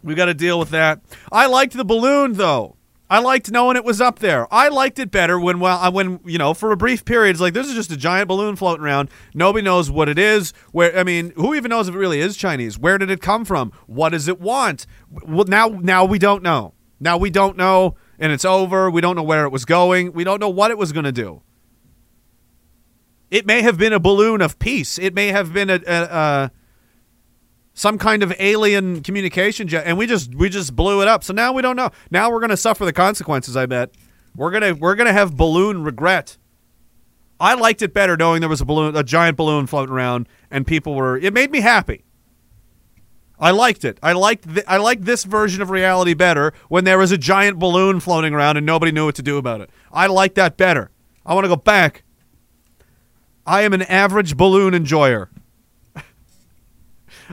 We 0.03 0.15
got 0.15 0.27
to 0.27 0.35
deal 0.35 0.59
with 0.59 0.70
that. 0.70 1.01
I 1.31 1.47
liked 1.47 1.74
the 1.74 1.85
balloon 1.85 2.35
though. 2.35 2.77
I 3.09 3.19
liked 3.19 3.51
knowing 3.51 3.77
it 3.77 3.85
was 3.85 4.01
up 4.01 4.20
there. 4.20 4.53
I 4.53 4.69
liked 4.69 4.99
it 4.99 5.11
better 5.11 5.39
when 5.39 5.61
well 5.61 5.79
I- 5.79 5.91
when 5.91 6.19
you 6.24 6.39
know 6.39 6.55
for 6.55 6.73
a 6.73 6.77
brief 6.79 7.05
period 7.05 7.33
it's 7.33 7.41
like 7.41 7.53
this 7.53 7.69
is 7.69 7.74
just 7.74 7.91
a 7.93 7.97
giant 7.97 8.29
balloon 8.29 8.57
floating 8.57 8.83
around. 8.85 9.11
Nobody 9.35 9.62
knows 9.62 9.91
what 9.91 10.09
it 10.09 10.19
is. 10.19 10.53
Where 10.73 10.99
I 10.99 11.05
mean, 11.05 11.33
who 11.37 11.55
even 11.55 11.69
knows 11.69 11.89
if 11.89 11.95
it 11.95 11.99
really 11.99 12.20
is 12.20 12.37
Chinese? 12.37 12.79
Where 12.79 12.97
did 12.97 13.11
it 13.11 13.20
come 13.20 13.45
from? 13.45 13.70
What 13.87 14.11
does 14.11 14.29
it 14.29 14.41
want? 14.41 14.87
Well, 15.11 15.45
now 15.45 15.69
now 15.69 16.05
we 16.07 16.19
don't 16.19 16.43
know. 16.43 16.73
Now 17.01 17.19
we 17.19 17.29
don't 17.31 17.57
know, 17.57 17.97
and 18.19 18.33
it's 18.33 18.45
over. 18.45 18.91
We 18.91 19.01
don't 19.03 19.16
know 19.16 19.23
where 19.23 19.45
it 19.45 19.51
was 19.51 19.65
going. 19.66 20.12
We 20.12 20.24
don't 20.24 20.41
know 20.41 20.49
what 20.49 20.70
it 20.70 20.79
was 20.79 20.93
going 20.93 21.05
to 21.05 21.12
do. 21.12 21.43
It 23.31 23.47
may 23.47 23.62
have 23.62 23.79
been 23.79 23.93
a 23.93 24.01
balloon 24.01 24.41
of 24.43 24.59
peace. 24.59 24.99
It 24.99 25.15
may 25.15 25.29
have 25.29 25.53
been 25.53 25.70
a, 25.70 25.81
a, 25.87 26.03
a 26.03 26.51
some 27.74 27.99
kind 27.99 28.23
of 28.23 28.32
alien 28.39 29.03
communication 29.03 29.69
jet, 29.69 29.85
and 29.86 29.97
we 29.97 30.07
just 30.07 30.35
we 30.35 30.49
just 30.49 30.77
blew 30.77 31.03
it 31.03 31.09
up. 31.09 31.24
So 31.24 31.32
now 31.32 31.53
we 31.53 31.62
don't 31.62 31.77
know. 31.77 31.90
Now 32.11 32.31
we're 32.31 32.47
to 32.47 32.57
suffer 32.57 32.85
the 32.85 32.93
consequences. 32.93 33.57
I 33.57 33.66
bet 33.66 33.90
we're 34.36 34.51
gonna 34.51 34.74
we're 34.74 34.94
gonna 34.94 35.12
have 35.12 35.36
balloon 35.36 35.82
regret. 35.82 36.36
I 37.40 37.55
liked 37.55 37.82
it 37.82 37.93
better 37.93 38.16
knowing 38.16 38.40
there 38.40 38.49
was 38.49 38.61
a 38.61 38.65
balloon, 38.65 38.94
a 38.94 39.03
giant 39.03 39.36
balloon 39.36 39.66
floating 39.66 39.94
around, 39.94 40.28
and 40.51 40.66
people 40.66 40.94
were. 40.94 41.16
It 41.16 41.32
made 41.32 41.51
me 41.51 41.61
happy. 41.61 42.05
I 43.39 43.51
liked 43.51 43.85
it. 43.85 43.99
I 44.03 44.12
liked 44.12 44.55
th- 44.55 44.65
I 44.69 44.77
liked 44.77 45.05
this 45.05 45.24
version 45.24 45.62
of 45.62 45.70
reality 45.70 46.15
better 46.15 46.53
when 46.69 46.85
there 46.85 46.99
was 46.99 47.11
a 47.11 47.19
giant 47.19 47.59
balloon 47.59 47.99
floating 47.99 48.35
around 48.35 48.57
and 48.57 48.65
nobody 48.65 48.93
knew 48.93 49.07
what 49.07 49.16
to 49.16 49.23
do 49.23 49.36
about 49.39 49.61
it. 49.61 49.70
I 49.93 50.07
like 50.07 50.35
that 50.35 50.57
better. 50.57 50.93
I 51.27 51.35
want 51.35 51.44
to 51.44 51.49
go 51.49 51.57
back. 51.57 52.05
I 53.44 53.62
am 53.62 53.73
an 53.73 53.82
average 53.82 54.36
balloon 54.36 54.74
enjoyer. 54.74 55.28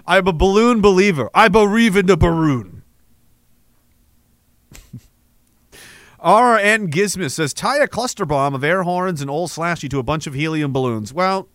I'm 0.05 0.27
a 0.27 0.33
balloon 0.33 0.81
believer. 0.81 1.29
I 1.33 1.47
believe 1.47 1.95
in 1.95 2.05
the 2.05 2.17
balloon. 2.17 2.83
RN 6.21 6.91
Gizmus 6.91 7.31
says 7.31 7.53
tie 7.53 7.77
a 7.77 7.87
cluster 7.87 8.25
bomb 8.25 8.53
of 8.53 8.63
air 8.63 8.83
horns 8.83 9.21
and 9.21 9.29
old 9.29 9.49
slashy 9.49 9.89
to 9.89 9.99
a 9.99 10.03
bunch 10.03 10.27
of 10.27 10.33
helium 10.33 10.73
balloons. 10.73 11.13
Well, 11.13 11.47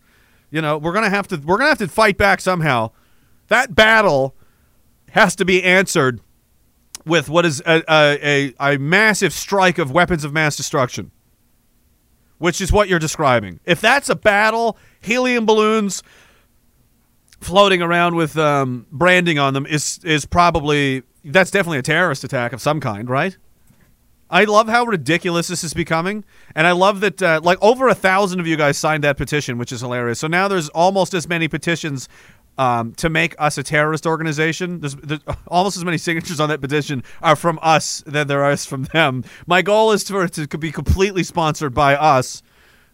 you 0.50 0.60
know, 0.60 0.78
we're 0.78 0.92
gonna 0.92 1.10
have 1.10 1.28
to 1.28 1.36
we're 1.36 1.58
gonna 1.58 1.70
have 1.70 1.78
to 1.78 1.88
fight 1.88 2.16
back 2.16 2.40
somehow. 2.40 2.90
That 3.48 3.74
battle 3.74 4.34
has 5.10 5.36
to 5.36 5.44
be 5.44 5.62
answered 5.62 6.20
with 7.04 7.28
what 7.28 7.44
is 7.44 7.62
a, 7.66 7.82
a, 7.88 8.54
a, 8.58 8.74
a 8.74 8.78
massive 8.78 9.32
strike 9.32 9.78
of 9.78 9.90
weapons 9.90 10.24
of 10.24 10.32
mass 10.32 10.56
destruction, 10.56 11.10
which 12.38 12.60
is 12.60 12.72
what 12.72 12.88
you're 12.88 12.98
describing. 12.98 13.60
If 13.64 13.80
that's 13.80 14.08
a 14.08 14.16
battle, 14.16 14.78
helium 15.00 15.44
balloons 15.44 16.02
floating 17.44 17.82
around 17.82 18.16
with 18.16 18.36
um, 18.36 18.86
branding 18.90 19.38
on 19.38 19.54
them 19.54 19.66
is 19.66 20.00
is 20.04 20.24
probably 20.24 21.02
that's 21.24 21.50
definitely 21.50 21.78
a 21.78 21.82
terrorist 21.82 22.24
attack 22.24 22.52
of 22.52 22.60
some 22.60 22.80
kind, 22.80 23.08
right? 23.08 23.36
I 24.30 24.44
love 24.44 24.68
how 24.68 24.84
ridiculous 24.84 25.48
this 25.48 25.62
is 25.62 25.74
becoming, 25.74 26.24
and 26.54 26.66
I 26.66 26.72
love 26.72 27.00
that 27.00 27.22
uh, 27.22 27.40
like 27.42 27.58
over 27.62 27.88
a 27.88 27.94
thousand 27.94 28.40
of 28.40 28.46
you 28.46 28.56
guys 28.56 28.78
signed 28.78 29.04
that 29.04 29.16
petition, 29.16 29.58
which 29.58 29.70
is 29.70 29.80
hilarious. 29.80 30.18
So 30.18 30.26
now 30.26 30.48
there's 30.48 30.68
almost 30.70 31.14
as 31.14 31.28
many 31.28 31.46
petitions 31.46 32.08
um, 32.56 32.92
to 32.94 33.10
make 33.10 33.34
us 33.38 33.58
a 33.58 33.62
terrorist 33.62 34.06
organization. 34.06 34.80
There's, 34.80 34.94
there's 34.96 35.20
almost 35.48 35.76
as 35.76 35.84
many 35.84 35.98
signatures 35.98 36.40
on 36.40 36.48
that 36.48 36.60
petition 36.60 37.04
are 37.22 37.36
from 37.36 37.58
us 37.62 38.02
than 38.06 38.26
there 38.26 38.42
are 38.42 38.56
from 38.56 38.84
them. 38.84 39.24
My 39.46 39.62
goal 39.62 39.92
is 39.92 40.08
for 40.08 40.24
it 40.24 40.32
to 40.32 40.58
be 40.58 40.72
completely 40.72 41.22
sponsored 41.22 41.74
by 41.74 41.94
us 41.94 42.42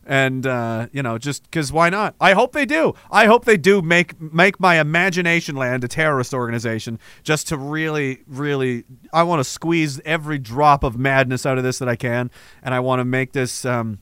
and 0.07 0.47
uh, 0.47 0.87
you 0.93 1.03
know 1.03 1.19
just 1.19 1.45
because 1.45 1.73
why 1.73 1.91
not? 1.91 2.15
I 2.21 2.33
hope 2.33 2.53
they 2.53 2.67
do. 2.67 2.95
I 3.11 3.27
hope 3.27 3.45
they 3.45 3.57
do 3.57 3.83
make 3.83 4.21
make 4.21 4.59
my 4.59 4.81
imagination 4.81 5.57
land 5.57 5.85
a 5.85 5.89
terrorist 5.89 6.35
organization 6.35 6.99
just 7.23 7.49
to 7.49 7.57
really 7.57 8.23
really 8.27 8.85
i 9.13 9.23
want 9.23 9.41
to 9.41 9.45
squeeze 9.45 10.01
every 10.05 10.39
drop 10.39 10.83
of 10.83 10.99
madness 10.99 11.45
out 11.47 11.59
of 11.59 11.65
this 11.65 11.79
that 11.79 11.89
i 11.89 11.97
can. 11.97 12.31
And 12.63 12.75
i 12.75 12.81
want 12.81 13.01
to 13.01 13.05
make 13.05 13.33
this 13.33 13.65
um, 13.65 13.99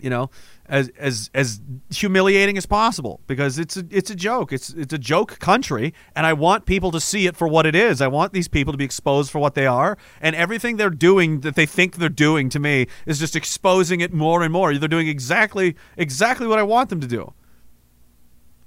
you 0.00 0.10
know 0.10 0.30
as 0.66 0.90
as 0.98 1.30
as 1.34 1.60
humiliating 1.90 2.56
as 2.56 2.64
possible 2.64 3.20
because 3.26 3.58
it's 3.58 3.76
a 3.76 3.84
it's 3.90 4.10
a 4.10 4.14
joke. 4.14 4.52
It's 4.52 4.70
it's 4.70 4.92
a 4.92 4.98
joke 4.98 5.38
country 5.38 5.92
and 6.16 6.26
I 6.26 6.32
want 6.32 6.64
people 6.64 6.90
to 6.92 7.00
see 7.00 7.26
it 7.26 7.36
for 7.36 7.46
what 7.46 7.66
it 7.66 7.74
is. 7.74 8.00
I 8.00 8.08
want 8.08 8.32
these 8.32 8.48
people 8.48 8.72
to 8.72 8.76
be 8.76 8.84
exposed 8.84 9.30
for 9.30 9.38
what 9.38 9.54
they 9.54 9.66
are 9.66 9.98
and 10.20 10.34
everything 10.34 10.76
they're 10.76 10.90
doing 10.90 11.40
that 11.40 11.54
they 11.54 11.66
think 11.66 11.96
they're 11.96 12.08
doing 12.08 12.48
to 12.50 12.58
me 12.58 12.86
is 13.06 13.18
just 13.18 13.36
exposing 13.36 14.00
it 14.00 14.12
more 14.12 14.42
and 14.42 14.52
more. 14.52 14.74
They're 14.74 14.88
doing 14.88 15.08
exactly 15.08 15.76
exactly 15.96 16.46
what 16.46 16.58
I 16.58 16.62
want 16.62 16.88
them 16.88 17.00
to 17.00 17.06
do. 17.06 17.34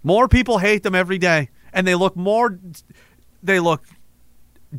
More 0.04 0.28
people 0.28 0.60
hate 0.60 0.84
them 0.84 0.94
every 0.94 1.18
day 1.18 1.50
and 1.74 1.88
they 1.88 1.96
look 1.96 2.16
more 2.16 2.60
they 3.42 3.60
look 3.60 3.84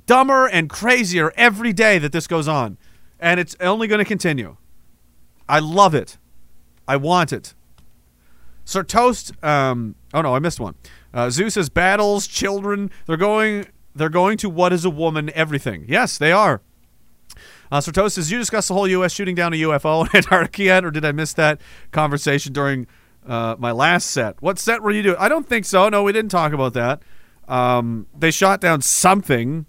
dumber 0.07 0.47
and 0.47 0.71
crazier 0.71 1.33
every 1.37 1.73
day 1.73 1.99
that 1.99 2.13
this 2.13 2.29
goes 2.29 2.47
on 2.47 2.79
and 3.19 3.41
it's 3.41 3.57
only 3.59 3.89
going 3.89 3.99
to 3.99 4.05
continue. 4.05 4.57
I 5.49 5.59
love 5.59 5.95
it 5.95 6.19
I 6.89 6.97
want 6.97 7.33
it. 7.33 7.55
Sir 8.65 8.83
Toast. 8.83 9.33
Um, 9.45 9.95
oh 10.13 10.23
no, 10.23 10.35
I 10.35 10.41
missed 10.41 10.59
one. 10.59 10.75
Uh, 11.15 11.31
Zeus 11.31 11.69
battles, 11.69 12.27
children. 12.27 12.91
They're 13.07 13.17
going. 13.17 13.67
They're 13.95 14.09
going 14.09 14.39
to 14.39 14.51
what 14.51 14.73
is 14.73 14.85
a 14.85 14.91
woman? 14.91 15.31
Everything. 15.35 15.85
Yes, 15.89 16.19
they 16.19 16.33
are. 16.33 16.63
Uh, 17.71 17.81
Sir 17.81 17.93
Toast 17.93 18.17
you 18.31 18.39
discussed 18.39 18.69
the 18.69 18.75
whole 18.75 18.89
U.S. 18.89 19.13
shooting 19.13 19.35
down 19.35 19.53
a 19.53 19.57
UFO 19.57 20.03
in 20.03 20.11
Antarctica 20.17 20.63
yet, 20.63 20.85
or 20.85 20.91
did 20.91 21.05
I 21.05 21.13
miss 21.13 21.33
that 21.35 21.61
conversation 21.93 22.53
during 22.53 22.87
uh, 23.27 23.57
my 23.59 23.73
last 23.73 24.11
set? 24.11 24.41
What 24.43 24.59
set 24.59 24.83
were 24.83 24.91
you 24.91 25.03
doing? 25.03 25.17
I 25.19 25.29
don't 25.29 25.47
think 25.47 25.65
so. 25.65 25.89
No, 25.89 26.03
we 26.03 26.13
didn't 26.13 26.31
talk 26.31 26.53
about 26.53 26.73
that. 26.75 27.03
Um, 27.47 28.07
they 28.17 28.31
shot 28.31 28.61
down 28.61 28.83
something. 28.83 29.67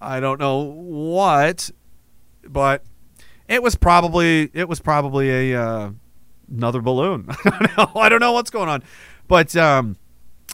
I 0.00 0.20
don't 0.20 0.38
know 0.38 0.62
what, 0.62 1.70
but 2.46 2.84
it 3.48 3.62
was 3.62 3.74
probably 3.74 4.50
it 4.52 4.68
was 4.68 4.80
probably 4.80 5.52
a 5.52 5.60
uh, 5.60 5.90
another 6.50 6.80
balloon. 6.80 7.26
I 7.94 8.08
don't 8.08 8.20
know. 8.20 8.32
What's 8.32 8.50
going 8.50 8.68
on, 8.68 8.82
but 9.26 9.54
um, 9.56 9.96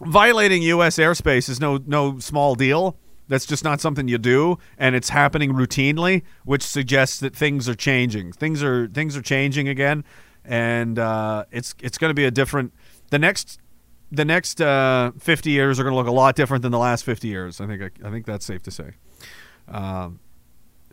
violating 0.03 0.63
U.S. 0.63 0.97
airspace 0.97 1.49
is 1.49 1.61
no 1.61 1.79
no 1.87 2.19
small 2.19 2.55
deal. 2.55 2.97
That's 3.27 3.47
just 3.47 3.65
not 3.65 3.81
something 3.81 4.07
you 4.07 4.19
do, 4.19 4.59
and 4.77 4.95
it's 4.95 5.09
happening 5.09 5.53
routinely, 5.53 6.23
which 6.45 6.63
suggests 6.63 7.21
that 7.21 7.35
things 7.35 7.69
are 7.69 7.75
changing. 7.75 8.33
Things 8.33 8.63
are 8.63 8.87
things 8.89 9.17
are 9.17 9.23
changing 9.23 9.69
again, 9.69 10.05
and 10.45 10.99
uh, 10.99 11.45
it's 11.51 11.75
it's 11.81 11.99
going 11.99 12.11
to 12.11 12.15
be 12.15 12.25
a 12.25 12.31
different. 12.31 12.73
The 13.11 13.19
next 13.19 13.61
the 14.11 14.25
next 14.25 14.61
uh, 14.61 15.13
50 15.19 15.51
years 15.51 15.81
are 15.81 15.83
going 15.83 15.93
to 15.93 15.97
look 15.97 16.07
a 16.07 16.13
lot 16.13 16.37
different 16.37 16.63
than 16.63 16.73
the 16.73 16.79
last 16.79 17.05
50 17.05 17.29
years. 17.29 17.61
I 17.61 17.67
think 17.67 17.83
I, 17.83 18.07
I 18.07 18.11
think 18.11 18.27
that's 18.27 18.45
safe 18.45 18.63
to 18.65 18.71
say. 18.71 18.93
Um, 19.69 20.21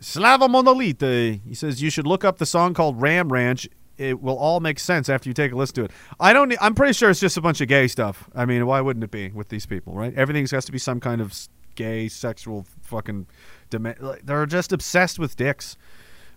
Slava 0.00 0.48
Monolite. 0.48 1.40
he 1.46 1.54
says 1.54 1.80
you 1.82 1.90
should 1.90 2.06
look 2.06 2.24
up 2.24 2.38
the 2.38 2.46
song 2.46 2.74
called 2.74 3.00
Ram 3.00 3.32
Ranch 3.32 3.68
it 3.98 4.20
will 4.20 4.36
all 4.36 4.60
make 4.60 4.78
sense 4.78 5.08
after 5.08 5.28
you 5.28 5.34
take 5.34 5.52
a 5.52 5.56
listen 5.56 5.74
to 5.76 5.84
it. 5.84 5.90
I 6.18 6.32
don't. 6.32 6.54
I'm 6.60 6.74
pretty 6.74 6.92
sure 6.92 7.10
it's 7.10 7.20
just 7.20 7.36
a 7.36 7.40
bunch 7.40 7.60
of 7.60 7.68
gay 7.68 7.88
stuff. 7.88 8.28
I 8.34 8.44
mean, 8.44 8.66
why 8.66 8.80
wouldn't 8.80 9.04
it 9.04 9.10
be 9.10 9.30
with 9.30 9.48
these 9.48 9.66
people, 9.66 9.94
right? 9.94 10.14
Everything 10.14 10.46
has 10.46 10.64
to 10.64 10.72
be 10.72 10.78
some 10.78 11.00
kind 11.00 11.20
of 11.20 11.48
gay, 11.74 12.08
sexual, 12.08 12.66
fucking. 12.82 13.26
They're 13.70 14.46
just 14.46 14.72
obsessed 14.72 15.18
with 15.18 15.36
dicks, 15.36 15.76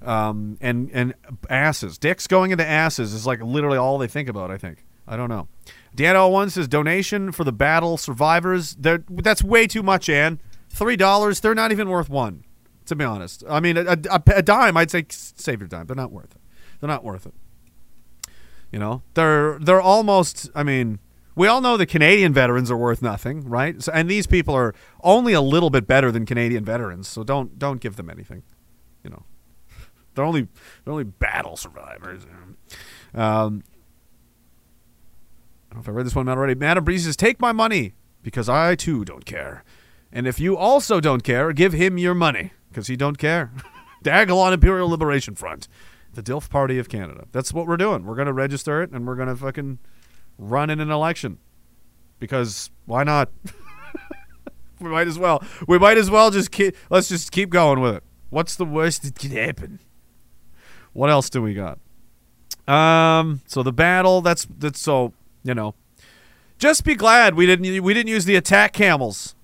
um, 0.01 0.57
and 0.61 0.89
and 0.93 1.13
asses. 1.49 1.97
Dicks 1.97 2.27
going 2.27 2.51
into 2.51 2.65
asses 2.65 3.13
is 3.13 3.25
like 3.25 3.41
literally 3.41 3.77
all 3.77 3.97
they 3.97 4.07
think 4.07 4.29
about. 4.29 4.51
I 4.51 4.57
think. 4.57 4.85
I 5.07 5.17
don't 5.17 5.29
know. 5.29 5.47
Dan 5.93 6.15
one 6.31 6.49
says 6.49 6.67
donation 6.67 7.31
for 7.31 7.43
the 7.43 7.51
battle 7.51 7.97
survivors. 7.97 8.75
They're, 8.75 9.03
that's 9.07 9.43
way 9.43 9.67
too 9.67 9.83
much, 9.83 10.09
Ann. 10.09 10.39
Three 10.69 10.95
dollars. 10.95 11.39
They're 11.39 11.55
not 11.55 11.71
even 11.71 11.89
worth 11.89 12.09
one. 12.09 12.43
To 12.87 12.95
be 12.95 13.03
honest, 13.03 13.43
I 13.49 13.61
mean, 13.61 13.77
a, 13.77 13.97
a, 14.11 14.21
a 14.27 14.41
dime. 14.43 14.77
I'd 14.77 14.91
say 14.91 15.05
save 15.09 15.59
your 15.59 15.67
dime. 15.67 15.87
They're 15.87 15.95
not 15.95 16.11
worth 16.11 16.35
it. 16.35 16.41
They're 16.79 16.87
not 16.87 17.03
worth 17.03 17.25
it. 17.25 17.33
You 18.71 18.79
know, 18.79 19.03
they're 19.13 19.57
they're 19.59 19.81
almost. 19.81 20.49
I 20.53 20.63
mean, 20.63 20.99
we 21.35 21.47
all 21.47 21.61
know 21.61 21.77
the 21.77 21.85
Canadian 21.85 22.33
veterans 22.33 22.71
are 22.71 22.77
worth 22.77 23.01
nothing, 23.01 23.47
right? 23.47 23.81
So, 23.81 23.91
and 23.93 24.09
these 24.09 24.25
people 24.25 24.55
are 24.55 24.73
only 25.03 25.33
a 25.33 25.41
little 25.41 25.69
bit 25.69 25.85
better 25.85 26.11
than 26.11 26.25
Canadian 26.25 26.65
veterans, 26.65 27.07
so 27.07 27.23
don't 27.23 27.59
don't 27.59 27.79
give 27.79 27.95
them 27.97 28.09
anything. 28.09 28.43
You 29.03 29.11
know, 29.11 29.23
they're 30.15 30.25
only 30.25 30.47
they're 30.83 30.91
only 30.91 31.03
battle 31.03 31.57
survivors. 31.57 32.25
Um, 33.13 33.63
I 35.69 35.75
don't 35.75 35.75
know 35.75 35.79
if 35.81 35.89
I 35.89 35.91
read 35.91 36.05
this 36.05 36.15
one 36.15 36.29
already. 36.29 36.55
Madam 36.55 36.83
Breeze 36.83 37.05
says, 37.05 37.15
"Take 37.15 37.39
my 37.39 37.51
money 37.51 37.95
because 38.23 38.49
I 38.49 38.75
too 38.75 39.05
don't 39.05 39.25
care, 39.25 39.63
and 40.11 40.27
if 40.27 40.39
you 40.39 40.57
also 40.57 40.99
don't 40.99 41.23
care, 41.23 41.51
give 41.53 41.73
him 41.73 41.97
your 41.97 42.15
money 42.15 42.51
because 42.69 42.87
he 42.87 42.95
don't 42.95 43.17
care." 43.17 43.51
Diagolon 44.03 44.53
Imperial 44.53 44.87
Liberation 44.87 45.33
Front 45.33 45.67
the 46.15 46.23
DILF 46.23 46.49
Party 46.49 46.79
of 46.79 46.89
Canada. 46.89 47.25
That's 47.31 47.53
what 47.53 47.67
we're 47.67 47.77
doing. 47.77 48.05
We're 48.05 48.15
going 48.15 48.27
to 48.27 48.33
register 48.33 48.81
it 48.81 48.91
and 48.91 49.05
we're 49.05 49.15
going 49.15 49.27
to 49.27 49.35
fucking 49.35 49.79
run 50.37 50.69
in 50.69 50.79
an 50.79 50.89
election. 50.89 51.37
Because 52.19 52.71
why 52.85 53.03
not? 53.03 53.29
we 54.79 54.89
might 54.89 55.07
as 55.07 55.19
well. 55.19 55.43
We 55.67 55.77
might 55.77 55.97
as 55.97 56.09
well 56.09 56.31
just 56.31 56.51
keep, 56.51 56.75
let's 56.89 57.09
just 57.09 57.31
keep 57.31 57.49
going 57.49 57.81
with 57.81 57.95
it. 57.95 58.03
What's 58.29 58.55
the 58.55 58.65
worst 58.65 59.03
that 59.03 59.19
could 59.19 59.31
happen? 59.31 59.79
What 60.93 61.09
else 61.09 61.29
do 61.29 61.41
we 61.41 61.53
got? 61.53 61.79
Um, 62.67 63.41
so 63.45 63.61
the 63.61 63.73
battle, 63.73 64.21
that's 64.21 64.47
that's 64.57 64.81
so, 64.81 65.13
you 65.43 65.53
know. 65.53 65.75
Just 66.57 66.83
be 66.83 66.95
glad 66.95 67.35
we 67.35 67.45
didn't 67.45 67.83
we 67.83 67.93
didn't 67.93 68.09
use 68.09 68.25
the 68.25 68.35
attack 68.35 68.73
camels 68.73 69.35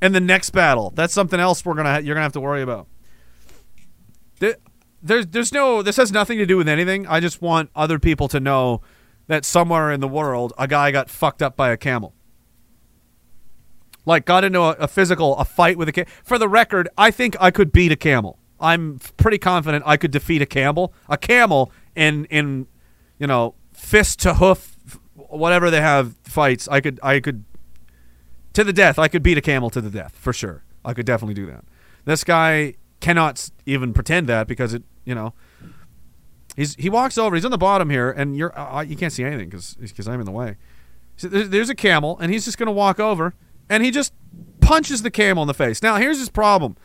in 0.00 0.12
the 0.12 0.20
next 0.20 0.50
battle. 0.50 0.92
That's 0.94 1.12
something 1.12 1.40
else 1.40 1.64
we're 1.64 1.74
to 1.74 1.82
you're 2.04 2.14
going 2.14 2.16
to 2.16 2.20
have 2.22 2.32
to 2.34 2.40
worry 2.40 2.62
about 2.62 2.86
there's 5.02 5.26
there's 5.28 5.52
no 5.52 5.82
this 5.82 5.96
has 5.96 6.12
nothing 6.12 6.38
to 6.38 6.46
do 6.46 6.56
with 6.56 6.68
anything. 6.68 7.06
I 7.06 7.20
just 7.20 7.40
want 7.40 7.70
other 7.74 7.98
people 7.98 8.28
to 8.28 8.40
know 8.40 8.82
that 9.26 9.44
somewhere 9.44 9.92
in 9.92 10.00
the 10.00 10.08
world 10.08 10.52
a 10.58 10.66
guy 10.66 10.90
got 10.90 11.10
fucked 11.10 11.42
up 11.42 11.56
by 11.56 11.70
a 11.70 11.76
camel. 11.76 12.14
Like 14.04 14.24
got 14.24 14.42
into 14.42 14.60
a, 14.60 14.70
a 14.72 14.88
physical 14.88 15.36
a 15.36 15.44
fight 15.44 15.76
with 15.76 15.88
a 15.88 15.92
camel. 15.92 16.10
For 16.24 16.38
the 16.38 16.48
record, 16.48 16.88
I 16.96 17.10
think 17.10 17.36
I 17.40 17.50
could 17.50 17.72
beat 17.72 17.92
a 17.92 17.96
camel. 17.96 18.38
I'm 18.60 18.98
pretty 19.16 19.38
confident 19.38 19.84
I 19.86 19.96
could 19.96 20.10
defeat 20.10 20.42
a 20.42 20.46
camel. 20.46 20.92
A 21.08 21.16
camel 21.16 21.72
in 21.94 22.24
in 22.26 22.66
you 23.18 23.26
know 23.26 23.54
fist 23.72 24.18
to 24.20 24.34
hoof, 24.34 24.76
whatever 25.14 25.70
they 25.70 25.80
have 25.80 26.16
fights. 26.24 26.66
I 26.68 26.80
could 26.80 26.98
I 27.02 27.20
could 27.20 27.44
to 28.54 28.64
the 28.64 28.72
death. 28.72 28.98
I 28.98 29.08
could 29.08 29.22
beat 29.22 29.38
a 29.38 29.42
camel 29.42 29.70
to 29.70 29.80
the 29.80 29.90
death 29.90 30.16
for 30.16 30.32
sure. 30.32 30.64
I 30.84 30.94
could 30.94 31.06
definitely 31.06 31.34
do 31.34 31.46
that. 31.46 31.64
This 32.04 32.24
guy 32.24 32.74
cannot 33.00 33.50
even 33.66 33.92
pretend 33.92 34.28
that 34.28 34.46
because 34.46 34.74
it 34.74 34.82
you 35.04 35.14
know 35.14 35.32
he's 36.56 36.74
he 36.74 36.90
walks 36.90 37.16
over. 37.18 37.36
He's 37.36 37.44
on 37.44 37.50
the 37.50 37.58
bottom 37.58 37.90
here, 37.90 38.10
and 38.10 38.36
you're 38.36 38.58
uh, 38.58 38.82
you 38.82 38.96
can't 38.96 39.12
see 39.12 39.24
anything 39.24 39.48
because 39.48 39.74
because 39.74 40.08
I'm 40.08 40.20
in 40.20 40.26
the 40.26 40.32
way. 40.32 40.56
So 41.16 41.28
there's, 41.28 41.48
there's 41.48 41.70
a 41.70 41.74
camel, 41.74 42.18
and 42.18 42.32
he's 42.32 42.44
just 42.44 42.58
gonna 42.58 42.72
walk 42.72 43.00
over, 43.00 43.34
and 43.68 43.84
he 43.84 43.90
just 43.90 44.12
punches 44.60 45.02
the 45.02 45.10
camel 45.10 45.42
in 45.42 45.46
the 45.46 45.54
face. 45.54 45.82
Now 45.82 45.96
here's 45.96 46.18
his 46.18 46.28
problem. 46.28 46.76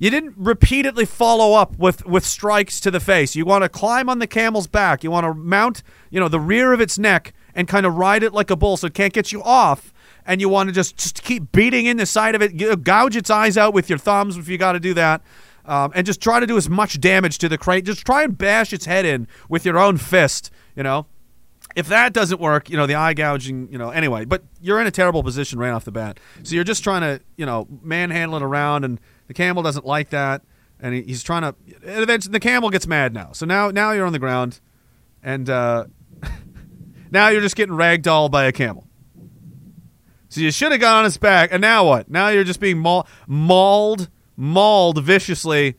You 0.00 0.08
didn't 0.08 0.34
repeatedly 0.38 1.04
follow 1.04 1.52
up 1.52 1.76
with, 1.76 2.06
with 2.06 2.24
strikes 2.24 2.80
to 2.80 2.90
the 2.90 3.00
face. 3.00 3.36
You 3.36 3.44
want 3.44 3.64
to 3.64 3.68
climb 3.68 4.08
on 4.08 4.18
the 4.18 4.26
camel's 4.26 4.66
back. 4.66 5.04
You 5.04 5.10
want 5.10 5.24
to 5.24 5.34
mount, 5.34 5.82
you 6.08 6.18
know, 6.18 6.28
the 6.28 6.40
rear 6.40 6.72
of 6.72 6.80
its 6.80 6.98
neck 6.98 7.34
and 7.54 7.68
kind 7.68 7.84
of 7.84 7.96
ride 7.96 8.22
it 8.22 8.32
like 8.32 8.48
a 8.50 8.56
bull 8.56 8.78
so 8.78 8.86
it 8.86 8.94
can't 8.94 9.12
get 9.12 9.30
you 9.30 9.42
off. 9.42 9.92
And 10.26 10.40
you 10.40 10.48
want 10.48 10.68
to 10.68 10.72
just, 10.72 10.96
just 10.96 11.22
keep 11.22 11.52
beating 11.52 11.86
in 11.86 11.96
the 11.96 12.06
side 12.06 12.34
of 12.34 12.42
it, 12.42 12.84
gouge 12.84 13.16
its 13.16 13.30
eyes 13.30 13.56
out 13.56 13.74
with 13.74 13.88
your 13.88 13.98
thumbs 13.98 14.36
if 14.36 14.48
you 14.48 14.58
got 14.58 14.72
to 14.72 14.80
do 14.80 14.94
that. 14.94 15.22
Um, 15.64 15.92
and 15.94 16.06
just 16.06 16.20
try 16.20 16.40
to 16.40 16.46
do 16.46 16.56
as 16.56 16.68
much 16.68 17.00
damage 17.00 17.38
to 17.38 17.48
the 17.48 17.58
crate. 17.58 17.84
Just 17.84 18.04
try 18.04 18.22
and 18.24 18.36
bash 18.36 18.72
its 18.72 18.86
head 18.86 19.04
in 19.04 19.28
with 19.48 19.64
your 19.64 19.78
own 19.78 19.98
fist, 19.98 20.50
you 20.74 20.82
know. 20.82 21.06
If 21.76 21.86
that 21.88 22.12
doesn't 22.12 22.40
work, 22.40 22.68
you 22.68 22.76
know, 22.76 22.86
the 22.86 22.96
eye 22.96 23.14
gouging, 23.14 23.68
you 23.70 23.78
know, 23.78 23.90
anyway, 23.90 24.24
but 24.24 24.42
you're 24.60 24.80
in 24.80 24.88
a 24.88 24.90
terrible 24.90 25.22
position 25.22 25.58
right 25.58 25.70
off 25.70 25.84
the 25.84 25.92
bat. 25.92 26.18
So 26.42 26.56
you're 26.56 26.64
just 26.64 26.82
trying 26.82 27.02
to, 27.02 27.20
you 27.36 27.46
know, 27.46 27.68
manhandle 27.82 28.36
it 28.38 28.42
around 28.42 28.84
and 28.84 29.00
the 29.28 29.34
camel 29.34 29.62
doesn't 29.62 29.86
like 29.86 30.10
that 30.10 30.42
and 30.80 30.94
he, 30.94 31.02
he's 31.02 31.22
trying 31.22 31.42
to 31.42 31.54
and 31.84 32.02
eventually 32.02 32.32
the 32.32 32.40
camel 32.40 32.70
gets 32.70 32.86
mad 32.86 33.14
now. 33.14 33.32
So 33.32 33.46
now 33.46 33.70
now 33.70 33.92
you're 33.92 34.06
on 34.06 34.12
the 34.12 34.18
ground 34.18 34.60
and 35.22 35.48
uh 35.48 35.84
now 37.10 37.28
you're 37.28 37.40
just 37.40 37.56
getting 37.56 37.74
ragdolled 37.74 38.30
by 38.30 38.44
a 38.44 38.52
camel. 38.52 38.86
So 40.30 40.40
you 40.40 40.50
should 40.50 40.72
have 40.72 40.80
got 40.80 40.96
on 40.96 41.04
his 41.04 41.18
back 41.18 41.50
and 41.52 41.60
now 41.60 41.84
what? 41.86 42.10
Now 42.10 42.28
you're 42.28 42.44
just 42.44 42.60
being 42.60 42.78
maul- 42.78 43.06
mauled 43.26 44.08
mauled 44.36 45.04
viciously 45.04 45.76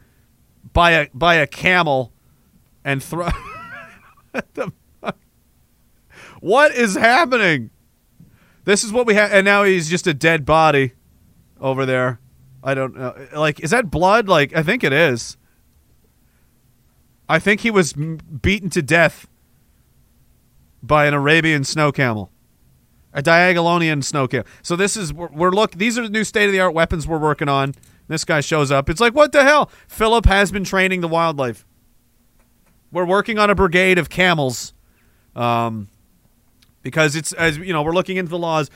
by 0.74 0.92
a 0.92 1.08
by 1.14 1.36
a 1.36 1.48
camel 1.48 2.14
and 2.86 3.02
throw 3.02 3.30
What 6.42 6.74
is 6.74 6.96
happening? 6.96 7.70
This 8.66 8.84
is 8.84 8.92
what 8.92 9.06
we 9.06 9.14
have, 9.14 9.32
and 9.32 9.46
now 9.46 9.64
he's 9.64 9.90
just 9.90 10.08
a 10.08 10.14
dead 10.14 10.46
body 10.46 10.94
over 11.60 11.86
there. 11.86 12.20
I 12.64 12.74
don't 12.74 12.96
know. 12.96 13.16
Like, 13.34 13.60
is 13.60 13.70
that 13.72 13.90
blood? 13.90 14.28
Like, 14.28 14.56
I 14.56 14.64
think 14.64 14.84
it 14.84 14.92
is. 14.94 15.38
I 17.30 17.40
think 17.40 17.62
he 17.62 17.72
was 17.72 17.94
beaten 17.94 18.70
to 18.72 18.82
death 18.82 19.28
by 20.84 21.06
an 21.06 21.14
Arabian 21.14 21.64
snow 21.64 21.92
camel, 21.92 22.32
a 23.14 23.22
Diagolonian 23.22 24.04
snow 24.04 24.28
camel. 24.28 24.48
So 24.62 24.76
this 24.76 24.96
is 24.96 25.14
we're, 25.14 25.30
we're 25.30 25.52
look. 25.52 25.74
These 25.74 25.98
are 25.98 26.04
the 26.04 26.10
new 26.10 26.24
state 26.24 26.46
of 26.46 26.52
the 26.52 26.60
art 26.60 26.74
weapons 26.74 27.08
we're 27.08 27.20
working 27.20 27.50
on. 27.50 27.76
This 28.08 28.26
guy 28.26 28.42
shows 28.42 28.72
up. 28.72 28.90
It's 28.90 29.00
like, 29.00 29.16
what 29.16 29.32
the 29.32 29.44
hell? 29.44 29.70
Philip 29.88 30.26
has 30.26 30.52
been 30.52 30.64
training 30.64 31.02
the 31.02 31.08
wildlife. 31.08 31.66
We're 32.92 33.06
working 33.06 33.40
on 33.40 33.50
a 33.50 33.56
brigade 33.56 33.98
of 33.98 34.10
camels. 34.10 34.74
Um, 35.36 35.88
because 36.84 37.16
it's 37.16 37.34
as 37.34 37.58
you 37.58 37.74
know 37.74 37.82
we're 37.82 37.94
looking 37.94 38.18
into 38.18 38.30
the 38.30 38.38
laws 38.38 38.70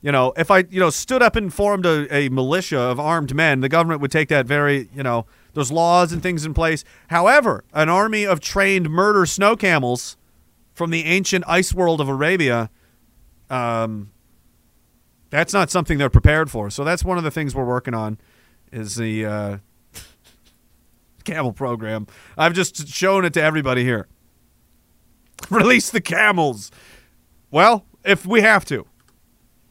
you 0.00 0.12
know 0.12 0.32
if 0.36 0.50
i 0.50 0.58
you 0.70 0.80
know 0.80 0.90
stood 0.90 1.22
up 1.22 1.36
and 1.36 1.52
formed 1.52 1.86
a, 1.86 2.12
a 2.14 2.28
militia 2.28 2.78
of 2.78 2.98
armed 2.98 3.34
men 3.34 3.60
the 3.60 3.68
government 3.68 4.00
would 4.00 4.10
take 4.10 4.28
that 4.28 4.46
very 4.46 4.88
you 4.94 5.02
know 5.02 5.26
there's 5.54 5.70
laws 5.70 6.12
and 6.12 6.22
things 6.22 6.44
in 6.44 6.54
place 6.54 6.84
however 7.08 7.64
an 7.72 7.88
army 7.88 8.24
of 8.24 8.40
trained 8.40 8.90
murder 8.90 9.26
snow 9.26 9.56
camels 9.56 10.16
from 10.74 10.90
the 10.90 11.04
ancient 11.04 11.44
ice 11.46 11.72
world 11.72 12.00
of 12.00 12.08
arabia 12.08 12.70
um, 13.52 14.10
that's 15.30 15.52
not 15.52 15.70
something 15.70 15.98
they're 15.98 16.10
prepared 16.10 16.50
for 16.50 16.70
so 16.70 16.84
that's 16.84 17.04
one 17.04 17.18
of 17.18 17.24
the 17.24 17.30
things 17.30 17.54
we're 17.54 17.64
working 17.64 17.94
on 17.94 18.18
is 18.72 18.96
the 18.96 19.24
uh, 19.24 19.58
camel 21.24 21.52
program 21.52 22.06
i've 22.36 22.54
just 22.54 22.88
shown 22.88 23.24
it 23.24 23.32
to 23.32 23.42
everybody 23.42 23.84
here 23.84 24.08
release 25.50 25.90
the 25.90 26.00
camels 26.00 26.70
well, 27.52 27.84
if 28.02 28.24
we 28.26 28.40
have 28.40 28.64
to, 28.64 28.86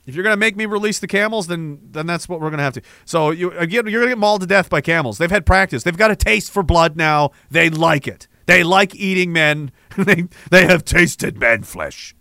if 0.06 0.16
you're 0.16 0.24
gonna 0.24 0.38
make 0.38 0.56
me 0.56 0.66
release 0.66 1.00
the 1.00 1.08
camels, 1.08 1.48
then 1.48 1.80
then 1.92 2.06
that's 2.06 2.30
what 2.30 2.40
we're 2.40 2.52
gonna 2.52 2.64
have 2.64 2.76
to. 2.76 2.82
So 3.06 3.32
you 3.32 3.52
again, 3.52 3.88
you're 3.88 4.02
gonna 4.02 4.12
get 4.12 4.20
mauled 4.20 4.42
to 4.42 4.48
death 4.48 4.70
by 4.70 4.82
camels. 4.82 5.18
They've 5.18 5.32
had 5.32 5.46
practice. 5.46 5.84
They've 5.84 5.98
got 5.98 6.12
a 6.12 6.16
taste 6.16 6.52
for 6.52 6.64
blood 6.64 6.96
now. 6.96 7.32
They 7.50 7.70
like 7.70 8.08
it. 8.08 8.28
They 8.46 8.64
like 8.64 8.96
eating 8.96 9.34
men. 9.34 9.72
they 9.98 10.28
they 10.50 10.66
have 10.68 10.86
tasted 10.86 11.38
man 11.40 11.64
flesh. 11.64 12.16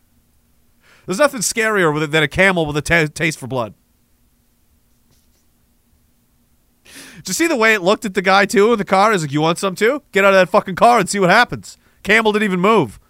There's 1.10 1.18
nothing 1.18 1.40
scarier 1.40 2.08
than 2.08 2.22
a 2.22 2.28
camel 2.28 2.66
with 2.66 2.76
a 2.76 3.08
taste 3.12 3.36
for 3.36 3.48
blood. 3.48 3.74
Did 6.84 7.26
you 7.26 7.34
see 7.34 7.48
the 7.48 7.56
way 7.56 7.74
it 7.74 7.82
looked 7.82 8.04
at 8.04 8.14
the 8.14 8.22
guy 8.22 8.46
too 8.46 8.70
in 8.70 8.78
the 8.78 8.84
car? 8.84 9.10
He's 9.10 9.22
like, 9.22 9.32
"You 9.32 9.40
want 9.40 9.58
some 9.58 9.74
too? 9.74 10.04
Get 10.12 10.24
out 10.24 10.34
of 10.34 10.38
that 10.38 10.50
fucking 10.50 10.76
car 10.76 11.00
and 11.00 11.08
see 11.08 11.18
what 11.18 11.28
happens." 11.28 11.76
Camel 12.04 12.30
didn't 12.30 12.44
even 12.44 12.60
move. 12.60 13.00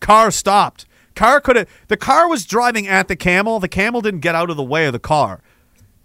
Car 0.00 0.32
stopped. 0.32 0.86
Car 1.14 1.40
could 1.40 1.54
have. 1.54 1.68
The 1.86 1.96
car 1.96 2.28
was 2.28 2.46
driving 2.46 2.88
at 2.88 3.06
the 3.06 3.14
camel. 3.14 3.60
The 3.60 3.68
camel 3.68 4.00
didn't 4.00 4.22
get 4.22 4.34
out 4.34 4.50
of 4.50 4.56
the 4.56 4.64
way 4.64 4.86
of 4.86 4.92
the 4.92 4.98
car. 4.98 5.40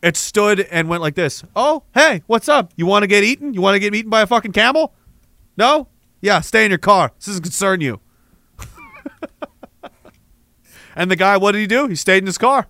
It 0.04 0.18
stood 0.18 0.60
and 0.60 0.90
went 0.90 1.02
like 1.02 1.16
this. 1.16 1.44
Oh, 1.56 1.82
hey, 1.96 2.22
what's 2.28 2.50
up? 2.50 2.72
You 2.76 2.86
want 2.86 3.02
to 3.02 3.08
get 3.08 3.24
eaten? 3.24 3.56
You 3.56 3.62
want 3.62 3.74
to 3.74 3.80
get 3.80 3.96
eaten 3.96 4.12
by 4.12 4.22
a 4.22 4.28
fucking 4.28 4.52
camel? 4.52 4.94
No? 5.58 5.88
Yeah, 6.22 6.42
stay 6.42 6.66
in 6.66 6.70
your 6.70 6.78
car. 6.78 7.14
This 7.18 7.26
doesn't 7.26 7.42
concern 7.42 7.82
you. 7.82 8.00
and 10.96 11.10
the 11.10 11.16
guy, 11.16 11.38
what 11.38 11.54
did 11.54 11.60
he 11.60 11.68
do? 11.68 11.88
He 11.88 11.96
stayed 11.96 12.24
in 12.24 12.28
his 12.28 12.38
car. 12.38 12.68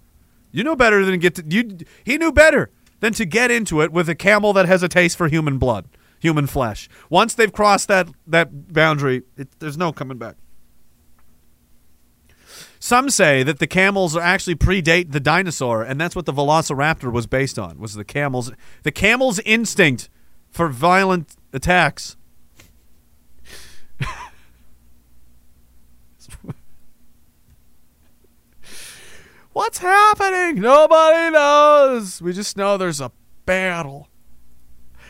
You 0.52 0.64
know 0.64 0.76
better 0.76 1.06
than 1.06 1.20
get 1.20 1.36
to 1.36 1.44
you. 1.48 1.78
He 2.04 2.18
knew 2.18 2.32
better 2.32 2.70
than 3.00 3.14
to 3.14 3.26
get 3.26 3.52
into 3.52 3.82
it 3.82 3.92
with 3.92 4.10
a 4.10 4.16
camel 4.16 4.54
that 4.54 4.68
has 4.68 4.84
a 4.84 4.88
taste 4.88 5.18
for 5.18 5.28
human 5.28 5.58
blood, 5.58 5.86
human 6.20 6.48
flesh. 6.48 6.90
Once 7.10 7.34
they've 7.34 7.52
crossed 7.52 7.88
that 7.88 8.10
that 8.28 8.74
boundary, 8.74 9.24
it, 9.38 9.48
there's 9.60 9.78
no 9.78 9.92
coming 9.92 10.18
back. 10.18 10.36
Some 12.80 13.12
say 13.12 13.44
that 13.44 13.60
the 13.60 13.68
camels 13.68 14.18
actually 14.18 14.56
predate 14.56 15.12
the 15.12 15.20
dinosaur, 15.20 15.84
and 15.84 16.02
that's 16.02 16.16
what 16.16 16.26
the 16.26 16.34
Velociraptor 16.34 17.12
was 17.12 17.28
based 17.28 17.60
on. 17.60 17.78
Was 17.78 17.94
the 17.94 18.04
camels 18.04 18.52
the 18.84 18.92
camel's 18.92 19.40
instinct 19.40 20.10
for 20.50 20.68
violent 20.68 21.36
attacks? 21.54 22.18
What's 29.54 29.80
happening? 29.80 30.62
Nobody 30.62 31.32
knows. 31.32 32.22
We 32.22 32.32
just 32.32 32.56
know 32.56 32.78
there's 32.78 33.02
a 33.02 33.12
battle. 33.46 34.08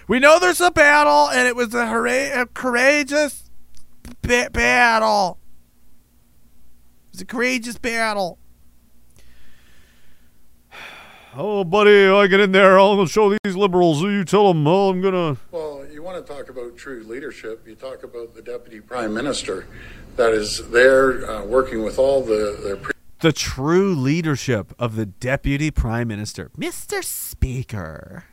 We 0.08 0.20
know 0.20 0.40
there's 0.40 0.62
a 0.62 0.72
battle, 0.72 1.30
and 1.30 1.48
it 1.48 1.56
was 1.56 1.74
a, 1.76 1.88
hooray, 1.88 2.32
a 2.32 2.48
courageous 2.48 3.50
ba- 4.24 4.50
battle. 4.52 5.38
It 7.10 7.12
was 7.14 7.22
a 7.22 7.26
courageous 7.26 7.78
battle. 7.78 8.38
Oh, 11.34 11.64
buddy, 11.64 12.08
I 12.08 12.28
get 12.28 12.42
in 12.42 12.52
there. 12.52 12.78
I'm 12.78 12.98
going 12.98 13.08
to 13.08 13.14
show 13.14 13.34
these 13.46 13.56
liberals. 13.56 14.02
You 14.02 14.26
tell 14.26 14.52
them, 14.52 14.68
oh, 14.68 14.90
I'm 14.90 15.00
going 15.02 15.14
to. 15.14 15.42
Well, 15.52 15.86
you 15.90 16.04
want 16.04 16.28
to 16.28 16.34
talk 16.34 16.50
about 16.50 16.76
true 16.76 17.04
leadership. 17.08 17.66
You 17.66 17.76
talk 17.76 18.04
about 18.04 18.36
the 18.36 18.42
deputy 18.42 18.82
prime 18.82 19.14
minister 19.14 19.66
that 20.18 20.34
is 20.34 20.70
there 20.72 21.26
uh, 21.32 21.46
working 21.46 21.86
with 21.86 21.98
all 21.98 22.22
the, 22.22 22.60
the 22.68 22.76
pre- 22.82 22.92
The 23.22 23.32
true 23.32 23.94
leadership 23.94 24.74
of 24.80 24.96
the 24.96 25.06
deputy 25.06 25.70
prime 25.70 26.08
minister. 26.08 26.50
Mr. 26.58 27.04
Speaker, 27.04 28.26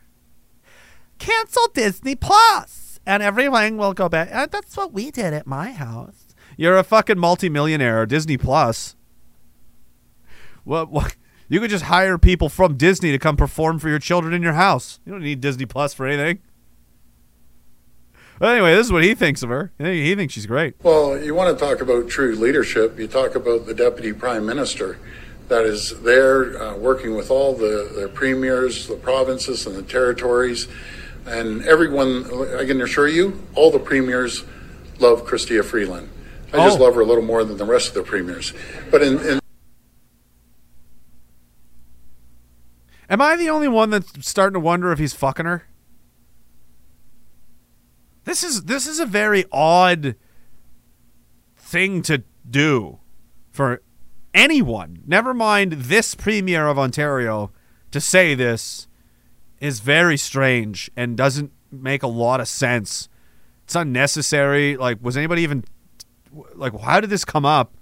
cancel 1.19 1.67
Disney 1.73 2.15
Plus 2.15 2.99
and 3.05 3.23
everything 3.23 3.77
will 3.77 3.93
go 3.93 4.09
back. 4.09 4.29
Uh, 4.31 4.47
that's 4.47 4.75
what 4.77 4.93
we 4.93 5.11
did 5.11 5.33
at 5.33 5.47
my 5.47 5.71
house. 5.71 6.27
You're 6.57 6.77
a 6.77 6.83
fucking 6.83 7.17
multimillionaire. 7.17 8.05
Disney 8.05 8.37
Plus. 8.37 8.95
What? 10.63 10.91
What? 10.91 11.15
You 11.47 11.59
could 11.59 11.71
just 11.71 11.85
hire 11.85 12.19
people 12.19 12.49
from 12.49 12.77
Disney 12.77 13.11
to 13.11 13.17
come 13.17 13.35
perform 13.35 13.79
for 13.79 13.89
your 13.89 13.97
children 13.97 14.33
in 14.33 14.43
your 14.43 14.53
house. 14.53 14.99
You 15.05 15.11
don't 15.11 15.23
need 15.23 15.41
Disney 15.41 15.65
Plus 15.65 15.93
for 15.93 16.05
anything. 16.05 16.39
Anyway, 18.41 18.73
this 18.73 18.85
is 18.87 18.91
what 18.91 19.03
he 19.03 19.13
thinks 19.15 19.43
of 19.43 19.49
her. 19.49 19.71
He 19.77 20.05
he 20.05 20.15
thinks 20.15 20.33
she's 20.33 20.45
great. 20.45 20.75
Well, 20.83 21.17
you 21.21 21.35
want 21.35 21.57
to 21.57 21.65
talk 21.65 21.81
about 21.81 22.07
true 22.09 22.35
leadership. 22.35 22.97
You 22.97 23.07
talk 23.07 23.35
about 23.35 23.65
the 23.65 23.73
deputy 23.73 24.13
prime 24.13 24.45
minister 24.45 24.97
that 25.49 25.65
is 25.65 25.99
there 26.01 26.61
uh, 26.61 26.75
working 26.77 27.15
with 27.15 27.31
all 27.31 27.53
the, 27.53 27.91
the 27.99 28.07
premiers, 28.13 28.87
the 28.87 28.95
provinces, 28.95 29.65
and 29.67 29.75
the 29.75 29.81
territories. 29.83 30.67
And 31.25 31.63
everyone, 31.65 32.25
I 32.57 32.65
can 32.65 32.79
assure 32.81 33.07
you, 33.07 33.43
all 33.55 33.71
the 33.71 33.79
premiers 33.79 34.43
love 34.99 35.25
Chrystia 35.25 35.63
Freeland. 35.65 36.09
I 36.53 36.57
just 36.57 36.79
Oh. 36.79 36.83
love 36.83 36.95
her 36.95 37.01
a 37.01 37.05
little 37.05 37.23
more 37.23 37.43
than 37.43 37.57
the 37.57 37.65
rest 37.65 37.89
of 37.89 37.93
the 37.95 38.03
premiers. 38.03 38.53
But 38.89 39.01
in, 39.01 39.19
in 39.19 39.39
Am 43.09 43.21
I 43.21 43.35
the 43.35 43.49
only 43.49 43.67
one 43.67 43.89
that's 43.89 44.27
starting 44.27 44.53
to 44.53 44.59
wonder 44.59 44.91
if 44.91 44.99
he's 44.99 45.13
fucking 45.13 45.45
her? 45.47 45.63
This 48.29 48.43
is 48.43 48.65
this 48.65 48.85
is 48.85 48.99
a 48.99 49.07
very 49.07 49.45
odd 49.51 50.13
thing 51.57 52.03
to 52.03 52.21
do 52.47 52.99
for 53.49 53.81
anyone. 54.35 55.01
Never 55.07 55.33
mind 55.33 55.71
this 55.71 56.13
premier 56.13 56.67
of 56.67 56.77
Ontario 56.77 57.49
to 57.89 57.99
say 57.99 58.35
this 58.35 58.87
is 59.59 59.79
very 59.79 60.15
strange 60.15 60.91
and 60.95 61.17
doesn't 61.17 61.51
make 61.71 62.03
a 62.03 62.07
lot 62.07 62.39
of 62.39 62.47
sense. 62.47 63.09
It's 63.63 63.73
unnecessary. 63.73 64.77
Like, 64.77 64.99
was 65.01 65.17
anybody 65.17 65.41
even 65.41 65.63
like? 66.53 66.79
How 66.79 66.99
did 66.99 67.09
this 67.09 67.25
come 67.25 67.45
up? 67.45 67.73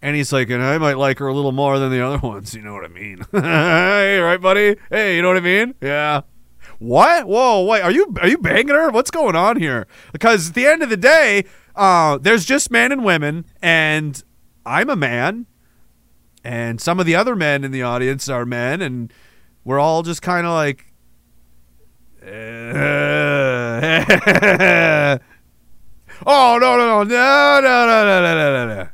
And 0.00 0.14
he's 0.14 0.32
like, 0.32 0.48
and 0.48 0.62
I 0.62 0.78
might 0.78 0.96
like 0.96 1.18
her 1.18 1.26
a 1.26 1.34
little 1.34 1.50
more 1.50 1.80
than 1.80 1.90
the 1.90 2.02
other 2.02 2.18
ones. 2.24 2.54
You 2.54 2.62
know 2.62 2.74
what 2.74 2.84
I 2.84 2.88
mean? 2.88 3.26
hey, 3.32 4.20
right, 4.20 4.40
buddy? 4.40 4.76
Hey, 4.90 5.16
you 5.16 5.22
know 5.22 5.28
what 5.28 5.38
I 5.38 5.40
mean? 5.40 5.74
Yeah. 5.80 6.20
What? 6.78 7.26
Whoa, 7.26 7.64
wait. 7.64 7.82
Are 7.82 7.90
you 7.90 8.14
are 8.20 8.28
you 8.28 8.38
banging 8.38 8.74
her? 8.74 8.90
What's 8.90 9.10
going 9.10 9.34
on 9.36 9.58
here? 9.58 9.86
Because 10.12 10.50
at 10.50 10.54
the 10.54 10.66
end 10.66 10.82
of 10.82 10.90
the 10.90 10.96
day, 10.96 11.44
uh, 11.74 12.18
there's 12.18 12.44
just 12.44 12.70
men 12.70 12.92
and 12.92 13.04
women, 13.04 13.46
and 13.62 14.22
I'm 14.64 14.90
a 14.90 14.96
man, 14.96 15.46
and 16.44 16.80
some 16.80 17.00
of 17.00 17.06
the 17.06 17.14
other 17.14 17.34
men 17.34 17.64
in 17.64 17.70
the 17.70 17.82
audience 17.82 18.28
are 18.28 18.44
men, 18.44 18.82
and 18.82 19.12
we're 19.64 19.78
all 19.78 20.02
just 20.02 20.22
kind 20.22 20.46
of 20.46 20.52
like. 20.52 20.92
oh 26.26 26.58
no 26.60 26.76
no 26.76 27.02
no 27.02 27.04
no 27.04 27.60
no 27.60 27.60
no 27.60 28.04
no 28.04 28.20
no 28.20 28.66
no 28.66 28.74
no! 28.74 28.88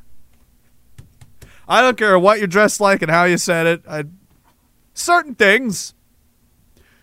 I 1.68 1.80
don't 1.80 1.96
care 1.96 2.18
what 2.18 2.38
you're 2.38 2.46
dressed 2.46 2.80
like 2.80 3.00
and 3.00 3.10
how 3.10 3.24
you 3.24 3.38
said 3.38 3.66
it. 3.66 3.82
I, 3.88 4.04
certain 4.92 5.34
things. 5.34 5.94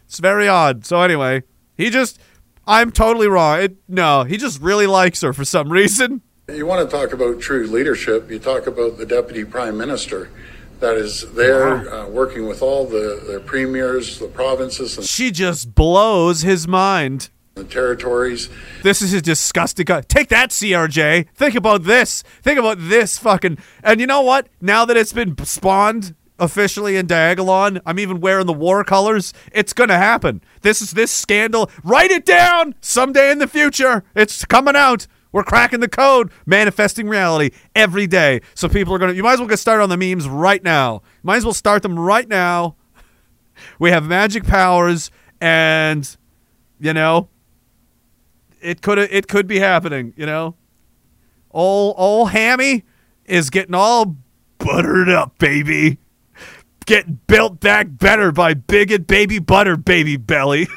It's 0.10 0.18
very 0.18 0.48
odd. 0.48 0.86
So 0.88 1.02
anyway, 1.04 1.44
he 1.78 1.92
just 1.92 2.20
I'm 2.66 2.92
totally 2.92 3.28
wrong. 3.28 3.60
It, 3.62 3.76
no, 3.88 4.24
he 4.24 4.38
just 4.38 4.60
really 4.60 4.88
likes 4.88 5.22
her 5.22 5.34
for 5.34 5.46
some 5.46 5.72
reason. 5.72 6.22
You 6.52 6.66
want 6.66 6.90
to 6.90 6.98
talk 6.98 7.14
about 7.14 7.40
true 7.40 7.68
leadership, 7.68 8.32
you 8.32 8.40
talk 8.40 8.66
about 8.66 8.98
the 8.98 9.06
deputy 9.06 9.46
prime 9.46 9.78
minister 9.78 10.32
that 10.80 10.96
is 10.96 11.32
there 11.34 11.88
uh, 11.94 12.08
working 12.08 12.48
with 12.48 12.64
all 12.64 12.88
the, 12.88 13.22
the 13.32 13.40
premiers, 13.46 14.18
the 14.18 14.28
provinces, 14.28 14.98
and 14.98 15.06
She 15.06 15.30
just 15.30 15.76
blows 15.76 16.42
his 16.42 16.68
mind. 16.68 17.30
the 17.54 17.64
territories. 17.66 18.50
This 18.82 19.02
is 19.04 19.14
a 19.14 19.22
disgusting 19.22 19.86
guy. 19.86 20.02
Take 20.02 20.30
that, 20.30 20.50
CRJ. 20.50 21.28
Think 21.36 21.54
about 21.54 21.84
this. 21.84 22.24
Think 22.42 22.58
about 22.58 22.78
this 22.80 23.20
fucking. 23.20 23.60
And 23.84 24.00
you 24.00 24.08
know 24.08 24.22
what? 24.22 24.48
Now 24.60 24.86
that 24.86 24.98
it's 24.98 25.14
been 25.14 25.38
spawned 25.46 26.16
officially 26.40 26.96
in 26.98 27.08
Diagolon, 27.08 27.82
I'm 27.86 28.00
even 28.00 28.20
wearing 28.20 28.46
the 28.46 28.54
war 28.54 28.84
colors. 28.84 29.34
It's 29.52 29.74
gonna 29.74 29.98
happen. 29.98 30.42
This 30.62 30.82
is 30.82 30.92
this 30.92 31.12
scandal. 31.12 31.70
Write 31.84 32.12
it 32.12 32.26
down. 32.26 32.76
Someday 32.82 33.32
in 33.32 33.40
the 33.40 33.48
future, 33.48 34.04
it's 34.16 34.46
coming 34.46 34.76
out. 34.76 35.08
We're 35.32 35.44
cracking 35.44 35.80
the 35.80 35.88
code, 35.88 36.32
manifesting 36.46 37.08
reality 37.08 37.52
every 37.76 38.08
day. 38.08 38.42
So 38.56 38.68
people 38.68 38.94
are 38.96 38.98
gonna. 38.98 39.14
You 39.14 39.24
might 39.24 39.34
as 39.34 39.40
well 39.40 39.48
get 39.48 39.60
started 39.60 39.84
on 39.84 39.90
the 39.90 39.98
memes 39.98 40.28
right 40.28 40.64
now. 40.64 41.02
Might 41.22 41.38
as 41.38 41.46
well 41.46 41.54
start 41.54 41.84
them 41.84 41.98
right 42.00 42.28
now. 42.28 42.76
We 43.78 43.92
have 43.92 44.08
magic 44.08 44.46
powers, 44.46 45.12
and 45.42 46.16
you 46.80 46.94
know, 46.94 47.28
it 48.62 48.82
could 48.82 48.98
it 48.98 49.28
could 49.28 49.48
be 49.48 49.60
happening. 49.60 50.14
You 50.16 50.26
know, 50.26 50.56
old 51.52 51.96
old 51.98 52.32
Hammy 52.32 52.86
is 53.26 53.50
getting 53.50 53.76
all 53.76 54.16
buttered 54.60 55.10
up, 55.10 55.38
baby. 55.40 55.98
Getting 56.90 57.20
built 57.28 57.60
back 57.60 57.86
better 57.88 58.32
by 58.32 58.56
bigot 58.56 59.06
baby 59.06 59.38
butter 59.38 59.78
baby 59.78 60.18
belly. 60.18 60.68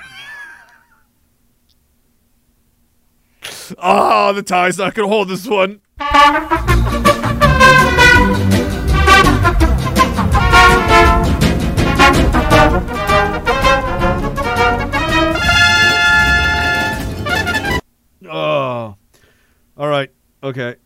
oh, 3.78 4.30
the 4.34 4.42
tie's 4.42 4.76
not 4.76 4.92
gonna 4.92 5.08
hold 5.08 5.30
this 5.30 5.46
one. 5.46 5.80
Oh. 18.30 18.96
All 19.78 19.88
right. 19.88 20.10
Okay. 20.42 20.76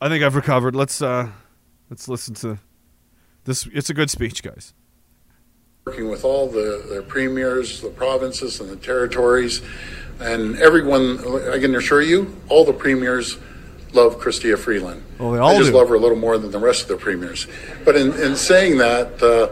I 0.00 0.08
think 0.08 0.24
I've 0.24 0.36
recovered. 0.36 0.74
Let's 0.74 1.02
uh 1.02 1.30
let's 1.90 2.08
listen 2.08 2.34
to 2.36 2.58
this 3.44 3.66
it's 3.72 3.90
a 3.90 3.94
good 3.94 4.10
speech, 4.10 4.42
guys. 4.42 4.74
working 5.86 6.08
with 6.10 6.24
all 6.24 6.48
the, 6.48 6.84
the 6.94 7.02
premiers, 7.08 7.80
the 7.80 7.88
provinces, 7.90 8.60
and 8.60 8.68
the 8.70 8.76
territories. 8.76 9.62
And 10.20 10.56
everyone, 10.58 11.18
I 11.50 11.58
can 11.58 11.74
assure 11.74 12.02
you, 12.02 12.36
all 12.48 12.64
the 12.66 12.74
premiers 12.74 13.38
love 13.94 14.18
Chrystia 14.20 14.58
Freeland. 14.58 15.02
Oh, 15.18 15.32
they 15.32 15.38
all 15.38 15.50
I 15.54 15.58
just 15.58 15.70
do. 15.70 15.76
love 15.78 15.88
her 15.88 15.94
a 15.94 15.98
little 15.98 16.18
more 16.18 16.36
than 16.38 16.50
the 16.50 16.58
rest 16.58 16.82
of 16.82 16.88
the 16.88 16.96
premiers. 16.96 17.46
But 17.84 17.96
in, 17.96 18.12
in 18.20 18.36
saying 18.36 18.76
that, 18.78 19.22
uh, 19.22 19.48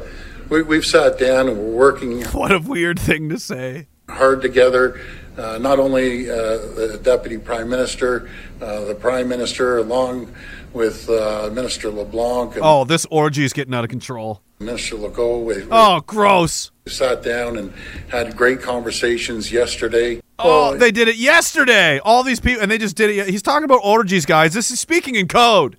we, 0.51 0.62
we've 0.62 0.85
sat 0.86 1.19
down 1.19 1.48
and 1.48 1.56
we're 1.59 1.74
working 1.77 2.23
What 2.32 2.52
a 2.52 2.59
weird 2.59 2.98
thing 3.01 3.31
to 3.31 3.39
say. 3.39 3.89
hard 4.09 4.43
together. 4.43 5.01
Uh, 5.39 5.56
not 5.59 5.78
only 5.78 6.28
uh, 6.28 6.35
the 6.35 7.01
deputy 7.02 7.39
prime 7.39 7.69
minister, 7.70 8.28
uh, 8.60 8.85
the 8.85 8.94
prime 8.94 9.28
minister, 9.28 9.78
along 9.78 10.31
with 10.72 11.08
uh, 11.08 11.50
Minister 11.52 11.90
LeBlanc 11.90 12.54
and 12.56 12.64
Oh, 12.64 12.84
this 12.84 13.06
orgy 13.10 13.44
is 13.44 13.52
getting 13.52 13.74
out 13.74 13.84
of 13.84 13.90
control. 13.90 14.42
Minister 14.60 14.96
Legault. 14.96 15.44
We, 15.44 15.66
Oh, 15.70 16.00
gross. 16.06 16.70
We 16.84 16.92
sat 16.92 17.22
down 17.22 17.56
and 17.56 17.72
had 18.08 18.36
great 18.36 18.60
conversations 18.60 19.52
yesterday. 19.52 20.20
Oh, 20.38 20.76
they 20.76 20.90
did 20.90 21.08
it 21.08 21.16
yesterday. 21.16 21.98
All 22.00 22.22
these 22.22 22.40
people, 22.40 22.62
and 22.62 22.70
they 22.70 22.78
just 22.78 22.96
did 22.96 23.10
it. 23.10 23.28
He's 23.28 23.42
talking 23.42 23.64
about 23.64 23.80
orgies, 23.82 24.24
guys. 24.26 24.54
This 24.54 24.70
is 24.70 24.78
speaking 24.80 25.14
in 25.14 25.26
code. 25.28 25.76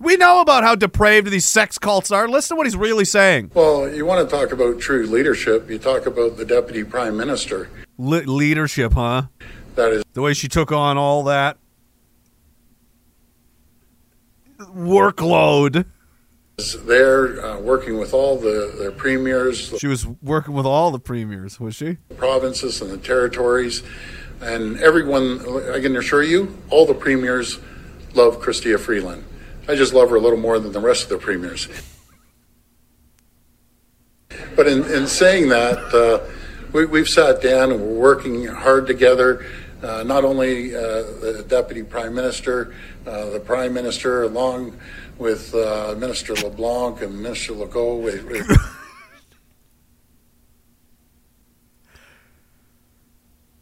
We 0.00 0.16
know 0.16 0.40
about 0.40 0.62
how 0.62 0.74
depraved 0.76 1.28
these 1.30 1.46
sex 1.46 1.76
cults 1.78 2.12
are. 2.12 2.28
Listen 2.28 2.54
to 2.54 2.58
what 2.58 2.66
he's 2.66 2.76
really 2.76 3.04
saying. 3.04 3.50
Well, 3.54 3.92
you 3.92 4.06
want 4.06 4.28
to 4.28 4.36
talk 4.36 4.52
about 4.52 4.78
true 4.80 5.06
leadership, 5.06 5.68
you 5.68 5.78
talk 5.78 6.06
about 6.06 6.36
the 6.36 6.44
deputy 6.44 6.84
prime 6.84 7.16
minister. 7.16 7.68
Le- 7.98 8.18
leadership, 8.22 8.92
huh? 8.92 9.22
That 9.74 9.90
is 9.92 10.04
The 10.12 10.22
way 10.22 10.34
she 10.34 10.46
took 10.48 10.70
on 10.70 10.96
all 10.98 11.24
that 11.24 11.56
workload. 14.58 15.84
there 16.84 17.44
uh, 17.44 17.60
working 17.60 17.98
with 17.98 18.12
all 18.12 18.36
the, 18.36 18.74
the 18.82 18.92
premiers, 18.96 19.78
She 19.78 19.86
was 19.86 20.06
working 20.22 20.54
with 20.54 20.66
all 20.66 20.90
the 20.90 20.98
premiers, 20.98 21.60
was 21.60 21.76
she? 21.76 21.98
provinces, 22.16 22.82
and 22.82 22.90
the 22.90 22.98
territories. 22.98 23.82
And 24.40 24.78
everyone, 24.78 25.40
I 25.72 25.80
can 25.80 25.96
assure 25.96 26.22
you, 26.22 26.56
all 26.70 26.86
the 26.86 26.94
premiers 26.94 27.58
love 28.14 28.40
Chrystia 28.40 28.78
Freeland. 28.78 29.24
I 29.68 29.74
just 29.74 29.92
love 29.92 30.10
her 30.10 30.16
a 30.16 30.20
little 30.20 30.38
more 30.38 30.58
than 30.58 30.72
the 30.72 30.80
rest 30.80 31.04
of 31.04 31.08
the 31.10 31.18
premiers. 31.18 31.68
But 34.56 34.66
in, 34.66 34.84
in 34.90 35.06
saying 35.06 35.48
that, 35.50 35.78
uh, 35.94 36.28
we, 36.72 36.86
we've 36.86 37.08
sat 37.08 37.40
down 37.42 37.72
and 37.72 37.80
we're 37.80 37.98
working 37.98 38.46
hard 38.46 38.86
together. 38.86 39.44
Uh, 39.82 40.02
not 40.02 40.24
only 40.24 40.74
uh, 40.74 40.80
the 40.80 41.44
deputy 41.48 41.82
prime 41.82 42.14
minister, 42.14 42.74
uh, 43.06 43.30
the 43.30 43.40
prime 43.40 43.72
minister, 43.72 44.24
along 44.24 44.76
with 45.18 45.54
uh, 45.54 45.94
Minister 45.98 46.34
LeBlanc 46.34 47.00
and 47.02 47.22
Minister 47.22 47.52
Legault. 47.52 48.02
We, 48.02 48.20
we, 48.40 48.42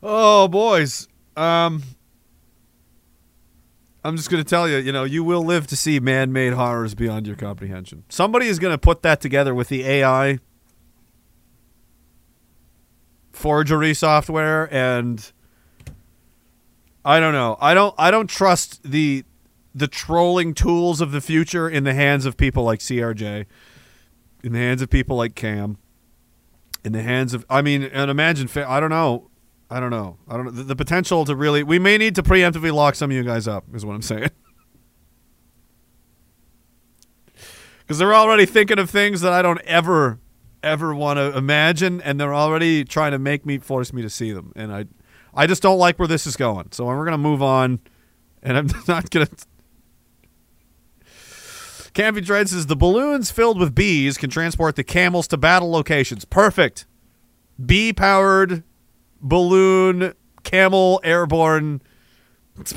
Oh, 0.09 0.47
boys. 0.47 1.09
Um, 1.37 1.83
I'm 4.05 4.17
just 4.17 4.31
going 4.31 4.43
to 4.43 4.49
tell 4.49 4.69
you, 4.69 4.77
you 4.77 4.93
know, 4.93 5.03
you 5.03 5.25
will 5.25 5.43
live 5.43 5.67
to 5.67 5.77
see 5.77 5.99
man 5.99 6.33
made 6.33 6.53
horrors 6.53 6.95
beyond 6.95 7.27
your 7.27 7.35
comprehension. 7.35 8.05
Somebody 8.09 8.47
is 8.47 8.61
going 8.61 8.73
to 8.73 8.79
put 8.79 9.03
that 9.03 9.21
together 9.21 9.53
with 9.53 9.69
the 9.69 9.83
AI 9.85 10.39
forgery 13.33 13.95
software 13.95 14.73
and 14.73 15.33
I 17.07 17.21
don't 17.21 17.33
know. 17.33 17.57
I 17.61 17.73
don't 17.73 17.95
I 17.97 18.11
don't 18.11 18.27
trust 18.27 18.83
the 18.83 19.25
the 19.73 19.87
trolling 19.87 20.55
tools 20.55 21.01
of 21.01 21.13
the 21.13 21.21
future 21.21 21.69
in 21.69 21.85
the 21.85 21.95
hands 21.95 22.27
of 22.27 22.37
people 22.37 22.65
like 22.65 22.81
CRJ, 22.81 23.47
in 24.43 24.53
the 24.53 24.59
hands 24.59 24.83
of 24.83 24.91
people 24.91 25.17
like 25.17 25.37
Cam, 25.37 25.79
in 26.85 26.91
the 26.91 27.03
hands 27.03 27.33
of 27.33 27.47
I 27.49 27.63
mean, 27.63 27.85
and 27.85 28.11
imagine 28.11 28.51
I 28.67 28.81
don't 28.81 28.91
know. 28.91 29.31
I 29.71 29.79
don't 29.79 29.91
know. 29.91 30.19
I 30.27 30.37
don't 30.37 30.47
know. 30.47 30.51
The, 30.51 30.65
the 30.65 30.75
potential 30.75 31.25
to 31.27 31.37
really 31.37 31.63
we 31.63 31.79
may 31.79 31.97
need 31.97 32.17
to 32.17 32.25
preemptively 32.25 32.75
lock 32.75 32.97
some 32.97 33.13
of 33.13 33.17
you 33.17 33.23
guys 33.23 33.47
up 33.47 33.67
is 33.73 33.87
what 33.87 33.95
I'm 33.95 34.03
saying. 34.03 34.31
Cuz 37.87 37.99
they're 37.99 38.17
already 38.17 38.47
thinking 38.47 38.81
of 38.81 38.91
things 38.91 39.21
that 39.21 39.33
I 39.33 39.43
don't 39.43 39.61
ever 39.61 40.19
ever 40.61 40.93
want 40.93 41.19
to 41.19 41.39
imagine 41.39 42.01
and 42.01 42.19
they're 42.19 42.35
already 42.35 42.85
trying 42.85 43.13
to 43.13 43.19
make 43.21 43.47
me 43.47 43.59
force 43.59 43.93
me 43.93 44.03
to 44.03 44.11
see 44.11 44.33
them 44.33 44.53
and 44.57 44.73
I 44.73 44.87
I 45.37 45.47
just 45.47 45.63
don't 45.63 45.79
like 45.79 45.99
where 45.99 46.09
this 46.09 46.27
is 46.27 46.37
going. 46.37 46.69
So 46.73 46.87
we're 46.87 47.05
going 47.05 47.13
to 47.13 47.19
move 47.19 47.43
on 47.43 47.81
and 48.43 48.57
I'm 48.57 48.69
not 48.89 49.11
going 49.11 49.27
to 49.27 49.37
Campy 51.93 52.23
Dread 52.23 52.49
says 52.49 52.67
the 52.67 52.77
balloons 52.77 53.31
filled 53.31 53.59
with 53.59 53.75
bees 53.75 54.19
can 54.19 54.29
transport 54.29 54.77
the 54.77 54.85
camels 54.85 55.27
to 55.29 55.39
battle 55.39 55.71
locations. 55.71 56.27
Perfect. 56.27 56.87
Bee 57.65 57.93
powered 57.95 58.65
balloon 59.21 60.13
camel 60.43 61.01
airborne. 61.03 61.81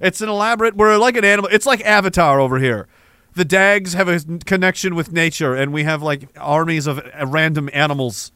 It's 0.00 0.20
an 0.20 0.28
elaborate. 0.28 0.76
We're 0.76 0.98
like 0.98 1.16
an 1.16 1.24
animal. 1.24 1.50
It's 1.52 1.66
like 1.66 1.80
Avatar 1.82 2.40
over 2.40 2.58
here. 2.58 2.86
The 3.34 3.44
Dags 3.44 3.92
have 3.94 4.08
a 4.08 4.20
connection 4.44 4.94
with 4.94 5.12
nature, 5.12 5.54
and 5.54 5.72
we 5.72 5.84
have 5.84 6.02
like 6.02 6.28
armies 6.38 6.86
of 6.86 7.00
random 7.22 7.68
animals 7.72 8.32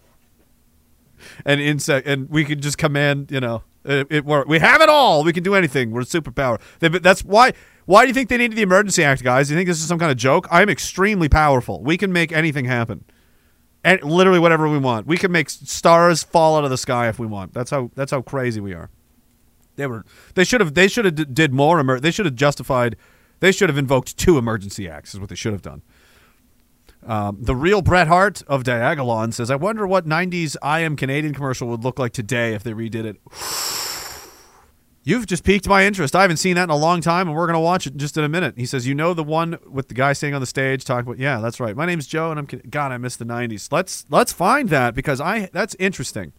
and 1.44 1.60
insect, 1.60 2.06
and 2.06 2.28
we 2.28 2.44
can 2.44 2.60
just 2.60 2.78
command. 2.78 3.30
You 3.30 3.40
know, 3.40 3.62
it, 3.84 4.06
it 4.10 4.24
work. 4.24 4.48
We 4.48 4.58
have 4.58 4.80
it 4.80 4.88
all. 4.88 5.24
We 5.24 5.32
can 5.32 5.42
do 5.42 5.54
anything. 5.54 5.90
We're 5.90 6.02
a 6.02 6.04
superpower. 6.04 6.60
They, 6.80 6.88
that's 6.88 7.24
why. 7.24 7.52
Why 7.86 8.02
do 8.02 8.08
you 8.08 8.14
think 8.14 8.28
they 8.28 8.36
needed 8.36 8.56
the 8.56 8.62
emergency 8.62 9.02
act, 9.02 9.24
guys? 9.24 9.48
Do 9.48 9.54
you 9.54 9.58
think 9.58 9.66
this 9.66 9.80
is 9.80 9.88
some 9.88 9.98
kind 9.98 10.12
of 10.12 10.16
joke? 10.16 10.46
I'm 10.50 10.68
extremely 10.68 11.28
powerful. 11.28 11.82
We 11.82 11.96
can 11.96 12.12
make 12.12 12.30
anything 12.30 12.66
happen, 12.66 13.04
and 13.82 14.02
literally 14.02 14.38
whatever 14.38 14.68
we 14.68 14.78
want. 14.78 15.06
We 15.06 15.16
can 15.16 15.32
make 15.32 15.50
stars 15.50 16.22
fall 16.22 16.56
out 16.56 16.64
of 16.64 16.70
the 16.70 16.78
sky 16.78 17.08
if 17.08 17.18
we 17.18 17.26
want. 17.26 17.52
That's 17.52 17.70
how. 17.70 17.90
That's 17.94 18.12
how 18.12 18.22
crazy 18.22 18.60
we 18.60 18.74
are. 18.74 18.90
They 19.76 19.86
were. 19.86 20.04
They 20.34 20.44
should 20.44 20.60
have. 20.60 20.74
They 20.74 20.88
should 20.88 21.04
have 21.04 21.34
did 21.34 21.52
more. 21.52 22.00
They 22.00 22.10
should 22.10 22.26
have 22.26 22.36
justified. 22.36 22.96
They 23.40 23.52
should 23.52 23.70
have 23.70 23.78
invoked 23.78 24.16
two 24.18 24.36
emergency 24.38 24.88
acts. 24.88 25.14
Is 25.14 25.20
what 25.20 25.30
they 25.30 25.34
should 25.34 25.52
have 25.52 25.62
done. 25.62 25.82
Um, 27.10 27.38
the 27.40 27.56
real 27.56 27.82
Bret 27.82 28.06
Hart 28.06 28.40
of 28.46 28.62
Diagolon 28.62 29.34
says, 29.34 29.50
"I 29.50 29.56
wonder 29.56 29.84
what 29.84 30.06
'90s 30.06 30.56
I 30.62 30.78
Am 30.80 30.94
Canadian 30.94 31.34
commercial 31.34 31.66
would 31.66 31.82
look 31.82 31.98
like 31.98 32.12
today 32.12 32.54
if 32.54 32.62
they 32.62 32.70
redid 32.70 33.04
it." 33.04 33.16
You've 35.02 35.26
just 35.26 35.42
piqued 35.42 35.66
my 35.66 35.84
interest. 35.84 36.14
I 36.14 36.22
haven't 36.22 36.36
seen 36.36 36.54
that 36.54 36.64
in 36.64 36.70
a 36.70 36.76
long 36.76 37.00
time, 37.00 37.26
and 37.26 37.36
we're 37.36 37.46
going 37.46 37.54
to 37.54 37.60
watch 37.60 37.84
it 37.88 37.96
just 37.96 38.16
in 38.16 38.22
a 38.22 38.28
minute. 38.28 38.54
He 38.56 38.64
says, 38.64 38.86
"You 38.86 38.94
know 38.94 39.12
the 39.12 39.24
one 39.24 39.58
with 39.68 39.88
the 39.88 39.94
guy 39.94 40.12
staying 40.12 40.34
on 40.34 40.40
the 40.40 40.46
stage 40.46 40.84
talking 40.84 41.08
about, 41.08 41.18
yeah, 41.18 41.40
that's 41.40 41.58
right. 41.58 41.74
My 41.74 41.84
name's 41.84 42.06
Joe, 42.06 42.30
and 42.30 42.38
I'm 42.38 42.46
God. 42.70 42.92
I 42.92 42.98
miss 42.98 43.16
the 43.16 43.24
'90s. 43.24 43.72
Let's 43.72 44.04
let's 44.08 44.32
find 44.32 44.68
that 44.68 44.94
because 44.94 45.20
I 45.20 45.50
that's 45.52 45.74
interesting." 45.80 46.32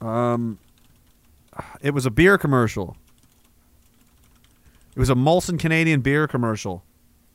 Um, 0.00 0.58
it 1.80 1.94
was 1.94 2.06
a 2.06 2.10
beer 2.10 2.36
commercial. 2.38 2.96
It 4.94 4.98
was 4.98 5.10
a 5.10 5.14
Molson 5.14 5.58
Canadian 5.58 6.02
beer 6.02 6.28
commercial. 6.28 6.84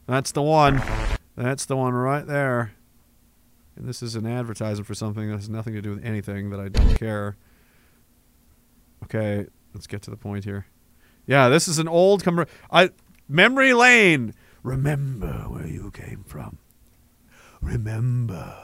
That's 0.06 0.32
the 0.32 0.44
one. 0.44 0.82
That's 1.36 1.66
the 1.66 1.76
one 1.76 1.94
right 1.94 2.26
there. 2.26 2.74
And 3.76 3.88
this 3.88 4.04
is 4.04 4.16
an 4.16 4.26
advertisement 4.26 4.88
for 4.88 4.94
something 4.94 5.30
that 5.30 5.36
has 5.36 5.50
nothing 5.50 5.74
to 5.74 5.82
do 5.82 5.92
with 5.92 6.06
anything 6.06 6.50
that 6.52 6.60
I 6.60 6.70
don't 6.70 6.96
care. 6.96 7.36
Okay, 9.04 9.48
let's 9.74 9.88
get 9.88 10.02
to 10.04 10.12
the 10.12 10.18
point 10.18 10.46
here. 10.46 10.68
Yeah, 11.26 11.50
this 11.50 11.68
is 11.68 11.80
an 11.80 11.88
old 11.88 12.24
commercial. 12.24 12.52
I 12.72 12.92
memory 13.28 13.74
lane. 13.74 14.34
Remember 14.64 15.46
where 15.48 15.68
you 15.68 15.92
came 15.92 16.24
from. 16.26 16.58
Remember. 17.62 18.56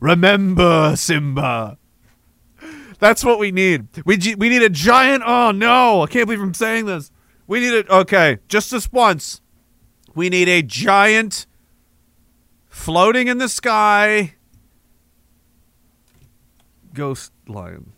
Remember, 0.00 0.94
Simba. 0.96 1.78
That's 2.98 3.24
what 3.24 3.38
we 3.38 3.50
need. 3.50 3.88
We 4.04 4.16
we 4.36 4.48
need 4.48 4.62
a 4.62 4.70
giant. 4.70 5.24
Oh 5.26 5.50
no! 5.50 6.02
I 6.02 6.06
can't 6.06 6.26
believe 6.26 6.40
I'm 6.40 6.54
saying 6.54 6.86
this. 6.86 7.10
We 7.46 7.60
need 7.60 7.74
it. 7.74 7.88
Okay, 7.88 8.38
just 8.48 8.70
this 8.70 8.90
once. 8.92 9.40
We 10.14 10.28
need 10.28 10.48
a 10.48 10.62
giant, 10.62 11.46
floating 12.68 13.28
in 13.28 13.38
the 13.38 13.48
sky, 13.48 14.34
ghost 16.94 17.32
lion. 17.46 17.92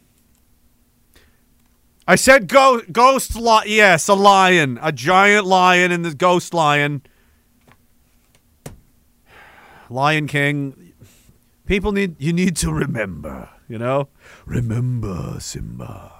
I 2.06 2.16
said 2.16 2.48
go 2.48 2.82
ghost 2.92 3.36
lion. 3.36 3.68
Yes, 3.68 4.08
a 4.08 4.14
lion, 4.14 4.78
a 4.82 4.92
giant 4.92 5.46
lion, 5.46 5.90
and 5.90 6.04
the 6.04 6.14
ghost 6.14 6.52
lion. 6.54 7.02
Lion 9.90 10.26
King. 10.26 10.92
People 11.66 11.92
need 11.92 12.16
you 12.18 12.32
need 12.32 12.56
to 12.56 12.72
remember. 12.72 13.48
You 13.68 13.78
know, 13.78 14.08
remember 14.44 15.40
Simba. 15.40 16.12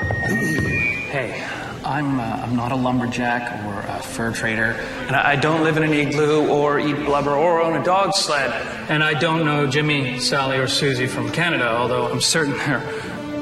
Hey, 0.00 1.44
I'm 1.84 2.20
uh, 2.20 2.22
I'm 2.22 2.56
not 2.56 2.72
a 2.72 2.76
lumberjack 2.76 3.64
or 3.66 3.80
a 3.80 4.02
fur 4.02 4.32
trader, 4.32 4.76
and 5.06 5.16
I, 5.16 5.32
I 5.32 5.36
don't 5.36 5.62
live 5.62 5.76
in 5.76 5.82
an 5.82 5.92
igloo 5.92 6.48
or 6.48 6.78
eat 6.78 6.96
blubber 7.04 7.34
or 7.34 7.60
own 7.60 7.80
a 7.80 7.84
dog 7.84 8.14
sled. 8.14 8.50
And 8.88 9.02
I 9.02 9.14
don't 9.14 9.44
know 9.44 9.66
Jimmy, 9.66 10.18
Sally, 10.18 10.58
or 10.58 10.68
Susie 10.68 11.06
from 11.06 11.30
Canada, 11.32 11.70
although 11.70 12.06
I'm 12.06 12.20
certain 12.20 12.56
they're 12.58 12.80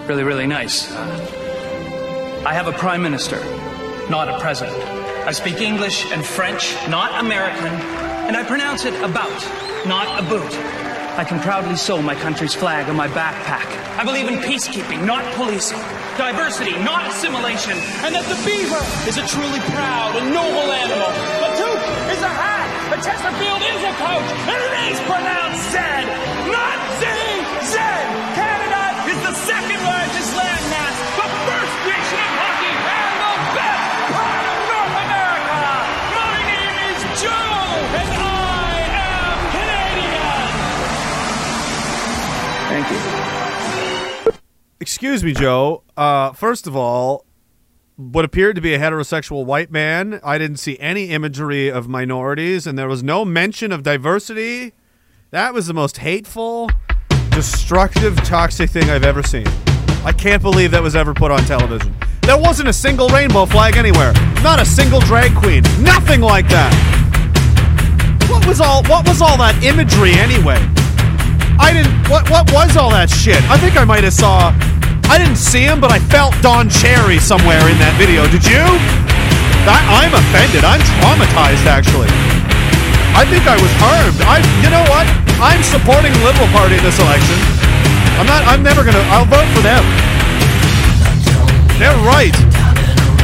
really, 0.09 0.24
really 0.24 0.47
nice. 0.47 0.90
I 0.93 2.55
have 2.55 2.66
a 2.66 2.72
prime 2.72 3.02
minister, 3.02 3.39
not 4.09 4.28
a 4.28 4.39
president. 4.40 4.76
I 5.26 5.32
speak 5.32 5.60
English 5.60 6.10
and 6.10 6.24
French, 6.24 6.74
not 6.89 7.20
American, 7.22 7.66
and 7.66 8.36
I 8.36 8.44
pronounce 8.44 8.85
it 8.85 8.94
about, 9.02 9.86
not 9.86 10.18
a 10.18 10.28
boot. 10.28 10.77
I 11.19 11.24
can 11.24 11.40
proudly 11.40 11.74
sew 11.74 12.01
my 12.01 12.15
country's 12.15 12.55
flag 12.55 12.89
on 12.89 12.95
my 12.95 13.09
backpack. 13.09 13.66
I 13.99 14.05
believe 14.05 14.28
in 14.28 14.39
peacekeeping, 14.39 15.05
not 15.05 15.27
policing. 15.35 15.82
Diversity, 16.15 16.78
not 16.86 17.11
assimilation. 17.11 17.74
And 18.07 18.15
that 18.15 18.23
the 18.31 18.39
beaver 18.47 18.78
is 19.03 19.19
a 19.19 19.27
truly 19.27 19.59
proud 19.74 20.15
and 20.15 20.31
noble 20.31 20.70
animal. 20.70 21.11
A 21.43 21.51
toque 21.59 21.90
is 22.15 22.23
a 22.23 22.31
hat. 22.31 22.70
A 22.95 22.99
Chesterfield 23.03 23.62
is 23.66 23.82
a 23.82 23.95
coach. 23.99 24.31
And 24.47 24.59
it 24.62 24.74
is 24.95 24.99
pronounced 25.11 25.74
Zed, 25.74 26.07
not 26.55 26.78
Z-Z. 27.03 27.74
Canada 28.39 28.55
is 28.55 28.57
Excuse 44.89 45.23
me, 45.23 45.35
Joe. 45.35 45.82
Uh, 45.98 46.32
first 46.32 46.66
of 46.66 46.74
all, 46.74 47.27
what 47.97 48.24
appeared 48.24 48.55
to 48.56 48.62
be 48.62 48.73
a 48.73 48.78
heterosexual 48.78 49.44
white 49.44 49.70
man, 49.70 50.19
I 50.24 50.39
didn't 50.39 50.56
see 50.56 50.78
any 50.78 51.10
imagery 51.10 51.70
of 51.70 51.89
minorities, 51.89 52.66
and 52.66 52.78
there 52.78 52.89
was 52.89 53.02
no 53.02 53.23
mention 53.23 53.70
of 53.70 53.82
diversity. 53.82 54.73
That 55.31 55.52
was 55.52 55.66
the 55.66 55.74
most 55.74 55.98
hateful, 55.98 56.70
destructive, 57.28 58.16
toxic 58.24 58.70
thing 58.70 58.89
I've 58.89 59.05
ever 59.05 59.23
seen. 59.23 59.47
I 60.06 60.12
can't 60.16 60.40
believe 60.40 60.70
that 60.70 60.82
was 60.82 60.97
ever 60.97 61.12
put 61.12 61.31
on 61.31 61.40
television. 61.40 61.94
There 62.23 62.39
wasn't 62.39 62.70
a 62.70 62.73
single 62.73 63.10
rainbow 63.10 63.44
flag 63.44 63.77
anywhere. 63.77 64.15
Not 64.43 64.59
a 64.59 64.65
single 64.65 65.01
drag 65.01 65.36
queen. 65.36 65.65
Nothing 65.82 66.23
like 66.23 66.48
that. 66.48 66.73
What 68.31 68.47
was 68.47 68.59
all 68.62 68.82
what 68.85 69.06
was 69.06 69.20
all 69.20 69.36
that 69.36 69.62
imagery 69.62 70.12
anyway? 70.12 70.66
I 71.59 71.74
didn't. 71.74 71.93
What 72.09 72.30
what 72.30 72.47
was 72.55 72.78
all 72.78 72.90
that 72.94 73.10
shit? 73.10 73.43
I 73.51 73.59
think 73.59 73.76
I 73.76 73.85
might 73.85 74.06
have 74.06 74.14
saw. 74.14 74.55
I 75.10 75.18
didn't 75.18 75.40
see 75.40 75.66
him, 75.66 75.82
but 75.82 75.90
I 75.90 75.98
felt 75.98 76.36
Don 76.40 76.70
Cherry 76.70 77.18
somewhere 77.18 77.60
in 77.66 77.76
that 77.82 77.97
video. 77.98 78.24
Did 78.30 78.47
you? 78.47 78.62
I, 79.68 80.06
I'm 80.06 80.14
offended. 80.16 80.64
I'm 80.64 80.80
traumatized, 80.80 81.68
actually. 81.68 82.09
I 83.12 83.28
think 83.28 83.44
I 83.44 83.59
was 83.59 83.72
harmed. 83.82 84.16
I. 84.24 84.40
You 84.62 84.70
know 84.70 84.85
what? 84.86 85.05
I'm 85.43 85.60
supporting 85.66 86.14
the 86.14 86.22
Liberal 86.24 86.48
Party 86.55 86.78
this 86.80 86.97
election. 87.02 87.36
I'm 88.16 88.28
not. 88.30 88.47
I'm 88.47 88.62
never 88.62 88.86
gonna. 88.86 89.02
I'll 89.10 89.28
vote 89.28 89.48
for 89.52 89.60
them. 89.60 89.82
They're 91.76 92.01
right. 92.06 92.35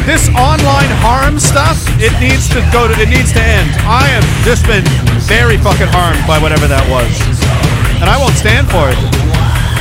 This 0.04 0.28
online 0.36 0.92
harm 1.00 1.40
stuff, 1.40 1.80
it 1.96 2.12
needs 2.20 2.50
to 2.52 2.60
go 2.68 2.84
to. 2.84 2.94
It 3.00 3.08
needs 3.08 3.32
to 3.32 3.40
end. 3.40 3.72
I 3.88 4.04
have 4.12 4.26
just 4.44 4.68
been 4.68 4.84
very 5.24 5.56
fucking 5.56 5.88
harmed 5.88 6.20
by 6.28 6.36
whatever 6.36 6.68
that 6.68 6.84
was 6.92 7.73
and 8.00 8.08
I 8.10 8.16
won't 8.18 8.34
stand 8.34 8.66
for 8.70 8.90
it. 8.90 8.98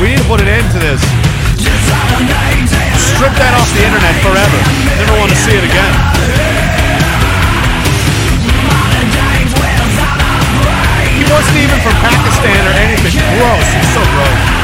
We 0.02 0.10
need 0.12 0.20
to 0.20 0.28
put 0.28 0.42
an 0.42 0.50
end 0.50 0.68
to 0.74 0.80
this. 0.80 1.02
Strip 2.98 3.34
that 3.40 3.54
off 3.56 3.70
the 3.74 3.84
internet 3.86 4.16
forever. 4.22 4.60
Never 5.00 5.16
want 5.20 5.32
to 5.32 5.40
see 5.40 5.56
it 5.56 5.64
again. 5.64 5.94
He 11.14 11.24
wasn't 11.30 11.58
even 11.62 11.80
from 11.82 11.96
Pakistan 12.02 12.62
or 12.68 12.74
anything. 12.78 13.14
Gross. 13.38 13.68
He's 13.78 13.92
so 13.94 14.02
gross. 14.12 14.64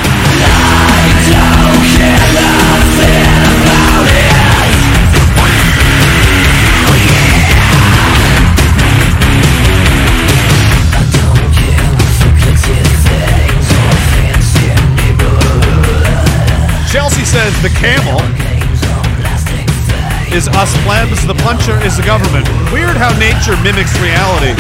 The 17.61 17.69
camel 17.75 18.21
is 20.33 20.47
us 20.49 20.71
plebs, 20.83 21.25
the 21.27 21.33
puncher 21.43 21.77
is 21.83 21.97
the 21.97 22.03
government. 22.03 22.47
Weird 22.71 22.95
how 22.95 23.11
nature 23.19 23.57
mimics 23.63 23.99
reality. 23.99 24.55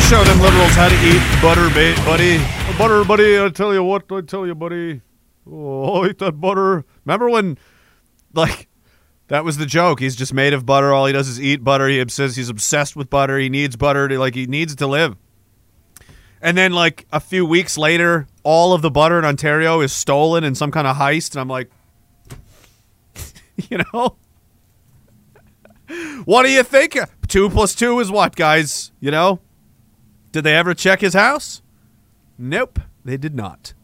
I'll 0.00 0.06
show 0.06 0.24
them 0.24 0.40
liberals 0.40 0.70
how 0.70 0.88
to 0.88 0.94
eat 1.06 1.42
butter, 1.42 1.68
ba- 1.74 1.94
buddy. 2.06 2.38
Butter, 2.78 3.04
buddy. 3.04 3.38
I 3.38 3.50
tell 3.50 3.74
you 3.74 3.84
what. 3.84 4.10
I 4.10 4.22
tell 4.22 4.46
you, 4.46 4.54
buddy. 4.54 5.02
Oh, 5.46 6.06
eat 6.06 6.16
that 6.20 6.40
butter. 6.40 6.86
Remember 7.04 7.28
when, 7.28 7.58
like, 8.32 8.68
that 9.28 9.44
was 9.44 9.58
the 9.58 9.66
joke. 9.66 10.00
He's 10.00 10.16
just 10.16 10.32
made 10.32 10.54
of 10.54 10.64
butter. 10.64 10.94
All 10.94 11.04
he 11.04 11.12
does 11.12 11.28
is 11.28 11.38
eat 11.38 11.62
butter. 11.62 11.86
He 11.86 12.02
says 12.08 12.34
he's 12.34 12.48
obsessed 12.48 12.96
with 12.96 13.10
butter. 13.10 13.38
He 13.38 13.50
needs 13.50 13.76
butter. 13.76 14.08
To, 14.08 14.18
like, 14.18 14.34
he 14.34 14.46
needs 14.46 14.74
to 14.76 14.86
live. 14.86 15.16
And 16.40 16.56
then, 16.56 16.72
like, 16.72 17.06
a 17.12 17.20
few 17.20 17.44
weeks 17.44 17.76
later, 17.76 18.26
all 18.42 18.72
of 18.72 18.80
the 18.80 18.90
butter 18.90 19.18
in 19.18 19.26
Ontario 19.26 19.82
is 19.82 19.92
stolen 19.92 20.44
in 20.44 20.54
some 20.54 20.70
kind 20.70 20.86
of 20.86 20.96
heist. 20.96 21.32
And 21.32 21.42
I'm 21.42 21.48
like, 21.48 21.70
you 23.68 23.80
know? 23.92 24.16
What 26.24 26.44
do 26.44 26.50
you 26.50 26.62
think? 26.62 26.96
Two 27.28 27.50
plus 27.50 27.74
two 27.74 28.00
is 28.00 28.10
what, 28.10 28.34
guys? 28.34 28.92
You 28.98 29.10
know? 29.10 29.40
Did 30.32 30.44
they 30.44 30.54
ever 30.56 30.74
check 30.74 31.00
his 31.00 31.14
house? 31.14 31.62
Nope, 32.38 32.78
they 33.04 33.16
did 33.16 33.34
not. 33.34 33.74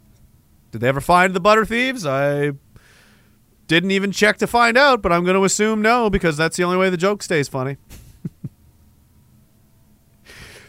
Did 0.70 0.80
they 0.80 0.88
ever 0.88 1.00
find 1.00 1.34
the 1.34 1.40
butter 1.40 1.64
thieves? 1.64 2.06
I 2.06 2.52
didn't 3.66 3.90
even 3.90 4.12
check 4.12 4.36
to 4.38 4.46
find 4.46 4.76
out, 4.76 5.02
but 5.02 5.12
I'm 5.12 5.24
going 5.24 5.36
to 5.36 5.44
assume 5.44 5.82
no 5.82 6.08
because 6.08 6.36
that's 6.36 6.56
the 6.56 6.64
only 6.64 6.76
way 6.76 6.90
the 6.90 6.96
joke 6.96 7.22
stays 7.22 7.48
funny. 7.48 7.76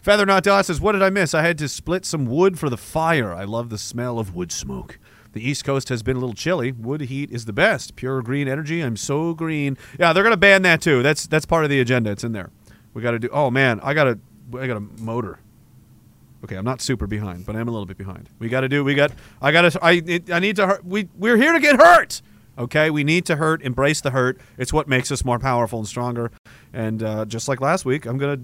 Feather 0.02 0.26
Not 0.26 0.44
Dot 0.44 0.66
says, 0.66 0.82
What 0.82 0.94
did 0.94 1.04
I 1.04 1.10
miss? 1.10 1.34
I 1.34 1.41
had 1.41 1.58
to 1.60 1.68
split 1.68 2.06
some 2.06 2.26
wood 2.26 2.58
for 2.58 2.70
the 2.70 2.78
fire. 2.78 3.34
I 3.34 3.44
love 3.44 3.70
the 3.70 3.78
smell 3.78 4.20
of 4.20 4.34
wood 4.34 4.52
smoke. 4.52 4.99
The 5.34 5.48
East 5.48 5.66
Coast 5.66 5.90
has 5.90 6.02
been 6.02 6.16
a 6.18 6.20
little 6.20 6.34
chilly. 6.34 6.72
Wood 6.72 7.02
heat 7.02 7.30
is 7.30 7.45
the 7.45 7.54
best. 7.54 7.95
Pure 7.95 8.24
green 8.24 8.48
energy. 8.48 8.82
I'm 8.82 8.98
so 8.98 9.34
green. 9.34 9.78
Yeah, 9.99 10.14
they're 10.14 10.24
gonna 10.24 10.38
ban 10.38 10.62
that 10.64 10.82
too. 10.82 11.04
That's 11.04 11.28
that's 11.28 11.45
part 11.45 11.64
of 11.64 11.70
the 11.70 11.80
agenda. 11.80 12.10
It's 12.10 12.24
in 12.24 12.32
there. 12.32 12.49
We 12.94 13.02
got 13.02 13.12
to 13.12 13.20
do. 13.20 13.30
Oh 13.32 13.52
man, 13.52 13.80
I 13.84 13.94
got 13.94 14.08
a 14.08 14.18
I 14.58 14.66
got 14.66 14.78
a 14.78 14.80
motor. 14.80 15.40
Okay, 16.44 16.56
I'm 16.56 16.66
not 16.66 16.82
super 16.82 17.08
behind, 17.08 17.46
but 17.46 17.56
I'm 17.56 17.68
a 17.68 17.72
little 17.72 17.86
bit 17.86 17.98
behind. 17.98 18.30
We 18.40 18.48
got 18.48 18.62
to 18.62 18.70
do. 18.70 18.84
We 18.84 18.94
got. 18.94 19.12
I 19.42 19.52
got 19.52 19.72
to. 19.72 19.80
I. 19.84 20.02
It, 20.06 20.32
I 20.32 20.40
need 20.40 20.56
to 20.58 20.68
hurt. 20.68 20.86
We. 20.86 21.10
We're 21.16 21.38
here 21.38 21.54
to 21.54 21.60
get 21.60 21.78
hurt. 21.78 22.22
Okay, 22.58 22.90
we 22.90 23.04
need 23.04 23.26
to 23.26 23.36
hurt. 23.36 23.62
Embrace 23.62 24.02
the 24.02 24.12
hurt. 24.12 24.40
It's 24.58 24.72
what 24.72 24.88
makes 24.88 25.12
us 25.12 25.26
more 25.26 25.40
powerful 25.40 25.80
and 25.80 25.88
stronger. 25.88 26.32
And 26.74 27.02
uh, 27.02 27.26
just 27.26 27.48
like 27.48 27.60
last 27.60 27.86
week, 27.86 28.06
I'm 28.06 28.18
gonna. 28.18 28.40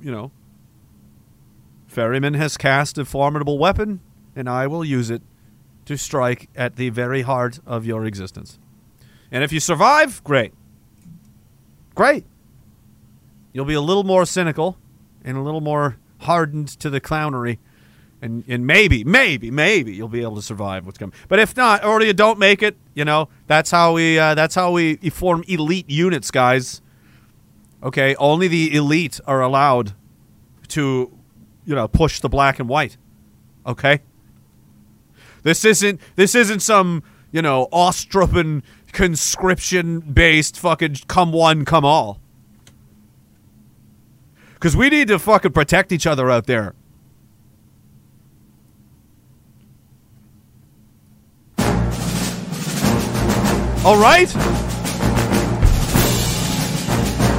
You 0.00 0.12
know. 0.12 0.30
Ferryman 1.88 2.34
has 2.34 2.56
cast 2.56 2.98
a 2.98 3.04
formidable 3.04 3.56
weapon, 3.56 4.00
and 4.34 4.48
I 4.48 4.66
will 4.66 4.84
use 4.84 5.10
it 5.10 5.22
to 5.86 5.96
strike 5.96 6.48
at 6.56 6.76
the 6.76 6.88
very 6.90 7.22
heart 7.22 7.60
of 7.66 7.86
your 7.86 8.04
existence. 8.04 8.58
And 9.30 9.44
if 9.44 9.52
you 9.52 9.60
survive, 9.60 10.22
great. 10.24 10.52
Great. 11.94 12.24
You'll 13.52 13.64
be 13.64 13.74
a 13.74 13.80
little 13.80 14.02
more 14.02 14.26
cynical 14.26 14.76
and 15.24 15.36
a 15.36 15.40
little 15.40 15.60
more 15.60 15.96
hardened 16.18 16.68
to 16.68 16.90
the 16.90 17.00
clownery. 17.00 17.58
And, 18.22 18.44
and 18.48 18.66
maybe, 18.66 19.04
maybe, 19.04 19.50
maybe 19.50 19.92
you'll 19.92 20.08
be 20.08 20.22
able 20.22 20.36
to 20.36 20.42
survive 20.42 20.86
what's 20.86 20.96
coming. 20.96 21.14
But 21.28 21.38
if 21.40 21.56
not, 21.56 21.84
or 21.84 22.00
you 22.02 22.14
don't 22.14 22.38
make 22.38 22.62
it, 22.62 22.76
you 22.94 23.04
know, 23.04 23.28
that's 23.46 23.70
how 23.70 23.92
we 23.92 24.18
uh, 24.18 24.34
that's 24.34 24.54
how 24.54 24.70
we 24.70 24.96
form 25.10 25.44
elite 25.46 25.90
units, 25.90 26.30
guys. 26.30 26.80
Okay, 27.82 28.14
only 28.14 28.48
the 28.48 28.74
elite 28.74 29.20
are 29.26 29.42
allowed 29.42 29.92
to, 30.68 31.12
you 31.66 31.74
know, 31.74 31.86
push 31.86 32.20
the 32.20 32.30
black 32.30 32.58
and 32.58 32.66
white. 32.66 32.96
Okay. 33.66 34.00
This 35.42 35.64
isn't 35.64 36.00
this 36.16 36.34
isn't 36.34 36.60
some 36.60 37.02
you 37.30 37.42
know 37.42 37.68
Austrupan 37.72 38.62
conscription 38.92 40.00
based 40.00 40.58
fucking 40.58 40.96
come 41.06 41.32
one 41.32 41.64
come 41.64 41.84
all. 41.84 42.20
Because 44.64 44.78
we 44.78 44.88
need 44.88 45.08
to 45.08 45.18
fucking 45.18 45.52
protect 45.52 45.92
each 45.92 46.06
other 46.06 46.30
out 46.30 46.46
there. 46.46 46.74
All 53.84 54.00
right? 54.00 54.34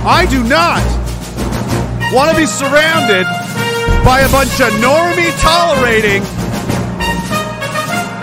I 0.06 0.27
do 0.30 0.43
not 0.43 0.84
want 2.14 2.30
to 2.30 2.38
be 2.38 2.45
surrounded 2.45 3.26
by 4.06 4.19
a 4.19 4.30
bunch 4.30 4.61
of 4.61 4.69
normie 4.77 5.34
tolerating, 5.41 6.22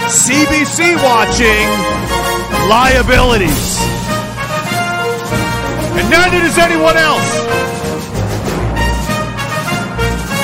CBC 0.07 0.95
watching 1.03 1.67
liabilities. 2.71 3.79
And 5.99 6.09
neither 6.09 6.39
does 6.39 6.57
anyone 6.57 6.97
else. 6.97 7.82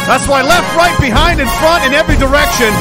That's 0.09 0.27
why 0.27 0.41
left, 0.41 0.75
right, 0.75 0.97
behind, 0.99 1.39
and 1.39 1.51
front, 1.61 1.85
in 1.85 1.93
every 1.93 2.17
direction, 2.17 2.73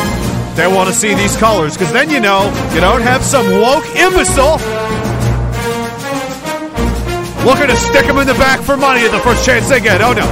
they 0.56 0.66
want 0.66 0.88
to 0.88 0.96
see 0.96 1.14
these 1.14 1.36
colors, 1.36 1.76
because 1.76 1.92
then 1.92 2.10
you 2.10 2.22
know 2.22 2.48
you 2.74 2.80
don't 2.80 3.02
have 3.02 3.22
some 3.22 3.46
woke 3.60 3.86
imbecile 3.96 4.58
looking 7.44 7.68
to 7.68 7.76
stick 7.76 8.08
them 8.08 8.18
in 8.18 8.28
the 8.28 8.34
back 8.36 8.62
for 8.62 8.76
money 8.76 9.04
at 9.04 9.12
the 9.12 9.20
first 9.20 9.46
chance 9.46 9.68
they 9.70 9.80
get. 9.80 10.02
Oh 10.02 10.14
no. 10.14 10.28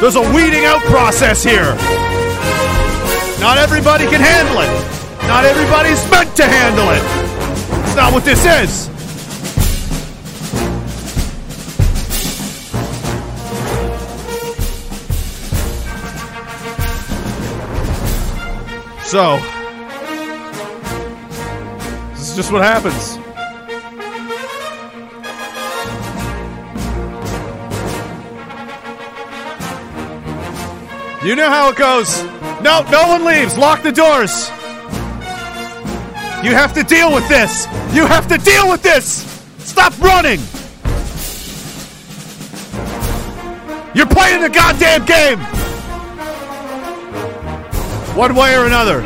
There's 0.00 0.16
a 0.16 0.22
weeding 0.32 0.64
out 0.64 0.80
process 0.84 1.42
here. 1.42 1.74
Not 3.38 3.58
everybody 3.58 4.06
can 4.06 4.20
handle 4.20 4.62
it. 4.62 4.70
Not 5.28 5.44
everybody's 5.44 6.02
meant 6.10 6.34
to 6.36 6.44
handle 6.44 6.88
it. 6.90 7.02
It's 7.84 7.96
not 7.96 8.12
what 8.12 8.24
this 8.24 8.46
is. 8.46 8.99
So, 19.10 19.38
this 22.12 22.30
is 22.30 22.36
just 22.36 22.52
what 22.52 22.62
happens. 22.62 23.16
You 31.26 31.34
know 31.34 31.50
how 31.50 31.70
it 31.70 31.76
goes. 31.76 32.22
No, 32.62 32.86
no 32.88 33.08
one 33.08 33.24
leaves. 33.24 33.58
Lock 33.58 33.82
the 33.82 33.90
doors. 33.90 34.48
You 36.44 36.54
have 36.54 36.72
to 36.74 36.84
deal 36.84 37.12
with 37.12 37.28
this. 37.28 37.66
You 37.92 38.06
have 38.06 38.28
to 38.28 38.38
deal 38.38 38.70
with 38.70 38.84
this. 38.84 39.24
Stop 39.58 40.00
running. 40.00 40.38
You're 43.92 44.06
playing 44.06 44.42
the 44.42 44.50
goddamn 44.50 45.04
game. 45.04 45.69
One 48.20 48.34
way 48.34 48.54
or 48.54 48.66
another. 48.66 48.98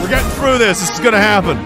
We're 0.00 0.08
getting 0.08 0.30
through 0.30 0.56
this. 0.56 0.80
This 0.80 0.88
is 0.88 1.00
going 1.00 1.12
to 1.12 1.18
happen. 1.18 1.58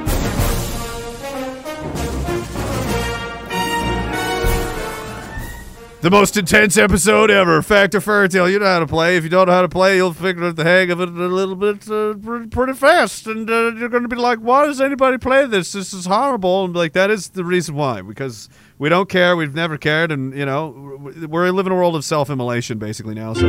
The 6.01 6.11
most 6.11 6.37
intense 6.37 6.77
episode 6.77 7.31
ever. 7.31 7.63
Fact 7.63 7.95
or 7.95 8.01
Fairy 8.01 8.29
Tale. 8.29 8.51
You 8.51 8.59
know 8.59 8.67
how 8.67 8.81
to 8.81 8.87
play. 8.89 9.17
If 9.17 9.23
you 9.23 9.31
don't 9.31 9.47
know 9.47 9.53
how 9.53 9.63
to 9.63 9.69
play, 9.69 9.95
you'll 9.95 10.13
figure 10.13 10.43
out 10.43 10.57
the 10.57 10.65
hang 10.65 10.91
of 10.91 11.01
it 11.01 11.09
a 11.09 11.13
little 11.13 11.55
bit 11.55 11.89
uh, 11.89 12.15
pretty, 12.51 12.73
fast. 12.73 13.29
And 13.29 13.49
uh, 13.49 13.77
you're 13.77 13.89
going 13.89 14.03
to 14.03 14.09
be 14.09 14.17
like, 14.17 14.41
why 14.41 14.67
does 14.67 14.81
anybody 14.81 15.19
play 15.19 15.47
this? 15.47 15.71
This 15.71 15.95
is 15.95 16.07
horrible. 16.07 16.65
And 16.65 16.75
like, 16.75 16.95
that 16.95 17.13
is 17.13 17.29
the 17.29 17.45
reason 17.45 17.77
why. 17.77 18.03
Because 18.03 18.49
we 18.77 18.89
don't 18.89 19.09
care. 19.09 19.37
We've 19.37 19.55
never 19.55 19.79
cared. 19.79 20.11
And, 20.11 20.37
you 20.37 20.47
know, 20.47 20.99
we're 21.29 21.53
living 21.53 21.73
a 21.73 21.77
world 21.77 21.95
of 21.95 22.05
self 22.05 22.29
immolation 22.29 22.79
basically 22.79 23.15
now. 23.15 23.35
So 23.35 23.47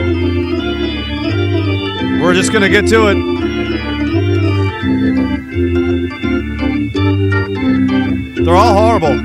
we're 2.36 2.41
just 2.41 2.52
going 2.52 2.64
to 2.64 2.70
get 2.70 2.86
to 2.90 3.07
it. 3.07 3.16
They're 8.44 8.56
all 8.57 8.74
horrible. 8.74 9.16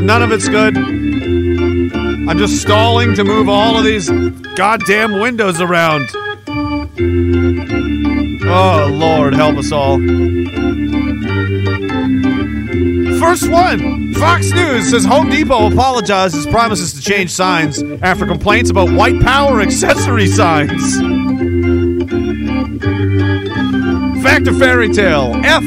None 0.00 0.22
of 0.22 0.32
it's 0.32 0.48
good. 0.48 0.74
I'm 0.74 2.38
just 2.38 2.62
stalling 2.62 3.14
to 3.16 3.24
move 3.24 3.50
all 3.50 3.76
of 3.76 3.84
these 3.84 4.08
goddamn 4.56 5.20
windows 5.20 5.60
around. 5.60 6.08
Oh, 8.46 8.88
Lord, 8.90 9.34
help 9.34 9.58
us 9.58 9.70
all. 9.70 9.98
First 13.18 13.50
one 13.50 14.14
Fox 14.14 14.50
News 14.50 14.88
says 14.88 15.04
Home 15.04 15.28
Depot 15.28 15.70
apologizes, 15.70 16.46
promises 16.46 16.94
to 16.94 17.02
change 17.02 17.30
signs 17.30 17.82
after 18.00 18.24
complaints 18.24 18.70
about 18.70 18.90
white 18.90 19.20
power 19.20 19.60
accessory 19.60 20.26
signs. 20.26 21.29
Fact 24.22 24.46
or 24.48 24.54
fairy 24.54 24.92
tale? 24.92 25.32
F 25.44 25.62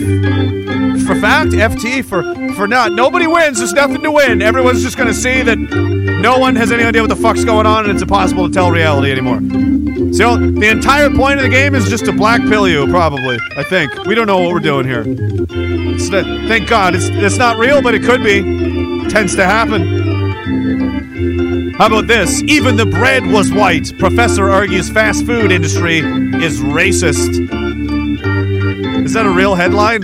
for 1.06 1.20
fact, 1.20 1.52
FT 1.52 2.06
for 2.06 2.24
for 2.54 2.68
not. 2.68 2.92
Nobody 2.94 3.28
wins. 3.28 3.58
There's 3.58 3.74
nothing 3.74 4.02
to 4.04 4.12
win. 4.12 4.42
Everyone's 4.42 4.84
just 4.84 4.98
to 4.98 5.14
see 5.14 5.42
that 5.42 5.58
no 5.58 6.38
one 6.38 6.56
has 6.56 6.72
any 6.72 6.84
idea 6.84 7.02
what 7.02 7.10
the 7.10 7.16
fuck's 7.16 7.44
going 7.44 7.66
on, 7.66 7.86
and 7.86 7.94
it's 7.94 8.02
impossible 8.02 8.48
to 8.48 8.54
tell 8.54 8.72
reality 8.72 9.12
anymore. 9.12 9.42
So 10.14 10.38
the 10.38 10.70
entire 10.70 11.10
point 11.10 11.40
of 11.40 11.44
the 11.44 11.50
game 11.50 11.76
is 11.76 11.90
just 11.90 12.06
to 12.06 12.14
black 12.14 12.42
pill 12.42 12.68
you, 12.68 12.88
probably. 12.88 13.38
I 13.58 13.64
think 13.64 14.06
we 14.06 14.16
don't 14.16 14.28
know 14.28 14.40
what 14.40 14.54
we're 14.54 14.60
doing 14.60 14.86
here. 14.86 15.04
It's 15.08 16.10
thank 16.10 16.70
God 16.70 16.96
it's 16.96 17.08
it's 17.10 17.38
not 17.38 17.58
real, 17.58 17.82
but 17.82 17.96
it 17.96 18.04
could 18.04 18.24
be. 18.24 18.42
Tends 19.10 19.36
to 19.36 19.46
happen. 19.46 20.14
How 21.78 21.88
about 21.88 22.08
this? 22.08 22.42
Even 22.44 22.78
the 22.78 22.86
bread 22.86 23.26
was 23.26 23.52
white. 23.52 23.98
Professor 23.98 24.50
argues 24.50 24.90
fast 24.90 25.26
food 25.26 25.52
industry 25.52 25.98
is 25.98 26.62
racist. 26.62 27.63
Is 29.14 29.16
that 29.16 29.28
a 29.28 29.30
real 29.30 29.54
headline? 29.54 30.02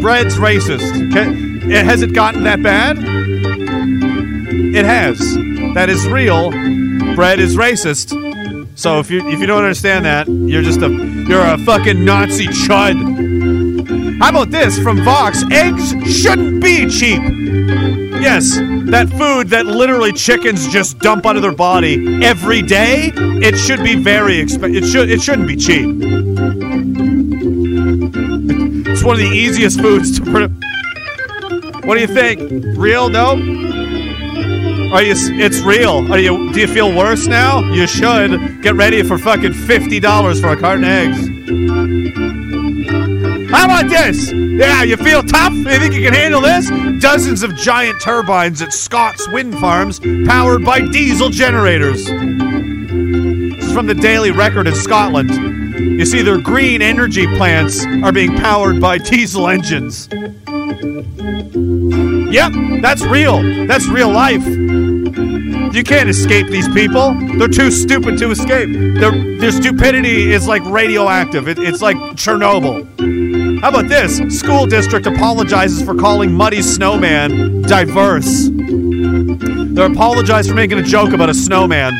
Bread's 0.00 0.36
racist. 0.36 1.12
Can, 1.12 1.60
has 1.72 2.02
it 2.02 2.14
gotten 2.14 2.44
that 2.44 2.62
bad? 2.62 2.98
It 3.00 4.84
has. 4.84 5.18
That 5.74 5.90
is 5.90 6.06
real. 6.06 6.52
Bread 7.16 7.40
is 7.40 7.56
racist. 7.56 8.78
So 8.78 9.00
if 9.00 9.10
you 9.10 9.28
if 9.28 9.40
you 9.40 9.46
don't 9.46 9.64
understand 9.64 10.04
that, 10.04 10.28
you're 10.28 10.62
just 10.62 10.82
a 10.82 10.88
you're 10.88 11.44
a 11.44 11.58
fucking 11.58 12.04
Nazi 12.04 12.46
chud. 12.46 14.20
How 14.20 14.28
about 14.28 14.52
this 14.52 14.78
from 14.78 15.02
Vox? 15.02 15.42
Eggs 15.50 15.90
shouldn't 16.16 16.62
be 16.62 16.88
cheap. 16.88 18.03
Yes, 18.24 18.56
that 18.56 19.10
food 19.18 19.48
that 19.50 19.66
literally 19.66 20.10
chickens 20.10 20.66
just 20.72 20.98
dump 21.00 21.26
out 21.26 21.36
of 21.36 21.42
their 21.42 21.52
body 21.52 22.24
every 22.24 22.62
day, 22.62 23.12
it 23.14 23.54
should 23.54 23.84
be 23.84 23.96
very 23.96 24.38
expensive. 24.38 24.82
It 24.82 24.86
should 24.86 25.10
it 25.10 25.20
shouldn't 25.20 25.46
be 25.46 25.56
cheap. 25.56 25.84
It's 28.88 29.04
one 29.04 29.16
of 29.16 29.20
the 29.20 29.30
easiest 29.30 29.78
foods 29.78 30.18
to 30.18 30.24
produce. 30.24 30.56
What 31.84 31.96
do 31.96 32.00
you 32.00 32.06
think? 32.06 32.78
Real? 32.78 33.10
No? 33.10 33.32
Are 34.94 35.02
you? 35.02 35.14
It's 35.16 35.60
real. 35.60 36.10
Are 36.10 36.18
you? 36.18 36.50
Do 36.54 36.60
you 36.60 36.66
feel 36.66 36.96
worse 36.96 37.26
now? 37.26 37.60
You 37.74 37.86
should 37.86 38.62
get 38.62 38.74
ready 38.74 39.02
for 39.02 39.18
fucking 39.18 39.52
fifty 39.52 40.00
dollars 40.00 40.40
for 40.40 40.48
a 40.48 40.56
carton 40.56 40.84
of 40.84 40.90
eggs. 40.90 42.43
About 43.74 43.90
this? 43.90 44.30
Yeah, 44.30 44.84
you 44.84 44.96
feel 44.96 45.20
tough? 45.24 45.52
You 45.52 45.64
think 45.64 45.94
you 45.94 46.02
can 46.02 46.14
handle 46.14 46.40
this? 46.40 46.70
Dozens 47.02 47.42
of 47.42 47.56
giant 47.56 48.00
turbines 48.00 48.62
at 48.62 48.72
Scott's 48.72 49.28
wind 49.30 49.58
farms 49.58 49.98
powered 50.28 50.64
by 50.64 50.80
diesel 50.92 51.28
generators. 51.28 52.04
This 52.04 53.64
is 53.64 53.72
from 53.72 53.88
the 53.88 53.94
Daily 53.94 54.30
Record 54.30 54.68
in 54.68 54.76
Scotland. 54.76 55.28
You 55.74 56.06
see, 56.06 56.22
their 56.22 56.40
green 56.40 56.82
energy 56.82 57.26
plants 57.36 57.84
are 58.04 58.12
being 58.12 58.36
powered 58.36 58.80
by 58.80 58.98
diesel 58.98 59.48
engines. 59.48 60.08
Yep, 62.32 62.52
that's 62.80 63.02
real. 63.02 63.66
That's 63.66 63.88
real 63.88 64.12
life. 64.12 64.46
You 64.46 65.82
can't 65.82 66.08
escape 66.08 66.46
these 66.46 66.68
people. 66.68 67.14
They're 67.38 67.48
too 67.48 67.72
stupid 67.72 68.18
to 68.18 68.30
escape. 68.30 68.70
Their, 68.70 69.10
their 69.38 69.50
stupidity 69.50 70.32
is 70.32 70.46
like 70.46 70.64
radioactive. 70.64 71.48
It, 71.48 71.58
it's 71.58 71.82
like 71.82 71.96
Chernobyl. 72.14 73.23
How 73.64 73.70
about 73.70 73.88
this? 73.88 74.18
School 74.38 74.66
district 74.66 75.06
apologizes 75.06 75.82
for 75.82 75.94
calling 75.94 76.34
Muddy 76.34 76.60
Snowman 76.60 77.62
diverse. 77.62 78.50
They 78.50 79.82
apologize 79.82 80.46
for 80.46 80.54
making 80.54 80.78
a 80.78 80.82
joke 80.82 81.14
about 81.14 81.30
a 81.30 81.34
snowman. 81.34 81.94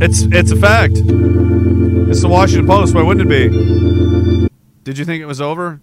It's 0.00 0.22
it's 0.30 0.52
a 0.52 0.56
fact. 0.56 0.92
It's 0.92 2.20
the 2.20 2.28
Washington 2.30 2.68
Post. 2.68 2.94
Why 2.94 3.02
wouldn't 3.02 3.28
it 3.28 3.50
be? 3.50 4.48
Did 4.84 4.96
you 4.96 5.04
think 5.04 5.22
it 5.22 5.26
was 5.26 5.40
over? 5.40 5.80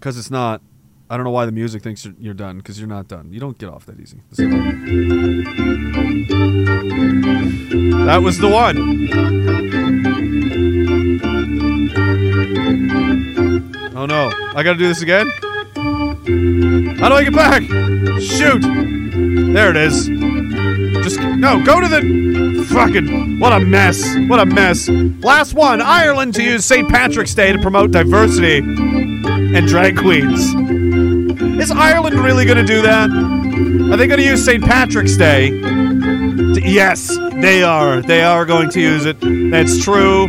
Because 0.00 0.16
it's 0.16 0.30
not. 0.30 0.62
I 1.10 1.18
don't 1.18 1.24
know 1.24 1.30
why 1.30 1.44
the 1.44 1.52
music 1.52 1.82
thinks 1.82 2.06
you're, 2.06 2.14
you're 2.18 2.32
done. 2.32 2.56
Because 2.56 2.80
you're 2.80 2.88
not 2.88 3.06
done. 3.06 3.34
You 3.34 3.40
don't 3.40 3.58
get 3.58 3.68
off 3.68 3.84
that 3.84 4.00
easy. 4.00 4.22
That 8.06 8.22
was 8.22 8.38
the 8.38 8.48
one. 8.48 9.75
Oh 13.96 14.06
no! 14.06 14.30
I 14.54 14.62
gotta 14.62 14.78
do 14.78 14.86
this 14.86 15.02
again. 15.02 15.28
How 16.98 17.08
do 17.08 17.14
I 17.16 17.24
get 17.24 17.34
back? 17.34 17.62
Shoot! 18.20 18.62
There 19.52 19.70
it 19.70 19.76
is. 19.76 20.06
Just 21.02 21.20
no. 21.20 21.62
Go 21.64 21.80
to 21.80 21.88
the 21.88 22.66
fucking. 22.70 23.40
What 23.40 23.52
a 23.52 23.58
mess! 23.60 24.16
What 24.28 24.38
a 24.38 24.46
mess! 24.46 24.88
Last 24.88 25.54
one. 25.54 25.80
Ireland 25.80 26.34
to 26.36 26.42
use 26.42 26.64
St. 26.64 26.88
Patrick's 26.88 27.34
Day 27.34 27.52
to 27.52 27.58
promote 27.58 27.90
diversity 27.90 28.58
and 28.58 29.66
drag 29.66 29.96
queens. 29.96 30.54
Is 31.60 31.72
Ireland 31.72 32.20
really 32.20 32.44
to 32.58 32.64
do 32.64 32.82
that? 32.82 33.10
Are 33.90 33.96
they 33.96 34.06
to 34.20 34.24
use 34.24 34.44
St. 34.44 34.62
Patrick's 34.62 35.16
Day? 35.16 35.50
to- 35.50 36.60
yes, 36.64 37.08
they 37.34 37.62
are. 37.62 38.02
They 38.02 38.22
are 38.22 38.44
going 38.44 38.70
to 38.70 38.80
use 38.80 39.04
it. 39.04 39.16
That's 39.50 39.82
true. 39.82 40.28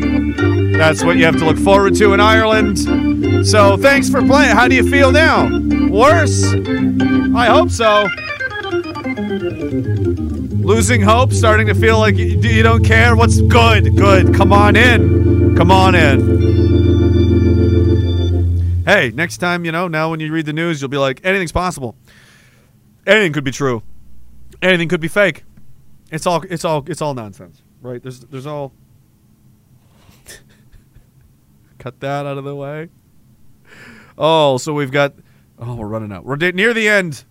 That's 0.77 1.03
what 1.03 1.17
you 1.17 1.25
have 1.25 1.37
to 1.37 1.45
look 1.45 1.57
forward 1.57 1.95
to 1.95 2.13
in 2.13 2.19
Ireland. 2.19 2.77
So 3.47 3.77
thanks 3.77 4.09
for 4.09 4.21
playing. 4.21 4.55
How 4.55 4.67
do 4.67 4.75
you 4.75 4.87
feel 4.89 5.11
now? 5.11 5.49
Worse? 5.89 6.53
I 7.35 7.47
hope 7.47 7.71
so. 7.71 8.07
Losing 10.63 11.01
hope, 11.01 11.33
starting 11.33 11.65
to 11.67 11.73
feel 11.73 11.97
like 11.97 12.15
you, 12.17 12.61
don't 12.61 12.83
care. 12.85 13.15
What's 13.15 13.41
good? 13.41 13.95
Good. 13.95 14.35
Come 14.35 14.53
on 14.53 14.75
in. 14.75 15.55
Come 15.55 15.71
on 15.71 15.95
in. 15.95 16.67
Hey, 18.85 19.11
next 19.11 19.37
time, 19.37 19.65
you 19.65 19.71
know, 19.71 19.87
now 19.87 20.11
when 20.11 20.19
you 20.19 20.31
read 20.31 20.45
the 20.45 20.53
news, 20.53 20.79
you'll 20.79 20.89
be 20.89 20.97
like, 20.97 21.21
anything's 21.23 21.51
possible. 21.51 21.95
Anything 23.05 23.33
could 23.33 23.43
be 23.43 23.51
true. 23.51 23.81
Anything 24.61 24.89
could 24.89 25.01
be 25.01 25.07
fake. 25.07 25.43
It's 26.11 26.25
all 26.25 26.43
it's 26.49 26.63
all 26.63 26.83
it's 26.87 27.01
all 27.01 27.13
nonsense. 27.13 27.61
Right? 27.81 28.01
There's 28.01 28.19
there's 28.21 28.45
all 28.45 28.73
Cut 31.87 32.01
that 32.01 32.25
out 32.25 32.37
of 32.37 32.43
the 32.43 32.53
way. 32.53 32.89
Oh, 34.17 34.57
so 34.57 34.73
we've 34.73 34.91
got 34.91 35.13
Oh, 35.57 35.75
we're 35.75 35.87
running 35.87 36.11
out. 36.11 36.25
We're 36.25 36.35
near 36.35 36.73
the 36.73 36.89
end. 36.89 37.23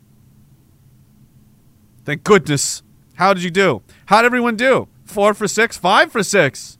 Thank 2.06 2.24
goodness. 2.24 2.82
How 3.16 3.34
did 3.34 3.42
you 3.42 3.50
do? 3.50 3.82
How 4.06 4.22
did 4.22 4.26
everyone 4.26 4.56
do? 4.56 4.88
Four 5.04 5.34
for 5.34 5.46
six? 5.46 5.76
Five 5.76 6.10
for 6.10 6.22
six? 6.22 6.78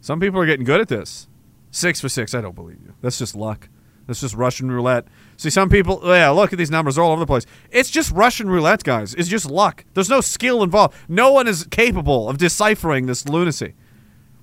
Some 0.00 0.20
people 0.20 0.38
are 0.38 0.46
getting 0.46 0.64
good 0.64 0.80
at 0.80 0.86
this. 0.86 1.26
Six 1.72 2.00
for 2.00 2.08
six. 2.08 2.34
I 2.34 2.40
don't 2.40 2.54
believe 2.54 2.78
you. 2.84 2.94
That's 3.02 3.18
just 3.18 3.34
luck. 3.34 3.68
That's 4.06 4.20
just 4.20 4.36
Russian 4.36 4.70
roulette. 4.70 5.08
See, 5.36 5.50
some 5.50 5.68
people, 5.68 6.00
yeah, 6.04 6.30
look 6.30 6.52
at 6.52 6.58
these 6.58 6.70
numbers. 6.70 6.94
They're 6.94 7.02
all 7.02 7.10
over 7.10 7.18
the 7.18 7.26
place. 7.26 7.46
It's 7.72 7.90
just 7.90 8.12
Russian 8.12 8.48
roulette, 8.48 8.84
guys. 8.84 9.12
It's 9.14 9.28
just 9.28 9.50
luck. 9.50 9.84
There's 9.94 10.08
no 10.08 10.20
skill 10.20 10.62
involved. 10.62 10.94
No 11.08 11.32
one 11.32 11.48
is 11.48 11.66
capable 11.68 12.28
of 12.28 12.38
deciphering 12.38 13.06
this 13.06 13.28
lunacy. 13.28 13.74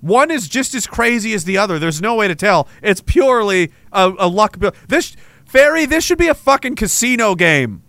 One 0.04 0.30
is 0.30 0.48
just 0.48 0.74
as 0.74 0.86
crazy 0.86 1.32
as 1.32 1.44
the 1.44 1.56
other. 1.56 1.78
There's 1.78 2.02
no 2.02 2.14
way 2.14 2.28
to 2.28 2.34
tell. 2.34 2.68
It's 2.82 3.00
purely 3.00 3.72
a, 3.90 4.12
a 4.18 4.28
luck. 4.28 4.58
bu- 4.58 4.72
This, 4.86 5.16
Fairy, 5.46 5.86
this 5.86 6.04
should 6.04 6.18
be 6.18 6.28
a 6.28 6.34
fucking 6.34 6.76
casino 6.76 7.34
game. 7.34 7.82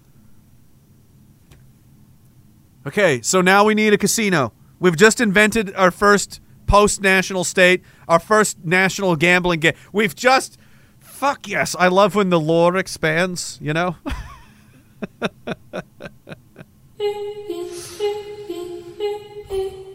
Okay, 2.87 3.21
so 3.21 3.41
now 3.41 3.65
we 3.65 3.75
need 3.75 3.91
a 3.91 3.97
casino. 3.97 4.53
We've 4.79 4.95
just 4.95 5.19
invented 5.19 5.75
our 5.75 5.91
first 5.91 6.39
post 6.67 7.01
national 7.01 7.43
state, 7.43 7.83
our 8.07 8.19
first 8.19 8.63
national 8.63 9.17
gambling 9.17 9.59
game. 9.59 9.73
We've 9.91 10.15
just. 10.15 10.57
Fuck 10.99 11.49
yes. 11.49 11.75
I 11.77 11.89
love 11.89 12.15
when 12.15 12.29
the 12.29 12.39
lore 12.39 12.77
expands, 12.77 13.59
you 13.61 13.73
know? 13.73 13.97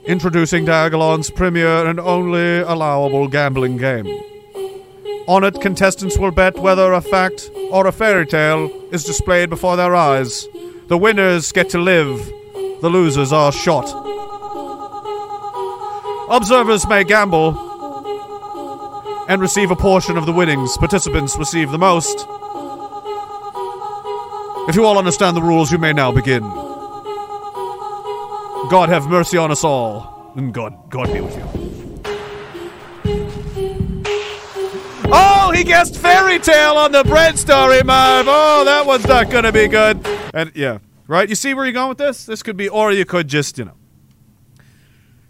Introducing 0.06 0.64
Diagolon's 0.64 1.30
premier 1.30 1.86
and 1.86 2.00
only 2.00 2.60
allowable 2.60 3.28
gambling 3.28 3.76
game. 3.76 4.06
On 5.28 5.44
it, 5.44 5.60
contestants 5.60 6.18
will 6.18 6.30
bet 6.30 6.58
whether 6.58 6.92
a 6.92 7.02
fact 7.02 7.50
or 7.70 7.86
a 7.86 7.92
fairy 7.92 8.26
tale 8.26 8.70
is 8.90 9.04
displayed 9.04 9.50
before 9.50 9.76
their 9.76 9.94
eyes. 9.94 10.48
The 10.88 10.96
winners 10.96 11.52
get 11.52 11.68
to 11.70 11.78
live, 11.78 12.18
the 12.80 12.88
losers 12.88 13.30
are 13.32 13.52
shot. 13.52 13.88
Observers 16.30 16.88
may 16.88 17.04
gamble 17.04 17.54
and 19.28 19.40
receive 19.40 19.70
a 19.70 19.76
portion 19.76 20.16
of 20.16 20.24
the 20.24 20.32
winnings. 20.32 20.76
Participants 20.78 21.36
receive 21.36 21.70
the 21.70 21.78
most. 21.78 22.26
If 24.68 24.76
you 24.76 24.84
all 24.84 24.98
understand 24.98 25.36
the 25.36 25.42
rules, 25.42 25.70
you 25.70 25.78
may 25.78 25.92
now 25.92 26.10
begin. 26.10 26.69
God 28.70 28.88
have 28.88 29.08
mercy 29.08 29.36
on 29.36 29.50
us 29.50 29.64
all, 29.64 30.32
and 30.36 30.54
God, 30.54 30.88
God 30.90 31.12
be 31.12 31.20
with 31.20 31.36
you. 31.36 31.42
Oh, 35.12 35.50
he 35.52 35.64
guessed 35.64 35.96
fairy 35.96 36.38
tale 36.38 36.74
on 36.74 36.92
the 36.92 37.02
bread 37.02 37.36
story, 37.36 37.82
Marv. 37.82 38.26
Oh, 38.28 38.64
that 38.64 38.86
one's 38.86 39.08
not 39.08 39.28
gonna 39.28 39.50
be 39.50 39.66
good. 39.66 39.98
And 40.32 40.52
yeah, 40.54 40.78
right. 41.08 41.28
You 41.28 41.34
see 41.34 41.52
where 41.52 41.64
you're 41.64 41.72
going 41.72 41.88
with 41.88 41.98
this? 41.98 42.24
This 42.26 42.44
could 42.44 42.56
be, 42.56 42.68
or 42.68 42.92
you 42.92 43.04
could 43.04 43.26
just, 43.26 43.58
you 43.58 43.64
know, 43.64 43.74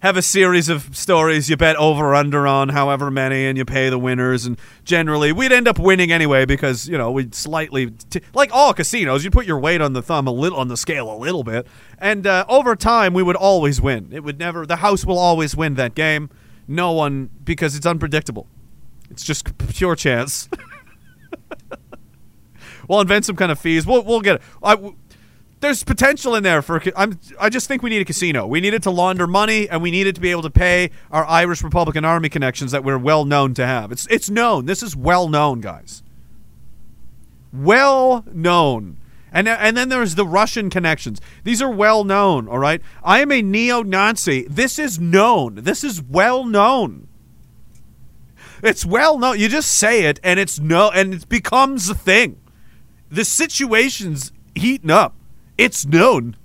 have 0.00 0.16
a 0.16 0.22
series 0.22 0.68
of 0.68 0.96
stories 0.96 1.50
you 1.50 1.56
bet 1.56 1.76
over 1.76 2.06
or 2.06 2.14
under 2.14 2.46
on 2.46 2.70
however 2.70 3.10
many 3.10 3.46
and 3.46 3.56
you 3.56 3.64
pay 3.64 3.88
the 3.90 3.98
winners 3.98 4.46
and 4.46 4.58
generally 4.84 5.32
we'd 5.32 5.52
end 5.52 5.68
up 5.68 5.78
winning 5.78 6.10
anyway 6.10 6.44
because 6.44 6.88
you 6.88 6.96
know 6.96 7.10
we'd 7.10 7.34
slightly 7.34 7.90
t- 8.10 8.20
like 8.34 8.50
all 8.52 8.72
casinos 8.72 9.24
you 9.24 9.30
put 9.30 9.46
your 9.46 9.58
weight 9.58 9.80
on 9.80 9.92
the 9.92 10.02
thumb 10.02 10.26
a 10.26 10.30
little 10.30 10.58
on 10.58 10.68
the 10.68 10.76
scale 10.76 11.12
a 11.12 11.16
little 11.16 11.44
bit 11.44 11.66
and 11.98 12.26
uh, 12.26 12.44
over 12.48 12.74
time 12.74 13.12
we 13.12 13.22
would 13.22 13.36
always 13.36 13.80
win 13.80 14.08
it 14.12 14.24
would 14.24 14.38
never 14.38 14.66
the 14.66 14.76
house 14.76 15.04
will 15.04 15.18
always 15.18 15.54
win 15.54 15.74
that 15.74 15.94
game 15.94 16.30
no 16.66 16.92
one 16.92 17.28
because 17.44 17.76
it's 17.76 17.86
unpredictable 17.86 18.46
it's 19.10 19.22
just 19.22 19.56
pure 19.68 19.94
chance 19.94 20.48
we'll 22.90 23.00
invent 23.00 23.24
some 23.24 23.36
kind 23.36 23.52
of 23.52 23.58
fees. 23.58 23.86
We'll 23.86 24.02
we'll 24.02 24.20
get 24.20 24.36
it. 24.36 24.42
I, 24.62 24.92
there's 25.60 25.84
potential 25.84 26.34
in 26.34 26.42
there 26.42 26.62
for. 26.62 26.82
I'm. 26.96 27.20
I 27.38 27.50
just 27.50 27.68
think 27.68 27.82
we 27.82 27.90
need 27.90 28.00
a 28.00 28.04
casino. 28.04 28.46
We 28.46 28.60
need 28.60 28.74
it 28.74 28.82
to 28.84 28.90
launder 28.90 29.26
money, 29.26 29.68
and 29.68 29.82
we 29.82 29.90
need 29.90 30.06
it 30.06 30.14
to 30.14 30.20
be 30.20 30.30
able 30.30 30.42
to 30.42 30.50
pay 30.50 30.90
our 31.10 31.24
Irish 31.26 31.62
Republican 31.62 32.04
Army 32.04 32.28
connections 32.28 32.72
that 32.72 32.82
we're 32.82 32.98
well 32.98 33.24
known 33.24 33.54
to 33.54 33.66
have. 33.66 33.92
It's 33.92 34.06
it's 34.08 34.30
known. 34.30 34.66
This 34.66 34.82
is 34.82 34.96
well 34.96 35.28
known, 35.28 35.60
guys. 35.60 36.02
Well 37.52 38.24
known. 38.32 38.96
And, 39.32 39.48
and 39.48 39.76
then 39.76 39.90
there's 39.90 40.16
the 40.16 40.26
Russian 40.26 40.70
connections. 40.70 41.20
These 41.44 41.62
are 41.62 41.70
well 41.70 42.02
known, 42.02 42.48
all 42.48 42.58
right? 42.58 42.82
I 43.04 43.20
am 43.20 43.30
a 43.30 43.42
neo 43.42 43.82
Nazi. 43.82 44.44
This 44.48 44.76
is 44.76 44.98
known. 44.98 45.56
This 45.56 45.84
is 45.84 46.02
well 46.02 46.44
known. 46.44 47.06
It's 48.62 48.84
well 48.84 49.18
known. 49.18 49.38
You 49.38 49.48
just 49.48 49.70
say 49.70 50.04
it 50.04 50.18
and 50.24 50.40
it's 50.40 50.58
no 50.58 50.90
and 50.90 51.14
it 51.14 51.28
becomes 51.28 51.88
a 51.88 51.94
thing. 51.94 52.40
The 53.08 53.24
situation's 53.24 54.32
heating 54.54 54.90
up. 54.90 55.14
It's 55.60 55.84
known. 55.84 56.36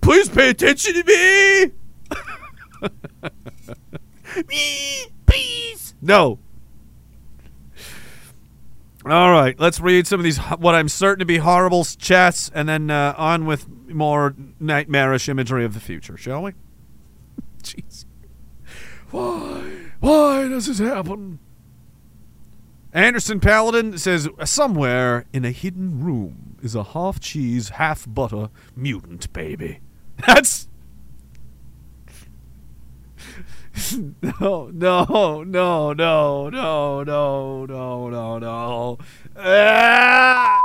Please 0.00 0.28
pay 0.28 0.50
attention 0.50 0.94
to 0.94 1.02
me. 1.02 1.72
me, 4.48 5.06
please. 5.26 5.96
No. 6.00 6.38
All 9.04 9.32
right, 9.32 9.58
let's 9.58 9.80
read 9.80 10.06
some 10.06 10.20
of 10.20 10.24
these 10.24 10.38
what 10.38 10.76
I'm 10.76 10.88
certain 10.88 11.18
to 11.18 11.24
be 11.24 11.38
horrible 11.38 11.84
chats, 11.84 12.52
and 12.54 12.68
then 12.68 12.88
uh, 12.88 13.16
on 13.18 13.46
with 13.46 13.68
more 13.88 14.36
nightmarish 14.60 15.28
imagery 15.28 15.64
of 15.64 15.74
the 15.74 15.80
future, 15.80 16.16
shall 16.16 16.44
we? 16.44 16.52
Jeez, 17.64 18.04
why? 19.10 19.72
Why 19.98 20.46
does 20.46 20.66
this 20.66 20.78
happen? 20.78 21.40
Anderson 22.92 23.40
Paladin 23.40 23.98
says 23.98 24.28
somewhere 24.44 25.26
in 25.32 25.44
a 25.44 25.50
hidden 25.50 25.98
room 25.98 26.53
is 26.64 26.74
a 26.74 26.82
half 26.82 27.20
cheese, 27.20 27.68
half 27.70 28.06
butter 28.08 28.48
mutant 28.74 29.32
baby. 29.32 29.80
That's 30.26 30.68
no, 34.22 34.70
no, 34.72 35.42
no, 35.42 35.92
no, 35.92 36.48
no, 36.50 37.02
no, 37.04 37.66
no, 37.66 38.08
no, 38.08 38.38
no. 38.38 38.98
Ah! 39.36 40.60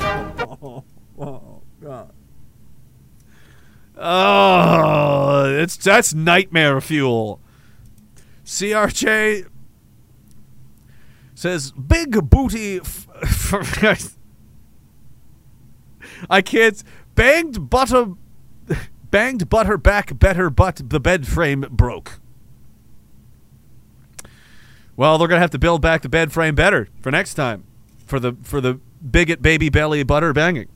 Oh, 0.00 0.84
God. 1.82 2.12
Oh, 4.00 5.56
it's 5.58 5.76
that's 5.76 6.14
nightmare 6.14 6.80
fuel. 6.80 7.40
CRJ 8.48 9.46
says 11.34 11.70
big 11.72 12.30
booty. 12.30 12.78
F- 12.78 13.06
I 16.30 16.40
can't. 16.40 16.82
Banged 17.14 17.68
butter. 17.68 18.14
Banged 19.10 19.50
butter 19.50 19.76
back 19.76 20.18
better, 20.18 20.48
but 20.48 20.80
the 20.88 20.98
bed 20.98 21.26
frame 21.26 21.66
broke. 21.70 22.20
Well, 24.96 25.18
they're 25.18 25.28
gonna 25.28 25.42
have 25.42 25.50
to 25.50 25.58
build 25.58 25.82
back 25.82 26.00
the 26.00 26.08
bed 26.08 26.32
frame 26.32 26.54
better 26.54 26.88
for 27.02 27.10
next 27.10 27.34
time, 27.34 27.64
for 28.06 28.18
the 28.18 28.34
for 28.42 28.62
the 28.62 28.80
bigot 29.10 29.42
baby 29.42 29.68
belly 29.68 30.02
butter 30.04 30.32
banging. 30.32 30.68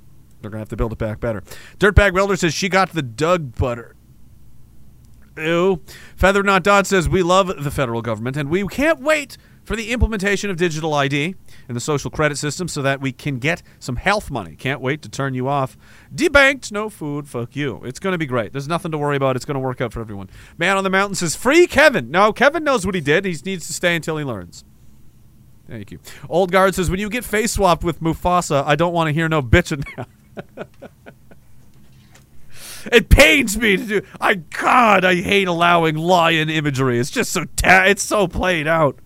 They're 0.42 0.50
gonna 0.50 0.60
have 0.60 0.68
to 0.68 0.76
build 0.76 0.92
it 0.92 0.98
back 0.98 1.20
better. 1.20 1.42
Dirtbag 1.78 2.12
Welder 2.12 2.36
says 2.36 2.52
she 2.52 2.68
got 2.68 2.92
the 2.92 3.02
Doug 3.02 3.56
butter. 3.56 3.96
Ew. 5.36 5.82
Feather 6.16 6.42
Not 6.42 6.62
Dot 6.62 6.86
says 6.86 7.08
we 7.08 7.22
love 7.22 7.62
the 7.62 7.70
federal 7.70 8.02
government 8.02 8.36
and 8.36 8.50
we 8.50 8.66
can't 8.66 9.00
wait 9.00 9.36
for 9.64 9.76
the 9.76 9.92
implementation 9.92 10.50
of 10.50 10.56
digital 10.56 10.92
ID 10.92 11.34
and 11.68 11.76
the 11.76 11.80
social 11.80 12.10
credit 12.10 12.36
system 12.36 12.68
so 12.68 12.82
that 12.82 13.00
we 13.00 13.12
can 13.12 13.38
get 13.38 13.62
some 13.78 13.96
health 13.96 14.30
money. 14.30 14.56
Can't 14.56 14.80
wait 14.80 15.02
to 15.02 15.08
turn 15.08 15.34
you 15.34 15.48
off. 15.48 15.76
Debanked, 16.14 16.72
no 16.72 16.90
food, 16.90 17.28
fuck 17.28 17.54
you. 17.54 17.80
It's 17.84 18.00
going 18.00 18.12
to 18.12 18.18
be 18.18 18.26
great. 18.26 18.52
There's 18.52 18.68
nothing 18.68 18.90
to 18.92 18.98
worry 18.98 19.16
about. 19.16 19.36
It's 19.36 19.44
going 19.44 19.54
to 19.54 19.60
work 19.60 19.80
out 19.80 19.92
for 19.92 20.00
everyone. 20.00 20.30
Man 20.58 20.76
on 20.76 20.84
the 20.84 20.90
Mountain 20.90 21.14
says 21.14 21.36
free 21.36 21.66
Kevin. 21.66 22.10
No, 22.10 22.32
Kevin 22.32 22.64
knows 22.64 22.84
what 22.84 22.94
he 22.94 23.00
did. 23.00 23.24
He 23.24 23.36
needs 23.44 23.66
to 23.68 23.72
stay 23.72 23.94
until 23.94 24.16
he 24.16 24.24
learns. 24.24 24.64
Thank 25.68 25.92
you. 25.92 26.00
Old 26.28 26.50
Guard 26.50 26.74
says 26.74 26.90
when 26.90 27.00
you 27.00 27.08
get 27.08 27.24
face 27.24 27.52
swapped 27.52 27.84
with 27.84 28.00
Mufasa, 28.00 28.64
I 28.66 28.74
don't 28.74 28.92
want 28.92 29.08
to 29.08 29.12
hear 29.12 29.28
no 29.28 29.40
bitching 29.40 29.84
now. 29.96 30.66
It 32.90 33.08
pains 33.08 33.56
me 33.56 33.76
to 33.76 33.86
do. 33.86 34.02
I 34.20 34.34
God, 34.34 35.04
I 35.04 35.16
hate 35.16 35.48
allowing 35.48 35.96
lion 35.96 36.50
imagery. 36.50 36.98
It's 36.98 37.10
just 37.10 37.32
so 37.32 37.44
ta- 37.56 37.84
it's 37.84 38.02
so 38.02 38.26
played 38.26 38.66
out. 38.66 38.98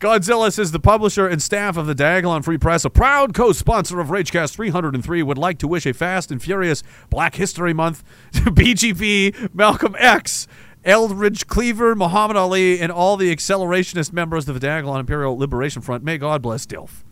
Godzilla 0.00 0.52
says 0.52 0.70
the 0.70 0.78
publisher 0.78 1.26
and 1.26 1.42
staff 1.42 1.76
of 1.76 1.86
the 1.86 1.94
Diagolon 1.94 2.44
Free 2.44 2.58
Press, 2.58 2.84
a 2.84 2.90
proud 2.90 3.34
co-sponsor 3.34 3.98
of 3.98 4.08
Ragecast 4.08 4.54
303, 4.54 5.24
would 5.24 5.38
like 5.38 5.58
to 5.58 5.66
wish 5.66 5.86
a 5.86 5.92
fast 5.92 6.30
and 6.30 6.40
furious 6.40 6.84
Black 7.10 7.34
History 7.34 7.74
Month 7.74 8.04
to 8.34 8.40
BGP, 8.44 9.52
Malcolm 9.52 9.96
X, 9.98 10.46
Eldridge 10.84 11.48
Cleaver, 11.48 11.96
Muhammad 11.96 12.36
Ali, 12.36 12.78
and 12.78 12.92
all 12.92 13.16
the 13.16 13.34
accelerationist 13.34 14.12
members 14.12 14.48
of 14.48 14.60
the 14.60 14.64
Diagolon 14.64 15.00
Imperial 15.00 15.36
Liberation 15.36 15.82
Front. 15.82 16.04
May 16.04 16.16
God 16.16 16.42
bless 16.42 16.64
Dilf. 16.64 17.02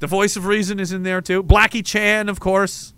The 0.00 0.06
voice 0.06 0.36
of 0.36 0.44
reason 0.44 0.78
is 0.78 0.92
in 0.92 1.04
there 1.04 1.22
too. 1.22 1.42
Blackie 1.42 1.84
Chan, 1.84 2.28
of 2.28 2.38
course. 2.38 2.92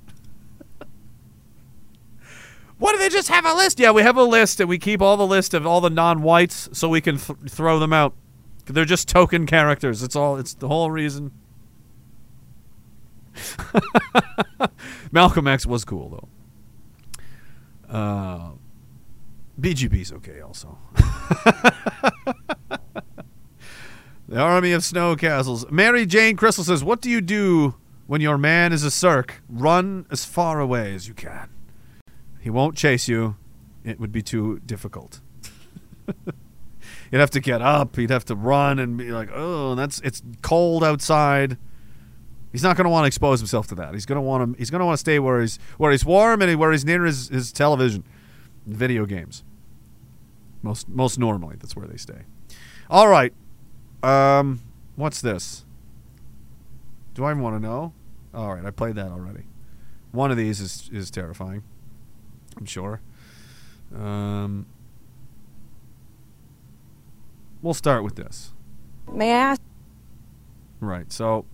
Why 2.83 2.91
do 2.91 2.99
they 2.99 3.11
just 3.11 3.29
have 3.29 3.47
a 3.47 3.55
list? 3.55 3.79
Yeah, 3.79 3.93
we 3.93 4.03
have 4.03 4.17
a 4.17 4.25
list, 4.25 4.59
and 4.59 4.69
we 4.69 4.77
keep 4.77 5.01
all 5.01 5.17
the 5.17 5.25
list 5.25 5.55
of 5.55 5.65
all 5.65 5.81
the 5.81 5.89
non-whites 5.89 6.69
so 6.73 6.89
we 6.89 7.01
can 7.01 7.17
th- 7.17 7.39
throw 7.49 7.79
them 7.79 7.93
out. 7.93 8.13
They're 8.67 8.85
just 8.85 9.07
token 9.07 9.47
characters. 9.47 10.03
It's 10.03 10.17
all. 10.17 10.37
It's 10.37 10.55
the 10.55 10.67
whole 10.67 10.91
reason. 10.91 11.31
Malcolm 15.13 15.47
X 15.47 15.65
was 15.65 15.85
cool 15.85 16.29
though. 17.89 17.97
Uh, 17.97 18.51
BGB's 19.61 20.13
okay 20.15 20.41
also. 20.41 20.77
the 24.27 24.41
Army 24.41 24.73
of 24.73 24.83
Snow 24.83 25.15
Castles. 25.15 25.71
Mary 25.71 26.05
Jane 26.05 26.35
Crystal 26.35 26.65
says, 26.65 26.83
"What 26.83 27.01
do 27.01 27.09
you 27.09 27.21
do 27.21 27.77
when 28.09 28.21
your 28.21 28.39
man 28.39 28.73
is 28.73 28.83
a 28.83 28.91
circ? 28.91 29.41
Run 29.49 30.05
as 30.11 30.25
far 30.25 30.59
away 30.59 30.93
as 30.97 31.07
you 31.07 31.15
can. 31.15 31.49
He 32.43 32.51
won't 32.51 32.77
chase 32.77 33.09
you. 33.09 33.37
It 33.85 33.99
would 33.99 34.13
be 34.13 34.23
too 34.23 34.61
difficult." 34.67 35.21
You'd 37.13 37.21
have 37.21 37.31
to 37.31 37.41
get 37.41 37.63
up. 37.63 37.97
He'd 37.97 38.11
have 38.11 38.25
to 38.27 38.35
run 38.35 38.79
and 38.79 38.97
be 38.97 39.13
like, 39.13 39.31
"Oh, 39.33 39.75
that's 39.75 40.01
it's 40.01 40.23
cold 40.43 40.83
outside." 40.83 41.57
He's 42.53 42.63
not 42.63 42.77
going 42.77 42.85
to 42.85 42.91
want 42.91 43.05
to 43.05 43.07
expose 43.07 43.41
himself 43.41 43.67
to 43.69 43.75
that. 43.77 43.95
He's 43.95 44.05
going 44.05 44.17
to 44.17 44.23
want 44.23 44.43
him. 44.43 44.55
He's 44.59 44.71
going 44.71 44.81
to 44.81 44.85
want 44.85 44.97
to 44.97 45.01
stay 45.01 45.19
where 45.19 45.41
he's 45.41 45.59
where 45.79 45.91
he's 45.91 46.05
warm 46.05 46.43
and 46.43 46.59
where 46.59 46.71
he's 46.71 46.85
near 46.85 47.05
his, 47.05 47.29
his 47.29 47.53
television, 47.53 48.05
video 48.67 49.07
games. 49.07 49.43
Most 50.63 50.89
most 50.89 51.19
normally, 51.19 51.57
that's 51.59 51.75
where 51.75 51.87
they 51.87 51.97
stay. 51.97 52.23
All 52.91 53.09
right. 53.09 53.33
Um, 54.03 54.61
what's 54.97 55.21
this? 55.21 55.65
Do 57.15 57.25
I 57.25 57.31
even 57.31 57.43
want 57.43 57.57
to 57.57 57.61
know? 57.61 57.93
All 58.35 58.55
right, 58.55 58.65
I 58.65 58.71
played 58.71 58.97
that 58.97 59.11
already. 59.11 59.45
One 60.13 60.31
of 60.31 60.37
these 60.37 60.61
is 60.61 60.91
is 60.93 61.11
terrifying. 61.11 61.63
I'm 62.59 62.67
sure. 62.67 63.01
Um, 63.95 64.67
we'll 67.61 67.75
start 67.75 68.05
with 68.05 68.17
this. 68.17 68.53
May 69.13 69.33
I 69.33 69.37
ask? 69.37 69.61
Right. 70.81 71.13
So 71.13 71.45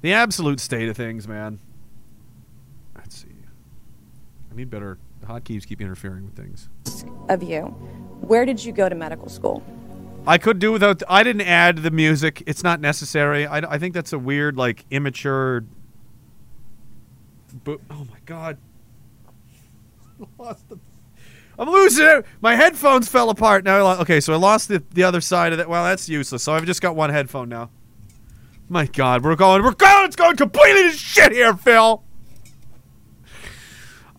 the 0.00 0.12
absolute 0.12 0.60
state 0.60 0.88
of 0.88 0.96
things, 0.96 1.26
man. 1.28 1.58
Let's 2.96 3.16
see. 3.16 3.28
I 4.50 4.54
need 4.54 4.70
better 4.70 4.98
the 5.20 5.26
hotkeys 5.26 5.66
keep 5.66 5.80
interfering 5.80 6.24
with 6.24 6.34
things. 6.36 6.68
of 7.28 7.42
you. 7.42 7.64
Where 8.20 8.44
did 8.46 8.64
you 8.64 8.72
go 8.72 8.88
to 8.88 8.94
medical 8.94 9.28
school? 9.28 9.62
I 10.26 10.38
could 10.38 10.58
do 10.58 10.72
without 10.72 11.02
I 11.08 11.22
didn't 11.22 11.42
add 11.42 11.78
the 11.78 11.90
music. 11.90 12.42
It's 12.46 12.62
not 12.62 12.80
necessary. 12.80 13.46
I, 13.46 13.58
I 13.58 13.78
think 13.78 13.94
that's 13.94 14.12
a 14.12 14.18
weird 14.18 14.56
like 14.56 14.84
immature 14.90 15.64
oh 17.90 18.06
my 18.10 18.18
god. 18.24 18.58
Lost 20.38 20.68
the 20.68 20.78
I'm 21.60 21.68
losing 21.68 22.06
it. 22.06 22.26
My 22.40 22.54
headphones 22.54 23.06
fell 23.06 23.28
apart 23.28 23.64
now. 23.64 24.00
Okay, 24.00 24.20
so 24.20 24.32
I 24.32 24.36
lost 24.36 24.68
the, 24.68 24.82
the 24.94 25.02
other 25.02 25.20
side 25.20 25.52
of 25.52 25.58
that. 25.58 25.68
Well, 25.68 25.84
that's 25.84 26.08
useless. 26.08 26.42
So 26.42 26.54
I've 26.54 26.64
just 26.64 26.80
got 26.80 26.96
one 26.96 27.10
headphone 27.10 27.50
now. 27.50 27.68
My 28.70 28.86
God, 28.86 29.22
we're 29.22 29.36
going. 29.36 29.62
We're 29.62 29.74
going. 29.74 30.06
It's 30.06 30.16
going 30.16 30.36
completely 30.36 30.90
to 30.90 30.96
shit 30.96 31.32
here, 31.32 31.52
Phil. 31.54 32.02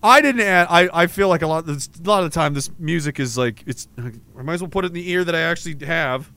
I 0.04 0.22
didn't 0.22 0.42
add. 0.42 0.68
I, 0.70 0.90
I 0.94 1.08
feel 1.08 1.30
like 1.30 1.42
a 1.42 1.48
lot. 1.48 1.68
A 1.68 1.80
lot 2.04 2.24
of 2.24 2.30
the 2.30 2.34
time, 2.34 2.54
this 2.54 2.70
music 2.78 3.20
is 3.20 3.40
like 3.40 3.64
it's. 3.66 3.88
I 3.98 4.44
might 4.44 4.54
as 4.54 4.62
well 4.62 4.70
put 4.70 4.86
it 4.86 4.90
in 4.90 4.94
the 4.94 5.10
ear 5.10 5.24
that 5.24 5.34
I 5.34 5.42
actually 5.42 5.84
have. 5.84 6.32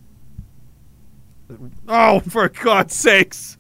Oh, 1.87 2.21
for 2.21 2.49
God's 2.49 2.95
sakes! 2.95 3.59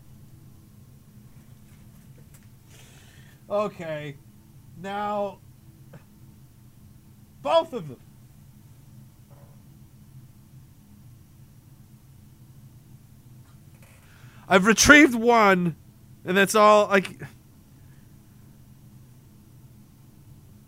Okay, 3.55 4.17
now 4.83 5.39
Both 7.45 7.73
of 7.75 7.89
them. 7.89 8.01
I've 14.49 14.65
retrieved 14.65 15.15
one, 15.15 15.77
and 16.25 16.35
that's 16.35 16.55
all. 16.55 16.89
Like, 16.89 17.11
you 17.11 17.27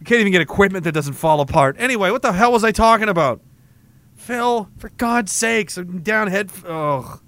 can't 0.05 0.21
even 0.21 0.33
get 0.33 0.43
equipment 0.43 0.85
that 0.85 0.93
doesn't 0.93 1.15
fall 1.15 1.41
apart. 1.41 1.77
Anyway, 1.79 2.11
what 2.11 2.21
the 2.21 2.35
hell 2.35 2.53
was 2.53 2.63
I 2.63 2.73
talking 2.73 3.09
about? 3.09 3.41
Phil, 4.17 4.69
for 4.77 4.91
God's 4.91 5.33
sakes, 5.33 5.79
I'm 5.79 6.03
down 6.03 6.29
head. 6.29 6.51
Oh. 6.67 7.21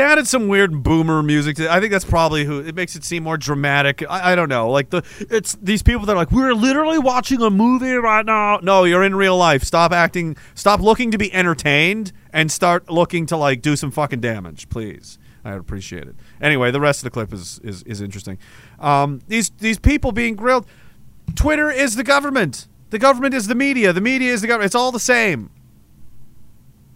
They 0.00 0.06
added 0.06 0.26
some 0.26 0.48
weird 0.48 0.82
boomer 0.82 1.22
music. 1.22 1.56
To, 1.56 1.70
I 1.70 1.78
think 1.78 1.92
that's 1.92 2.06
probably 2.06 2.46
who. 2.46 2.60
It 2.60 2.74
makes 2.74 2.96
it 2.96 3.04
seem 3.04 3.22
more 3.22 3.36
dramatic. 3.36 4.02
I, 4.08 4.32
I 4.32 4.34
don't 4.34 4.48
know. 4.48 4.70
Like 4.70 4.88
the 4.88 5.04
it's 5.28 5.58
these 5.60 5.82
people 5.82 6.06
that 6.06 6.12
are 6.12 6.16
like 6.16 6.30
we're 6.30 6.54
literally 6.54 6.98
watching 6.98 7.42
a 7.42 7.50
movie 7.50 7.92
right 7.92 8.24
now. 8.24 8.60
No, 8.62 8.84
you're 8.84 9.04
in 9.04 9.14
real 9.14 9.36
life. 9.36 9.62
Stop 9.62 9.92
acting. 9.92 10.38
Stop 10.54 10.80
looking 10.80 11.10
to 11.10 11.18
be 11.18 11.30
entertained 11.34 12.12
and 12.32 12.50
start 12.50 12.88
looking 12.88 13.26
to 13.26 13.36
like 13.36 13.60
do 13.60 13.76
some 13.76 13.90
fucking 13.90 14.20
damage, 14.20 14.70
please. 14.70 15.18
I 15.44 15.52
would 15.52 15.60
appreciate 15.60 16.04
it. 16.04 16.16
Anyway, 16.40 16.70
the 16.70 16.80
rest 16.80 17.00
of 17.00 17.04
the 17.04 17.10
clip 17.10 17.34
is 17.34 17.58
is, 17.62 17.82
is 17.82 18.00
interesting. 18.00 18.38
Um, 18.78 19.20
these 19.28 19.50
these 19.58 19.78
people 19.78 20.12
being 20.12 20.34
grilled. 20.34 20.64
Twitter 21.34 21.70
is 21.70 21.96
the 21.96 22.04
government. 22.04 22.68
The 22.88 22.98
government 22.98 23.34
is 23.34 23.48
the 23.48 23.54
media. 23.54 23.92
The 23.92 24.00
media 24.00 24.32
is 24.32 24.40
the 24.40 24.46
government. 24.46 24.68
It's 24.68 24.74
all 24.74 24.92
the 24.92 24.98
same. 24.98 25.50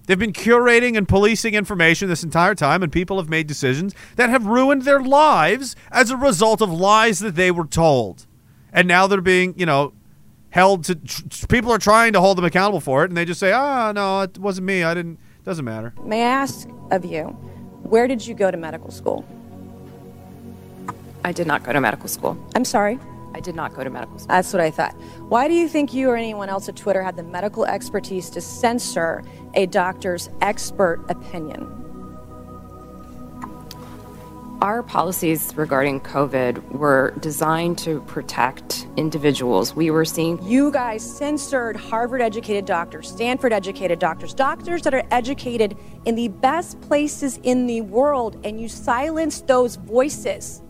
They've 0.07 0.19
been 0.19 0.33
curating 0.33 0.97
and 0.97 1.09
policing 1.09 1.55
information 1.55 2.09
this 2.09 2.23
entire 2.23 2.55
time, 2.55 2.83
and 2.83 2.93
people 2.93 3.17
have 3.19 3.29
made 3.29 3.47
decisions 3.47 3.95
that 4.17 4.29
have 4.29 4.47
ruined 4.47 4.83
their 4.83 5.01
lives 5.01 5.77
as 5.91 6.11
a 6.11 6.17
result 6.17 6.61
of 6.61 6.71
lies 6.71 7.21
that 7.21 7.37
they 7.37 7.51
were 7.51 7.67
told. 7.67 8.27
And 8.73 8.87
now 8.87 9.07
they're 9.07 9.21
being, 9.21 9.59
you 9.59 9.67
know, 9.67 9.95
held 10.51 10.85
to. 10.85 10.95
Tr- 10.97 11.47
people 11.49 11.73
are 11.73 11.79
trying 11.79 12.13
to 12.13 12.21
hold 12.21 12.37
them 12.37 12.45
accountable 12.45 12.81
for 12.81 13.05
it, 13.05 13.11
and 13.11 13.17
they 13.17 13.25
just 13.25 13.41
say, 13.41 13.53
"Ah, 13.53 13.93
no, 13.93 14.21
it 14.23 14.37
wasn't 14.39 14.67
me. 14.67 14.83
I 14.83 14.95
didn't." 14.95 15.19
Doesn't 15.45 15.65
matter. 15.65 15.93
May 16.03 16.23
I 16.23 16.27
ask 16.29 16.69
of 16.91 17.05
you, 17.05 17.27
where 17.83 18.07
did 18.09 18.27
you 18.27 18.35
go 18.35 18.51
to 18.51 18.57
medical 18.57 18.91
school? 18.91 19.25
I 21.25 21.33
did 21.33 21.47
not 21.47 21.63
go 21.63 21.73
to 21.73 21.81
medical 21.81 22.09
school. 22.09 22.37
I'm 22.55 22.65
sorry. 22.65 22.99
I 23.35 23.41
did 23.41 23.57
not 23.57 23.75
go 23.75 23.83
to 23.83 23.91
medical 23.91 24.19
school. 24.19 24.29
That's 24.29 24.53
what 24.53 24.63
I 24.63 24.71
thought. 24.71 24.95
Why 25.29 25.49
do 25.49 25.55
you 25.55 25.69
think 25.69 25.93
you 25.93 26.09
or 26.09 26.17
anyone 26.17 26.49
else 26.49 26.69
at 26.69 26.77
Twitter 26.77 27.03
had 27.03 27.17
the 27.17 27.25
medical 27.25 27.65
expertise 27.67 28.31
to 28.31 28.41
censor 28.41 29.25
a 29.55 29.67
doctor's 29.67 30.31
expert 30.41 31.05
opinion? 31.09 31.81
Our 34.63 34.83
policies 34.83 35.53
regarding 35.57 36.01
COVID 36.01 36.73
were 36.73 37.13
designed 37.21 37.77
to 37.79 38.01
protect 38.03 38.87
individuals. 38.97 39.75
We 39.75 39.91
were 39.91 40.07
seeing. 40.07 40.43
You 40.43 40.71
guys 40.71 41.03
censored 41.03 41.77
Harvard 41.77 42.23
educated 42.23 42.65
doctors, 42.65 43.11
Stanford 43.11 43.53
educated 43.53 43.99
doctors, 43.99 44.33
doctors 44.33 44.81
that 44.83 44.95
are 44.95 45.03
educated 45.11 45.77
in 46.07 46.15
the 46.15 46.29
best 46.29 46.81
places 46.81 47.39
in 47.43 47.67
the 47.67 47.83
world, 47.83 48.41
and 48.43 48.59
you 48.59 48.69
silenced 48.69 49.49
those 49.49 49.77
voices. 49.77 50.63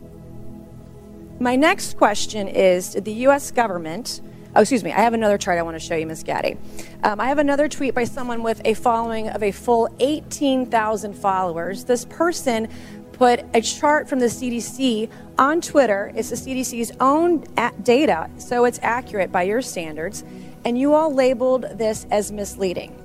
My 1.40 1.56
next 1.56 1.97
question 1.97 2.47
is 2.47 2.93
Did 2.93 3.05
the 3.05 3.12
U.S. 3.12 3.51
government, 3.51 4.20
oh, 4.55 4.61
excuse 4.61 4.85
me, 4.85 4.93
I 4.93 5.01
have 5.01 5.15
another 5.15 5.36
chart 5.36 5.59
I 5.59 5.62
want 5.62 5.74
to 5.74 5.85
show 5.85 5.97
you, 5.97 6.06
Ms. 6.06 6.23
Gadde. 6.23 6.56
Um, 7.02 7.20
I 7.20 7.27
have 7.27 7.39
another 7.39 7.69
tweet 7.69 7.93
by 7.93 8.05
someone 8.05 8.44
with 8.44 8.61
a 8.65 8.74
following 8.74 9.28
of 9.28 9.43
a 9.43 9.51
full 9.51 9.93
18,000 9.98 11.12
followers. 11.15 11.85
This 11.85 12.05
person 12.05 12.69
put 13.12 13.44
a 13.52 13.61
chart 13.61 14.09
from 14.09 14.20
the 14.20 14.27
CDC 14.27 15.11
on 15.36 15.61
Twitter. 15.61 16.12
It's 16.15 16.31
the 16.31 16.36
CDC's 16.36 16.93
own 17.01 17.44
data, 17.82 18.31
so 18.39 18.65
it's 18.65 18.78
accurate 18.82 19.32
by 19.32 19.43
your 19.43 19.61
standards. 19.61 20.24
And 20.65 20.78
you 20.78 20.94
all 20.94 21.12
labeled 21.12 21.66
this 21.73 22.06
as 22.12 22.31
misleading. 22.31 22.97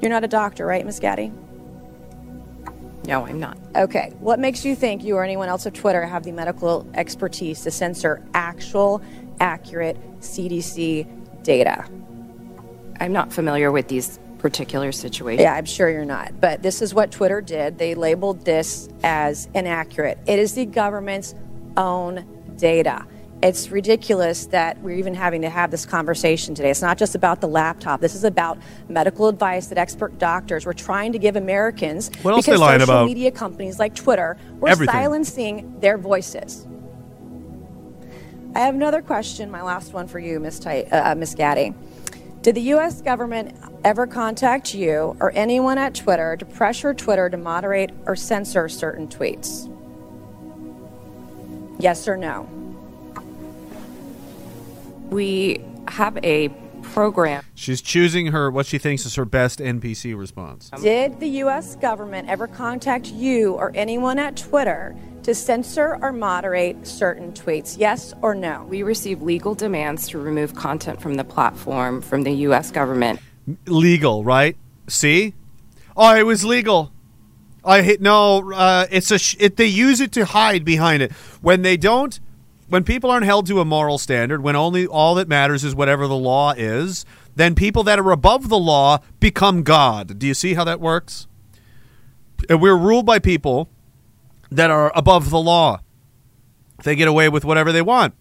You're 0.00 0.10
not 0.10 0.24
a 0.24 0.28
doctor, 0.28 0.64
right, 0.66 0.84
Ms. 0.84 1.00
Gadde? 1.00 1.32
No, 3.06 3.26
I'm 3.26 3.38
not. 3.38 3.58
Okay. 3.76 4.12
What 4.20 4.38
makes 4.38 4.64
you 4.64 4.74
think 4.74 5.04
you 5.04 5.16
or 5.16 5.24
anyone 5.24 5.48
else 5.48 5.66
at 5.66 5.74
Twitter 5.74 6.04
have 6.06 6.22
the 6.24 6.32
medical 6.32 6.88
expertise 6.94 7.62
to 7.62 7.70
censor 7.70 8.22
actual, 8.34 9.02
accurate 9.40 9.98
CDC 10.20 11.42
data? 11.42 11.84
I'm 13.00 13.12
not 13.12 13.32
familiar 13.32 13.70
with 13.70 13.88
these 13.88 14.18
particular 14.38 14.92
situations. 14.92 15.42
Yeah, 15.42 15.54
I'm 15.54 15.64
sure 15.64 15.88
you're 15.90 16.04
not. 16.04 16.40
But 16.40 16.62
this 16.62 16.82
is 16.82 16.94
what 16.94 17.10
Twitter 17.10 17.40
did. 17.40 17.78
They 17.78 17.94
labeled 17.94 18.44
this 18.44 18.88
as 19.02 19.48
inaccurate. 19.54 20.18
It 20.26 20.38
is 20.38 20.54
the 20.54 20.66
government's 20.66 21.34
own 21.76 22.26
data. 22.56 23.06
It's 23.44 23.70
ridiculous 23.70 24.46
that 24.46 24.80
we're 24.80 24.96
even 24.96 25.12
having 25.12 25.42
to 25.42 25.50
have 25.50 25.70
this 25.70 25.84
conversation 25.84 26.54
today. 26.54 26.70
It's 26.70 26.80
not 26.80 26.96
just 26.96 27.14
about 27.14 27.42
the 27.42 27.46
laptop. 27.46 28.00
This 28.00 28.14
is 28.14 28.24
about 28.24 28.56
medical 28.88 29.28
advice 29.28 29.66
that 29.66 29.76
expert 29.76 30.18
doctors 30.18 30.64
were 30.64 30.72
trying 30.72 31.12
to 31.12 31.18
give 31.18 31.36
Americans 31.36 32.10
What 32.22 32.32
else 32.32 32.46
because 32.46 32.58
they 32.58 32.64
lying 32.64 32.80
social 32.80 32.94
about? 32.94 33.06
media 33.06 33.30
companies 33.30 33.78
like 33.78 33.94
Twitter 33.94 34.38
were 34.60 34.70
Everything. 34.70 34.94
silencing 34.94 35.78
their 35.80 35.98
voices. 35.98 36.66
I 38.54 38.60
have 38.60 38.74
another 38.74 39.02
question, 39.02 39.50
my 39.50 39.60
last 39.60 39.92
one 39.92 40.08
for 40.08 40.18
you, 40.18 40.40
Miss 40.40 40.58
Ti- 40.58 40.84
uh, 40.86 41.14
Miss 41.14 41.34
Gadde. 41.34 41.74
Did 42.40 42.54
the 42.54 42.62
U.S. 42.62 43.02
government 43.02 43.54
ever 43.84 44.06
contact 44.06 44.74
you 44.74 45.18
or 45.20 45.32
anyone 45.34 45.76
at 45.76 45.94
Twitter 45.94 46.34
to 46.38 46.46
pressure 46.46 46.94
Twitter 46.94 47.28
to 47.28 47.36
moderate 47.36 47.90
or 48.06 48.16
censor 48.16 48.70
certain 48.70 49.06
tweets? 49.06 49.70
Yes 51.78 52.08
or 52.08 52.16
no? 52.16 52.48
We 55.10 55.64
have 55.88 56.16
a 56.24 56.48
program. 56.82 57.42
She's 57.54 57.80
choosing 57.80 58.26
her 58.26 58.50
what 58.50 58.66
she 58.66 58.78
thinks 58.78 59.06
is 59.06 59.14
her 59.14 59.24
best 59.24 59.58
NPC 59.58 60.16
response. 60.16 60.70
Did 60.80 61.18
the 61.20 61.28
U.S. 61.28 61.76
government 61.76 62.28
ever 62.28 62.46
contact 62.46 63.06
you 63.08 63.54
or 63.54 63.72
anyone 63.74 64.18
at 64.18 64.36
Twitter 64.36 64.94
to 65.22 65.34
censor 65.34 65.98
or 66.02 66.12
moderate 66.12 66.86
certain 66.86 67.32
tweets? 67.32 67.78
Yes 67.78 68.12
or 68.22 68.34
no? 68.34 68.64
We 68.68 68.82
receive 68.82 69.22
legal 69.22 69.54
demands 69.54 70.08
to 70.08 70.18
remove 70.18 70.54
content 70.54 71.00
from 71.00 71.14
the 71.14 71.24
platform 71.24 72.02
from 72.02 72.22
the 72.22 72.32
U.S. 72.32 72.70
government. 72.70 73.20
Legal, 73.66 74.24
right? 74.24 74.56
See? 74.88 75.34
Oh, 75.96 76.14
it 76.14 76.26
was 76.26 76.44
legal. 76.44 76.92
I 77.64 77.82
hit 77.82 78.00
no. 78.02 78.52
Uh, 78.52 78.86
it's 78.90 79.10
a. 79.10 79.18
Sh- 79.18 79.36
it, 79.38 79.56
they 79.56 79.66
use 79.66 80.00
it 80.00 80.12
to 80.12 80.26
hide 80.26 80.64
behind 80.64 81.02
it 81.02 81.12
when 81.40 81.62
they 81.62 81.78
don't. 81.78 82.20
When 82.68 82.82
people 82.82 83.10
aren't 83.10 83.26
held 83.26 83.46
to 83.46 83.60
a 83.60 83.64
moral 83.64 83.98
standard, 83.98 84.42
when 84.42 84.56
only 84.56 84.86
all 84.86 85.14
that 85.16 85.28
matters 85.28 85.64
is 85.64 85.74
whatever 85.74 86.06
the 86.06 86.16
law 86.16 86.52
is, 86.56 87.04
then 87.36 87.54
people 87.54 87.82
that 87.84 87.98
are 87.98 88.10
above 88.10 88.48
the 88.48 88.58
law 88.58 88.98
become 89.20 89.62
God. 89.62 90.18
Do 90.18 90.26
you 90.26 90.34
see 90.34 90.54
how 90.54 90.64
that 90.64 90.80
works? 90.80 91.26
And 92.48 92.60
we're 92.60 92.76
ruled 92.76 93.06
by 93.06 93.18
people 93.18 93.68
that 94.50 94.70
are 94.70 94.92
above 94.94 95.30
the 95.30 95.40
law. 95.40 95.80
They 96.84 96.96
get 96.96 97.08
away 97.08 97.28
with 97.28 97.44
whatever 97.44 97.72
they 97.72 97.82
want. 97.82 98.14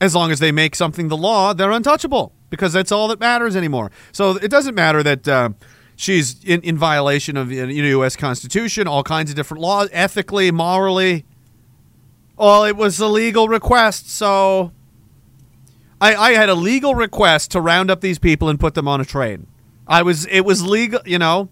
As 0.00 0.14
long 0.14 0.30
as 0.32 0.40
they 0.40 0.50
make 0.50 0.74
something 0.74 1.08
the 1.08 1.16
law, 1.16 1.52
they're 1.52 1.70
untouchable 1.70 2.32
because 2.50 2.72
that's 2.72 2.90
all 2.90 3.08
that 3.08 3.20
matters 3.20 3.54
anymore. 3.54 3.90
So 4.10 4.36
it 4.36 4.50
doesn't 4.50 4.74
matter 4.74 5.02
that 5.02 5.28
uh, 5.28 5.50
she's 5.94 6.42
in, 6.44 6.60
in 6.62 6.76
violation 6.76 7.36
of 7.36 7.48
the 7.48 7.56
U.S. 7.56 8.16
Constitution, 8.16 8.88
all 8.88 9.04
kinds 9.04 9.30
of 9.30 9.36
different 9.36 9.60
laws, 9.62 9.88
ethically, 9.92 10.50
morally. 10.50 11.24
Well, 12.42 12.64
it 12.64 12.76
was 12.76 12.98
a 12.98 13.06
legal 13.06 13.46
request, 13.46 14.10
so 14.10 14.72
I, 16.00 16.16
I 16.16 16.32
had 16.32 16.48
a 16.48 16.56
legal 16.56 16.92
request 16.92 17.52
to 17.52 17.60
round 17.60 17.88
up 17.88 18.00
these 18.00 18.18
people 18.18 18.48
and 18.48 18.58
put 18.58 18.74
them 18.74 18.88
on 18.88 19.00
a 19.00 19.04
train. 19.04 19.46
I 19.86 20.02
was 20.02 20.26
it 20.26 20.40
was 20.40 20.66
legal, 20.66 20.98
you 21.06 21.20
know. 21.20 21.50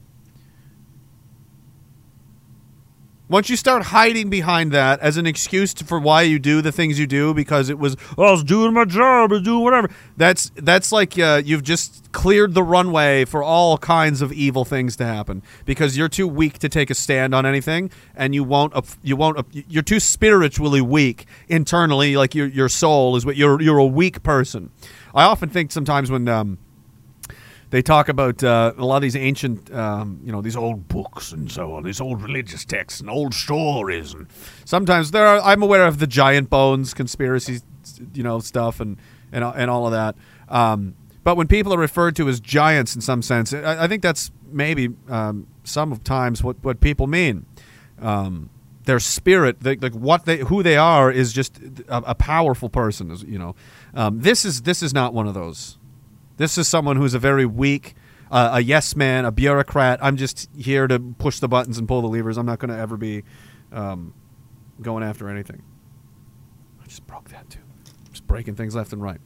Once 3.31 3.49
you 3.49 3.55
start 3.55 3.85
hiding 3.85 4.29
behind 4.29 4.73
that 4.73 4.99
as 4.99 5.17
an 5.17 5.25
excuse 5.25 5.73
to, 5.73 5.85
for 5.85 6.01
why 6.01 6.21
you 6.21 6.37
do 6.37 6.61
the 6.61 6.73
things 6.73 6.99
you 6.99 7.07
do 7.07 7.33
because 7.33 7.71
it 7.71 7.79
was 7.79 7.97
oh, 8.19 8.25
I 8.25 8.31
was 8.33 8.43
doing 8.43 8.75
my 8.75 8.85
job, 8.85 9.31
was 9.31 9.43
doing 9.43 9.63
whatever. 9.63 9.89
That's 10.17 10.51
that's 10.57 10.91
like 10.91 11.17
uh, 11.17 11.41
you've 11.45 11.63
just 11.63 12.11
cleared 12.11 12.55
the 12.55 12.65
runway 12.65 13.25
for 13.25 13.41
all 13.41 13.79
kinds 13.79 14.21
of 14.21 14.33
evil 14.33 14.65
things 14.65 14.97
to 14.97 15.05
happen 15.05 15.45
because 15.65 15.97
you're 15.97 16.09
too 16.09 16.27
weak 16.27 16.59
to 16.59 16.69
take 16.69 16.91
a 16.91 16.95
stand 16.95 17.33
on 17.33 17.47
anything, 17.47 17.93
and 18.17 18.35
you 18.35 18.43
won't 18.43 18.75
you 19.01 19.15
won't 19.15 19.47
you're 19.53 19.85
too 19.85 20.01
spiritually 20.01 20.81
weak 20.81 21.25
internally. 21.49 22.17
Like 22.17 22.35
your 22.35 22.49
your 22.49 22.69
soul 22.69 23.15
is 23.15 23.25
what 23.25 23.37
you're 23.37 23.63
you're 23.63 23.79
a 23.79 23.87
weak 23.87 24.25
person. 24.25 24.73
I 25.15 25.23
often 25.23 25.49
think 25.49 25.71
sometimes 25.71 26.11
when 26.11 26.27
um, 26.27 26.59
they 27.71 27.83
talk 27.83 28.09
about 28.09 28.43
uh, 28.43 28.73
a 28.77 28.85
lot 28.85 28.97
of 28.97 29.03
these 29.03 29.17
ancient, 29.17 29.73
um, 29.73 30.21
you 30.25 30.33
know, 30.33 30.43
these 30.43 30.57
old 30.57 30.89
books 30.89 31.33
and 31.33 31.51
so 31.51 31.75
on, 31.75 31.85
these 31.85 32.01
old 32.01 32.23
religious 32.23 32.65
texts 32.65 33.01
and 33.01 33.09
old 33.09 33.33
stories, 33.33 34.13
and 34.13 34.27
sometimes 34.65 35.13
there 35.13 35.27
are. 35.27 35.41
I'm 35.41 35.63
aware 35.63 35.87
of 35.87 35.99
the 35.99 36.07
giant 36.07 36.51
bones 36.51 36.95
conspiracy, 36.95 37.61
you 38.13 38.23
know, 38.23 38.41
stuff 38.41 38.81
and 38.81 38.99
and 39.33 39.45
and 39.45 39.71
all 39.71 39.87
of 39.87 39.93
that. 39.93 40.17
Um, 40.49 40.95
but 41.23 41.37
when 41.37 41.47
people 41.47 41.73
are 41.73 41.79
referred 41.79 42.17
to 42.17 42.29
as 42.29 42.41
giants 42.41 42.95
in 42.95 43.01
some 43.01 43.23
sense, 43.23 43.53
I, 43.53 43.85
I 43.85 43.89
think 43.89 44.03
that's 44.03 44.31
maybe 44.51 44.89
um, 45.09 45.47
some 45.65 45.93
of 45.93 46.03
times 46.03 46.43
what 46.43 46.57
what 46.63 46.81
people 46.81 47.07
mean. 47.07 47.47
Um, 48.01 48.51
their 48.85 48.99
spirit, 48.99 49.61
the, 49.61 49.77
like 49.77 49.95
what 49.95 50.25
they, 50.25 50.39
who 50.39 50.63
they 50.63 50.77
are, 50.77 51.13
is 51.13 51.33
just 51.33 51.61
a, 51.89 51.99
a 52.11 52.15
powerful 52.15 52.69
person. 52.69 53.15
You 53.27 53.39
know, 53.39 53.55
um, 53.95 54.21
this 54.21 54.45
is 54.45 54.63
this 54.63 54.83
is 54.83 54.93
not 54.93 55.15
one 55.15 55.29
of 55.29 55.35
those. 55.35 55.79
This 56.41 56.57
is 56.57 56.67
someone 56.67 56.97
who's 56.97 57.13
a 57.13 57.19
very 57.19 57.45
weak, 57.45 57.95
uh, 58.31 58.53
a 58.55 58.61
yes 58.63 58.97
man, 58.97 59.27
a 59.27 59.31
bureaucrat. 59.31 59.99
I'm 60.03 60.17
just 60.17 60.49
here 60.57 60.89
to 60.89 60.99
push 60.99 61.39
the 61.39 61.49
buttons 61.49 61.77
and 61.77 61.87
pull 61.87 62.01
the 62.01 62.09
levers. 62.09 62.39
I'm 62.39 62.47
not 62.47 62.59
going 62.59 62.71
to 62.71 62.79
ever 62.79 62.97
be 62.97 63.25
um, 63.73 64.15
going 64.81 65.03
after 65.03 65.29
anything. 65.29 65.63
I 66.83 66.87
just 66.87 67.07
broke 67.07 67.29
that 67.29 67.51
too. 67.51 67.61
Just 68.11 68.27
breaking 68.27 68.55
things 68.55 68.75
left 68.75 68.95
and 68.95 69.03
right. 69.03 69.21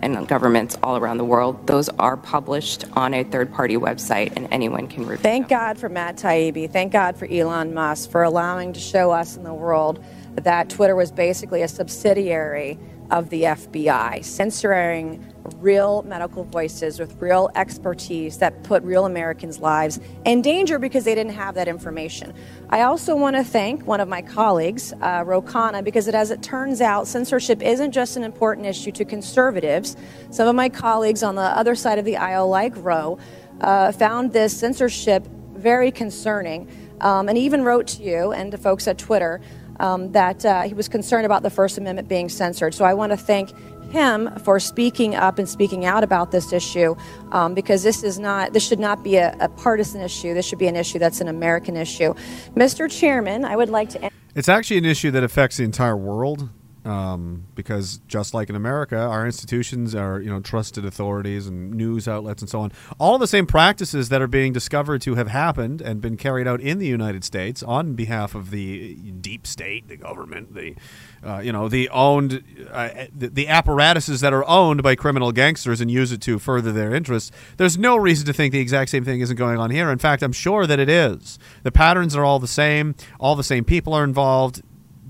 and 0.00 0.26
governments 0.26 0.76
all 0.82 0.96
around 0.96 1.18
the 1.18 1.24
world. 1.24 1.68
Those 1.68 1.88
are 2.00 2.16
published 2.16 2.84
on 2.94 3.14
a 3.14 3.22
third 3.22 3.52
party 3.52 3.76
website, 3.76 4.32
and 4.34 4.48
anyone 4.50 4.88
can 4.88 5.06
review 5.06 5.22
Thank 5.22 5.48
God 5.48 5.78
for 5.78 5.88
Matt 5.88 6.16
Taibbi. 6.16 6.68
Thank 6.68 6.92
God 6.92 7.16
for 7.16 7.26
Elon 7.26 7.74
Musk 7.74 8.10
for 8.10 8.24
allowing 8.24 8.72
to 8.72 8.80
show 8.80 9.12
us 9.12 9.36
in 9.36 9.44
the 9.44 9.54
world 9.54 10.04
that 10.34 10.68
Twitter 10.68 10.96
was 10.96 11.12
basically 11.12 11.62
a 11.62 11.68
subsidiary 11.68 12.76
of 13.10 13.30
the 13.30 13.42
FBI, 13.42 14.24
censoring 14.24 15.24
real 15.56 16.02
medical 16.02 16.44
voices 16.44 16.98
with 16.98 17.20
real 17.20 17.50
expertise 17.54 18.38
that 18.38 18.62
put 18.64 18.82
real 18.82 19.06
Americans' 19.06 19.60
lives 19.60 20.00
in 20.24 20.42
danger 20.42 20.78
because 20.78 21.04
they 21.04 21.14
didn't 21.14 21.32
have 21.32 21.54
that 21.54 21.68
information. 21.68 22.34
I 22.70 22.82
also 22.82 23.14
want 23.16 23.36
to 23.36 23.44
thank 23.44 23.86
one 23.86 24.00
of 24.00 24.08
my 24.08 24.22
colleagues, 24.22 24.92
uh, 25.00 25.22
Ro 25.24 25.40
Khanna, 25.40 25.84
because 25.84 26.08
it, 26.08 26.14
as 26.14 26.30
it 26.30 26.42
turns 26.42 26.80
out, 26.80 27.06
censorship 27.06 27.62
isn't 27.62 27.92
just 27.92 28.16
an 28.16 28.24
important 28.24 28.66
issue 28.66 28.90
to 28.92 29.04
conservatives. 29.04 29.96
Some 30.30 30.48
of 30.48 30.54
my 30.54 30.68
colleagues 30.68 31.22
on 31.22 31.36
the 31.36 31.42
other 31.42 31.74
side 31.74 31.98
of 31.98 32.04
the 32.04 32.16
aisle, 32.16 32.48
like 32.48 32.72
Ro, 32.76 33.18
uh, 33.60 33.92
found 33.92 34.32
this 34.32 34.56
censorship 34.56 35.26
very 35.54 35.90
concerning 35.90 36.68
um, 37.00 37.28
and 37.28 37.38
even 37.38 37.62
wrote 37.62 37.86
to 37.86 38.02
you 38.02 38.32
and 38.32 38.52
to 38.52 38.58
folks 38.58 38.86
at 38.88 38.98
Twitter 38.98 39.40
um, 39.80 40.12
that 40.12 40.44
uh, 40.44 40.62
he 40.62 40.74
was 40.74 40.88
concerned 40.88 41.26
about 41.26 41.42
the 41.42 41.50
First 41.50 41.78
Amendment 41.78 42.08
being 42.08 42.28
censored. 42.28 42.74
So 42.74 42.84
I 42.84 42.94
want 42.94 43.12
to 43.12 43.16
thank 43.16 43.52
him 43.90 44.30
for 44.40 44.58
speaking 44.58 45.14
up 45.14 45.38
and 45.38 45.48
speaking 45.48 45.84
out 45.84 46.02
about 46.02 46.30
this 46.30 46.52
issue 46.52 46.94
um, 47.32 47.54
because 47.54 47.82
this 47.82 48.02
is 48.02 48.18
not 48.18 48.52
this 48.52 48.66
should 48.66 48.80
not 48.80 49.02
be 49.04 49.16
a, 49.16 49.36
a 49.40 49.48
partisan 49.48 50.00
issue 50.00 50.34
this 50.34 50.44
should 50.44 50.58
be 50.58 50.66
an 50.66 50.74
issue 50.74 50.98
that's 50.98 51.20
an 51.20 51.28
american 51.28 51.76
issue 51.76 52.12
mr 52.56 52.90
chairman 52.90 53.44
i 53.44 53.54
would 53.54 53.70
like 53.70 53.88
to 53.88 54.10
It's 54.34 54.50
actually 54.50 54.78
an 54.78 54.84
issue 54.84 55.10
that 55.12 55.24
affects 55.24 55.56
the 55.56 55.64
entire 55.64 55.96
world. 55.96 56.50
Um, 56.86 57.48
because 57.56 57.98
just 58.06 58.32
like 58.32 58.48
in 58.48 58.54
America, 58.54 58.96
our 58.96 59.26
institutions 59.26 59.92
are 59.92 60.20
you 60.20 60.30
know 60.30 60.38
trusted 60.38 60.84
authorities 60.84 61.48
and 61.48 61.72
news 61.72 62.06
outlets 62.06 62.42
and 62.42 62.48
so 62.48 62.60
on. 62.60 62.70
All 63.00 63.18
the 63.18 63.26
same 63.26 63.44
practices 63.44 64.08
that 64.10 64.22
are 64.22 64.28
being 64.28 64.52
discovered 64.52 65.02
to 65.02 65.16
have 65.16 65.26
happened 65.26 65.80
and 65.80 66.00
been 66.00 66.16
carried 66.16 66.46
out 66.46 66.60
in 66.60 66.78
the 66.78 66.86
United 66.86 67.24
States 67.24 67.60
on 67.64 67.94
behalf 67.94 68.36
of 68.36 68.52
the 68.52 68.94
deep 68.94 69.48
state, 69.48 69.88
the 69.88 69.96
government, 69.96 70.54
the 70.54 70.76
uh, 71.24 71.40
you 71.40 71.50
know 71.50 71.68
the 71.68 71.88
owned 71.88 72.44
uh, 72.70 73.06
the, 73.12 73.30
the 73.30 73.48
apparatuses 73.48 74.20
that 74.20 74.32
are 74.32 74.46
owned 74.48 74.84
by 74.84 74.94
criminal 74.94 75.32
gangsters 75.32 75.80
and 75.80 75.90
use 75.90 76.12
it 76.12 76.20
to 76.20 76.38
further 76.38 76.70
their 76.70 76.94
interests. 76.94 77.32
There's 77.56 77.76
no 77.76 77.96
reason 77.96 78.26
to 78.26 78.32
think 78.32 78.52
the 78.52 78.60
exact 78.60 78.92
same 78.92 79.04
thing 79.04 79.20
isn't 79.20 79.36
going 79.36 79.58
on 79.58 79.72
here. 79.72 79.90
In 79.90 79.98
fact, 79.98 80.22
I'm 80.22 80.32
sure 80.32 80.68
that 80.68 80.78
it 80.78 80.88
is. 80.88 81.36
The 81.64 81.72
patterns 81.72 82.14
are 82.14 82.24
all 82.24 82.38
the 82.38 82.46
same. 82.46 82.94
All 83.18 83.34
the 83.34 83.42
same 83.42 83.64
people 83.64 83.92
are 83.92 84.04
involved 84.04 84.62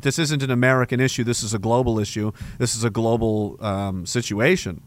this 0.07 0.21
isn't 0.21 0.41
an 0.41 0.53
American 0.53 1.01
issue. 1.01 1.25
This 1.25 1.43
is 1.43 1.53
a 1.53 1.59
global 1.59 1.99
issue. 1.99 2.31
This 2.59 2.77
is 2.77 2.85
a 2.85 2.91
global 2.91 3.57
um, 3.59 4.07
situation. 4.07 4.81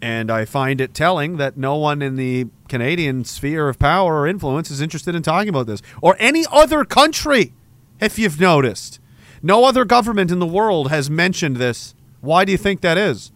And 0.00 0.30
I 0.30 0.44
find 0.44 0.80
it 0.80 0.94
telling 0.94 1.38
that 1.38 1.56
no 1.56 1.74
one 1.74 2.02
in 2.02 2.14
the 2.14 2.46
Canadian 2.68 3.24
sphere 3.24 3.68
of 3.68 3.80
power 3.80 4.20
or 4.20 4.28
influence 4.28 4.70
is 4.70 4.80
interested 4.80 5.16
in 5.16 5.24
talking 5.24 5.48
about 5.48 5.66
this. 5.66 5.82
Or 6.00 6.14
any 6.20 6.44
other 6.52 6.84
country, 6.84 7.52
if 8.00 8.16
you've 8.16 8.40
noticed. 8.40 9.00
No 9.42 9.64
other 9.64 9.84
government 9.84 10.30
in 10.30 10.38
the 10.38 10.46
world 10.46 10.88
has 10.88 11.10
mentioned 11.10 11.56
this. 11.56 11.96
Why 12.20 12.44
do 12.44 12.52
you 12.52 12.58
think 12.58 12.80
that 12.82 12.96
is? 12.96 13.32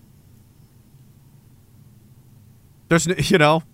There's, 2.88 3.06
you 3.30 3.38
know, 3.38 3.64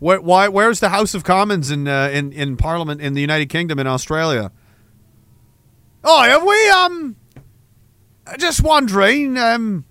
where, 0.00 0.20
why? 0.20 0.48
Where's 0.48 0.80
the 0.80 0.88
House 0.88 1.14
of 1.14 1.22
Commons 1.22 1.70
in 1.70 1.86
uh, 1.86 2.10
in 2.12 2.32
in 2.32 2.56
Parliament 2.56 3.00
in 3.00 3.14
the 3.14 3.20
United 3.20 3.46
Kingdom 3.46 3.78
in 3.78 3.86
Australia? 3.86 4.50
Oh, 6.08 6.22
have 6.22 6.44
we? 6.44 6.68
Um, 6.70 7.16
just 8.38 8.62
wondering. 8.62 9.36
Um, 9.36 9.84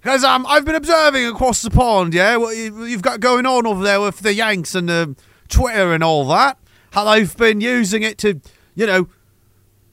because 0.00 0.24
um, 0.24 0.46
I've 0.46 0.64
been 0.64 0.76
observing 0.76 1.26
across 1.26 1.62
the 1.62 1.70
pond. 1.70 2.14
Yeah, 2.14 2.36
what 2.36 2.56
you- 2.56 2.84
you've 2.84 3.02
got 3.02 3.20
going 3.20 3.44
on 3.44 3.66
over 3.66 3.82
there 3.82 4.00
with 4.00 4.20
the 4.20 4.32
Yanks 4.32 4.74
and 4.74 4.88
the 4.88 5.14
Twitter 5.48 5.92
and 5.92 6.02
all 6.02 6.26
that. 6.28 6.58
How 6.92 7.04
they've 7.12 7.36
been 7.36 7.60
using 7.60 8.02
it 8.02 8.16
to, 8.18 8.40
you 8.74 8.86
know, 8.86 9.08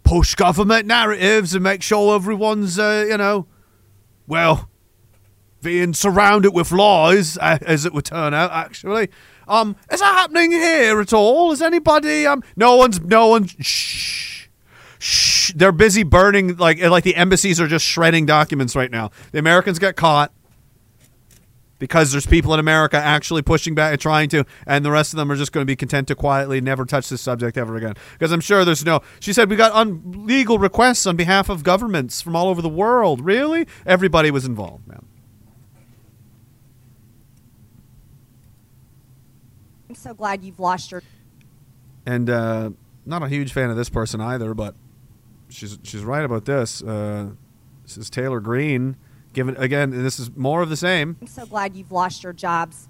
push 0.04 0.36
government 0.36 0.86
narratives 0.86 1.54
and 1.56 1.64
make 1.64 1.82
sure 1.82 2.16
everyone's, 2.16 2.78
uh, 2.80 3.06
you 3.10 3.18
know, 3.18 3.48
well, 4.28 4.70
being 5.62 5.94
surrounded 5.94 6.52
with 6.54 6.72
lies, 6.72 7.36
as 7.42 7.84
it 7.86 7.94
would 7.94 8.06
turn 8.06 8.34
out. 8.34 8.52
Actually, 8.52 9.10
um, 9.48 9.76
is 9.92 10.00
that 10.00 10.14
happening 10.14 10.52
here 10.52 11.00
at 11.00 11.14
all? 11.14 11.52
Is 11.52 11.62
anybody? 11.62 12.26
Um, 12.26 12.44
no 12.56 12.76
one's. 12.76 13.02
No 13.02 13.28
one's. 13.28 13.56
Shh. 13.60 14.48
Shh. 15.00 15.54
They're 15.56 15.72
busy 15.72 16.04
burning. 16.04 16.58
Like 16.58 16.82
like 16.82 17.04
the 17.04 17.16
embassies 17.16 17.60
are 17.60 17.68
just 17.68 17.86
shredding 17.86 18.26
documents 18.26 18.76
right 18.76 18.92
now. 18.92 19.12
The 19.32 19.40
Americans 19.40 19.80
get 19.80 19.96
caught 19.96 20.32
because 21.84 22.14
there's 22.14 22.26
people 22.26 22.54
in 22.54 22.62
America 22.62 22.96
actually 22.96 23.42
pushing 23.42 23.76
back 23.76 23.92
and 23.92 24.00
trying 24.00 24.30
to, 24.30 24.46
and 24.66 24.86
the 24.86 24.92
rest 24.92 25.12
of 25.12 25.18
them 25.18 25.30
are 25.30 25.36
just 25.36 25.52
going 25.52 25.64
to 25.64 25.70
be 25.70 25.76
content 25.76 26.08
to 26.08 26.16
quietly 26.16 26.62
never 26.62 26.86
touch 26.86 27.10
this 27.10 27.20
subject 27.20 27.58
ever 27.58 27.76
again. 27.76 27.94
Because 28.14 28.32
I'm 28.32 28.40
sure 28.40 28.64
there's 28.64 28.86
no. 28.86 29.02
She 29.20 29.34
said 29.34 29.50
we 29.50 29.58
got 29.58 29.74
un- 29.74 30.02
legal 30.26 30.58
requests 30.58 31.06
on 31.06 31.18
behalf 31.18 31.50
of 31.50 31.62
governments 31.62 32.22
from 32.22 32.38
all 32.38 32.48
over 32.48 32.62
the 32.62 32.70
world. 32.70 33.20
Really, 33.20 33.68
everybody 33.86 34.32
was 34.32 34.46
involved, 34.46 34.88
man. 34.88 35.06
So 40.04 40.14
glad 40.14 40.44
you've 40.44 40.60
lost 40.60 40.92
your 40.92 41.02
and 42.06 42.30
uh, 42.30 42.72
not 43.06 43.24
a 43.24 43.30
huge 43.30 43.54
fan 43.54 43.70
of 43.70 43.78
this 43.78 43.90
person 43.90 44.20
either. 44.20 44.54
But 44.54 44.76
she's 45.48 45.80
she's 45.84 46.04
right 46.04 46.26
about 46.26 46.44
this. 46.44 46.84
Uh, 46.84 47.30
this 47.84 47.98
is 47.98 48.10
Taylor 48.10 48.42
Greene. 48.42 48.98
Given 49.32 49.56
again, 49.56 49.94
and 49.94 50.06
this 50.06 50.20
is 50.20 50.36
more 50.36 50.62
of 50.62 50.70
the 50.70 50.76
same. 50.78 51.18
i'm 51.22 51.28
so 51.28 51.46
glad 51.46 51.76
you've 51.76 51.92
lost 51.92 52.22
your 52.22 52.34
jobs 52.34 52.88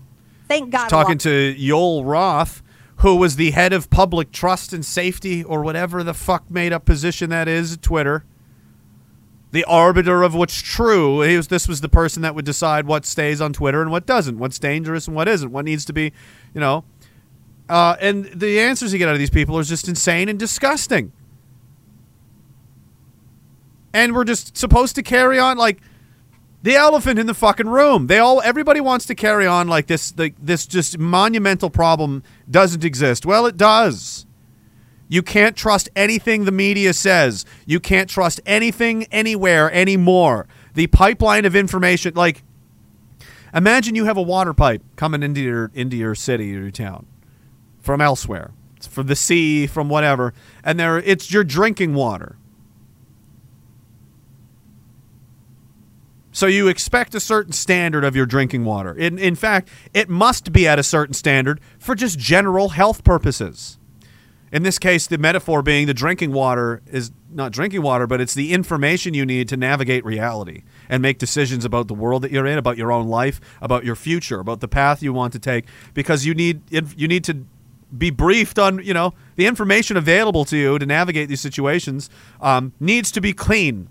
thank 0.49 0.71
god 0.71 0.89
Talking 0.89 1.17
to 1.19 1.55
Yoel 1.55 2.03
Roth, 2.03 2.61
who 2.97 3.15
was 3.15 3.37
the 3.37 3.51
head 3.51 3.71
of 3.71 3.89
public 3.89 4.31
trust 4.31 4.73
and 4.73 4.83
safety, 4.83 5.41
or 5.43 5.63
whatever 5.63 6.03
the 6.03 6.13
fuck 6.13 6.49
made 6.51 6.73
up 6.73 6.83
position 6.83 7.29
that 7.29 7.47
is 7.47 7.77
Twitter. 7.77 8.25
The 9.51 9.63
arbiter 9.65 10.23
of 10.23 10.33
what's 10.33 10.59
true. 10.59 11.21
He 11.21 11.37
was, 11.37 11.47
this 11.47 11.67
was 11.67 11.79
the 11.81 11.87
person 11.87 12.23
that 12.23 12.33
would 12.33 12.43
decide 12.43 12.87
what 12.87 13.05
stays 13.05 13.39
on 13.39 13.53
Twitter 13.53 13.83
and 13.83 13.91
what 13.91 14.07
doesn't, 14.07 14.39
what's 14.39 14.57
dangerous 14.57 15.07
and 15.07 15.15
what 15.15 15.27
isn't, 15.27 15.51
what 15.51 15.63
needs 15.63 15.85
to 15.85 15.93
be, 15.93 16.11
you 16.55 16.59
know. 16.59 16.83
Uh, 17.69 17.95
and 17.99 18.25
the 18.25 18.59
answers 18.59 18.91
you 18.91 18.99
get 18.99 19.07
out 19.07 19.13
of 19.13 19.19
these 19.19 19.29
people 19.29 19.57
are 19.57 19.63
just 19.63 19.87
insane 19.87 20.29
and 20.29 20.37
disgusting. 20.37 21.11
And 23.93 24.13
we're 24.13 24.25
just 24.25 24.57
supposed 24.57 24.95
to 24.95 25.03
carry 25.03 25.39
on 25.39 25.57
like 25.57 25.79
the 26.63 26.75
elephant 26.75 27.19
in 27.19 27.27
the 27.27 27.33
fucking 27.33 27.67
room. 27.67 28.07
They 28.07 28.17
all 28.17 28.41
everybody 28.41 28.81
wants 28.81 29.05
to 29.05 29.15
carry 29.15 29.45
on 29.45 29.67
like 29.67 29.87
this 29.87 30.17
like 30.17 30.35
this 30.41 30.65
just 30.65 30.97
monumental 30.97 31.69
problem 31.69 32.23
doesn't 32.49 32.83
exist. 32.83 33.25
Well, 33.25 33.45
it 33.45 33.57
does. 33.57 34.25
You 35.07 35.21
can't 35.21 35.55
trust 35.55 35.89
anything 35.95 36.45
the 36.45 36.51
media 36.51 36.93
says. 36.93 37.45
You 37.65 37.79
can't 37.79 38.09
trust 38.09 38.41
anything 38.45 39.03
anywhere 39.11 39.71
anymore. 39.71 40.47
The 40.73 40.87
pipeline 40.87 41.45
of 41.45 41.55
information 41.55 42.13
like 42.15 42.43
imagine 43.53 43.93
you 43.93 44.05
have 44.05 44.17
a 44.17 44.21
water 44.21 44.53
pipe 44.53 44.81
coming 44.95 45.21
into 45.21 45.41
your 45.41 45.69
into 45.75 45.95
your 45.95 46.15
city 46.15 46.55
or 46.57 46.61
your 46.61 46.71
town 46.71 47.05
from 47.83 48.01
elsewhere. 48.01 48.51
It's 48.77 48.87
from 48.87 49.05
the 49.05 49.15
sea, 49.15 49.67
from 49.67 49.89
whatever, 49.89 50.33
and 50.63 50.79
there 50.79 50.97
it's 50.97 51.31
your 51.31 51.43
drinking 51.43 51.93
water. 51.93 52.37
So 56.31 56.47
you 56.47 56.67
expect 56.67 57.13
a 57.13 57.19
certain 57.19 57.53
standard 57.53 58.03
of 58.03 58.15
your 58.15 58.25
drinking 58.25 58.65
water. 58.65 58.91
In, 58.91 59.19
in 59.19 59.35
fact, 59.35 59.69
it 59.93 60.09
must 60.09 60.51
be 60.51 60.67
at 60.67 60.79
a 60.79 60.83
certain 60.83 61.13
standard 61.13 61.61
for 61.77 61.93
just 61.93 62.17
general 62.17 62.69
health 62.69 63.03
purposes. 63.03 63.77
In 64.51 64.63
this 64.63 64.79
case, 64.79 65.05
the 65.05 65.17
metaphor 65.17 65.61
being 65.61 65.85
the 65.85 65.93
drinking 65.93 66.31
water 66.31 66.81
is 66.87 67.11
not 67.31 67.51
drinking 67.51 67.83
water, 67.83 68.07
but 68.07 68.19
it's 68.19 68.33
the 68.33 68.51
information 68.51 69.13
you 69.13 69.25
need 69.25 69.47
to 69.49 69.57
navigate 69.57 70.03
reality 70.05 70.63
and 70.89 71.01
make 71.01 71.17
decisions 71.19 71.65
about 71.65 71.87
the 71.87 71.93
world 71.93 72.23
that 72.23 72.31
you're 72.31 72.45
in, 72.45 72.57
about 72.57 72.77
your 72.77 72.91
own 72.91 73.07
life, 73.07 73.39
about 73.61 73.83
your 73.83 73.95
future, 73.95 74.39
about 74.39 74.59
the 74.59 74.67
path 74.67 75.01
you 75.01 75.13
want 75.13 75.33
to 75.33 75.39
take. 75.39 75.65
Because 75.93 76.25
you 76.25 76.33
need 76.33 76.61
you 76.71 77.07
need 77.07 77.23
to 77.23 77.45
be 77.97 78.09
briefed 78.09 78.59
on 78.59 78.83
you 78.83 78.93
know 78.93 79.13
the 79.35 79.45
information 79.45 79.97
available 79.97 80.45
to 80.45 80.57
you 80.57 80.79
to 80.79 80.85
navigate 80.85 81.29
these 81.29 81.41
situations 81.41 82.09
um, 82.41 82.73
needs 82.79 83.11
to 83.11 83.21
be 83.21 83.33
clean. 83.33 83.87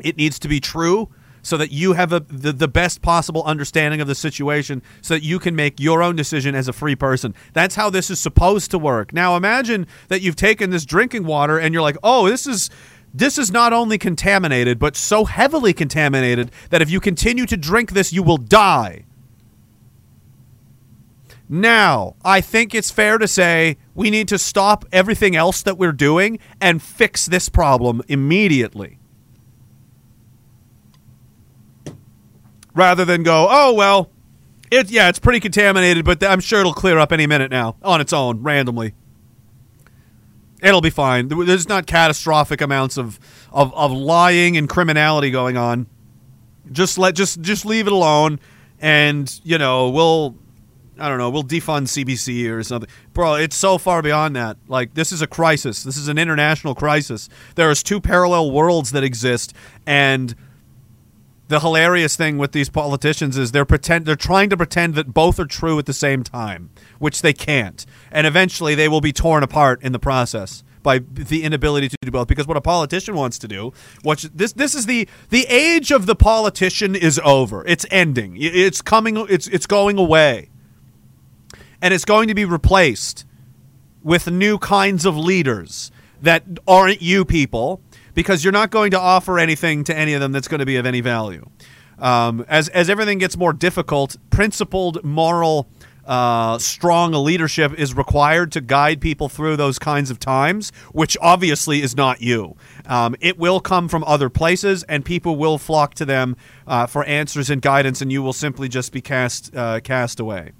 It 0.00 0.16
needs 0.16 0.38
to 0.40 0.48
be 0.48 0.60
true. 0.60 1.08
so 1.40 1.56
that 1.56 1.70
you 1.70 1.94
have 1.94 2.12
a, 2.12 2.20
the, 2.20 2.52
the 2.52 2.68
best 2.68 3.00
possible 3.00 3.42
understanding 3.44 4.00
of 4.00 4.08
the 4.08 4.14
situation 4.14 4.82
so 5.00 5.14
that 5.14 5.22
you 5.22 5.38
can 5.38 5.54
make 5.56 5.80
your 5.80 6.02
own 6.02 6.16
decision 6.16 6.54
as 6.54 6.68
a 6.68 6.72
free 6.72 6.96
person. 6.96 7.32
That's 7.52 7.76
how 7.76 7.88
this 7.90 8.10
is 8.10 8.18
supposed 8.20 8.70
to 8.72 8.78
work. 8.78 9.12
Now 9.14 9.36
imagine 9.36 9.86
that 10.08 10.20
you've 10.20 10.36
taken 10.36 10.70
this 10.70 10.84
drinking 10.84 11.24
water 11.24 11.56
and 11.58 11.72
you're 11.72 11.82
like, 11.82 11.96
"Oh, 12.02 12.28
this 12.28 12.46
is 12.46 12.70
this 13.14 13.38
is 13.38 13.50
not 13.50 13.72
only 13.72 13.98
contaminated, 13.98 14.78
but 14.78 14.96
so 14.96 15.24
heavily 15.24 15.72
contaminated 15.72 16.50
that 16.70 16.82
if 16.82 16.90
you 16.90 17.00
continue 17.00 17.46
to 17.46 17.56
drink 17.56 17.92
this, 17.92 18.12
you 18.12 18.22
will 18.22 18.36
die." 18.36 19.04
Now, 21.48 22.16
I 22.24 22.40
think 22.42 22.74
it's 22.74 22.90
fair 22.90 23.16
to 23.16 23.26
say 23.26 23.78
we 23.94 24.10
need 24.10 24.28
to 24.28 24.38
stop 24.38 24.84
everything 24.92 25.34
else 25.34 25.62
that 25.62 25.78
we're 25.78 25.92
doing 25.92 26.38
and 26.60 26.82
fix 26.82 27.26
this 27.26 27.48
problem 27.48 28.02
immediately. 28.06 28.98
Rather 32.74 33.04
than 33.04 33.22
go, 33.22 33.48
oh, 33.50 33.72
well, 33.72 34.10
it, 34.70 34.90
yeah, 34.90 35.08
it's 35.08 35.18
pretty 35.18 35.40
contaminated, 35.40 36.04
but 36.04 36.22
I'm 36.22 36.40
sure 36.40 36.60
it'll 36.60 36.74
clear 36.74 36.98
up 36.98 37.12
any 37.12 37.26
minute 37.26 37.50
now 37.50 37.76
on 37.82 38.00
its 38.00 38.12
own, 38.12 38.42
randomly. 38.42 38.94
It'll 40.62 40.80
be 40.82 40.90
fine. 40.90 41.28
There's 41.28 41.68
not 41.68 41.86
catastrophic 41.86 42.60
amounts 42.60 42.98
of, 42.98 43.18
of, 43.52 43.72
of 43.74 43.92
lying 43.92 44.56
and 44.56 44.68
criminality 44.68 45.30
going 45.30 45.56
on. 45.56 45.86
Just 46.70 46.98
let 46.98 47.14
just 47.14 47.40
just 47.40 47.64
leave 47.64 47.86
it 47.86 47.94
alone, 47.94 48.40
and 48.78 49.40
you 49.42 49.56
know 49.56 49.88
we'll 49.88 50.36
I 50.98 51.08
don't 51.08 51.18
know, 51.18 51.30
we'll 51.30 51.44
defund 51.44 51.86
CBC 51.86 52.50
or 52.50 52.62
something. 52.62 52.90
Bro, 53.12 53.34
it's 53.34 53.56
so 53.56 53.78
far 53.78 54.02
beyond 54.02 54.36
that. 54.36 54.56
Like, 54.68 54.94
this 54.94 55.12
is 55.12 55.22
a 55.22 55.26
crisis. 55.26 55.82
This 55.82 55.96
is 55.96 56.08
an 56.08 56.18
international 56.18 56.74
crisis. 56.74 57.28
There 57.54 57.70
is 57.70 57.82
two 57.82 58.00
parallel 58.00 58.50
worlds 58.50 58.92
that 58.92 59.04
exist, 59.04 59.54
and 59.86 60.34
the 61.48 61.60
hilarious 61.60 62.14
thing 62.14 62.38
with 62.38 62.52
these 62.52 62.68
politicians 62.68 63.36
is 63.36 63.52
they're 63.52 63.64
pretend 63.64 64.04
they're 64.06 64.16
trying 64.16 64.50
to 64.50 64.56
pretend 64.56 64.94
that 64.94 65.14
both 65.14 65.40
are 65.40 65.46
true 65.46 65.78
at 65.78 65.86
the 65.86 65.94
same 65.94 66.22
time, 66.22 66.70
which 66.98 67.22
they 67.22 67.32
can't. 67.32 67.84
And 68.12 68.26
eventually 68.26 68.74
they 68.74 68.88
will 68.88 69.00
be 69.00 69.12
torn 69.12 69.42
apart 69.42 69.82
in 69.82 69.92
the 69.92 69.98
process 69.98 70.62
by 70.82 70.98
the 70.98 71.42
inability 71.42 71.88
to 71.88 71.96
do 72.02 72.10
both 72.10 72.28
because 72.28 72.46
what 72.46 72.56
a 72.56 72.60
politician 72.60 73.14
wants 73.14 73.38
to 73.38 73.48
do 73.48 73.72
what 74.02 74.24
this 74.32 74.52
this 74.52 74.74
is 74.74 74.86
the 74.86 75.08
the 75.28 75.44
age 75.46 75.90
of 75.90 76.06
the 76.06 76.14
politician 76.14 76.94
is 76.94 77.20
over 77.24 77.66
it's 77.66 77.84
ending 77.90 78.36
it's 78.38 78.80
coming 78.80 79.16
it's 79.28 79.48
it's 79.48 79.66
going 79.66 79.98
away 79.98 80.48
and 81.80 81.94
it's 81.94 82.04
going 82.04 82.28
to 82.28 82.34
be 82.34 82.44
replaced 82.44 83.24
with 84.02 84.30
new 84.30 84.58
kinds 84.58 85.04
of 85.04 85.16
leaders 85.16 85.90
that 86.22 86.44
aren't 86.66 87.02
you 87.02 87.24
people 87.24 87.80
because 88.14 88.42
you're 88.42 88.52
not 88.52 88.70
going 88.70 88.90
to 88.90 88.98
offer 88.98 89.38
anything 89.38 89.84
to 89.84 89.96
any 89.96 90.14
of 90.14 90.20
them 90.20 90.32
that's 90.32 90.48
going 90.48 90.60
to 90.60 90.66
be 90.66 90.76
of 90.76 90.86
any 90.86 91.00
value. 91.00 91.48
Um, 91.98 92.44
as 92.48 92.68
as 92.68 92.88
everything 92.88 93.18
gets 93.18 93.36
more 93.36 93.52
difficult, 93.52 94.16
principled, 94.30 95.02
moral, 95.04 95.68
uh, 96.06 96.58
strong 96.58 97.12
leadership 97.12 97.78
is 97.78 97.94
required 97.94 98.50
to 98.52 98.60
guide 98.60 99.00
people 99.00 99.28
through 99.28 99.56
those 99.56 99.78
kinds 99.78 100.10
of 100.10 100.18
times, 100.18 100.70
which 100.92 101.16
obviously 101.20 101.82
is 101.82 101.96
not 101.96 102.22
you. 102.22 102.56
Um, 102.86 103.14
it 103.20 103.36
will 103.36 103.60
come 103.60 103.88
from 103.88 104.04
other 104.04 104.30
places, 104.30 104.84
and 104.84 105.04
people 105.04 105.36
will 105.36 105.58
flock 105.58 105.94
to 105.94 106.04
them 106.04 106.36
uh, 106.66 106.86
for 106.86 107.04
answers 107.04 107.50
and 107.50 107.60
guidance, 107.60 108.00
and 108.00 108.10
you 108.10 108.22
will 108.22 108.32
simply 108.32 108.68
just 108.68 108.92
be 108.92 109.00
cast 109.00 109.54
uh, 109.54 109.80
cast 109.80 110.20
away 110.20 110.52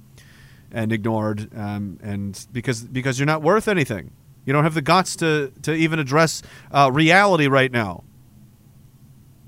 and 0.73 0.93
ignored, 0.93 1.51
um, 1.57 1.99
and 2.03 2.47
because 2.53 2.82
because 2.82 3.19
you're 3.19 3.27
not 3.27 3.43
worth 3.43 3.69
anything. 3.69 4.12
You 4.45 4.53
don't 4.53 4.65
have 4.65 4.74
the 4.74 4.82
guts 4.82 5.16
to 5.16 5.53
to 5.62 5.74
even 5.74 5.99
address 5.99 6.43
uh, 6.73 6.90
reality 6.93 7.49
right 7.49 7.70
now. 7.70 8.05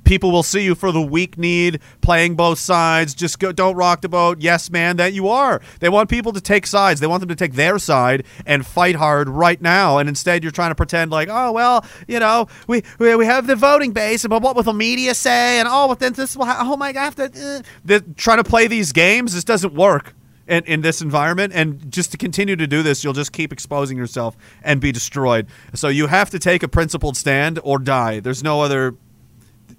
People 0.04 0.32
will 0.32 0.42
see 0.42 0.64
you 0.64 0.74
for 0.74 0.90
the 0.90 1.00
weak 1.00 1.38
need, 1.38 1.80
playing 2.00 2.34
both 2.34 2.58
sides. 2.58 3.14
Just 3.14 3.38
go, 3.38 3.52
don't 3.52 3.76
rock 3.76 4.00
the 4.00 4.08
boat. 4.08 4.40
Yes, 4.40 4.68
man, 4.68 4.96
that 4.96 5.12
you 5.12 5.28
are. 5.28 5.62
They 5.78 5.88
want 5.88 6.08
people 6.08 6.32
to 6.32 6.40
take 6.40 6.66
sides. 6.66 7.00
They 7.00 7.06
want 7.06 7.20
them 7.20 7.28
to 7.28 7.36
take 7.36 7.52
their 7.52 7.78
side 7.78 8.26
and 8.44 8.66
fight 8.66 8.96
hard 8.96 9.28
right 9.28 9.62
now. 9.62 9.98
And 9.98 10.08
instead, 10.08 10.42
you're 10.42 10.50
trying 10.50 10.72
to 10.72 10.74
pretend 10.74 11.12
like, 11.12 11.28
oh 11.30 11.52
well, 11.52 11.84
you 12.08 12.18
know, 12.18 12.48
we 12.66 12.82
we, 12.98 13.14
we 13.14 13.26
have 13.26 13.46
the 13.46 13.56
voting 13.56 13.92
base, 13.92 14.26
but 14.26 14.42
what 14.42 14.56
will 14.56 14.64
the 14.64 14.74
media 14.74 15.14
say? 15.14 15.60
And 15.60 15.68
oh, 15.70 15.86
but 15.86 16.00
then 16.00 16.14
this 16.14 16.36
will. 16.36 16.46
Ha- 16.46 16.58
oh 16.60 16.76
my 16.76 16.92
god, 16.92 17.18
uh. 17.20 17.62
they're 17.84 18.00
trying 18.16 18.38
to 18.38 18.44
play 18.44 18.66
these 18.66 18.92
games. 18.92 19.34
This 19.34 19.44
doesn't 19.44 19.74
work 19.74 20.14
in, 20.50 20.64
in 20.64 20.80
this 20.82 21.00
environment. 21.00 21.52
And 21.54 21.90
just 21.90 22.10
to 22.10 22.18
continue 22.18 22.56
to 22.56 22.66
do 22.66 22.82
this, 22.82 23.02
you'll 23.04 23.12
just 23.12 23.32
keep 23.32 23.52
exposing 23.52 23.96
yourself 23.96 24.36
and 24.62 24.80
be 24.80 24.92
destroyed. 24.92 25.46
So 25.74 25.88
you 25.88 26.08
have 26.08 26.30
to 26.30 26.38
take 26.38 26.62
a 26.62 26.68
principled 26.68 27.16
stand 27.16 27.58
or 27.62 27.78
die. 27.78 28.20
There's 28.20 28.42
no 28.42 28.60
other. 28.60 28.96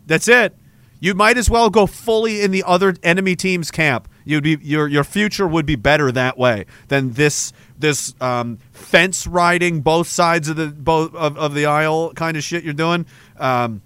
That's 0.07 0.27
it. 0.27 0.55
You 0.99 1.15
might 1.15 1.37
as 1.37 1.49
well 1.49 1.69
go 1.69 1.87
fully 1.87 2.41
in 2.41 2.51
the 2.51 2.63
other 2.63 2.95
enemy 3.01 3.35
team's 3.35 3.71
camp. 3.71 4.07
You'd 4.23 4.43
be 4.43 4.57
your 4.61 4.87
your 4.87 5.03
future 5.03 5.47
would 5.47 5.65
be 5.65 5.75
better 5.75 6.11
that 6.11 6.37
way 6.37 6.65
than 6.89 7.13
this 7.13 7.53
this 7.77 8.13
um, 8.21 8.59
fence 8.71 9.25
riding 9.25 9.81
both 9.81 10.07
sides 10.07 10.47
of 10.47 10.57
the 10.57 10.67
both 10.67 11.15
of, 11.15 11.37
of 11.37 11.55
the 11.55 11.65
aisle 11.65 12.13
kind 12.13 12.37
of 12.37 12.43
shit 12.43 12.63
you're 12.63 12.73
doing. 12.73 13.07
Um, 13.37 13.81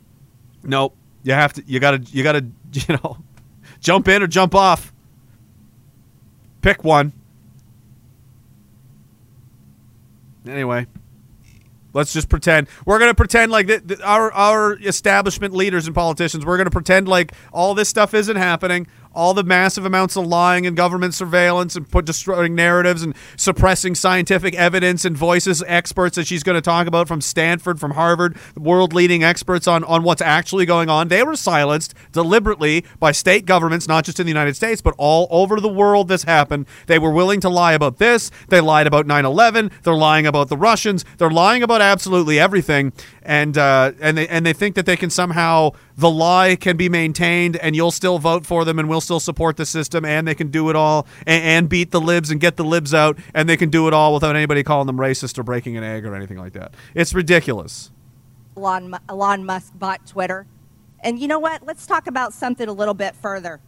nope. 0.61 0.95
You 1.23 1.33
have 1.33 1.53
to. 1.53 1.63
You 1.65 1.79
gotta. 1.79 1.99
You 1.99 2.23
gotta. 2.23 2.45
You 2.75 2.99
know, 3.01 3.15
jump 3.79 4.09
in 4.09 4.21
or 4.21 4.27
jump 4.27 4.53
off. 4.53 4.91
Pick 6.65 6.83
one. 6.83 7.13
Anyway, 10.47 10.87
let's 11.93 12.11
just 12.11 12.27
pretend 12.27 12.67
we're 12.87 12.97
going 12.97 13.11
to 13.11 13.15
pretend 13.15 13.51
like 13.51 13.69
our 14.03 14.31
our 14.31 14.73
establishment 14.79 15.53
leaders 15.53 15.85
and 15.85 15.93
politicians. 15.93 16.43
We're 16.43 16.57
going 16.57 16.65
to 16.65 16.71
pretend 16.71 17.07
like 17.07 17.33
all 17.53 17.75
this 17.75 17.87
stuff 17.87 18.15
isn't 18.15 18.35
happening 18.35 18.87
all 19.15 19.33
the 19.33 19.43
massive 19.43 19.85
amounts 19.85 20.15
of 20.15 20.27
lying 20.27 20.65
and 20.67 20.75
government 20.75 21.13
surveillance 21.13 21.75
and 21.75 21.89
put 21.89 22.05
destroying 22.05 22.53
narratives 22.53 23.01
and 23.01 23.15
suppressing 23.37 23.95
scientific 23.95 24.53
evidence 24.55 25.05
and 25.05 25.17
voices 25.17 25.63
experts 25.67 26.15
that 26.15 26.27
she's 26.27 26.43
going 26.43 26.55
to 26.55 26.61
talk 26.61 26.87
about 26.87 27.07
from 27.07 27.21
Stanford, 27.21 27.79
from 27.79 27.91
Harvard, 27.91 28.37
world 28.57 28.93
leading 28.93 29.23
experts 29.23 29.67
on, 29.67 29.83
on 29.85 30.03
what's 30.03 30.21
actually 30.21 30.65
going 30.65 30.89
on. 30.89 31.07
They 31.07 31.23
were 31.23 31.35
silenced 31.35 31.93
deliberately 32.11 32.85
by 32.99 33.11
state 33.11 33.45
governments, 33.45 33.87
not 33.87 34.05
just 34.05 34.19
in 34.19 34.25
the 34.25 34.31
United 34.31 34.55
States, 34.55 34.81
but 34.81 34.93
all 34.97 35.27
over 35.31 35.59
the 35.59 35.69
world. 35.69 36.07
This 36.07 36.23
happened. 36.23 36.65
They 36.87 36.99
were 36.99 37.11
willing 37.11 37.39
to 37.41 37.49
lie 37.49 37.73
about 37.73 37.97
this. 37.97 38.31
They 38.49 38.61
lied 38.61 38.87
about 38.87 39.07
9 39.07 39.25
11. 39.25 39.71
They're 39.83 39.93
lying 39.93 40.27
about 40.27 40.49
the 40.49 40.57
Russians. 40.57 41.05
They're 41.17 41.29
lying 41.29 41.63
about 41.63 41.81
absolutely 41.81 42.39
everything. 42.39 42.91
And, 43.25 43.57
uh, 43.57 43.93
and, 43.99 44.17
they, 44.17 44.27
and 44.27 44.45
they 44.45 44.53
think 44.53 44.75
that 44.75 44.85
they 44.85 44.95
can 44.95 45.09
somehow 45.09 45.71
the 45.97 46.09
lie 46.09 46.55
can 46.55 46.77
be 46.77 46.89
maintained 46.89 47.57
and 47.57 47.75
you'll 47.75 47.89
still 47.91 48.19
vote 48.19 48.45
for 48.45 48.63
them 48.63 48.77
and 48.77 48.87
we'll 48.87 49.01
still 49.01 49.19
support 49.19 49.57
the 49.57 49.65
system 49.65 50.05
and 50.05 50.27
they 50.27 50.35
can 50.35 50.49
do 50.49 50.69
it 50.69 50.75
all 50.75 51.07
and, 51.25 51.43
and, 51.43 51.69
beat 51.69 51.89
the 51.89 51.99
libs 51.99 52.29
and 52.29 52.39
get 52.39 52.55
the 52.55 52.63
libs 52.63 52.93
out 52.93 53.17
and 53.33 53.49
they 53.49 53.57
can 53.57 53.71
do 53.71 53.87
it 53.87 53.93
all 53.95 54.13
without 54.13 54.35
anybody 54.35 54.61
calling 54.61 54.85
them 54.85 54.97
racist 54.97 55.39
or 55.39 55.43
breaking 55.43 55.75
an 55.75 55.83
egg 55.83 56.05
or 56.05 56.13
anything 56.13 56.37
like 56.37 56.53
that. 56.53 56.75
It's 56.93 57.15
ridiculous. 57.15 57.89
Elon, 58.55 58.95
Elon 59.09 59.43
Musk 59.43 59.73
bought 59.75 60.05
Twitter. 60.05 60.45
And 60.99 61.19
you 61.19 61.27
know 61.27 61.39
what? 61.39 61.65
Let's 61.65 61.87
talk 61.87 62.05
about 62.05 62.31
something 62.31 62.67
a 62.67 62.73
little 62.73 62.93
bit 62.93 63.15
further. 63.15 63.59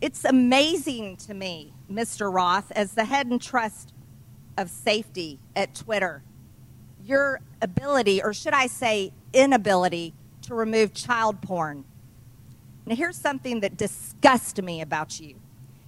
It's 0.00 0.24
amazing 0.24 1.16
to 1.18 1.34
me, 1.34 1.72
Mr. 1.90 2.32
Roth, 2.32 2.70
as 2.72 2.92
the 2.92 3.04
head 3.04 3.28
and 3.28 3.40
trust 3.40 3.92
of 4.58 4.68
safety 4.68 5.38
at 5.54 5.74
Twitter, 5.74 6.22
your 7.04 7.40
ability, 7.62 8.22
or 8.22 8.32
should 8.32 8.54
I 8.54 8.66
say, 8.66 9.12
inability, 9.32 10.14
to 10.42 10.54
remove 10.54 10.94
child 10.94 11.40
porn. 11.42 11.84
Now, 12.86 12.94
here's 12.94 13.16
something 13.16 13.60
that 13.60 13.76
disgusts 13.76 14.60
me 14.60 14.80
about 14.80 15.18
you. 15.18 15.36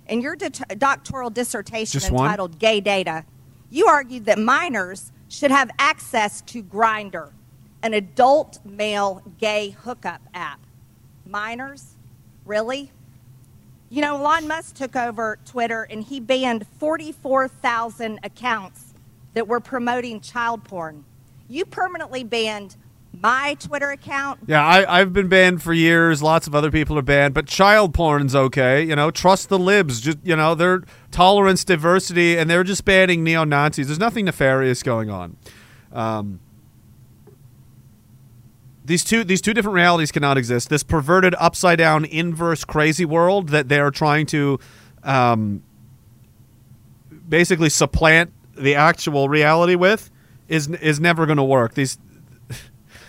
In 0.08 0.20
your 0.20 0.36
doctoral 0.36 1.30
dissertation 1.30 2.00
Just 2.00 2.10
entitled 2.10 2.52
one? 2.52 2.58
Gay 2.58 2.80
Data, 2.80 3.24
you 3.70 3.86
argued 3.86 4.24
that 4.24 4.38
minors 4.38 5.12
should 5.28 5.50
have 5.50 5.70
access 5.78 6.40
to 6.42 6.62
Grindr, 6.62 7.30
an 7.82 7.94
adult 7.94 8.58
male 8.64 9.22
gay 9.38 9.70
hookup 9.70 10.22
app. 10.34 10.60
Minors? 11.26 11.94
Really? 12.46 12.90
You 13.90 14.02
know, 14.02 14.16
Elon 14.16 14.48
Musk 14.48 14.74
took 14.74 14.96
over 14.96 15.38
Twitter 15.44 15.84
and 15.84 16.02
he 16.02 16.20
banned 16.20 16.66
44,000 16.78 18.18
accounts 18.22 18.94
that 19.34 19.46
were 19.46 19.60
promoting 19.60 20.20
child 20.20 20.64
porn. 20.64 21.04
You 21.48 21.64
permanently 21.64 22.24
banned 22.24 22.76
my 23.20 23.56
Twitter 23.58 23.90
account. 23.90 24.40
Yeah, 24.46 24.64
I, 24.64 25.00
I've 25.00 25.12
been 25.12 25.28
banned 25.28 25.62
for 25.62 25.72
years. 25.72 26.22
Lots 26.22 26.46
of 26.46 26.54
other 26.54 26.70
people 26.70 26.98
are 26.98 27.02
banned, 27.02 27.34
but 27.34 27.46
child 27.46 27.94
porn's 27.94 28.34
okay. 28.34 28.82
You 28.82 28.94
know, 28.94 29.10
trust 29.10 29.48
the 29.48 29.58
libs. 29.58 30.00
Just 30.00 30.18
you 30.22 30.36
know, 30.36 30.54
they're 30.54 30.82
tolerance, 31.10 31.64
diversity, 31.64 32.38
and 32.38 32.48
they're 32.48 32.64
just 32.64 32.84
banning 32.84 33.24
neo 33.24 33.44
Nazis. 33.44 33.88
There's 33.88 33.98
nothing 33.98 34.26
nefarious 34.26 34.82
going 34.82 35.10
on. 35.10 35.36
Um, 35.92 36.40
these 38.84 39.04
two 39.04 39.24
these 39.24 39.40
two 39.40 39.54
different 39.54 39.74
realities 39.74 40.12
cannot 40.12 40.38
exist. 40.38 40.68
This 40.68 40.82
perverted, 40.82 41.34
upside 41.38 41.78
down, 41.78 42.04
inverse, 42.04 42.64
crazy 42.64 43.04
world 43.04 43.48
that 43.48 43.68
they 43.68 43.80
are 43.80 43.90
trying 43.90 44.26
to 44.26 44.58
um, 45.02 45.62
basically 47.28 47.70
supplant 47.70 48.32
the 48.54 48.74
actual 48.74 49.28
reality 49.28 49.74
with 49.74 50.10
is 50.48 50.68
is 50.68 50.98
never 50.98 51.26
going 51.26 51.36
to 51.36 51.44
work. 51.44 51.74
These 51.74 51.98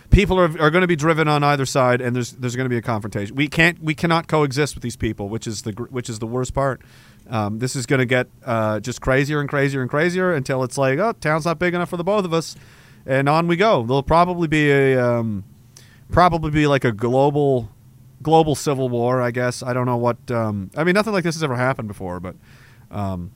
people 0.09 0.39
are, 0.39 0.45
are 0.59 0.71
going 0.71 0.81
to 0.81 0.87
be 0.87 0.95
driven 0.95 1.27
on 1.27 1.43
either 1.43 1.65
side, 1.65 2.01
and 2.01 2.15
there's 2.15 2.31
there's 2.33 2.55
going 2.55 2.65
to 2.65 2.69
be 2.69 2.77
a 2.77 2.81
confrontation. 2.81 3.35
We 3.35 3.47
can't 3.47 3.81
we 3.81 3.93
cannot 3.93 4.27
coexist 4.27 4.75
with 4.75 4.83
these 4.83 4.95
people, 4.95 5.29
which 5.29 5.47
is 5.47 5.63
the 5.63 5.71
which 5.71 6.09
is 6.09 6.19
the 6.19 6.27
worst 6.27 6.53
part. 6.53 6.81
Um, 7.29 7.59
this 7.59 7.75
is 7.75 7.85
going 7.85 7.99
to 7.99 8.05
get 8.05 8.27
uh, 8.45 8.79
just 8.79 9.01
crazier 9.01 9.39
and 9.39 9.47
crazier 9.47 9.81
and 9.81 9.89
crazier 9.89 10.33
until 10.33 10.63
it's 10.63 10.77
like, 10.77 10.97
oh, 10.97 11.13
town's 11.13 11.45
not 11.45 11.59
big 11.59 11.73
enough 11.73 11.89
for 11.89 11.97
the 11.97 12.03
both 12.03 12.25
of 12.25 12.33
us, 12.33 12.55
and 13.05 13.29
on 13.29 13.47
we 13.47 13.55
go. 13.55 13.83
There'll 13.83 14.03
probably 14.03 14.47
be 14.47 14.71
a 14.71 15.03
um, 15.03 15.43
probably 16.11 16.51
be 16.51 16.67
like 16.67 16.83
a 16.83 16.91
global 16.91 17.69
global 18.21 18.55
civil 18.55 18.89
war. 18.89 19.21
I 19.21 19.31
guess 19.31 19.63
I 19.63 19.73
don't 19.73 19.85
know 19.85 19.97
what. 19.97 20.17
Um, 20.31 20.71
I 20.75 20.83
mean, 20.83 20.93
nothing 20.93 21.13
like 21.13 21.23
this 21.23 21.35
has 21.35 21.43
ever 21.43 21.55
happened 21.55 21.87
before, 21.87 22.19
but. 22.19 22.35
Um, 22.91 23.31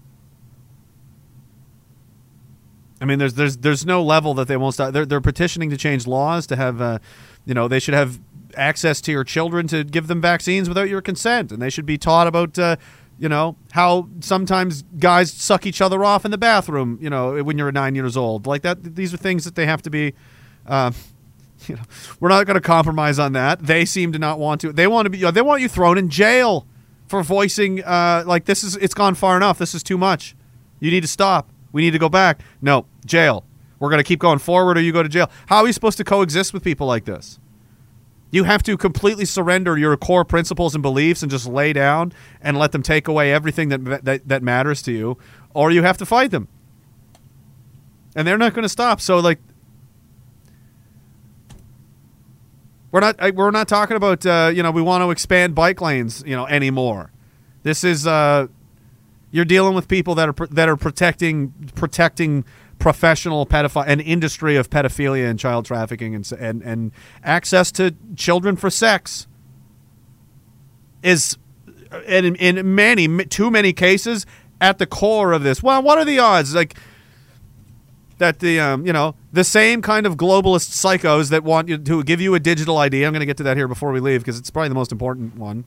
I 3.03 3.05
mean, 3.05 3.19
there's 3.19 3.33
there's 3.33 3.57
there's 3.57 3.85
no 3.85 4.01
level 4.01 4.33
that 4.35 4.47
they 4.47 4.55
won't 4.55 4.75
stop. 4.75 4.93
They're 4.93 5.05
they're 5.05 5.19
petitioning 5.19 5.69
to 5.71 5.77
change 5.77 6.07
laws 6.07 6.47
to 6.47 6.55
have, 6.55 6.79
uh, 6.79 6.99
you 7.43 7.53
know, 7.53 7.67
they 7.67 7.79
should 7.79 7.93
have 7.93 8.17
access 8.55 9.01
to 9.01 9.11
your 9.11 9.25
children 9.25 9.67
to 9.67 9.83
give 9.83 10.07
them 10.07 10.21
vaccines 10.21 10.69
without 10.69 10.87
your 10.87 11.01
consent, 11.01 11.51
and 11.51 11.61
they 11.61 11.69
should 11.69 11.85
be 11.85 11.97
taught 11.97 12.27
about, 12.27 12.57
uh, 12.57 12.77
you 13.19 13.27
know, 13.27 13.57
how 13.73 14.07
sometimes 14.21 14.83
guys 14.99 15.33
suck 15.33 15.65
each 15.65 15.81
other 15.81 16.05
off 16.05 16.23
in 16.23 16.31
the 16.31 16.37
bathroom, 16.37 16.97
you 17.01 17.09
know, 17.09 17.43
when 17.43 17.57
you're 17.57 17.73
nine 17.73 17.93
years 17.93 18.15
old. 18.15 18.47
Like 18.47 18.61
that, 18.61 18.95
these 18.95 19.13
are 19.13 19.17
things 19.17 19.43
that 19.43 19.55
they 19.55 19.65
have 19.65 19.81
to 19.81 19.89
be. 19.89 20.13
Uh, 20.65 20.93
you 21.67 21.75
know, 21.75 21.81
we're 22.21 22.29
not 22.29 22.45
going 22.45 22.55
to 22.55 22.61
compromise 22.61 23.19
on 23.19 23.33
that. 23.33 23.59
They 23.59 23.83
seem 23.83 24.13
to 24.13 24.19
not 24.19 24.39
want 24.39 24.61
to. 24.61 24.71
They 24.71 24.87
want 24.87 25.07
to 25.07 25.09
be. 25.09 25.29
They 25.29 25.41
want 25.41 25.61
you 25.61 25.67
thrown 25.67 25.97
in 25.97 26.07
jail 26.07 26.65
for 27.07 27.21
voicing 27.21 27.83
uh, 27.83 28.23
like 28.25 28.45
this 28.45 28.63
is. 28.63 28.77
It's 28.77 28.93
gone 28.93 29.15
far 29.15 29.35
enough. 29.35 29.57
This 29.57 29.75
is 29.75 29.83
too 29.83 29.97
much. 29.97 30.37
You 30.79 30.89
need 30.89 31.01
to 31.01 31.07
stop. 31.09 31.49
We 31.73 31.81
need 31.81 31.91
to 31.91 31.99
go 31.99 32.07
back. 32.07 32.39
No, 32.61 32.85
jail. 33.03 33.45
We're 33.79 33.89
going 33.89 33.99
to 33.99 34.07
keep 34.07 34.19
going 34.19 34.39
forward 34.39 34.77
or 34.77 34.81
you 34.81 34.91
go 34.91 35.03
to 35.03 35.09
jail. 35.09 35.29
How 35.47 35.57
are 35.57 35.67
you 35.67 35.73
supposed 35.73 35.97
to 35.97 36.03
coexist 36.03 36.53
with 36.53 36.63
people 36.63 36.87
like 36.87 37.05
this? 37.05 37.39
You 38.31 38.45
have 38.45 38.63
to 38.63 38.77
completely 38.77 39.25
surrender 39.25 39.77
your 39.77 39.95
core 39.97 40.25
principles 40.25 40.73
and 40.73 40.81
beliefs 40.81 41.21
and 41.21 41.29
just 41.29 41.45
lay 41.45 41.71
down 41.73 42.13
and 42.41 42.57
let 42.57 42.71
them 42.71 42.81
take 42.81 43.07
away 43.07 43.31
everything 43.31 43.69
that 43.69 44.05
that, 44.05 44.27
that 44.27 44.41
matters 44.41 44.81
to 44.83 44.91
you, 44.91 45.17
or 45.53 45.69
you 45.69 45.83
have 45.83 45.97
to 45.97 46.05
fight 46.05 46.31
them. 46.31 46.47
And 48.15 48.27
they're 48.27 48.37
not 48.37 48.53
going 48.53 48.63
to 48.63 48.69
stop. 48.69 49.01
So 49.01 49.19
like 49.19 49.39
we're 52.91 53.01
not 53.01 53.35
we're 53.35 53.51
not 53.51 53.67
talking 53.67 53.97
about 53.97 54.25
uh, 54.25 54.51
you 54.53 54.63
know 54.63 54.71
we 54.71 54.81
want 54.81 55.03
to 55.03 55.11
expand 55.11 55.53
bike 55.55 55.81
lanes 55.81 56.23
you 56.25 56.35
know 56.35 56.47
anymore. 56.47 57.11
This 57.63 57.83
is 57.83 58.07
uh, 58.07 58.47
you're 59.31 59.45
dealing 59.45 59.73
with 59.73 59.87
people 59.87 60.15
that 60.15 60.29
are 60.29 60.47
that 60.47 60.69
are 60.69 60.77
protecting 60.77 61.53
protecting 61.75 62.45
professional 62.83 63.45
pedophile 63.45 63.87
an 63.87 64.01
industry 64.01 64.57
of 64.57 64.69
pedophilia 64.69 65.29
and 65.29 65.39
child 65.39 65.65
trafficking 65.65 66.13
and 66.13 66.29
and 66.33 66.61
and 66.63 66.91
access 67.23 67.71
to 67.71 67.95
children 68.17 68.57
for 68.57 68.69
sex 68.69 69.25
is 71.01 71.37
uh, 71.93 72.01
in 72.01 72.35
in 72.35 72.75
many 72.75 73.07
too 73.25 73.49
many 73.49 73.71
cases 73.71 74.25
at 74.59 74.79
the 74.79 74.85
core 74.85 75.31
of 75.31 75.43
this. 75.43 75.63
Well, 75.63 75.81
what 75.81 75.97
are 75.97 76.03
the 76.03 76.19
odds 76.19 76.53
like 76.53 76.75
that 78.17 78.39
the 78.39 78.59
um, 78.59 78.85
you 78.85 78.91
know 78.91 79.15
the 79.31 79.45
same 79.45 79.81
kind 79.81 80.05
of 80.05 80.17
globalist 80.17 80.71
psychos 80.71 81.29
that 81.29 81.45
want 81.45 81.69
you 81.69 81.77
to 81.77 82.03
give 82.03 82.19
you 82.19 82.35
a 82.35 82.39
digital 82.39 82.77
ID. 82.77 83.05
I'm 83.05 83.13
going 83.13 83.21
to 83.21 83.25
get 83.25 83.37
to 83.37 83.43
that 83.43 83.55
here 83.55 83.69
before 83.69 83.93
we 83.93 84.01
leave 84.01 84.19
because 84.19 84.37
it's 84.37 84.49
probably 84.49 84.67
the 84.67 84.75
most 84.75 84.91
important 84.91 85.37
one. 85.37 85.63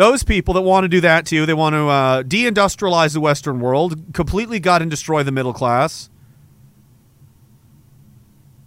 Those 0.00 0.22
people 0.22 0.54
that 0.54 0.62
want 0.62 0.84
to 0.84 0.88
do 0.88 1.02
that 1.02 1.26
to 1.26 1.36
you, 1.36 1.44
they 1.44 1.52
want 1.52 1.74
to 1.74 1.86
uh, 1.86 2.22
deindustrialize 2.22 3.12
the 3.12 3.20
Western 3.20 3.60
world, 3.60 4.14
completely 4.14 4.58
gut 4.58 4.80
and 4.80 4.90
destroy 4.90 5.22
the 5.22 5.30
middle 5.30 5.52
class. 5.52 6.08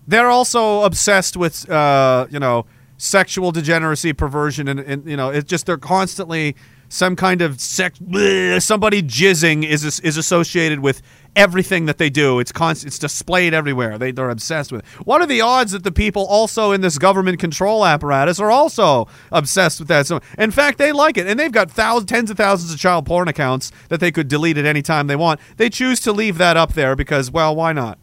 They're 0.07 0.29
also 0.29 0.83
obsessed 0.83 1.35
with, 1.35 1.67
uh, 1.67 2.27
you 2.29 2.37
know, 2.37 2.67
sexual 2.97 3.51
degeneracy, 3.51 4.13
perversion, 4.13 4.67
and, 4.67 4.79
and 4.81 5.09
you 5.09 5.17
know, 5.17 5.31
it's 5.31 5.49
just 5.49 5.65
they're 5.65 5.75
constantly 5.75 6.55
some 6.87 7.15
kind 7.15 7.41
of 7.41 7.59
sex. 7.59 7.97
bleh, 7.97 8.61
somebody 8.61 9.01
jizzing 9.01 9.65
is 9.65 9.99
is 10.01 10.17
associated 10.17 10.81
with 10.81 11.01
everything 11.35 11.85
that 11.85 11.97
they 11.97 12.09
do. 12.09 12.39
It's 12.39 12.51
const, 12.51 12.85
It's 12.85 12.99
displayed 12.99 13.53
everywhere. 13.53 13.97
They 13.97 14.11
they're 14.11 14.29
obsessed 14.29 14.71
with. 14.71 14.81
it. 14.81 15.05
What 15.05 15.21
are 15.21 15.25
the 15.27 15.41
odds 15.41 15.71
that 15.71 15.83
the 15.83 15.91
people 15.91 16.25
also 16.25 16.71
in 16.71 16.81
this 16.81 16.97
government 16.97 17.39
control 17.39 17.85
apparatus 17.85 18.39
are 18.39 18.51
also 18.51 19.07
obsessed 19.31 19.79
with 19.79 19.87
that? 19.87 20.07
So, 20.07 20.19
in 20.37 20.51
fact, 20.51 20.77
they 20.77 20.91
like 20.91 21.17
it, 21.17 21.27
and 21.27 21.39
they've 21.39 21.51
got 21.51 21.71
thousands, 21.71 22.09
tens 22.09 22.31
of 22.31 22.37
thousands 22.37 22.73
of 22.73 22.79
child 22.79 23.05
porn 23.05 23.27
accounts 23.27 23.71
that 23.89 23.99
they 23.99 24.11
could 24.11 24.27
delete 24.27 24.57
at 24.57 24.65
any 24.65 24.81
time 24.81 25.07
they 25.07 25.15
want. 25.15 25.39
They 25.57 25.69
choose 25.69 25.99
to 26.01 26.11
leave 26.11 26.37
that 26.37 26.57
up 26.57 26.73
there 26.73 26.95
because, 26.95 27.31
well, 27.31 27.55
why 27.55 27.73
not? 27.73 27.97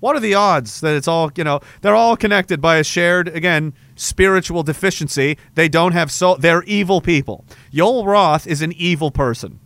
What 0.00 0.16
are 0.16 0.20
the 0.20 0.34
odds 0.34 0.80
that 0.80 0.96
it's 0.96 1.06
all, 1.06 1.30
you 1.36 1.44
know, 1.44 1.60
they're 1.82 1.94
all 1.94 2.16
connected 2.16 2.60
by 2.62 2.76
a 2.76 2.84
shared, 2.84 3.28
again, 3.28 3.74
spiritual 3.96 4.62
deficiency. 4.62 5.36
They 5.54 5.68
don't 5.68 5.92
have 5.92 6.10
so 6.10 6.36
they're 6.36 6.62
evil 6.62 7.02
people. 7.02 7.44
Yoel 7.70 8.06
Roth 8.06 8.46
is 8.46 8.62
an 8.62 8.72
evil 8.72 9.10
person. 9.10 9.60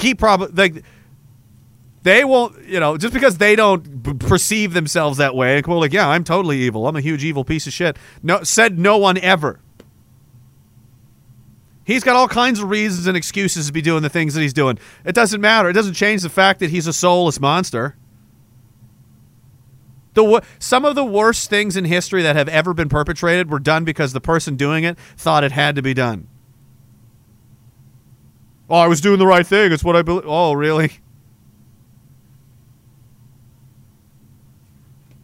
He 0.00 0.14
probably 0.14 0.48
like 0.54 0.84
they 2.02 2.24
won't, 2.24 2.64
you 2.66 2.80
know, 2.80 2.96
just 2.96 3.12
because 3.12 3.38
they 3.38 3.54
don't 3.54 4.02
b- 4.02 4.14
perceive 4.14 4.72
themselves 4.72 5.18
that 5.18 5.34
way. 5.34 5.62
Well, 5.66 5.80
like, 5.80 5.92
yeah, 5.92 6.08
I'm 6.08 6.24
totally 6.24 6.58
evil. 6.60 6.86
I'm 6.86 6.96
a 6.96 7.00
huge 7.00 7.24
evil 7.24 7.44
piece 7.44 7.66
of 7.66 7.72
shit. 7.72 7.96
No, 8.22 8.42
said 8.42 8.78
no 8.78 8.96
one 8.96 9.18
ever. 9.18 9.60
He's 11.84 12.04
got 12.04 12.16
all 12.16 12.28
kinds 12.28 12.60
of 12.60 12.70
reasons 12.70 13.06
and 13.06 13.16
excuses 13.16 13.66
to 13.66 13.72
be 13.72 13.82
doing 13.82 14.02
the 14.02 14.08
things 14.08 14.34
that 14.34 14.40
he's 14.40 14.52
doing. 14.52 14.78
It 15.04 15.14
doesn't 15.14 15.40
matter. 15.40 15.68
It 15.68 15.72
doesn't 15.72 15.94
change 15.94 16.22
the 16.22 16.30
fact 16.30 16.60
that 16.60 16.70
he's 16.70 16.86
a 16.86 16.92
soulless 16.92 17.40
monster. 17.40 17.96
The 20.14 20.24
wo- 20.24 20.40
some 20.58 20.84
of 20.84 20.94
the 20.94 21.04
worst 21.04 21.50
things 21.50 21.76
in 21.76 21.84
history 21.84 22.22
that 22.22 22.36
have 22.36 22.48
ever 22.48 22.72
been 22.72 22.88
perpetrated 22.88 23.50
were 23.50 23.58
done 23.58 23.84
because 23.84 24.12
the 24.12 24.20
person 24.20 24.56
doing 24.56 24.84
it 24.84 24.98
thought 25.16 25.44
it 25.44 25.52
had 25.52 25.76
to 25.76 25.82
be 25.82 25.92
done. 25.94 26.28
Oh, 28.70 28.76
I 28.76 28.86
was 28.86 29.00
doing 29.00 29.18
the 29.18 29.26
right 29.26 29.46
thing. 29.46 29.72
It's 29.72 29.82
what 29.82 29.96
I 29.96 30.02
believe. 30.02 30.24
Oh, 30.26 30.52
really? 30.52 30.92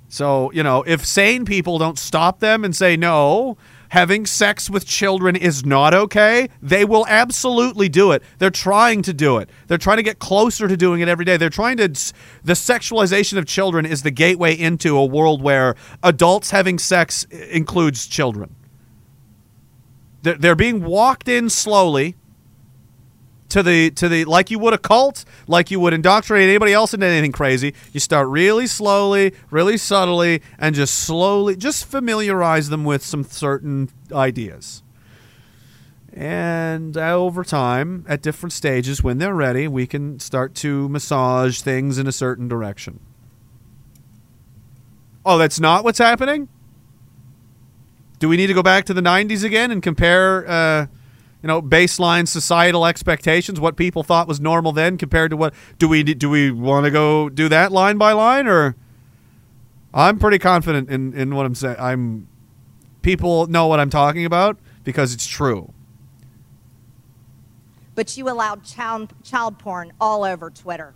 So, 0.08 0.50
you 0.52 0.62
know, 0.62 0.82
if 0.82 1.06
sane 1.06 1.44
people 1.44 1.78
don't 1.78 1.98
stop 1.98 2.40
them 2.40 2.64
and 2.64 2.74
say, 2.74 2.96
no, 2.96 3.56
having 3.90 4.26
sex 4.26 4.68
with 4.68 4.84
children 4.86 5.36
is 5.36 5.64
not 5.64 5.94
okay, 5.94 6.48
they 6.60 6.84
will 6.84 7.06
absolutely 7.06 7.88
do 7.88 8.10
it. 8.12 8.22
They're 8.38 8.50
trying 8.50 9.02
to 9.02 9.12
do 9.12 9.38
it. 9.38 9.48
They're 9.68 9.78
trying 9.78 9.98
to 9.98 10.02
get 10.02 10.18
closer 10.18 10.66
to 10.66 10.76
doing 10.76 11.00
it 11.00 11.08
every 11.08 11.24
day. 11.24 11.36
They're 11.36 11.50
trying 11.50 11.76
to. 11.76 11.88
The 11.88 12.54
sexualization 12.54 13.38
of 13.38 13.46
children 13.46 13.86
is 13.86 14.02
the 14.02 14.10
gateway 14.10 14.58
into 14.58 14.96
a 14.96 15.04
world 15.04 15.40
where 15.40 15.76
adults 16.02 16.50
having 16.50 16.78
sex 16.78 17.24
includes 17.24 18.06
children. 18.06 18.56
They're, 20.22 20.34
they're 20.34 20.56
being 20.56 20.82
walked 20.82 21.28
in 21.28 21.48
slowly 21.48 22.16
to 23.48 23.62
the 23.62 23.90
to 23.92 24.08
the 24.08 24.24
like 24.24 24.50
you 24.50 24.58
would 24.58 24.74
a 24.74 24.78
cult, 24.78 25.24
like 25.46 25.70
you 25.70 25.80
would 25.80 25.92
indoctrinate 25.92 26.48
anybody 26.48 26.72
else 26.72 26.94
into 26.94 27.06
anything 27.06 27.32
crazy. 27.32 27.74
You 27.92 28.00
start 28.00 28.28
really 28.28 28.66
slowly, 28.66 29.34
really 29.50 29.76
subtly, 29.76 30.42
and 30.58 30.74
just 30.74 30.94
slowly 30.94 31.56
just 31.56 31.84
familiarize 31.86 32.68
them 32.68 32.84
with 32.84 33.04
some 33.04 33.24
certain 33.24 33.90
ideas. 34.12 34.82
And 36.12 36.96
uh, 36.96 37.12
over 37.12 37.44
time, 37.44 38.06
at 38.08 38.22
different 38.22 38.54
stages, 38.54 39.02
when 39.02 39.18
they're 39.18 39.34
ready, 39.34 39.68
we 39.68 39.86
can 39.86 40.18
start 40.18 40.54
to 40.56 40.88
massage 40.88 41.60
things 41.60 41.98
in 41.98 42.06
a 42.06 42.12
certain 42.12 42.48
direction. 42.48 43.00
Oh, 45.26 45.36
that's 45.36 45.60
not 45.60 45.84
what's 45.84 45.98
happening? 45.98 46.48
Do 48.18 48.30
we 48.30 48.38
need 48.38 48.46
to 48.46 48.54
go 48.54 48.62
back 48.62 48.86
to 48.86 48.94
the 48.94 49.02
90s 49.02 49.44
again 49.44 49.70
and 49.70 49.82
compare 49.82 50.48
uh, 50.48 50.86
you 51.46 51.48
know 51.48 51.62
baseline 51.62 52.26
societal 52.26 52.84
expectations 52.84 53.60
what 53.60 53.76
people 53.76 54.02
thought 54.02 54.26
was 54.26 54.40
normal 54.40 54.72
then 54.72 54.98
compared 54.98 55.30
to 55.30 55.36
what 55.36 55.54
do 55.78 55.86
we 55.86 56.02
do 56.02 56.28
we 56.28 56.50
want 56.50 56.84
to 56.84 56.90
go 56.90 57.28
do 57.28 57.48
that 57.48 57.70
line 57.70 57.96
by 57.96 58.10
line 58.10 58.48
or 58.48 58.74
i'm 59.94 60.18
pretty 60.18 60.40
confident 60.40 60.90
in 60.90 61.14
in 61.14 61.36
what 61.36 61.46
i'm 61.46 61.54
saying 61.54 61.76
i'm 61.78 62.26
people 63.00 63.46
know 63.46 63.68
what 63.68 63.78
i'm 63.78 63.90
talking 63.90 64.24
about 64.24 64.58
because 64.82 65.14
it's 65.14 65.24
true 65.24 65.72
but 67.94 68.16
you 68.16 68.28
allowed 68.28 68.64
child, 68.64 69.14
child 69.22 69.58
porn 69.58 69.92
all 70.00 70.22
over 70.22 70.50
Twitter. 70.50 70.94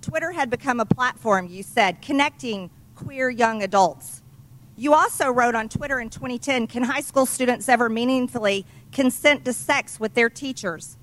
Twitter 0.00 0.32
had 0.32 0.48
become 0.48 0.80
a 0.80 0.86
platform, 0.86 1.48
you 1.48 1.62
said, 1.62 2.00
connecting 2.00 2.70
queer 2.94 3.28
young 3.28 3.62
adults. 3.62 4.22
You 4.74 4.94
also 4.94 5.28
wrote 5.28 5.54
on 5.54 5.68
Twitter 5.68 6.00
in 6.00 6.08
2010 6.08 6.66
Can 6.66 6.84
high 6.84 7.02
school 7.02 7.26
students 7.26 7.68
ever 7.68 7.90
meaningfully 7.90 8.64
consent 8.92 9.44
to 9.44 9.52
sex 9.52 9.98
with 10.00 10.14
their 10.14 10.28
teachers? 10.28 10.96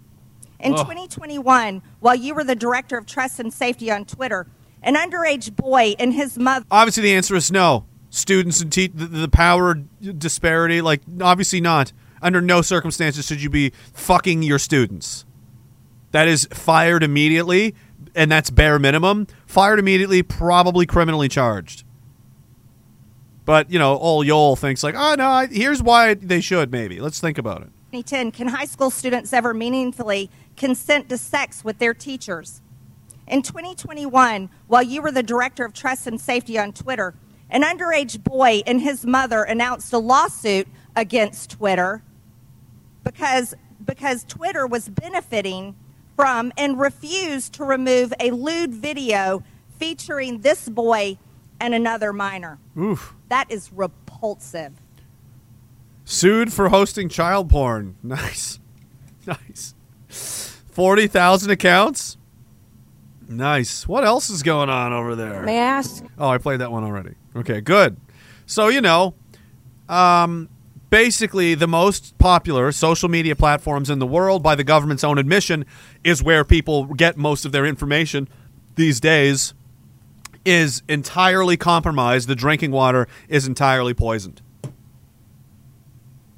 In 0.59 0.73
Ugh. 0.73 0.79
2021, 0.79 1.81
while 1.99 2.15
you 2.15 2.33
were 2.33 2.43
the 2.43 2.55
director 2.55 2.97
of 2.97 3.05
trust 3.05 3.39
and 3.39 3.53
safety 3.53 3.91
on 3.91 4.05
Twitter, 4.05 4.47
an 4.81 4.95
underage 4.95 5.55
boy 5.55 5.95
and 5.99 6.13
his 6.13 6.37
mother. 6.37 6.65
obviously 6.71 7.03
the 7.03 7.13
answer 7.13 7.35
is 7.35 7.51
no 7.51 7.85
students 8.09 8.61
and 8.61 8.71
te- 8.71 8.87
the, 8.87 9.27
power 9.27 9.73
disparity 9.73 10.81
like 10.81 11.01
obviously 11.19 11.59
not 11.59 11.91
under 12.21 12.39
no 12.41 12.61
circumstances 12.61 13.25
should 13.25 13.41
you 13.41 13.49
be 13.49 13.71
fucking 13.91 14.43
your 14.43 14.59
students 14.59 15.25
that 16.11 16.27
is 16.27 16.47
fired 16.51 17.03
immediately 17.03 17.75
and 18.15 18.31
that's 18.31 18.49
bare 18.49 18.79
minimum 18.79 19.27
fired 19.45 19.79
immediately, 19.79 20.23
probably 20.23 20.85
criminally 20.85 21.29
charged. 21.29 21.83
But 23.45 23.71
you 23.71 23.79
know, 23.79 23.97
old 23.97 24.25
Yoel 24.25 24.57
thinks 24.57 24.83
like, 24.83 24.95
oh 24.97 25.15
no, 25.17 25.47
here's 25.49 25.81
why 25.81 26.15
they 26.15 26.41
should. 26.41 26.71
Maybe 26.71 26.99
let's 26.99 27.21
think 27.21 27.37
about 27.37 27.61
it. 27.61 27.69
2010, 28.03 28.31
can 28.31 28.47
high 28.47 28.65
school 28.65 28.91
students 28.91 29.33
ever 29.33 29.53
meaningfully 29.53 30.29
consent 30.55 31.09
to 31.09 31.17
sex 31.17 31.63
with 31.63 31.79
their 31.79 31.93
teachers? 31.93 32.61
In 33.27 33.41
2021, 33.41 34.49
while 34.67 34.83
you 34.83 35.01
were 35.01 35.11
the 35.11 35.23
director 35.23 35.65
of 35.65 35.73
trust 35.73 36.05
and 36.05 36.21
safety 36.21 36.59
on 36.59 36.73
Twitter, 36.73 37.15
an 37.49 37.63
underage 37.63 38.23
boy 38.23 38.61
and 38.67 38.81
his 38.81 39.05
mother 39.05 39.43
announced 39.43 39.91
a 39.93 39.97
lawsuit 39.97 40.67
against 40.95 41.49
Twitter 41.51 42.03
because, 43.03 43.55
because 43.83 44.23
Twitter 44.25 44.67
was 44.67 44.89
benefiting 44.89 45.75
from 46.15 46.53
and 46.55 46.79
refused 46.79 47.53
to 47.53 47.63
remove 47.63 48.13
a 48.19 48.31
lewd 48.31 48.73
video 48.73 49.43
featuring 49.79 50.41
this 50.41 50.69
boy 50.69 51.17
and 51.59 51.73
another 51.73 52.13
minor. 52.13 52.59
Oof. 52.77 53.15
That 53.29 53.49
is 53.49 53.71
repulsive. 53.73 54.73
Sued 56.09 56.53
for 56.53 56.69
hosting 56.69 57.09
child 57.09 57.49
porn. 57.49 57.97
Nice, 58.03 58.59
nice. 59.25 59.75
Forty 60.07 61.05
thousand 61.05 61.51
accounts. 61.51 62.15
Nice. 63.27 63.85
What 63.85 64.05
else 64.05 64.29
is 64.29 64.41
going 64.41 64.69
on 64.69 64.93
over 64.93 65.15
there? 65.17 65.41
May 65.43 65.57
I 65.59 65.63
ask? 65.63 66.01
Oh, 66.17 66.29
I 66.29 66.37
played 66.37 66.61
that 66.61 66.71
one 66.71 66.85
already. 66.85 67.15
Okay, 67.35 67.59
good. 67.59 67.97
So, 68.45 68.69
you 68.69 68.79
know, 68.79 69.15
um, 69.89 70.47
basically, 70.89 71.55
the 71.55 71.67
most 71.67 72.17
popular 72.19 72.71
social 72.71 73.09
media 73.09 73.35
platforms 73.35 73.89
in 73.89 73.99
the 73.99 74.07
world, 74.07 74.41
by 74.41 74.55
the 74.55 74.63
government's 74.63 75.03
own 75.03 75.17
admission, 75.17 75.65
is 76.05 76.23
where 76.23 76.45
people 76.45 76.85
get 76.85 77.17
most 77.17 77.43
of 77.43 77.51
their 77.51 77.65
information 77.65 78.29
these 78.75 79.01
days, 79.01 79.53
is 80.45 80.83
entirely 80.87 81.57
compromised. 81.57 82.29
The 82.29 82.35
drinking 82.35 82.71
water 82.71 83.09
is 83.27 83.45
entirely 83.45 83.93
poisoned. 83.93 84.41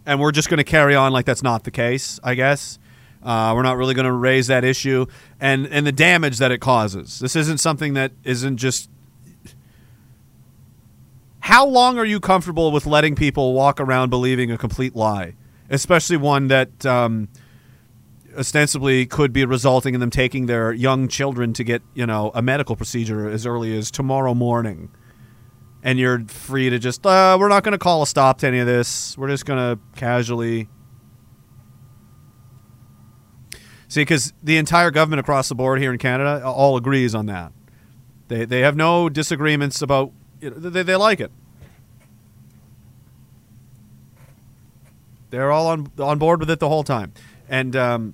And 0.10 0.20
we're 0.20 0.32
just 0.32 0.50
going 0.50 0.58
to 0.58 0.64
carry 0.64 0.96
on 0.96 1.12
like 1.12 1.26
that's 1.26 1.44
not 1.44 1.66
the 1.66 1.72
case, 1.72 2.20
I 2.24 2.34
guess. 2.34 2.80
Uh, 3.22 3.54
we're 3.56 3.62
not 3.62 3.78
really 3.78 3.94
going 3.94 4.08
to 4.08 4.12
raise 4.12 4.48
that 4.48 4.64
issue 4.64 5.06
and, 5.40 5.68
and 5.68 5.86
the 5.86 5.92
damage 5.92 6.40
that 6.40 6.52
it 6.52 6.58
causes. 6.58 7.20
This 7.20 7.36
isn't 7.36 7.60
something 7.60 7.94
that 7.94 8.14
isn't 8.24 8.58
just 8.58 8.90
how 11.42 11.64
long 11.64 12.00
are 12.00 12.06
you 12.06 12.20
comfortable 12.20 12.72
with 12.72 12.88
letting 12.88 13.16
people 13.16 13.54
walk 13.54 13.80
around 13.80 14.10
believing 14.10 14.50
a 14.50 14.58
complete 14.58 14.96
lie, 14.96 15.36
especially 15.70 16.18
one 16.18 16.48
that 16.48 16.84
um, 16.88 17.28
ostensibly 18.36 19.06
could 19.06 19.32
be 19.32 19.46
resulting 19.46 19.94
in 19.94 20.00
them 20.00 20.10
taking 20.10 20.48
their 20.48 20.74
young 20.74 21.08
children 21.08 21.54
to 21.54 21.64
get 21.64 21.84
you 21.94 22.08
know 22.08 22.32
a 22.34 22.42
medical 22.42 22.76
procedure 22.76 23.30
as 23.30 23.46
early 23.46 23.78
as 23.78 23.92
tomorrow 23.92 24.34
morning, 24.34 24.90
and 25.83 25.99
you're 25.99 26.19
free 26.25 26.69
to 26.69 26.80
just 26.80 27.06
uh, 27.06 27.38
we're 27.40 27.49
not 27.49 27.64
going 27.64 27.74
to 27.74 27.77
call 27.77 28.01
a 28.01 28.08
stop 28.08 28.40
to 28.40 28.48
any 28.48 28.59
of 28.59 28.67
this. 28.67 29.17
We're 29.17 29.30
just 29.30 29.45
going 29.45 29.59
to 29.59 29.82
casually. 29.95 30.69
See, 33.88 34.01
because 34.01 34.33
the 34.43 34.58
entire 34.58 34.91
government 34.91 35.19
across 35.19 35.49
the 35.49 35.56
board 35.56 35.80
here 35.80 35.91
in 35.91 35.98
Canada 35.98 36.43
all 36.45 36.77
agrees 36.77 37.16
on 37.16 37.25
that. 37.27 37.51
They 38.27 38.45
they 38.45 38.59
have 38.61 38.75
no 38.75 39.09
disagreements 39.09 39.82
about. 39.82 40.11
You 40.41 40.51
know, 40.51 40.58
they 40.58 40.83
they 40.83 40.95
like 40.95 41.19
it. 41.19 41.32
They're 45.32 45.51
all 45.51 45.67
on 45.67 45.91
on 45.99 46.17
board 46.17 46.40
with 46.40 46.49
it 46.49 46.59
the 46.59 46.69
whole 46.69 46.83
time, 46.83 47.14
and 47.48 47.75
um, 47.75 48.14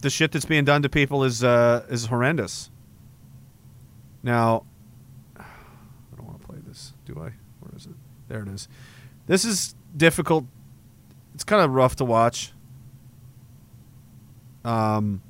the 0.00 0.10
shit 0.10 0.32
that's 0.32 0.44
being 0.44 0.64
done 0.64 0.82
to 0.82 0.88
people 0.88 1.24
is 1.24 1.42
uh, 1.42 1.86
is 1.88 2.06
horrendous. 2.06 2.70
Now, 4.22 4.64
I 5.36 5.44
don't 6.16 6.26
want 6.26 6.40
to 6.40 6.46
play 6.46 6.58
this, 6.66 6.91
do 7.04 7.14
I? 7.14 7.32
Where 7.60 7.76
is 7.76 7.86
it? 7.86 7.92
There 8.28 8.42
it 8.42 8.48
is. 8.48 8.68
This 9.26 9.44
is 9.44 9.74
difficult. 9.96 10.46
It's 11.34 11.44
kind 11.44 11.62
of 11.62 11.70
rough 11.72 11.96
to 11.96 12.04
watch. 12.04 12.52
Um, 14.64 15.22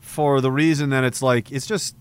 for 0.00 0.40
the 0.40 0.50
reason 0.50 0.90
that 0.90 1.02
it's 1.02 1.20
like 1.20 1.50
it's 1.50 1.66
just 1.66 1.96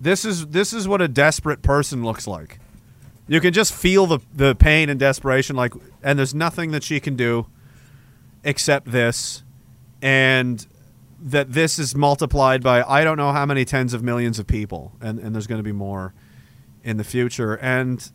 this 0.00 0.24
is 0.24 0.46
this 0.48 0.72
is 0.72 0.88
what 0.88 1.02
a 1.02 1.08
desperate 1.08 1.62
person 1.62 2.04
looks 2.04 2.26
like. 2.26 2.58
You 3.28 3.40
can 3.40 3.52
just 3.52 3.72
feel 3.72 4.06
the 4.06 4.18
the 4.34 4.54
pain 4.54 4.88
and 4.88 4.98
desperation 4.98 5.56
like 5.56 5.74
and 6.02 6.18
there's 6.18 6.34
nothing 6.34 6.70
that 6.72 6.82
she 6.82 7.00
can 7.00 7.16
do 7.16 7.46
except 8.44 8.90
this 8.90 9.42
and 10.02 10.66
that 11.24 11.52
this 11.52 11.78
is 11.78 11.96
multiplied 11.96 12.62
by 12.62 12.82
I 12.82 13.02
don't 13.02 13.16
know 13.16 13.32
how 13.32 13.46
many 13.46 13.64
tens 13.64 13.94
of 13.94 14.02
millions 14.02 14.38
of 14.38 14.46
people 14.46 14.92
and 15.00 15.18
and 15.18 15.34
there's 15.34 15.46
going 15.46 15.58
to 15.58 15.64
be 15.64 15.72
more 15.72 16.12
in 16.84 16.98
the 16.98 17.04
future 17.04 17.54
and 17.54 18.12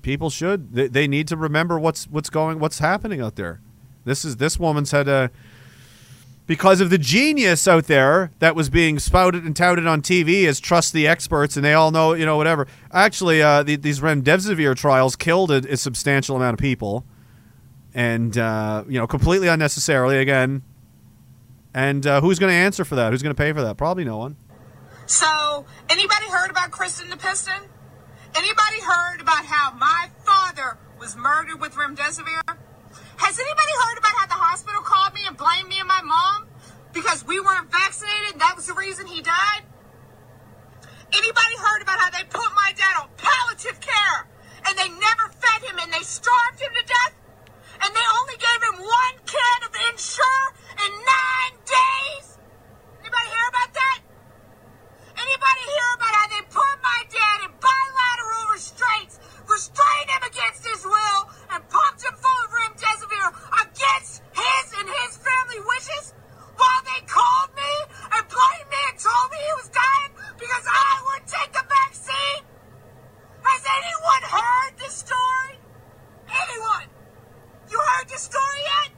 people 0.00 0.30
should 0.30 0.72
they, 0.72 0.86
they 0.86 1.08
need 1.08 1.26
to 1.28 1.36
remember 1.36 1.78
what's 1.78 2.04
what's 2.06 2.30
going 2.30 2.60
what's 2.60 2.78
happening 2.78 3.20
out 3.20 3.34
there. 3.34 3.60
This 4.04 4.24
is 4.24 4.36
this 4.36 4.58
woman's 4.60 4.92
had 4.92 5.08
a 5.08 5.30
because 6.46 6.80
of 6.80 6.90
the 6.90 6.98
genius 6.98 7.66
out 7.66 7.86
there 7.86 8.30
that 8.38 8.54
was 8.54 8.68
being 8.68 8.98
spouted 8.98 9.44
and 9.44 9.56
touted 9.56 9.86
on 9.86 10.02
TV 10.02 10.46
as 10.46 10.60
trust 10.60 10.92
the 10.92 11.06
experts 11.06 11.56
and 11.56 11.64
they 11.64 11.72
all 11.72 11.90
know, 11.90 12.12
you 12.12 12.26
know, 12.26 12.36
whatever. 12.36 12.66
Actually, 12.92 13.42
uh, 13.42 13.62
the, 13.62 13.76
these 13.76 14.00
remdesivir 14.00 14.76
trials 14.76 15.16
killed 15.16 15.50
a, 15.50 15.72
a 15.72 15.76
substantial 15.76 16.36
amount 16.36 16.54
of 16.54 16.60
people, 16.60 17.04
and 17.94 18.36
uh, 18.36 18.84
you 18.88 18.98
know, 18.98 19.06
completely 19.06 19.48
unnecessarily 19.48 20.18
again. 20.18 20.62
And 21.74 22.06
uh, 22.06 22.20
who's 22.20 22.38
going 22.38 22.50
to 22.50 22.56
answer 22.56 22.84
for 22.84 22.96
that? 22.96 23.12
Who's 23.12 23.22
going 23.22 23.34
to 23.34 23.40
pay 23.40 23.52
for 23.52 23.62
that? 23.62 23.76
Probably 23.76 24.04
no 24.04 24.18
one. 24.18 24.36
So, 25.06 25.64
anybody 25.88 26.26
heard 26.28 26.50
about 26.50 26.70
Kristen 26.70 27.08
the 27.10 27.16
Piston? 27.16 27.62
Anybody 28.34 28.80
heard 28.80 29.20
about 29.20 29.44
how 29.44 29.72
my 29.72 30.08
father 30.24 30.78
was 30.98 31.16
murdered 31.16 31.60
with 31.60 31.72
remdesivir? 31.74 32.40
Has 33.16 33.38
anybody 33.38 33.72
heard 33.84 33.98
about 33.98 34.12
how 34.16 34.26
the 34.26 34.40
hospital 34.40 34.80
called 34.82 35.14
me 35.14 35.20
and 35.26 35.36
blamed 35.36 35.68
me 35.68 35.78
and 35.78 35.88
my 35.88 36.02
mom 36.02 36.46
because 36.92 37.24
we 37.26 37.40
weren't 37.40 37.70
vaccinated 37.70 38.40
that 38.40 38.56
was 38.56 38.66
the 38.66 38.74
reason 38.74 39.06
he 39.06 39.22
died? 39.22 39.62
Anybody 41.12 41.56
heard 41.60 41.82
about 41.82 42.00
how 42.00 42.10
they 42.10 42.24
put 42.24 42.48
my 42.56 42.72
dad 42.76 43.04
on 43.04 43.08
palliative 43.16 43.80
care 43.80 44.26
and 44.66 44.78
they 44.78 44.88
never 44.88 45.28
fed 45.28 45.60
him 45.68 45.76
and 45.78 45.92
they 45.92 46.00
starved 46.00 46.60
him 46.60 46.72
to 46.72 46.84
death? 46.86 47.14
And 47.82 47.90
they 47.90 48.08
only 48.14 48.38
gave 48.38 48.60
him 48.62 48.78
one 48.78 49.16
can 49.26 49.58
of 49.66 49.74
Ensure 49.90 50.46
in 50.86 50.92
nine 51.02 51.54
days? 51.66 52.38
Anybody 53.02 53.26
hear 53.26 53.48
about 53.50 53.74
that? 53.74 53.98
Anybody 55.18 55.62
hear 55.66 55.90
about 55.98 56.14
how 56.14 56.28
they 56.30 56.42
put 56.46 56.74
my 56.78 57.00
dad 57.10 57.38
in 57.42 57.52
bilateral 57.58 58.54
restraints, 58.54 59.18
restrained 59.50 60.10
him 60.14 60.22
against 60.30 60.62
his 60.62 60.86
will, 60.86 61.20
and 61.50 61.60
pumped 61.74 62.06
him 62.06 62.14
full 62.14 62.38
of 62.46 62.54
remdesivir 62.54 63.28
against 63.66 64.22
his 64.30 64.64
and 64.78 64.86
his 64.86 65.18
family 65.18 65.60
wishes? 65.66 66.14
While 66.54 66.82
they 66.86 67.02
called 67.10 67.50
me 67.58 67.72
and 68.14 68.22
blamed 68.30 68.68
me 68.70 68.80
and 68.94 68.96
told 69.02 69.26
me 69.34 69.42
he 69.42 69.54
was 69.58 69.70
dying 69.74 70.12
because 70.38 70.66
I 70.70 70.90
would 71.02 71.26
take 71.26 71.50
the 71.50 71.66
vaccine? 71.66 72.46
Has 73.42 73.62
anyone 73.66 74.22
heard 74.30 74.72
this 74.78 75.02
story? 75.02 75.58
Anyone? 76.30 77.01
You 77.72 77.80
heard 77.80 78.06
this 78.06 78.20
story 78.20 78.62
yet? 78.68 78.92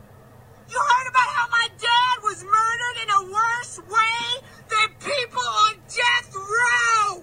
You 0.68 0.76
heard 0.76 1.08
about 1.08 1.30
how 1.30 1.46
my 1.48 1.68
dad 1.78 2.16
was 2.24 2.42
murdered 2.42 2.96
in 3.04 3.08
a 3.08 3.22
worse 3.30 3.78
way 3.86 4.42
than 4.66 4.88
people 4.98 5.46
on 5.62 5.74
death 5.86 6.34
row? 6.34 7.22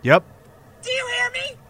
Yep. 0.00 0.24
Do 0.80 0.90
you 0.90 1.06
hear 1.12 1.30
me? 1.32 1.60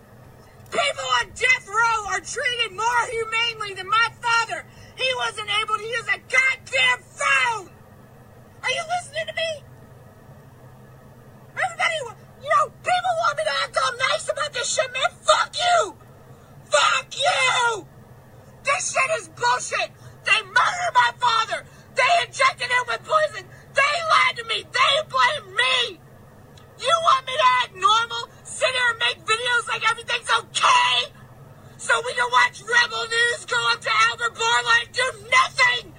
People 0.70 1.08
on 1.18 1.32
death 1.34 1.66
row 1.66 2.14
are 2.14 2.20
treated 2.20 2.76
more 2.76 3.02
humanely 3.10 3.74
than 3.74 3.88
my 3.88 4.08
father. 4.22 4.64
He 4.94 5.10
wasn't 5.16 5.50
able 5.62 5.78
to 5.78 5.84
use 5.84 6.06
a 6.06 6.22
goddamn 6.30 7.02
phone. 7.02 7.70
Are 8.62 8.70
you 8.70 8.82
listening 8.86 9.26
to 9.26 9.34
me? 9.34 9.64
Everybody, 11.58 12.22
you 12.40 12.50
know, 12.54 12.70
people 12.70 13.14
want 13.26 13.36
me 13.36 13.42
to 13.42 13.54
act 13.66 13.78
all 13.82 13.98
nice 13.98 14.30
about 14.30 14.52
this 14.52 14.72
shit, 14.72 14.92
man. 14.92 15.10
Fuck 15.22 15.56
you. 15.58 15.96
Fuck 16.70 17.16
you. 17.18 17.88
This 18.68 18.92
shit 18.92 19.10
is 19.20 19.28
bullshit. 19.28 19.90
They 20.24 20.40
murdered 20.44 20.94
my 20.94 21.12
father. 21.16 21.64
They 21.96 22.12
injected 22.26 22.68
him 22.68 22.84
with 22.86 23.00
poison. 23.02 23.48
They 23.72 23.94
lied 24.12 24.36
to 24.36 24.44
me. 24.44 24.62
They 24.68 24.94
blame 25.08 25.56
me. 25.56 26.00
You 26.78 26.94
want 27.08 27.26
me 27.26 27.32
to 27.32 27.48
act 27.64 27.74
normal? 27.74 28.28
Sit 28.44 28.68
here 28.68 28.90
and 28.90 28.98
make 28.98 29.24
videos 29.24 29.68
like 29.68 29.90
everything's 29.90 30.30
okay? 30.30 31.12
So 31.78 31.94
we 32.04 32.12
can 32.12 32.28
watch 32.30 32.60
Rebel 32.60 33.04
News 33.08 33.46
go 33.46 33.56
up 33.72 33.80
to 33.80 33.90
Albert 34.10 34.34
Bourla 34.34 34.74
and 34.84 34.92
do 34.92 35.06
nothing? 35.32 35.94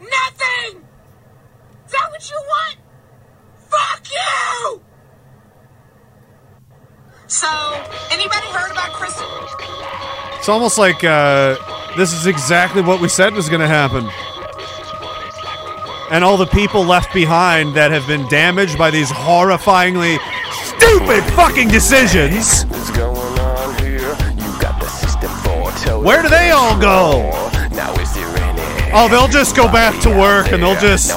Nothing! 0.00 0.84
Is 1.86 1.92
that 1.92 2.10
what 2.10 2.30
you 2.30 2.36
want? 2.36 2.76
Fuck 3.68 4.06
you! 4.12 4.82
So, 7.26 7.73
It's 10.44 10.50
almost 10.50 10.76
like 10.76 11.02
uh, 11.02 11.56
This 11.96 12.12
is 12.12 12.26
exactly 12.26 12.82
what 12.82 13.00
we 13.00 13.08
said 13.08 13.32
was 13.32 13.48
going 13.48 13.62
to 13.62 13.66
happen. 13.66 14.06
And 16.10 16.22
all 16.22 16.36
the 16.36 16.44
people 16.44 16.84
left 16.84 17.14
behind 17.14 17.74
that 17.76 17.90
have 17.92 18.06
been 18.06 18.28
damaged 18.28 18.76
by 18.76 18.90
these 18.90 19.08
horrifyingly 19.10 20.18
stupid 20.52 21.24
fucking 21.32 21.68
decisions. 21.68 22.64
Where 26.04 26.20
do 26.20 26.28
they 26.28 26.50
all 26.50 26.78
go? 26.78 27.30
Oh, 28.92 29.08
they'll 29.10 29.28
just 29.28 29.56
go 29.56 29.64
back 29.72 29.98
to 30.02 30.10
work 30.10 30.52
and 30.52 30.62
they'll 30.62 30.78
just. 30.78 31.08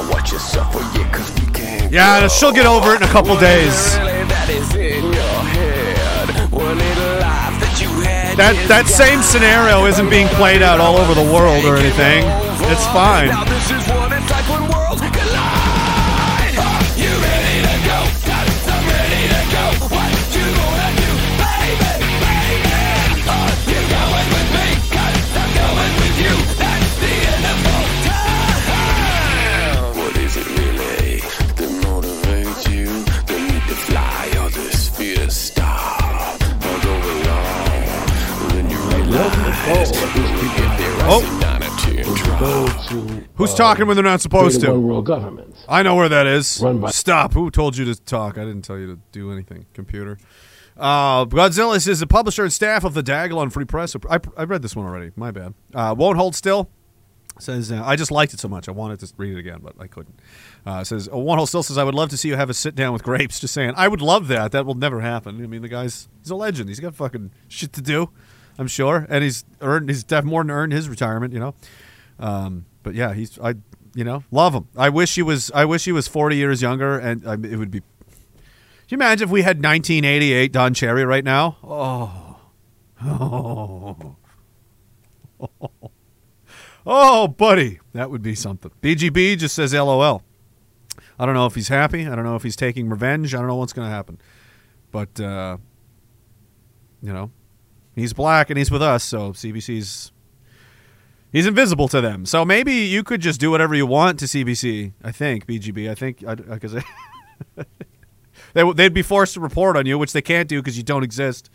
Yeah, 1.92 2.30
she'll 2.30 2.54
get 2.54 2.66
over 2.66 2.94
it 2.94 3.02
in 3.02 3.04
a 3.04 3.12
couple 3.12 3.38
days. 3.38 4.07
That 8.38 8.54
that 8.70 8.86
same 8.86 9.24
scenario 9.24 9.86
isn't 9.88 10.12
being 10.12 10.28
played 10.38 10.62
out 10.62 10.80
all 10.80 10.98
over 10.98 11.16
the 11.16 11.26
world 11.34 11.66
or 11.66 11.76
anything. 11.76 12.22
It's 12.70 12.86
fine. 12.94 13.47
Talking 43.58 43.88
when 43.88 43.96
they're 43.96 44.04
not 44.04 44.22
supposed 44.22 44.62
to? 44.62 44.72
one 44.72 44.84
world 44.84 45.06
government. 45.06 45.56
I 45.68 45.84
know 45.84 45.96
where 45.96 46.10
that 46.10 46.28
is. 46.28 46.60
Run 46.62 46.80
by- 46.80 46.92
Stop. 46.92 47.34
Who 47.34 47.50
told 47.52 47.76
you 47.78 47.86
to 47.86 47.96
talk? 47.96 48.38
I 48.38 48.44
didn't 48.46 48.62
tell 48.64 48.78
you 48.78 48.88
to 48.96 49.00
do 49.12 49.32
anything. 49.32 49.66
Computer. 49.74 50.18
Uh, 50.78 51.26
Godzilla 51.26 51.76
is 51.88 52.00
the 52.00 52.08
publisher 52.08 52.44
and 52.44 52.54
staff 52.54 52.84
of 52.84 52.94
the 52.94 53.02
Diagolon 53.02 53.52
Free 53.52 53.66
Press. 53.66 53.96
I, 54.10 54.20
I 54.38 54.44
read 54.44 54.62
this 54.62 54.76
one 54.76 54.86
already. 54.86 55.12
My 55.16 55.32
bad. 55.32 55.54
Uh, 55.74 55.96
won't 55.98 56.18
hold 56.18 56.36
still. 56.36 56.70
Says 57.40 57.72
uh, 57.72 57.84
I 57.86 57.96
just 57.96 58.10
liked 58.10 58.34
it 58.34 58.40
so 58.40 58.48
much 58.48 58.68
I 58.68 58.72
wanted 58.72 59.00
to 59.02 59.14
read 59.18 59.34
it 59.34 59.40
again, 59.40 59.60
but 59.62 59.74
I 59.80 59.86
couldn't. 59.88 60.20
Uh, 60.66 60.84
says 60.84 61.08
uh, 61.12 61.18
one 61.18 61.38
hold 61.38 61.50
still 61.50 61.62
says 61.64 61.78
I 61.78 61.84
would 61.84 61.94
love 61.94 62.10
to 62.10 62.18
see 62.18 62.30
you 62.30 62.36
have 62.36 62.50
a 62.50 62.54
sit 62.54 62.74
down 62.76 62.94
with 62.94 63.04
Grapes. 63.04 63.40
Just 63.40 63.54
saying, 63.54 63.74
I 63.76 63.88
would 63.88 64.02
love 64.02 64.28
that. 64.30 64.52
That 64.54 64.66
will 64.66 64.74
never 64.76 65.02
happen. 65.02 65.44
I 65.44 65.48
mean, 65.48 65.62
the 65.62 65.68
guy's 65.68 66.08
he's 66.22 66.32
a 66.32 66.36
legend. 66.36 66.70
He's 66.70 66.80
got 66.80 66.96
fucking 66.96 67.32
shit 67.48 67.74
to 67.74 67.82
do. 67.82 68.10
I'm 68.58 68.68
sure, 68.68 69.06
and 69.10 69.24
he's 69.24 69.46
earned 69.62 69.90
he's 69.90 70.04
def- 70.04 70.24
more 70.26 70.42
than 70.44 70.50
earned 70.50 70.74
his 70.74 70.90
retirement. 70.90 71.32
You 71.32 71.40
know, 71.40 71.56
um, 72.20 72.66
but 72.84 72.96
yeah, 72.96 73.14
he's 73.14 73.40
I 73.40 73.56
you 73.94 74.04
know 74.04 74.24
love 74.32 74.54
him. 74.54 74.68
I 74.76 74.90
wish 74.90 75.16
he 75.16 75.22
was 75.22 75.52
I 75.54 75.66
wish 75.66 75.86
he 75.86 75.92
was 75.92 76.08
40 76.08 76.36
years 76.36 76.62
younger, 76.62 76.98
and 76.98 77.26
um, 77.28 77.46
it 77.46 77.58
would 77.58 77.72
be. 77.72 77.82
Can 77.82 79.00
you 79.00 79.04
imagine 79.06 79.28
if 79.28 79.32
we 79.32 79.42
had 79.42 79.58
1988 79.58 80.54
Don 80.54 80.74
Cherry 80.74 81.04
right 81.04 81.24
now? 81.24 81.58
Oh, 81.62 82.40
oh, 83.04 84.16
oh, 86.86 87.28
buddy, 87.28 87.80
that 87.92 88.10
would 88.10 88.22
be 88.22 88.34
something. 88.34 88.72
BGB 88.82 89.38
just 89.38 89.56
says 89.56 89.74
LOL. 89.74 90.24
I 91.20 91.26
don't 91.26 91.36
know 91.36 91.48
if 91.48 91.56
he's 91.56 91.68
happy. 91.68 92.08
I 92.08 92.16
don't 92.16 92.24
know 92.24 92.36
if 92.36 92.44
he's 92.44 92.56
taking 92.56 92.88
revenge. 92.90 93.36
I 93.36 93.40
don't 93.40 93.48
know 93.48 93.56
what's 93.56 93.74
going 93.74 93.88
to 93.88 93.94
happen, 93.94 94.20
but 94.92 95.20
uh, 95.20 95.58
you 97.02 97.12
know, 97.12 97.32
he's 97.96 98.14
black 98.14 98.50
and 98.50 98.58
he's 98.58 98.72
with 98.72 98.82
us, 98.82 99.04
so 99.04 99.34
CBC's 99.34 100.12
he's 101.38 101.46
invisible 101.46 101.88
to 101.88 102.02
them. 102.02 102.26
So 102.26 102.44
maybe 102.44 102.74
you 102.74 103.04
could 103.04 103.22
just 103.22 103.40
do 103.40 103.52
whatever 103.52 103.76
you 103.76 103.86
want 103.86 104.18
to 104.20 104.26
CBC. 104.26 104.94
I 105.04 105.12
think 105.12 105.46
BGB. 105.46 105.90
I 105.90 105.94
think 105.94 106.24
because 106.50 106.74
they 108.54 108.72
they'd 108.74 108.94
be 108.94 109.04
forced 109.04 109.36
to 109.36 109.40
report 109.40 109.78
on 109.78 109.86
you, 109.86 110.00
which 110.00 110.14
they 110.14 110.22
can't 110.22 110.50
do 110.50 110.60
because 110.62 110.78
you 110.78 110.84
don't 110.84 111.04
exist. 111.04 111.52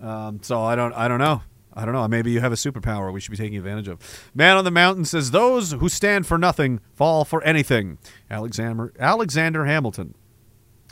Um, 0.00 0.40
so 0.42 0.60
I 0.62 0.74
don't 0.74 0.92
I 0.92 1.06
don't 1.06 1.20
know. 1.20 1.42
I 1.72 1.84
don't 1.84 1.94
know. 1.94 2.08
Maybe 2.08 2.32
you 2.32 2.40
have 2.40 2.52
a 2.52 2.56
superpower 2.56 3.12
we 3.12 3.20
should 3.20 3.30
be 3.30 3.36
taking 3.36 3.58
advantage 3.58 3.86
of. 3.86 3.98
Man 4.34 4.56
on 4.56 4.64
the 4.64 4.70
Mountain 4.72 5.04
says, 5.04 5.30
"Those 5.30 5.72
who 5.72 5.88
stand 5.88 6.26
for 6.26 6.36
nothing 6.36 6.80
fall 6.94 7.24
for 7.24 7.42
anything." 7.44 7.98
Alexander 8.28 8.92
Alexander 8.98 9.66
Hamilton. 9.66 10.14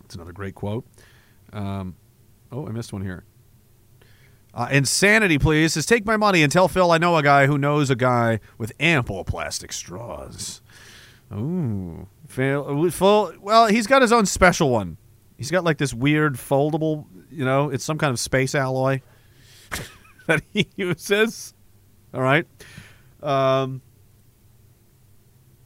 That's 0.02 0.14
another 0.14 0.32
great 0.32 0.54
quote. 0.54 0.86
Um, 1.52 1.96
oh, 2.52 2.68
I 2.68 2.70
missed 2.70 2.92
one 2.92 3.02
here. 3.02 3.24
Uh, 4.54 4.68
insanity, 4.70 5.36
please. 5.36 5.72
Says, 5.72 5.84
take 5.84 6.06
my 6.06 6.16
money 6.16 6.42
and 6.42 6.50
tell 6.50 6.68
Phil 6.68 6.92
I 6.92 6.98
know 6.98 7.16
a 7.16 7.22
guy 7.22 7.46
who 7.46 7.58
knows 7.58 7.90
a 7.90 7.96
guy 7.96 8.38
with 8.56 8.72
ample 8.78 9.24
plastic 9.24 9.72
straws. 9.72 10.62
Ooh, 11.32 12.06
Phil. 12.28 12.90
Phil 12.90 13.34
well, 13.40 13.66
he's 13.66 13.88
got 13.88 14.00
his 14.00 14.12
own 14.12 14.26
special 14.26 14.70
one. 14.70 14.96
He's 15.36 15.50
got 15.50 15.64
like 15.64 15.78
this 15.78 15.92
weird 15.92 16.34
foldable. 16.34 17.06
You 17.30 17.44
know, 17.44 17.70
it's 17.70 17.84
some 17.84 17.98
kind 17.98 18.12
of 18.12 18.20
space 18.20 18.54
alloy 18.54 19.02
that 20.28 20.42
he 20.52 20.68
uses. 20.76 21.52
All 22.12 22.22
right. 22.22 22.46
Um, 23.24 23.82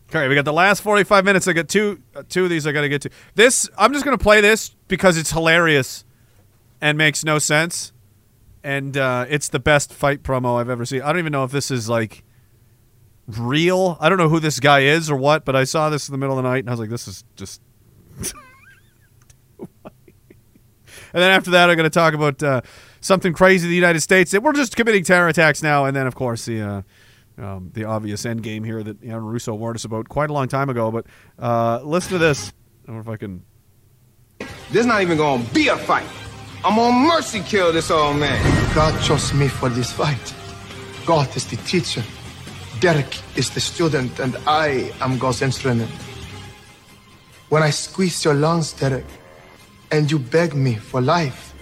okay, 0.08 0.28
we 0.28 0.34
got 0.34 0.47
the 0.47 0.52
last 0.52 0.81
45 0.81 1.26
minutes. 1.26 1.47
I 1.47 1.52
got 1.52 1.68
two 1.68 2.00
uh, 2.15 2.23
two 2.26 2.44
of 2.44 2.50
these 2.50 2.67
I 2.67 2.73
got 2.73 2.83
to 2.83 2.89
get 2.89 3.02
to. 3.02 3.10
This 3.34 3.68
I'm 3.76 3.92
just 3.92 4.07
going 4.07 4.17
to 4.17 4.23
play 4.23 4.41
this 4.41 4.75
because 4.86 5.18
it's 5.18 5.33
hilarious 5.33 6.07
and 6.81 6.97
makes 6.97 7.23
no 7.23 7.39
sense. 7.39 7.92
And 8.65 8.97
uh, 8.97 9.27
it's 9.28 9.49
the 9.49 9.61
best 9.61 9.93
fight 9.93 10.23
promo 10.23 10.61
I've 10.61 10.69
ever 10.69 10.85
seen. 10.85 11.03
I 11.03 11.12
don't 11.12 11.20
even 11.20 11.33
know 11.33 11.45
if 11.45 11.51
this 11.51 11.70
is 11.70 11.89
like 11.89 12.25
real. 13.27 13.97
I 14.01 14.09
don't 14.09 14.19
know 14.19 14.28
who 14.28 14.41
this 14.41 14.61
guy 14.61 14.81
is 14.81 15.11
or 15.11 15.17
what, 15.17 15.45
but 15.45 15.55
I 15.55 15.65
saw 15.65 15.91
this 15.91 16.09
in 16.09 16.12
the 16.12 16.19
middle 16.19 16.39
of 16.39 16.43
the 16.43 16.49
night 16.49 16.61
and 16.61 16.69
I 16.69 16.73
was 16.73 16.81
like, 16.81 16.91
this 16.91 17.07
is 17.09 17.25
just. 17.37 17.62
And 21.12 21.23
then 21.23 21.31
after 21.31 21.53
that, 21.53 21.70
I'm 21.70 21.77
going 21.77 21.85
to 21.85 21.91
talk 21.91 22.15
about 22.15 22.43
uh, 22.43 22.61
something 23.01 23.33
crazy 23.33 23.67
in 23.67 23.70
the 23.70 23.77
United 23.77 24.01
States 24.01 24.31
that 24.33 24.43
we're 24.43 24.53
just 24.53 24.77
committing 24.77 25.05
terror 25.05 25.28
attacks 25.28 25.62
now. 25.62 25.85
And 25.85 25.97
then, 25.97 26.07
of 26.07 26.15
course, 26.15 26.45
the 26.45 26.61
uh, 26.61 26.83
um, 27.39 27.70
the 27.73 27.85
obvious 27.85 28.27
end 28.27 28.43
game 28.43 28.65
here 28.65 28.83
that 28.83 29.03
Aaron 29.03 29.25
Russo 29.25 29.55
warned 29.55 29.77
us 29.77 29.85
about 29.85 30.09
quite 30.09 30.28
a 30.31 30.33
long 30.33 30.49
time 30.49 30.69
ago. 30.69 30.91
But 30.91 31.07
uh, 31.39 31.81
listen 31.83 32.12
to 32.12 32.19
this. 32.19 32.53
I 32.85 32.87
don't 32.89 32.97
know 32.97 33.01
if 33.01 33.09
I 33.09 33.17
can. 33.17 33.43
There's 34.70 34.87
not 34.87 35.03
even 35.03 35.17
gonna 35.19 35.45
be 35.55 35.69
a 35.69 35.77
fight. 35.77 36.07
I'm 36.65 36.75
gonna 36.75 37.07
mercy 37.07 37.41
kill 37.41 37.73
this 37.73 37.91
old 37.91 38.17
man. 38.17 38.75
God 38.75 39.01
chose 39.03 39.33
me 39.33 39.47
for 39.47 39.69
this 39.69 39.93
fight. 39.93 40.35
God 41.07 41.35
is 41.37 41.47
the 41.47 41.57
teacher. 41.59 42.03
Derek 42.81 43.20
is 43.37 43.51
the 43.51 43.61
student, 43.61 44.19
and 44.19 44.37
I 44.47 44.93
am 45.01 45.19
God's 45.19 45.41
instrument. 45.43 45.91
When 47.49 47.62
I 47.62 47.70
squeeze 47.70 48.25
your 48.25 48.35
lungs, 48.35 48.73
Derek, 48.73 49.07
and 49.93 50.11
you 50.11 50.19
beg 50.19 50.55
me 50.55 50.75
for 50.75 51.01
life, 51.01 51.55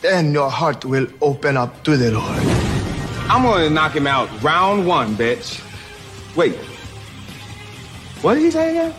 then 0.00 0.32
your 0.32 0.50
heart 0.50 0.84
will 0.84 1.06
open 1.20 1.56
up 1.56 1.84
to 1.84 1.96
the 1.96 2.10
Lord. 2.10 2.42
I'm 3.30 3.42
gonna 3.44 3.70
knock 3.70 3.94
him 3.94 4.08
out 4.08 4.28
round 4.42 4.84
one, 4.86 5.14
bitch. 5.14 5.62
Wait. 6.34 6.56
What 8.20 8.34
did 8.34 8.42
he 8.42 8.50
say 8.50 8.70
again? 8.70 8.94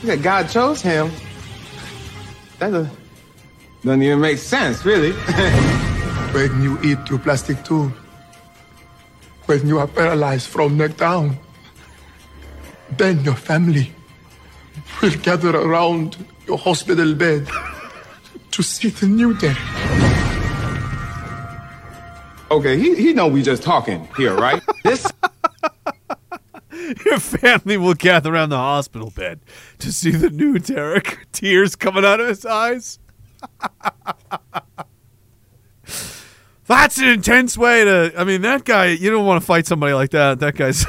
He 0.00 0.06
said 0.06 0.22
God 0.22 0.48
chose 0.48 0.80
him. 0.80 1.10
That's 2.58 2.72
doesn't 2.72 3.07
doesn't 3.84 4.02
even 4.02 4.20
make 4.20 4.38
sense, 4.38 4.84
really. 4.84 5.12
when 6.32 6.62
you 6.62 6.78
eat 6.82 6.98
your 7.08 7.18
plastic 7.18 7.64
tube, 7.64 7.92
when 9.46 9.66
you 9.66 9.78
are 9.78 9.86
paralyzed 9.86 10.48
from 10.48 10.76
neck 10.76 10.96
down, 10.96 11.38
then 12.96 13.22
your 13.24 13.34
family 13.34 13.92
will 15.00 15.16
gather 15.22 15.56
around 15.56 16.16
your 16.46 16.58
hospital 16.58 17.14
bed 17.14 17.48
to 18.50 18.62
see 18.62 18.88
the 18.88 19.06
new 19.06 19.34
day. 19.34 19.54
okay, 22.50 22.78
he, 22.78 22.94
he 22.96 23.12
know 23.12 23.28
we 23.28 23.42
just 23.42 23.62
talking 23.62 24.08
here, 24.16 24.34
right? 24.34 24.62
this 24.84 25.06
Your 27.04 27.20
family 27.20 27.76
will 27.76 27.94
gather 27.94 28.32
around 28.32 28.48
the 28.48 28.56
hospital 28.56 29.10
bed 29.10 29.40
to 29.78 29.92
see 29.92 30.10
the 30.10 30.30
new 30.30 30.58
Derek. 30.58 31.26
Tears 31.32 31.76
coming 31.76 32.04
out 32.04 32.20
of 32.20 32.28
his 32.28 32.46
eyes. 32.46 32.98
That's 36.68 36.98
an 36.98 37.08
intense 37.08 37.56
way 37.56 37.84
to. 37.84 38.12
I 38.16 38.24
mean, 38.24 38.42
that 38.42 38.64
guy. 38.64 38.88
You 38.88 39.10
don't 39.10 39.24
want 39.24 39.40
to 39.40 39.46
fight 39.46 39.66
somebody 39.66 39.94
like 39.94 40.10
that. 40.10 40.38
That 40.40 40.54
guy's. 40.54 40.84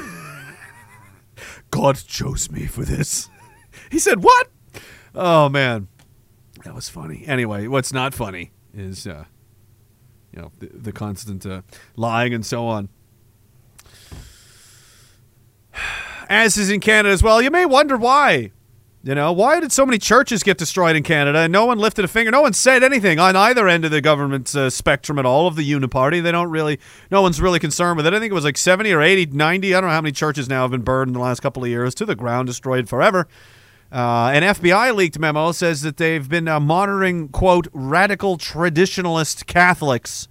God 1.72 1.96
chose 2.06 2.52
me 2.52 2.66
for 2.66 2.84
this. 2.84 3.30
He 3.90 3.98
said, 3.98 4.22
"What?" 4.24 4.50
Oh 5.16 5.48
man, 5.48 5.88
that 6.66 6.76
was 6.76 6.90
funny. 6.90 7.24
Anyway, 7.26 7.68
what's 7.68 7.94
not 7.94 8.14
funny 8.14 8.52
is, 8.74 9.08
uh, 9.08 9.24
you 10.34 10.42
know, 10.42 10.52
the, 10.60 10.68
the 10.74 10.92
constant 10.92 11.46
uh, 11.46 11.62
lying 11.96 12.34
and 12.34 12.46
so 12.46 12.68
on. 12.68 12.90
As 16.30 16.58
is 16.58 16.70
in 16.70 16.80
Canada 16.80 17.12
as 17.12 17.24
well. 17.24 17.42
You 17.42 17.50
may 17.50 17.66
wonder 17.66 17.98
why. 17.98 18.52
You 19.02 19.16
know, 19.16 19.32
why 19.32 19.62
did 19.62 19.72
so 19.72 19.86
many 19.86 19.98
churches 19.98 20.44
get 20.44 20.58
destroyed 20.58 20.98
in 20.98 21.04
Canada 21.04 21.40
and 21.40 21.54
no 21.54 21.66
one 21.66 21.80
lifted 21.80 22.04
a 22.04 22.10
finger? 22.10 22.32
No 22.32 22.42
one 22.42 22.52
said 22.52 22.84
anything 22.84 23.18
on 23.18 23.34
either 23.34 23.66
end 23.66 23.86
of 23.86 23.92
the 23.92 24.02
government 24.02 24.54
uh, 24.54 24.70
spectrum 24.70 25.18
at 25.18 25.26
all 25.26 25.48
of 25.48 25.56
the 25.56 25.72
Uniparty. 25.72 26.22
They 26.22 26.34
don't 26.34 26.50
really, 26.50 26.82
no 27.10 27.22
one's 27.22 27.40
really 27.40 27.60
concerned 27.60 27.96
with 27.96 28.06
it. 28.06 28.14
I 28.14 28.20
think 28.20 28.32
it 28.32 28.34
was 28.34 28.44
like 28.44 28.58
70 28.58 28.92
or 28.92 29.02
80, 29.02 29.28
90, 29.28 29.74
I 29.74 29.80
don't 29.80 29.90
know 29.90 29.94
how 29.94 30.02
many 30.02 30.12
churches 30.12 30.50
now 30.50 30.64
have 30.64 30.72
been 30.72 30.82
burned 30.82 31.10
in 31.10 31.14
the 31.14 31.22
last 31.22 31.40
couple 31.40 31.64
of 31.64 31.70
years 31.70 31.96
to 31.96 32.06
the 32.06 32.16
ground, 32.16 32.48
destroyed 32.48 32.90
forever. 32.90 33.26
Uh, 33.90 34.32
an 34.34 34.44
FBI 34.44 34.94
leaked 34.94 35.18
memo 35.18 35.54
says 35.54 35.82
that 35.82 35.96
they've 35.96 36.28
been 36.28 36.50
uh, 36.50 36.60
monitoring, 36.60 37.30
quote, 37.30 37.68
radical 37.72 38.38
traditionalist 38.38 39.46
Catholics. 39.46 40.28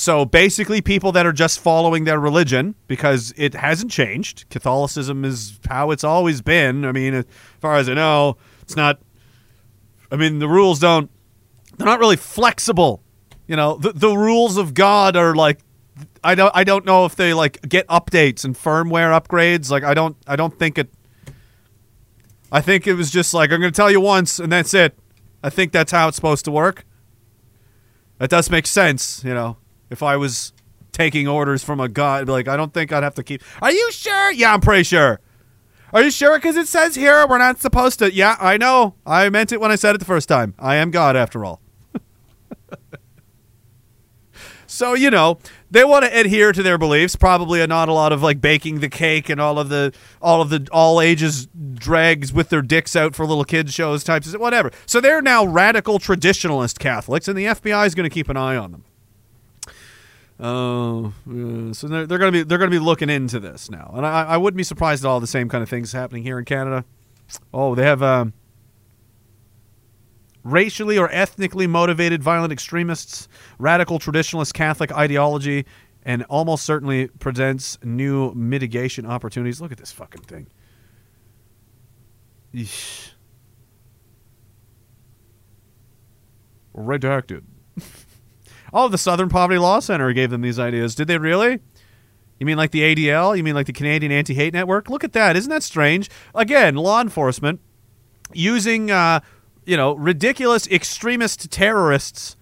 So 0.00 0.24
basically, 0.24 0.80
people 0.80 1.12
that 1.12 1.26
are 1.26 1.32
just 1.32 1.60
following 1.60 2.04
their 2.04 2.18
religion 2.18 2.74
because 2.86 3.34
it 3.36 3.52
hasn't 3.52 3.90
changed. 3.90 4.48
Catholicism 4.48 5.26
is 5.26 5.60
how 5.68 5.90
it's 5.90 6.04
always 6.04 6.40
been. 6.40 6.86
I 6.86 6.92
mean, 6.92 7.12
as 7.12 7.26
far 7.60 7.76
as 7.76 7.86
I 7.86 7.92
know, 7.92 8.38
it's 8.62 8.74
not. 8.74 8.98
I 10.10 10.16
mean, 10.16 10.38
the 10.38 10.48
rules 10.48 10.78
don't. 10.78 11.10
They're 11.76 11.86
not 11.86 12.00
really 12.00 12.16
flexible. 12.16 13.02
You 13.46 13.56
know, 13.56 13.76
the 13.76 13.92
the 13.92 14.16
rules 14.16 14.56
of 14.56 14.72
God 14.72 15.16
are 15.16 15.34
like. 15.34 15.60
I 16.24 16.34
don't. 16.34 16.56
I 16.56 16.64
don't 16.64 16.86
know 16.86 17.04
if 17.04 17.14
they 17.14 17.34
like 17.34 17.60
get 17.68 17.86
updates 17.88 18.42
and 18.42 18.56
firmware 18.56 19.12
upgrades. 19.20 19.70
Like 19.70 19.84
I 19.84 19.92
don't. 19.92 20.16
I 20.26 20.34
don't 20.34 20.58
think 20.58 20.78
it. 20.78 20.88
I 22.50 22.62
think 22.62 22.86
it 22.86 22.94
was 22.94 23.10
just 23.10 23.34
like 23.34 23.52
I'm 23.52 23.60
going 23.60 23.70
to 23.70 23.76
tell 23.76 23.90
you 23.90 24.00
once 24.00 24.38
and 24.38 24.50
that's 24.50 24.72
it. 24.72 24.98
I 25.44 25.50
think 25.50 25.72
that's 25.72 25.92
how 25.92 26.08
it's 26.08 26.16
supposed 26.16 26.46
to 26.46 26.50
work. 26.50 26.86
That 28.16 28.30
does 28.30 28.48
make 28.48 28.66
sense, 28.66 29.22
you 29.24 29.34
know. 29.34 29.58
If 29.90 30.02
I 30.02 30.16
was 30.16 30.52
taking 30.92 31.28
orders 31.28 31.62
from 31.64 31.80
a 31.80 31.88
god, 31.88 32.28
like 32.28 32.48
I 32.48 32.56
don't 32.56 32.72
think 32.72 32.92
I'd 32.92 33.02
have 33.02 33.14
to 33.16 33.22
keep. 33.22 33.42
Are 33.60 33.72
you 33.72 33.90
sure? 33.92 34.32
Yeah, 34.32 34.54
I'm 34.54 34.60
pretty 34.60 34.84
sure. 34.84 35.20
Are 35.92 36.02
you 36.02 36.10
sure? 36.10 36.38
Because 36.38 36.56
it 36.56 36.68
says 36.68 36.94
here 36.94 37.26
we're 37.26 37.38
not 37.38 37.60
supposed 37.60 37.98
to. 37.98 38.12
Yeah, 38.12 38.36
I 38.40 38.56
know. 38.56 38.94
I 39.04 39.28
meant 39.28 39.52
it 39.52 39.60
when 39.60 39.72
I 39.72 39.76
said 39.76 39.94
it 39.94 39.98
the 39.98 40.04
first 40.04 40.28
time. 40.28 40.54
I 40.58 40.76
am 40.76 40.90
God 40.90 41.16
after 41.16 41.44
all. 41.44 41.60
so 44.66 44.94
you 44.94 45.10
know 45.10 45.38
they 45.70 45.84
want 45.84 46.04
to 46.04 46.16
adhere 46.16 46.52
to 46.52 46.62
their 46.62 46.78
beliefs. 46.78 47.16
Probably 47.16 47.66
not 47.66 47.88
a 47.88 47.92
lot 47.92 48.12
of 48.12 48.22
like 48.22 48.40
baking 48.40 48.78
the 48.80 48.88
cake 48.88 49.28
and 49.28 49.40
all 49.40 49.58
of 49.58 49.68
the 49.68 49.92
all 50.22 50.40
of 50.40 50.50
the 50.50 50.68
all 50.70 51.00
ages 51.00 51.48
drags 51.74 52.32
with 52.32 52.50
their 52.50 52.62
dicks 52.62 52.94
out 52.94 53.16
for 53.16 53.26
little 53.26 53.44
kids 53.44 53.74
shows 53.74 54.04
types 54.04 54.32
of 54.32 54.40
whatever. 54.40 54.70
So 54.86 55.00
they're 55.00 55.22
now 55.22 55.44
radical 55.44 55.98
traditionalist 55.98 56.78
Catholics, 56.78 57.26
and 57.26 57.36
the 57.36 57.46
FBI 57.46 57.86
is 57.86 57.96
going 57.96 58.08
to 58.08 58.14
keep 58.14 58.28
an 58.28 58.36
eye 58.36 58.56
on 58.56 58.70
them. 58.70 58.84
Oh, 60.42 61.12
so 61.72 61.86
they're, 61.86 62.06
they're 62.06 62.18
going 62.18 62.32
to 62.32 62.38
be 62.38 62.42
they're 62.44 62.56
going 62.56 62.70
to 62.70 62.74
be 62.74 62.82
looking 62.82 63.10
into 63.10 63.38
this 63.38 63.70
now, 63.70 63.92
and 63.94 64.06
I, 64.06 64.24
I 64.24 64.36
wouldn't 64.38 64.56
be 64.56 64.64
surprised 64.64 65.04
at 65.04 65.08
all 65.08 65.20
the 65.20 65.26
same 65.26 65.50
kind 65.50 65.62
of 65.62 65.68
things 65.68 65.92
happening 65.92 66.22
here 66.22 66.38
in 66.38 66.46
Canada. 66.46 66.84
Oh, 67.52 67.74
they 67.74 67.84
have 67.84 68.02
um, 68.02 68.32
racially 70.42 70.96
or 70.96 71.10
ethnically 71.12 71.66
motivated 71.66 72.22
violent 72.22 72.52
extremists, 72.52 73.28
radical 73.58 73.98
traditionalist 73.98 74.54
Catholic 74.54 74.92
ideology, 74.92 75.66
and 76.04 76.24
almost 76.24 76.64
certainly 76.64 77.08
presents 77.08 77.78
new 77.84 78.32
mitigation 78.34 79.04
opportunities. 79.04 79.60
Look 79.60 79.72
at 79.72 79.78
this 79.78 79.92
fucking 79.92 80.22
thing. 80.22 80.46
Eesh. 82.54 83.10
Redacted. 86.74 87.42
Oh, 88.72 88.88
the 88.88 88.98
Southern 88.98 89.28
Poverty 89.28 89.58
Law 89.58 89.80
Center 89.80 90.12
gave 90.12 90.30
them 90.30 90.42
these 90.42 90.58
ideas. 90.58 90.94
Did 90.94 91.08
they 91.08 91.18
really? 91.18 91.60
You 92.38 92.46
mean 92.46 92.56
like 92.56 92.70
the 92.70 92.80
ADL? 92.80 93.36
You 93.36 93.44
mean 93.44 93.54
like 93.54 93.66
the 93.66 93.72
Canadian 93.72 94.12
Anti 94.12 94.34
Hate 94.34 94.54
Network? 94.54 94.88
Look 94.88 95.04
at 95.04 95.12
that. 95.12 95.36
Isn't 95.36 95.50
that 95.50 95.62
strange? 95.62 96.08
Again, 96.34 96.74
law 96.74 97.00
enforcement 97.00 97.60
using, 98.32 98.90
uh, 98.90 99.20
you 99.66 99.76
know, 99.76 99.94
ridiculous 99.94 100.66
extremist 100.68 101.50
terrorists 101.50 102.36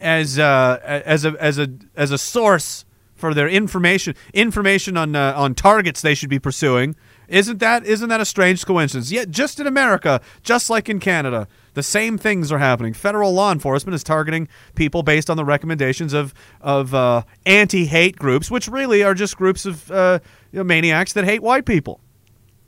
as 0.00 0.38
uh, 0.38 0.78
as 0.82 1.24
a 1.24 1.34
as 1.40 1.58
a 1.58 1.68
as 1.96 2.10
a 2.10 2.18
source 2.18 2.84
for 3.14 3.34
their 3.34 3.48
information 3.48 4.14
information 4.32 4.96
on 4.96 5.16
uh, 5.16 5.32
on 5.36 5.54
targets 5.54 6.02
they 6.02 6.14
should 6.14 6.30
be 6.30 6.38
pursuing. 6.38 6.94
Isn't 7.28 7.58
that 7.58 7.84
isn't 7.84 8.08
that 8.08 8.20
a 8.20 8.24
strange 8.24 8.64
coincidence? 8.64 9.12
Yet, 9.12 9.30
just 9.30 9.60
in 9.60 9.66
America, 9.66 10.20
just 10.42 10.70
like 10.70 10.88
in 10.88 10.98
Canada, 10.98 11.46
the 11.74 11.82
same 11.82 12.16
things 12.16 12.50
are 12.50 12.58
happening. 12.58 12.94
Federal 12.94 13.32
law 13.32 13.52
enforcement 13.52 13.94
is 13.94 14.02
targeting 14.02 14.48
people 14.74 15.02
based 15.02 15.28
on 15.28 15.36
the 15.36 15.44
recommendations 15.44 16.14
of 16.14 16.32
of 16.62 16.94
uh, 16.94 17.22
anti-hate 17.44 18.16
groups, 18.16 18.50
which 18.50 18.66
really 18.66 19.02
are 19.02 19.14
just 19.14 19.36
groups 19.36 19.66
of 19.66 19.90
uh, 19.90 20.20
you 20.52 20.58
know, 20.58 20.64
maniacs 20.64 21.12
that 21.12 21.24
hate 21.24 21.42
white 21.42 21.66
people. 21.66 22.00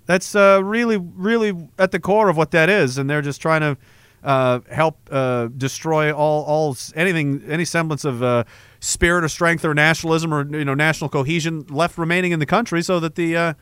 That's 0.05 0.35
uh, 0.35 0.61
really, 0.63 0.99
really 0.99 1.57
at 1.79 1.93
the 1.93 2.01
core 2.01 2.29
of 2.29 2.37
what 2.37 2.51
that 2.51 2.69
is, 2.69 2.99
and 2.99 3.09
they're 3.09 3.23
just 3.23 3.41
trying 3.41 3.61
to 3.63 3.77
uh, 4.23 4.61
help 4.71 4.99
uh, 5.11 5.47
destroy 5.57 6.13
all, 6.13 6.45
all 6.45 6.77
anything, 6.95 7.43
any 7.49 7.65
semblance 7.65 8.05
of 8.05 8.23
uh, 8.23 8.45
spirit 8.81 9.25
or 9.25 9.29
strength 9.29 9.65
or 9.65 9.73
nationalism 9.73 10.35
or 10.35 10.47
you 10.55 10.65
know 10.67 10.75
national 10.75 11.09
cohesion 11.09 11.65
left 11.71 11.97
remaining 11.97 12.33
in 12.33 12.41
the 12.41 12.47
country, 12.47 12.83
so 12.83 13.01
that 13.01 13.15
the 13.15 13.55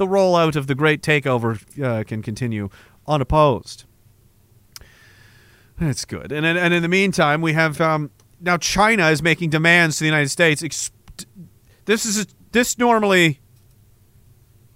the 0.00 0.06
rollout 0.06 0.56
of 0.56 0.66
the 0.66 0.74
great 0.74 1.02
takeover 1.02 1.60
uh, 1.84 2.02
can 2.04 2.22
continue 2.22 2.70
unopposed. 3.06 3.84
That's 5.78 6.06
good. 6.06 6.32
And 6.32 6.46
and 6.46 6.74
in 6.74 6.82
the 6.82 6.88
meantime, 6.88 7.42
we 7.42 7.52
have 7.52 7.80
um, 7.82 8.10
now 8.40 8.56
China 8.56 9.10
is 9.10 9.22
making 9.22 9.50
demands 9.50 9.98
to 9.98 10.04
the 10.04 10.06
United 10.08 10.30
States. 10.30 10.62
This 11.84 12.06
is 12.06 12.26
this 12.52 12.78
normally 12.78 13.40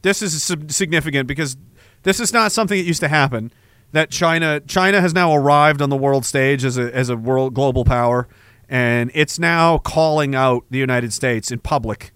this 0.02 0.20
is 0.20 0.42
significant 0.42 1.26
because 1.26 1.56
this 2.02 2.20
is 2.20 2.32
not 2.32 2.52
something 2.52 2.76
that 2.78 2.84
used 2.84 3.00
to 3.00 3.08
happen. 3.08 3.50
That 3.92 4.10
China 4.10 4.60
China 4.60 5.00
has 5.00 5.14
now 5.14 5.34
arrived 5.34 5.80
on 5.80 5.88
the 5.88 5.96
world 5.96 6.26
stage 6.26 6.64
as 6.64 6.76
a 6.76 6.94
as 6.94 7.08
a 7.08 7.16
world 7.16 7.54
global 7.54 7.86
power, 7.86 8.28
and 8.68 9.10
it's 9.14 9.38
now 9.38 9.78
calling 9.78 10.34
out 10.34 10.64
the 10.68 10.78
United 10.78 11.14
States 11.14 11.50
in 11.50 11.60
public, 11.60 12.12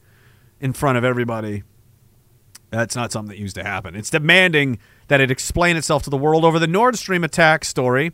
in 0.60 0.74
front 0.74 0.98
of 0.98 1.04
everybody. 1.04 1.62
That's 2.70 2.94
not 2.94 3.12
something 3.12 3.34
that 3.34 3.40
used 3.40 3.54
to 3.56 3.64
happen. 3.64 3.94
It's 3.94 4.10
demanding 4.10 4.78
that 5.08 5.20
it 5.20 5.30
explain 5.30 5.76
itself 5.76 6.02
to 6.04 6.10
the 6.10 6.18
world 6.18 6.44
over 6.44 6.58
the 6.58 6.66
Nord 6.66 6.96
Stream 6.96 7.24
attack 7.24 7.64
story. 7.64 8.12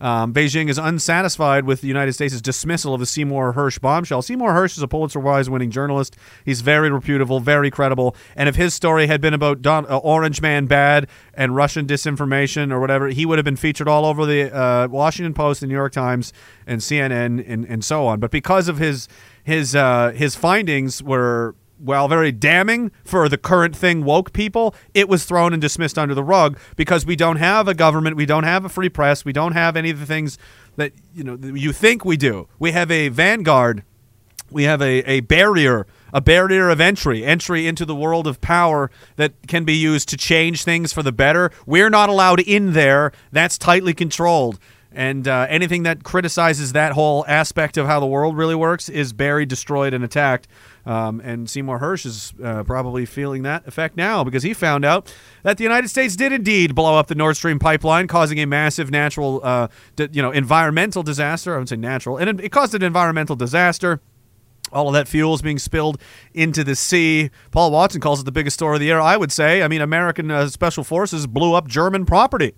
Um, 0.00 0.32
Beijing 0.32 0.68
is 0.68 0.78
unsatisfied 0.78 1.64
with 1.64 1.80
the 1.80 1.88
United 1.88 2.12
States' 2.12 2.40
dismissal 2.40 2.94
of 2.94 3.00
the 3.00 3.06
Seymour 3.06 3.54
Hersh 3.54 3.80
bombshell. 3.80 4.22
Seymour 4.22 4.52
Hersh 4.52 4.76
is 4.76 4.82
a 4.82 4.88
Pulitzer 4.88 5.20
Prize 5.20 5.50
winning 5.50 5.70
journalist. 5.70 6.16
He's 6.44 6.60
very 6.60 6.90
reputable, 6.90 7.40
very 7.40 7.70
credible. 7.70 8.14
And 8.36 8.48
if 8.48 8.54
his 8.54 8.74
story 8.74 9.08
had 9.08 9.20
been 9.20 9.34
about 9.34 9.60
Don, 9.60 9.86
uh, 9.90 9.98
Orange 9.98 10.40
Man 10.40 10.66
bad 10.66 11.08
and 11.34 11.56
Russian 11.56 11.86
disinformation 11.86 12.70
or 12.70 12.80
whatever, 12.80 13.08
he 13.08 13.26
would 13.26 13.38
have 13.38 13.44
been 13.44 13.56
featured 13.56 13.88
all 13.88 14.06
over 14.06 14.24
the 14.24 14.54
uh, 14.54 14.86
Washington 14.88 15.34
Post, 15.34 15.60
the 15.60 15.66
New 15.66 15.74
York 15.74 15.92
Times, 15.92 16.32
and 16.66 16.80
CNN, 16.80 17.44
and, 17.48 17.64
and 17.64 17.84
so 17.84 18.06
on. 18.06 18.20
But 18.20 18.30
because 18.30 18.68
of 18.68 18.78
his 18.78 19.08
his 19.42 19.74
uh, 19.74 20.12
his 20.14 20.36
findings 20.36 21.02
were 21.02 21.56
while 21.78 22.08
very 22.08 22.32
damning 22.32 22.90
for 23.04 23.28
the 23.28 23.38
current 23.38 23.74
thing 23.76 24.04
woke 24.04 24.32
people, 24.32 24.74
it 24.94 25.08
was 25.08 25.24
thrown 25.24 25.52
and 25.52 25.62
dismissed 25.62 25.98
under 25.98 26.14
the 26.14 26.24
rug 26.24 26.58
because 26.76 27.06
we 27.06 27.16
don't 27.16 27.36
have 27.36 27.68
a 27.68 27.74
government, 27.74 28.16
we 28.16 28.26
don't 28.26 28.44
have 28.44 28.64
a 28.64 28.68
free 28.68 28.88
press, 28.88 29.24
we 29.24 29.32
don't 29.32 29.52
have 29.52 29.76
any 29.76 29.90
of 29.90 30.00
the 30.00 30.06
things 30.06 30.38
that 30.76 30.92
you 31.14 31.24
know 31.24 31.38
you 31.54 31.72
think 31.72 32.04
we 32.04 32.16
do. 32.16 32.48
We 32.58 32.72
have 32.72 32.90
a 32.90 33.08
vanguard, 33.08 33.82
we 34.50 34.64
have 34.64 34.80
a, 34.80 34.98
a 35.10 35.20
barrier, 35.20 35.86
a 36.12 36.20
barrier 36.20 36.70
of 36.70 36.80
entry, 36.80 37.24
entry 37.24 37.66
into 37.66 37.84
the 37.84 37.94
world 37.94 38.26
of 38.26 38.40
power 38.40 38.90
that 39.16 39.34
can 39.46 39.64
be 39.64 39.74
used 39.74 40.08
to 40.10 40.16
change 40.16 40.64
things 40.64 40.92
for 40.92 41.02
the 41.02 41.12
better. 41.12 41.50
We're 41.66 41.90
not 41.90 42.08
allowed 42.08 42.40
in 42.40 42.72
there. 42.72 43.12
That's 43.30 43.58
tightly 43.58 43.92
controlled. 43.92 44.58
And 44.90 45.28
uh, 45.28 45.46
anything 45.50 45.82
that 45.82 46.02
criticizes 46.02 46.72
that 46.72 46.92
whole 46.92 47.24
aspect 47.28 47.76
of 47.76 47.86
how 47.86 48.00
the 48.00 48.06
world 48.06 48.36
really 48.36 48.54
works 48.54 48.88
is 48.88 49.12
buried, 49.12 49.48
destroyed, 49.48 49.92
and 49.92 50.02
attacked. 50.02 50.48
Um, 50.88 51.20
and 51.22 51.50
Seymour 51.50 51.80
Hersh 51.80 52.06
is 52.06 52.32
uh, 52.42 52.64
probably 52.64 53.04
feeling 53.04 53.42
that 53.42 53.68
effect 53.68 53.94
now 53.94 54.24
because 54.24 54.42
he 54.42 54.54
found 54.54 54.86
out 54.86 55.14
that 55.42 55.58
the 55.58 55.62
United 55.62 55.88
States 55.88 56.16
did 56.16 56.32
indeed 56.32 56.74
blow 56.74 56.96
up 56.98 57.08
the 57.08 57.14
Nord 57.14 57.36
Stream 57.36 57.58
pipeline, 57.58 58.06
causing 58.06 58.38
a 58.38 58.46
massive 58.46 58.90
natural, 58.90 59.42
uh, 59.44 59.68
you 59.98 60.22
know, 60.22 60.30
environmental 60.30 61.02
disaster. 61.02 61.54
I 61.54 61.58
would 61.58 61.68
say 61.68 61.76
natural, 61.76 62.16
and 62.16 62.30
it, 62.30 62.46
it 62.46 62.48
caused 62.52 62.74
an 62.74 62.82
environmental 62.82 63.36
disaster. 63.36 64.00
All 64.72 64.88
of 64.88 64.94
that 64.94 65.08
fuel 65.08 65.34
is 65.34 65.42
being 65.42 65.58
spilled 65.58 66.00
into 66.32 66.64
the 66.64 66.74
sea. 66.74 67.28
Paul 67.50 67.70
Watson 67.70 68.00
calls 68.00 68.20
it 68.20 68.24
the 68.24 68.32
biggest 68.32 68.54
story 68.54 68.76
of 68.76 68.80
the 68.80 68.86
year. 68.86 68.98
I 68.98 69.18
would 69.18 69.30
say. 69.30 69.62
I 69.62 69.68
mean, 69.68 69.82
American 69.82 70.30
uh, 70.30 70.48
special 70.48 70.84
forces 70.84 71.26
blew 71.26 71.52
up 71.52 71.68
German 71.68 72.06
property. 72.06 72.54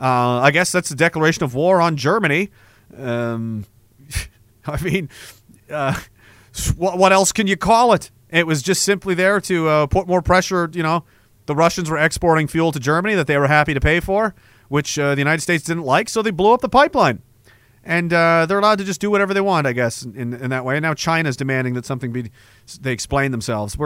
Uh, 0.00 0.40
I 0.40 0.50
guess 0.50 0.72
that's 0.72 0.90
a 0.90 0.96
declaration 0.96 1.44
of 1.44 1.54
war 1.54 1.82
on 1.82 1.98
Germany. 1.98 2.48
Um, 2.96 3.66
I 4.66 4.82
mean, 4.82 5.10
uh, 5.70 6.00
what, 6.76 7.12
else 7.12 7.32
can 7.32 7.46
you 7.46 7.56
call 7.56 7.92
it? 7.92 8.10
It 8.30 8.46
was 8.46 8.62
just 8.62 8.82
simply 8.82 9.14
there 9.14 9.40
to 9.42 9.68
uh, 9.68 9.86
put 9.86 10.06
more 10.06 10.22
pressure. 10.22 10.70
You 10.72 10.82
know, 10.82 11.04
the 11.46 11.54
Russians 11.54 11.88
were 11.88 11.98
exporting 11.98 12.48
fuel 12.48 12.72
to 12.72 12.80
Germany 12.80 13.14
that 13.14 13.26
they 13.26 13.38
were 13.38 13.46
happy 13.46 13.74
to 13.74 13.80
pay 13.80 14.00
for, 14.00 14.34
which 14.68 14.98
uh, 14.98 15.14
the 15.14 15.20
United 15.20 15.42
States 15.42 15.64
didn't 15.64 15.84
like, 15.84 16.08
so 16.08 16.22
they 16.22 16.30
blew 16.30 16.52
up 16.52 16.60
the 16.60 16.68
pipeline. 16.68 17.22
And 17.84 18.12
uh, 18.12 18.46
they're 18.46 18.58
allowed 18.58 18.78
to 18.78 18.84
just 18.84 19.00
do 19.00 19.12
whatever 19.12 19.32
they 19.32 19.40
want, 19.40 19.64
I 19.66 19.72
guess, 19.72 20.02
in, 20.02 20.34
in 20.34 20.50
that 20.50 20.64
way. 20.64 20.76
And 20.76 20.82
now 20.82 20.94
China's 20.94 21.36
demanding 21.36 21.74
that 21.74 21.86
something 21.86 22.10
be, 22.10 22.32
they 22.80 22.90
explain 22.90 23.30
themselves. 23.30 23.76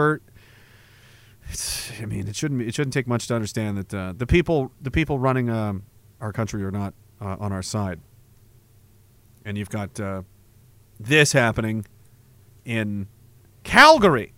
It's, 1.49 1.91
I 2.01 2.05
mean, 2.05 2.27
it 2.27 2.35
shouldn't 2.35 2.61
it 2.61 2.73
shouldn't 2.73 2.93
take 2.93 3.07
much 3.07 3.27
to 3.27 3.35
understand 3.35 3.77
that 3.77 3.93
uh, 3.93 4.13
the 4.15 4.25
people 4.25 4.71
the 4.81 4.89
people 4.89 5.19
running 5.19 5.49
um, 5.49 5.83
our 6.19 6.31
country 6.31 6.63
are 6.63 6.71
not 6.71 6.93
uh, 7.19 7.35
on 7.39 7.51
our 7.51 7.61
side. 7.61 7.99
And 9.43 9.57
you've 9.57 9.69
got 9.69 9.99
uh, 9.99 10.21
this 10.99 11.33
happening 11.33 11.85
in 12.65 13.07
Calgary. 13.63 14.33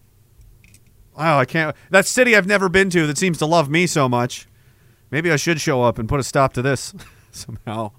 Wow, 1.18 1.40
I 1.40 1.46
can't. 1.46 1.76
That 1.92 2.06
city 2.08 2.36
I've 2.36 2.48
never 2.48 2.70
been 2.70 2.90
to 2.92 3.06
that 3.08 3.18
seems 3.18 3.38
to 3.38 3.46
love 3.46 3.70
me 3.70 3.86
so 3.88 4.10
much. 4.10 4.48
Maybe 5.12 5.32
I 5.32 5.36
should 5.36 5.62
show 5.62 5.84
up 5.84 6.00
and 6.00 6.10
put 6.10 6.20
a 6.20 6.24
stop 6.24 6.54
to 6.54 6.62
this 6.62 6.94
somehow. 7.32 7.92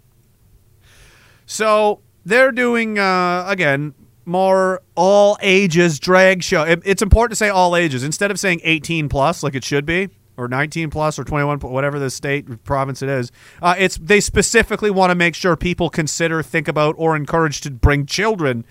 So 1.47 2.01
they're 2.25 2.53
doing 2.53 2.99
uh, 2.99 3.45
again 3.49 3.95
more 4.25 4.83
all 4.95 5.37
ages 5.43 5.99
drag 5.99 6.43
show. 6.43 6.63
It- 6.63 6.83
it's 6.85 7.03
important 7.03 7.33
to 7.33 7.37
say 7.37 7.51
all 7.51 7.77
ages 7.77 8.03
instead 8.03 8.31
of 8.31 8.41
saying 8.41 8.61
18 8.65 9.09
plus 9.09 9.43
like 9.43 9.55
it 9.55 9.65
should 9.65 9.85
be 9.85 10.09
or 10.37 10.49
19 10.49 10.91
plus 10.91 11.19
or 11.19 11.25
21 11.25 11.61
whatever 11.61 11.99
the 11.99 12.11
state 12.11 12.65
province 12.65 13.03
it 13.03 13.09
is. 13.09 13.31
Uh, 13.63 13.75
it's 13.79 13.97
they 13.99 14.21
specifically 14.21 14.91
want 14.91 15.11
to 15.11 15.15
make 15.15 15.35
sure 15.35 15.55
people 15.57 15.91
consider, 15.91 16.43
think 16.43 16.67
about, 16.67 16.95
or 16.99 17.15
encourage 17.15 17.61
to 17.61 17.71
bring 17.71 18.07
children 18.07 18.65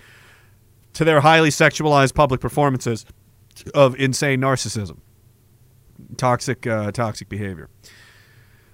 to 0.94 1.04
their 1.04 1.20
highly 1.20 1.50
sexualized 1.50 2.14
public 2.14 2.40
performances 2.40 3.04
of 3.74 3.98
insane 4.00 4.40
narcissism, 4.40 4.98
toxic, 6.16 6.66
uh, 6.66 6.90
toxic 6.92 7.28
behavior. 7.28 7.68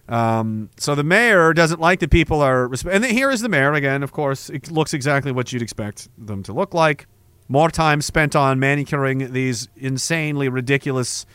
Um, 0.08 0.70
so 0.76 0.97
the 0.97 1.05
mayor 1.05 1.55
doesn't 1.55 1.81
like 1.81 2.00
that 2.00 2.10
people 2.10 2.42
are, 2.42 2.70
and 2.90 3.05
here 3.05 3.31
is 3.31 3.42
the 3.42 3.49
mayor 3.49 3.73
again. 3.74 4.02
Of 4.02 4.10
course, 4.10 4.50
it 4.50 4.70
looks 4.70 4.92
exactly 4.92 5.31
what 5.31 5.52
you'd 5.52 5.62
expect 5.62 6.08
them 6.18 6.42
to 6.44 6.52
look 6.52 6.74
like. 6.74 7.07
More 7.49 7.70
time 7.70 8.00
spent 8.02 8.34
on 8.34 8.58
manicuring 8.58 9.32
these 9.32 9.68
insanely 9.76 10.49
ridiculous 10.49 11.26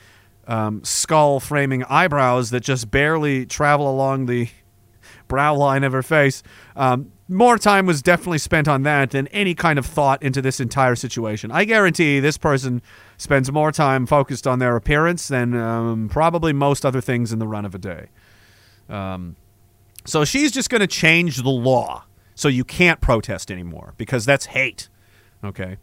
um, 0.47 0.83
skull 0.83 1.39
framing 1.39 1.83
eyebrows 1.85 2.49
that 2.51 2.61
just 2.61 2.91
barely 2.91 3.45
travel 3.45 3.89
along 3.89 4.25
the 4.25 4.49
brow 5.27 5.55
line 5.55 5.83
of 5.83 5.93
her 5.93 6.03
face. 6.03 6.43
Um, 6.75 7.11
more 7.27 7.57
time 7.57 7.85
was 7.85 8.01
definitely 8.01 8.37
spent 8.37 8.67
on 8.67 8.83
that 8.83 9.11
than 9.11 9.27
any 9.27 9.55
kind 9.55 9.79
of 9.79 9.85
thought 9.85 10.21
into 10.21 10.41
this 10.41 10.59
entire 10.59 10.95
situation. 10.95 11.51
I 11.51 11.65
guarantee 11.65 12.19
this 12.19 12.37
person 12.37 12.81
spends 13.17 13.51
more 13.51 13.71
time 13.71 14.05
focused 14.05 14.45
on 14.45 14.59
their 14.59 14.75
appearance 14.75 15.27
than 15.27 15.55
um, 15.55 16.07
probably 16.09 16.53
most 16.53 16.85
other 16.85 17.01
things 17.01 17.33
in 17.33 17.39
the 17.39 17.47
run 17.47 17.65
of 17.65 17.73
a 17.73 17.79
day. 17.79 18.07
Um, 18.89 19.35
so 20.05 20.23
she's 20.23 20.51
just 20.51 20.69
going 20.69 20.81
to 20.81 20.87
change 20.87 21.37
the 21.37 21.49
law 21.49 22.05
so 22.35 22.47
you 22.47 22.63
can't 22.63 23.01
protest 23.01 23.49
anymore 23.49 23.93
because 23.97 24.25
that's 24.25 24.47
hate. 24.47 24.89
Okay. 25.43 25.77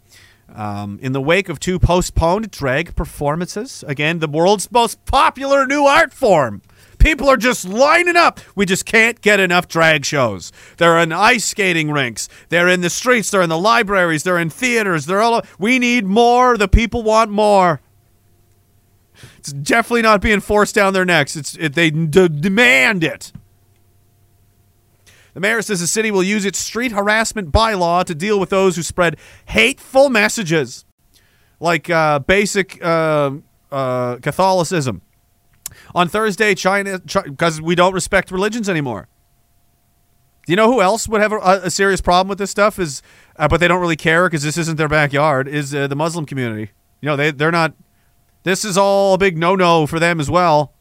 Um, 0.54 0.98
in 1.02 1.12
the 1.12 1.20
wake 1.20 1.48
of 1.48 1.58
two 1.58 1.78
postponed 1.78 2.50
drag 2.50 2.94
performances, 2.94 3.82
again, 3.88 4.18
the 4.18 4.28
world's 4.28 4.70
most 4.70 5.04
popular 5.06 5.66
new 5.66 5.86
art 5.86 6.12
form. 6.12 6.62
People 7.02 7.28
are 7.28 7.36
just 7.36 7.64
lining 7.64 8.14
up. 8.14 8.38
We 8.54 8.64
just 8.64 8.86
can't 8.86 9.20
get 9.20 9.40
enough 9.40 9.66
drag 9.66 10.04
shows. 10.04 10.52
They're 10.76 11.00
in 11.00 11.10
ice 11.10 11.44
skating 11.44 11.90
rinks. 11.90 12.28
They're 12.48 12.68
in 12.68 12.80
the 12.80 12.90
streets. 12.90 13.28
They're 13.28 13.42
in 13.42 13.48
the 13.48 13.58
libraries. 13.58 14.22
They're 14.22 14.38
in 14.38 14.50
theaters. 14.50 15.06
They're 15.06 15.20
all. 15.20 15.42
We 15.58 15.80
need 15.80 16.06
more. 16.06 16.56
The 16.56 16.68
people 16.68 17.02
want 17.02 17.32
more. 17.32 17.80
It's 19.36 19.52
definitely 19.52 20.02
not 20.02 20.20
being 20.20 20.38
forced 20.38 20.76
down 20.76 20.92
their 20.92 21.04
necks. 21.04 21.34
It's 21.34 21.56
it, 21.56 21.74
they 21.74 21.90
d- 21.90 22.28
demand 22.28 23.02
it. 23.02 23.32
The 25.34 25.40
mayor 25.40 25.60
says 25.60 25.80
the 25.80 25.88
city 25.88 26.12
will 26.12 26.22
use 26.22 26.44
its 26.44 26.60
street 26.60 26.92
harassment 26.92 27.50
bylaw 27.50 28.04
to 28.04 28.14
deal 28.14 28.38
with 28.38 28.50
those 28.50 28.76
who 28.76 28.82
spread 28.84 29.16
hateful 29.46 30.08
messages, 30.08 30.84
like 31.58 31.90
uh, 31.90 32.20
basic 32.20 32.80
uh, 32.84 33.32
uh, 33.72 34.18
Catholicism. 34.18 35.02
On 35.94 36.08
Thursday, 36.08 36.54
China, 36.54 37.00
because 37.00 37.60
we 37.60 37.74
don't 37.74 37.92
respect 37.92 38.30
religions 38.30 38.68
anymore. 38.68 39.08
Do 40.46 40.52
you 40.52 40.56
know 40.56 40.72
who 40.72 40.82
else 40.82 41.08
would 41.08 41.20
have 41.20 41.32
a, 41.32 41.60
a 41.64 41.70
serious 41.70 42.00
problem 42.00 42.28
with 42.28 42.38
this 42.38 42.50
stuff? 42.50 42.78
Is 42.78 43.02
uh, 43.36 43.46
but 43.46 43.60
they 43.60 43.68
don't 43.68 43.80
really 43.80 43.96
care 43.96 44.28
because 44.28 44.42
this 44.42 44.58
isn't 44.58 44.76
their 44.76 44.88
backyard. 44.88 45.46
Is 45.46 45.74
uh, 45.74 45.86
the 45.86 45.94
Muslim 45.94 46.26
community? 46.26 46.72
You 47.00 47.06
know 47.06 47.16
they 47.16 47.30
they're 47.30 47.52
not. 47.52 47.74
This 48.42 48.64
is 48.64 48.76
all 48.76 49.14
a 49.14 49.18
big 49.18 49.38
no 49.38 49.54
no 49.54 49.86
for 49.86 50.00
them 50.00 50.18
as 50.18 50.28
well. 50.28 50.72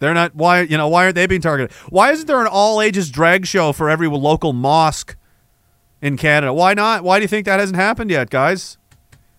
They're 0.00 0.14
not 0.14 0.34
why 0.34 0.62
you 0.62 0.76
know 0.76 0.88
why 0.88 1.04
aren't 1.04 1.14
they 1.14 1.26
being 1.26 1.40
targeted? 1.40 1.72
Why 1.88 2.10
isn't 2.10 2.26
there 2.26 2.40
an 2.40 2.48
all 2.48 2.82
ages 2.82 3.10
drag 3.10 3.46
show 3.46 3.72
for 3.72 3.88
every 3.88 4.08
local 4.08 4.52
mosque 4.52 5.16
in 6.02 6.16
Canada? 6.16 6.52
Why 6.52 6.74
not? 6.74 7.04
Why 7.04 7.18
do 7.18 7.22
you 7.22 7.28
think 7.28 7.46
that 7.46 7.60
hasn't 7.60 7.76
happened 7.76 8.10
yet, 8.10 8.28
guys? 8.28 8.76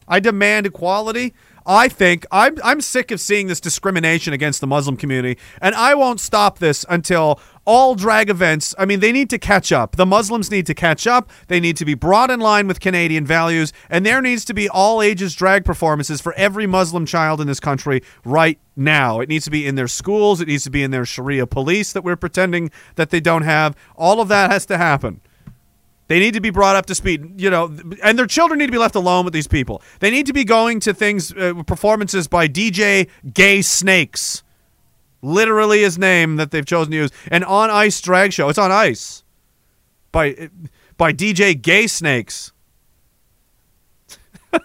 I 0.07 0.19
demand 0.19 0.65
equality. 0.65 1.33
I 1.69 1.87
think 1.87 2.25
I'm 2.31 2.57
I'm 2.63 2.81
sick 2.81 3.11
of 3.11 3.21
seeing 3.21 3.45
this 3.45 3.59
discrimination 3.59 4.33
against 4.33 4.59
the 4.59 4.65
Muslim 4.65 4.97
community, 4.97 5.39
and 5.61 5.75
I 5.75 5.93
won't 5.93 6.19
stop 6.19 6.57
this 6.57 6.83
until 6.89 7.39
all 7.63 7.93
drag 7.93 8.31
events. 8.31 8.73
I 8.79 8.85
mean, 8.85 9.01
they 9.01 9.11
need 9.11 9.29
to 9.29 9.37
catch 9.37 9.71
up. 9.71 9.95
The 9.95 10.05
Muslims 10.07 10.49
need 10.49 10.65
to 10.65 10.73
catch 10.73 11.05
up. 11.05 11.29
They 11.47 11.59
need 11.59 11.77
to 11.77 11.85
be 11.85 11.93
brought 11.93 12.31
in 12.31 12.39
line 12.39 12.67
with 12.67 12.79
Canadian 12.79 13.23
values, 13.23 13.71
and 13.87 14.03
there 14.03 14.19
needs 14.19 14.45
to 14.45 14.55
be 14.55 14.67
all 14.67 14.99
ages 14.99 15.35
drag 15.35 15.63
performances 15.63 16.19
for 16.21 16.33
every 16.33 16.65
Muslim 16.65 17.05
child 17.05 17.39
in 17.39 17.45
this 17.45 17.59
country 17.59 18.01
right 18.25 18.59
now. 18.75 19.19
It 19.19 19.29
needs 19.29 19.45
to 19.45 19.51
be 19.51 19.67
in 19.67 19.75
their 19.75 19.87
schools. 19.87 20.41
It 20.41 20.47
needs 20.47 20.63
to 20.63 20.71
be 20.71 20.81
in 20.81 20.89
their 20.89 21.05
Sharia 21.05 21.45
police 21.45 21.93
that 21.93 22.03
we're 22.03 22.15
pretending 22.15 22.71
that 22.95 23.11
they 23.11 23.19
don't 23.19 23.43
have. 23.43 23.75
All 23.95 24.19
of 24.21 24.27
that 24.29 24.49
has 24.49 24.65
to 24.65 24.77
happen. 24.79 25.21
They 26.09 26.19
need 26.19 26.33
to 26.33 26.41
be 26.41 26.49
brought 26.49 26.75
up 26.75 26.87
to 26.87 26.95
speed, 26.95 27.39
you 27.39 27.51
know, 27.51 27.71
and 28.03 28.17
their 28.17 28.25
children 28.25 28.57
need 28.57 28.65
to 28.65 28.71
be 28.71 28.79
left 28.79 28.95
alone 28.95 29.25
with 29.25 29.33
these 29.33 29.47
people. 29.47 29.83
They 29.99 30.09
need 30.09 30.25
to 30.25 30.33
be 30.33 30.43
going 30.43 30.79
to 30.81 30.93
things, 30.93 31.31
uh, 31.31 31.61
performances 31.67 32.27
by 32.27 32.47
DJ 32.47 33.07
Gay 33.31 33.61
Snakes, 33.61 34.41
literally 35.21 35.81
his 35.81 35.99
name 35.99 36.37
that 36.37 36.49
they've 36.49 36.65
chosen 36.65 36.91
to 36.91 36.97
use, 36.97 37.11
an 37.29 37.43
on 37.43 37.69
ice 37.69 38.01
drag 38.01 38.33
show. 38.33 38.49
It's 38.49 38.57
on 38.57 38.71
ice 38.71 39.23
by 40.11 40.49
by 40.97 41.13
DJ 41.13 41.53
Gay 41.61 41.85
Snakes. 41.85 42.53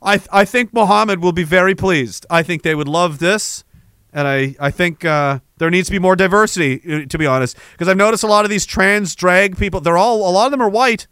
I 0.00 0.20
I 0.30 0.44
think 0.44 0.72
Muhammad 0.72 1.20
will 1.20 1.32
be 1.32 1.42
very 1.42 1.74
pleased. 1.74 2.24
I 2.30 2.44
think 2.44 2.62
they 2.62 2.76
would 2.76 2.86
love 2.86 3.18
this, 3.18 3.64
and 4.12 4.28
I 4.28 4.54
I 4.60 4.70
think 4.70 5.04
uh, 5.04 5.40
there 5.58 5.70
needs 5.70 5.88
to 5.88 5.92
be 5.92 5.98
more 5.98 6.16
diversity. 6.16 6.80
uh, 6.90 7.06
To 7.06 7.18
be 7.18 7.26
honest, 7.26 7.56
because 7.72 7.88
I've 7.88 7.96
noticed 7.96 8.22
a 8.24 8.28
lot 8.28 8.44
of 8.44 8.50
these 8.50 8.66
trans 8.66 9.14
drag 9.14 9.56
people. 9.56 9.80
They're 9.80 9.98
all 9.98 10.28
a 10.28 10.32
lot 10.32 10.46
of 10.46 10.50
them 10.50 10.62
are 10.62 10.68
white. 10.68 11.06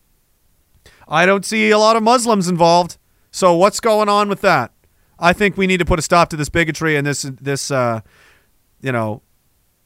I 1.09 1.27
don't 1.27 1.45
see 1.45 1.71
a 1.71 1.79
lot 1.79 1.97
of 1.97 2.03
Muslims 2.03 2.49
involved. 2.49 2.99
So 3.31 3.55
what's 3.55 3.81
going 3.81 4.09
on 4.09 4.29
with 4.29 4.41
that? 4.43 4.73
I 5.19 5.33
think 5.33 5.57
we 5.57 5.67
need 5.67 5.79
to 5.79 5.85
put 5.85 5.99
a 5.99 6.03
stop 6.03 6.29
to 6.31 6.37
this 6.37 6.49
bigotry 6.49 6.97
and 6.97 7.07
this 7.07 7.23
this 7.23 7.71
uh, 7.71 8.01
you 8.81 8.93
know 8.93 9.23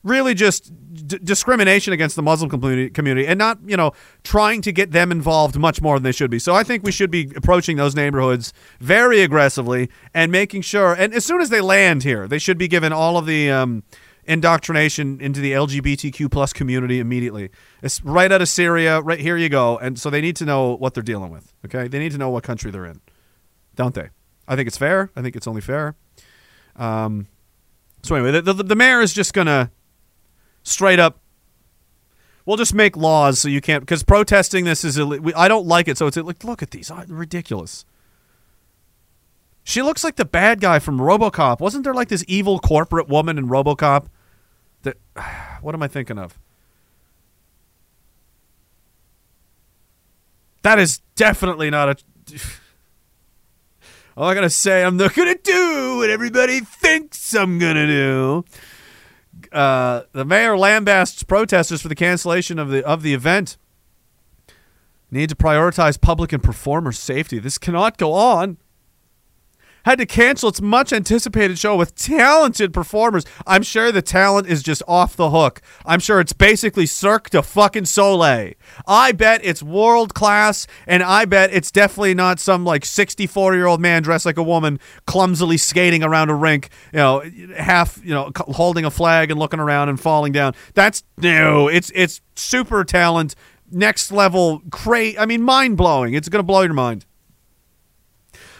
really 0.04 0.34
just 0.34 0.72
d- 1.06 1.18
discrimination 1.22 1.92
against 1.92 2.16
the 2.16 2.22
Muslim 2.22 2.48
community, 2.48 2.88
community 2.90 3.26
and 3.26 3.38
not, 3.38 3.58
you 3.66 3.76
know, 3.76 3.92
trying 4.22 4.62
to 4.62 4.72
get 4.72 4.92
them 4.92 5.10
involved 5.10 5.58
much 5.58 5.82
more 5.82 5.96
than 5.96 6.04
they 6.04 6.12
should 6.12 6.30
be. 6.30 6.38
So 6.38 6.54
I 6.54 6.62
think 6.62 6.84
we 6.84 6.92
should 6.92 7.10
be 7.10 7.30
approaching 7.36 7.76
those 7.76 7.94
neighborhoods 7.94 8.52
very 8.80 9.20
aggressively 9.22 9.90
and 10.14 10.30
making 10.30 10.62
sure, 10.62 10.94
and 10.94 11.12
as 11.12 11.24
soon 11.24 11.40
as 11.40 11.50
they 11.50 11.60
land 11.60 12.04
here, 12.04 12.26
they 12.28 12.38
should 12.38 12.58
be 12.58 12.68
given 12.68 12.92
all 12.92 13.16
of 13.16 13.26
the 13.26 13.50
um, 13.50 13.82
indoctrination 14.28 15.20
into 15.20 15.40
the 15.40 15.52
LGBTQ 15.52 16.30
plus 16.30 16.52
community 16.52 17.00
immediately. 17.00 17.50
It's 17.82 18.04
right 18.04 18.30
out 18.30 18.42
of 18.42 18.48
Syria, 18.48 19.00
right 19.00 19.18
here 19.18 19.36
you 19.36 19.48
go. 19.48 19.78
And 19.78 19.98
so 19.98 20.10
they 20.10 20.20
need 20.20 20.36
to 20.36 20.44
know 20.44 20.76
what 20.76 20.94
they're 20.94 21.02
dealing 21.02 21.30
with, 21.30 21.52
okay? 21.64 21.88
They 21.88 21.98
need 21.98 22.12
to 22.12 22.18
know 22.18 22.30
what 22.30 22.44
country 22.44 22.70
they're 22.70 22.86
in, 22.86 23.00
don't 23.74 23.94
they? 23.94 24.10
I 24.46 24.54
think 24.54 24.68
it's 24.68 24.78
fair. 24.78 25.10
I 25.16 25.22
think 25.22 25.34
it's 25.34 25.46
only 25.46 25.60
fair. 25.60 25.96
Um, 26.76 27.26
so 28.02 28.14
anyway, 28.14 28.32
the, 28.32 28.52
the, 28.52 28.62
the 28.62 28.76
mayor 28.76 29.00
is 29.00 29.12
just 29.12 29.34
to 29.34 29.70
straight 30.62 30.98
up 30.98 31.18
we'll 32.44 32.56
just 32.56 32.74
make 32.74 32.96
laws 32.96 33.38
so 33.38 33.48
you 33.48 33.60
can't 33.60 33.82
because 33.82 34.02
protesting 34.02 34.64
this 34.64 34.84
is 34.84 34.98
Ill- 34.98 35.18
we, 35.20 35.32
i 35.34 35.48
don't 35.48 35.66
like 35.66 35.88
it 35.88 35.96
so 35.96 36.06
it's 36.06 36.16
like 36.16 36.44
look 36.44 36.62
at 36.62 36.72
these 36.72 36.90
oh, 36.90 37.04
ridiculous 37.08 37.84
she 39.64 39.82
looks 39.82 40.04
like 40.04 40.16
the 40.16 40.24
bad 40.24 40.60
guy 40.60 40.78
from 40.78 40.98
robocop 40.98 41.60
wasn't 41.60 41.84
there 41.84 41.94
like 41.94 42.08
this 42.08 42.24
evil 42.28 42.58
corporate 42.58 43.08
woman 43.08 43.38
in 43.38 43.48
robocop 43.48 44.06
that 44.82 44.96
what 45.60 45.74
am 45.74 45.82
i 45.82 45.88
thinking 45.88 46.18
of 46.18 46.38
that 50.62 50.78
is 50.78 51.00
definitely 51.14 51.70
not 51.70 51.88
a 51.88 51.96
all 54.16 54.28
i 54.28 54.34
gotta 54.34 54.50
say 54.50 54.84
i'm 54.84 54.96
not 54.96 55.14
gonna 55.14 55.36
do 55.42 55.96
what 55.98 56.10
everybody 56.10 56.60
thinks 56.60 57.34
i'm 57.34 57.58
gonna 57.58 57.86
do 57.86 58.44
uh, 59.52 60.02
the 60.12 60.24
mayor 60.24 60.52
lambasts 60.52 61.26
protesters 61.26 61.82
for 61.82 61.88
the 61.88 61.94
cancellation 61.94 62.58
of 62.58 62.70
the 62.70 62.84
of 62.84 63.02
the 63.02 63.14
event. 63.14 63.56
Need 65.10 65.30
to 65.30 65.36
prioritize 65.36 65.98
public 66.00 66.32
and 66.32 66.42
performer 66.42 66.92
safety. 66.92 67.38
This 67.38 67.56
cannot 67.56 67.96
go 67.96 68.12
on. 68.12 68.58
Had 69.84 69.98
to 69.98 70.06
cancel 70.06 70.48
its 70.48 70.60
much 70.60 70.92
anticipated 70.92 71.58
show 71.58 71.76
with 71.76 71.94
talented 71.94 72.72
performers. 72.72 73.24
I'm 73.46 73.62
sure 73.62 73.90
the 73.90 74.02
talent 74.02 74.46
is 74.46 74.62
just 74.62 74.82
off 74.86 75.16
the 75.16 75.30
hook. 75.30 75.60
I'm 75.86 76.00
sure 76.00 76.20
it's 76.20 76.32
basically 76.32 76.86
Cirque 76.86 77.30
de 77.30 77.42
fucking 77.42 77.86
Soleil. 77.86 78.54
I 78.86 79.12
bet 79.12 79.40
it's 79.44 79.62
world 79.62 80.14
class, 80.14 80.66
and 80.86 81.02
I 81.02 81.24
bet 81.24 81.52
it's 81.52 81.70
definitely 81.70 82.14
not 82.14 82.40
some 82.40 82.64
like 82.64 82.84
64 82.84 83.54
year 83.54 83.66
old 83.66 83.80
man 83.80 84.02
dressed 84.02 84.26
like 84.26 84.36
a 84.36 84.42
woman 84.42 84.78
clumsily 85.06 85.56
skating 85.56 86.02
around 86.02 86.30
a 86.30 86.34
rink, 86.34 86.68
you 86.92 86.98
know, 86.98 87.22
half, 87.56 88.00
you 88.04 88.14
know, 88.14 88.30
holding 88.36 88.84
a 88.84 88.90
flag 88.90 89.30
and 89.30 89.38
looking 89.38 89.60
around 89.60 89.88
and 89.88 90.00
falling 90.00 90.32
down. 90.32 90.54
That's 90.74 91.02
no, 91.16 91.68
it's 91.68 91.90
it's 91.94 92.20
super 92.34 92.84
talent, 92.84 93.34
next 93.70 94.12
level, 94.12 94.62
cra 94.70 95.18
I 95.18 95.26
mean, 95.26 95.42
mind 95.42 95.76
blowing. 95.76 96.14
It's 96.14 96.28
gonna 96.28 96.42
blow 96.42 96.62
your 96.62 96.74
mind 96.74 97.04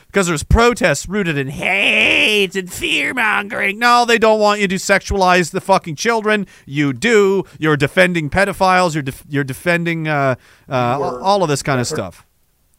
because 0.09 0.27
there's 0.27 0.43
protests 0.43 1.09
rooted 1.09 1.39
in 1.39 1.49
hate 1.49 2.57
and 2.57 2.73
fear 2.73 3.15
mongering. 3.15 3.79
No, 3.79 4.05
they 4.05 4.19
don't 4.19 4.41
want 4.41 4.61
you 4.61 4.67
to 4.69 4.75
sexualize 4.77 5.51
the 5.53 5.61
fucking 5.61 5.97
children. 5.97 6.47
You 6.67 6.93
do. 6.93 7.45
You're 7.59 7.77
defending 7.77 8.29
pedophiles. 8.31 8.95
You're 8.95 9.03
def- 9.03 9.25
you're 9.29 9.45
defending 9.45 10.09
uh, 10.09 10.35
uh, 10.69 10.99
all, 11.23 11.43
of 11.43 11.49
this 11.49 11.63
kind 11.63 11.81
of 11.81 11.87
stuff. 11.87 12.27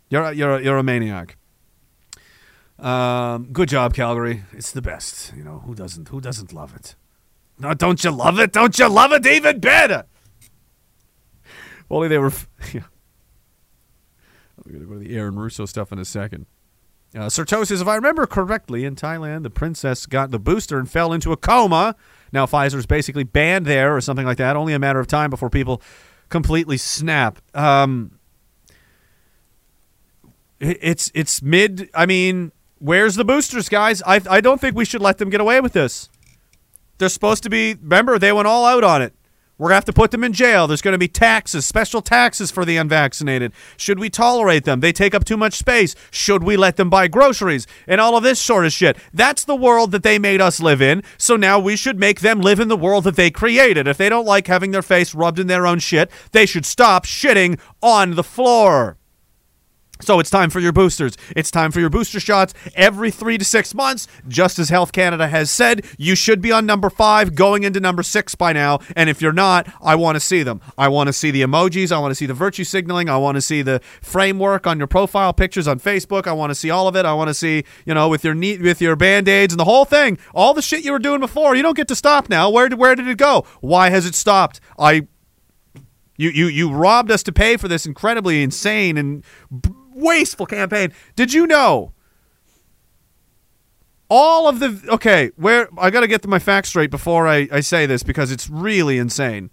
You're 0.09 0.23
a- 0.23 0.33
you're 0.33 0.55
a, 0.55 0.61
you're 0.63 0.77
a 0.77 0.83
maniac. 0.83 1.37
Um, 2.79 3.49
good 3.51 3.69
job, 3.69 3.93
Calgary. 3.93 4.43
It's 4.53 4.71
the 4.71 4.81
best. 4.81 5.33
You 5.35 5.43
know 5.43 5.59
who 5.59 5.75
doesn't 5.75 6.07
who 6.09 6.19
doesn't 6.21 6.51
love 6.53 6.75
it? 6.75 6.95
No, 7.59 7.73
don't 7.73 8.01
you 8.03 8.09
love 8.11 8.39
it? 8.39 8.53
Don't 8.53 8.77
you 8.79 8.87
love 8.87 9.11
it 9.11 9.25
even 9.27 9.59
better? 9.59 10.05
Only 11.91 12.07
they 12.07 12.17
were. 12.17 12.27
f- 12.27 12.47
yeah. 12.73 12.83
I'm 14.65 14.71
gonna 14.73 14.85
go 14.85 14.93
to 14.93 14.99
the 14.99 15.15
Aaron 15.15 15.35
Russo 15.35 15.65
stuff 15.65 15.91
in 15.91 15.99
a 15.99 16.05
second. 16.05 16.45
Uh, 17.15 17.21
Serto 17.21 17.65
says, 17.65 17.81
if 17.81 17.87
I 17.87 17.95
remember 17.95 18.27
correctly, 18.27 18.85
in 18.85 18.95
Thailand, 18.95 19.43
the 19.43 19.49
princess 19.49 20.05
got 20.05 20.29
the 20.29 20.39
booster 20.39 20.77
and 20.77 20.89
fell 20.89 21.11
into 21.11 21.31
a 21.31 21.37
coma. 21.37 21.95
Now 22.31 22.45
Pfizer's 22.45 22.85
basically 22.85 23.23
banned 23.23 23.65
there 23.65 23.95
or 23.95 24.01
something 24.01 24.25
like 24.25 24.37
that. 24.37 24.55
Only 24.55 24.73
a 24.73 24.79
matter 24.79 24.99
of 24.99 25.07
time 25.07 25.31
before 25.31 25.49
people 25.49 25.81
completely 26.29 26.77
snap. 26.77 27.39
Um, 27.55 28.19
it's 30.59 31.09
it's 31.15 31.41
mid. 31.41 31.89
I 31.95 32.05
mean, 32.05 32.51
where's 32.77 33.15
the 33.15 33.25
boosters, 33.25 33.69
guys? 33.69 34.03
I 34.05 34.21
I 34.29 34.41
don't 34.41 34.59
think 34.61 34.75
we 34.75 34.85
should 34.85 35.01
let 35.01 35.17
them 35.17 35.29
get 35.29 35.41
away 35.41 35.61
with 35.61 35.73
this. 35.73 36.09
They're 36.97 37.09
supposed 37.09 37.43
to 37.43 37.49
be. 37.49 37.75
Remember, 37.81 38.19
they 38.19 38.31
went 38.31 38.47
all 38.47 38.65
out 38.65 38.83
on 38.83 39.01
it. 39.01 39.13
We're 39.59 39.67
going 39.67 39.73
to 39.73 39.75
have 39.75 39.85
to 39.85 39.93
put 39.93 40.11
them 40.11 40.23
in 40.23 40.31
jail. 40.31 40.67
There's 40.67 40.81
going 40.81 40.93
to 40.93 40.97
be 40.97 41.09
taxes, 41.09 41.65
special 41.65 42.01
taxes 42.01 42.49
for 42.49 42.63
the 42.63 42.77
unvaccinated. 42.77 43.51
Should 43.75 43.99
we 43.99 44.09
tolerate 44.09 44.63
them? 44.63 44.79
They 44.79 44.93
take 44.93 45.13
up 45.13 45.25
too 45.25 45.35
much 45.35 45.55
space. 45.55 45.95
Should 46.11 46.45
we 46.45 46.55
let 46.55 46.77
them 46.77 46.89
buy 46.89 47.09
groceries? 47.09 47.67
And 47.85 47.99
all 47.99 48.15
of 48.15 48.23
this 48.23 48.39
sort 48.39 48.65
of 48.65 48.71
shit. 48.71 48.97
That's 49.13 49.43
the 49.43 49.57
world 49.57 49.91
that 49.91 50.03
they 50.03 50.17
made 50.17 50.39
us 50.39 50.61
live 50.61 50.81
in. 50.81 51.03
So 51.17 51.35
now 51.35 51.59
we 51.59 51.75
should 51.75 51.99
make 51.99 52.21
them 52.21 52.39
live 52.39 52.61
in 52.61 52.69
the 52.69 52.77
world 52.77 53.03
that 53.03 53.17
they 53.17 53.29
created. 53.29 53.85
If 53.85 53.97
they 53.97 54.07
don't 54.07 54.25
like 54.25 54.47
having 54.47 54.71
their 54.71 54.81
face 54.81 55.13
rubbed 55.13 55.39
in 55.39 55.47
their 55.47 55.67
own 55.67 55.79
shit, 55.79 56.09
they 56.31 56.45
should 56.45 56.65
stop 56.65 57.05
shitting 57.05 57.59
on 57.81 58.15
the 58.15 58.23
floor. 58.23 58.98
So 60.01 60.21
it's 60.21 60.29
time 60.29 60.49
for 60.49 60.61
your 60.61 60.71
boosters. 60.71 61.17
It's 61.35 61.51
time 61.51 61.71
for 61.71 61.81
your 61.81 61.89
booster 61.89 62.21
shots 62.21 62.53
every 62.73 63.11
three 63.11 63.37
to 63.37 63.43
six 63.43 63.75
months. 63.75 64.07
Just 64.29 64.57
as 64.57 64.69
Health 64.69 64.93
Canada 64.93 65.27
has 65.27 65.51
said, 65.51 65.85
you 65.97 66.15
should 66.15 66.41
be 66.41 66.53
on 66.53 66.65
number 66.65 66.89
five, 66.89 67.35
going 67.35 67.63
into 67.63 67.81
number 67.81 68.01
six 68.01 68.33
by 68.33 68.53
now. 68.53 68.79
And 68.95 69.09
if 69.09 69.21
you're 69.21 69.33
not, 69.33 69.67
I 69.81 69.95
want 69.95 70.15
to 70.15 70.21
see 70.21 70.41
them. 70.41 70.61
I 70.77 70.87
want 70.87 71.07
to 71.07 71.13
see 71.13 71.31
the 71.31 71.41
emojis. 71.41 71.91
I 71.91 71.99
want 71.99 72.11
to 72.11 72.15
see 72.15 72.25
the 72.25 72.33
virtue 72.33 72.63
signaling. 72.63 73.09
I 73.09 73.17
want 73.17 73.35
to 73.35 73.41
see 73.41 73.61
the 73.61 73.81
framework 74.01 74.65
on 74.65 74.77
your 74.77 74.87
profile 74.87 75.33
pictures 75.33 75.67
on 75.67 75.81
Facebook. 75.81 76.27
I 76.27 76.33
want 76.33 76.51
to 76.51 76.55
see 76.55 76.69
all 76.69 76.87
of 76.87 76.95
it. 76.95 77.05
I 77.05 77.13
want 77.13 77.27
to 77.27 77.33
see, 77.33 77.65
you 77.85 77.93
know, 77.93 78.07
with 78.07 78.23
your 78.23 78.33
neat, 78.33 78.61
with 78.61 78.81
your 78.81 78.95
band 78.95 79.27
aids 79.27 79.51
and 79.51 79.59
the 79.59 79.65
whole 79.65 79.85
thing, 79.85 80.17
all 80.33 80.53
the 80.53 80.61
shit 80.61 80.85
you 80.85 80.93
were 80.93 80.99
doing 80.99 81.19
before. 81.19 81.55
You 81.55 81.61
don't 81.61 81.75
get 81.75 81.89
to 81.89 81.95
stop 81.95 82.29
now. 82.29 82.49
Where 82.49 82.69
did 82.69 82.79
where 82.79 82.95
did 82.95 83.09
it 83.09 83.17
go? 83.17 83.45
Why 83.59 83.89
has 83.89 84.05
it 84.05 84.15
stopped? 84.15 84.61
I 84.77 85.07
you 86.15 86.29
you 86.29 86.47
you 86.47 86.71
robbed 86.71 87.11
us 87.11 87.23
to 87.23 87.33
pay 87.33 87.57
for 87.57 87.67
this 87.67 87.85
incredibly 87.85 88.43
insane 88.43 88.97
and 88.97 89.23
b- 89.61 89.71
wasteful 89.99 90.45
campaign. 90.45 90.93
Did 91.15 91.33
you 91.33 91.47
know? 91.47 91.93
All 94.09 94.47
of 94.47 94.59
the 94.59 94.81
okay, 94.89 95.31
where 95.35 95.69
I 95.77 95.91
got 95.91 96.01
to 96.01 96.07
get 96.07 96.25
my 96.25 96.39
facts 96.39 96.69
straight 96.69 96.89
before 96.89 97.27
I, 97.27 97.47
I 97.51 97.59
say 97.59 97.85
this 97.85 98.01
because 98.01 98.31
it's 98.31 98.49
really 98.49 98.97
insane. 98.97 99.51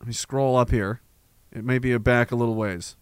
Let 0.00 0.06
me 0.06 0.14
scroll 0.14 0.56
up 0.56 0.70
here. 0.70 1.02
It 1.52 1.64
may 1.64 1.78
be 1.78 1.96
back 1.98 2.30
a 2.30 2.36
little 2.36 2.54
ways. 2.54 2.96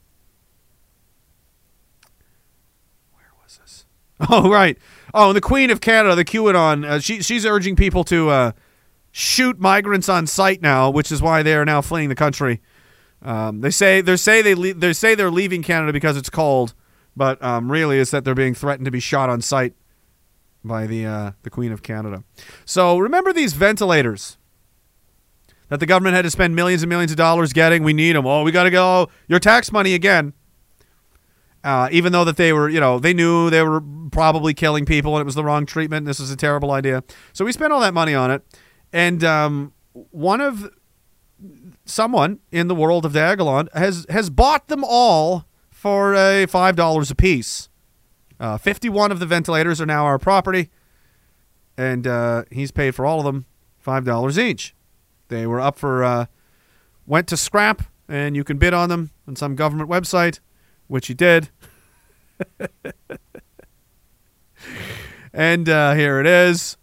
Where 3.12 3.32
was 3.40 3.58
this? 3.58 3.86
Oh 4.28 4.50
right. 4.50 4.76
Oh, 5.14 5.28
and 5.28 5.36
the 5.36 5.40
Queen 5.40 5.70
of 5.70 5.80
Canada, 5.80 6.16
the 6.16 6.24
QAnon, 6.24 6.84
uh, 6.84 6.98
she 6.98 7.22
she's 7.22 7.46
urging 7.46 7.76
people 7.76 8.02
to 8.04 8.30
uh, 8.30 8.52
shoot 9.12 9.58
migrants 9.58 10.08
on 10.08 10.26
sight 10.26 10.60
now, 10.60 10.90
which 10.90 11.12
is 11.12 11.22
why 11.22 11.42
they 11.42 11.54
are 11.54 11.64
now 11.64 11.80
fleeing 11.80 12.08
the 12.08 12.14
country. 12.14 12.60
Um, 13.26 13.60
they 13.60 13.70
say 13.70 14.00
they 14.00 14.16
say 14.16 14.40
they 14.40 14.54
le- 14.54 14.74
they 14.74 14.92
say 14.92 15.16
they're 15.16 15.30
leaving 15.32 15.62
Canada 15.62 15.92
because 15.92 16.16
it's 16.16 16.30
cold, 16.30 16.74
but 17.16 17.42
um, 17.42 17.70
really 17.70 17.98
it's 17.98 18.12
that 18.12 18.24
they're 18.24 18.36
being 18.36 18.54
threatened 18.54 18.84
to 18.84 18.90
be 18.92 19.00
shot 19.00 19.28
on 19.28 19.40
sight 19.40 19.74
by 20.64 20.86
the 20.86 21.04
uh, 21.04 21.32
the 21.42 21.50
Queen 21.50 21.72
of 21.72 21.82
Canada. 21.82 22.22
So 22.64 22.98
remember 22.98 23.32
these 23.32 23.52
ventilators 23.52 24.38
that 25.68 25.80
the 25.80 25.86
government 25.86 26.14
had 26.14 26.22
to 26.22 26.30
spend 26.30 26.54
millions 26.54 26.84
and 26.84 26.88
millions 26.88 27.10
of 27.10 27.16
dollars 27.16 27.52
getting. 27.52 27.82
We 27.82 27.92
need 27.92 28.14
them. 28.14 28.26
Oh, 28.26 28.44
we 28.44 28.52
got 28.52 28.64
to 28.64 28.70
go. 28.70 29.08
Your 29.26 29.40
tax 29.40 29.72
money 29.72 29.94
again. 29.94 30.32
Uh, 31.64 31.88
even 31.90 32.12
though 32.12 32.24
that 32.24 32.36
they 32.36 32.52
were, 32.52 32.68
you 32.68 32.78
know, 32.78 33.00
they 33.00 33.12
knew 33.12 33.50
they 33.50 33.60
were 33.64 33.82
probably 34.12 34.54
killing 34.54 34.84
people 34.84 35.16
and 35.16 35.20
it 35.20 35.24
was 35.24 35.34
the 35.34 35.42
wrong 35.42 35.66
treatment. 35.66 36.06
This 36.06 36.20
was 36.20 36.30
a 36.30 36.36
terrible 36.36 36.70
idea. 36.70 37.02
So 37.32 37.44
we 37.44 37.50
spent 37.50 37.72
all 37.72 37.80
that 37.80 37.92
money 37.92 38.14
on 38.14 38.30
it. 38.30 38.42
And 38.92 39.24
um, 39.24 39.72
one 39.92 40.40
of 40.40 40.70
someone 41.86 42.40
in 42.50 42.68
the 42.68 42.74
world 42.74 43.06
of 43.06 43.12
Diagolon 43.12 43.72
has 43.72 44.06
has 44.10 44.28
bought 44.28 44.68
them 44.68 44.84
all 44.84 45.46
for 45.70 46.14
a 46.14 46.46
five 46.46 46.76
dollars 46.76 47.10
a 47.10 47.14
piece. 47.14 47.68
Uh, 48.38 48.58
Fifty-one 48.58 49.10
of 49.10 49.18
the 49.18 49.26
ventilators 49.26 49.80
are 49.80 49.86
now 49.86 50.04
our 50.04 50.18
property, 50.18 50.70
and 51.78 52.06
uh, 52.06 52.44
he's 52.50 52.70
paid 52.70 52.94
for 52.94 53.06
all 53.06 53.20
of 53.20 53.24
them 53.24 53.46
five 53.78 54.04
dollars 54.04 54.38
each. 54.38 54.74
They 55.28 55.46
were 55.46 55.60
up 55.60 55.78
for 55.78 56.04
uh, 56.04 56.26
went 57.06 57.28
to 57.28 57.36
scrap, 57.36 57.82
and 58.08 58.36
you 58.36 58.44
can 58.44 58.58
bid 58.58 58.74
on 58.74 58.88
them 58.88 59.10
on 59.26 59.36
some 59.36 59.54
government 59.54 59.88
website, 59.88 60.40
which 60.88 61.06
he 61.06 61.14
did. 61.14 61.50
and 65.32 65.68
uh, 65.68 65.94
here 65.94 66.20
it 66.20 66.26
is. 66.26 66.76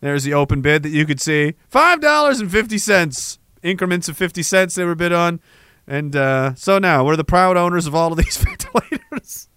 There's 0.00 0.24
the 0.24 0.34
open 0.34 0.60
bid 0.60 0.82
that 0.82 0.90
you 0.90 1.06
could 1.06 1.20
see. 1.20 1.54
$5.50. 1.72 3.38
Increments 3.66 4.08
of 4.08 4.16
fifty 4.16 4.42
cents 4.42 4.76
they 4.76 4.84
were 4.84 4.94
bid 4.94 5.12
on. 5.12 5.40
And 5.88 6.14
uh, 6.14 6.54
so 6.54 6.78
now 6.78 7.04
we're 7.04 7.16
the 7.16 7.24
proud 7.24 7.56
owners 7.56 7.86
of 7.86 7.94
all 7.94 8.12
of 8.12 8.18
these 8.18 8.36
ventilators. 8.44 9.48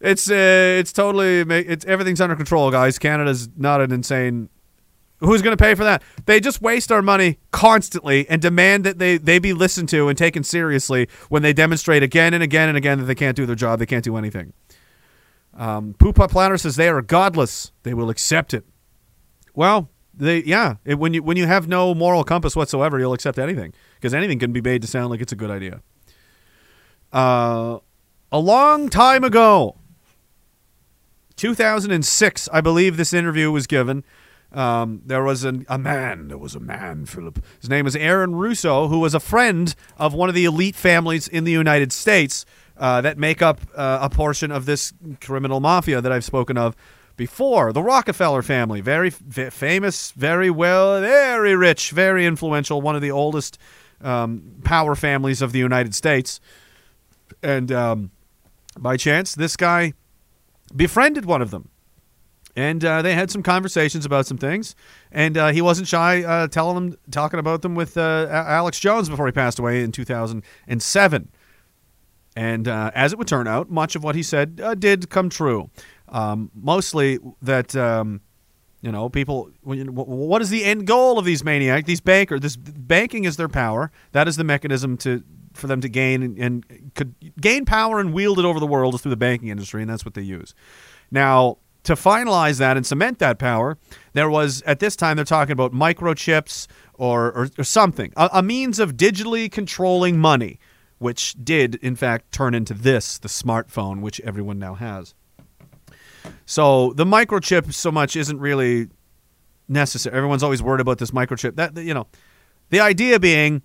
It's 0.00 0.30
uh, 0.30 0.78
it's 0.78 0.92
totally 0.92 1.40
it's 1.40 1.84
everything's 1.84 2.20
under 2.20 2.34
control, 2.34 2.70
guys. 2.70 2.98
Canada's 2.98 3.50
not 3.56 3.82
an 3.82 3.92
insane. 3.92 4.48
Who's 5.18 5.42
going 5.42 5.54
to 5.54 5.62
pay 5.62 5.74
for 5.74 5.84
that? 5.84 6.02
They 6.24 6.40
just 6.40 6.62
waste 6.62 6.90
our 6.90 7.02
money 7.02 7.38
constantly 7.50 8.26
and 8.30 8.40
demand 8.40 8.84
that 8.84 8.98
they, 8.98 9.18
they 9.18 9.38
be 9.38 9.52
listened 9.52 9.90
to 9.90 10.08
and 10.08 10.16
taken 10.16 10.42
seriously 10.42 11.10
when 11.28 11.42
they 11.42 11.52
demonstrate 11.52 12.02
again 12.02 12.32
and 12.32 12.42
again 12.42 12.70
and 12.70 12.78
again 12.78 12.98
that 12.98 13.04
they 13.04 13.14
can't 13.14 13.36
do 13.36 13.44
their 13.44 13.54
job. 13.54 13.80
They 13.80 13.84
can't 13.86 14.02
do 14.02 14.16
anything. 14.16 14.54
Um, 15.52 15.92
Poopa 15.98 16.30
Planner 16.30 16.56
says 16.56 16.76
they 16.76 16.88
are 16.88 17.02
godless. 17.02 17.70
They 17.82 17.92
will 17.92 18.08
accept 18.08 18.54
it. 18.54 18.64
Well, 19.54 19.88
they 20.14 20.42
yeah. 20.42 20.76
It, 20.84 20.98
when 20.98 21.14
you 21.14 21.22
when 21.22 21.36
you 21.36 21.46
have 21.46 21.68
no 21.68 21.94
moral 21.94 22.24
compass 22.24 22.54
whatsoever, 22.54 22.98
you'll 22.98 23.12
accept 23.12 23.38
anything 23.38 23.72
because 23.94 24.14
anything 24.14 24.38
can 24.38 24.52
be 24.52 24.60
made 24.60 24.82
to 24.82 24.88
sound 24.88 25.10
like 25.10 25.20
it's 25.20 25.32
a 25.32 25.36
good 25.36 25.50
idea. 25.50 25.82
Uh, 27.12 27.78
a 28.30 28.38
long 28.38 28.88
time 28.88 29.24
ago, 29.24 29.76
2006, 31.36 32.48
I 32.52 32.60
believe 32.60 32.96
this 32.96 33.12
interview 33.12 33.50
was 33.50 33.66
given. 33.66 34.04
Um, 34.52 35.02
there 35.06 35.22
was 35.22 35.44
an, 35.44 35.64
a 35.68 35.78
man. 35.78 36.28
There 36.28 36.38
was 36.38 36.54
a 36.54 36.60
man, 36.60 37.06
Philip. 37.06 37.42
His 37.60 37.70
name 37.70 37.84
was 37.84 37.96
Aaron 37.96 38.34
Russo, 38.34 38.88
who 38.88 38.98
was 38.98 39.14
a 39.14 39.20
friend 39.20 39.74
of 39.96 40.12
one 40.12 40.28
of 40.28 40.34
the 40.34 40.44
elite 40.44 40.76
families 40.76 41.28
in 41.28 41.44
the 41.44 41.52
United 41.52 41.92
States 41.92 42.44
uh, 42.76 43.00
that 43.00 43.16
make 43.16 43.42
up 43.42 43.60
uh, 43.76 43.98
a 44.02 44.10
portion 44.10 44.50
of 44.50 44.66
this 44.66 44.92
criminal 45.20 45.60
mafia 45.60 46.00
that 46.00 46.10
I've 46.10 46.24
spoken 46.24 46.56
of 46.58 46.74
before. 47.20 47.70
The 47.70 47.82
Rockefeller 47.82 48.40
family, 48.40 48.80
very 48.80 49.08
f- 49.08 49.52
famous, 49.52 50.10
very 50.12 50.48
well, 50.48 50.98
very 51.02 51.54
rich, 51.54 51.90
very 51.90 52.24
influential, 52.24 52.80
one 52.80 52.96
of 52.96 53.02
the 53.02 53.10
oldest 53.10 53.58
um, 54.00 54.54
power 54.64 54.94
families 54.94 55.42
of 55.42 55.52
the 55.52 55.58
United 55.58 55.94
States. 55.94 56.40
And 57.42 57.70
um, 57.70 58.10
by 58.78 58.96
chance, 58.96 59.34
this 59.34 59.54
guy 59.54 59.92
befriended 60.74 61.26
one 61.26 61.42
of 61.42 61.50
them. 61.50 61.68
and 62.56 62.82
uh, 62.82 63.02
they 63.02 63.14
had 63.14 63.30
some 63.30 63.42
conversations 63.42 64.06
about 64.06 64.24
some 64.24 64.38
things, 64.38 64.74
and 65.12 65.36
uh, 65.36 65.48
he 65.48 65.60
wasn't 65.60 65.86
shy 65.88 66.22
uh, 66.24 66.48
telling 66.48 66.74
them, 66.74 66.98
talking 67.10 67.38
about 67.38 67.60
them 67.60 67.74
with 67.74 67.98
uh, 67.98 68.28
Alex 68.30 68.80
Jones 68.80 69.10
before 69.10 69.26
he 69.26 69.32
passed 69.32 69.58
away 69.58 69.82
in 69.82 69.92
2007. 69.92 71.28
And 72.36 72.68
uh, 72.68 72.90
as 72.94 73.12
it 73.12 73.18
would 73.18 73.28
turn 73.28 73.46
out, 73.46 73.70
much 73.70 73.96
of 73.96 74.04
what 74.04 74.14
he 74.14 74.22
said 74.22 74.60
uh, 74.62 74.74
did 74.74 75.10
come 75.10 75.28
true. 75.28 75.68
Um, 76.10 76.50
mostly 76.54 77.18
that 77.42 77.74
um, 77.76 78.20
you 78.82 78.92
know 78.92 79.08
people. 79.08 79.50
What 79.62 80.42
is 80.42 80.50
the 80.50 80.64
end 80.64 80.86
goal 80.86 81.18
of 81.18 81.24
these 81.24 81.44
maniacs? 81.44 81.86
These 81.86 82.00
banker. 82.00 82.38
This 82.38 82.56
banking 82.56 83.24
is 83.24 83.36
their 83.36 83.48
power. 83.48 83.90
That 84.12 84.28
is 84.28 84.36
the 84.36 84.44
mechanism 84.44 84.96
to 84.98 85.22
for 85.54 85.66
them 85.66 85.80
to 85.80 85.88
gain 85.88 86.22
and, 86.22 86.38
and 86.38 86.92
could 86.94 87.14
gain 87.40 87.64
power 87.64 88.00
and 88.00 88.12
wield 88.12 88.38
it 88.38 88.44
over 88.44 88.60
the 88.60 88.66
world 88.66 88.94
is 88.94 89.02
through 89.02 89.10
the 89.10 89.16
banking 89.16 89.48
industry, 89.48 89.82
and 89.82 89.90
that's 89.90 90.04
what 90.04 90.14
they 90.14 90.22
use. 90.22 90.54
Now, 91.10 91.58
to 91.84 91.94
finalize 91.94 92.58
that 92.58 92.76
and 92.76 92.86
cement 92.86 93.18
that 93.18 93.38
power, 93.38 93.78
there 94.12 94.30
was 94.30 94.62
at 94.62 94.80
this 94.80 94.96
time 94.96 95.16
they're 95.16 95.24
talking 95.24 95.52
about 95.52 95.72
microchips 95.72 96.66
or 96.94 97.32
or, 97.32 97.48
or 97.58 97.64
something, 97.64 98.12
a, 98.16 98.30
a 98.34 98.42
means 98.42 98.78
of 98.78 98.96
digitally 98.96 99.50
controlling 99.50 100.18
money, 100.18 100.58
which 100.98 101.34
did 101.42 101.76
in 101.76 101.96
fact 101.96 102.32
turn 102.32 102.54
into 102.54 102.74
this, 102.74 103.18
the 103.18 103.28
smartphone, 103.28 104.00
which 104.00 104.20
everyone 104.20 104.58
now 104.58 104.74
has. 104.74 105.14
So 106.50 106.92
the 106.94 107.04
microchip 107.04 107.72
so 107.72 107.92
much 107.92 108.16
isn't 108.16 108.40
really 108.40 108.88
necessary. 109.68 110.16
Everyone's 110.16 110.42
always 110.42 110.60
worried 110.60 110.80
about 110.80 110.98
this 110.98 111.12
microchip. 111.12 111.54
That 111.54 111.76
you 111.76 111.94
know, 111.94 112.08
the 112.70 112.80
idea 112.80 113.20
being 113.20 113.62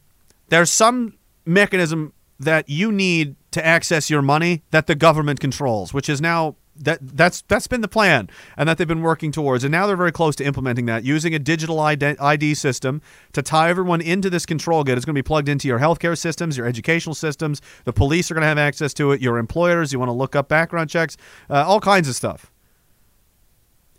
there's 0.50 0.70
some 0.70 1.18
mechanism 1.48 2.14
that 2.40 2.70
you 2.70 2.92
need 2.92 3.38
to 3.54 3.66
access 3.66 4.12
your 4.12 4.22
money 4.22 4.62
that 4.70 4.86
the 4.86 4.94
government 4.94 5.40
controls, 5.40 5.96
which 5.96 6.08
is 6.08 6.22
now 6.22 6.58
that 6.76 7.00
that's 7.02 7.42
that's 7.48 7.66
been 7.66 7.82
the 7.82 7.88
plan 7.88 8.30
and 8.56 8.70
that 8.70 8.78
they've 8.78 8.88
been 8.88 9.02
working 9.02 9.32
towards 9.32 9.64
and 9.64 9.72
now 9.72 9.88
they're 9.88 9.96
very 9.96 10.12
close 10.12 10.36
to 10.36 10.44
implementing 10.44 10.86
that 10.86 11.04
using 11.04 11.34
a 11.34 11.40
digital 11.40 11.80
ID, 11.80 12.54
system 12.54 13.02
to 13.34 13.42
tie 13.42 13.70
everyone 13.70 14.02
into 14.02 14.30
this 14.30 14.46
control 14.46 14.84
grid 14.84 14.98
it's 14.98 15.06
going 15.06 15.16
to 15.16 15.18
be 15.18 15.24
plugged 15.24 15.48
into 15.48 15.70
your 15.70 15.80
healthcare 15.80 16.18
systems 16.18 16.58
your 16.58 16.68
educational 16.68 17.16
systems 17.16 17.62
the 17.86 17.94
police 17.94 18.30
are 18.30 18.34
going 18.34 18.42
to 18.42 18.48
have 18.48 18.58
access 18.58 18.94
to 18.94 19.14
it 19.14 19.22
your 19.22 19.38
employers 19.38 19.94
you 19.94 20.00
want 20.00 20.10
to 20.10 20.14
look 20.14 20.36
up 20.36 20.50
background 20.50 20.90
checks 20.90 21.16
uh, 21.50 21.64
all 21.66 21.80
kinds 21.80 22.10
of 22.10 22.16
stuff 22.16 22.52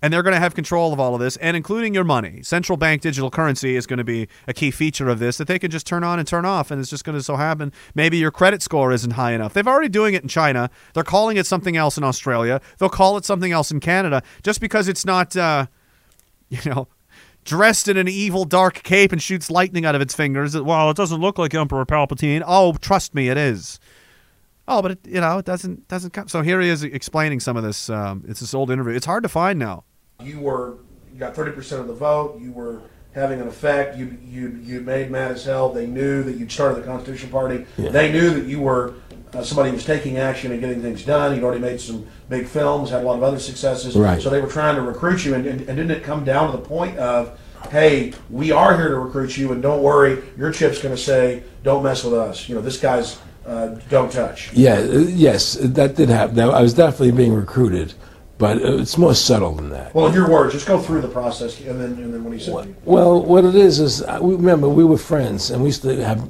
and 0.07 0.13
they're 0.13 0.23
going 0.23 0.35
to 0.35 0.41
have 0.41 0.55
control 0.55 0.93
of 0.93 1.01
all 1.01 1.17
of 1.17 1.21
this, 1.21 1.37
and 1.39 1.57
including 1.57 1.93
your 1.93 2.05
money. 2.05 2.41
Central 2.41 2.77
bank 2.77 3.03
digital 3.03 3.29
currency 3.29 3.75
is 3.75 3.89
going 3.89 3.97
to 3.97 4.05
be 4.05 4.29
a 4.47 4.55
key 4.55 4.71
feature 4.71 5.09
of 5.09 5.19
this 5.19 5.37
that 5.39 5.49
they 5.49 5.59
can 5.59 5.69
just 5.69 5.85
turn 5.85 6.05
on 6.05 6.21
and 6.21 6.29
turn 6.29 6.45
off, 6.45 6.71
and 6.71 6.81
it's 6.81 6.89
just 6.89 7.05
going 7.05 7.19
to 7.19 7.23
so 7.25 7.35
happen 7.35 7.73
maybe 7.97 8.17
your 8.17 8.31
credit 8.31 8.63
score 8.63 8.93
isn't 8.93 9.15
high 9.15 9.33
enough. 9.33 9.53
They've 9.53 9.67
already 9.67 9.89
doing 9.89 10.15
it 10.15 10.23
in 10.23 10.29
China. 10.29 10.71
They're 10.95 11.03
calling 11.03 11.39
it 11.39 11.45
something 11.45 11.77
else 11.77 11.99
in 11.99 12.05
Australia. 12.05 12.61
They'll 12.79 12.89
call 12.89 13.17
it 13.17 13.25
something 13.25 13.51
else 13.51 13.73
in 13.73 13.81
Canada 13.81 14.23
just 14.45 14.61
because 14.61 14.87
it's 14.87 15.05
not, 15.05 15.37
uh, 15.37 15.67
you 16.49 16.61
know. 16.71 16.87
Dressed 17.45 17.87
in 17.87 17.97
an 17.97 18.09
evil 18.09 18.45
dark 18.45 18.83
cape 18.83 19.13
and 19.13 19.23
shoots 19.23 19.49
lightning 19.49 19.85
out 19.85 19.95
of 19.95 20.01
its 20.01 20.15
fingers. 20.15 20.61
Well, 20.61 20.91
it 20.91 20.97
doesn't 20.97 21.21
look 21.21 21.39
like 21.39 21.55
Emperor 21.55 21.87
Palpatine. 21.87 22.43
Oh, 22.45 22.73
trust 22.73 23.15
me, 23.15 23.29
it 23.29 23.39
is. 23.39 23.79
Oh, 24.67 24.83
but 24.83 24.91
it, 24.91 24.99
you 25.07 25.21
know, 25.21 25.39
it 25.39 25.45
doesn't 25.45 25.87
doesn't 25.87 26.13
come. 26.13 26.27
So 26.27 26.43
here 26.43 26.61
he 26.61 26.69
is 26.69 26.83
explaining 26.83 27.39
some 27.39 27.57
of 27.57 27.63
this. 27.63 27.89
Um, 27.89 28.25
it's 28.27 28.41
this 28.41 28.53
old 28.53 28.73
interview. 28.73 28.95
It's 28.95 29.07
hard 29.07 29.23
to 29.23 29.29
find 29.29 29.61
now. 29.61 29.85
You 30.23 30.41
were 30.41 30.75
you 31.13 31.19
got 31.19 31.35
30% 31.35 31.81
of 31.81 31.87
the 31.87 31.95
vote 31.95 32.39
you 32.41 32.53
were 32.53 32.81
having 33.15 33.41
an 33.41 33.49
effect 33.49 33.97
you 33.97 34.17
you 34.27 34.59
you 34.63 34.81
made 34.81 35.11
mad 35.11 35.31
as 35.33 35.45
hell 35.45 35.71
they 35.71 35.87
knew 35.87 36.23
that 36.23 36.37
you'd 36.37 36.51
started 36.53 36.83
the 36.83 36.87
constitution 36.87 37.31
party 37.31 37.65
Yeah. 37.77 37.91
they 37.91 38.13
knew 38.13 38.31
that 38.31 38.45
you 38.47 38.61
were 38.61 38.95
uh, 39.33 39.43
somebody 39.43 39.71
who 39.71 39.77
was 39.77 39.85
taking 39.85 40.19
action 40.19 40.53
and 40.53 40.61
getting 40.61 40.81
things 40.83 41.05
done 41.05 41.35
you'd 41.35 41.45
already 41.45 41.61
made 41.61 41.81
some 41.81 42.07
big 42.29 42.47
films 42.47 42.91
had 42.91 43.03
a 43.03 43.05
lot 43.05 43.17
of 43.17 43.23
other 43.23 43.39
successes 43.39 43.97
Right. 43.97 44.21
so 44.23 44.31
they 44.31 44.41
were 44.41 44.49
trying 44.49 44.77
to 44.77 44.83
recruit 44.83 45.25
you 45.25 45.35
and, 45.35 45.47
and, 45.47 45.61
and 45.61 45.77
didn't 45.77 45.91
it 45.91 46.03
come 46.03 46.25
down 46.25 46.51
to 46.51 46.57
the 46.57 46.63
point 46.65 46.97
of 46.99 47.39
hey 47.71 48.13
we 48.31 48.53
are 48.53 48.77
here 48.77 48.89
to 48.89 48.99
recruit 48.99 49.37
you 49.37 49.53
and 49.53 49.63
don't 49.63 49.83
worry 49.83 50.23
your 50.37 50.53
chip's 50.53 50.81
going 50.81 50.95
to 50.95 51.01
say 51.01 51.43
don't 51.63 51.83
mess 51.83 52.05
with 52.05 52.15
us 52.15 52.49
you 52.49 52.55
know 52.55 52.61
this 52.61 52.79
guy's 52.79 53.19
uh, 53.47 53.69
don't 53.91 54.11
touch 54.11 54.53
Yeah, 54.55 54.75
uh, 54.75 54.99
yes, 55.07 55.55
that 55.61 55.95
did 55.95 56.09
happen. 56.09 56.35
Now, 56.35 56.51
I 56.51 56.61
was 56.63 56.75
definitely 56.75 57.13
being 57.13 57.33
recruited, 57.33 57.95
but 58.39 58.59
uh, 58.59 58.77
it's 58.79 58.99
more 58.99 59.15
subtle 59.15 59.53
than 59.53 59.71
that. 59.71 59.95
well 59.95 60.07
in 60.07 60.15
your 60.15 60.29
words 60.31 60.53
just 60.53 60.67
go 60.67 60.79
through 60.79 61.01
the 61.01 61.09
process 61.09 61.59
and 61.61 61.81
then 61.81 61.93
and 61.93 62.13
then 62.13 62.23
when 62.25 62.33
he 62.33 62.39
said 62.39 62.63
to 62.63 62.69
you 62.69 62.77
Well, 62.85 63.23
what 63.23 63.45
it 63.45 63.55
is 63.55 63.81
is, 63.81 64.03
uh, 64.03 64.19
we 64.21 64.35
remember 64.35 64.69
we 64.69 64.85
were 64.85 64.99
friends, 64.99 65.51
and 65.51 65.63
we 65.63 65.69
used 65.69 65.83
to 65.83 66.05
have 66.05 66.21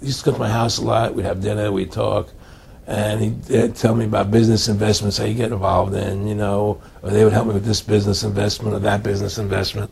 he 0.00 0.06
used 0.06 0.18
to 0.20 0.24
come 0.26 0.34
to 0.34 0.40
my 0.40 0.50
house 0.50 0.78
a 0.78 0.84
lot. 0.84 1.14
We'd 1.14 1.24
have 1.24 1.40
dinner, 1.40 1.72
we'd 1.72 1.90
talk, 1.90 2.28
and 2.86 3.20
he'd 3.22 3.56
uh, 3.56 3.68
tell 3.68 3.94
me 3.94 4.04
about 4.04 4.30
business 4.30 4.68
investments, 4.68 5.16
how 5.18 5.24
you 5.24 5.34
get 5.34 5.50
involved 5.52 5.94
in, 5.94 6.26
you 6.28 6.34
know, 6.34 6.80
or 7.02 7.10
they 7.10 7.24
would 7.24 7.32
help 7.32 7.46
me 7.48 7.54
with 7.54 7.64
this 7.64 7.80
business 7.80 8.22
investment 8.22 8.74
or 8.74 8.78
that 8.80 9.02
business 9.02 9.38
investment. 9.38 9.90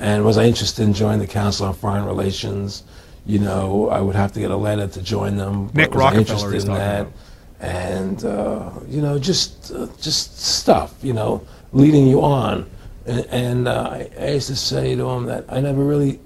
And 0.00 0.24
was 0.24 0.38
I 0.38 0.44
interested 0.44 0.82
in 0.84 0.92
joining 0.94 1.20
the 1.20 1.26
Council 1.26 1.66
on 1.66 1.74
Foreign 1.74 2.04
Relations? 2.06 2.84
You 3.26 3.38
know, 3.40 3.88
I 3.90 4.00
would 4.00 4.16
have 4.16 4.32
to 4.32 4.40
get 4.40 4.50
a 4.50 4.56
letter 4.56 4.86
to 4.88 5.02
join 5.02 5.36
them. 5.36 5.70
Nick 5.74 5.90
was 5.90 5.98
Rockefeller 5.98 6.20
interested 6.20 6.52
he's 6.54 6.64
in 6.64 6.68
talking 6.70 6.80
that? 6.82 7.00
about. 7.02 7.12
And 7.60 8.24
uh, 8.24 8.70
you 8.88 9.00
know 9.00 9.18
just 9.18 9.72
uh, 9.72 9.86
just 10.00 10.38
stuff 10.38 10.94
you 11.02 11.12
know 11.12 11.46
leading 11.72 12.06
you 12.06 12.22
on. 12.22 12.68
And, 13.06 13.26
and 13.26 13.68
uh, 13.68 14.04
I, 14.18 14.30
used 14.30 14.48
to 14.48 14.56
say 14.56 14.96
to 14.96 15.08
him 15.08 15.26
that 15.26 15.44
I 15.48 15.60
never 15.60 15.84
really 15.84 16.18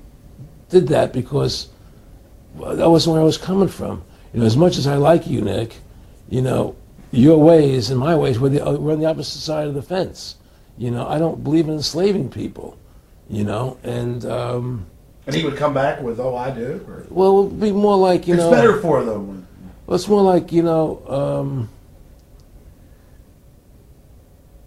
did 0.71 0.89
that 0.89 1.13
because 1.13 1.69
that 2.59 2.89
wasn't 2.89 3.13
where 3.13 3.23
I 3.23 3.25
was 3.25 3.37
coming 3.37 3.69
from. 3.69 4.03
You 4.33 4.41
know 4.41 4.47
as 4.47 4.57
much 4.57 4.79
as 4.79 4.87
I 4.87 4.97
like 4.97 5.27
you 5.27 5.41
Nick 5.41 5.77
you 6.29 6.41
know 6.41 6.77
your 7.11 7.39
ways 7.39 7.91
and 7.91 7.99
my 7.99 8.15
ways 8.15 8.39
we're, 8.39 8.51
the, 8.51 8.79
we're 8.79 8.93
on 8.93 9.01
the 9.01 9.07
opposite 9.07 9.41
side 9.41 9.67
of 9.69 9.75
the 9.75 9.83
fence. 9.83 10.37
You 10.79 10.91
know 10.91 11.07
I 11.07 11.19
don't 11.19 11.45
believe 11.45 11.69
in 11.69 11.75
enslaving 11.75 12.31
people 12.31 12.79
you 13.31 13.45
know 13.45 13.79
and 13.85 14.25
um, 14.27 14.87
and 15.27 15.35
he 15.35 15.45
would 15.45 15.57
come 15.57 15.73
back 15.73 16.03
with 16.03 16.19
oh 16.19 16.35
i 16.37 16.51
do 16.51 16.85
or? 16.89 17.07
Well 17.09 17.41
it 17.41 17.45
would 17.45 17.61
be 17.61 17.73
more 17.73 17.97
like 17.97 18.27
you 18.27 18.35
it's 18.35 18.43
know 18.43 18.53
it's 18.53 18.61
better 18.61 18.81
for 18.81 19.05
them 19.05 19.47
well, 19.91 19.97
it's 19.97 20.07
more 20.07 20.23
like 20.23 20.53
you 20.53 20.63
know. 20.63 21.03
Um, 21.09 21.69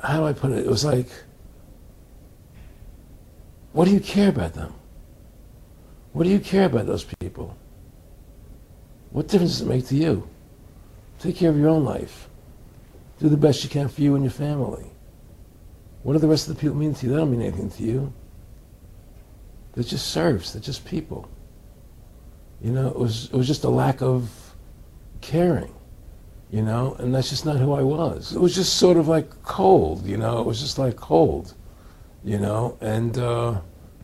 how 0.02 0.18
do 0.18 0.26
I 0.26 0.34
put 0.34 0.52
it? 0.52 0.66
It 0.66 0.68
was 0.68 0.84
like, 0.84 1.08
what 3.72 3.86
do 3.86 3.92
you 3.92 4.02
care 4.02 4.28
about 4.28 4.54
them? 4.54 4.74
What 6.12 6.26
do 6.26 6.30
you 6.30 6.42
care 6.42 6.66
about 6.66 6.88
those 6.88 7.06
people? 7.22 7.56
What 9.12 9.30
difference 9.30 9.52
does 9.54 9.62
it 9.62 9.70
make 9.70 9.88
to 9.88 9.96
you? 9.96 10.28
Take 11.20 11.38
care 11.38 11.50
of 11.50 11.58
your 11.58 11.70
own 11.70 11.86
life. 11.86 12.28
Do 13.20 13.30
the 13.30 13.38
best 13.38 13.64
you 13.64 13.70
can 13.70 13.88
for 13.88 14.02
you 14.02 14.16
and 14.16 14.26
your 14.26 14.32
family. 14.32 14.92
What 16.02 16.14
do 16.14 16.20
the 16.20 16.28
rest 16.28 16.50
of 16.50 16.56
the 16.56 16.60
people 16.60 16.76
mean 16.76 16.96
to 16.96 17.06
you? 17.06 17.14
They 17.14 17.18
don't 17.18 17.32
mean 17.32 17.44
anything 17.44 17.70
to 17.70 17.84
you. 17.84 18.12
They're 19.72 19.86
just 19.86 20.10
serfs. 20.10 20.52
They're 20.52 20.62
just 20.62 20.84
people. 20.84 21.30
You 22.62 22.72
know, 22.72 22.90
it 22.90 23.00
was 23.00 23.30
it 23.32 23.38
was 23.38 23.48
just 23.48 23.64
a 23.64 23.70
lack 23.70 24.02
of 24.02 24.43
caring, 25.24 25.74
you 26.52 26.62
know, 26.62 26.96
and 27.00 27.16
that's 27.16 27.30
just 27.30 27.46
not 27.46 27.58
who 27.58 27.72
I 27.74 27.82
was. 27.82 28.36
It 28.36 28.40
was 28.40 28.54
just 28.54 28.76
sort 28.76 28.98
of 28.98 29.08
like 29.08 29.28
cold, 29.44 30.06
you 30.06 30.18
know. 30.18 30.40
It 30.42 30.46
was 30.46 30.60
just 30.60 30.78
like 30.78 30.96
cold, 30.98 31.54
you 32.24 32.38
know. 32.38 32.78
And 32.82 33.18
uh, 33.18 33.60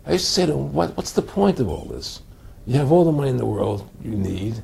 I 0.07 0.14
used 0.14 0.25
to 0.25 0.31
say 0.31 0.45
to 0.48 0.53
him, 0.53 0.73
what, 0.73 0.95
"What's 0.98 1.11
the 1.11 1.22
point 1.22 1.59
of 1.59 1.67
all 1.69 1.85
this? 1.85 2.22
You 2.65 2.75
have 2.77 2.91
all 2.91 3.03
the 3.06 3.11
money 3.11 3.30
in 3.30 3.38
the 3.38 3.45
world 3.45 3.88
you 4.01 4.11
need. 4.11 4.56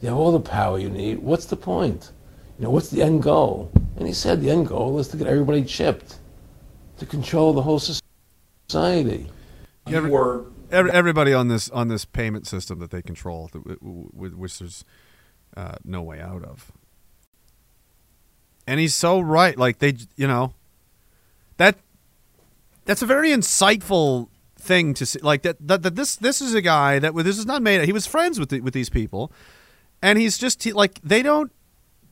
You 0.00 0.08
have 0.08 0.16
all 0.16 0.32
the 0.32 0.40
power 0.40 0.78
you 0.78 0.88
need. 0.88 1.18
What's 1.18 1.44
the 1.46 1.56
point? 1.56 2.12
You 2.58 2.64
know, 2.64 2.70
what's 2.70 2.88
the 2.88 3.02
end 3.02 3.22
goal?" 3.22 3.70
And 3.96 4.06
he 4.08 4.14
said, 4.14 4.40
"The 4.40 4.50
end 4.50 4.66
goal 4.68 4.98
is 4.98 5.08
to 5.08 5.16
get 5.18 5.26
everybody 5.26 5.62
chipped, 5.64 6.18
to 6.98 7.06
control 7.06 7.52
the 7.52 7.62
whole 7.62 7.78
society." 7.78 9.26
Every- 9.86 10.10
every- 10.70 10.90
everybody 10.92 11.32
on 11.34 11.48
this 11.48 11.68
on 11.70 11.88
this 11.88 12.04
payment 12.04 12.46
system 12.46 12.78
that 12.78 12.90
they 12.90 13.02
control, 13.02 13.50
that 13.52 13.58
w- 13.64 13.78
w- 13.80 14.10
with 14.14 14.34
which 14.34 14.58
there's 14.58 14.84
uh, 15.56 15.76
no 15.84 16.02
way 16.02 16.20
out 16.20 16.44
of. 16.44 16.72
And 18.66 18.78
he's 18.78 18.94
so 18.94 19.20
right. 19.20 19.56
Like 19.56 19.78
they, 19.78 19.96
you 20.16 20.26
know, 20.26 20.54
that 21.56 21.76
that's 22.84 23.02
a 23.02 23.06
very 23.06 23.30
insightful 23.30 24.28
thing 24.56 24.94
to 24.94 25.06
see. 25.06 25.18
Like 25.20 25.42
that, 25.42 25.56
that, 25.66 25.82
that 25.82 25.96
this 25.96 26.16
this 26.16 26.40
is 26.40 26.54
a 26.54 26.62
guy 26.62 26.98
that 26.98 27.14
this 27.16 27.38
is 27.38 27.46
not 27.46 27.62
made. 27.62 27.84
He 27.84 27.92
was 27.92 28.06
friends 28.06 28.38
with 28.38 28.50
the, 28.50 28.60
with 28.60 28.74
these 28.74 28.90
people, 28.90 29.32
and 30.02 30.18
he's 30.18 30.38
just 30.38 30.62
he, 30.62 30.72
like 30.72 31.00
they 31.02 31.22
don't 31.22 31.50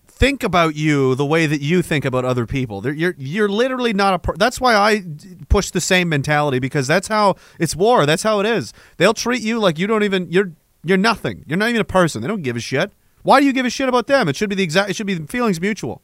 think 0.07 0.43
about 0.43 0.75
you 0.75 1.15
the 1.15 1.25
way 1.25 1.47
that 1.47 1.61
you 1.61 1.81
think 1.81 2.05
about 2.05 2.25
other 2.25 2.45
people. 2.45 2.81
They're, 2.81 2.93
you're 2.93 3.15
you're 3.19 3.49
literally 3.49 3.93
not 3.93 4.27
a. 4.27 4.33
That's 4.37 4.61
why 4.61 4.75
I 4.75 5.05
push 5.49 5.71
the 5.71 5.81
same 5.81 6.09
mentality 6.09 6.59
because 6.59 6.87
that's 6.87 7.09
how 7.09 7.37
it's 7.59 7.77
war. 7.77 8.05
That's 8.05 8.25
how 8.25 8.41
it 8.41 8.47
is. 8.47 8.73
They'll 8.97 9.15
treat 9.15 9.43
you 9.43 9.61
like 9.61 9.79
you 9.79 9.87
don't 9.87 10.03
even 10.03 10.31
you're 10.31 10.53
you're 10.85 10.99
nothing. 10.99 11.45
You're 11.47 11.59
not 11.59 11.69
even 11.69 11.81
a 11.81 11.85
person. 11.85 12.23
They 12.23 12.29
don't 12.29 12.43
give 12.43 12.57
a 12.57 12.61
shit. 12.61 12.91
Why 13.29 13.41
do 13.41 13.47
you 13.47 13.53
give 13.53 13.67
a 13.67 13.71
shit 13.71 13.91
about 13.91 14.07
them? 14.07 14.27
It 14.27 14.37
should 14.37 14.49
be 14.49 14.57
the 14.57 14.63
exact. 14.63 14.89
It 14.89 14.97
should 14.97 15.07
be 15.07 15.19
feelings 15.27 15.61
mutual. 15.61 16.01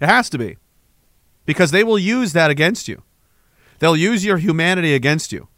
It 0.00 0.06
has 0.06 0.30
to 0.30 0.38
be, 0.38 0.56
because 1.44 1.70
they 1.70 1.84
will 1.84 1.98
use 1.98 2.32
that 2.32 2.50
against 2.50 2.88
you. 2.88 3.02
They'll 3.78 3.94
use 3.94 4.24
your 4.24 4.38
humanity 4.38 4.94
against 4.94 5.32
you. 5.32 5.48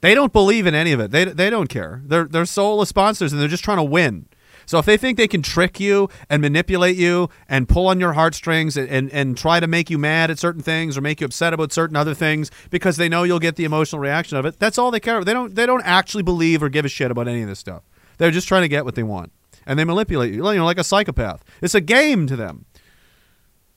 They 0.00 0.14
don't 0.14 0.32
believe 0.32 0.66
in 0.66 0.74
any 0.74 0.92
of 0.92 1.00
it. 1.00 1.10
They, 1.10 1.26
they 1.26 1.50
don't 1.50 1.68
care. 1.68 2.00
They're 2.06 2.24
they're 2.24 2.46
soulless 2.46 2.88
sponsors 2.88 3.34
and 3.34 3.42
they're 3.42 3.48
just 3.48 3.62
trying 3.62 3.76
to 3.76 3.84
win. 3.84 4.28
So 4.64 4.78
if 4.78 4.86
they 4.86 4.96
think 4.96 5.18
they 5.18 5.28
can 5.28 5.42
trick 5.42 5.78
you 5.78 6.08
and 6.30 6.40
manipulate 6.40 6.96
you 6.96 7.28
and 7.50 7.68
pull 7.68 7.88
on 7.88 8.00
your 8.00 8.14
heartstrings 8.14 8.78
and, 8.78 8.88
and, 8.88 9.12
and 9.12 9.36
try 9.36 9.60
to 9.60 9.66
make 9.66 9.90
you 9.90 9.98
mad 9.98 10.30
at 10.30 10.38
certain 10.38 10.62
things 10.62 10.96
or 10.96 11.02
make 11.02 11.20
you 11.20 11.26
upset 11.26 11.52
about 11.52 11.70
certain 11.70 11.96
other 11.96 12.14
things 12.14 12.50
because 12.70 12.96
they 12.96 13.10
know 13.10 13.24
you'll 13.24 13.40
get 13.40 13.56
the 13.56 13.64
emotional 13.64 14.00
reaction 14.00 14.38
of 14.38 14.46
it, 14.46 14.58
that's 14.58 14.78
all 14.78 14.90
they 14.90 15.00
care. 15.00 15.22
They 15.22 15.34
don't 15.34 15.54
they 15.54 15.66
don't 15.66 15.84
actually 15.84 16.22
believe 16.22 16.62
or 16.62 16.70
give 16.70 16.86
a 16.86 16.88
shit 16.88 17.10
about 17.10 17.28
any 17.28 17.42
of 17.42 17.48
this 17.48 17.58
stuff. 17.58 17.82
They're 18.18 18.30
just 18.30 18.48
trying 18.48 18.62
to 18.62 18.68
get 18.68 18.84
what 18.84 18.94
they 18.94 19.02
want. 19.02 19.32
And 19.66 19.78
they 19.78 19.84
manipulate 19.84 20.32
you, 20.32 20.48
you 20.48 20.58
know, 20.58 20.64
like 20.64 20.78
a 20.78 20.84
psychopath. 20.84 21.44
It's 21.60 21.74
a 21.74 21.80
game 21.80 22.26
to 22.28 22.36
them. 22.36 22.66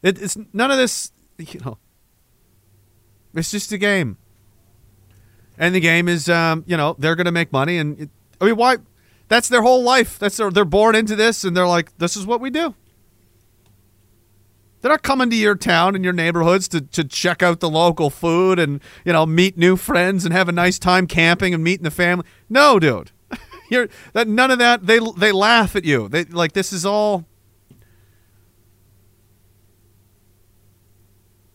It, 0.02 0.22
it's 0.22 0.38
none 0.54 0.72
of 0.72 0.78
this, 0.78 1.12
you 1.38 1.60
know. 1.62 1.78
It's 3.34 3.52
just 3.52 3.72
a 3.72 3.78
game. 3.78 4.18
And 5.58 5.76
the 5.76 5.80
game 5.80 6.08
is, 6.08 6.30
um, 6.30 6.64
you 6.68 6.78
know, 6.78 6.96
they're 6.98 7.16
going 7.16 7.26
to 7.26 7.32
make 7.32 7.52
money. 7.52 7.78
And 7.78 8.00
it, 8.00 8.10
I 8.40 8.46
mean, 8.46 8.56
why? 8.56 8.78
That's 9.28 9.50
their 9.50 9.62
whole 9.62 9.84
life. 9.84 10.18
That's 10.18 10.38
their, 10.38 10.50
they're 10.50 10.66
born 10.66 10.96
into 10.96 11.16
this, 11.16 11.44
and 11.44 11.56
they're 11.56 11.68
like, 11.68 11.96
this 11.98 12.18
is 12.18 12.26
what 12.26 12.42
we 12.42 12.50
do. 12.50 12.74
They're 14.82 14.92
not 14.92 15.04
coming 15.04 15.30
to 15.30 15.36
your 15.36 15.56
town 15.56 15.96
and 15.96 16.04
your 16.04 16.14
neighborhoods 16.14 16.68
to, 16.70 16.82
to 16.82 17.04
check 17.04 17.44
out 17.44 17.60
the 17.60 17.70
local 17.70 18.10
food 18.10 18.60
and 18.60 18.80
you 19.04 19.12
know 19.12 19.26
meet 19.26 19.58
new 19.58 19.76
friends 19.76 20.24
and 20.24 20.34
have 20.34 20.48
a 20.48 20.54
nice 20.54 20.80
time 20.80 21.06
camping 21.06 21.54
and 21.54 21.64
meeting 21.64 21.84
the 21.84 21.92
family. 21.92 22.26
No, 22.50 22.80
dude, 22.80 23.12
you're 23.70 23.88
that 24.14 24.28
none 24.28 24.52
of 24.52 24.60
that. 24.60 24.86
They 24.86 25.00
they 25.18 25.32
laugh 25.32 25.76
at 25.76 25.86
you. 25.86 26.08
They 26.08 26.26
like 26.26 26.54
this 26.54 26.74
is 26.74 26.86
all. 26.86 27.26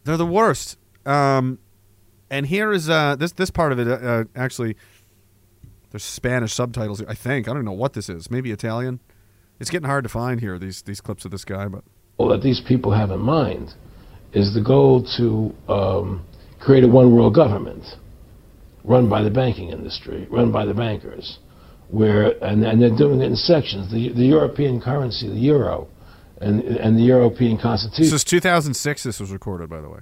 They're 0.05 0.17
the 0.17 0.27
worst. 0.27 0.77
Um, 1.07 1.59
and 2.31 2.47
here 2.47 2.73
is 2.73 2.89
uh, 2.89 3.17
this 3.17 3.33
this 3.33 3.51
part 3.51 3.73
of 3.73 3.79
it. 3.79 3.89
Uh, 3.89 4.25
actually, 4.35 4.77
there's 5.91 6.05
Spanish 6.05 6.53
subtitles. 6.53 7.03
I 7.07 7.15
think 7.15 7.49
I 7.49 7.55
don't 7.55 7.65
know 7.65 7.73
what 7.73 7.93
this 7.93 8.09
is. 8.09 8.31
Maybe 8.31 8.51
Italian. 8.51 9.01
It's 9.61 9.71
getting 9.71 9.89
hard 9.89 10.05
to 10.05 10.11
find 10.11 10.41
here. 10.41 10.59
These 10.59 10.83
these 10.83 11.01
clips 11.01 11.25
of 11.25 11.31
this 11.31 11.45
guy, 11.45 11.69
but 11.69 11.85
All 12.19 12.29
that 12.29 12.43
these 12.43 12.61
people 12.61 12.93
have 12.93 13.11
in 13.11 13.21
mind 13.21 13.75
is 14.33 14.53
the 14.55 14.61
goal 14.61 15.07
to 15.17 15.55
um, 15.73 16.27
create 16.61 16.85
a 16.85 16.89
one 16.89 17.15
world 17.15 17.35
government 17.35 17.85
run 18.83 19.09
by 19.09 19.23
the 19.23 19.31
banking 19.31 19.71
industry, 19.71 20.27
run 20.31 20.53
by 20.53 20.67
the 20.67 20.75
bankers, 20.75 21.39
where 21.89 22.33
and, 22.45 22.65
and 22.65 22.81
they're 22.81 22.97
doing 22.97 23.21
it 23.21 23.27
in 23.27 23.37
sections. 23.37 23.91
The, 23.91 24.13
the 24.13 24.25
European 24.25 24.81
currency, 24.81 25.29
the 25.29 25.35
euro, 25.35 25.89
and, 26.41 26.63
and 26.63 26.97
the 26.97 27.03
European 27.03 27.59
constitution 27.59 28.05
this 28.05 28.13
is 28.13 28.25
2006. 28.25 29.03
This 29.03 29.21
was 29.21 29.31
recorded, 29.31 29.71
by 29.71 29.81
the 29.81 29.89
way. 29.89 30.01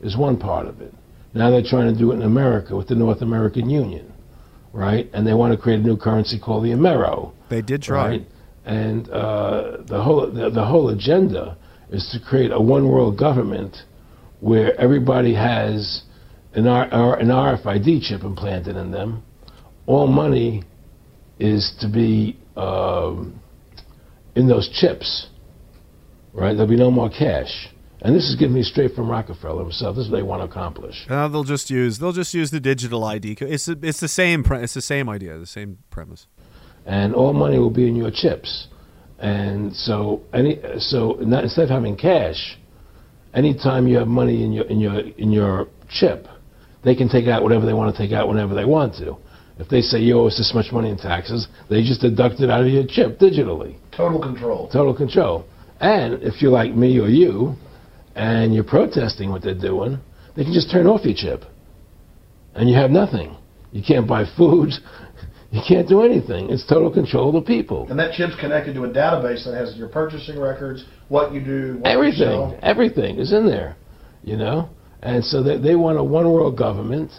is 0.00 0.16
one 0.16 0.36
part 0.36 0.66
of 0.66 0.80
it. 0.80 0.92
Now 1.34 1.50
they're 1.50 1.62
trying 1.62 1.92
to 1.92 1.98
do 1.98 2.12
it 2.12 2.16
in 2.16 2.22
America 2.22 2.76
with 2.76 2.88
the 2.88 2.94
North 2.94 3.20
American 3.20 3.68
Union, 3.68 4.12
right? 4.72 5.10
And 5.12 5.26
they 5.26 5.34
want 5.34 5.52
to 5.52 5.58
create 5.58 5.80
a 5.80 5.82
new 5.82 5.96
currency 5.96 6.38
called 6.40 6.64
the 6.64 6.70
Amero. 6.70 7.32
They 7.50 7.62
did 7.62 7.82
try. 7.82 8.08
Right? 8.08 8.26
And 8.64 9.08
uh, 9.10 9.78
the 9.86 10.02
whole 10.02 10.30
the, 10.30 10.50
the 10.50 10.64
whole 10.64 10.88
agenda 10.88 11.56
is 11.90 12.08
to 12.12 12.26
create 12.26 12.50
a 12.52 12.60
one 12.60 12.88
world 12.88 13.18
government 13.18 13.76
where 14.40 14.78
everybody 14.80 15.34
has 15.34 16.02
an, 16.54 16.66
R, 16.66 16.88
R, 16.90 17.18
an 17.18 17.28
RFID 17.28 18.02
chip 18.02 18.22
implanted 18.22 18.76
in 18.76 18.90
them. 18.90 19.22
All 19.86 20.06
money 20.06 20.64
is 21.38 21.74
to 21.80 21.88
be 21.88 22.38
um, 22.56 23.40
in 24.34 24.48
those 24.48 24.68
chips, 24.68 25.28
right? 26.32 26.52
There'll 26.52 26.68
be 26.68 26.76
no 26.76 26.90
more 26.90 27.10
cash. 27.10 27.68
And 28.02 28.14
this 28.14 28.24
is 28.28 28.36
given 28.36 28.54
me 28.54 28.62
straight 28.62 28.94
from 28.94 29.10
Rockefeller 29.10 29.62
himself. 29.62 29.96
This 29.96 30.04
is 30.06 30.10
what 30.10 30.18
they 30.18 30.22
want 30.22 30.42
to 30.42 30.44
accomplish. 30.44 31.06
Uh, 31.08 31.28
they'll 31.28 31.44
just 31.44 31.70
use 31.70 31.98
they'll 31.98 32.12
just 32.12 32.34
use 32.34 32.50
the 32.50 32.60
digital 32.60 33.02
ID. 33.04 33.36
It's 33.40 33.66
the- 33.66 33.78
it's 33.82 34.00
the 34.00 34.08
same 34.08 34.44
pre- 34.44 34.62
it's 34.62 34.74
the 34.74 34.82
same 34.82 35.08
idea, 35.08 35.38
the 35.38 35.46
same 35.46 35.78
premise. 35.90 36.26
and 36.84 37.14
all 37.14 37.32
money 37.32 37.58
will 37.58 37.70
be 37.70 37.88
in 37.88 37.96
your 37.96 38.10
chips. 38.12 38.68
And 39.18 39.74
so 39.74 40.22
any 40.32 40.60
so 40.78 41.16
not, 41.20 41.44
instead 41.44 41.64
of 41.64 41.70
having 41.70 41.96
cash, 41.96 42.58
anytime 43.34 43.88
you 43.88 43.96
have 43.96 44.08
money 44.08 44.44
in 44.44 44.52
your 44.52 44.66
in 44.66 44.78
your 44.78 44.98
in 45.16 45.32
your 45.32 45.68
chip, 45.88 46.28
they 46.84 46.94
can 46.94 47.08
take 47.08 47.26
out 47.26 47.42
whatever 47.42 47.64
they 47.66 47.72
want 47.72 47.96
to 47.96 47.98
take 48.00 48.12
out 48.12 48.28
whenever 48.28 48.54
they 48.54 48.66
want 48.66 48.94
to. 48.96 49.16
If 49.58 49.68
they 49.68 49.80
say 49.80 49.98
you 50.00 50.18
owe 50.18 50.26
us 50.26 50.36
this 50.36 50.52
much 50.54 50.70
money 50.72 50.90
in 50.90 50.98
taxes, 50.98 51.48
they 51.70 51.82
just 51.82 52.02
deduct 52.02 52.40
it 52.40 52.50
out 52.50 52.60
of 52.60 52.68
your 52.68 52.84
chip 52.86 53.18
digitally. 53.18 53.76
Total 53.96 54.20
control. 54.20 54.68
Total 54.70 54.94
control. 54.94 55.46
And 55.80 56.22
if 56.22 56.42
you're 56.42 56.50
like 56.52 56.74
me 56.74 56.98
or 56.98 57.08
you, 57.08 57.54
and 58.14 58.54
you're 58.54 58.64
protesting 58.64 59.30
what 59.30 59.42
they're 59.42 59.54
doing, 59.58 59.98
they 60.36 60.44
can 60.44 60.52
just 60.52 60.70
turn 60.70 60.86
off 60.86 61.04
your 61.04 61.14
chip, 61.14 61.44
and 62.54 62.68
you 62.68 62.74
have 62.76 62.90
nothing. 62.90 63.36
You 63.72 63.82
can't 63.86 64.06
buy 64.08 64.24
food. 64.36 64.70
You 65.52 65.62
can't 65.66 65.88
do 65.88 66.02
anything. 66.02 66.50
It's 66.50 66.66
total 66.66 66.92
control 66.92 67.28
of 67.28 67.34
the 67.42 67.46
people. 67.46 67.86
And 67.88 67.98
that 68.00 68.12
chip's 68.14 68.34
connected 68.38 68.74
to 68.74 68.84
a 68.84 68.88
database 68.88 69.44
that 69.44 69.54
has 69.54 69.76
your 69.76 69.88
purchasing 69.88 70.38
records, 70.40 70.84
what 71.08 71.32
you 71.32 71.40
do, 71.40 71.78
what 71.78 71.88
you 71.88 71.94
Everything, 71.94 72.18
sell. 72.18 72.58
everything 72.62 73.18
is 73.18 73.32
in 73.32 73.46
there, 73.46 73.76
you 74.24 74.36
know. 74.36 74.68
And 75.02 75.24
so 75.24 75.44
they, 75.44 75.56
they 75.56 75.76
want 75.76 75.98
a 75.98 76.04
one 76.04 76.30
world 76.30 76.58
government 76.58 77.12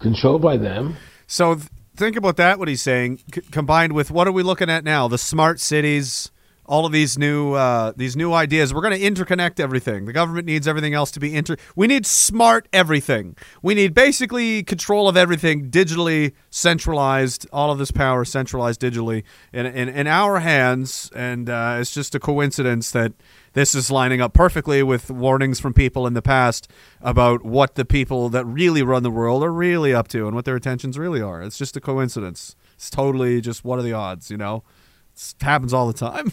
controlled 0.00 0.40
by 0.40 0.56
them. 0.56 0.96
So 1.28 1.54
th- 1.54 1.68
think 1.94 2.16
about 2.16 2.36
that. 2.38 2.58
What 2.58 2.68
he's 2.68 2.82
saying, 2.82 3.20
c- 3.32 3.42
combined 3.52 3.92
with 3.92 4.10
what 4.10 4.26
are 4.26 4.32
we 4.32 4.42
looking 4.42 4.70
at 4.70 4.82
now? 4.82 5.08
The 5.08 5.18
smart 5.18 5.60
cities, 5.60 6.30
all 6.64 6.86
of 6.86 6.92
these 6.92 7.18
new 7.18 7.52
uh, 7.52 7.92
these 7.94 8.16
new 8.16 8.32
ideas. 8.32 8.72
We're 8.72 8.80
going 8.80 8.98
to 8.98 9.10
interconnect 9.10 9.60
everything. 9.60 10.06
The 10.06 10.14
government 10.14 10.46
needs 10.46 10.66
everything 10.66 10.94
else 10.94 11.10
to 11.12 11.20
be 11.20 11.34
inter. 11.36 11.56
We 11.76 11.86
need 11.86 12.06
smart 12.06 12.66
everything. 12.72 13.36
We 13.62 13.74
need 13.74 13.92
basically 13.92 14.62
control 14.62 15.06
of 15.06 15.18
everything, 15.18 15.70
digitally 15.70 16.32
centralized. 16.48 17.46
All 17.52 17.70
of 17.70 17.78
this 17.78 17.90
power 17.90 18.24
centralized 18.24 18.80
digitally 18.80 19.22
in 19.52 19.66
in, 19.66 19.90
in 19.90 20.06
our 20.06 20.40
hands. 20.40 21.10
And 21.14 21.50
uh, 21.50 21.76
it's 21.78 21.92
just 21.92 22.14
a 22.14 22.18
coincidence 22.18 22.90
that. 22.92 23.12
This 23.58 23.74
is 23.74 23.90
lining 23.90 24.20
up 24.20 24.34
perfectly 24.34 24.84
with 24.84 25.10
warnings 25.10 25.58
from 25.58 25.74
people 25.74 26.06
in 26.06 26.14
the 26.14 26.22
past 26.22 26.70
about 27.00 27.44
what 27.44 27.74
the 27.74 27.84
people 27.84 28.28
that 28.28 28.44
really 28.44 28.84
run 28.84 29.02
the 29.02 29.10
world 29.10 29.42
are 29.42 29.52
really 29.52 29.92
up 29.92 30.06
to 30.10 30.28
and 30.28 30.36
what 30.36 30.44
their 30.44 30.54
intentions 30.54 30.96
really 30.96 31.20
are. 31.20 31.42
It's 31.42 31.58
just 31.58 31.76
a 31.76 31.80
coincidence. 31.80 32.54
It's 32.76 32.88
totally 32.88 33.40
just 33.40 33.64
what 33.64 33.80
are 33.80 33.82
the 33.82 33.94
odds, 33.94 34.30
you 34.30 34.36
know? 34.36 34.62
It's, 35.10 35.34
it 35.40 35.42
happens 35.42 35.72
all 35.72 35.88
the 35.88 35.92
time. 35.92 36.30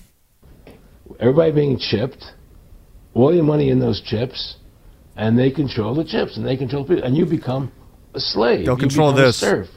Everybody 1.20 1.52
being 1.52 1.80
chipped, 1.80 2.24
all 3.16 3.34
your 3.34 3.44
money 3.44 3.72
in 3.72 3.80
those 3.80 4.04
chips, 4.06 4.58
and 5.16 5.36
they 5.36 5.50
control 5.50 5.96
the 5.96 6.06
chips 6.06 6.38
and 6.38 6.46
they 6.46 6.56
control 6.56 6.86
people, 6.86 7.06
and 7.06 7.18
you 7.18 7.26
become 7.26 7.72
a 8.14 8.20
slave. 8.20 8.68
They'll 8.68 8.76
You 8.76 8.82
control 8.82 9.14
become 9.14 9.24
a 9.24 9.28
this. 9.30 9.38
serf 9.38 9.68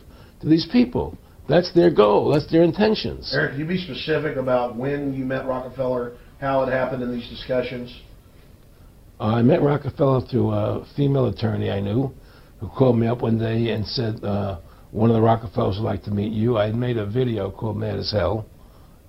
to 0.43 0.47
these 0.47 0.69
people. 0.71 1.17
That's 1.49 1.73
their 1.73 1.91
goal. 1.91 2.31
That's 2.31 2.53
their 2.53 2.63
intentions. 2.63 3.33
Eric, 3.35 3.53
can 3.53 3.61
you 3.61 3.67
be 3.67 3.79
specific 3.79 4.37
about 4.37 4.77
when 4.77 5.15
you 5.15 5.25
met 5.25 5.47
Rockefeller, 5.47 6.13
how 6.41 6.63
it 6.63 6.73
happened 6.73 7.03
in 7.03 7.13
these 7.13 7.29
discussions? 7.29 8.03
I 9.21 9.43
met 9.43 9.63
Rockefeller 9.63 10.21
through 10.21 10.53
a 10.53 10.87
female 10.97 11.27
attorney 11.27 11.71
I 11.71 11.81
knew 11.81 12.13
who 12.61 12.69
called 12.69 12.99
me 12.99 13.07
up 13.07 13.23
one 13.23 13.39
day 13.39 13.71
and 13.71 13.87
said, 13.87 14.23
uh, 14.23 14.59
one 14.91 15.11
of 15.11 15.17
the 15.17 15.23
Rockefellers 15.23 15.77
would 15.77 15.85
like 15.85 16.03
to 16.05 16.11
meet 16.11 16.33
you. 16.33 16.57
I 16.57 16.67
had 16.67 16.75
made 16.75 16.97
a 16.97 17.07
video 17.07 17.51
called 17.51 17.77
Mad 17.77 17.99
as 17.99 18.11
Hell, 18.11 18.47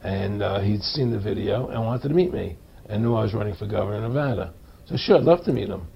and 0.04 0.42
uh, 0.42 0.60
he'd 0.60 0.82
seen 0.82 1.12
the 1.12 1.20
video 1.20 1.68
and 1.70 1.80
wanted 1.84 2.08
to 2.10 2.14
meet 2.14 2.34
me 2.34 2.58
and 2.88 3.04
knew 3.04 3.16
I 3.16 3.24
was 3.24 3.34
running 3.34 3.56
for 3.56 3.68
governor 3.68 4.06
of 4.06 4.12
Nevada. 4.12 4.54
So 4.86 4.98
sure, 4.98 5.18
I'd 5.18 5.24
love 5.24 5.46
to 5.46 5.54
meet 5.54 5.70
him. 5.70 5.88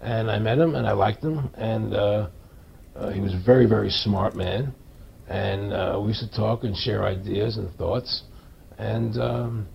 And 0.00 0.30
I 0.30 0.38
met 0.38 0.58
him 0.58 0.74
and 0.74 0.86
I 0.86 0.92
liked 0.92 1.22
him, 1.22 1.50
and 1.54 1.94
uh, 1.94 2.28
uh, 2.96 3.10
he 3.10 3.20
was 3.20 3.34
a 3.34 3.42
very, 3.44 3.66
very 3.66 3.90
smart 3.90 4.34
man. 4.34 4.74
And 5.28 5.72
uh, 5.72 6.00
we 6.00 6.08
used 6.08 6.20
to 6.20 6.36
talk 6.36 6.64
and 6.64 6.74
share 6.76 7.04
ideas 7.04 7.58
and 7.58 7.72
thoughts. 7.74 8.22
And 8.78 9.18
um, 9.18 9.68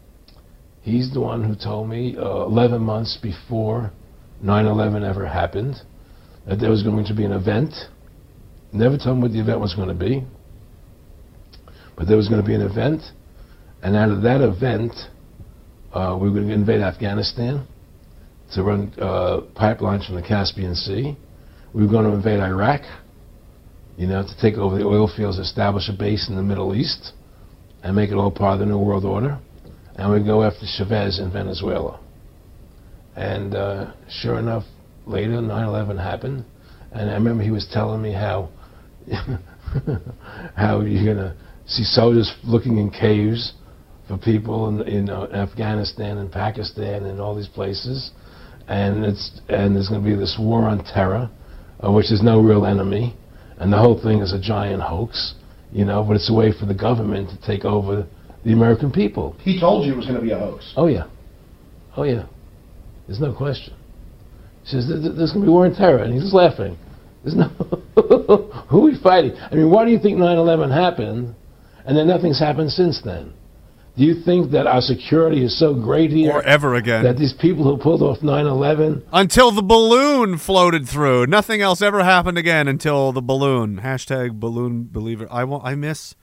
He's 0.83 1.13
the 1.13 1.21
one 1.21 1.45
who 1.45 1.55
told 1.55 1.89
me 1.89 2.15
uh, 2.17 2.43
11 2.43 2.81
months 2.81 3.17
before 3.21 3.91
9 4.41 4.65
11 4.65 5.03
ever 5.03 5.25
happened 5.25 5.75
that 6.45 6.59
there 6.59 6.69
was 6.69 6.83
going 6.83 7.05
to 7.05 7.13
be 7.15 7.23
an 7.23 7.31
event. 7.31 7.73
Never 8.73 8.97
told 8.97 9.17
me 9.17 9.23
what 9.23 9.31
the 9.31 9.39
event 9.39 9.61
was 9.61 9.73
going 9.75 9.87
to 9.87 9.93
be, 9.93 10.25
but 11.95 12.05
there 12.07 12.17
was 12.17 12.27
going 12.27 12.41
to 12.41 12.45
be 12.47 12.53
an 12.53 12.61
event. 12.61 13.01
And 13.81 13.95
out 13.95 14.09
of 14.09 14.23
that 14.23 14.41
event, 14.41 14.91
uh, 15.93 16.17
we 16.19 16.27
were 16.27 16.35
going 16.35 16.49
to 16.49 16.53
invade 16.53 16.81
Afghanistan 16.81 17.65
to 18.53 18.63
run 18.63 18.93
uh, 18.99 19.41
pipelines 19.55 20.05
from 20.05 20.15
the 20.15 20.21
Caspian 20.21 20.75
Sea. 20.75 21.15
We 21.73 21.85
were 21.85 21.91
going 21.91 22.05
to 22.05 22.11
invade 22.11 22.41
Iraq, 22.41 22.81
you 23.95 24.07
know, 24.07 24.21
to 24.21 24.41
take 24.41 24.55
over 24.55 24.77
the 24.77 24.83
oil 24.83 25.09
fields, 25.15 25.37
establish 25.37 25.87
a 25.87 25.93
base 25.93 26.27
in 26.27 26.35
the 26.35 26.43
Middle 26.43 26.75
East, 26.75 27.13
and 27.83 27.95
make 27.95 28.09
it 28.09 28.15
all 28.15 28.31
part 28.31 28.55
of 28.55 28.59
the 28.59 28.65
New 28.65 28.79
World 28.79 29.05
Order 29.05 29.39
and 29.95 30.11
we 30.11 30.23
go 30.23 30.43
after 30.43 30.65
Chavez 30.65 31.19
in 31.19 31.31
Venezuela. 31.31 31.99
And 33.15 33.55
uh, 33.55 33.93
sure 34.09 34.39
enough, 34.39 34.63
later 35.05 35.33
9/11 35.33 36.01
happened, 36.01 36.45
and 36.91 37.09
I 37.09 37.13
remember 37.13 37.43
he 37.43 37.51
was 37.51 37.67
telling 37.71 38.01
me 38.01 38.11
how 38.11 38.49
how 40.55 40.81
you're 40.81 41.13
gonna 41.13 41.35
see 41.65 41.83
soldiers 41.83 42.33
looking 42.43 42.77
in 42.77 42.89
caves 42.89 43.53
for 44.07 44.17
people 44.17 44.67
in, 44.67 44.87
in 44.87 45.09
uh, 45.09 45.27
Afghanistan 45.33 46.17
and 46.17 46.31
Pakistan 46.31 47.05
and 47.05 47.21
all 47.21 47.35
these 47.35 47.47
places, 47.47 48.11
and 48.67 49.05
it's 49.05 49.41
and 49.49 49.75
there's 49.75 49.89
gonna 49.89 50.03
be 50.03 50.15
this 50.15 50.37
war 50.39 50.63
on 50.63 50.83
terror, 50.83 51.29
uh, 51.85 51.91
which 51.91 52.11
is 52.11 52.23
no 52.23 52.41
real 52.41 52.65
enemy, 52.65 53.15
and 53.59 53.71
the 53.71 53.77
whole 53.77 54.01
thing 54.01 54.19
is 54.19 54.33
a 54.33 54.39
giant 54.39 54.81
hoax, 54.81 55.35
you 55.71 55.85
know. 55.85 56.03
But 56.03 56.15
it's 56.15 56.31
a 56.31 56.33
way 56.33 56.51
for 56.51 56.65
the 56.65 56.73
government 56.73 57.29
to 57.29 57.37
take 57.45 57.63
over 57.63 58.07
the 58.45 58.51
American 58.53 58.91
people. 58.91 59.35
He 59.41 59.59
told 59.59 59.85
you 59.85 59.93
it 59.93 59.97
was 59.97 60.05
going 60.05 60.17
to 60.19 60.21
be 60.23 60.31
a 60.31 60.37
hoax. 60.39 60.73
Oh 60.75 60.87
yeah, 60.87 61.05
oh 61.97 62.03
yeah. 62.03 62.25
There's 63.07 63.19
no 63.19 63.33
question. 63.33 63.73
He 64.63 64.69
says 64.69 64.87
"There- 64.87 64.99
there- 64.99 65.11
there's 65.13 65.31
going 65.31 65.41
to 65.45 65.47
be 65.47 65.51
war 65.51 65.65
and 65.65 65.75
terror, 65.75 65.99
and 66.03 66.13
he's 66.13 66.23
just 66.23 66.33
laughing. 66.33 66.77
There's 67.23 67.35
no 67.35 67.47
who 68.69 68.77
are 68.79 68.81
we 68.81 68.97
fighting? 69.01 69.33
I 69.51 69.55
mean, 69.55 69.69
why 69.69 69.85
do 69.85 69.91
you 69.91 69.99
think 69.99 70.17
9/11 70.17 70.71
happened, 70.73 71.35
and 71.85 71.97
then 71.97 72.07
nothing's 72.07 72.39
happened 72.39 72.71
since 72.71 73.01
then? 73.01 73.33
Do 73.95 74.03
you 74.03 74.15
think 74.25 74.49
that 74.51 74.65
our 74.65 74.81
security 74.81 75.43
is 75.45 75.57
so 75.59 75.75
great 75.75 76.09
here, 76.09 76.31
Or 76.31 76.41
ever 76.41 76.73
again. 76.73 77.03
that 77.03 77.15
these 77.17 77.31
people 77.33 77.63
who 77.63 77.77
pulled 77.77 78.01
off 78.01 78.19
9/11 78.23 79.03
Until 79.13 79.51
the 79.51 79.61
balloon 79.61 80.37
floated 80.39 80.87
through. 80.89 81.27
Nothing 81.27 81.61
else 81.61 81.79
ever 81.81 82.03
happened 82.03 82.39
again 82.39 82.67
until 82.67 83.11
the 83.11 83.21
balloon. 83.21 83.81
Hashtag 83.83 84.39
balloon 84.39 84.89
believer. 84.91 85.27
I 85.29 85.43
want. 85.43 85.63
I 85.63 85.75
miss. 85.75 86.15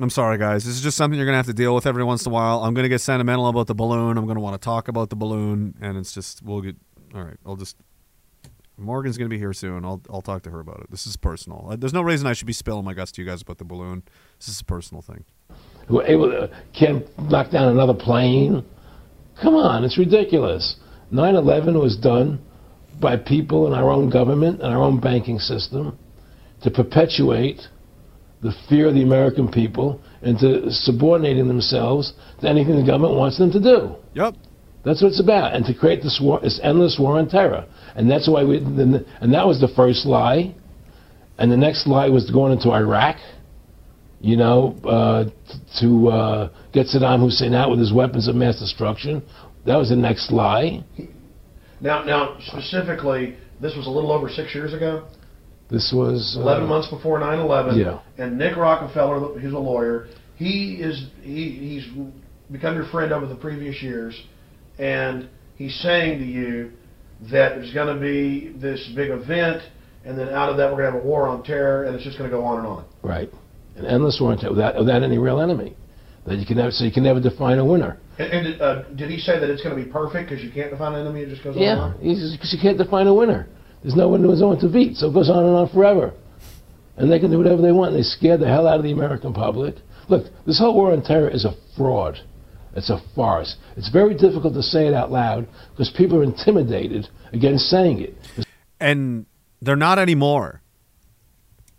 I'm 0.00 0.10
sorry, 0.10 0.38
guys. 0.38 0.64
This 0.64 0.74
is 0.76 0.80
just 0.80 0.96
something 0.96 1.16
you're 1.18 1.26
gonna 1.26 1.36
have 1.38 1.46
to 1.46 1.52
deal 1.52 1.74
with 1.74 1.86
every 1.86 2.04
once 2.04 2.24
in 2.24 2.30
a 2.30 2.34
while. 2.34 2.62
I'm 2.62 2.74
gonna 2.74 2.88
get 2.88 3.00
sentimental 3.00 3.48
about 3.48 3.66
the 3.66 3.74
balloon. 3.74 4.16
I'm 4.16 4.26
gonna 4.26 4.40
want 4.40 4.60
to 4.60 4.64
talk 4.64 4.88
about 4.88 5.10
the 5.10 5.16
balloon, 5.16 5.74
and 5.80 5.96
it's 5.96 6.12
just 6.12 6.42
we'll 6.42 6.60
get. 6.60 6.76
All 7.14 7.22
right, 7.22 7.36
I'll 7.44 7.56
just. 7.56 7.76
Morgan's 8.76 9.18
gonna 9.18 9.28
be 9.28 9.38
here 9.38 9.52
soon. 9.52 9.84
I'll 9.84 10.00
I'll 10.08 10.22
talk 10.22 10.42
to 10.44 10.50
her 10.50 10.60
about 10.60 10.80
it. 10.80 10.90
This 10.90 11.06
is 11.06 11.16
personal. 11.16 11.66
Uh, 11.70 11.76
There's 11.76 11.92
no 11.92 12.02
reason 12.02 12.28
I 12.28 12.32
should 12.32 12.46
be 12.46 12.52
spilling 12.52 12.84
my 12.84 12.94
guts 12.94 13.10
to 13.12 13.22
you 13.22 13.26
guys 13.26 13.42
about 13.42 13.58
the 13.58 13.64
balloon. 13.64 14.04
This 14.38 14.48
is 14.48 14.60
a 14.60 14.64
personal 14.64 15.02
thing. 15.02 15.24
who 15.88 16.00
able 16.02 16.30
to 16.30 16.48
can't 16.78 17.04
knock 17.18 17.50
down 17.50 17.68
another 17.68 17.94
plane. 17.94 18.64
Come 19.42 19.54
on, 19.54 19.82
it's 19.84 19.98
ridiculous. 19.98 20.76
9/11 21.12 21.80
was 21.80 21.96
done 21.96 22.38
by 23.00 23.16
people 23.16 23.66
in 23.66 23.72
our 23.72 23.90
own 23.90 24.10
government 24.10 24.60
and 24.60 24.72
our 24.72 24.82
own 24.82 25.00
banking 25.00 25.38
system 25.40 25.98
to 26.62 26.70
perpetuate 26.70 27.66
the 28.42 28.52
fear 28.68 28.88
of 28.88 28.94
the 28.94 29.02
American 29.02 29.50
people 29.50 30.00
into 30.22 30.70
subordinating 30.70 31.48
themselves 31.48 32.12
to 32.40 32.48
anything 32.48 32.76
the 32.76 32.86
government 32.86 33.14
wants 33.14 33.38
them 33.38 33.50
to 33.52 33.60
do. 33.60 33.94
Yep. 34.14 34.34
That's 34.84 35.02
what 35.02 35.08
it's 35.08 35.20
about, 35.20 35.54
and 35.54 35.64
to 35.66 35.74
create 35.74 36.02
this 36.02 36.20
war, 36.22 36.40
this 36.40 36.60
endless 36.62 36.98
war 36.98 37.18
on 37.18 37.28
terror, 37.28 37.66
and 37.96 38.10
that's 38.10 38.28
why 38.28 38.44
we. 38.44 38.58
And 38.58 39.34
that 39.34 39.46
was 39.46 39.60
the 39.60 39.68
first 39.74 40.06
lie, 40.06 40.54
and 41.36 41.50
the 41.50 41.56
next 41.56 41.86
lie 41.86 42.08
was 42.08 42.30
going 42.30 42.52
into 42.52 42.70
Iraq 42.70 43.16
you 44.20 44.36
know, 44.36 44.76
uh, 44.84 45.24
to 45.80 46.08
uh, 46.08 46.50
get 46.72 46.86
Saddam 46.86 47.20
Hussein 47.20 47.54
out 47.54 47.70
with 47.70 47.78
his 47.78 47.92
weapons 47.92 48.28
of 48.28 48.34
mass 48.34 48.58
destruction. 48.58 49.22
That 49.66 49.76
was 49.76 49.90
the 49.90 49.96
next 49.96 50.32
lie. 50.32 50.84
Now, 51.80 52.02
now 52.02 52.36
specifically, 52.40 53.36
this 53.60 53.76
was 53.76 53.86
a 53.86 53.90
little 53.90 54.10
over 54.10 54.28
six 54.28 54.54
years 54.54 54.74
ago. 54.74 55.06
This 55.70 55.92
was 55.94 56.36
uh, 56.38 56.42
11 56.42 56.68
months 56.68 56.88
before 56.88 57.20
9/11. 57.20 57.76
Yeah. 57.76 58.00
And 58.22 58.38
Nick 58.38 58.56
Rockefeller, 58.56 59.38
who's 59.38 59.52
a 59.52 59.58
lawyer, 59.58 60.08
he 60.36 60.74
is 60.80 61.08
he, 61.22 61.50
he's 61.50 62.06
become 62.50 62.74
your 62.74 62.86
friend 62.86 63.12
over 63.12 63.26
the 63.26 63.36
previous 63.36 63.82
years, 63.82 64.18
and 64.78 65.28
he's 65.56 65.78
saying 65.80 66.20
to 66.20 66.24
you 66.24 66.72
that 67.30 67.56
there's 67.56 67.74
going 67.74 67.94
to 67.94 68.00
be 68.00 68.52
this 68.58 68.90
big 68.96 69.10
event, 69.10 69.62
and 70.04 70.18
then 70.18 70.28
out 70.30 70.48
of 70.48 70.56
that 70.56 70.70
we're 70.70 70.78
going 70.78 70.92
to 70.92 70.98
have 70.98 71.04
a 71.04 71.06
war 71.06 71.28
on 71.28 71.42
terror, 71.42 71.84
and 71.84 71.94
it's 71.94 72.04
just 72.04 72.16
going 72.16 72.30
to 72.30 72.34
go 72.34 72.44
on 72.44 72.58
and 72.58 72.66
on. 72.66 72.84
Right, 73.02 73.30
an 73.76 73.84
endless 73.84 74.18
war 74.20 74.32
on 74.32 74.38
terror 74.38 74.52
without, 74.52 74.76
without 74.78 75.02
any 75.02 75.18
real 75.18 75.40
enemy. 75.40 75.76
That 76.26 76.38
you 76.38 76.46
can 76.46 76.58
never, 76.58 76.70
so 76.70 76.84
you 76.84 76.92
can 76.92 77.04
never 77.04 77.20
define 77.20 77.58
a 77.58 77.64
winner. 77.64 77.98
And, 78.18 78.46
and 78.46 78.60
uh, 78.60 78.82
did 78.90 79.10
he 79.10 79.18
say 79.18 79.38
that 79.40 79.48
it's 79.48 79.62
going 79.62 79.76
to 79.76 79.82
be 79.82 79.90
perfect 79.90 80.28
because 80.28 80.44
you 80.44 80.50
can't 80.50 80.70
define 80.70 80.94
an 80.94 81.00
enemy? 81.06 81.22
It 81.22 81.30
just 81.30 81.42
goes 81.42 81.56
on 81.56 81.62
and 81.62 82.02
Yeah, 82.02 82.18
because 82.36 82.52
you 82.52 82.60
can't 82.60 82.76
define 82.76 83.06
a 83.06 83.14
winner. 83.14 83.48
There's 83.82 83.96
no 83.96 84.08
one 84.08 84.22
who's 84.22 84.42
on 84.42 84.58
to 84.60 84.68
beat, 84.68 84.96
so 84.96 85.08
it 85.08 85.14
goes 85.14 85.30
on 85.30 85.44
and 85.44 85.54
on 85.54 85.68
forever. 85.68 86.12
And 86.96 87.10
they 87.10 87.20
can 87.20 87.30
do 87.30 87.38
whatever 87.38 87.62
they 87.62 87.72
want. 87.72 87.94
They 87.94 88.02
scare 88.02 88.36
the 88.36 88.48
hell 88.48 88.66
out 88.66 88.78
of 88.78 88.82
the 88.82 88.90
American 88.90 89.32
public. 89.32 89.76
Look, 90.08 90.24
this 90.46 90.58
whole 90.58 90.74
war 90.74 90.92
on 90.92 91.02
terror 91.02 91.28
is 91.28 91.44
a 91.44 91.54
fraud. 91.76 92.18
It's 92.74 92.90
a 92.90 93.00
farce. 93.14 93.56
It's 93.76 93.88
very 93.90 94.14
difficult 94.14 94.54
to 94.54 94.62
say 94.62 94.86
it 94.86 94.94
out 94.94 95.10
loud 95.10 95.48
because 95.70 95.90
people 95.96 96.18
are 96.18 96.24
intimidated 96.24 97.08
against 97.32 97.66
saying 97.66 98.00
it. 98.00 98.46
and 98.80 99.26
they're 99.60 99.76
not 99.76 99.98
anymore. 99.98 100.62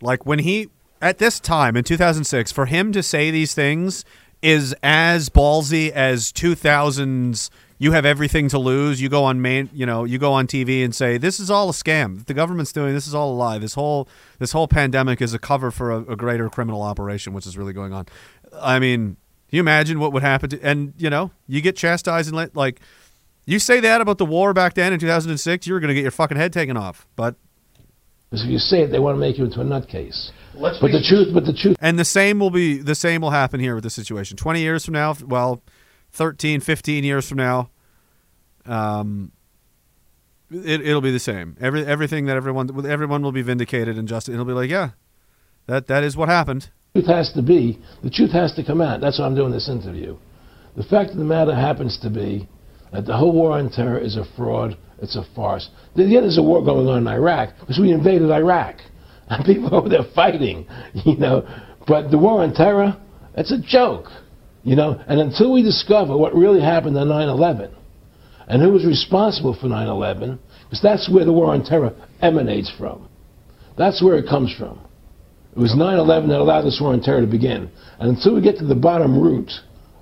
Like 0.02 0.26
when 0.26 0.40
he 0.40 0.68
at 1.00 1.18
this 1.18 1.40
time 1.40 1.76
in 1.76 1.84
2006 1.84 2.52
for 2.52 2.66
him 2.66 2.92
to 2.92 3.02
say 3.02 3.30
these 3.30 3.54
things 3.54 4.04
is 4.42 4.74
as 4.82 5.28
ballsy 5.28 5.90
as 5.90 6.32
2000s 6.32 7.50
you 7.80 7.92
have 7.92 8.04
everything 8.04 8.46
to 8.50 8.58
lose 8.58 9.00
you 9.00 9.08
go 9.08 9.24
on 9.24 9.40
main 9.40 9.68
you 9.72 9.84
know 9.84 10.04
you 10.04 10.18
go 10.18 10.32
on 10.32 10.46
TV 10.46 10.84
and 10.84 10.94
say 10.94 11.18
this 11.18 11.40
is 11.40 11.50
all 11.50 11.68
a 11.70 11.72
scam 11.72 12.24
the 12.26 12.34
government's 12.34 12.72
doing 12.72 12.94
this 12.94 13.08
is 13.08 13.14
all 13.14 13.32
a 13.32 13.34
lie 13.34 13.58
this 13.58 13.74
whole 13.74 14.08
this 14.38 14.52
whole 14.52 14.68
pandemic 14.68 15.20
is 15.20 15.34
a 15.34 15.38
cover 15.38 15.72
for 15.72 15.90
a, 15.90 15.98
a 16.12 16.16
greater 16.16 16.48
criminal 16.48 16.82
operation 16.82 17.32
which 17.32 17.46
is 17.46 17.58
really 17.58 17.72
going 17.72 17.92
on 17.92 18.06
i 18.60 18.78
mean 18.78 19.16
can 19.48 19.56
you 19.56 19.60
imagine 19.60 19.98
what 19.98 20.12
would 20.12 20.22
happen 20.22 20.48
to 20.48 20.60
and 20.60 20.92
you 20.98 21.10
know 21.10 21.32
you 21.48 21.60
get 21.60 21.74
chastised 21.74 22.28
and 22.28 22.36
let 22.36 22.54
like 22.54 22.80
you 23.46 23.58
say 23.58 23.80
that 23.80 24.00
about 24.00 24.18
the 24.18 24.26
war 24.26 24.52
back 24.52 24.74
then 24.74 24.92
in 24.92 25.00
2006 25.00 25.66
you 25.66 25.72
were 25.72 25.80
going 25.80 25.88
to 25.88 25.94
get 25.94 26.02
your 26.02 26.12
fucking 26.12 26.36
head 26.36 26.52
taken 26.52 26.76
off 26.76 27.08
but 27.16 27.34
Because 28.30 28.44
if 28.44 28.50
you 28.50 28.58
say 28.58 28.82
it, 28.82 28.92
they 28.92 29.00
want 29.00 29.16
to 29.16 29.18
make 29.18 29.38
you 29.38 29.44
into 29.44 29.60
a 29.60 29.64
nutcase. 29.64 30.30
Let's 30.54 30.78
but 30.78 30.92
the 30.92 31.02
truth, 31.02 31.34
but 31.34 31.46
the 31.46 31.52
truth. 31.52 31.76
And 31.80 31.98
the 31.98 32.04
same 32.04 32.38
will 32.38 32.50
be 32.50 32.78
the 32.78 32.94
same 32.94 33.22
will 33.22 33.30
happen 33.30 33.58
here 33.58 33.74
with 33.74 33.82
the 33.82 33.90
situation. 33.90 34.36
20 34.36 34.60
years 34.60 34.84
from 34.84 34.94
now, 34.94 35.16
well, 35.26 35.64
13, 36.12 36.60
15 36.60 37.04
years 37.04 37.28
from 37.28 37.38
now, 37.38 37.70
um 38.66 39.32
it, 40.50 40.80
it'll 40.80 41.00
be 41.00 41.12
the 41.12 41.20
same. 41.20 41.56
Every 41.60 41.86
everything 41.86 42.26
that 42.26 42.36
everyone 42.36 42.86
everyone 42.86 43.22
will 43.22 43.32
be 43.32 43.42
vindicated 43.42 43.96
and 43.96 44.08
just 44.08 44.28
it'll 44.28 44.44
be 44.44 44.52
like, 44.52 44.70
yeah. 44.70 44.90
That 45.66 45.86
that 45.86 46.02
is 46.02 46.16
what 46.16 46.28
happened. 46.28 46.70
truth 46.94 47.06
has 47.06 47.32
to 47.34 47.42
be, 47.42 47.78
the 48.02 48.10
truth 48.10 48.32
has 48.32 48.52
to 48.54 48.64
come 48.64 48.80
out. 48.80 49.00
That's 49.00 49.18
why 49.18 49.26
I'm 49.26 49.36
doing 49.36 49.52
this 49.52 49.68
interview. 49.68 50.16
The 50.76 50.82
fact 50.82 51.10
of 51.10 51.16
the 51.18 51.24
matter 51.24 51.54
happens 51.54 51.98
to 52.00 52.10
be 52.10 52.48
that 52.92 53.06
the 53.06 53.16
whole 53.16 53.32
war 53.32 53.52
on 53.52 53.70
terror 53.70 53.98
is 53.98 54.16
a 54.16 54.24
fraud. 54.36 54.76
It's 55.00 55.16
a 55.16 55.24
farce. 55.34 55.70
Yeah, 55.94 56.20
there's 56.20 56.38
a 56.38 56.42
war 56.42 56.64
going 56.64 56.86
on 56.88 56.98
in 56.98 57.06
Iraq 57.06 57.54
because 57.60 57.78
we 57.78 57.92
invaded 57.92 58.30
Iraq. 58.30 58.76
And 59.28 59.44
people 59.46 59.74
over 59.74 59.88
there 59.88 60.04
fighting, 60.14 60.66
you 61.04 61.16
know. 61.16 61.46
But 61.86 62.10
the 62.10 62.18
war 62.18 62.42
on 62.42 62.52
terror, 62.52 62.96
it's 63.36 63.52
a 63.52 63.58
joke, 63.58 64.06
you 64.62 64.76
know. 64.76 65.00
And 65.06 65.20
until 65.20 65.52
we 65.52 65.62
discover 65.62 66.16
what 66.16 66.34
really 66.34 66.60
happened 66.60 66.96
on 66.96 67.08
9/11 67.08 67.70
and 68.48 68.62
who 68.62 68.70
was 68.70 68.84
responsible 68.84 69.54
for 69.54 69.68
9/11, 69.68 70.38
because 70.64 70.82
that's 70.82 71.08
where 71.08 71.24
the 71.24 71.32
war 71.32 71.52
on 71.52 71.62
terror 71.62 71.92
emanates 72.20 72.70
from. 72.70 73.08
That's 73.76 74.02
where 74.02 74.16
it 74.16 74.26
comes 74.28 74.52
from. 74.52 74.78
It 75.56 75.58
was 75.58 75.74
9/11 75.74 76.28
that 76.28 76.40
allowed 76.40 76.62
this 76.62 76.80
war 76.80 76.92
on 76.92 77.00
terror 77.00 77.20
to 77.20 77.26
begin. 77.26 77.70
And 77.98 78.10
until 78.10 78.34
we 78.34 78.40
get 78.40 78.58
to 78.58 78.64
the 78.64 78.74
bottom 78.74 79.18
root 79.18 79.50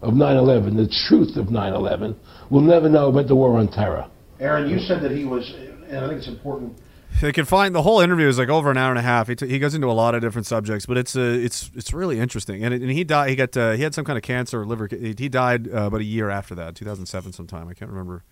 of 0.02 0.14
9/11, 0.14 0.76
the 0.76 0.88
truth 1.08 1.36
of 1.36 1.50
9/11, 1.50 2.14
we'll 2.50 2.62
never 2.62 2.88
know 2.88 3.08
about 3.08 3.28
the 3.28 3.34
war 3.34 3.58
on 3.58 3.68
terror. 3.68 4.06
Aaron, 4.40 4.68
you 4.70 4.78
said 4.78 5.02
that 5.02 5.10
he 5.10 5.24
was, 5.24 5.52
and 5.88 6.04
I 6.04 6.08
think 6.08 6.18
it's 6.18 6.28
important. 6.28 6.72
They 7.20 7.32
can 7.32 7.44
find 7.44 7.74
the 7.74 7.82
whole 7.82 8.00
interview 8.00 8.28
is 8.28 8.38
like 8.38 8.48
over 8.48 8.70
an 8.70 8.76
hour 8.76 8.90
and 8.90 8.98
a 8.98 9.02
half. 9.02 9.26
He, 9.26 9.34
t- 9.34 9.48
he 9.48 9.58
goes 9.58 9.74
into 9.74 9.88
a 9.88 9.92
lot 9.92 10.14
of 10.14 10.20
different 10.20 10.46
subjects, 10.46 10.86
but 10.86 10.96
it's 10.96 11.16
uh, 11.16 11.20
it's 11.20 11.70
it's 11.74 11.92
really 11.92 12.20
interesting. 12.20 12.64
And, 12.64 12.72
it, 12.72 12.80
and 12.80 12.90
he 12.90 13.02
died. 13.02 13.30
He 13.30 13.36
got 13.36 13.56
uh, 13.56 13.72
he 13.72 13.82
had 13.82 13.94
some 13.94 14.04
kind 14.04 14.16
of 14.16 14.22
cancer 14.22 14.62
or 14.62 14.66
liver. 14.66 14.88
He 14.88 15.28
died 15.28 15.68
uh, 15.68 15.86
about 15.86 16.00
a 16.00 16.04
year 16.04 16.30
after 16.30 16.54
that, 16.54 16.76
2007 16.76 17.32
sometime. 17.32 17.68
I 17.68 17.74
can't 17.74 17.90
remember. 17.90 18.24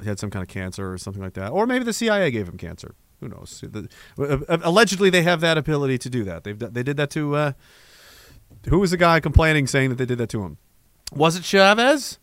He 0.00 0.08
had 0.08 0.18
some 0.18 0.30
kind 0.30 0.42
of 0.42 0.48
cancer 0.48 0.92
or 0.92 0.98
something 0.98 1.22
like 1.22 1.34
that, 1.34 1.50
or 1.50 1.66
maybe 1.66 1.84
the 1.84 1.92
CIA 1.92 2.30
gave 2.30 2.48
him 2.48 2.56
cancer. 2.56 2.94
Who 3.20 3.28
knows? 3.28 3.62
The, 3.62 3.88
uh, 4.18 4.38
uh, 4.48 4.58
allegedly, 4.62 5.10
they 5.10 5.22
have 5.22 5.40
that 5.40 5.58
ability 5.58 5.98
to 5.98 6.10
do 6.10 6.24
that. 6.24 6.44
They've 6.44 6.58
they 6.58 6.82
did 6.82 6.96
that 6.96 7.10
to 7.10 7.36
uh, 7.36 7.52
who 8.68 8.78
was 8.78 8.90
the 8.90 8.96
guy 8.96 9.20
complaining 9.20 9.66
saying 9.66 9.90
that 9.90 9.96
they 9.96 10.06
did 10.06 10.18
that 10.18 10.30
to 10.30 10.42
him? 10.42 10.56
Was 11.12 11.36
it 11.36 11.44
Chavez? 11.44 12.18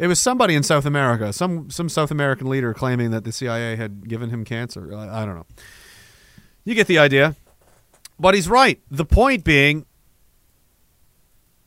It 0.00 0.06
was 0.06 0.18
somebody 0.18 0.54
in 0.54 0.62
South 0.62 0.86
America, 0.86 1.30
some 1.30 1.68
some 1.68 1.90
South 1.90 2.10
American 2.10 2.48
leader 2.48 2.72
claiming 2.72 3.10
that 3.10 3.24
the 3.24 3.32
CIA 3.32 3.76
had 3.76 4.08
given 4.08 4.30
him 4.30 4.46
cancer. 4.46 4.96
I, 4.96 5.22
I 5.22 5.26
don't 5.26 5.36
know. 5.36 5.46
You 6.64 6.74
get 6.74 6.86
the 6.86 6.98
idea. 6.98 7.36
But 8.18 8.34
he's 8.34 8.48
right. 8.48 8.80
The 8.90 9.04
point 9.04 9.44
being 9.44 9.84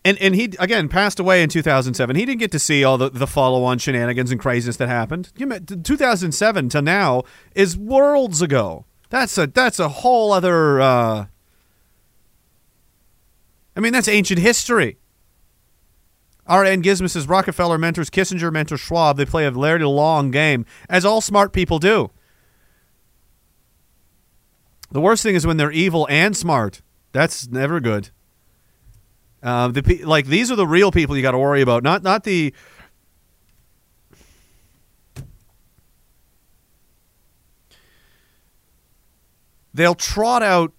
and 0.04 0.18
and 0.18 0.34
he 0.34 0.46
again 0.58 0.90
passed 0.90 1.20
away 1.20 1.44
in 1.44 1.50
2007. 1.50 2.16
He 2.16 2.26
didn't 2.26 2.40
get 2.40 2.52
to 2.54 2.60
see 2.60 2.84
all 2.84 2.98
the, 2.98 3.12
the 3.12 3.28
follow-on 3.28 3.78
shenanigans 3.78 4.32
and 4.32 4.40
craziness 4.40 4.78
that 4.78 4.90
happened. 4.90 5.32
You 5.38 5.46
met- 5.46 5.84
2007 5.84 6.70
to 6.70 6.82
now 6.82 7.22
is 7.54 7.78
worlds 7.78 8.42
ago. 8.42 8.86
That's 9.12 9.38
a 9.38 9.46
that's 9.46 9.78
a 9.78 9.90
whole 9.90 10.32
other 10.34 10.82
uh 10.82 11.26
I 13.76 13.80
mean 13.80 13.94
that's 13.94 14.08
ancient 14.08 14.40
history. 14.40 14.98
R.N. 16.46 16.84
Gizmo 16.84 17.10
says 17.10 17.28
Rockefeller 17.28 17.78
mentors 17.78 18.10
Kissinger, 18.10 18.52
mentors 18.52 18.82
Schwab. 18.82 19.18
They 19.18 19.26
play 19.26 19.46
a 19.46 19.52
very 19.52 19.84
long 19.86 20.30
game, 20.32 20.66
as 20.90 21.06
all 21.06 21.22
smart 21.22 21.54
people 21.54 21.80
do. 21.80 22.12
The 24.92 25.02
worst 25.02 25.24
thing 25.24 25.36
is 25.36 25.48
when 25.48 25.58
they're 25.58 25.72
evil 25.72 26.08
and 26.10 26.36
smart. 26.36 26.82
That's 27.14 27.48
never 27.48 27.80
good. 27.80 28.10
Uh, 29.42 29.70
the 29.70 30.04
like 30.06 30.28
these 30.28 30.52
are 30.52 30.56
the 30.56 30.68
real 30.68 30.92
people 30.92 31.16
you 31.18 31.22
got 31.22 31.32
to 31.32 31.38
worry 31.38 31.62
about, 31.62 31.84
not 31.84 32.04
not 32.04 32.24
the. 32.24 32.54
They'll 39.74 39.96
trot 39.96 40.44
out 40.44 40.72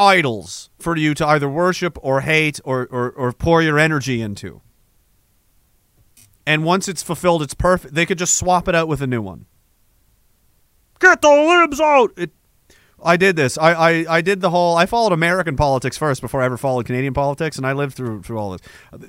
idols 0.00 0.70
for 0.78 0.96
you 0.96 1.14
to 1.14 1.26
either 1.26 1.48
worship 1.48 1.98
or 2.00 2.22
hate 2.22 2.58
or, 2.64 2.88
or, 2.90 3.10
or 3.10 3.32
pour 3.32 3.60
your 3.60 3.78
energy 3.78 4.22
into. 4.22 4.62
And 6.46 6.64
once 6.64 6.88
it's 6.88 7.02
fulfilled, 7.02 7.42
it's 7.42 7.54
perfect. 7.54 7.94
They 7.94 8.06
could 8.06 8.18
just 8.18 8.34
swap 8.34 8.66
it 8.66 8.74
out 8.74 8.88
with 8.88 9.02
a 9.02 9.06
new 9.06 9.20
one. 9.20 9.46
Get 10.98 11.22
the 11.22 11.28
libs 11.28 11.80
out! 11.80 12.12
It, 12.16 12.30
I 13.02 13.16
did 13.16 13.36
this. 13.36 13.56
I, 13.56 13.72
I, 13.72 14.16
I 14.16 14.20
did 14.20 14.40
the 14.40 14.50
whole. 14.50 14.76
I 14.76 14.86
followed 14.86 15.12
American 15.12 15.56
politics 15.56 15.96
first 15.96 16.20
before 16.20 16.42
I 16.42 16.44
ever 16.44 16.56
followed 16.56 16.86
Canadian 16.86 17.14
politics, 17.14 17.56
and 17.56 17.66
I 17.66 17.72
lived 17.72 17.94
through 17.94 18.22
through 18.22 18.38
all 18.38 18.50
this. 18.50 18.60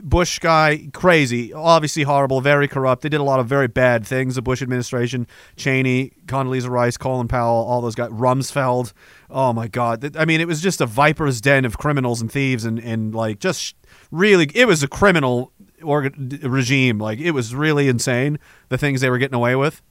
Bush 0.02 0.40
guy, 0.40 0.90
crazy, 0.94 1.54
obviously 1.54 2.04
horrible, 2.04 2.42
very 2.42 2.68
corrupt. 2.68 3.02
They 3.02 3.10
did 3.10 3.20
a 3.20 3.24
lot 3.24 3.40
of 3.40 3.48
very 3.48 3.68
bad 3.68 4.06
things. 4.06 4.36
The 4.36 4.42
Bush 4.42 4.62
administration, 4.62 5.28
Cheney, 5.56 6.14
Condoleezza 6.26 6.70
Rice, 6.70 6.98
Colin 6.98 7.28
Powell, 7.28 7.66
all 7.66 7.82
those 7.82 7.96
guys, 7.96 8.10
Rumsfeld. 8.10 8.94
Oh 9.30 9.54
my 9.54 9.68
God! 9.68 10.16
I 10.16 10.26
mean, 10.26 10.42
it 10.42 10.48
was 10.48 10.62
just 10.62 10.82
a 10.82 10.86
viper's 10.86 11.42
den 11.42 11.66
of 11.66 11.78
criminals 11.78 12.22
and 12.22 12.32
thieves, 12.32 12.66
and 12.66 12.80
and 12.80 13.14
like 13.14 13.40
just 13.40 13.76
really, 14.12 14.50
it 14.54 14.68
was 14.68 14.84
a 14.84 14.88
criminal 14.88 15.52
regime. 15.82 17.00
Like 17.00 17.20
it 17.20 17.32
was 17.32 17.56
really 17.56 17.88
insane 17.88 18.40
the 18.70 18.78
things 18.78 19.02
they 19.02 19.10
were 19.10 19.18
getting 19.18 19.36
away 19.36 19.56
with. 19.56 19.82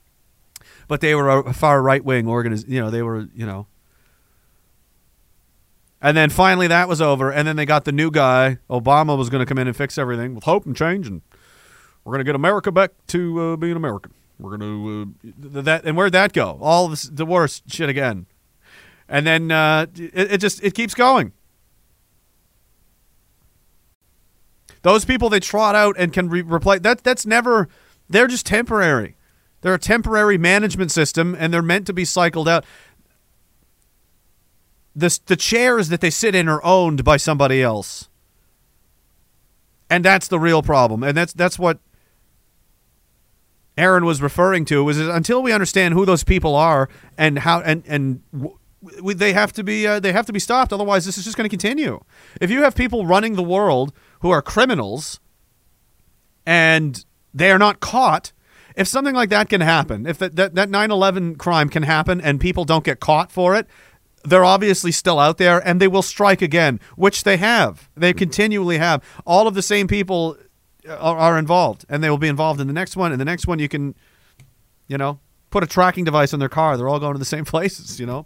But 0.87 1.01
they 1.01 1.15
were 1.15 1.29
a 1.29 1.53
far 1.53 1.81
right 1.81 2.03
wing 2.03 2.25
organiz. 2.25 2.67
You 2.67 2.81
know, 2.81 2.89
they 2.89 3.01
were 3.01 3.27
you 3.33 3.45
know 3.45 3.67
and 6.01 6.17
then 6.17 6.29
finally 6.29 6.67
that 6.67 6.87
was 6.87 7.01
over, 7.01 7.31
and 7.31 7.47
then 7.47 7.55
they 7.55 7.65
got 7.65 7.85
the 7.85 7.91
new 7.91 8.09
guy. 8.09 8.57
Obama 8.69 9.17
was 9.17 9.29
going 9.29 9.39
to 9.39 9.45
come 9.45 9.57
in 9.57 9.67
and 9.67 9.75
fix 9.75 9.97
everything 9.97 10.33
with 10.33 10.45
hope 10.45 10.65
and 10.65 10.75
change, 10.75 11.07
and 11.07 11.21
we're 12.03 12.11
going 12.11 12.19
to 12.19 12.25
get 12.25 12.35
America 12.35 12.71
back 12.71 12.91
to 13.07 13.39
uh, 13.39 13.55
being 13.55 13.75
American. 13.75 14.13
We're 14.39 14.57
going 14.57 15.15
to 15.23 15.57
uh, 15.57 15.61
that, 15.61 15.85
and 15.85 15.95
where'd 15.95 16.13
that 16.13 16.33
go? 16.33 16.57
All 16.61 16.87
this, 16.87 17.03
the 17.03 17.25
worst 17.25 17.71
shit 17.71 17.89
again, 17.89 18.25
and 19.07 19.27
then 19.27 19.51
uh, 19.51 19.85
it, 19.95 20.33
it 20.33 20.37
just 20.39 20.63
it 20.63 20.73
keeps 20.73 20.95
going. 20.95 21.33
Those 24.81 25.05
people 25.05 25.29
they 25.29 25.39
trot 25.39 25.75
out 25.75 25.95
and 25.99 26.11
can 26.11 26.27
re- 26.29 26.41
replace 26.41 26.79
that. 26.81 27.03
That's 27.03 27.25
never. 27.25 27.67
They're 28.09 28.27
just 28.27 28.47
temporary. 28.47 29.15
They're 29.61 29.75
a 29.75 29.79
temporary 29.79 30.39
management 30.39 30.91
system, 30.91 31.35
and 31.37 31.53
they're 31.53 31.61
meant 31.61 31.85
to 31.87 31.93
be 31.93 32.03
cycled 32.03 32.49
out 32.49 32.65
the 34.95 35.19
the 35.25 35.35
chairs 35.35 35.89
that 35.89 36.01
they 36.01 36.09
sit 36.09 36.35
in 36.35 36.47
are 36.47 36.63
owned 36.63 37.03
by 37.03 37.17
somebody 37.17 37.61
else. 37.61 38.09
And 39.89 40.05
that's 40.05 40.27
the 40.27 40.39
real 40.39 40.61
problem. 40.61 41.03
And 41.03 41.15
that's 41.15 41.33
that's 41.33 41.59
what 41.59 41.79
Aaron 43.77 44.05
was 44.05 44.21
referring 44.21 44.65
to 44.65 44.83
was 44.83 44.99
until 44.99 45.41
we 45.41 45.51
understand 45.51 45.93
who 45.93 46.05
those 46.05 46.23
people 46.23 46.55
are 46.55 46.89
and 47.17 47.39
how 47.39 47.61
and 47.61 47.83
and 47.87 48.21
they 48.81 49.33
have 49.33 49.53
to 49.53 49.63
be 49.63 49.87
uh, 49.87 49.99
they 49.99 50.11
have 50.11 50.25
to 50.25 50.33
be 50.33 50.39
stopped 50.39 50.73
otherwise 50.73 51.05
this 51.05 51.17
is 51.17 51.23
just 51.23 51.37
going 51.37 51.45
to 51.45 51.49
continue. 51.49 51.99
If 52.39 52.49
you 52.49 52.63
have 52.63 52.75
people 52.75 53.05
running 53.05 53.35
the 53.35 53.43
world 53.43 53.93
who 54.19 54.29
are 54.29 54.41
criminals 54.41 55.19
and 56.45 57.03
they 57.33 57.51
are 57.51 57.59
not 57.59 57.79
caught, 57.79 58.33
if 58.75 58.87
something 58.87 59.15
like 59.15 59.29
that 59.29 59.49
can 59.49 59.61
happen, 59.61 60.05
if 60.05 60.17
that, 60.19 60.35
that, 60.35 60.55
that 60.55 60.69
9-11 60.69 61.37
crime 61.37 61.69
can 61.69 61.83
happen 61.83 62.19
and 62.21 62.39
people 62.39 62.65
don't 62.65 62.83
get 62.83 62.99
caught 62.99 63.31
for 63.31 63.55
it, 63.55 63.67
they're 64.23 64.45
obviously 64.45 64.91
still 64.91 65.19
out 65.19 65.37
there 65.37 65.65
and 65.67 65.79
they 65.79 65.87
will 65.87 66.01
strike 66.01 66.41
again, 66.41 66.79
which 66.95 67.23
they 67.23 67.37
have. 67.37 67.89
They 67.95 68.11
mm-hmm. 68.11 68.19
continually 68.19 68.77
have. 68.77 69.03
All 69.25 69.47
of 69.47 69.53
the 69.53 69.61
same 69.61 69.87
people 69.87 70.37
uh, 70.87 70.95
are, 70.95 71.17
are, 71.17 71.37
involved 71.37 71.85
and 71.89 72.03
they 72.03 72.09
will 72.09 72.17
be 72.17 72.27
involved 72.27 72.61
in 72.61 72.67
the 72.67 72.73
next 72.73 72.95
one. 72.95 73.11
And 73.11 73.19
the 73.19 73.25
next 73.25 73.47
one, 73.47 73.59
you 73.59 73.67
can, 73.67 73.95
you 74.87 74.97
know, 74.97 75.19
put 75.49 75.63
a 75.63 75.67
tracking 75.67 76.03
device 76.05 76.33
on 76.33 76.39
their 76.39 76.49
car. 76.49 76.77
They're 76.77 76.89
all 76.89 76.99
going 76.99 77.13
to 77.13 77.19
the 77.19 77.25
same 77.25 77.45
places, 77.53 77.99
you 77.99 78.05
know. 78.05 78.25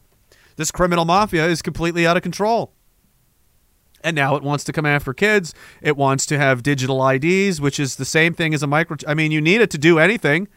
This 0.57 0.72
criminal 0.72 1.06
mafia 1.06 1.48
is 1.48 1.61
completely 1.61 2.07
out 2.07 2.15
of 2.15 2.24
control. 2.24 2.74
And 4.01 4.15
now 4.15 4.35
it 4.35 4.43
wants 4.43 4.64
to 4.65 4.72
come 4.72 4.85
after 4.85 5.14
kids. 5.14 5.53
It 5.82 5.98
wants 5.98 6.27
to 6.27 6.38
have 6.38 6.61
digital 6.61 7.06
IDs, 7.07 7.59
which 7.59 7.80
is 7.80 7.95
the 7.95 8.06
same 8.06 8.33
thing 8.35 8.53
as 8.53 8.61
a 8.61 8.67
micro. 8.67 8.98
I 9.07 9.15
mean, 9.15 9.32
you 9.32 9.41
need 9.41 9.61
it 9.61 9.72
to 9.72 9.77
do 9.80 9.98
anything. 9.98 10.48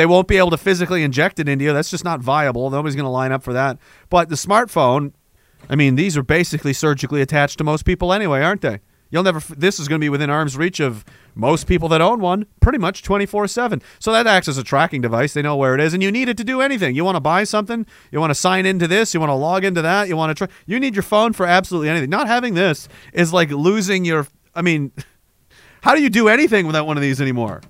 They 0.00 0.06
won't 0.06 0.28
be 0.28 0.38
able 0.38 0.48
to 0.48 0.56
physically 0.56 1.02
inject 1.02 1.40
it 1.40 1.46
into 1.46 1.62
you. 1.62 1.74
That's 1.74 1.90
just 1.90 2.06
not 2.06 2.20
viable. 2.20 2.70
Nobody's 2.70 2.96
going 2.96 3.04
to 3.04 3.10
line 3.10 3.32
up 3.32 3.42
for 3.42 3.52
that. 3.52 3.76
But 4.08 4.30
the 4.30 4.34
smartphone, 4.34 5.12
I 5.68 5.76
mean, 5.76 5.96
these 5.96 6.16
are 6.16 6.22
basically 6.22 6.72
surgically 6.72 7.20
attached 7.20 7.58
to 7.58 7.64
most 7.64 7.84
people 7.84 8.10
anyway, 8.10 8.40
aren't 8.40 8.62
they? 8.62 8.80
You'll 9.10 9.24
never. 9.24 9.40
This 9.54 9.78
is 9.78 9.88
going 9.88 10.00
to 10.00 10.02
be 10.02 10.08
within 10.08 10.30
arm's 10.30 10.56
reach 10.56 10.80
of 10.80 11.04
most 11.34 11.66
people 11.66 11.86
that 11.88 12.00
own 12.00 12.18
one, 12.18 12.46
pretty 12.62 12.78
much 12.78 13.02
twenty 13.02 13.26
four 13.26 13.46
seven. 13.46 13.82
So 13.98 14.10
that 14.12 14.26
acts 14.26 14.48
as 14.48 14.56
a 14.56 14.64
tracking 14.64 15.02
device. 15.02 15.34
They 15.34 15.42
know 15.42 15.54
where 15.54 15.74
it 15.74 15.82
is, 15.82 15.92
and 15.92 16.02
you 16.02 16.10
need 16.10 16.30
it 16.30 16.38
to 16.38 16.44
do 16.44 16.62
anything. 16.62 16.96
You 16.96 17.04
want 17.04 17.16
to 17.16 17.20
buy 17.20 17.44
something, 17.44 17.84
you 18.10 18.20
want 18.20 18.30
to 18.30 18.34
sign 18.34 18.64
into 18.64 18.88
this, 18.88 19.12
you 19.12 19.20
want 19.20 19.28
to 19.28 19.34
log 19.34 19.66
into 19.66 19.82
that, 19.82 20.08
you 20.08 20.16
want 20.16 20.34
to. 20.34 20.46
Tra- 20.46 20.54
you 20.64 20.80
need 20.80 20.94
your 20.94 21.02
phone 21.02 21.34
for 21.34 21.44
absolutely 21.44 21.90
anything. 21.90 22.08
Not 22.08 22.26
having 22.26 22.54
this 22.54 22.88
is 23.12 23.34
like 23.34 23.50
losing 23.50 24.06
your. 24.06 24.28
I 24.54 24.62
mean, 24.62 24.92
how 25.82 25.94
do 25.94 26.02
you 26.02 26.08
do 26.08 26.28
anything 26.28 26.66
without 26.66 26.86
one 26.86 26.96
of 26.96 27.02
these 27.02 27.20
anymore? 27.20 27.60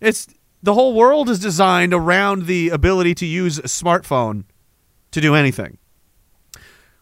It's 0.00 0.26
the 0.64 0.72
whole 0.72 0.94
world 0.94 1.28
is 1.28 1.38
designed 1.38 1.92
around 1.92 2.46
the 2.46 2.70
ability 2.70 3.14
to 3.14 3.26
use 3.26 3.58
a 3.58 3.64
smartphone 3.64 4.44
to 5.10 5.20
do 5.20 5.34
anything 5.34 5.76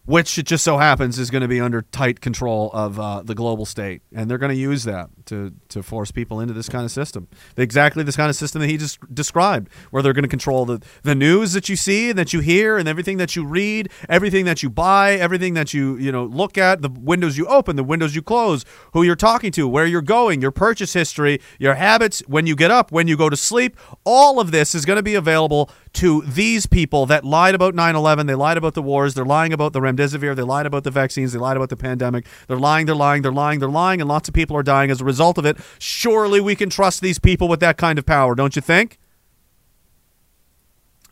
which 0.04 0.36
it 0.36 0.46
just 0.46 0.64
so 0.64 0.78
happens 0.78 1.18
is 1.18 1.30
going 1.30 1.42
to 1.42 1.48
be 1.48 1.60
under 1.60 1.82
tight 1.82 2.20
control 2.20 2.70
of 2.72 2.98
uh, 2.98 3.22
the 3.22 3.34
global 3.34 3.64
state, 3.64 4.02
and 4.12 4.28
they're 4.28 4.38
going 4.38 4.50
to 4.50 4.56
use 4.56 4.84
that 4.84 5.08
to 5.26 5.52
to 5.68 5.82
force 5.82 6.10
people 6.10 6.40
into 6.40 6.52
this 6.52 6.68
kind 6.68 6.84
of 6.84 6.90
system, 6.90 7.28
exactly 7.56 8.02
this 8.02 8.16
kind 8.16 8.28
of 8.28 8.34
system 8.34 8.60
that 8.60 8.68
he 8.68 8.76
just 8.76 8.98
described, 9.14 9.68
where 9.90 10.02
they're 10.02 10.12
going 10.12 10.24
to 10.24 10.28
control 10.28 10.64
the 10.64 10.82
the 11.02 11.14
news 11.14 11.52
that 11.52 11.68
you 11.68 11.76
see 11.76 12.10
and 12.10 12.18
that 12.18 12.32
you 12.32 12.40
hear, 12.40 12.78
and 12.78 12.88
everything 12.88 13.18
that 13.18 13.36
you 13.36 13.44
read, 13.44 13.90
everything 14.08 14.44
that 14.44 14.62
you 14.62 14.70
buy, 14.70 15.14
everything 15.14 15.54
that 15.54 15.72
you 15.72 15.96
you 15.96 16.10
know 16.10 16.24
look 16.24 16.58
at, 16.58 16.82
the 16.82 16.90
windows 16.90 17.38
you 17.38 17.46
open, 17.46 17.76
the 17.76 17.84
windows 17.84 18.16
you 18.16 18.22
close, 18.22 18.64
who 18.94 19.04
you're 19.04 19.14
talking 19.14 19.52
to, 19.52 19.68
where 19.68 19.86
you're 19.86 20.02
going, 20.02 20.40
your 20.40 20.50
purchase 20.50 20.92
history, 20.92 21.40
your 21.60 21.74
habits, 21.74 22.20
when 22.26 22.46
you 22.46 22.56
get 22.56 22.70
up, 22.72 22.90
when 22.90 23.06
you 23.06 23.16
go 23.16 23.28
to 23.28 23.36
sleep, 23.36 23.76
all 24.04 24.40
of 24.40 24.50
this 24.50 24.74
is 24.74 24.84
going 24.84 24.96
to 24.96 25.02
be 25.02 25.14
available 25.14 25.70
to 25.92 26.22
these 26.22 26.66
people 26.66 27.06
that 27.06 27.24
lied 27.24 27.54
about 27.54 27.74
9/11, 27.74 28.26
they 28.26 28.34
lied 28.34 28.56
about 28.56 28.74
the 28.74 28.82
wars, 28.82 29.14
they're 29.14 29.24
lying 29.24 29.52
about 29.52 29.72
the 29.72 29.80
remdesivir. 29.92 30.34
They 30.34 30.42
lied 30.42 30.66
about 30.66 30.84
the 30.84 30.90
vaccines. 30.90 31.32
They 31.32 31.38
lied 31.38 31.56
about 31.56 31.68
the 31.68 31.76
pandemic. 31.76 32.26
They're 32.48 32.58
lying. 32.58 32.86
They're 32.86 32.94
lying. 32.94 33.22
They're 33.22 33.32
lying. 33.32 33.58
They're 33.58 33.68
lying. 33.68 34.00
And 34.00 34.08
lots 34.08 34.28
of 34.28 34.34
people 34.34 34.56
are 34.56 34.62
dying 34.62 34.90
as 34.90 35.00
a 35.00 35.04
result 35.04 35.38
of 35.38 35.46
it. 35.46 35.58
Surely 35.78 36.40
we 36.40 36.56
can 36.56 36.70
trust 36.70 37.00
these 37.00 37.18
people 37.18 37.48
with 37.48 37.60
that 37.60 37.76
kind 37.76 37.98
of 37.98 38.06
power, 38.06 38.34
don't 38.34 38.56
you 38.56 38.62
think? 38.62 38.98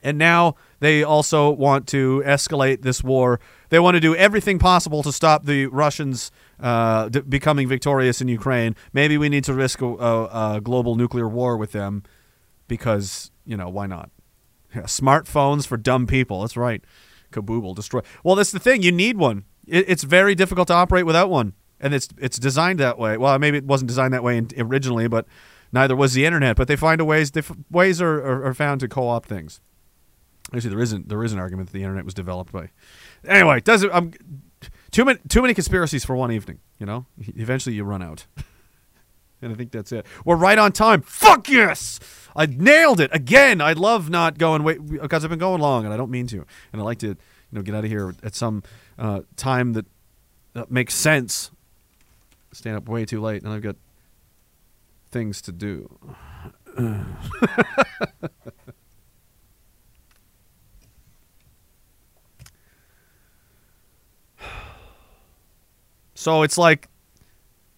And 0.03 0.17
now 0.17 0.57
they 0.81 1.03
also 1.03 1.51
want 1.51 1.87
to 1.89 2.23
escalate 2.25 2.83
this 2.83 3.05
war. 3.05 3.39
They 3.69 3.79
want 3.79 3.97
to 3.97 4.01
do 4.01 4.15
everything 4.17 4.59
possible 4.59 5.03
to 5.03 5.13
stop 5.13 5.45
the 5.45 5.67
Russians 5.67 6.31
uh, 6.59 7.09
d- 7.09 7.21
becoming 7.21 7.69
victorious 7.69 8.21
in 8.21 8.29
Ukraine. 8.29 8.75
Maybe 8.93 9.19
we 9.19 9.29
need 9.29 9.45
to 9.45 9.55
risk 9.55 9.83
a, 9.83 9.87
a, 9.87 10.57
a 10.57 10.61
global 10.61 10.95
nuclear 10.95 11.29
war 11.29 11.57
with 11.57 11.73
them 11.73 12.03
because, 12.67 13.31
you 13.45 13.57
know, 13.57 13.69
why 13.69 13.87
not? 13.87 14.11
Yeah, 14.75 14.83
smartphones 14.85 15.67
for 15.67 15.77
dumb 15.77 16.07
people. 16.07 16.41
That's 16.41 16.57
right. 16.57 16.83
Kabooble 17.31 17.75
destroy. 17.75 18.01
Well, 18.25 18.37
that's 18.37 18.53
the 18.53 18.59
thing. 18.59 18.83
You 18.83 18.93
need 18.93 19.17
one. 19.17 19.45
It, 19.67 19.89
it's 19.89 20.03
very 20.03 20.35
difficult 20.35 20.69
to 20.69 20.75
operate 20.75 21.07
without 21.07 21.31
one, 21.31 21.55
and 21.81 21.95
it's 21.95 22.09
it's 22.19 22.39
designed 22.39 22.79
that 22.81 22.99
way. 22.99 23.17
Well, 23.17 23.39
maybe 23.39 23.59
it 23.59 23.65
wasn't 23.65 23.89
designed 23.89 24.13
that 24.15 24.23
way 24.23 24.39
in, 24.39 24.49
originally, 24.59 25.09
but 25.09 25.27
neither 25.73 25.97
was 25.97 26.15
the 26.15 26.25
internet. 26.25 26.57
But 26.57 26.69
they 26.69 26.77
find 26.77 27.01
a 27.01 27.05
ways. 27.05 27.31
They, 27.31 27.43
ways 27.71 28.01
are, 28.01 28.19
are, 28.19 28.45
are 28.47 28.55
found 28.55 28.81
to 28.81 28.89
co-opt 28.89 29.29
things. 29.29 29.61
Actually, 30.53 30.71
there 30.71 30.81
isn't 30.81 31.09
there 31.09 31.23
is 31.23 31.33
an 31.33 31.39
argument 31.39 31.69
that 31.69 31.75
the 31.75 31.83
internet 31.83 32.05
was 32.05 32.15
developed 32.15 32.53
by. 32.53 32.71
Anyway, 33.27 33.61
does 33.61 33.83
it? 33.83 33.95
Um, 33.95 34.13
too 34.91 35.05
many 35.05 35.21
too 35.29 35.43
many 35.43 35.55
conspiracies 35.55 36.05
for 36.05 36.17
one 36.17 36.33
evening. 36.33 36.59
You 36.79 36.87
know, 36.87 37.07
eventually 37.19 37.77
you 37.77 37.85
run 37.85 38.03
out. 38.03 38.27
and 39.43 39.53
I 39.53 39.55
think 39.55 39.71
that's 39.71 39.93
it. 39.93 40.07
We're 40.25 40.37
right 40.37 40.59
on 40.59 40.73
time. 40.73 41.03
Fuck 41.03 41.49
yes. 41.49 42.01
I 42.37 42.47
nailed 42.47 43.01
it 43.01 43.11
again. 43.13 43.61
I 43.61 43.73
love 43.73 44.11
not 44.11 44.39
going 44.39 44.63
wait 44.63 44.87
because 44.87 45.25
I've 45.25 45.31
been 45.31 45.39
going 45.39 45.61
long 45.61 45.85
and 45.85 45.93
I 45.93 45.97
don't 45.97 46.11
mean 46.11 46.27
to, 46.29 46.45
and 46.73 46.81
I 46.81 46.85
like 46.85 46.99
to 47.01 47.09
you 47.09 47.17
know 47.53 47.63
get 47.63 47.75
out 47.75 47.85
of 47.85 47.91
here 47.91 48.15
at 48.23 48.35
some 48.35 48.63
uh, 48.99 49.21
time 49.37 49.73
that, 49.75 49.87
that 50.55 50.71
makes 50.71 50.95
sense. 50.95 51.51
Stand 52.53 52.77
up 52.77 52.89
way 52.89 53.05
too 53.05 53.21
late, 53.21 53.43
and 53.43 53.53
I've 53.53 53.63
got 53.63 53.77
things 55.11 55.41
to 55.43 55.53
do. 55.53 55.99
so 66.15 66.43
it's 66.43 66.59
like 66.59 66.89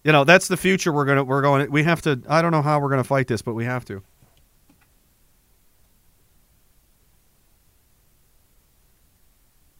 you 0.03 0.11
know 0.11 0.23
that's 0.23 0.47
the 0.47 0.57
future 0.57 0.91
we're 0.91 1.05
gonna 1.05 1.23
we're 1.23 1.41
going 1.41 1.71
we 1.71 1.83
have 1.83 2.01
to 2.01 2.21
i 2.27 2.41
don't 2.41 2.51
know 2.51 2.61
how 2.61 2.79
we're 2.79 2.89
gonna 2.89 3.03
fight 3.03 3.27
this 3.27 3.41
but 3.41 3.53
we 3.53 3.65
have 3.65 3.85
to 3.85 4.03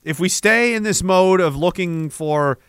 if 0.03 0.19
we 0.19 0.30
stay 0.30 0.75
in 0.75 0.83
this 0.83 1.03
mode 1.03 1.40
of 1.41 1.56
looking 1.56 2.09
for 2.09 2.59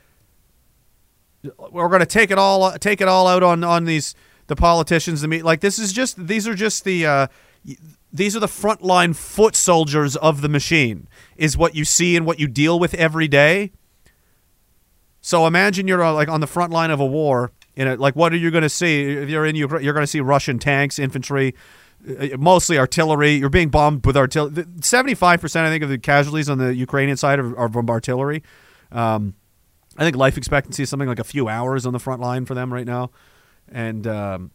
we're 1.71 1.89
going 1.89 2.01
to 2.01 2.07
take 2.07 2.31
it 2.31 2.39
all 2.39 2.73
take 2.73 3.01
it 3.01 3.09
all 3.09 3.27
out 3.27 3.43
on 3.43 3.65
on 3.65 3.85
these 3.85 4.15
the 4.47 4.57
politicians 4.57 5.21
the 5.21 5.29
meet 5.29 5.45
like 5.45 5.61
this 5.61 5.79
is 5.79 5.93
just 5.93 6.27
these 6.27 6.49
are 6.49 6.55
just 6.55 6.85
the 6.85 7.07
uh, 7.07 7.27
these 8.13 8.37
are 8.37 8.41
the 8.41 8.47
frontline 8.47 9.15
foot 9.15 9.57
soldiers 9.57 10.17
of 10.17 10.41
the 10.41 10.49
machine 10.49 11.09
is 11.37 11.57
what 11.57 11.75
you 11.75 11.85
see 11.85 12.17
and 12.17 12.27
what 12.27 12.39
you 12.39 12.47
deal 12.47 12.79
with 12.79 12.95
every 12.95 13.29
day 13.29 13.73
So 15.21 15.47
imagine 15.47 15.89
you're 15.89 16.03
uh, 16.05 16.13
like 16.13 16.29
on 16.29 16.41
the 16.41 16.47
front 16.47 16.71
line 16.71 16.91
of 16.91 17.01
a 17.01 17.07
war. 17.07 17.51
In 17.77 17.89
it, 17.89 17.99
like 17.99 18.15
what 18.15 18.33
are 18.35 18.37
you 18.37 18.51
going 18.51 18.63
to 18.63 18.69
see 18.69 19.03
if 19.03 19.31
you're 19.31 19.47
in? 19.47 19.57
You're 19.57 19.69
going 19.69 20.03
to 20.03 20.07
see 20.07 20.21
Russian 20.21 20.59
tanks, 20.59 20.99
infantry, 20.99 21.55
mostly 22.39 22.79
artillery. 22.79 23.33
You're 23.33 23.49
being 23.51 23.71
bombed 23.71 24.05
with 24.05 24.17
artillery. 24.17 24.65
Seventy-five 24.81 25.41
percent, 25.41 25.67
I 25.67 25.71
think, 25.71 25.83
of 25.83 25.91
the 25.91 25.99
casualties 25.99 26.51
on 26.51 26.59
the 26.59 26.75
Ukrainian 26.75 27.17
side 27.17 27.39
are, 27.39 27.59
are 27.59 27.69
from 27.69 27.89
artillery. 27.89 28.43
Um, 28.93 29.35
I 29.97 30.05
think 30.05 30.17
life 30.17 30.37
expectancy 30.37 30.83
is 30.83 30.89
something 30.89 31.09
like 31.09 31.19
a 31.19 31.25
few 31.25 31.49
hours 31.49 31.87
on 31.87 31.93
the 31.93 31.99
front 31.99 32.21
line 32.21 32.45
for 32.45 32.55
them 32.55 32.73
right 32.73 32.87
now, 32.87 33.11
and 33.71 34.07
um, 34.07 34.51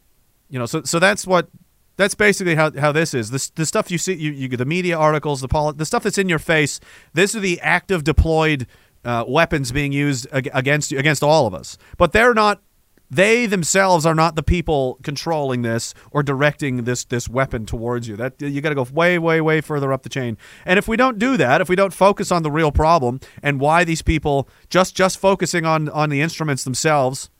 you 0.48 0.58
know, 0.58 0.66
so 0.66 0.82
so 0.84 0.98
that's 0.98 1.26
what 1.26 1.48
that's 1.96 2.14
basically 2.14 2.54
how, 2.54 2.70
how 2.72 2.92
this 2.92 3.14
is. 3.14 3.30
This 3.30 3.50
the 3.50 3.66
stuff 3.66 3.90
you 3.90 3.98
see, 3.98 4.14
you, 4.14 4.32
you 4.32 4.48
the 4.48 4.64
media 4.64 4.96
articles, 4.98 5.40
the 5.40 5.48
poli- 5.48 5.74
the 5.76 5.84
stuff 5.84 6.02
that's 6.02 6.18
in 6.18 6.28
your 6.28 6.38
face. 6.38 6.80
This 7.14 7.34
are 7.34 7.40
the 7.40 7.60
active 7.60 8.04
deployed 8.04 8.66
uh, 9.04 9.24
weapons 9.26 9.72
being 9.72 9.92
used 9.92 10.26
ag- 10.32 10.50
against 10.52 10.92
against 10.92 11.22
all 11.22 11.46
of 11.46 11.54
us. 11.54 11.78
But 11.96 12.12
they're 12.12 12.34
not. 12.34 12.62
They 13.10 13.46
themselves 13.46 14.06
are 14.06 14.14
not 14.14 14.36
the 14.36 14.42
people 14.42 14.98
controlling 15.02 15.62
this 15.62 15.94
or 16.12 16.22
directing 16.22 16.84
this 16.84 17.04
this 17.04 17.28
weapon 17.28 17.66
towards 17.66 18.06
you. 18.06 18.16
That 18.16 18.40
you 18.40 18.60
got 18.60 18.68
to 18.68 18.74
go 18.74 18.86
way 18.92 19.18
way 19.18 19.40
way 19.40 19.60
further 19.60 19.92
up 19.92 20.02
the 20.02 20.08
chain. 20.08 20.38
And 20.64 20.78
if 20.78 20.86
we 20.86 20.96
don't 20.96 21.18
do 21.18 21.36
that, 21.36 21.60
if 21.60 21.68
we 21.68 21.76
don't 21.76 21.92
focus 21.92 22.30
on 22.30 22.42
the 22.42 22.50
real 22.50 22.70
problem 22.70 23.20
and 23.42 23.58
why 23.58 23.84
these 23.84 24.02
people 24.02 24.48
just 24.68 24.94
just 24.94 25.18
focusing 25.18 25.66
on 25.66 25.88
on 25.88 26.10
the 26.10 26.20
instruments 26.20 26.64
themselves 26.64 27.30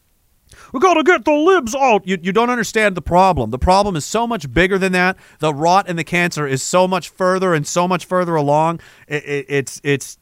we 0.72 0.80
got 0.80 0.94
to 0.94 1.02
get 1.02 1.24
the 1.24 1.32
libs 1.32 1.74
out. 1.74 2.06
You, 2.06 2.18
you 2.20 2.32
don't 2.32 2.50
understand 2.50 2.96
the 2.96 3.02
problem. 3.02 3.50
The 3.50 3.58
problem 3.58 3.96
is 3.96 4.04
so 4.04 4.26
much 4.26 4.52
bigger 4.52 4.78
than 4.78 4.92
that. 4.92 5.16
The 5.38 5.54
rot 5.54 5.86
and 5.88 5.98
the 5.98 6.04
cancer 6.04 6.46
is 6.46 6.62
so 6.62 6.86
much 6.86 7.08
further 7.08 7.54
and 7.54 7.66
so 7.66 7.88
much 7.88 8.04
further 8.04 8.34
along. 8.34 8.80
It, 9.08 9.24
it, 9.24 9.46
it's 9.48 9.80
it's 9.82 10.18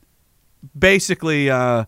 basically 0.78 1.50
uh, 1.50 1.84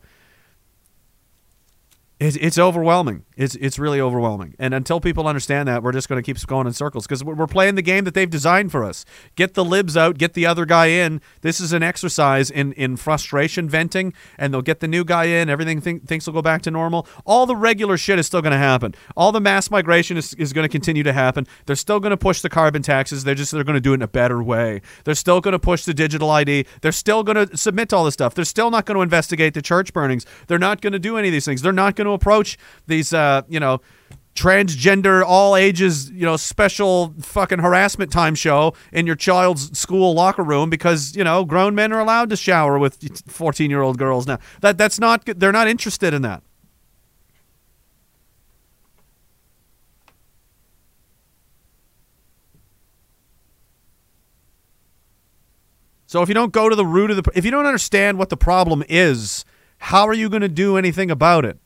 it's, 2.18 2.36
it's 2.36 2.58
overwhelming. 2.58 3.24
It's 3.40 3.54
it's 3.54 3.78
really 3.78 4.02
overwhelming. 4.02 4.54
And 4.58 4.74
until 4.74 5.00
people 5.00 5.26
understand 5.26 5.66
that, 5.66 5.82
we're 5.82 5.92
just 5.92 6.10
going 6.10 6.22
to 6.22 6.22
keep 6.22 6.38
going 6.46 6.66
in 6.66 6.74
circles 6.74 7.06
because 7.06 7.24
we're 7.24 7.46
playing 7.46 7.74
the 7.74 7.82
game 7.82 8.04
that 8.04 8.12
they've 8.12 8.28
designed 8.28 8.70
for 8.70 8.84
us. 8.84 9.06
Get 9.34 9.54
the 9.54 9.64
libs 9.64 9.96
out, 9.96 10.18
get 10.18 10.34
the 10.34 10.44
other 10.44 10.66
guy 10.66 10.86
in. 10.86 11.22
This 11.40 11.58
is 11.58 11.72
an 11.72 11.82
exercise 11.82 12.50
in 12.50 12.74
in 12.74 12.98
frustration 12.98 13.66
venting, 13.66 14.12
and 14.36 14.52
they'll 14.52 14.60
get 14.60 14.80
the 14.80 14.88
new 14.88 15.04
guy 15.04 15.24
in. 15.24 15.48
Everything 15.48 15.80
think, 15.80 16.06
thinks 16.06 16.26
will 16.26 16.34
go 16.34 16.42
back 16.42 16.60
to 16.62 16.70
normal. 16.70 17.06
All 17.24 17.46
the 17.46 17.56
regular 17.56 17.96
shit 17.96 18.18
is 18.18 18.26
still 18.26 18.42
going 18.42 18.52
to 18.52 18.58
happen. 18.58 18.94
All 19.16 19.32
the 19.32 19.40
mass 19.40 19.70
migration 19.70 20.18
is, 20.18 20.34
is 20.34 20.52
going 20.52 20.64
to 20.64 20.68
continue 20.68 21.02
to 21.02 21.14
happen. 21.14 21.46
They're 21.64 21.76
still 21.76 21.98
going 21.98 22.10
to 22.10 22.18
push 22.18 22.42
the 22.42 22.50
carbon 22.50 22.82
taxes. 22.82 23.24
They're 23.24 23.34
just 23.34 23.52
they're 23.52 23.64
going 23.64 23.72
to 23.72 23.80
do 23.80 23.92
it 23.92 23.96
in 23.96 24.02
a 24.02 24.08
better 24.08 24.42
way. 24.42 24.82
They're 25.04 25.14
still 25.14 25.40
going 25.40 25.52
to 25.52 25.58
push 25.58 25.86
the 25.86 25.94
digital 25.94 26.30
ID. 26.30 26.66
They're 26.82 26.92
still 26.92 27.22
going 27.22 27.48
to 27.48 27.56
submit 27.56 27.94
all 27.94 28.04
this 28.04 28.12
stuff. 28.12 28.34
They're 28.34 28.44
still 28.44 28.70
not 28.70 28.84
going 28.84 28.96
to 28.96 29.02
investigate 29.02 29.54
the 29.54 29.62
church 29.62 29.94
burnings. 29.94 30.26
They're 30.46 30.58
not 30.58 30.82
going 30.82 30.92
to 30.92 30.98
do 30.98 31.16
any 31.16 31.28
of 31.28 31.32
these 31.32 31.46
things. 31.46 31.62
They're 31.62 31.72
not 31.72 31.96
going 31.96 32.06
to 32.06 32.12
approach 32.12 32.58
these 32.86 33.14
uh, 33.14 33.29
Uh, 33.30 33.42
you 33.48 33.60
know 33.60 33.80
transgender 34.34 35.22
all 35.24 35.54
ages 35.56 36.10
you 36.10 36.24
know 36.24 36.36
special 36.36 37.14
fucking 37.20 37.58
harassment 37.58 38.10
time 38.10 38.34
show 38.34 38.74
in 38.92 39.06
your 39.06 39.16
child's 39.16 39.76
school 39.78 40.14
locker 40.14 40.42
room 40.42 40.70
because 40.70 41.14
you 41.16 41.22
know 41.22 41.44
grown 41.44 41.74
men 41.74 41.92
are 41.92 42.00
allowed 42.00 42.30
to 42.30 42.36
shower 42.36 42.78
with 42.78 43.22
14 43.28 43.70
year 43.70 43.82
old 43.82 43.98
girls 43.98 44.26
now 44.26 44.38
that 44.62 44.78
that's 44.78 44.98
not 44.98 45.24
they're 45.26 45.52
not 45.52 45.68
interested 45.68 46.14
in 46.14 46.22
that 46.22 46.42
So 56.06 56.22
if 56.22 56.28
you 56.28 56.34
don't 56.34 56.52
go 56.52 56.68
to 56.68 56.74
the 56.74 56.84
root 56.84 57.12
of 57.12 57.22
the 57.22 57.30
if 57.36 57.44
you 57.44 57.52
don't 57.52 57.66
understand 57.66 58.18
what 58.18 58.30
the 58.30 58.36
problem 58.36 58.82
is, 58.88 59.44
how 59.78 60.08
are 60.08 60.12
you 60.12 60.28
going 60.28 60.42
to 60.42 60.48
do 60.48 60.76
anything 60.76 61.08
about 61.08 61.44
it? 61.44 61.56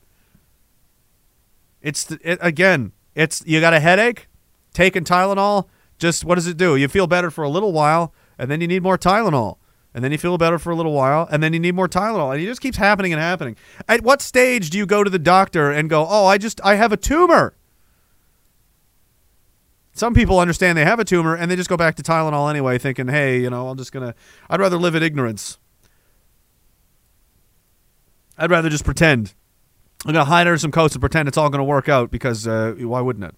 It's 1.84 2.10
it, 2.10 2.38
again, 2.40 2.92
it's 3.14 3.42
you 3.46 3.60
got 3.60 3.74
a 3.74 3.78
headache, 3.78 4.26
taking 4.72 5.04
Tylenol. 5.04 5.68
Just 5.98 6.24
what 6.24 6.36
does 6.36 6.46
it 6.46 6.56
do? 6.56 6.76
You 6.76 6.88
feel 6.88 7.06
better 7.06 7.30
for 7.30 7.44
a 7.44 7.48
little 7.50 7.72
while, 7.72 8.14
and 8.38 8.50
then 8.50 8.62
you 8.62 8.66
need 8.66 8.82
more 8.82 8.96
Tylenol, 8.96 9.58
and 9.92 10.02
then 10.02 10.10
you 10.10 10.16
feel 10.16 10.38
better 10.38 10.58
for 10.58 10.70
a 10.70 10.74
little 10.74 10.94
while, 10.94 11.28
and 11.30 11.42
then 11.42 11.52
you 11.52 11.60
need 11.60 11.74
more 11.74 11.86
Tylenol, 11.86 12.32
and 12.32 12.42
it 12.42 12.46
just 12.46 12.62
keeps 12.62 12.78
happening 12.78 13.12
and 13.12 13.20
happening. 13.20 13.54
At 13.86 14.00
what 14.00 14.22
stage 14.22 14.70
do 14.70 14.78
you 14.78 14.86
go 14.86 15.04
to 15.04 15.10
the 15.10 15.18
doctor 15.18 15.70
and 15.70 15.90
go, 15.90 16.06
"Oh, 16.08 16.24
I 16.24 16.38
just 16.38 16.58
I 16.64 16.76
have 16.76 16.90
a 16.90 16.96
tumor"? 16.96 17.54
Some 19.92 20.14
people 20.14 20.40
understand 20.40 20.78
they 20.78 20.86
have 20.86 20.98
a 20.98 21.04
tumor 21.04 21.36
and 21.36 21.50
they 21.50 21.54
just 21.54 21.68
go 21.68 21.76
back 21.76 21.96
to 21.96 22.02
Tylenol 22.02 22.48
anyway, 22.48 22.78
thinking, 22.78 23.08
"Hey, 23.08 23.40
you 23.42 23.50
know, 23.50 23.68
I'm 23.68 23.76
just 23.76 23.92
gonna. 23.92 24.14
I'd 24.48 24.58
rather 24.58 24.78
live 24.78 24.94
in 24.94 25.02
ignorance. 25.02 25.58
I'd 28.38 28.50
rather 28.50 28.70
just 28.70 28.86
pretend." 28.86 29.34
I'm 30.04 30.12
going 30.12 30.24
to 30.24 30.28
hide 30.28 30.46
under 30.46 30.58
some 30.58 30.70
coats 30.70 30.94
and 30.94 31.00
pretend 31.00 31.28
it's 31.28 31.38
all 31.38 31.48
going 31.48 31.60
to 31.60 31.64
work 31.64 31.88
out 31.88 32.10
because 32.10 32.46
uh, 32.46 32.74
why 32.78 33.00
wouldn't 33.00 33.24
it? 33.24 33.34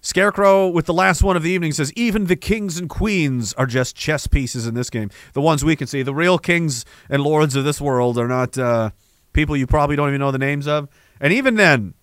Scarecrow 0.00 0.68
with 0.68 0.86
the 0.86 0.94
last 0.94 1.22
one 1.22 1.36
of 1.36 1.42
the 1.42 1.50
evening 1.50 1.72
says 1.72 1.92
even 1.94 2.26
the 2.26 2.36
kings 2.36 2.78
and 2.78 2.88
queens 2.88 3.52
are 3.54 3.66
just 3.66 3.96
chess 3.96 4.26
pieces 4.26 4.66
in 4.66 4.74
this 4.74 4.88
game. 4.88 5.10
The 5.34 5.40
ones 5.40 5.64
we 5.64 5.76
can 5.76 5.86
see, 5.86 6.02
the 6.02 6.14
real 6.14 6.38
kings 6.38 6.84
and 7.10 7.22
lords 7.22 7.56
of 7.56 7.64
this 7.64 7.80
world 7.80 8.16
are 8.16 8.28
not 8.28 8.56
uh, 8.56 8.90
people 9.32 9.56
you 9.56 9.66
probably 9.66 9.96
don't 9.96 10.08
even 10.08 10.20
know 10.20 10.30
the 10.30 10.38
names 10.38 10.66
of. 10.66 10.88
And 11.20 11.32
even 11.32 11.56
then, 11.56 11.94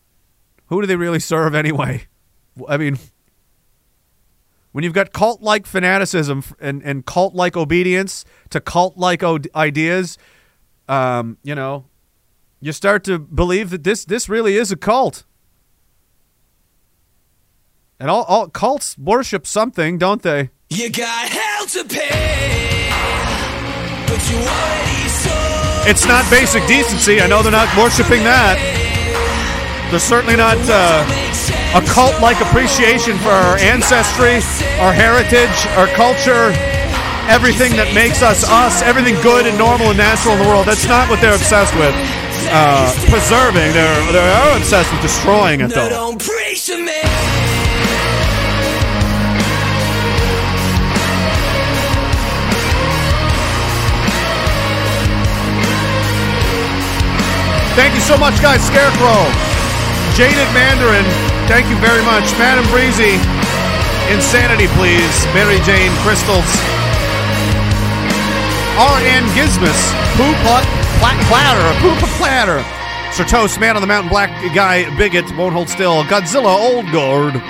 who 0.67 0.81
do 0.81 0.87
they 0.87 0.97
really 0.97 1.19
serve 1.19 1.55
anyway? 1.55 2.05
I 2.67 2.77
mean, 2.77 2.99
when 4.73 4.83
you've 4.83 4.93
got 4.93 5.13
cult-like 5.13 5.65
fanaticism 5.65 6.43
and, 6.59 6.83
and 6.83 7.05
cult-like 7.05 7.55
obedience 7.55 8.25
to 8.49 8.59
cult-like 8.59 9.23
o- 9.23 9.39
ideas, 9.55 10.17
um, 10.89 11.37
you 11.43 11.55
know, 11.55 11.85
you 12.61 12.71
start 12.71 13.03
to 13.05 13.19
believe 13.19 13.69
that 13.69 13.83
this 13.83 14.05
this 14.05 14.29
really 14.29 14.57
is 14.57 14.71
a 14.71 14.75
cult. 14.75 15.23
And 17.99 18.09
all, 18.09 18.23
all 18.23 18.49
cults 18.49 18.97
worship 18.97 19.47
something, 19.47 19.97
don't 19.97 20.21
they? 20.21 20.49
You 20.69 20.89
got 20.89 21.29
hell 21.29 21.65
to 21.67 21.85
pay, 21.85 22.89
but 24.07 24.19
you 24.29 24.35
already 24.35 25.09
sold. 25.09 25.87
It's 25.87 26.05
not 26.05 26.29
basic 26.29 26.65
decency. 26.67 27.21
I 27.21 27.27
know 27.27 27.41
they're 27.41 27.51
not 27.51 27.71
worshiping 27.77 28.23
that. 28.23 28.59
They're 29.91 29.99
certainly 29.99 30.35
not 30.35 30.57
uh, 30.67 31.05
a 31.77 31.81
cult 31.93 32.19
like 32.19 32.41
appreciation 32.41 33.17
for 33.19 33.29
our 33.29 33.57
ancestry, 33.61 34.41
our 34.81 34.91
heritage, 34.91 35.55
our 35.77 35.87
culture, 35.95 36.51
everything 37.31 37.77
that 37.77 37.93
makes 37.93 38.21
us 38.25 38.43
us, 38.43 38.81
everything 38.81 39.15
good 39.21 39.45
and 39.45 39.55
normal 39.57 39.93
and 39.93 39.97
natural 39.97 40.33
in 40.35 40.41
the 40.43 40.49
world. 40.49 40.65
That's 40.67 40.89
not 40.89 41.07
what 41.07 41.21
they're 41.21 41.37
obsessed 41.37 41.77
with. 41.77 41.93
Uh, 42.47 42.93
preserving, 43.09 43.73
they're, 43.73 44.11
they 44.11 44.19
are 44.19 44.57
obsessed 44.57 44.91
with 44.91 45.01
destroying 45.01 45.61
it, 45.61 45.73
though. 45.73 45.89
Don't 45.89 46.19
preach 46.19 46.65
to 46.67 46.77
me. 46.77 47.01
Thank 57.75 57.93
you 57.93 57.99
so 57.99 58.15
much, 58.15 58.39
guys. 58.41 58.63
Scarecrow, 58.63 59.27
Jaded 60.15 60.47
Mandarin, 60.55 61.03
thank 61.51 61.67
you 61.67 61.75
very 61.83 61.99
much. 62.07 62.23
Madam 62.39 62.63
Breezy, 62.71 63.19
Insanity, 64.07 64.67
please. 64.79 65.25
Mary 65.33 65.59
Jane 65.67 65.91
Crystals, 65.99 66.47
R.N. 68.79 69.27
Gizmus, 69.35 69.91
Poo 70.15 70.31
Plat, 70.39 70.63
Plat 70.99 71.19
Platter, 71.27 71.79
Poo 71.81 72.07
Platter. 72.17 72.63
Sir 73.13 73.23
Toast, 73.23 73.59
Man 73.59 73.75
on 73.75 73.81
the 73.81 73.87
Mountain, 73.87 74.09
Black 74.09 74.29
Guy, 74.53 74.93
Bigot, 74.97 75.25
Won't 75.37 75.53
Hold 75.53 75.69
Still, 75.69 76.03
Godzilla, 76.03 76.53
Old 76.53 76.91
Guard. 76.91 77.41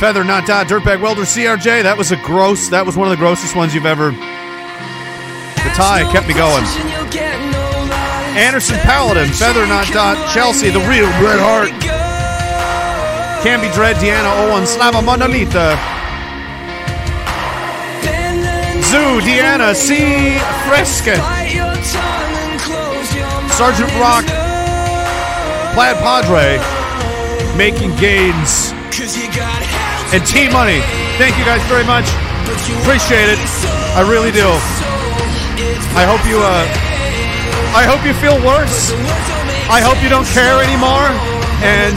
Feather 0.00 0.24
Not 0.24 0.46
Dot, 0.46 0.66
Dirtbag 0.66 1.00
Welder, 1.00 1.22
CRJ. 1.22 1.84
That 1.84 1.96
was 1.96 2.12
a 2.12 2.16
gross, 2.16 2.68
that 2.68 2.84
was 2.84 2.96
one 2.96 3.06
of 3.06 3.12
the 3.12 3.16
grossest 3.16 3.54
ones 3.56 3.74
you've 3.74 3.86
ever. 3.86 4.10
The 4.10 5.72
tie 5.74 6.10
kept 6.12 6.28
me 6.28 6.34
going. 6.34 6.64
Anderson 8.36 8.76
Paladin, 8.80 9.28
Feather 9.32 9.66
Not 9.66 9.86
Dot, 9.88 10.16
Chelsea, 10.34 10.70
the 10.70 10.80
real 10.80 11.06
red 11.06 11.38
Bret 11.38 11.40
Hart. 11.40 11.70
Canby 13.42 13.70
Dread, 13.72 13.96
Deanna 13.96 14.50
Owen, 14.50 14.66
Slava 14.66 15.00
Monolita. 15.02 15.78
Zoo, 18.82 19.20
Deanna, 19.20 19.74
C. 19.74 20.38
Fresca. 20.68 21.65
Sergeant 23.56 23.88
Rock, 23.96 24.28
Plaid 25.72 25.96
Padre, 26.04 26.60
making 27.56 27.88
gains. 27.96 28.76
And 30.12 30.20
T 30.28 30.52
Money. 30.52 30.84
Thank 31.16 31.38
you 31.40 31.44
guys 31.48 31.64
very 31.64 31.88
much. 31.88 32.04
Appreciate 32.84 33.32
it. 33.32 33.40
I 33.96 34.04
really 34.04 34.30
do. 34.30 34.44
I 35.96 36.04
hope 36.04 36.20
you 36.28 36.36
uh 36.36 36.68
I 37.72 37.88
hope 37.88 38.04
you 38.04 38.12
feel 38.20 38.36
worse. 38.44 38.92
I 39.72 39.80
hope 39.80 40.04
you 40.04 40.10
don't 40.12 40.28
care 40.36 40.60
anymore. 40.60 41.08
And 41.64 41.96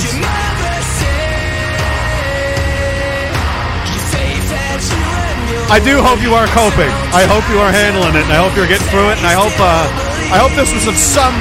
I 5.69 5.77
do 5.77 6.01
hope 6.01 6.17
you 6.25 6.33
are 6.33 6.49
coping. 6.49 6.89
I 7.13 7.29
hope 7.29 7.45
you 7.45 7.61
are 7.61 7.69
handling 7.69 8.17
it, 8.17 8.25
and 8.25 8.33
I 8.33 8.41
hope 8.41 8.57
you're 8.57 8.65
getting 8.65 8.89
through 8.89 9.13
it. 9.13 9.21
And 9.21 9.27
I 9.29 9.37
hope, 9.37 9.53
uh, 9.61 9.85
I 10.33 10.41
hope 10.41 10.57
this 10.57 10.73
was 10.73 10.89
of 10.89 10.97
some 10.97 11.37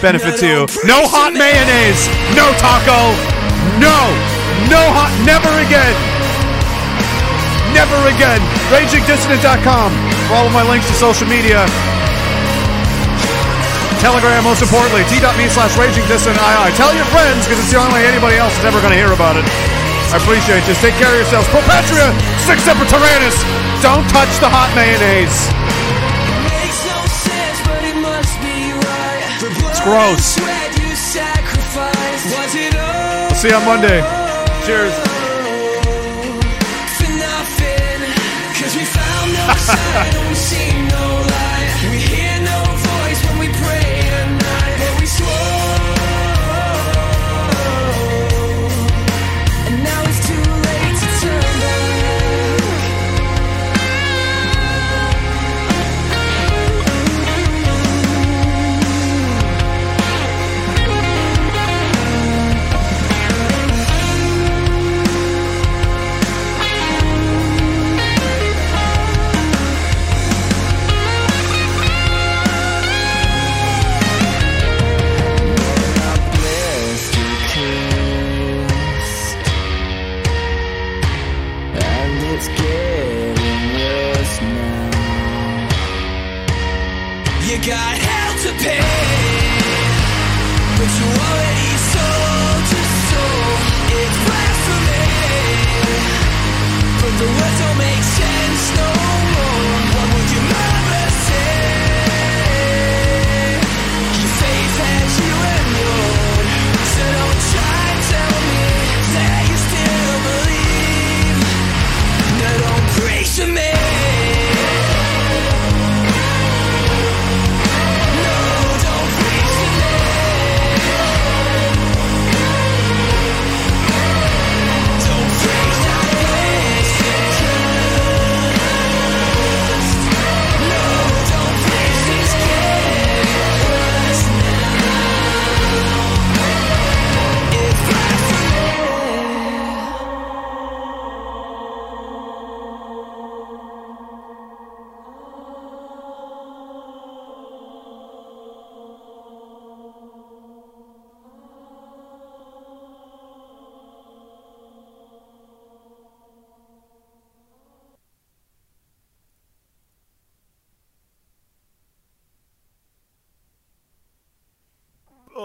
benefit 0.00 0.40
to 0.40 0.46
you. 0.48 0.60
No 0.88 1.04
hot 1.04 1.36
mayonnaise. 1.36 2.08
No 2.32 2.48
taco. 2.56 3.12
No. 3.76 4.00
No 4.72 4.80
hot. 4.80 5.12
Never 5.28 5.52
again. 5.60 5.92
Never 7.76 8.00
again. 8.08 8.40
RagingDissident.com 8.72 9.92
for 10.24 10.40
all 10.40 10.48
of 10.48 10.56
my 10.56 10.64
links 10.64 10.88
to 10.88 10.96
social 10.96 11.28
media. 11.28 11.68
Telegram, 14.00 14.40
most 14.40 14.64
importantly, 14.64 15.04
t.me 15.12 15.52
slash 15.52 15.76
ragingdissidentii. 15.76 16.72
Tell 16.80 16.96
your 16.96 17.08
friends 17.12 17.44
because 17.44 17.60
it's 17.60 17.72
the 17.76 17.80
only 17.80 17.92
way 17.92 18.08
anybody 18.08 18.40
else 18.40 18.56
is 18.56 18.64
ever 18.64 18.80
going 18.80 18.96
to 18.96 19.00
hear 19.00 19.12
about 19.12 19.36
it. 19.36 19.44
I 20.12 20.18
appreciate 20.18 20.62
you. 20.68 20.74
Take 20.78 20.94
care 20.94 21.10
of 21.10 21.18
yourselves. 21.18 21.48
Propatria, 21.48 22.14
Sic 22.46 22.58
Semper 22.62 22.86
Tyrannis. 22.86 23.36
Don't 23.82 24.06
touch 24.08 24.30
the 24.38 24.48
hot 24.48 24.70
mayonnaise. 24.78 25.50
It's 29.68 29.80
gross. 29.82 30.38
I'll 33.28 33.34
see 33.34 33.48
you 33.48 33.56
on 33.56 33.64
Monday. 33.64 34.00
Cheers. 34.64 34.94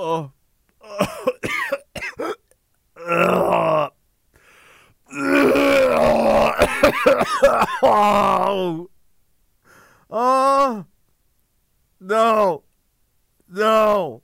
Oh. 0.04 0.32
oh. 2.98 3.90
Oh. 10.10 10.86
No. 12.00 12.64
No. 13.48 14.24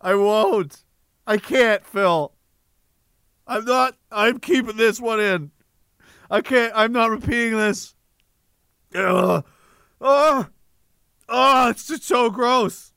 I 0.00 0.14
won't. 0.14 0.84
I 1.26 1.36
can't, 1.36 1.84
Phil. 1.84 2.32
I'm 3.46 3.66
not. 3.66 3.94
I'm 4.10 4.38
keeping 4.38 4.78
this 4.78 4.98
one 4.98 5.20
in. 5.20 5.50
I 6.30 6.40
can't. 6.40 6.72
I'm 6.74 6.92
not 6.92 7.10
repeating 7.10 7.58
this. 7.58 7.94
Ugh. 8.94 9.44
Oh. 10.00 10.46
Oh, 11.28 11.68
it's 11.68 11.86
just 11.86 12.04
so 12.04 12.30
gross. 12.30 12.87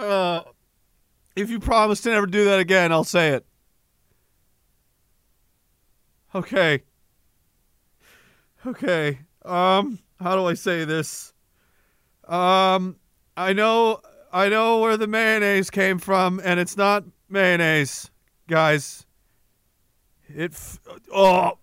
Uh, 0.00 0.42
if 1.36 1.50
you 1.50 1.60
promise 1.60 2.00
to 2.02 2.10
never 2.10 2.26
do 2.26 2.44
that 2.46 2.58
again, 2.58 2.92
I'll 2.92 3.04
say 3.04 3.30
it. 3.30 3.46
Okay. 6.34 6.82
Okay. 8.66 9.20
Um, 9.44 9.98
how 10.20 10.36
do 10.36 10.46
I 10.46 10.54
say 10.54 10.84
this? 10.84 11.32
Um, 12.26 12.96
I 13.36 13.52
know 13.52 14.00
I 14.32 14.48
know 14.48 14.78
where 14.78 14.96
the 14.96 15.06
mayonnaise 15.06 15.70
came 15.70 15.98
from 15.98 16.40
and 16.44 16.60
it's 16.60 16.76
not 16.76 17.04
mayonnaise, 17.28 18.10
guys. 18.48 19.06
It 20.28 20.52
f- 20.52 20.78
oh. 21.12 21.58